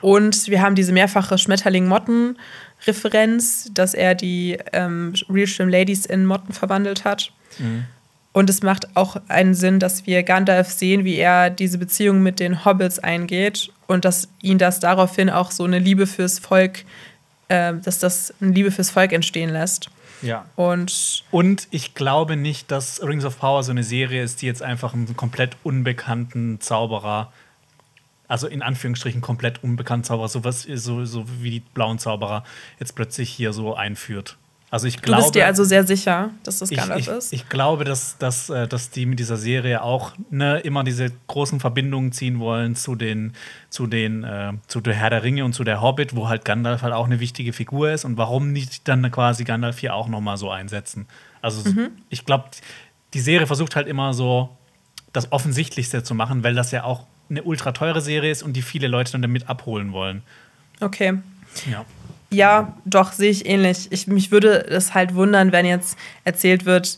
Und 0.00 0.48
wir 0.48 0.62
haben 0.62 0.74
diese 0.74 0.92
mehrfache 0.92 1.38
Schmetterling-Motten-Referenz, 1.38 3.70
dass 3.74 3.94
er 3.94 4.14
die 4.14 4.58
ähm, 4.72 5.14
Real 5.28 5.46
Stream 5.46 5.68
Ladies 5.68 6.06
in 6.06 6.24
Motten 6.24 6.52
verwandelt 6.52 7.04
hat. 7.04 7.32
Mhm. 7.58 7.84
Und 8.32 8.48
es 8.48 8.62
macht 8.62 8.96
auch 8.96 9.16
einen 9.28 9.54
Sinn, 9.54 9.78
dass 9.78 10.06
wir 10.06 10.22
Gandalf 10.22 10.70
sehen, 10.70 11.04
wie 11.04 11.16
er 11.16 11.50
diese 11.50 11.76
Beziehung 11.76 12.22
mit 12.22 12.40
den 12.40 12.64
Hobbits 12.64 12.98
eingeht 12.98 13.70
und 13.86 14.06
dass 14.06 14.28
ihn 14.40 14.56
das 14.56 14.80
daraufhin 14.80 15.28
auch 15.28 15.50
so 15.50 15.64
eine 15.64 15.78
Liebe 15.78 16.06
fürs 16.06 16.38
Volk, 16.38 16.86
äh, 17.48 17.74
dass 17.74 17.98
das 17.98 18.32
eine 18.40 18.52
Liebe 18.52 18.70
fürs 18.70 18.90
Volk 18.90 19.12
entstehen 19.12 19.50
lässt. 19.50 19.90
Ja. 20.22 20.46
Und 20.56 21.24
Und 21.30 21.68
ich 21.70 21.94
glaube 21.94 22.36
nicht, 22.36 22.70
dass 22.70 23.02
Rings 23.02 23.24
of 23.24 23.38
Power 23.38 23.62
so 23.62 23.72
eine 23.72 23.82
Serie 23.82 24.22
ist, 24.22 24.40
die 24.40 24.46
jetzt 24.46 24.62
einfach 24.62 24.94
einen 24.94 25.16
komplett 25.16 25.56
unbekannten 25.62 26.60
Zauberer, 26.60 27.32
also 28.32 28.46
in 28.46 28.62
Anführungsstrichen 28.62 29.20
komplett 29.20 29.62
unbekannten 29.62 30.04
Zauberer, 30.04 30.28
sowas, 30.28 30.62
so, 30.62 31.04
so 31.04 31.24
wie 31.42 31.50
die 31.50 31.60
blauen 31.60 31.98
Zauberer, 31.98 32.44
jetzt 32.80 32.94
plötzlich 32.94 33.28
hier 33.30 33.52
so 33.52 33.74
einführt. 33.74 34.38
Also 34.70 34.86
ich 34.86 34.96
du 34.96 35.02
glaube. 35.02 35.20
bist 35.24 35.34
dir 35.34 35.44
also 35.44 35.64
sehr 35.64 35.86
sicher, 35.86 36.30
dass 36.42 36.60
das 36.60 36.70
ich, 36.70 36.78
Gandalf 36.78 37.00
ich, 37.02 37.08
ist? 37.08 37.32
ich 37.34 37.50
glaube, 37.50 37.84
dass, 37.84 38.16
dass, 38.16 38.48
äh, 38.48 38.66
dass 38.66 38.88
die 38.88 39.04
mit 39.04 39.18
dieser 39.18 39.36
Serie 39.36 39.82
auch 39.82 40.12
ne, 40.30 40.60
immer 40.60 40.82
diese 40.82 41.12
großen 41.26 41.60
Verbindungen 41.60 42.12
ziehen 42.12 42.38
wollen 42.40 42.74
zu 42.74 42.94
den, 42.94 43.34
zu 43.68 43.86
den, 43.86 44.24
äh, 44.24 44.54
zu 44.66 44.80
der 44.80 44.94
Herr 44.94 45.10
der 45.10 45.22
Ringe 45.24 45.44
und 45.44 45.52
zu 45.52 45.62
der 45.62 45.82
Hobbit, 45.82 46.16
wo 46.16 46.30
halt 46.30 46.46
Gandalf 46.46 46.80
halt 46.80 46.94
auch 46.94 47.04
eine 47.04 47.20
wichtige 47.20 47.52
Figur 47.52 47.90
ist 47.90 48.06
und 48.06 48.16
warum 48.16 48.50
nicht 48.50 48.88
dann 48.88 49.10
quasi 49.10 49.44
Gandalf 49.44 49.78
hier 49.78 49.94
auch 49.94 50.08
noch 50.08 50.22
mal 50.22 50.38
so 50.38 50.50
einsetzen. 50.50 51.06
Also 51.42 51.68
Mhm. 51.68 51.90
ich 52.08 52.24
glaube, 52.24 52.44
die 53.12 53.20
Serie 53.20 53.46
versucht 53.46 53.76
halt 53.76 53.88
immer 53.88 54.14
so 54.14 54.56
das 55.12 55.32
Offensichtlichste 55.32 56.02
zu 56.02 56.14
machen, 56.14 56.42
weil 56.44 56.54
das 56.54 56.70
ja 56.70 56.84
auch 56.84 57.06
eine 57.32 57.42
ultra 57.42 57.72
teure 57.72 58.00
Serie 58.00 58.30
ist 58.30 58.42
und 58.42 58.52
die 58.52 58.62
viele 58.62 58.88
Leute 58.88 59.12
dann 59.12 59.22
damit 59.22 59.48
abholen 59.48 59.92
wollen. 59.92 60.22
Okay. 60.80 61.14
Ja. 61.70 61.84
Ja, 62.30 62.72
doch, 62.86 63.12
sehe 63.12 63.30
ich 63.30 63.46
ähnlich. 63.46 63.88
Ich, 63.90 64.06
mich 64.06 64.30
würde 64.30 64.66
es 64.66 64.94
halt 64.94 65.14
wundern, 65.14 65.52
wenn 65.52 65.66
jetzt 65.66 65.98
erzählt 66.24 66.64
wird, 66.64 66.96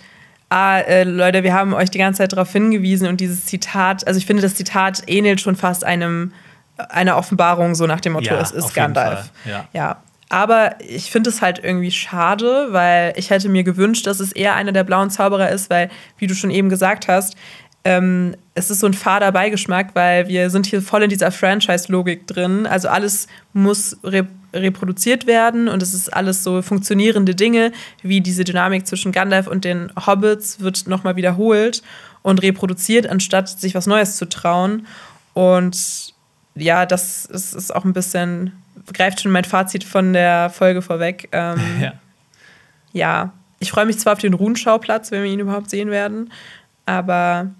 ah, 0.48 0.78
äh, 0.78 1.02
Leute, 1.02 1.42
wir 1.42 1.52
haben 1.52 1.74
euch 1.74 1.90
die 1.90 1.98
ganze 1.98 2.18
Zeit 2.18 2.32
darauf 2.32 2.52
hingewiesen 2.52 3.08
und 3.08 3.20
dieses 3.20 3.46
Zitat, 3.46 4.06
also 4.06 4.18
ich 4.18 4.26
finde, 4.26 4.42
das 4.42 4.54
Zitat 4.54 5.02
ähnelt 5.08 5.40
schon 5.40 5.56
fast 5.56 5.82
einem, 5.82 6.32
einer 6.76 7.16
Offenbarung, 7.16 7.74
so 7.74 7.86
nach 7.86 8.00
dem 8.00 8.12
Motto, 8.12 8.26
Ja, 8.26 8.40
es 8.40 8.52
ist 8.52 8.74
Gandalf. 8.74 9.32
Ja. 9.44 9.68
ja. 9.72 9.96
Aber 10.28 10.76
ich 10.80 11.10
finde 11.10 11.30
es 11.30 11.42
halt 11.42 11.60
irgendwie 11.62 11.90
schade, 11.90 12.68
weil 12.70 13.12
ich 13.16 13.30
hätte 13.30 13.48
mir 13.48 13.62
gewünscht, 13.62 14.06
dass 14.06 14.20
es 14.20 14.32
eher 14.32 14.54
einer 14.54 14.72
der 14.72 14.82
blauen 14.82 15.10
Zauberer 15.10 15.50
ist, 15.50 15.70
weil, 15.70 15.90
wie 16.18 16.26
du 16.26 16.34
schon 16.34 16.50
eben 16.50 16.68
gesagt 16.68 17.08
hast, 17.08 17.36
ähm, 17.84 18.34
es 18.54 18.70
ist 18.70 18.80
so 18.80 18.86
ein 18.86 18.94
fader 18.94 19.30
Beigeschmack, 19.32 19.94
weil 19.94 20.28
wir 20.28 20.48
sind 20.48 20.66
hier 20.66 20.80
voll 20.80 21.02
in 21.02 21.10
dieser 21.10 21.30
Franchise-Logik 21.30 22.26
drin. 22.26 22.66
Also 22.66 22.88
alles 22.88 23.26
muss 23.52 23.98
re 24.02 24.26
reproduziert 24.54 25.26
werden 25.26 25.66
und 25.66 25.82
es 25.82 25.94
ist 25.94 26.14
alles 26.14 26.44
so 26.44 26.62
funktionierende 26.62 27.34
Dinge, 27.34 27.72
wie 28.02 28.20
diese 28.20 28.44
Dynamik 28.44 28.86
zwischen 28.86 29.10
Gandalf 29.10 29.48
und 29.48 29.64
den 29.64 29.90
Hobbits 30.06 30.60
wird 30.60 30.86
nochmal 30.86 31.16
wiederholt 31.16 31.82
und 32.22 32.40
reproduziert, 32.40 33.08
anstatt 33.08 33.48
sich 33.48 33.74
was 33.74 33.88
Neues 33.88 34.16
zu 34.16 34.28
trauen. 34.28 34.86
Und 35.32 36.14
ja, 36.54 36.86
das 36.86 37.24
ist, 37.26 37.52
ist 37.52 37.74
auch 37.74 37.84
ein 37.84 37.94
bisschen, 37.94 38.52
greift 38.92 39.20
schon 39.20 39.32
mein 39.32 39.42
Fazit 39.42 39.82
von 39.82 40.12
der 40.12 40.50
Folge 40.50 40.82
vorweg. 40.82 41.28
Ähm, 41.32 41.58
ja. 41.80 41.92
ja, 42.92 43.32
ich 43.58 43.72
freue 43.72 43.86
mich 43.86 43.98
zwar 43.98 44.12
auf 44.12 44.20
den 44.20 44.34
Ruhenschauplatz, 44.34 45.10
wenn 45.10 45.24
wir 45.24 45.32
ihn 45.32 45.40
überhaupt 45.40 45.68
sehen 45.68 45.90
werden, 45.90 46.32
aber 46.86 47.50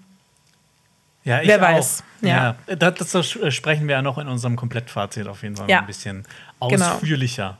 Ja, 1.25 1.41
Wer 1.43 1.57
auch. 1.57 1.61
weiß, 1.61 2.03
ja. 2.21 2.55
Ja, 2.67 2.75
das, 2.75 3.11
das 3.11 3.29
sprechen 3.53 3.87
wir 3.87 3.95
ja 3.95 4.01
noch 4.01 4.17
in 4.17 4.27
unserem 4.27 4.55
Komplettfazit 4.55 5.27
auf 5.27 5.43
jeden 5.43 5.55
Fall 5.57 5.69
Ja. 5.69 5.79
ein 5.81 5.87
bisschen 5.87 6.23
Genau. 6.69 6.93
ausführlicher. 6.93 7.57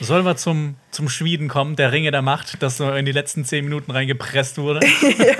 Sollen 0.00 0.24
wir 0.24 0.36
zum, 0.36 0.76
zum 0.90 1.08
Schmieden 1.08 1.48
kommen, 1.48 1.76
der 1.76 1.92
Ringe 1.92 2.10
der 2.10 2.22
Macht, 2.22 2.62
das 2.62 2.76
so 2.78 2.90
in 2.92 3.04
die 3.04 3.12
letzten 3.12 3.44
zehn 3.44 3.64
Minuten 3.64 3.90
reingepresst 3.90 4.58
wurde? 4.58 4.80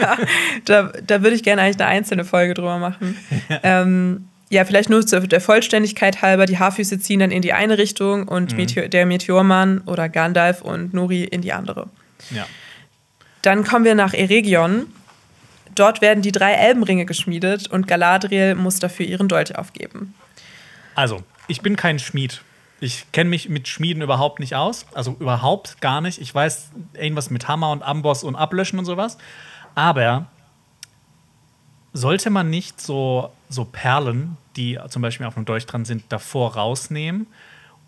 da, 0.64 0.92
da 1.06 1.22
würde 1.22 1.34
ich 1.36 1.42
gerne 1.42 1.62
eigentlich 1.62 1.80
eine 1.80 1.88
einzelne 1.88 2.24
Folge 2.24 2.54
drüber 2.54 2.78
machen. 2.78 3.16
ähm, 3.62 4.28
ja, 4.50 4.64
vielleicht 4.64 4.90
nur 4.90 5.04
zur 5.06 5.20
der 5.20 5.40
Vollständigkeit 5.40 6.22
halber, 6.22 6.46
die 6.46 6.58
Haarfüße 6.58 7.00
ziehen 7.00 7.20
dann 7.20 7.30
in 7.32 7.42
die 7.42 7.52
eine 7.52 7.78
Richtung 7.78 8.28
und 8.28 8.56
Meteor, 8.56 8.88
der 8.88 9.06
Meteormann 9.06 9.80
oder 9.86 10.08
Gandalf 10.08 10.62
und 10.62 10.94
Nuri 10.94 11.24
in 11.24 11.40
die 11.40 11.52
andere. 11.52 11.88
ja. 12.30 12.46
Dann 13.42 13.64
kommen 13.64 13.84
wir 13.84 13.94
nach 13.94 14.14
Eregion. 14.14 14.86
Dort 15.74 16.00
werden 16.00 16.22
die 16.22 16.32
drei 16.32 16.52
Elbenringe 16.52 17.06
geschmiedet 17.06 17.68
und 17.68 17.86
Galadriel 17.86 18.54
muss 18.54 18.78
dafür 18.78 19.06
ihren 19.06 19.28
Dolch 19.28 19.56
aufgeben. 19.56 20.14
Also, 20.94 21.22
ich 21.48 21.60
bin 21.60 21.76
kein 21.76 21.98
Schmied. 21.98 22.42
Ich 22.80 23.10
kenne 23.12 23.30
mich 23.30 23.48
mit 23.48 23.68
Schmieden 23.68 24.02
überhaupt 24.02 24.40
nicht 24.40 24.54
aus. 24.54 24.86
Also 24.94 25.16
überhaupt 25.18 25.80
gar 25.80 26.00
nicht. 26.00 26.20
Ich 26.20 26.34
weiß 26.34 26.70
irgendwas 26.94 27.30
mit 27.30 27.48
Hammer 27.48 27.70
und 27.70 27.82
Amboss 27.82 28.24
und 28.24 28.36
Ablöschen 28.36 28.78
und 28.78 28.84
sowas. 28.84 29.16
Aber 29.74 30.26
sollte 31.92 32.30
man 32.30 32.50
nicht 32.50 32.80
so, 32.80 33.30
so 33.48 33.64
Perlen, 33.64 34.36
die 34.56 34.78
zum 34.88 35.02
Beispiel 35.02 35.26
auf 35.26 35.36
einem 35.36 35.46
Dolch 35.46 35.66
dran 35.66 35.84
sind, 35.84 36.04
davor 36.10 36.54
rausnehmen? 36.54 37.26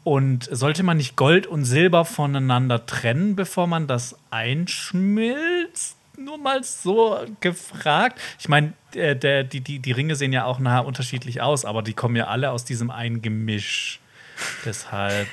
Und 0.05 0.49
sollte 0.51 0.85
man 0.85 0.97
nicht 0.99 1.17
Gold 1.17 1.49
und 1.49 1.65
Silber 1.65 2.05
voneinander 2.05 2.87
trennen, 2.87 3.35
bevor 3.35 3.67
man 3.67 3.89
das 3.89 4.17
einschmilzt? 4.31 5.97
Nur 6.17 6.39
mal 6.39 6.63
so 6.65 7.19
gefragt. 7.41 8.21
Ich 8.39 8.49
meine, 8.49 8.73
die, 8.95 9.61
die, 9.61 9.79
die 9.79 9.93
Ringe 9.93 10.17
sehen 10.17 10.33
ja 10.33 10.45
auch 10.45 10.59
nachher 10.59 10.87
unterschiedlich 10.87 11.41
aus, 11.43 11.65
aber 11.65 11.83
die 11.83 11.93
kommen 11.93 12.17
ja 12.17 12.27
alle 12.27 12.51
aus 12.51 12.65
diesem 12.65 12.91
einen 12.91 13.23
Gemisch. 13.23 14.01
Deshalb. 14.65 15.27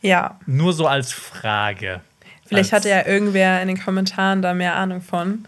Ja. 0.00 0.38
Nur 0.46 0.72
so 0.72 0.86
als 0.86 1.12
Frage. 1.12 2.00
Vielleicht 2.46 2.72
als 2.72 2.84
hatte 2.84 2.88
ja 2.88 3.06
irgendwer 3.06 3.60
in 3.60 3.68
den 3.68 3.80
Kommentaren 3.82 4.42
da 4.42 4.54
mehr 4.54 4.76
Ahnung 4.76 5.02
von. 5.02 5.46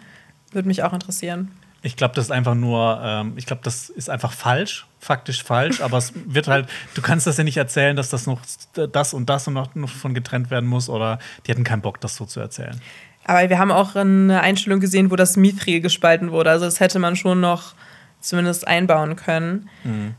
Würde 0.53 0.69
mich 0.69 0.83
auch 0.83 0.93
interessieren. 0.93 1.51
Ich 1.83 1.97
glaube, 1.97 2.15
das 2.15 2.27
ist 2.27 2.31
einfach 2.31 2.55
nur, 2.55 3.01
ähm, 3.03 3.35
ich 3.37 3.47
glaube, 3.47 3.63
das 3.65 3.89
ist 3.89 4.11
einfach 4.11 4.33
falsch, 4.33 4.87
faktisch 4.99 5.43
falsch, 5.43 5.81
aber 5.81 5.97
es 5.97 6.13
wird 6.15 6.47
halt, 6.47 6.69
du 6.95 7.01
kannst 7.01 7.27
das 7.27 7.39
ja 7.39 7.45
nicht 7.45 7.57
erzählen, 7.57 7.97
dass 7.97 8.11
das 8.11 8.27
noch 8.27 8.41
das 8.75 9.15
und 9.15 9.31
das 9.31 9.49
und 9.49 9.55
noch, 9.55 9.75
noch 9.75 9.89
von 9.89 10.13
getrennt 10.13 10.51
werden 10.51 10.69
muss 10.69 10.91
oder 10.91 11.19
die 11.47 11.53
hatten 11.53 11.65
keinen 11.65 11.81
Bock, 11.81 11.99
das 12.01 12.17
so 12.17 12.27
zu 12.27 12.39
erzählen. 12.39 12.79
Aber 13.25 13.49
wir 13.49 13.59
haben 13.59 13.71
auch 13.71 13.97
eine 13.97 14.41
Einstellung 14.41 14.81
gesehen, 14.81 15.11
wo 15.11 15.17
das 15.17 15.37
Mithril 15.37 15.81
gespalten 15.81 16.31
wurde. 16.33 16.51
Also 16.51 16.65
das 16.65 16.81
hätte 16.81 16.99
man 16.99 17.17
schon 17.17 17.41
noch 17.41 17.75
zumindest 18.21 18.67
einbauen 18.67 19.17
können. 19.17 19.69
Mhm. 19.85 20.15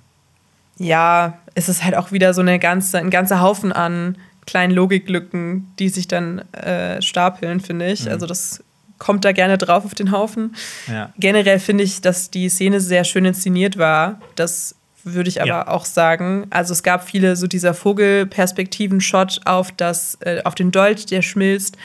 Ja, 0.78 1.40
es 1.54 1.70
ist 1.70 1.84
halt 1.84 1.96
auch 1.96 2.12
wieder 2.12 2.34
so 2.34 2.42
eine 2.42 2.58
ganze, 2.58 2.98
ein 2.98 3.10
ganzer 3.10 3.42
Haufen 3.42 3.72
an 3.72 4.18
kleinen 4.46 4.74
Logiklücken, 4.74 5.72
die 5.78 5.90
sich 5.90 6.08
dann 6.08 6.40
äh, 6.54 7.02
stapeln, 7.02 7.60
finde 7.60 7.92
ich. 7.92 8.06
Mhm. 8.06 8.12
Also 8.12 8.26
das 8.26 8.64
kommt 8.98 9.26
da 9.26 9.32
gerne 9.32 9.58
drauf 9.58 9.86
auf 9.86 9.96
den 9.96 10.12
Haufen. 10.12 10.56
Ja. 10.88 11.12
Generell 11.18 11.60
finde 11.60 11.84
ich, 11.84 12.02
dass 12.02 12.30
die 12.30 12.50
Szene 12.50 12.80
sehr 12.80 13.04
schön 13.04 13.26
inszeniert 13.26 13.78
war. 13.78 14.20
Das 14.36 14.76
würde 15.04 15.30
ich 15.30 15.42
aber 15.42 15.48
ja. 15.48 15.68
auch 15.68 15.86
sagen. 15.86 16.46
Also 16.52 16.74
es 16.74 16.84
gab 16.84 17.08
viele 17.08 17.36
so 17.36 17.48
dieser 17.48 17.74
Vogelperspektiven-Shot 17.74 19.42
auf 19.46 19.72
das, 19.72 20.18
äh, 20.22 20.42
auf 20.44 20.56
den 20.56 20.72
Dolch, 20.72 21.08
der 21.08 21.24
schmilzt 21.24 21.78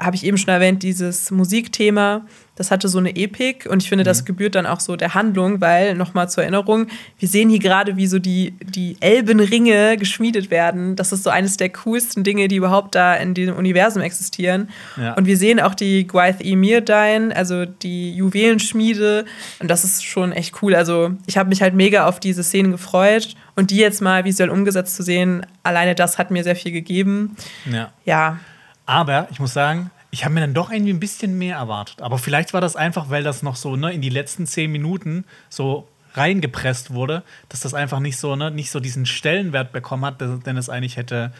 habe 0.00 0.16
ich 0.16 0.24
eben 0.24 0.38
schon 0.38 0.48
erwähnt, 0.48 0.82
dieses 0.82 1.30
Musikthema, 1.30 2.22
das 2.56 2.70
hatte 2.70 2.88
so 2.88 2.98
eine 2.98 3.16
Epik 3.16 3.66
und 3.70 3.82
ich 3.82 3.88
finde, 3.88 4.02
das 4.02 4.22
mhm. 4.22 4.26
gebührt 4.26 4.54
dann 4.54 4.66
auch 4.66 4.80
so 4.80 4.96
der 4.96 5.14
Handlung, 5.14 5.60
weil, 5.60 5.94
nochmal 5.94 6.28
zur 6.30 6.42
Erinnerung, 6.42 6.86
wir 7.18 7.28
sehen 7.28 7.50
hier 7.50 7.58
gerade, 7.58 7.96
wie 7.96 8.06
so 8.06 8.18
die, 8.18 8.54
die 8.62 8.96
Elbenringe 9.00 9.98
geschmiedet 9.98 10.50
werden. 10.50 10.96
Das 10.96 11.12
ist 11.12 11.22
so 11.22 11.30
eines 11.30 11.58
der 11.58 11.68
coolsten 11.70 12.24
Dinge, 12.24 12.48
die 12.48 12.56
überhaupt 12.56 12.94
da 12.94 13.14
in 13.14 13.34
diesem 13.34 13.56
Universum 13.56 14.02
existieren. 14.02 14.70
Ja. 14.96 15.12
Und 15.14 15.26
wir 15.26 15.36
sehen 15.36 15.60
auch 15.60 15.74
die 15.74 16.06
Gwaith 16.06 16.40
Emirdain, 16.40 17.32
also 17.32 17.66
die 17.66 18.14
Juwelenschmiede 18.14 19.26
und 19.58 19.70
das 19.70 19.84
ist 19.84 20.04
schon 20.04 20.32
echt 20.32 20.62
cool. 20.62 20.74
Also 20.74 21.10
ich 21.26 21.36
habe 21.36 21.50
mich 21.50 21.60
halt 21.60 21.74
mega 21.74 22.06
auf 22.06 22.20
diese 22.20 22.42
Szenen 22.42 22.72
gefreut 22.72 23.36
und 23.54 23.70
die 23.70 23.76
jetzt 23.76 24.00
mal 24.00 24.24
visuell 24.24 24.50
umgesetzt 24.50 24.96
zu 24.96 25.02
sehen, 25.02 25.46
alleine 25.62 25.94
das 25.94 26.18
hat 26.18 26.30
mir 26.30 26.42
sehr 26.42 26.56
viel 26.56 26.72
gegeben. 26.72 27.36
Ja. 27.70 27.92
ja. 28.04 28.38
Aber 28.90 29.28
ich 29.30 29.38
muss 29.38 29.52
sagen, 29.52 29.92
ich 30.10 30.24
habe 30.24 30.34
mir 30.34 30.40
dann 30.40 30.52
doch 30.52 30.72
irgendwie 30.72 30.92
ein 30.92 30.98
bisschen 30.98 31.38
mehr 31.38 31.58
erwartet. 31.58 32.02
Aber 32.02 32.18
vielleicht 32.18 32.52
war 32.52 32.60
das 32.60 32.74
einfach, 32.74 33.08
weil 33.08 33.22
das 33.22 33.44
noch 33.44 33.54
so 33.54 33.76
ne, 33.76 33.92
in 33.92 34.00
die 34.00 34.08
letzten 34.08 34.48
zehn 34.48 34.72
Minuten 34.72 35.24
so 35.48 35.86
reingepresst 36.14 36.92
wurde, 36.92 37.22
dass 37.48 37.60
das 37.60 37.72
einfach 37.72 38.00
nicht 38.00 38.16
so, 38.16 38.34
ne, 38.34 38.50
nicht 38.50 38.72
so 38.72 38.80
diesen 38.80 39.06
Stellenwert 39.06 39.70
bekommen 39.70 40.04
hat, 40.04 40.20
den 40.20 40.56
es 40.56 40.68
eigentlich 40.68 40.96
hätte 40.96 41.32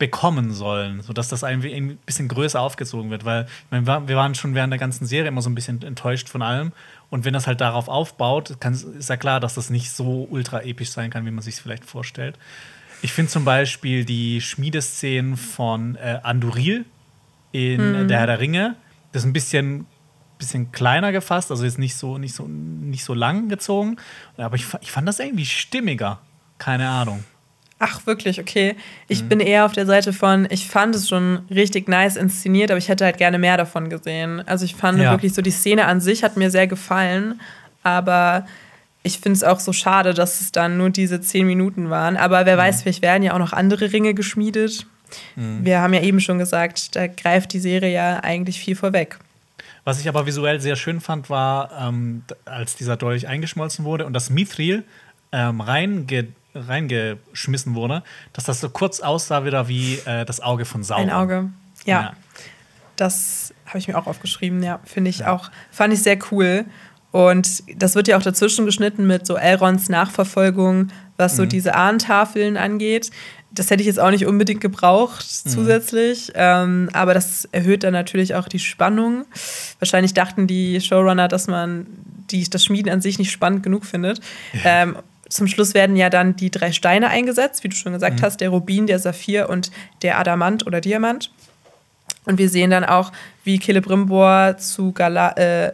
bekommen 0.00 0.52
sollen, 0.52 1.00
sodass 1.02 1.28
das 1.28 1.44
irgendwie 1.44 1.74
ein 1.74 1.96
bisschen 1.98 2.26
größer 2.26 2.60
aufgezogen 2.60 3.08
wird. 3.12 3.24
Weil 3.24 3.46
wir 3.70 4.16
waren 4.16 4.34
schon 4.34 4.56
während 4.56 4.72
der 4.72 4.80
ganzen 4.80 5.06
Serie 5.06 5.28
immer 5.28 5.42
so 5.42 5.50
ein 5.50 5.54
bisschen 5.54 5.80
enttäuscht 5.82 6.28
von 6.28 6.42
allem. 6.42 6.72
Und 7.08 7.24
wenn 7.24 7.34
das 7.34 7.46
halt 7.46 7.60
darauf 7.60 7.86
aufbaut, 7.86 8.50
ist 8.50 9.08
ja 9.08 9.16
klar, 9.16 9.38
dass 9.38 9.54
das 9.54 9.70
nicht 9.70 9.92
so 9.92 10.26
ultra 10.28 10.62
episch 10.62 10.90
sein 10.90 11.10
kann, 11.10 11.24
wie 11.24 11.30
man 11.30 11.42
sich 11.42 11.54
vielleicht 11.54 11.84
vorstellt. 11.84 12.36
Ich 13.02 13.12
finde 13.12 13.30
zum 13.30 13.44
Beispiel 13.44 14.04
die 14.04 14.40
Schmiedeszenen 14.40 15.36
von 15.36 15.96
äh, 15.96 16.18
Anduril 16.22 16.84
in 17.52 18.02
mhm. 18.02 18.08
Der 18.08 18.18
Herr 18.18 18.26
der 18.26 18.40
Ringe. 18.40 18.76
Das 19.12 19.22
ist 19.22 19.26
ein 19.26 19.32
bisschen, 19.32 19.86
bisschen 20.38 20.70
kleiner 20.72 21.12
gefasst, 21.12 21.50
also 21.50 21.64
jetzt 21.64 21.78
nicht 21.78 21.96
so, 21.96 22.18
nicht 22.18 22.34
so, 22.34 22.46
nicht 22.46 23.04
so 23.04 23.14
lang 23.14 23.48
gezogen. 23.48 23.96
Aber 24.36 24.56
ich, 24.56 24.66
ich 24.80 24.92
fand 24.92 25.08
das 25.08 25.18
irgendwie 25.18 25.46
stimmiger. 25.46 26.20
Keine 26.58 26.88
Ahnung. 26.88 27.24
Ach, 27.82 28.06
wirklich, 28.06 28.38
okay. 28.38 28.76
Ich 29.08 29.24
mhm. 29.24 29.28
bin 29.30 29.40
eher 29.40 29.64
auf 29.64 29.72
der 29.72 29.86
Seite 29.86 30.12
von, 30.12 30.46
ich 30.50 30.68
fand 30.68 30.94
es 30.94 31.08
schon 31.08 31.40
richtig 31.50 31.88
nice 31.88 32.16
inszeniert, 32.16 32.70
aber 32.70 32.76
ich 32.76 32.88
hätte 32.88 33.06
halt 33.06 33.16
gerne 33.16 33.38
mehr 33.38 33.56
davon 33.56 33.88
gesehen. 33.88 34.46
Also 34.46 34.66
ich 34.66 34.76
fand 34.76 35.00
ja. 35.00 35.10
wirklich 35.10 35.32
so, 35.32 35.40
die 35.40 35.50
Szene 35.50 35.86
an 35.86 36.02
sich 36.02 36.22
hat 36.22 36.36
mir 36.36 36.50
sehr 36.50 36.66
gefallen, 36.66 37.40
aber 37.82 38.46
ich 39.02 39.18
finde 39.18 39.36
es 39.36 39.44
auch 39.44 39.60
so 39.60 39.72
schade, 39.72 40.14
dass 40.14 40.40
es 40.40 40.52
dann 40.52 40.76
nur 40.76 40.90
diese 40.90 41.20
zehn 41.20 41.46
Minuten 41.46 41.90
waren. 41.90 42.16
Aber 42.16 42.44
wer 42.46 42.56
mhm. 42.56 42.60
weiß, 42.60 42.82
vielleicht 42.82 43.02
werden 43.02 43.22
ja 43.22 43.34
auch 43.34 43.38
noch 43.38 43.52
andere 43.52 43.92
Ringe 43.92 44.14
geschmiedet. 44.14 44.86
Mhm. 45.36 45.64
Wir 45.64 45.80
haben 45.80 45.94
ja 45.94 46.02
eben 46.02 46.20
schon 46.20 46.38
gesagt, 46.38 46.96
da 46.96 47.06
greift 47.06 47.52
die 47.52 47.60
Serie 47.60 47.92
ja 47.92 48.20
eigentlich 48.20 48.60
viel 48.60 48.76
vorweg. 48.76 49.18
Was 49.84 50.00
ich 50.00 50.08
aber 50.08 50.26
visuell 50.26 50.60
sehr 50.60 50.76
schön 50.76 51.00
fand, 51.00 51.30
war, 51.30 51.70
ähm, 51.80 52.22
als 52.44 52.76
dieser 52.76 52.96
Dolch 52.96 53.26
eingeschmolzen 53.26 53.84
wurde 53.84 54.04
und 54.04 54.12
das 54.12 54.30
Mithril 54.30 54.84
ähm, 55.32 55.60
reinge 55.60 56.28
reingeschmissen 56.52 57.76
wurde, 57.76 58.02
dass 58.32 58.42
das 58.42 58.60
so 58.60 58.70
kurz 58.70 58.98
aussah 59.00 59.44
wieder 59.44 59.68
wie 59.68 60.00
äh, 60.04 60.24
das 60.24 60.40
Auge 60.40 60.64
von 60.64 60.82
Sauron. 60.82 61.08
Ein 61.08 61.14
Auge, 61.14 61.50
ja. 61.84 62.00
ja. 62.00 62.12
Das 62.96 63.54
habe 63.66 63.78
ich 63.78 63.86
mir 63.86 63.96
auch 63.96 64.08
aufgeschrieben, 64.08 64.60
ja. 64.62 64.80
Finde 64.84 65.10
ich 65.10 65.20
ja. 65.20 65.32
auch, 65.32 65.50
fand 65.70 65.94
ich 65.94 66.02
sehr 66.02 66.18
cool. 66.32 66.64
Und 67.12 67.64
das 67.76 67.94
wird 67.94 68.08
ja 68.08 68.16
auch 68.16 68.22
dazwischen 68.22 68.66
geschnitten 68.66 69.06
mit 69.06 69.26
so 69.26 69.36
Elrons 69.36 69.88
Nachverfolgung, 69.88 70.88
was 71.16 71.36
so 71.36 71.42
mhm. 71.42 71.48
diese 71.48 71.74
Ahnentafeln 71.74 72.56
angeht. 72.56 73.10
Das 73.52 73.68
hätte 73.70 73.80
ich 73.80 73.88
jetzt 73.88 73.98
auch 73.98 74.10
nicht 74.10 74.26
unbedingt 74.26 74.60
gebraucht 74.60 75.26
mhm. 75.44 75.50
zusätzlich, 75.50 76.30
ähm, 76.34 76.88
aber 76.92 77.14
das 77.14 77.48
erhöht 77.50 77.82
dann 77.82 77.92
natürlich 77.92 78.36
auch 78.36 78.46
die 78.46 78.60
Spannung. 78.60 79.24
Wahrscheinlich 79.80 80.14
dachten 80.14 80.46
die 80.46 80.80
Showrunner, 80.80 81.26
dass 81.26 81.48
man 81.48 81.86
die, 82.30 82.48
das 82.48 82.64
Schmieden 82.64 82.92
an 82.92 83.00
sich 83.00 83.18
nicht 83.18 83.32
spannend 83.32 83.64
genug 83.64 83.84
findet. 83.84 84.20
Ja. 84.52 84.82
Ähm, 84.82 84.96
zum 85.28 85.46
Schluss 85.46 85.74
werden 85.74 85.96
ja 85.96 86.10
dann 86.10 86.36
die 86.36 86.50
drei 86.50 86.72
Steine 86.72 87.08
eingesetzt, 87.08 87.64
wie 87.64 87.68
du 87.68 87.76
schon 87.76 87.92
gesagt 87.92 88.20
mhm. 88.20 88.24
hast, 88.24 88.40
der 88.40 88.50
Rubin, 88.50 88.86
der 88.86 88.98
Saphir 88.98 89.48
und 89.48 89.70
der 90.02 90.18
Adamant 90.18 90.66
oder 90.66 90.80
Diamant. 90.80 91.32
Und 92.24 92.38
wir 92.38 92.48
sehen 92.48 92.70
dann 92.70 92.84
auch, 92.84 93.12
wie 93.44 93.58
Celebrimbor 93.58 94.56
zu 94.58 94.92
Gala 94.92 95.32
äh, 95.32 95.72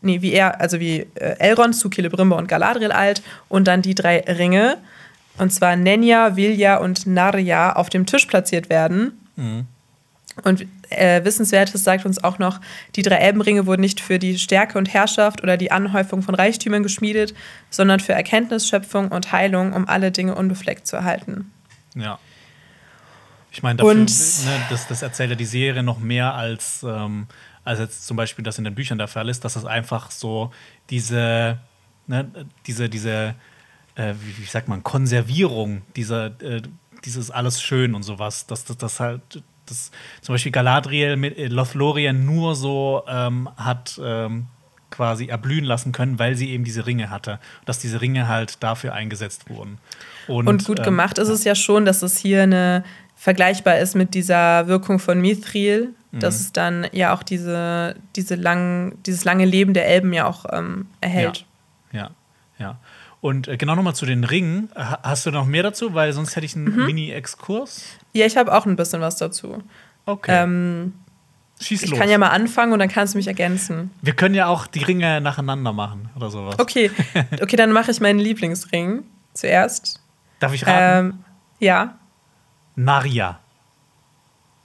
nee, 0.00 0.22
wie 0.22 0.32
er, 0.32 0.60
also 0.60 0.80
wie 0.80 1.06
äh, 1.14 1.36
Elrond 1.38 1.74
zu 1.74 1.88
Celebrimbor 1.88 2.38
und 2.38 2.48
Galadriel 2.48 2.92
alt 2.92 3.22
und 3.48 3.66
dann 3.66 3.82
die 3.82 3.94
drei 3.94 4.20
Ringe, 4.20 4.78
und 5.38 5.52
zwar 5.52 5.76
Nenya, 5.76 6.36
Vilja 6.36 6.76
und 6.78 7.06
Narja, 7.06 7.74
auf 7.74 7.90
dem 7.90 8.06
Tisch 8.06 8.26
platziert 8.26 8.68
werden. 8.70 9.12
Mhm. 9.36 9.66
Und 10.44 10.66
äh, 10.90 11.24
Wissenswertes 11.24 11.82
sagt 11.84 12.06
uns 12.06 12.22
auch 12.22 12.38
noch, 12.38 12.60
die 12.96 13.02
drei 13.02 13.16
Elbenringe 13.16 13.66
wurden 13.66 13.80
nicht 13.80 14.00
für 14.00 14.18
die 14.18 14.38
Stärke 14.38 14.78
und 14.78 14.92
Herrschaft 14.92 15.42
oder 15.42 15.56
die 15.56 15.72
Anhäufung 15.72 16.22
von 16.22 16.34
Reichtümern 16.34 16.82
geschmiedet, 16.82 17.34
sondern 17.70 18.00
für 18.00 18.12
Erkenntnisschöpfung 18.12 19.08
und 19.08 19.32
Heilung, 19.32 19.72
um 19.72 19.88
alle 19.88 20.12
Dinge 20.12 20.34
unbefleckt 20.34 20.86
zu 20.86 20.96
erhalten. 20.96 21.50
Ja. 21.94 22.18
Ich 23.50 23.62
meine, 23.62 23.82
ne, 23.82 24.06
das, 24.70 24.86
das 24.88 25.02
erzählt 25.02 25.30
ja 25.30 25.36
die 25.36 25.44
Serie 25.44 25.82
noch 25.82 25.98
mehr 25.98 26.34
als 26.34 26.84
ähm, 26.86 27.26
als 27.68 27.78
jetzt 27.78 28.06
zum 28.06 28.16
Beispiel 28.16 28.42
das 28.42 28.56
in 28.56 28.64
den 28.64 28.74
Büchern 28.74 28.96
der 28.96 29.08
Fall 29.08 29.28
ist, 29.28 29.44
dass 29.44 29.54
es 29.54 29.66
einfach 29.66 30.10
so 30.10 30.50
diese, 30.88 31.58
ne, 32.06 32.30
diese, 32.66 32.88
diese, 32.88 33.34
äh, 33.94 34.14
wie, 34.22 34.42
wie, 34.42 34.46
sagt 34.46 34.68
man, 34.68 34.82
Konservierung, 34.82 35.82
dieser, 35.94 36.40
äh, 36.40 36.62
dieses 37.04 37.30
alles 37.30 37.60
schön 37.60 37.94
und 37.94 38.04
sowas, 38.04 38.46
dass 38.46 38.64
das, 38.64 39.00
halt, 39.00 39.20
das, 39.66 39.90
zum 40.22 40.34
Beispiel 40.34 40.50
Galadriel 40.50 41.16
mit 41.16 41.36
äh, 41.36 41.48
Lothlorien 41.48 42.24
nur 42.24 42.56
so 42.56 43.02
ähm, 43.06 43.50
hat 43.56 44.00
ähm, 44.02 44.46
quasi 44.90 45.26
erblühen 45.26 45.64
lassen 45.64 45.92
können, 45.92 46.18
weil 46.18 46.34
sie 46.36 46.48
eben 46.48 46.64
diese 46.64 46.86
Ringe 46.86 47.10
hatte. 47.10 47.38
Dass 47.66 47.78
diese 47.78 48.00
Ringe 48.00 48.28
halt 48.28 48.62
dafür 48.62 48.94
eingesetzt 48.94 49.50
wurden. 49.50 49.76
Und, 50.26 50.48
und 50.48 50.64
gut 50.64 50.78
ähm, 50.78 50.86
gemacht 50.86 51.18
ist 51.18 51.28
es 51.28 51.44
ja 51.44 51.54
schon, 51.54 51.84
dass 51.84 52.00
es 52.00 52.16
hier 52.16 52.44
eine 52.44 52.82
vergleichbar 53.14 53.78
ist 53.78 53.94
mit 53.94 54.14
dieser 54.14 54.68
Wirkung 54.68 54.98
von 54.98 55.20
Mithril, 55.20 55.92
mhm. 56.10 56.20
dass 56.20 56.40
es 56.40 56.52
dann 56.52 56.86
ja 56.92 57.14
auch 57.14 57.22
diese, 57.22 57.96
diese 58.16 58.34
lang, 58.34 58.96
dieses 59.04 59.24
lange 59.24 59.44
Leben 59.44 59.74
der 59.74 59.86
Elben 59.86 60.12
ja 60.12 60.26
auch 60.26 60.46
ähm, 60.52 60.86
erhält. 61.00 61.46
Ja, 61.92 61.98
ja. 61.98 62.10
ja. 62.58 62.78
Und 63.20 63.48
äh, 63.48 63.56
genau 63.56 63.74
nochmal 63.74 63.94
zu 63.94 64.06
den 64.06 64.24
Ringen. 64.24 64.70
Hast 64.74 65.26
du 65.26 65.30
noch 65.30 65.46
mehr 65.46 65.62
dazu? 65.62 65.94
Weil 65.94 66.12
sonst 66.12 66.36
hätte 66.36 66.46
ich 66.46 66.54
einen 66.54 66.76
mhm. 66.76 66.86
Mini-Exkurs. 66.86 67.84
Ja, 68.12 68.26
ich 68.26 68.36
habe 68.36 68.54
auch 68.54 68.66
ein 68.66 68.76
bisschen 68.76 69.00
was 69.00 69.16
dazu. 69.16 69.62
Okay. 70.06 70.42
Ähm, 70.42 70.94
Schieß 71.60 71.82
ich 71.82 71.90
los. 71.90 71.98
kann 71.98 72.08
ja 72.08 72.18
mal 72.18 72.28
anfangen 72.28 72.72
und 72.72 72.78
dann 72.78 72.88
kannst 72.88 73.14
du 73.14 73.18
mich 73.18 73.26
ergänzen. 73.26 73.90
Wir 74.00 74.12
können 74.12 74.34
ja 74.34 74.46
auch 74.46 74.68
die 74.68 74.82
Ringe 74.82 75.20
nacheinander 75.20 75.72
machen 75.72 76.08
oder 76.14 76.30
sowas. 76.30 76.58
Okay, 76.58 76.90
okay 77.42 77.56
dann 77.56 77.72
mache 77.72 77.90
ich 77.90 78.00
meinen 78.00 78.20
Lieblingsring 78.20 79.02
zuerst. 79.34 80.00
Darf 80.38 80.54
ich 80.54 80.66
raten? 80.66 81.08
Ähm, 81.08 81.24
ja. 81.58 81.98
Narja. 82.76 83.40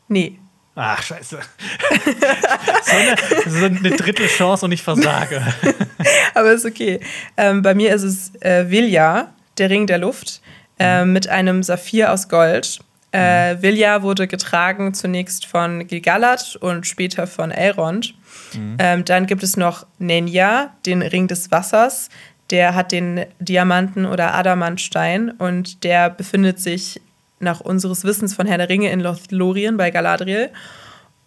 Nee. 0.07 0.39
Ach, 0.75 1.01
scheiße. 1.03 1.39
so, 2.83 2.95
eine, 2.95 3.15
so 3.47 3.65
eine 3.65 3.95
Drittelchance 3.95 4.65
und 4.65 4.71
ich 4.71 4.81
versage. 4.81 5.41
Aber 6.33 6.51
ist 6.51 6.65
okay. 6.65 6.99
Ähm, 7.37 7.61
bei 7.61 7.75
mir 7.75 7.93
ist 7.93 8.03
es 8.03 8.35
äh, 8.41 8.69
Vilja, 8.69 9.33
der 9.59 9.69
Ring 9.69 9.85
der 9.85 9.99
Luft, 9.99 10.41
äh, 10.79 11.05
mit 11.05 11.27
einem 11.27 11.61
Saphir 11.61 12.11
aus 12.11 12.27
Gold. 12.27 12.79
Äh, 13.11 13.61
Vilja 13.61 14.01
wurde 14.01 14.27
getragen 14.27 14.95
zunächst 14.95 15.45
von 15.45 15.85
Gilgalad 15.85 16.55
und 16.55 16.87
später 16.87 17.27
von 17.27 17.51
Elrond. 17.51 18.15
Mhm. 18.55 18.77
Ähm, 18.79 19.05
dann 19.05 19.27
gibt 19.27 19.43
es 19.43 19.55
noch 19.55 19.85
Nenya, 19.99 20.73
den 20.87 21.03
Ring 21.03 21.27
des 21.27 21.51
Wassers. 21.51 22.09
Der 22.49 22.73
hat 22.73 22.91
den 22.91 23.25
Diamanten- 23.39 24.07
oder 24.07 24.33
Adamantstein 24.33 25.29
und 25.29 25.83
der 25.83 26.09
befindet 26.09 26.59
sich 26.59 26.99
nach 27.43 27.59
unseres 27.59 28.03
Wissens 28.03 28.33
von 28.33 28.47
Herr 28.47 28.57
der 28.57 28.69
Ringe 28.69 28.91
in 28.91 28.99
Lothlorien 28.99 29.77
bei 29.77 29.91
Galadriel. 29.91 30.49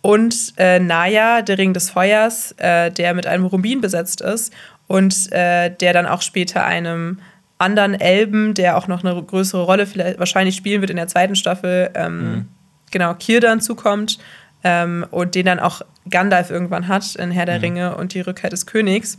Und 0.02 0.54
äh, 0.56 0.78
Naya, 0.78 1.42
der 1.42 1.58
Ring 1.58 1.72
des 1.72 1.90
Feuers, 1.90 2.52
äh, 2.58 2.90
der 2.90 3.14
mit 3.14 3.26
einem 3.26 3.44
Rubin 3.44 3.80
besetzt 3.80 4.20
ist 4.20 4.52
und 4.86 5.32
äh, 5.32 5.70
der 5.70 5.92
dann 5.92 6.06
auch 6.06 6.22
später 6.22 6.64
einem 6.64 7.18
anderen 7.58 7.94
Elben, 7.94 8.54
der 8.54 8.76
auch 8.76 8.86
noch 8.86 9.02
eine 9.02 9.20
größere 9.20 9.62
Rolle 9.62 9.86
vielleicht 9.86 10.18
wahrscheinlich 10.18 10.56
spielen 10.56 10.80
wird 10.80 10.90
in 10.90 10.96
der 10.96 11.08
zweiten 11.08 11.36
Staffel, 11.36 11.90
ähm, 11.94 12.18
mhm. 12.18 12.48
genau, 12.90 13.14
Kirdan 13.14 13.60
zukommt 13.60 14.18
ähm, 14.62 15.06
und 15.10 15.34
den 15.34 15.46
dann 15.46 15.58
auch 15.58 15.82
Gandalf 16.08 16.50
irgendwann 16.50 16.88
hat 16.88 17.16
in 17.16 17.30
Herr 17.30 17.46
der 17.46 17.58
mhm. 17.58 17.64
Ringe 17.64 17.96
und 17.96 18.14
die 18.14 18.20
Rückkehr 18.20 18.50
des 18.50 18.66
Königs. 18.66 19.16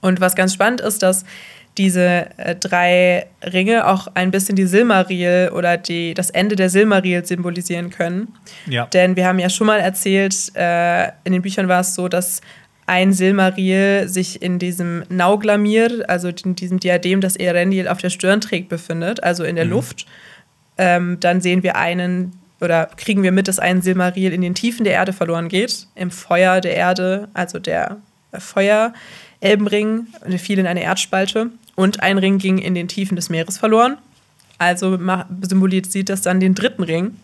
Und 0.00 0.20
was 0.20 0.34
ganz 0.34 0.52
spannend 0.52 0.80
ist, 0.80 1.02
dass 1.02 1.24
diese 1.78 2.26
äh, 2.38 2.54
drei 2.56 3.26
Ringe 3.42 3.86
auch 3.86 4.08
ein 4.14 4.30
bisschen 4.30 4.56
die 4.56 4.66
Silmaril 4.66 5.50
oder 5.54 5.76
die, 5.76 6.14
das 6.14 6.30
Ende 6.30 6.56
der 6.56 6.70
Silmaril 6.70 7.24
symbolisieren 7.24 7.90
können. 7.90 8.28
Ja. 8.66 8.86
Denn 8.86 9.16
wir 9.16 9.26
haben 9.26 9.38
ja 9.38 9.50
schon 9.50 9.66
mal 9.66 9.80
erzählt, 9.80 10.34
äh, 10.54 11.08
in 11.24 11.32
den 11.32 11.42
Büchern 11.42 11.68
war 11.68 11.80
es 11.80 11.94
so, 11.94 12.08
dass 12.08 12.40
ein 12.86 13.12
Silmaril 13.12 14.08
sich 14.08 14.40
in 14.40 14.58
diesem 14.58 15.04
Nauglamir, 15.08 16.04
also 16.08 16.28
in 16.28 16.54
diesem 16.54 16.78
Diadem, 16.80 17.20
das 17.20 17.36
Erendil 17.36 17.88
auf 17.88 17.98
der 17.98 18.10
Stirn 18.10 18.40
trägt, 18.40 18.68
befindet, 18.68 19.22
also 19.22 19.44
in 19.44 19.56
der 19.56 19.64
mhm. 19.64 19.72
Luft. 19.72 20.06
Ähm, 20.78 21.18
dann 21.20 21.40
sehen 21.40 21.62
wir 21.62 21.76
einen 21.76 22.32
oder 22.60 22.88
kriegen 22.96 23.22
wir 23.22 23.32
mit, 23.32 23.48
dass 23.48 23.58
ein 23.58 23.82
Silmaril 23.82 24.32
in 24.32 24.40
den 24.40 24.54
Tiefen 24.54 24.84
der 24.84 24.94
Erde 24.94 25.12
verloren 25.12 25.48
geht, 25.48 25.88
im 25.94 26.10
Feuer 26.10 26.60
der 26.60 26.74
Erde, 26.74 27.28
also 27.34 27.58
der 27.58 27.98
Feuer-Elbenring, 29.40 30.06
fiel 30.38 30.58
in 30.58 30.66
eine 30.66 30.82
Erdspalte 30.82 31.50
und 31.74 32.02
ein 32.02 32.18
Ring 32.18 32.38
ging 32.38 32.58
in 32.58 32.74
den 32.74 32.88
Tiefen 32.88 33.16
des 33.16 33.28
Meeres 33.28 33.58
verloren. 33.58 33.98
Also 34.58 34.98
symbolisiert 35.42 36.08
das 36.08 36.22
dann 36.22 36.40
den 36.40 36.54
dritten 36.54 36.82
Ring. 36.82 37.16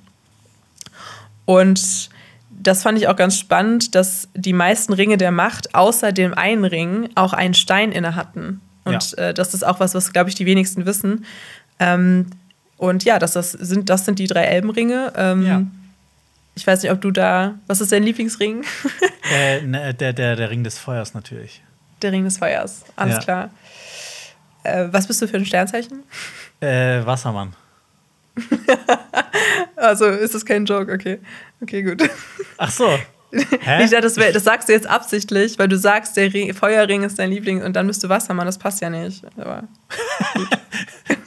Und 1.45 2.11
das 2.51 2.83
fand 2.83 2.99
ich 2.99 3.09
auch 3.09 3.17
ganz 3.17 3.39
spannend, 3.39 3.95
dass 3.95 4.29
die 4.35 4.53
meisten 4.53 4.93
Ringe 4.93 5.17
der 5.17 5.31
Macht 5.31 5.75
außer 5.75 6.13
dem 6.13 6.35
einen 6.35 6.65
Ring 6.65 7.09
auch 7.15 7.33
einen 7.33 7.55
Stein 7.55 7.91
inne 7.91 8.15
hatten. 8.15 8.61
Und 8.85 9.13
ja. 9.13 9.29
äh, 9.29 9.35
das 9.35 9.55
ist 9.55 9.65
auch 9.65 9.81
was, 9.81 9.95
was, 9.95 10.13
glaube 10.13 10.29
ich, 10.29 10.37
die 10.37 10.47
wenigsten 10.47 10.87
wissen. 10.87 11.25
Ähm, 11.79 12.27
und 12.77 13.05
ja, 13.05 13.19
das, 13.19 13.33
das, 13.33 13.53
sind, 13.53 13.89
das 13.89 14.05
sind 14.05 14.19
die 14.19 14.27
drei 14.27 14.45
Elbenringe. 14.45 15.13
Ähm, 15.17 15.47
ja. 15.47 15.63
Ich 16.55 16.67
weiß 16.67 16.83
nicht, 16.83 16.93
ob 16.93 17.01
du 17.01 17.11
da. 17.11 17.55
Was 17.67 17.81
ist 17.81 17.93
dein 17.93 18.03
Lieblingsring? 18.03 18.65
äh, 19.33 19.63
ne, 19.63 19.95
der, 19.95 20.13
der, 20.13 20.37
der 20.37 20.51
Ring 20.51 20.65
des 20.65 20.79
Feuers 20.79 21.15
natürlich. 21.15 21.63
Der 22.03 22.13
Ring 22.13 22.25
des 22.25 22.39
Feuers, 22.39 22.85
alles 22.97 23.17
ja. 23.17 23.23
klar. 23.23 23.51
Äh, 24.65 24.89
was 24.91 25.07
bist 25.07 25.23
du 25.23 25.29
für 25.29 25.37
ein 25.37 25.47
Sternzeichen? 25.47 26.03
Äh, 26.61 27.05
Wassermann. 27.05 27.55
also 29.77 30.07
ist 30.07 30.35
das 30.35 30.45
kein 30.45 30.65
Joke, 30.65 30.93
okay. 30.93 31.19
Okay, 31.61 31.83
gut. 31.83 32.09
Ach 32.59 32.71
so. 32.71 32.99
Hä? 33.33 33.85
Ich 33.85 33.91
dachte, 33.91 34.03
das, 34.03 34.17
wär, 34.17 34.33
das 34.33 34.45
sagst 34.45 34.69
du 34.69 34.73
jetzt 34.73 34.87
absichtlich, 34.87 35.59
weil 35.59 35.69
du 35.69 35.79
sagst, 35.79 36.17
der 36.17 36.33
Ring, 36.33 36.53
Feuerring 36.53 37.03
ist 37.03 37.19
dein 37.19 37.31
Liebling 37.31 37.63
und 37.63 37.75
dann 37.75 37.87
bist 37.87 38.05
du 38.05 38.09
Wassermann. 38.09 38.47
Das 38.47 38.59
passt 38.59 38.83
ja 38.83 38.91
nicht. 38.91 39.25
Aber 39.39 39.65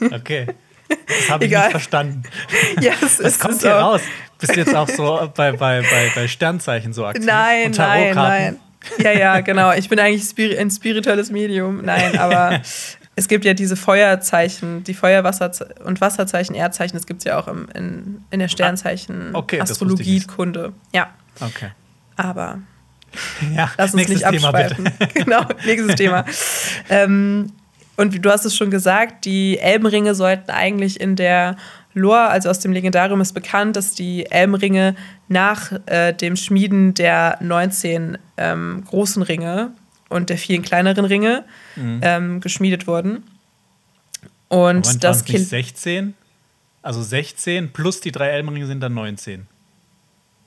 okay. 0.12 0.46
Das 0.88 1.30
habe 1.30 1.44
ich 1.44 1.50
Egal. 1.50 1.64
nicht 1.64 1.70
verstanden. 1.72 2.22
Ja, 2.80 2.92
es 3.02 3.18
das 3.18 3.38
kommt 3.38 3.60
hier 3.60 3.72
raus. 3.72 4.02
Bist 4.38 4.54
du 4.54 4.60
jetzt 4.60 4.74
auch 4.74 4.88
so 4.88 5.30
bei, 5.34 5.52
bei, 5.52 5.80
bei, 5.80 6.12
bei 6.14 6.28
Sternzeichen 6.28 6.92
so 6.92 7.06
aktiv? 7.06 7.24
Nein, 7.24 7.72
nein, 7.72 8.14
nein. 8.14 8.60
Ja, 8.98 9.12
ja, 9.12 9.40
genau. 9.40 9.72
Ich 9.72 9.88
bin 9.88 9.98
eigentlich 9.98 10.58
ein 10.58 10.70
spirituelles 10.70 11.30
Medium. 11.30 11.82
Nein, 11.84 12.18
aber 12.18 12.60
es 13.16 13.28
gibt 13.28 13.44
ja 13.44 13.54
diese 13.54 13.76
Feuerzeichen, 13.76 14.84
die 14.84 14.94
Feuerwasser- 14.94 15.84
und 15.84 16.00
Wasserzeichen, 16.00 16.54
Erdzeichen, 16.54 16.96
das 16.96 17.06
gibt 17.06 17.20
es 17.20 17.24
ja 17.24 17.38
auch 17.38 17.48
im, 17.48 17.68
in, 17.74 18.24
in 18.30 18.40
der 18.40 18.48
Sternzeichen 18.48 19.34
ah, 19.34 19.38
okay, 19.38 19.60
Astrologiekunde. 19.60 20.72
Ja. 20.92 21.10
Okay. 21.40 21.70
Aber 22.16 22.60
ja, 23.54 23.70
lass 23.78 23.94
uns 23.94 24.08
nicht 24.08 24.24
abschweifen. 24.24 24.84
Thema, 24.84 25.06
genau, 25.14 25.46
nächstes 25.64 25.96
Thema. 25.96 26.24
ähm, 26.90 27.52
und 27.96 28.22
du 28.22 28.30
hast 28.30 28.44
es 28.44 28.54
schon 28.54 28.70
gesagt, 28.70 29.24
die 29.24 29.58
Elbenringe 29.58 30.14
sollten 30.14 30.50
eigentlich 30.50 31.00
in 31.00 31.16
der 31.16 31.56
Lore, 31.96 32.28
also 32.28 32.50
aus 32.50 32.58
dem 32.58 32.72
Legendarium 32.72 33.22
ist 33.22 33.32
bekannt, 33.32 33.74
dass 33.74 33.94
die 33.94 34.26
Elbenringe 34.26 34.94
nach 35.28 35.72
äh, 35.86 36.12
dem 36.12 36.36
Schmieden 36.36 36.92
der 36.92 37.38
19 37.40 38.18
ähm, 38.36 38.84
großen 38.86 39.22
Ringe 39.22 39.72
und 40.10 40.28
der 40.28 40.36
vielen 40.36 40.62
kleineren 40.62 41.06
Ringe 41.06 41.44
mhm. 41.74 42.00
ähm, 42.02 42.40
geschmiedet 42.40 42.86
wurden. 42.86 43.24
Und 44.48 44.84
Moment, 44.84 45.04
das 45.04 45.24
Kind. 45.24 45.48
16? 45.48 46.14
Also 46.82 47.02
16 47.02 47.72
plus 47.72 48.00
die 48.00 48.12
drei 48.12 48.28
Elbenringe 48.28 48.66
sind 48.66 48.80
dann 48.80 48.92
19. 48.92 49.46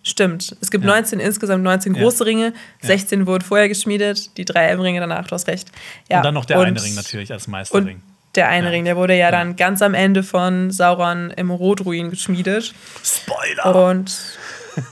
Stimmt. 0.03 0.55
Es 0.61 0.69
gibt 0.69 0.85
ja. 0.85 0.91
19 0.91 1.19
insgesamt 1.19 1.63
19 1.63 1.95
ja. 1.95 2.01
große 2.01 2.25
Ringe, 2.27 2.53
16 2.81 3.21
ja. 3.21 3.25
wurden 3.25 3.43
vorher 3.43 3.67
geschmiedet, 3.67 4.37
die 4.37 4.45
drei 4.45 4.67
Elbenringe 4.67 4.99
danach, 4.99 5.27
du 5.27 5.31
hast 5.33 5.47
recht. 5.47 5.71
Ja. 6.09 6.17
Und 6.17 6.25
dann 6.25 6.35
noch 6.35 6.45
der 6.45 6.59
und, 6.59 6.65
eine 6.67 6.81
Ring 6.81 6.93
natürlich 6.93 7.31
als 7.33 7.47
Meisterring. 7.47 8.01
Der 8.35 8.47
eine 8.47 8.71
Ring, 8.71 8.85
der 8.85 8.95
wurde 8.95 9.17
ja, 9.17 9.31
dann 9.31 9.55
ganz 9.55 9.81
am 9.81 9.93
Ende 9.93 10.23
von 10.23 10.71
Sauron 10.71 11.31
im 11.31 11.49
Rotruin 11.49 12.09
geschmiedet. 12.11 12.73
Spoiler! 13.03 13.89
Und 13.89 14.15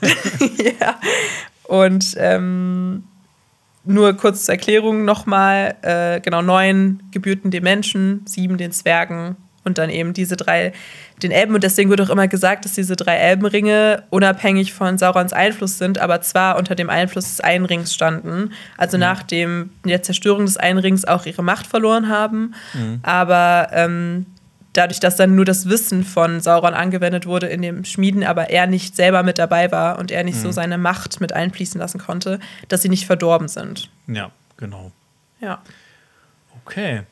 ja. 0.80 0.98
Und 1.64 2.14
ähm, 2.18 3.04
nur 3.84 4.14
kurz 4.14 4.44
zur 4.44 4.54
Erklärung 4.54 5.04
nochmal, 5.04 5.76
äh, 5.82 6.20
genau, 6.20 6.42
neun 6.42 7.02
gebührten 7.10 7.50
den 7.50 7.62
Menschen, 7.62 8.22
sieben 8.26 8.58
den 8.58 8.72
Zwergen 8.72 9.36
und 9.68 9.78
dann 9.78 9.90
eben 9.90 10.12
diese 10.12 10.36
drei 10.36 10.72
den 11.22 11.30
Elben. 11.30 11.54
Und 11.54 11.64
deswegen 11.64 11.90
wird 11.90 12.00
auch 12.00 12.10
immer 12.10 12.28
gesagt, 12.28 12.64
dass 12.64 12.72
diese 12.72 12.96
drei 12.96 13.16
Elbenringe 13.16 14.02
unabhängig 14.10 14.72
von 14.72 14.98
Saurons 14.98 15.32
Einfluss 15.32 15.78
sind, 15.78 15.98
aber 15.98 16.20
zwar 16.20 16.56
unter 16.56 16.74
dem 16.74 16.90
Einfluss 16.90 17.24
des 17.24 17.40
Einrings 17.40 17.94
standen. 17.94 18.52
Also 18.76 18.96
mhm. 18.96 19.02
nach 19.02 19.22
dem, 19.22 19.70
der 19.84 20.02
Zerstörung 20.02 20.46
des 20.46 20.56
Einrings 20.56 21.04
auch 21.04 21.26
ihre 21.26 21.42
Macht 21.42 21.66
verloren 21.66 22.08
haben. 22.08 22.54
Mhm. 22.74 23.00
Aber 23.02 23.68
ähm, 23.72 24.26
dadurch, 24.72 25.00
dass 25.00 25.16
dann 25.16 25.34
nur 25.34 25.44
das 25.44 25.68
Wissen 25.68 26.04
von 26.04 26.40
Sauron 26.40 26.74
angewendet 26.74 27.26
wurde 27.26 27.46
in 27.46 27.62
dem 27.62 27.84
Schmieden, 27.84 28.22
aber 28.24 28.50
er 28.50 28.66
nicht 28.66 28.96
selber 28.96 29.22
mit 29.22 29.38
dabei 29.38 29.72
war 29.72 29.98
und 29.98 30.10
er 30.10 30.24
nicht 30.24 30.38
mhm. 30.38 30.42
so 30.42 30.52
seine 30.52 30.78
Macht 30.78 31.20
mit 31.20 31.32
einfließen 31.32 31.80
lassen 31.80 31.98
konnte, 31.98 32.38
dass 32.68 32.82
sie 32.82 32.88
nicht 32.88 33.06
verdorben 33.06 33.48
sind. 33.48 33.90
Ja, 34.06 34.30
genau. 34.56 34.92
Ja. 35.40 35.62
Okay. 36.64 37.02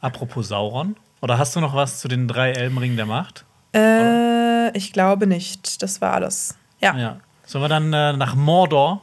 Apropos 0.00 0.48
Sauron, 0.48 0.96
oder 1.24 1.38
hast 1.38 1.56
du 1.56 1.60
noch 1.60 1.74
was 1.74 2.00
zu 2.00 2.06
den 2.06 2.28
drei 2.28 2.52
Elbenringen 2.52 2.98
der 2.98 3.06
Macht? 3.06 3.46
Äh, 3.74 4.76
ich 4.76 4.92
glaube 4.92 5.26
nicht. 5.26 5.82
Das 5.82 6.02
war 6.02 6.12
alles. 6.12 6.54
Ja. 6.80 6.94
ja. 6.98 7.16
Sollen 7.46 7.64
wir 7.64 7.68
dann 7.70 7.90
äh, 7.94 8.12
nach 8.12 8.34
Mordor 8.34 9.02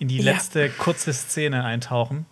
in 0.00 0.08
die 0.08 0.18
letzte 0.18 0.62
ja. 0.62 0.72
kurze 0.76 1.12
Szene 1.12 1.62
eintauchen? 1.62 2.26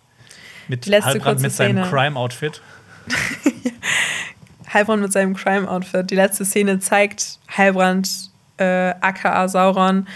Mit 0.67 0.85
Halbrand 0.85 1.39
mit 1.39 1.53
seinem 1.53 1.89
Crime-Outfit. 1.89 2.61
Heilbrand 4.73 5.01
mit 5.01 5.13
seinem 5.13 5.33
Crime-Outfit. 5.33 6.11
Die 6.11 6.15
letzte 6.15 6.43
Szene 6.43 6.79
zeigt 6.79 7.39
Heilbrand, 7.55 8.31
äh, 8.57 8.93
aka 8.99 9.47
Sauron. 9.47 10.09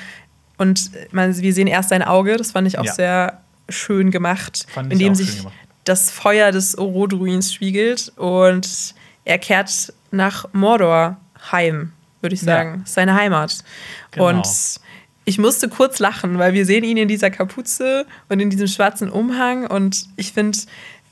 Und 0.57 0.91
man, 1.13 1.37
wir 1.37 1.53
sehen 1.53 1.67
erst 1.67 1.87
sein 1.87 2.03
Auge, 2.03 2.35
das 2.35 2.51
fand 2.51 2.67
ich 2.67 2.77
auch 2.77 2.83
ja. 2.83 2.93
sehr 2.93 3.41
schön 3.69 4.11
gemacht, 4.11 4.65
fand 4.67 4.91
in 4.91 4.99
dem 4.99 5.15
sich 5.15 5.37
gemacht. 5.37 5.55
Das 5.87 6.11
Feuer 6.11 6.51
des 6.51 6.77
Orodruins 6.77 7.53
spiegelt 7.53 8.11
und 8.15 8.93
er 9.25 9.37
kehrt 9.37 9.93
nach 10.11 10.45
Mordor 10.53 11.17
heim, 11.51 11.93
würde 12.21 12.35
ich 12.35 12.41
sagen. 12.41 12.79
Ja. 12.79 12.81
Seine 12.85 13.15
Heimat. 13.15 13.63
Genau. 14.11 14.29
Und 14.29 14.47
ich 15.25 15.37
musste 15.37 15.67
kurz 15.67 15.99
lachen, 15.99 16.39
weil 16.39 16.53
wir 16.53 16.65
sehen 16.65 16.83
ihn 16.83 16.97
in 16.97 17.07
dieser 17.07 17.29
Kapuze 17.29 18.05
und 18.29 18.39
in 18.39 18.49
diesem 18.49 18.67
schwarzen 18.67 19.09
Umhang 19.09 19.67
und 19.67 20.05
ich 20.15 20.31
finde, 20.31 20.57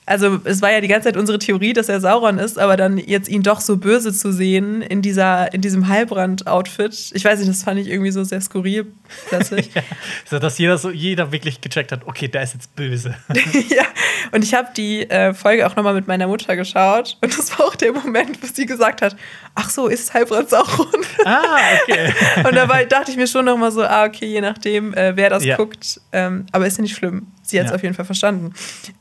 also 0.06 0.40
es 0.44 0.62
war 0.62 0.72
ja 0.72 0.82
die 0.82 0.88
ganze 0.88 1.08
Zeit 1.08 1.18
unsere 1.18 1.40
Theorie, 1.40 1.74
dass 1.74 1.90
er 1.90 2.00
Sauron 2.00 2.38
ist, 2.38 2.60
aber 2.60 2.78
dann 2.78 2.98
jetzt 2.98 3.28
ihn 3.28 3.42
doch 3.42 3.60
so 3.60 3.78
böse 3.78 4.14
zu 4.14 4.32
sehen 4.32 4.84
in, 4.84 5.02
dieser, 5.02 5.52
in 5.54 5.62
diesem 5.62 5.88
Heilbrand-Outfit, 5.88 7.12
ich 7.14 7.26
weiß 7.26 7.40
nicht, 7.40 7.50
das 7.50 7.64
fand 7.64 7.80
ich 7.80 7.88
irgendwie 7.88 8.12
so 8.12 8.24
sehr 8.24 8.40
skurril 8.40 8.86
plötzlich. 9.30 9.72
ja, 9.74 9.82
so, 10.26 10.38
dass 10.38 10.60
jeder, 10.60 10.78
so, 10.78 10.92
jeder 10.92 11.32
wirklich 11.32 11.60
gecheckt 11.60 11.92
hat, 11.92 12.06
okay, 12.06 12.28
der 12.28 12.44
ist 12.44 12.54
jetzt 12.54 12.76
böse. 12.76 13.16
ja, 13.70 13.86
und 14.32 14.44
ich 14.44 14.54
habe 14.54 14.70
die 14.78 15.10
äh, 15.10 15.34
Folge 15.34 15.66
auch 15.66 15.76
nochmal 15.76 15.96
mit 15.96 16.08
meiner 16.08 16.28
Mutter 16.28 16.56
geschaut 16.56 17.18
und 17.22 17.36
das 17.36 17.58
war 17.58 17.66
auch 17.66 17.76
der 17.76 17.92
Moment, 17.92 18.42
wo 18.44 18.48
sie 18.48 18.68
gesagt 18.68 19.02
hat, 19.02 19.16
ach 19.56 19.72
so, 19.72 19.88
ist 19.88 20.14
Heilbrand 20.14 20.52
Sauron? 20.52 21.02
ah, 21.26 21.58
okay. 21.82 22.14
und 22.48 22.56
dabei 22.56 22.86
dachte 22.86 23.10
ich 23.10 23.18
mir 23.18 23.28
schon 23.28 23.46
nochmal 23.46 23.72
so, 23.72 23.84
ah, 23.84 24.06
okay, 24.06 24.28
je 24.28 24.42
nachdem, 24.42 24.94
äh, 24.94 25.16
wer 25.16 25.32
das 25.32 25.44
ja. 25.44 25.56
guckt, 25.56 26.00
ähm, 26.12 26.46
aber 26.52 26.68
ist 26.68 26.78
ja 26.78 26.84
nicht 26.84 26.96
schlimm. 26.96 27.28
Sie 27.46 27.60
hat 27.60 27.66
es 27.66 27.72
ja. 27.72 27.76
auf 27.76 27.84
jeden 27.84 27.96
Fall 27.96 28.06
verstanden. 28.06 28.54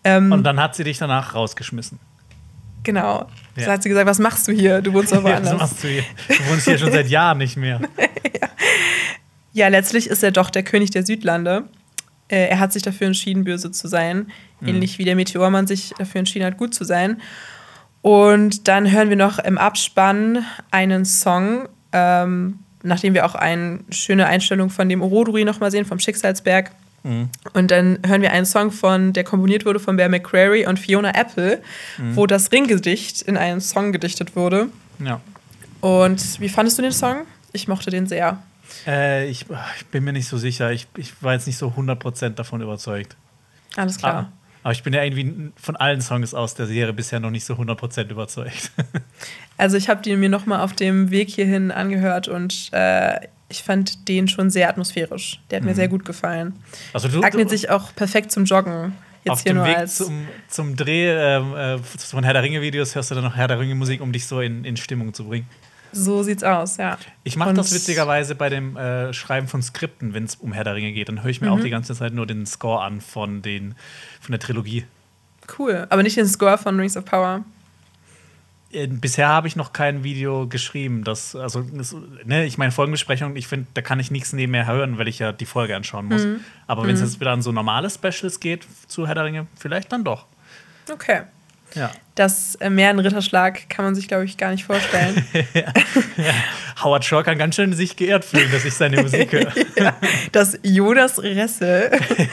Ähm, 0.05 0.31
und 0.31 0.45
dann 0.45 0.61
hat 0.61 0.75
sie 0.75 0.85
dich 0.85 0.99
danach 0.99 1.35
rausgeschmissen. 1.35 1.99
Genau. 2.83 3.27
Ja. 3.57 3.65
So 3.65 3.71
hat 3.71 3.83
sie 3.83 3.89
gesagt, 3.89 4.07
was 4.07 4.19
machst 4.19 4.47
du 4.47 4.53
hier? 4.53 4.83
Du 4.83 4.93
wohnst 4.93 5.13
aber 5.13 5.35
anders. 5.35 5.55
was 5.59 5.61
machst 5.61 5.85
du 5.85 5.89
hier? 5.89 6.05
Du 6.29 6.53
wohnst 6.53 6.65
hier 6.67 6.79
schon 6.79 6.93
seit 6.93 7.09
Jahren 7.09 7.39
nicht 7.39 7.57
mehr. 7.57 7.81
ja. 7.99 8.49
ja, 9.53 9.69
letztlich 9.69 10.09
ist 10.09 10.23
er 10.23 10.31
doch 10.31 10.51
der 10.51 10.63
König 10.63 10.91
der 10.91 11.05
Südlande. 11.05 11.65
Äh, 12.29 12.49
er 12.49 12.59
hat 12.59 12.73
sich 12.73 12.83
dafür 12.83 13.07
entschieden, 13.07 13.45
böse 13.45 13.71
zu 13.71 13.89
sein. 13.89 14.31
Mhm. 14.61 14.69
Ähnlich 14.69 14.99
wie 14.99 15.05
der 15.05 15.17
Meteormann 15.17 15.67
sich 15.67 15.95
dafür 15.99 16.19
entschieden 16.19 16.45
hat, 16.45 16.59
gut 16.59 16.75
zu 16.75 16.85
sein. 16.85 17.21
Und 18.03 18.69
dann 18.69 18.91
hören 18.91 19.09
wir 19.09 19.17
noch 19.17 19.39
im 19.39 19.57
Abspann 19.57 20.45
einen 20.71 21.07
Song, 21.07 21.69
ähm, 21.93 22.59
nachdem 22.83 23.15
wir 23.15 23.25
auch 23.25 23.35
eine 23.35 23.81
schöne 23.89 24.27
Einstellung 24.27 24.69
von 24.69 24.91
dem 24.91 25.01
Oroduri 25.01 25.45
nochmal 25.47 25.71
sehen, 25.71 25.87
vom 25.87 25.99
Schicksalsberg. 25.99 26.71
Mhm. 27.05 27.29
Und 27.53 27.71
dann 27.71 27.99
hören 28.05 28.23
wir 28.23 28.33
einen 28.33 28.47
Song 28.47 28.73
von, 28.73 29.13
der 29.13 29.25
komponiert 29.25 29.65
wurde 29.65 29.79
von 29.79 29.97
Bear 29.97 30.09
McCreary 30.09 30.67
und 30.67 30.79
Fiona 30.79 31.15
Apple, 31.15 31.63
mhm. 31.99 32.17
wo 32.17 32.27
das 32.27 32.51
Ringgedicht 32.51 33.23
in 33.23 33.37
einen 33.37 33.61
Song 33.61 33.93
gedichtet 33.93 34.35
wurde. 34.35 34.69
Ja. 34.99 35.21
Und 35.81 36.41
wie 36.41 36.49
fandest 36.49 36.79
du 36.79 36.83
den 36.83 36.93
Song? 36.93 37.27
Ich 37.53 37.69
mochte 37.69 37.91
den 37.91 38.07
sehr. 38.07 38.43
Äh, 38.87 39.29
ich, 39.29 39.45
ich, 39.77 39.87
bin 39.87 40.03
mir 40.03 40.13
nicht 40.13 40.27
so 40.27 40.39
sicher. 40.39 40.73
Ich, 40.73 40.89
ich 40.97 41.23
war 41.23 41.35
jetzt 41.35 41.47
nicht 41.47 41.59
so 41.59 41.69
100% 41.69 42.31
davon 42.31 42.63
überzeugt. 42.63 43.17
Alles 43.77 43.99
klar. 43.99 44.13
Aber, 44.15 44.33
aber 44.63 44.73
ich 44.73 44.83
bin 44.83 44.95
ja 44.95 45.03
irgendwie 45.05 45.53
von 45.57 45.77
allen 45.77 46.01
Songs 46.01 46.33
aus 46.33 46.55
der 46.55 46.67
Serie 46.67 46.95
bisher 46.95 47.21
noch 47.21 47.31
nicht 47.31 47.45
so 47.45 47.55
100% 47.55 48.11
überzeugt. 48.11 48.73
also 49.59 49.77
ich 49.77 49.91
habe 49.91 50.01
die 50.01 50.17
mir 50.17 50.31
noch 50.31 50.47
mal 50.47 50.63
auf 50.63 50.73
dem 50.73 51.11
Weg 51.11 51.29
hierhin 51.29 51.71
angehört 51.71 52.29
und 52.29 52.71
äh, 52.73 53.21
ich 53.55 53.63
fand 53.63 54.09
den 54.09 54.29
schon 54.29 54.51
sehr 54.51 54.69
atmosphärisch. 54.69 55.41
Der 55.51 55.57
hat 55.57 55.63
mhm. 55.63 55.71
mir 55.71 55.75
sehr 55.75 55.89
gut 55.89 56.05
gefallen. 56.05 56.55
Also 56.93 57.09
du, 57.09 57.23
Eignet 57.23 57.51
sich 57.51 57.71
auch 57.71 57.95
perfekt 57.95 58.33
zum 58.33 58.45
Joggen. 58.45 58.93
Jetzt 59.25 59.33
auf 59.33 59.43
dem 59.45 59.65
Weg 59.65 59.89
zum, 59.89 60.27
zum 60.49 60.77
Dreh 60.77 61.09
ähm, 61.09 61.55
äh, 61.55 61.79
von 61.79 62.25
Herr 62.25 62.35
der 62.35 62.43
Ringe-Videos 62.43 62.95
hörst 62.95 63.11
du 63.11 63.15
dann 63.15 63.25
noch 63.25 63.37
Herr 63.37 63.49
der 63.49 63.59
Ringe-Musik, 63.59 64.03
um 64.03 64.13
dich 64.13 64.27
so 64.27 64.41
in, 64.41 64.65
in 64.65 64.77
Stimmung 64.77 65.15
zu 65.15 65.25
bringen. 65.25 65.49
So 65.93 66.23
sieht's 66.23 66.43
aus, 66.43 66.77
ja. 66.77 66.99
Ich 67.23 67.37
mache 67.37 67.55
das 67.55 67.73
witzigerweise 67.73 68.35
bei 68.35 68.49
dem 68.49 68.77
äh, 68.77 69.15
Schreiben 69.15 69.47
von 69.47 69.63
Skripten, 69.63 70.13
wenn 70.13 70.25
es 70.25 70.35
um 70.35 70.53
Herr 70.53 70.65
der 70.65 70.75
Ringe 70.75 70.93
geht. 70.93 71.09
Dann 71.09 71.23
höre 71.23 71.31
ich 71.31 71.41
mir 71.41 71.47
mhm. 71.47 71.59
auch 71.59 71.61
die 71.61 71.71
ganze 71.71 71.95
Zeit 71.95 72.13
nur 72.13 72.27
den 72.27 72.45
Score 72.47 72.83
an 72.83 73.01
von, 73.01 73.41
den, 73.43 73.77
von 74.21 74.33
der 74.33 74.41
Trilogie. 74.41 74.85
Cool, 75.59 75.87
aber 75.89 76.03
nicht 76.03 76.17
den 76.17 76.27
Score 76.27 76.59
von 76.59 76.79
Rings 76.79 76.97
of 76.97 77.05
Power. 77.05 77.45
Äh, 78.75 78.89
bisher 78.89 79.29
habe 79.29 79.49
ich 79.49 79.57
noch 79.57 79.73
kein 79.73 80.05
Video 80.05 80.47
geschrieben. 80.49 81.05
Das, 81.05 81.37
also, 81.37 81.63
das, 81.63 81.95
ne, 82.25 82.45
ich 82.45 82.59
meine, 82.59 82.73
Folgenbesprechung, 82.73 83.37
ich 83.37 83.47
finde, 83.47 83.67
da 83.75 83.83
kann 83.83 84.01
ich 84.01 84.11
nichts 84.11 84.33
nebenher 84.33 84.67
hören, 84.67 84.99
weil 84.99 85.09
ich 85.09 85.19
ja 85.19 85.33
die 85.33 85.47
Folge 85.47 85.77
anschauen 85.77 86.07
muss. 86.07 86.25
Mhm. 86.25 86.41
Aber 86.67 86.83
wenn 86.83 86.95
es 86.95 87.01
mhm. 87.01 87.07
jetzt 87.07 87.21
wieder 87.21 87.33
an 87.33 87.43
so 87.43 87.53
normale 87.53 87.89
Specials 87.89 88.41
geht 88.41 88.67
zu 88.89 89.07
Herr 89.07 89.15
der 89.15 89.25
Ringe, 89.25 89.47
vielleicht 89.57 89.93
dann 89.93 90.05
doch. 90.05 90.27
Okay. 90.91 91.23
Ja. 91.75 91.91
Das 92.15 92.55
äh, 92.57 92.71
mehr 92.71 92.91
ein 92.91 92.99
Ritterschlag 92.99 93.69
kann 93.69 93.85
man 93.85 93.95
sich, 93.95 94.07
glaube 94.07 94.25
ich, 94.25 94.37
gar 94.37 94.51
nicht 94.51 94.65
vorstellen. 94.65 95.25
ja. 95.55 95.73
Ja. 96.17 96.35
Howard 96.83 97.05
Shaw 97.05 97.23
kann 97.23 97.39
ganz 97.39 97.57
schön 97.57 97.73
sich 97.73 97.97
geehrt 97.97 98.25
fühlen, 98.25 98.51
dass 98.53 98.65
ich 98.65 98.75
seine 98.75 99.03
Musik 99.03 99.33
höre. 99.33 99.53
ja. 99.77 99.97
Dass 100.31 100.59
Jonas 100.63 101.21
Resse, 101.23 101.91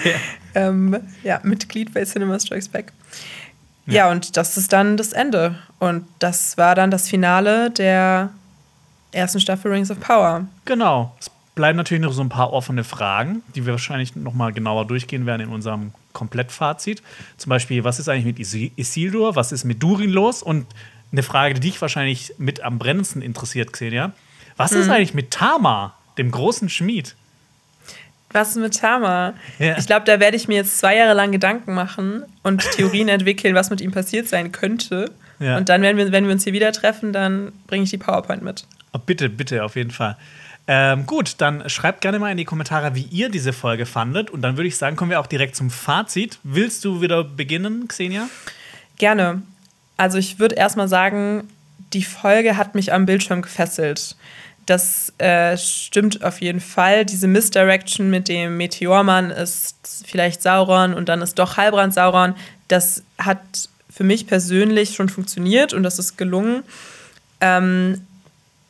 ähm, 0.56 1.00
ja, 1.24 1.40
Mitglied 1.44 1.94
bei 1.94 2.06
Cinema 2.06 2.40
Strikes 2.40 2.68
Back. 2.68 2.94
Ja. 3.86 4.12
und 4.12 4.38
das 4.38 4.58
ist 4.58 4.72
dann 4.74 4.98
das 4.98 5.14
Ende. 5.14 5.56
Und 5.80 6.06
das 6.20 6.58
war 6.58 6.76
dann 6.76 6.92
das 6.92 7.10
Finale 7.10 7.72
der 7.72 8.30
ersten 9.12 9.40
Staffel 9.40 9.72
Rings 9.72 9.92
of 9.92 10.00
Power. 10.00 10.46
Genau. 10.66 11.16
Es 11.20 11.32
bleiben 11.56 11.78
natürlich 11.78 12.04
noch 12.04 12.14
so 12.14 12.22
ein 12.22 12.30
paar 12.30 12.54
offene 12.54 12.84
Fragen, 12.84 13.44
die 13.56 13.66
wir 13.66 13.74
wahrscheinlich 13.74 14.16
noch 14.16 14.34
mal 14.34 14.54
genauer 14.54 14.86
durchgehen 14.86 15.26
werden 15.26 15.42
in 15.42 15.50
unserem 15.50 15.94
Komplettfazit. 16.14 17.02
Zum 17.38 17.50
Beispiel, 17.50 17.84
was 17.84 18.00
ist 18.00 18.08
eigentlich 18.08 18.26
mit 18.26 18.40
Isildur? 18.78 19.36
Was 19.36 19.52
ist 19.52 19.64
mit 19.64 19.82
Durin 19.84 20.12
los? 20.12 20.44
Und 20.44 20.68
eine 21.12 21.24
Frage, 21.24 21.56
die 21.56 21.62
dich 21.62 21.82
wahrscheinlich 21.82 22.34
mit 22.38 22.62
am 22.62 22.80
brennendsten 22.80 23.22
interessiert, 23.22 23.74
Xenia. 23.74 24.14
Was 24.58 24.72
mhm. 24.72 24.82
ist 24.82 24.90
eigentlich 24.90 25.14
mit 25.14 25.32
Tama, 25.32 25.94
dem 26.18 26.32
großen 26.32 26.70
Schmied? 26.70 27.16
Was 28.32 28.50
ist 28.50 28.58
mit 28.58 28.78
Tama? 28.78 29.34
Ja. 29.60 29.78
Ich 29.78 29.86
glaube, 29.86 30.06
da 30.06 30.20
werde 30.20 30.38
ich 30.38 30.48
mir 30.48 30.56
jetzt 30.56 30.80
zwei 30.80 30.96
Jahre 30.96 31.14
lang 31.14 31.32
Gedanken 31.32 31.74
machen 31.74 32.24
und 32.44 32.64
Theorien 32.72 33.08
entwickeln, 33.10 33.56
was 33.56 33.70
mit 33.70 33.82
ihm 33.82 33.92
passiert 33.92 34.28
sein 34.28 34.52
könnte. 34.52 35.12
Ja. 35.40 35.58
Und 35.58 35.70
dann, 35.70 35.82
wenn 35.82 35.98
wir, 35.98 36.12
wenn 36.12 36.26
wir 36.26 36.32
uns 36.32 36.44
hier 36.44 36.54
wieder 36.54 36.72
treffen, 36.72 37.14
dann 37.14 37.52
bringe 37.68 37.84
ich 37.84 37.90
die 37.90 37.98
PowerPoint 37.98 38.44
mit. 38.44 38.66
Oh, 38.94 39.00
bitte, 39.00 39.30
bitte, 39.30 39.64
auf 39.64 39.76
jeden 39.76 39.92
Fall. 39.92 40.18
Ähm, 40.68 41.06
gut, 41.06 41.36
dann 41.40 41.68
schreibt 41.70 42.02
gerne 42.02 42.20
mal 42.20 42.32
in 42.32 42.38
die 42.38 42.46
Kommentare, 42.46 42.96
wie 42.96 43.04
ihr 43.04 43.30
diese 43.30 43.52
Folge 43.52 43.86
fandet. 43.86 44.30
Und 44.30 44.42
dann 44.42 44.58
würde 44.58 44.68
ich 44.68 44.78
sagen, 44.78 44.96
kommen 44.96 45.12
wir 45.12 45.20
auch 45.20 45.28
direkt 45.28 45.56
zum 45.56 45.70
Fazit. 45.70 46.40
Willst 46.44 46.86
du 46.86 47.02
wieder 47.02 47.24
beginnen, 47.24 47.88
Xenia? 47.88 48.30
Gerne. 48.98 49.42
Also 49.98 50.18
ich 50.18 50.40
würde 50.40 50.56
erstmal 50.56 50.88
sagen, 50.88 51.48
die 51.94 52.04
Folge 52.04 52.58
hat 52.58 52.76
mich 52.76 52.94
am 52.94 53.06
Bildschirm 53.06 53.42
gefesselt. 53.42 54.16
Das 54.66 55.14
äh, 55.18 55.58
stimmt 55.58 56.24
auf 56.24 56.42
jeden 56.42 56.60
Fall. 56.60 57.06
Diese 57.06 57.28
Misdirection 57.28 58.10
mit 58.10 58.28
dem 58.28 58.58
Meteormann 58.58 59.32
ist 59.32 60.06
vielleicht 60.06 60.42
Sauron 60.44 60.94
und 60.94 61.10
dann 61.10 61.22
ist 61.22 61.40
doch 61.40 61.58
Heilbrand 61.58 61.94
Sauron. 61.94 62.36
Das 62.68 63.04
hat 63.18 63.40
für 63.90 64.04
mich 64.04 64.28
persönlich 64.28 64.96
schon 64.96 65.10
funktioniert 65.10 65.74
und 65.74 65.84
das 65.84 66.00
ist 66.00 66.18
gelungen. 66.18 66.64
Ähm, 67.42 68.02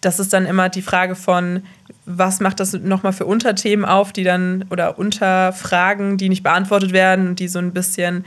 das 0.01 0.19
ist 0.19 0.33
dann 0.33 0.47
immer 0.47 0.69
die 0.69 0.81
Frage 0.81 1.15
von, 1.15 1.61
was 2.05 2.39
macht 2.39 2.59
das 2.59 2.73
nochmal 2.73 3.13
für 3.13 3.25
Unterthemen 3.25 3.85
auf, 3.85 4.11
die 4.11 4.23
dann 4.23 4.65
oder 4.71 4.97
Unterfragen, 4.97 6.17
die 6.17 6.29
nicht 6.29 6.41
beantwortet 6.41 6.91
werden, 6.91 7.35
die 7.35 7.47
so 7.47 7.59
ein 7.59 7.71
bisschen 7.71 8.25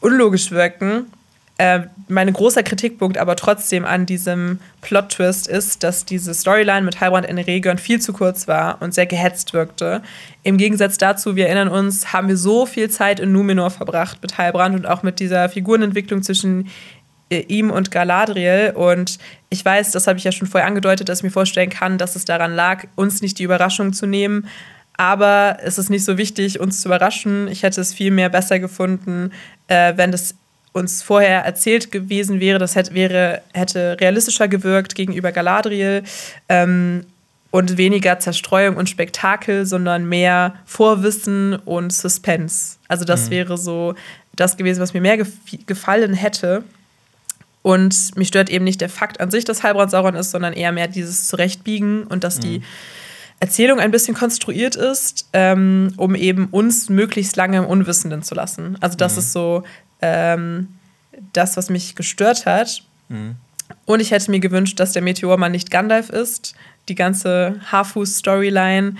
unlogisch 0.00 0.52
wirken. 0.52 1.06
Äh, 1.60 1.80
mein 2.06 2.32
großer 2.32 2.62
Kritikpunkt 2.62 3.18
aber 3.18 3.34
trotzdem 3.34 3.84
an 3.84 4.06
diesem 4.06 4.60
Plot-Twist 4.80 5.48
ist, 5.48 5.82
dass 5.82 6.04
diese 6.04 6.32
Storyline 6.32 6.82
mit 6.82 7.00
Heilbrand 7.00 7.26
in 7.26 7.36
Region 7.36 7.78
viel 7.78 8.00
zu 8.00 8.12
kurz 8.12 8.46
war 8.46 8.80
und 8.80 8.94
sehr 8.94 9.06
gehetzt 9.06 9.52
wirkte. 9.52 10.00
Im 10.44 10.56
Gegensatz 10.56 10.98
dazu, 10.98 11.34
wir 11.34 11.46
erinnern 11.46 11.68
uns, 11.68 12.12
haben 12.12 12.28
wir 12.28 12.36
so 12.36 12.64
viel 12.64 12.88
Zeit 12.90 13.18
in 13.18 13.32
Numenor 13.32 13.70
verbracht 13.70 14.18
mit 14.22 14.38
Heilbrand 14.38 14.76
und 14.76 14.86
auch 14.86 15.02
mit 15.02 15.18
dieser 15.18 15.48
Figurenentwicklung 15.48 16.22
zwischen 16.22 16.68
äh, 17.28 17.40
ihm 17.48 17.72
und 17.72 17.90
Galadriel. 17.90 18.72
Und 18.76 19.18
ich 19.50 19.64
weiß, 19.64 19.90
das 19.90 20.06
habe 20.06 20.16
ich 20.18 20.24
ja 20.24 20.30
schon 20.30 20.46
vorher 20.46 20.68
angedeutet, 20.68 21.08
dass 21.08 21.18
ich 21.18 21.24
mir 21.24 21.30
vorstellen 21.30 21.70
kann, 21.70 21.98
dass 21.98 22.14
es 22.14 22.24
daran 22.24 22.54
lag, 22.54 22.84
uns 22.94 23.20
nicht 23.20 23.36
die 23.40 23.44
Überraschung 23.44 23.92
zu 23.92 24.06
nehmen. 24.06 24.46
Aber 24.96 25.58
es 25.62 25.76
ist 25.76 25.90
nicht 25.90 26.04
so 26.04 26.18
wichtig, 26.18 26.60
uns 26.60 26.82
zu 26.82 26.88
überraschen. 26.88 27.48
Ich 27.48 27.64
hätte 27.64 27.80
es 27.80 27.94
viel 27.94 28.12
mehr 28.12 28.28
besser 28.28 28.60
gefunden, 28.60 29.32
äh, 29.66 29.94
wenn 29.96 30.12
das 30.12 30.36
uns 30.72 31.02
vorher 31.02 31.44
erzählt 31.44 31.90
gewesen 31.90 32.40
wäre, 32.40 32.58
das 32.58 32.74
hätte, 32.74 32.94
wäre, 32.94 33.42
hätte 33.52 33.96
realistischer 34.00 34.48
gewirkt 34.48 34.94
gegenüber 34.94 35.32
Galadriel 35.32 36.02
ähm, 36.48 37.04
und 37.50 37.78
weniger 37.78 38.18
Zerstreuung 38.18 38.76
und 38.76 38.88
Spektakel, 38.88 39.64
sondern 39.66 40.08
mehr 40.08 40.54
Vorwissen 40.66 41.56
und 41.56 41.92
Suspense. 41.92 42.76
Also 42.88 43.04
das 43.04 43.26
mhm. 43.26 43.30
wäre 43.30 43.58
so 43.58 43.94
das 44.36 44.56
gewesen, 44.56 44.80
was 44.80 44.94
mir 44.94 45.00
mehr 45.00 45.16
gef 45.16 45.32
gefallen 45.66 46.14
hätte. 46.14 46.64
Und 47.62 48.16
mich 48.16 48.28
stört 48.28 48.50
eben 48.50 48.64
nicht 48.64 48.80
der 48.80 48.88
Fakt 48.88 49.20
an 49.20 49.30
sich, 49.30 49.44
dass 49.44 49.62
Heilbrand 49.62 49.90
Sauron 49.90 50.14
ist, 50.14 50.30
sondern 50.30 50.52
eher 50.52 50.72
mehr 50.72 50.88
dieses 50.88 51.26
Zurechtbiegen 51.26 52.04
und 52.04 52.24
dass 52.24 52.36
mhm. 52.36 52.42
die 52.42 52.62
Erzählung 53.40 53.78
ein 53.78 53.90
bisschen 53.90 54.14
konstruiert 54.14 54.74
ist, 54.76 55.28
ähm, 55.32 55.92
um 55.96 56.14
eben 56.14 56.46
uns 56.46 56.88
möglichst 56.88 57.36
lange 57.36 57.58
im 57.58 57.66
Unwissenden 57.66 58.22
zu 58.22 58.34
lassen. 58.34 58.76
Also 58.80 58.96
das 58.96 59.14
mhm. 59.14 59.18
ist 59.18 59.32
so 59.32 59.62
ähm, 60.00 60.68
das, 61.32 61.56
was 61.56 61.70
mich 61.70 61.94
gestört 61.94 62.46
hat. 62.46 62.82
Mhm. 63.08 63.36
Und 63.84 64.00
ich 64.00 64.10
hätte 64.10 64.30
mir 64.30 64.40
gewünscht, 64.40 64.78
dass 64.80 64.92
der 64.92 65.02
Meteormann 65.02 65.52
nicht 65.52 65.70
Gandalf 65.70 66.10
ist. 66.10 66.54
Die 66.88 66.94
ganze 66.94 67.60
Haarfuß-Storyline 67.70 68.94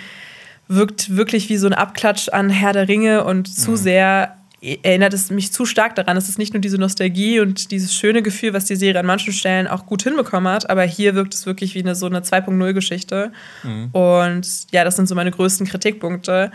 wirkt 0.68 1.16
wirklich 1.16 1.48
wie 1.48 1.56
so 1.56 1.66
ein 1.66 1.74
Abklatsch 1.74 2.28
an 2.28 2.50
Herr 2.50 2.72
der 2.72 2.88
Ringe 2.88 3.24
und 3.24 3.48
zu 3.48 3.72
mhm. 3.72 3.76
sehr 3.76 4.34
erinnert 4.60 5.14
es 5.14 5.30
mich 5.30 5.52
zu 5.52 5.64
stark 5.64 5.94
daran. 5.94 6.16
Es 6.16 6.28
ist 6.28 6.38
nicht 6.38 6.52
nur 6.52 6.60
diese 6.60 6.78
Nostalgie 6.78 7.38
und 7.38 7.70
dieses 7.70 7.94
schöne 7.94 8.22
Gefühl, 8.22 8.52
was 8.52 8.64
die 8.64 8.74
Serie 8.74 8.98
an 8.98 9.06
manchen 9.06 9.32
Stellen 9.32 9.68
auch 9.68 9.86
gut 9.86 10.02
hinbekommen 10.02 10.52
hat, 10.52 10.68
aber 10.68 10.82
hier 10.82 11.14
wirkt 11.14 11.32
es 11.34 11.46
wirklich 11.46 11.74
wie 11.74 11.80
eine 11.80 11.94
so 11.94 12.06
eine 12.06 12.20
2.0-Geschichte. 12.20 13.32
Mhm. 13.62 13.90
Und 13.92 14.72
ja, 14.72 14.84
das 14.84 14.96
sind 14.96 15.08
so 15.08 15.14
meine 15.14 15.30
größten 15.30 15.66
Kritikpunkte. 15.66 16.50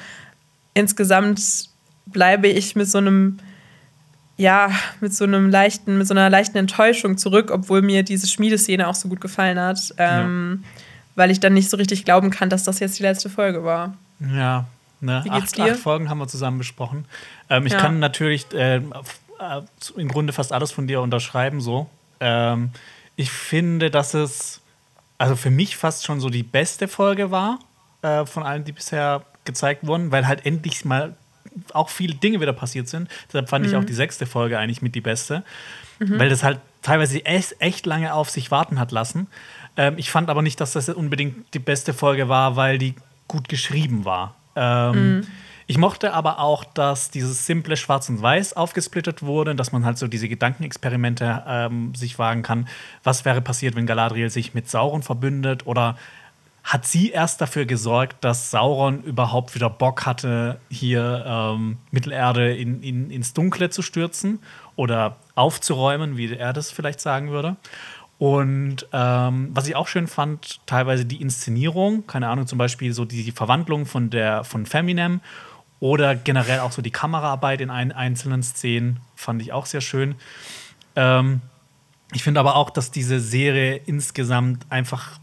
Insgesamt 0.73 1.69
bleibe 2.05 2.47
ich 2.47 2.75
mit 2.75 2.89
so 2.89 2.97
einem 2.97 3.39
ja, 4.43 4.71
mit 4.99 5.13
so 5.13 5.23
einem 5.23 5.49
leichten, 5.49 5.97
mit 5.97 6.05
so 6.05 6.13
einer 6.13 6.29
leichten 6.29 6.57
Enttäuschung 6.57 7.17
zurück, 7.17 7.49
obwohl 7.49 7.81
mir 7.81 8.03
diese 8.03 8.27
Schmiedeszene 8.27 8.89
auch 8.89 8.93
so 8.93 9.07
gut 9.07 9.21
gefallen 9.21 9.57
hat. 9.57 9.93
Ähm, 9.97 10.59
ja. 10.61 10.69
Weil 11.15 11.31
ich 11.31 11.39
dann 11.39 11.53
nicht 11.53 11.69
so 11.69 11.77
richtig 11.77 12.03
glauben 12.03 12.29
kann, 12.29 12.49
dass 12.49 12.63
das 12.63 12.79
jetzt 12.79 12.99
die 12.99 13.03
letzte 13.03 13.29
Folge 13.29 13.63
war. 13.63 13.93
Ja, 14.19 14.65
ne? 14.99 15.23
acht, 15.29 15.57
acht, 15.59 15.77
Folgen 15.77 16.09
haben 16.09 16.17
wir 16.17 16.27
zusammen 16.27 16.57
besprochen. 16.57 17.05
Ähm, 17.49 17.65
ich 17.65 17.73
ja. 17.73 17.79
kann 17.79 17.99
natürlich 17.99 18.51
äh, 18.53 18.81
im 19.95 20.07
Grunde 20.09 20.33
fast 20.33 20.51
alles 20.51 20.71
von 20.71 20.87
dir 20.87 20.99
unterschreiben, 21.01 21.61
so. 21.61 21.89
Ähm, 22.19 22.71
ich 23.15 23.31
finde, 23.31 23.91
dass 23.91 24.13
es 24.13 24.59
also 25.17 25.37
für 25.37 25.51
mich 25.51 25.77
fast 25.77 26.05
schon 26.05 26.19
so 26.19 26.29
die 26.29 26.43
beste 26.43 26.89
Folge 26.89 27.31
war 27.31 27.59
äh, 28.01 28.25
von 28.25 28.43
allen, 28.43 28.65
die 28.65 28.73
bisher 28.73 29.23
gezeigt 29.45 29.87
wurden, 29.87 30.11
weil 30.11 30.27
halt 30.27 30.45
endlich 30.45 30.83
mal 30.83 31.15
auch 31.73 31.89
viele 31.89 32.15
Dinge 32.15 32.41
wieder 32.41 32.53
passiert 32.53 32.87
sind. 32.87 33.09
Deshalb 33.27 33.49
fand 33.49 33.65
mhm. 33.65 33.71
ich 33.71 33.77
auch 33.77 33.83
die 33.83 33.93
sechste 33.93 34.25
Folge 34.25 34.57
eigentlich 34.57 34.81
mit 34.81 34.95
die 34.95 35.01
beste, 35.01 35.43
mhm. 35.99 36.19
weil 36.19 36.29
das 36.29 36.43
halt 36.43 36.59
teilweise 36.81 37.25
echt, 37.25 37.55
echt 37.59 37.85
lange 37.85 38.13
auf 38.13 38.29
sich 38.29 38.51
warten 38.51 38.79
hat 38.79 38.91
lassen. 38.91 39.27
Ähm, 39.77 39.95
ich 39.97 40.11
fand 40.11 40.29
aber 40.29 40.41
nicht, 40.41 40.59
dass 40.59 40.73
das 40.73 40.89
unbedingt 40.89 41.53
die 41.53 41.59
beste 41.59 41.93
Folge 41.93 42.29
war, 42.29 42.55
weil 42.55 42.77
die 42.77 42.95
gut 43.27 43.49
geschrieben 43.49 44.05
war. 44.05 44.35
Ähm, 44.55 45.17
mhm. 45.17 45.27
Ich 45.65 45.77
mochte 45.77 46.13
aber 46.13 46.39
auch, 46.39 46.65
dass 46.65 47.09
dieses 47.09 47.45
simple 47.45 47.77
Schwarz 47.77 48.09
und 48.09 48.21
Weiß 48.21 48.53
aufgesplittet 48.53 49.23
wurde, 49.23 49.55
dass 49.55 49.71
man 49.71 49.85
halt 49.85 49.97
so 49.97 50.07
diese 50.07 50.27
Gedankenexperimente 50.27 51.43
ähm, 51.47 51.95
sich 51.95 52.19
wagen 52.19 52.43
kann. 52.43 52.67
Was 53.03 53.23
wäre 53.23 53.41
passiert, 53.41 53.75
wenn 53.75 53.85
Galadriel 53.85 54.29
sich 54.29 54.53
mit 54.53 54.69
Sauron 54.69 55.03
verbündet? 55.03 55.65
Oder 55.65 55.97
hat 56.63 56.85
sie 56.85 57.11
erst 57.11 57.41
dafür 57.41 57.65
gesorgt, 57.65 58.23
dass 58.23 58.49
Sauron 58.49 59.03
überhaupt 59.03 59.53
wieder 59.53 59.69
Bock 59.69 60.05
hatte, 60.05 60.59
hier 60.69 61.23
ähm, 61.27 61.77
Mittelerde 61.91 62.55
in, 62.55 62.81
in, 62.81 63.09
ins 63.09 63.33
Dunkle 63.33 63.69
zu 63.69 63.81
stürzen 63.81 64.39
oder 64.77 65.17
aufzuräumen, 65.35 66.15
wie 66.15 66.33
er 66.33 66.53
das 66.53 66.71
vielleicht 66.71 67.01
sagen 67.01 67.31
würde. 67.31 67.57
Und 68.17 68.87
ähm, 68.93 69.49
was 69.53 69.67
ich 69.67 69.75
auch 69.75 69.89
schön 69.89 70.07
fand, 70.07 70.65
teilweise 70.65 71.03
die 71.03 71.21
Inszenierung, 71.21 72.07
keine 72.07 72.29
Ahnung, 72.29 72.47
zum 72.47 72.57
Beispiel 72.57 72.93
so 72.93 73.03
die, 73.03 73.23
die 73.23 73.31
Verwandlung 73.33 73.85
von 73.85 74.09
der 74.09 74.45
von 74.45 74.65
Feminem 74.65 75.19
oder 75.81 76.15
generell 76.15 76.59
auch 76.59 76.71
so 76.71 76.81
die 76.81 76.91
Kameraarbeit 76.91 77.59
in 77.59 77.69
ein, 77.69 77.91
einzelnen 77.91 78.41
Szenen 78.41 79.01
fand 79.15 79.41
ich 79.41 79.51
auch 79.51 79.65
sehr 79.65 79.81
schön. 79.81 80.15
Ähm, 80.95 81.41
ich 82.13 82.23
finde 82.23 82.39
aber 82.39 82.55
auch, 82.55 82.69
dass 82.69 82.91
diese 82.91 83.19
Serie 83.19 83.75
insgesamt 83.75 84.65
einfach 84.69 85.19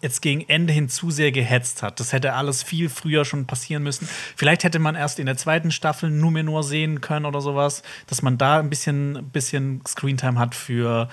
jetzt 0.00 0.22
gegen 0.22 0.48
Ende 0.48 0.72
hin 0.72 0.88
zu 0.88 1.10
sehr 1.10 1.32
gehetzt 1.32 1.82
hat. 1.82 1.98
Das 2.00 2.12
hätte 2.12 2.34
alles 2.34 2.62
viel 2.62 2.88
früher 2.88 3.24
schon 3.24 3.46
passieren 3.46 3.82
müssen. 3.82 4.08
Vielleicht 4.36 4.64
hätte 4.64 4.78
man 4.78 4.94
erst 4.94 5.18
in 5.18 5.26
der 5.26 5.36
zweiten 5.36 5.70
Staffel 5.70 6.10
Numenor 6.10 6.62
sehen 6.62 7.00
können 7.00 7.26
oder 7.26 7.40
sowas, 7.40 7.82
dass 8.06 8.22
man 8.22 8.38
da 8.38 8.60
ein 8.60 8.70
bisschen, 8.70 9.28
bisschen 9.32 9.82
Screentime 9.86 10.38
hat 10.38 10.54
für 10.54 11.08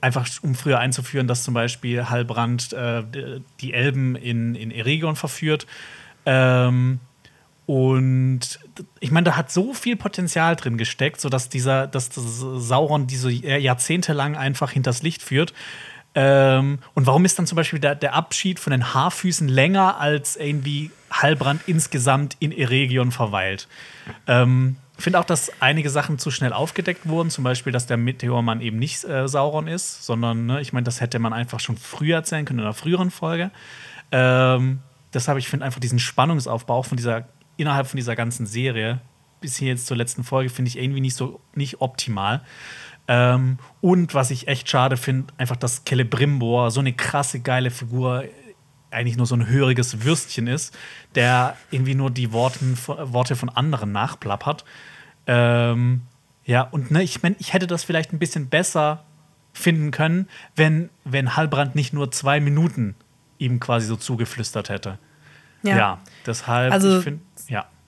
einfach 0.00 0.28
um 0.42 0.54
früher 0.54 0.78
einzuführen, 0.78 1.26
dass 1.26 1.44
zum 1.44 1.54
Beispiel 1.54 2.08
Halbrand 2.08 2.72
äh, 2.72 3.02
die 3.60 3.74
Elben 3.74 4.16
in, 4.16 4.54
in 4.54 4.70
Eregion 4.70 5.16
verführt. 5.16 5.66
Ähm, 6.24 7.00
und 7.66 8.60
ich 9.00 9.10
meine, 9.10 9.24
da 9.24 9.36
hat 9.36 9.52
so 9.52 9.72
viel 9.72 9.96
Potenzial 9.96 10.56
drin 10.56 10.78
gesteckt, 10.78 11.20
sodass 11.20 11.48
dieser, 11.48 11.86
dass 11.86 12.10
das 12.10 12.38
Sauron 12.38 13.06
diese 13.06 13.30
jahrzehntelang 13.30 14.36
einfach 14.36 14.72
hinters 14.72 15.02
Licht 15.02 15.22
führt. 15.22 15.52
Ähm, 16.14 16.78
und 16.94 17.06
warum 17.06 17.24
ist 17.24 17.38
dann 17.38 17.46
zum 17.46 17.56
Beispiel 17.56 17.78
der, 17.78 17.94
der 17.94 18.14
Abschied 18.14 18.60
von 18.60 18.70
den 18.70 18.92
Haarfüßen 18.92 19.48
länger 19.48 19.98
als 19.98 20.36
irgendwie 20.36 20.90
Halbrand 21.10 21.62
insgesamt 21.66 22.36
in 22.38 22.52
Eregion 22.52 23.12
verweilt? 23.12 23.68
Ähm, 24.26 24.76
ich 24.98 25.04
finde 25.04 25.18
auch, 25.18 25.24
dass 25.24 25.50
einige 25.60 25.90
Sachen 25.90 26.18
zu 26.18 26.30
schnell 26.30 26.52
aufgedeckt 26.52 27.08
wurden. 27.08 27.30
Zum 27.30 27.44
Beispiel, 27.44 27.72
dass 27.72 27.86
der 27.86 27.96
Meteormann 27.96 28.60
eben 28.60 28.78
nicht 28.78 29.04
äh, 29.04 29.26
Sauron 29.26 29.66
ist, 29.66 30.04
sondern, 30.04 30.46
ne, 30.46 30.60
ich 30.60 30.72
meine, 30.72 30.84
das 30.84 31.00
hätte 31.00 31.18
man 31.18 31.32
einfach 31.32 31.60
schon 31.60 31.76
früher 31.76 32.16
erzählen 32.16 32.44
können, 32.44 32.60
in 32.60 32.64
einer 32.66 32.74
früheren 32.74 33.10
Folge. 33.10 33.50
Ähm, 34.12 34.80
deshalb, 35.12 35.38
ich 35.38 35.48
finde 35.48 35.64
einfach 35.66 35.80
diesen 35.80 35.98
Spannungsaufbau 35.98 36.82
von 36.82 36.96
dieser, 36.96 37.26
innerhalb 37.56 37.86
von 37.86 37.96
dieser 37.96 38.14
ganzen 38.14 38.46
Serie 38.46 39.00
bis 39.42 39.56
hier 39.56 39.68
jetzt 39.68 39.86
zur 39.86 39.98
letzten 39.98 40.24
Folge, 40.24 40.48
finde 40.48 40.70
ich 40.70 40.78
irgendwie 40.78 41.02
nicht 41.02 41.16
so 41.16 41.40
nicht 41.54 41.82
optimal. 41.82 42.40
Ähm, 43.08 43.58
und 43.80 44.14
was 44.14 44.30
ich 44.30 44.48
echt 44.48 44.68
schade 44.68 44.96
finde, 44.96 45.32
einfach, 45.36 45.56
dass 45.56 45.82
Celebrimbor 45.84 46.70
so 46.70 46.80
eine 46.80 46.92
krasse, 46.92 47.40
geile 47.40 47.70
Figur 47.70 48.24
eigentlich 48.90 49.16
nur 49.16 49.26
so 49.26 49.34
ein 49.34 49.48
höriges 49.48 50.04
Würstchen 50.04 50.46
ist, 50.46 50.76
der 51.14 51.56
irgendwie 51.70 51.94
nur 51.94 52.10
die 52.10 52.32
Worten, 52.32 52.76
Worte 52.86 53.36
von 53.36 53.48
anderen 53.48 53.92
nachplappert. 53.92 54.64
Ähm, 55.26 56.02
ja, 56.44 56.62
und 56.62 56.90
ne, 56.90 57.02
ich 57.02 57.22
meine, 57.22 57.36
ich 57.38 57.52
hätte 57.52 57.66
das 57.66 57.84
vielleicht 57.84 58.12
ein 58.12 58.18
bisschen 58.18 58.48
besser 58.48 59.04
finden 59.52 59.90
können, 59.90 60.28
wenn, 60.56 60.90
wenn 61.04 61.36
Halbrand 61.36 61.74
nicht 61.74 61.92
nur 61.92 62.10
zwei 62.10 62.40
Minuten 62.40 62.94
ihm 63.38 63.60
quasi 63.60 63.86
so 63.86 63.96
zugeflüstert 63.96 64.68
hätte. 64.68 64.98
Ja, 65.62 65.76
ja 65.76 66.00
deshalb, 66.26 66.72
also, 66.72 66.98
ich 66.98 67.04
finde, 67.04 67.20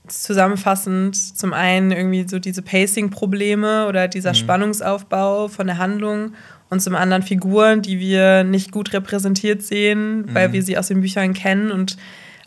zusammenfassend 0.09 1.17
zum 1.17 1.53
einen 1.53 1.91
irgendwie 1.91 2.27
so 2.29 2.39
diese 2.39 2.63
Pacing-Probleme 2.63 3.87
oder 3.87 4.09
dieser 4.09 4.31
mhm. 4.31 4.37
Spannungsaufbau 4.37 5.49
von 5.49 5.67
der 5.67 5.79
Handlung 5.79 6.35
und 6.71 6.81
zum 6.81 6.95
anderen 6.95 7.23
Figuren, 7.23 7.83
die 7.83 7.99
wir 7.99 8.45
nicht 8.45 8.73
gut 8.73 8.93
repräsentiert 8.93 9.63
sehen, 9.63 10.23
mhm. 10.23 10.35
weil 10.35 10.53
wir 10.53 10.63
sie 10.63 10.77
aus 10.77 10.89
den 10.89 11.01
Büchern 11.01 11.33
kennen 11.33 11.71
und 11.71 11.97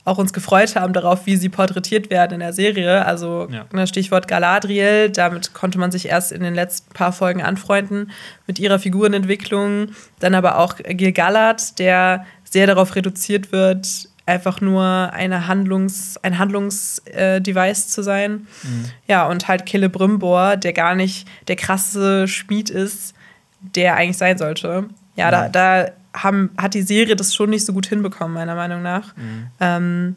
auch 0.08 0.18
uns 0.18 0.32
gefreut 0.32 0.76
haben 0.78 0.94
darauf, 0.94 1.26
wie 1.26 1.36
sie 1.36 1.50
porträtiert 1.50 2.10
werden 2.10 2.36
in 2.36 2.40
der 2.40 2.54
Serie. 2.54 3.06
Also 3.06 3.50
ja. 3.52 3.66
Ne, 3.74 3.88
Stichwort 3.88 4.30
Galadriel, 4.30 5.10
damit 5.10 5.54
konnte 5.54 5.80
man 5.80 5.92
sich 5.92 6.08
erst 6.08 6.32
in 6.32 6.42
den 6.44 6.56
letzten 6.56 6.94
paar 6.94 7.12
Folgen 7.12 7.42
anfreunden 7.42 8.12
mit 8.48 8.58
ihrer 8.58 8.80
Figurenentwicklung. 8.80 9.90
Dann 10.20 10.34
aber 10.34 10.60
auch 10.60 10.78
Gil-galad, 10.78 11.78
der 11.78 12.26
sehr 12.46 12.68
darauf 12.68 12.96
reduziert 12.96 13.52
wird, 13.52 14.08
einfach 14.28 14.62
nur 14.62 14.84
eine 15.14 15.48
Handlungs, 15.48 16.18
ein 16.22 16.38
Handlungsdevice 16.38 17.84
äh, 17.86 17.88
zu 17.88 18.04
sein. 18.04 18.48
Mhm. 18.64 18.86
Ja, 19.08 19.28
und 19.28 19.48
halt 19.48 19.68
Celebrimbor, 19.68 20.58
der 20.58 20.74
gar 20.74 20.96
nicht 20.96 21.28
der 21.48 21.56
krasse 21.56 22.28
Schmied 22.28 22.70
ist, 22.70 23.16
der 23.62 23.96
eigentlich 23.96 24.18
sein 24.18 24.38
sollte. 24.38 24.86
Ja, 25.16 25.28
mhm. 25.28 25.32
da, 25.32 25.50
da 25.50 25.92
haben, 26.14 26.52
hat 26.58 26.74
die 26.74 26.82
Serie 26.82 27.16
das 27.16 27.34
schon 27.34 27.50
nicht 27.50 27.66
so 27.66 27.74
gut 27.74 27.88
hinbekommen, 27.88 28.34
meiner 28.34 28.56
Meinung 28.56 28.82
nach. 28.82 29.16
Mhm. 29.16 29.48
Ähm, 29.60 30.16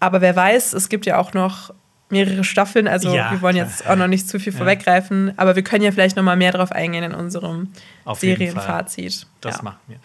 aber 0.00 0.20
wer 0.20 0.34
weiß, 0.34 0.72
es 0.72 0.88
gibt 0.88 1.06
ja 1.06 1.18
auch 1.18 1.32
noch 1.32 1.72
mehrere 2.10 2.44
Staffeln, 2.44 2.88
also 2.88 3.14
ja, 3.14 3.30
wir 3.30 3.40
wollen 3.40 3.56
jetzt 3.56 3.88
auch 3.88 3.96
noch 3.96 4.06
nicht 4.06 4.28
zu 4.28 4.38
viel 4.38 4.52
ja. 4.52 4.58
vorweggreifen, 4.58 5.32
aber 5.38 5.56
wir 5.56 5.62
können 5.62 5.82
ja 5.82 5.92
vielleicht 5.92 6.16
noch 6.16 6.22
mal 6.22 6.36
mehr 6.36 6.52
drauf 6.52 6.70
eingehen 6.70 7.04
in 7.04 7.14
unserem 7.14 7.68
Serienfazit. 8.14 9.26
Das 9.40 9.56
ja. 9.58 9.62
machen 9.62 9.78
wir. 9.86 9.96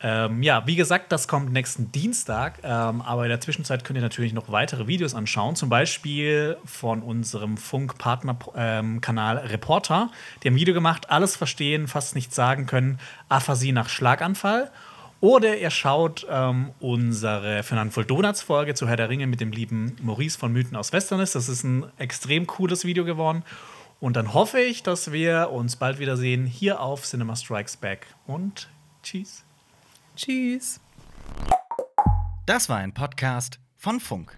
Ähm, 0.00 0.42
ja, 0.42 0.64
wie 0.66 0.76
gesagt, 0.76 1.10
das 1.10 1.26
kommt 1.26 1.52
nächsten 1.52 1.90
Dienstag. 1.90 2.60
Ähm, 2.62 3.02
aber 3.02 3.24
in 3.24 3.30
der 3.30 3.40
Zwischenzeit 3.40 3.84
könnt 3.84 3.96
ihr 3.98 4.02
natürlich 4.02 4.32
noch 4.32 4.50
weitere 4.50 4.86
Videos 4.86 5.14
anschauen. 5.14 5.56
Zum 5.56 5.68
Beispiel 5.68 6.56
von 6.64 7.02
unserem 7.02 7.56
Funk-Partner-Kanal 7.56 9.38
Reporter. 9.38 10.10
Die 10.42 10.48
haben 10.48 10.54
ein 10.54 10.60
Video 10.60 10.74
gemacht, 10.74 11.10
alles 11.10 11.36
verstehen, 11.36 11.88
fast 11.88 12.14
nichts 12.14 12.36
sagen 12.36 12.66
können. 12.66 13.00
Aphasie 13.28 13.72
nach 13.72 13.88
Schlaganfall. 13.88 14.70
Oder 15.20 15.58
ihr 15.58 15.70
schaut 15.70 16.26
ähm, 16.30 16.70
unsere 16.78 17.64
Fernand 17.64 17.92
Voll 17.92 18.04
Donuts 18.04 18.42
Folge 18.42 18.74
zu 18.74 18.86
Herr 18.86 18.96
der 18.96 19.08
Ringe 19.08 19.26
mit 19.26 19.40
dem 19.40 19.50
lieben 19.50 19.96
Maurice 20.00 20.38
von 20.38 20.52
Mythen 20.52 20.76
aus 20.76 20.92
Westernis. 20.92 21.32
Das 21.32 21.48
ist 21.48 21.64
ein 21.64 21.86
extrem 21.96 22.46
cooles 22.46 22.84
Video 22.84 23.04
geworden. 23.04 23.42
Und 23.98 24.14
dann 24.14 24.32
hoffe 24.32 24.60
ich, 24.60 24.84
dass 24.84 25.10
wir 25.10 25.50
uns 25.50 25.74
bald 25.74 25.98
wiedersehen 25.98 26.46
hier 26.46 26.80
auf 26.80 27.04
Cinema 27.04 27.34
Strikes 27.34 27.76
Back. 27.76 28.06
Und 28.28 28.68
tschüss. 29.02 29.47
Tschüss. 30.18 30.80
Das 32.44 32.68
war 32.68 32.78
ein 32.78 32.92
Podcast 32.92 33.60
von 33.76 34.00
Funk. 34.00 34.36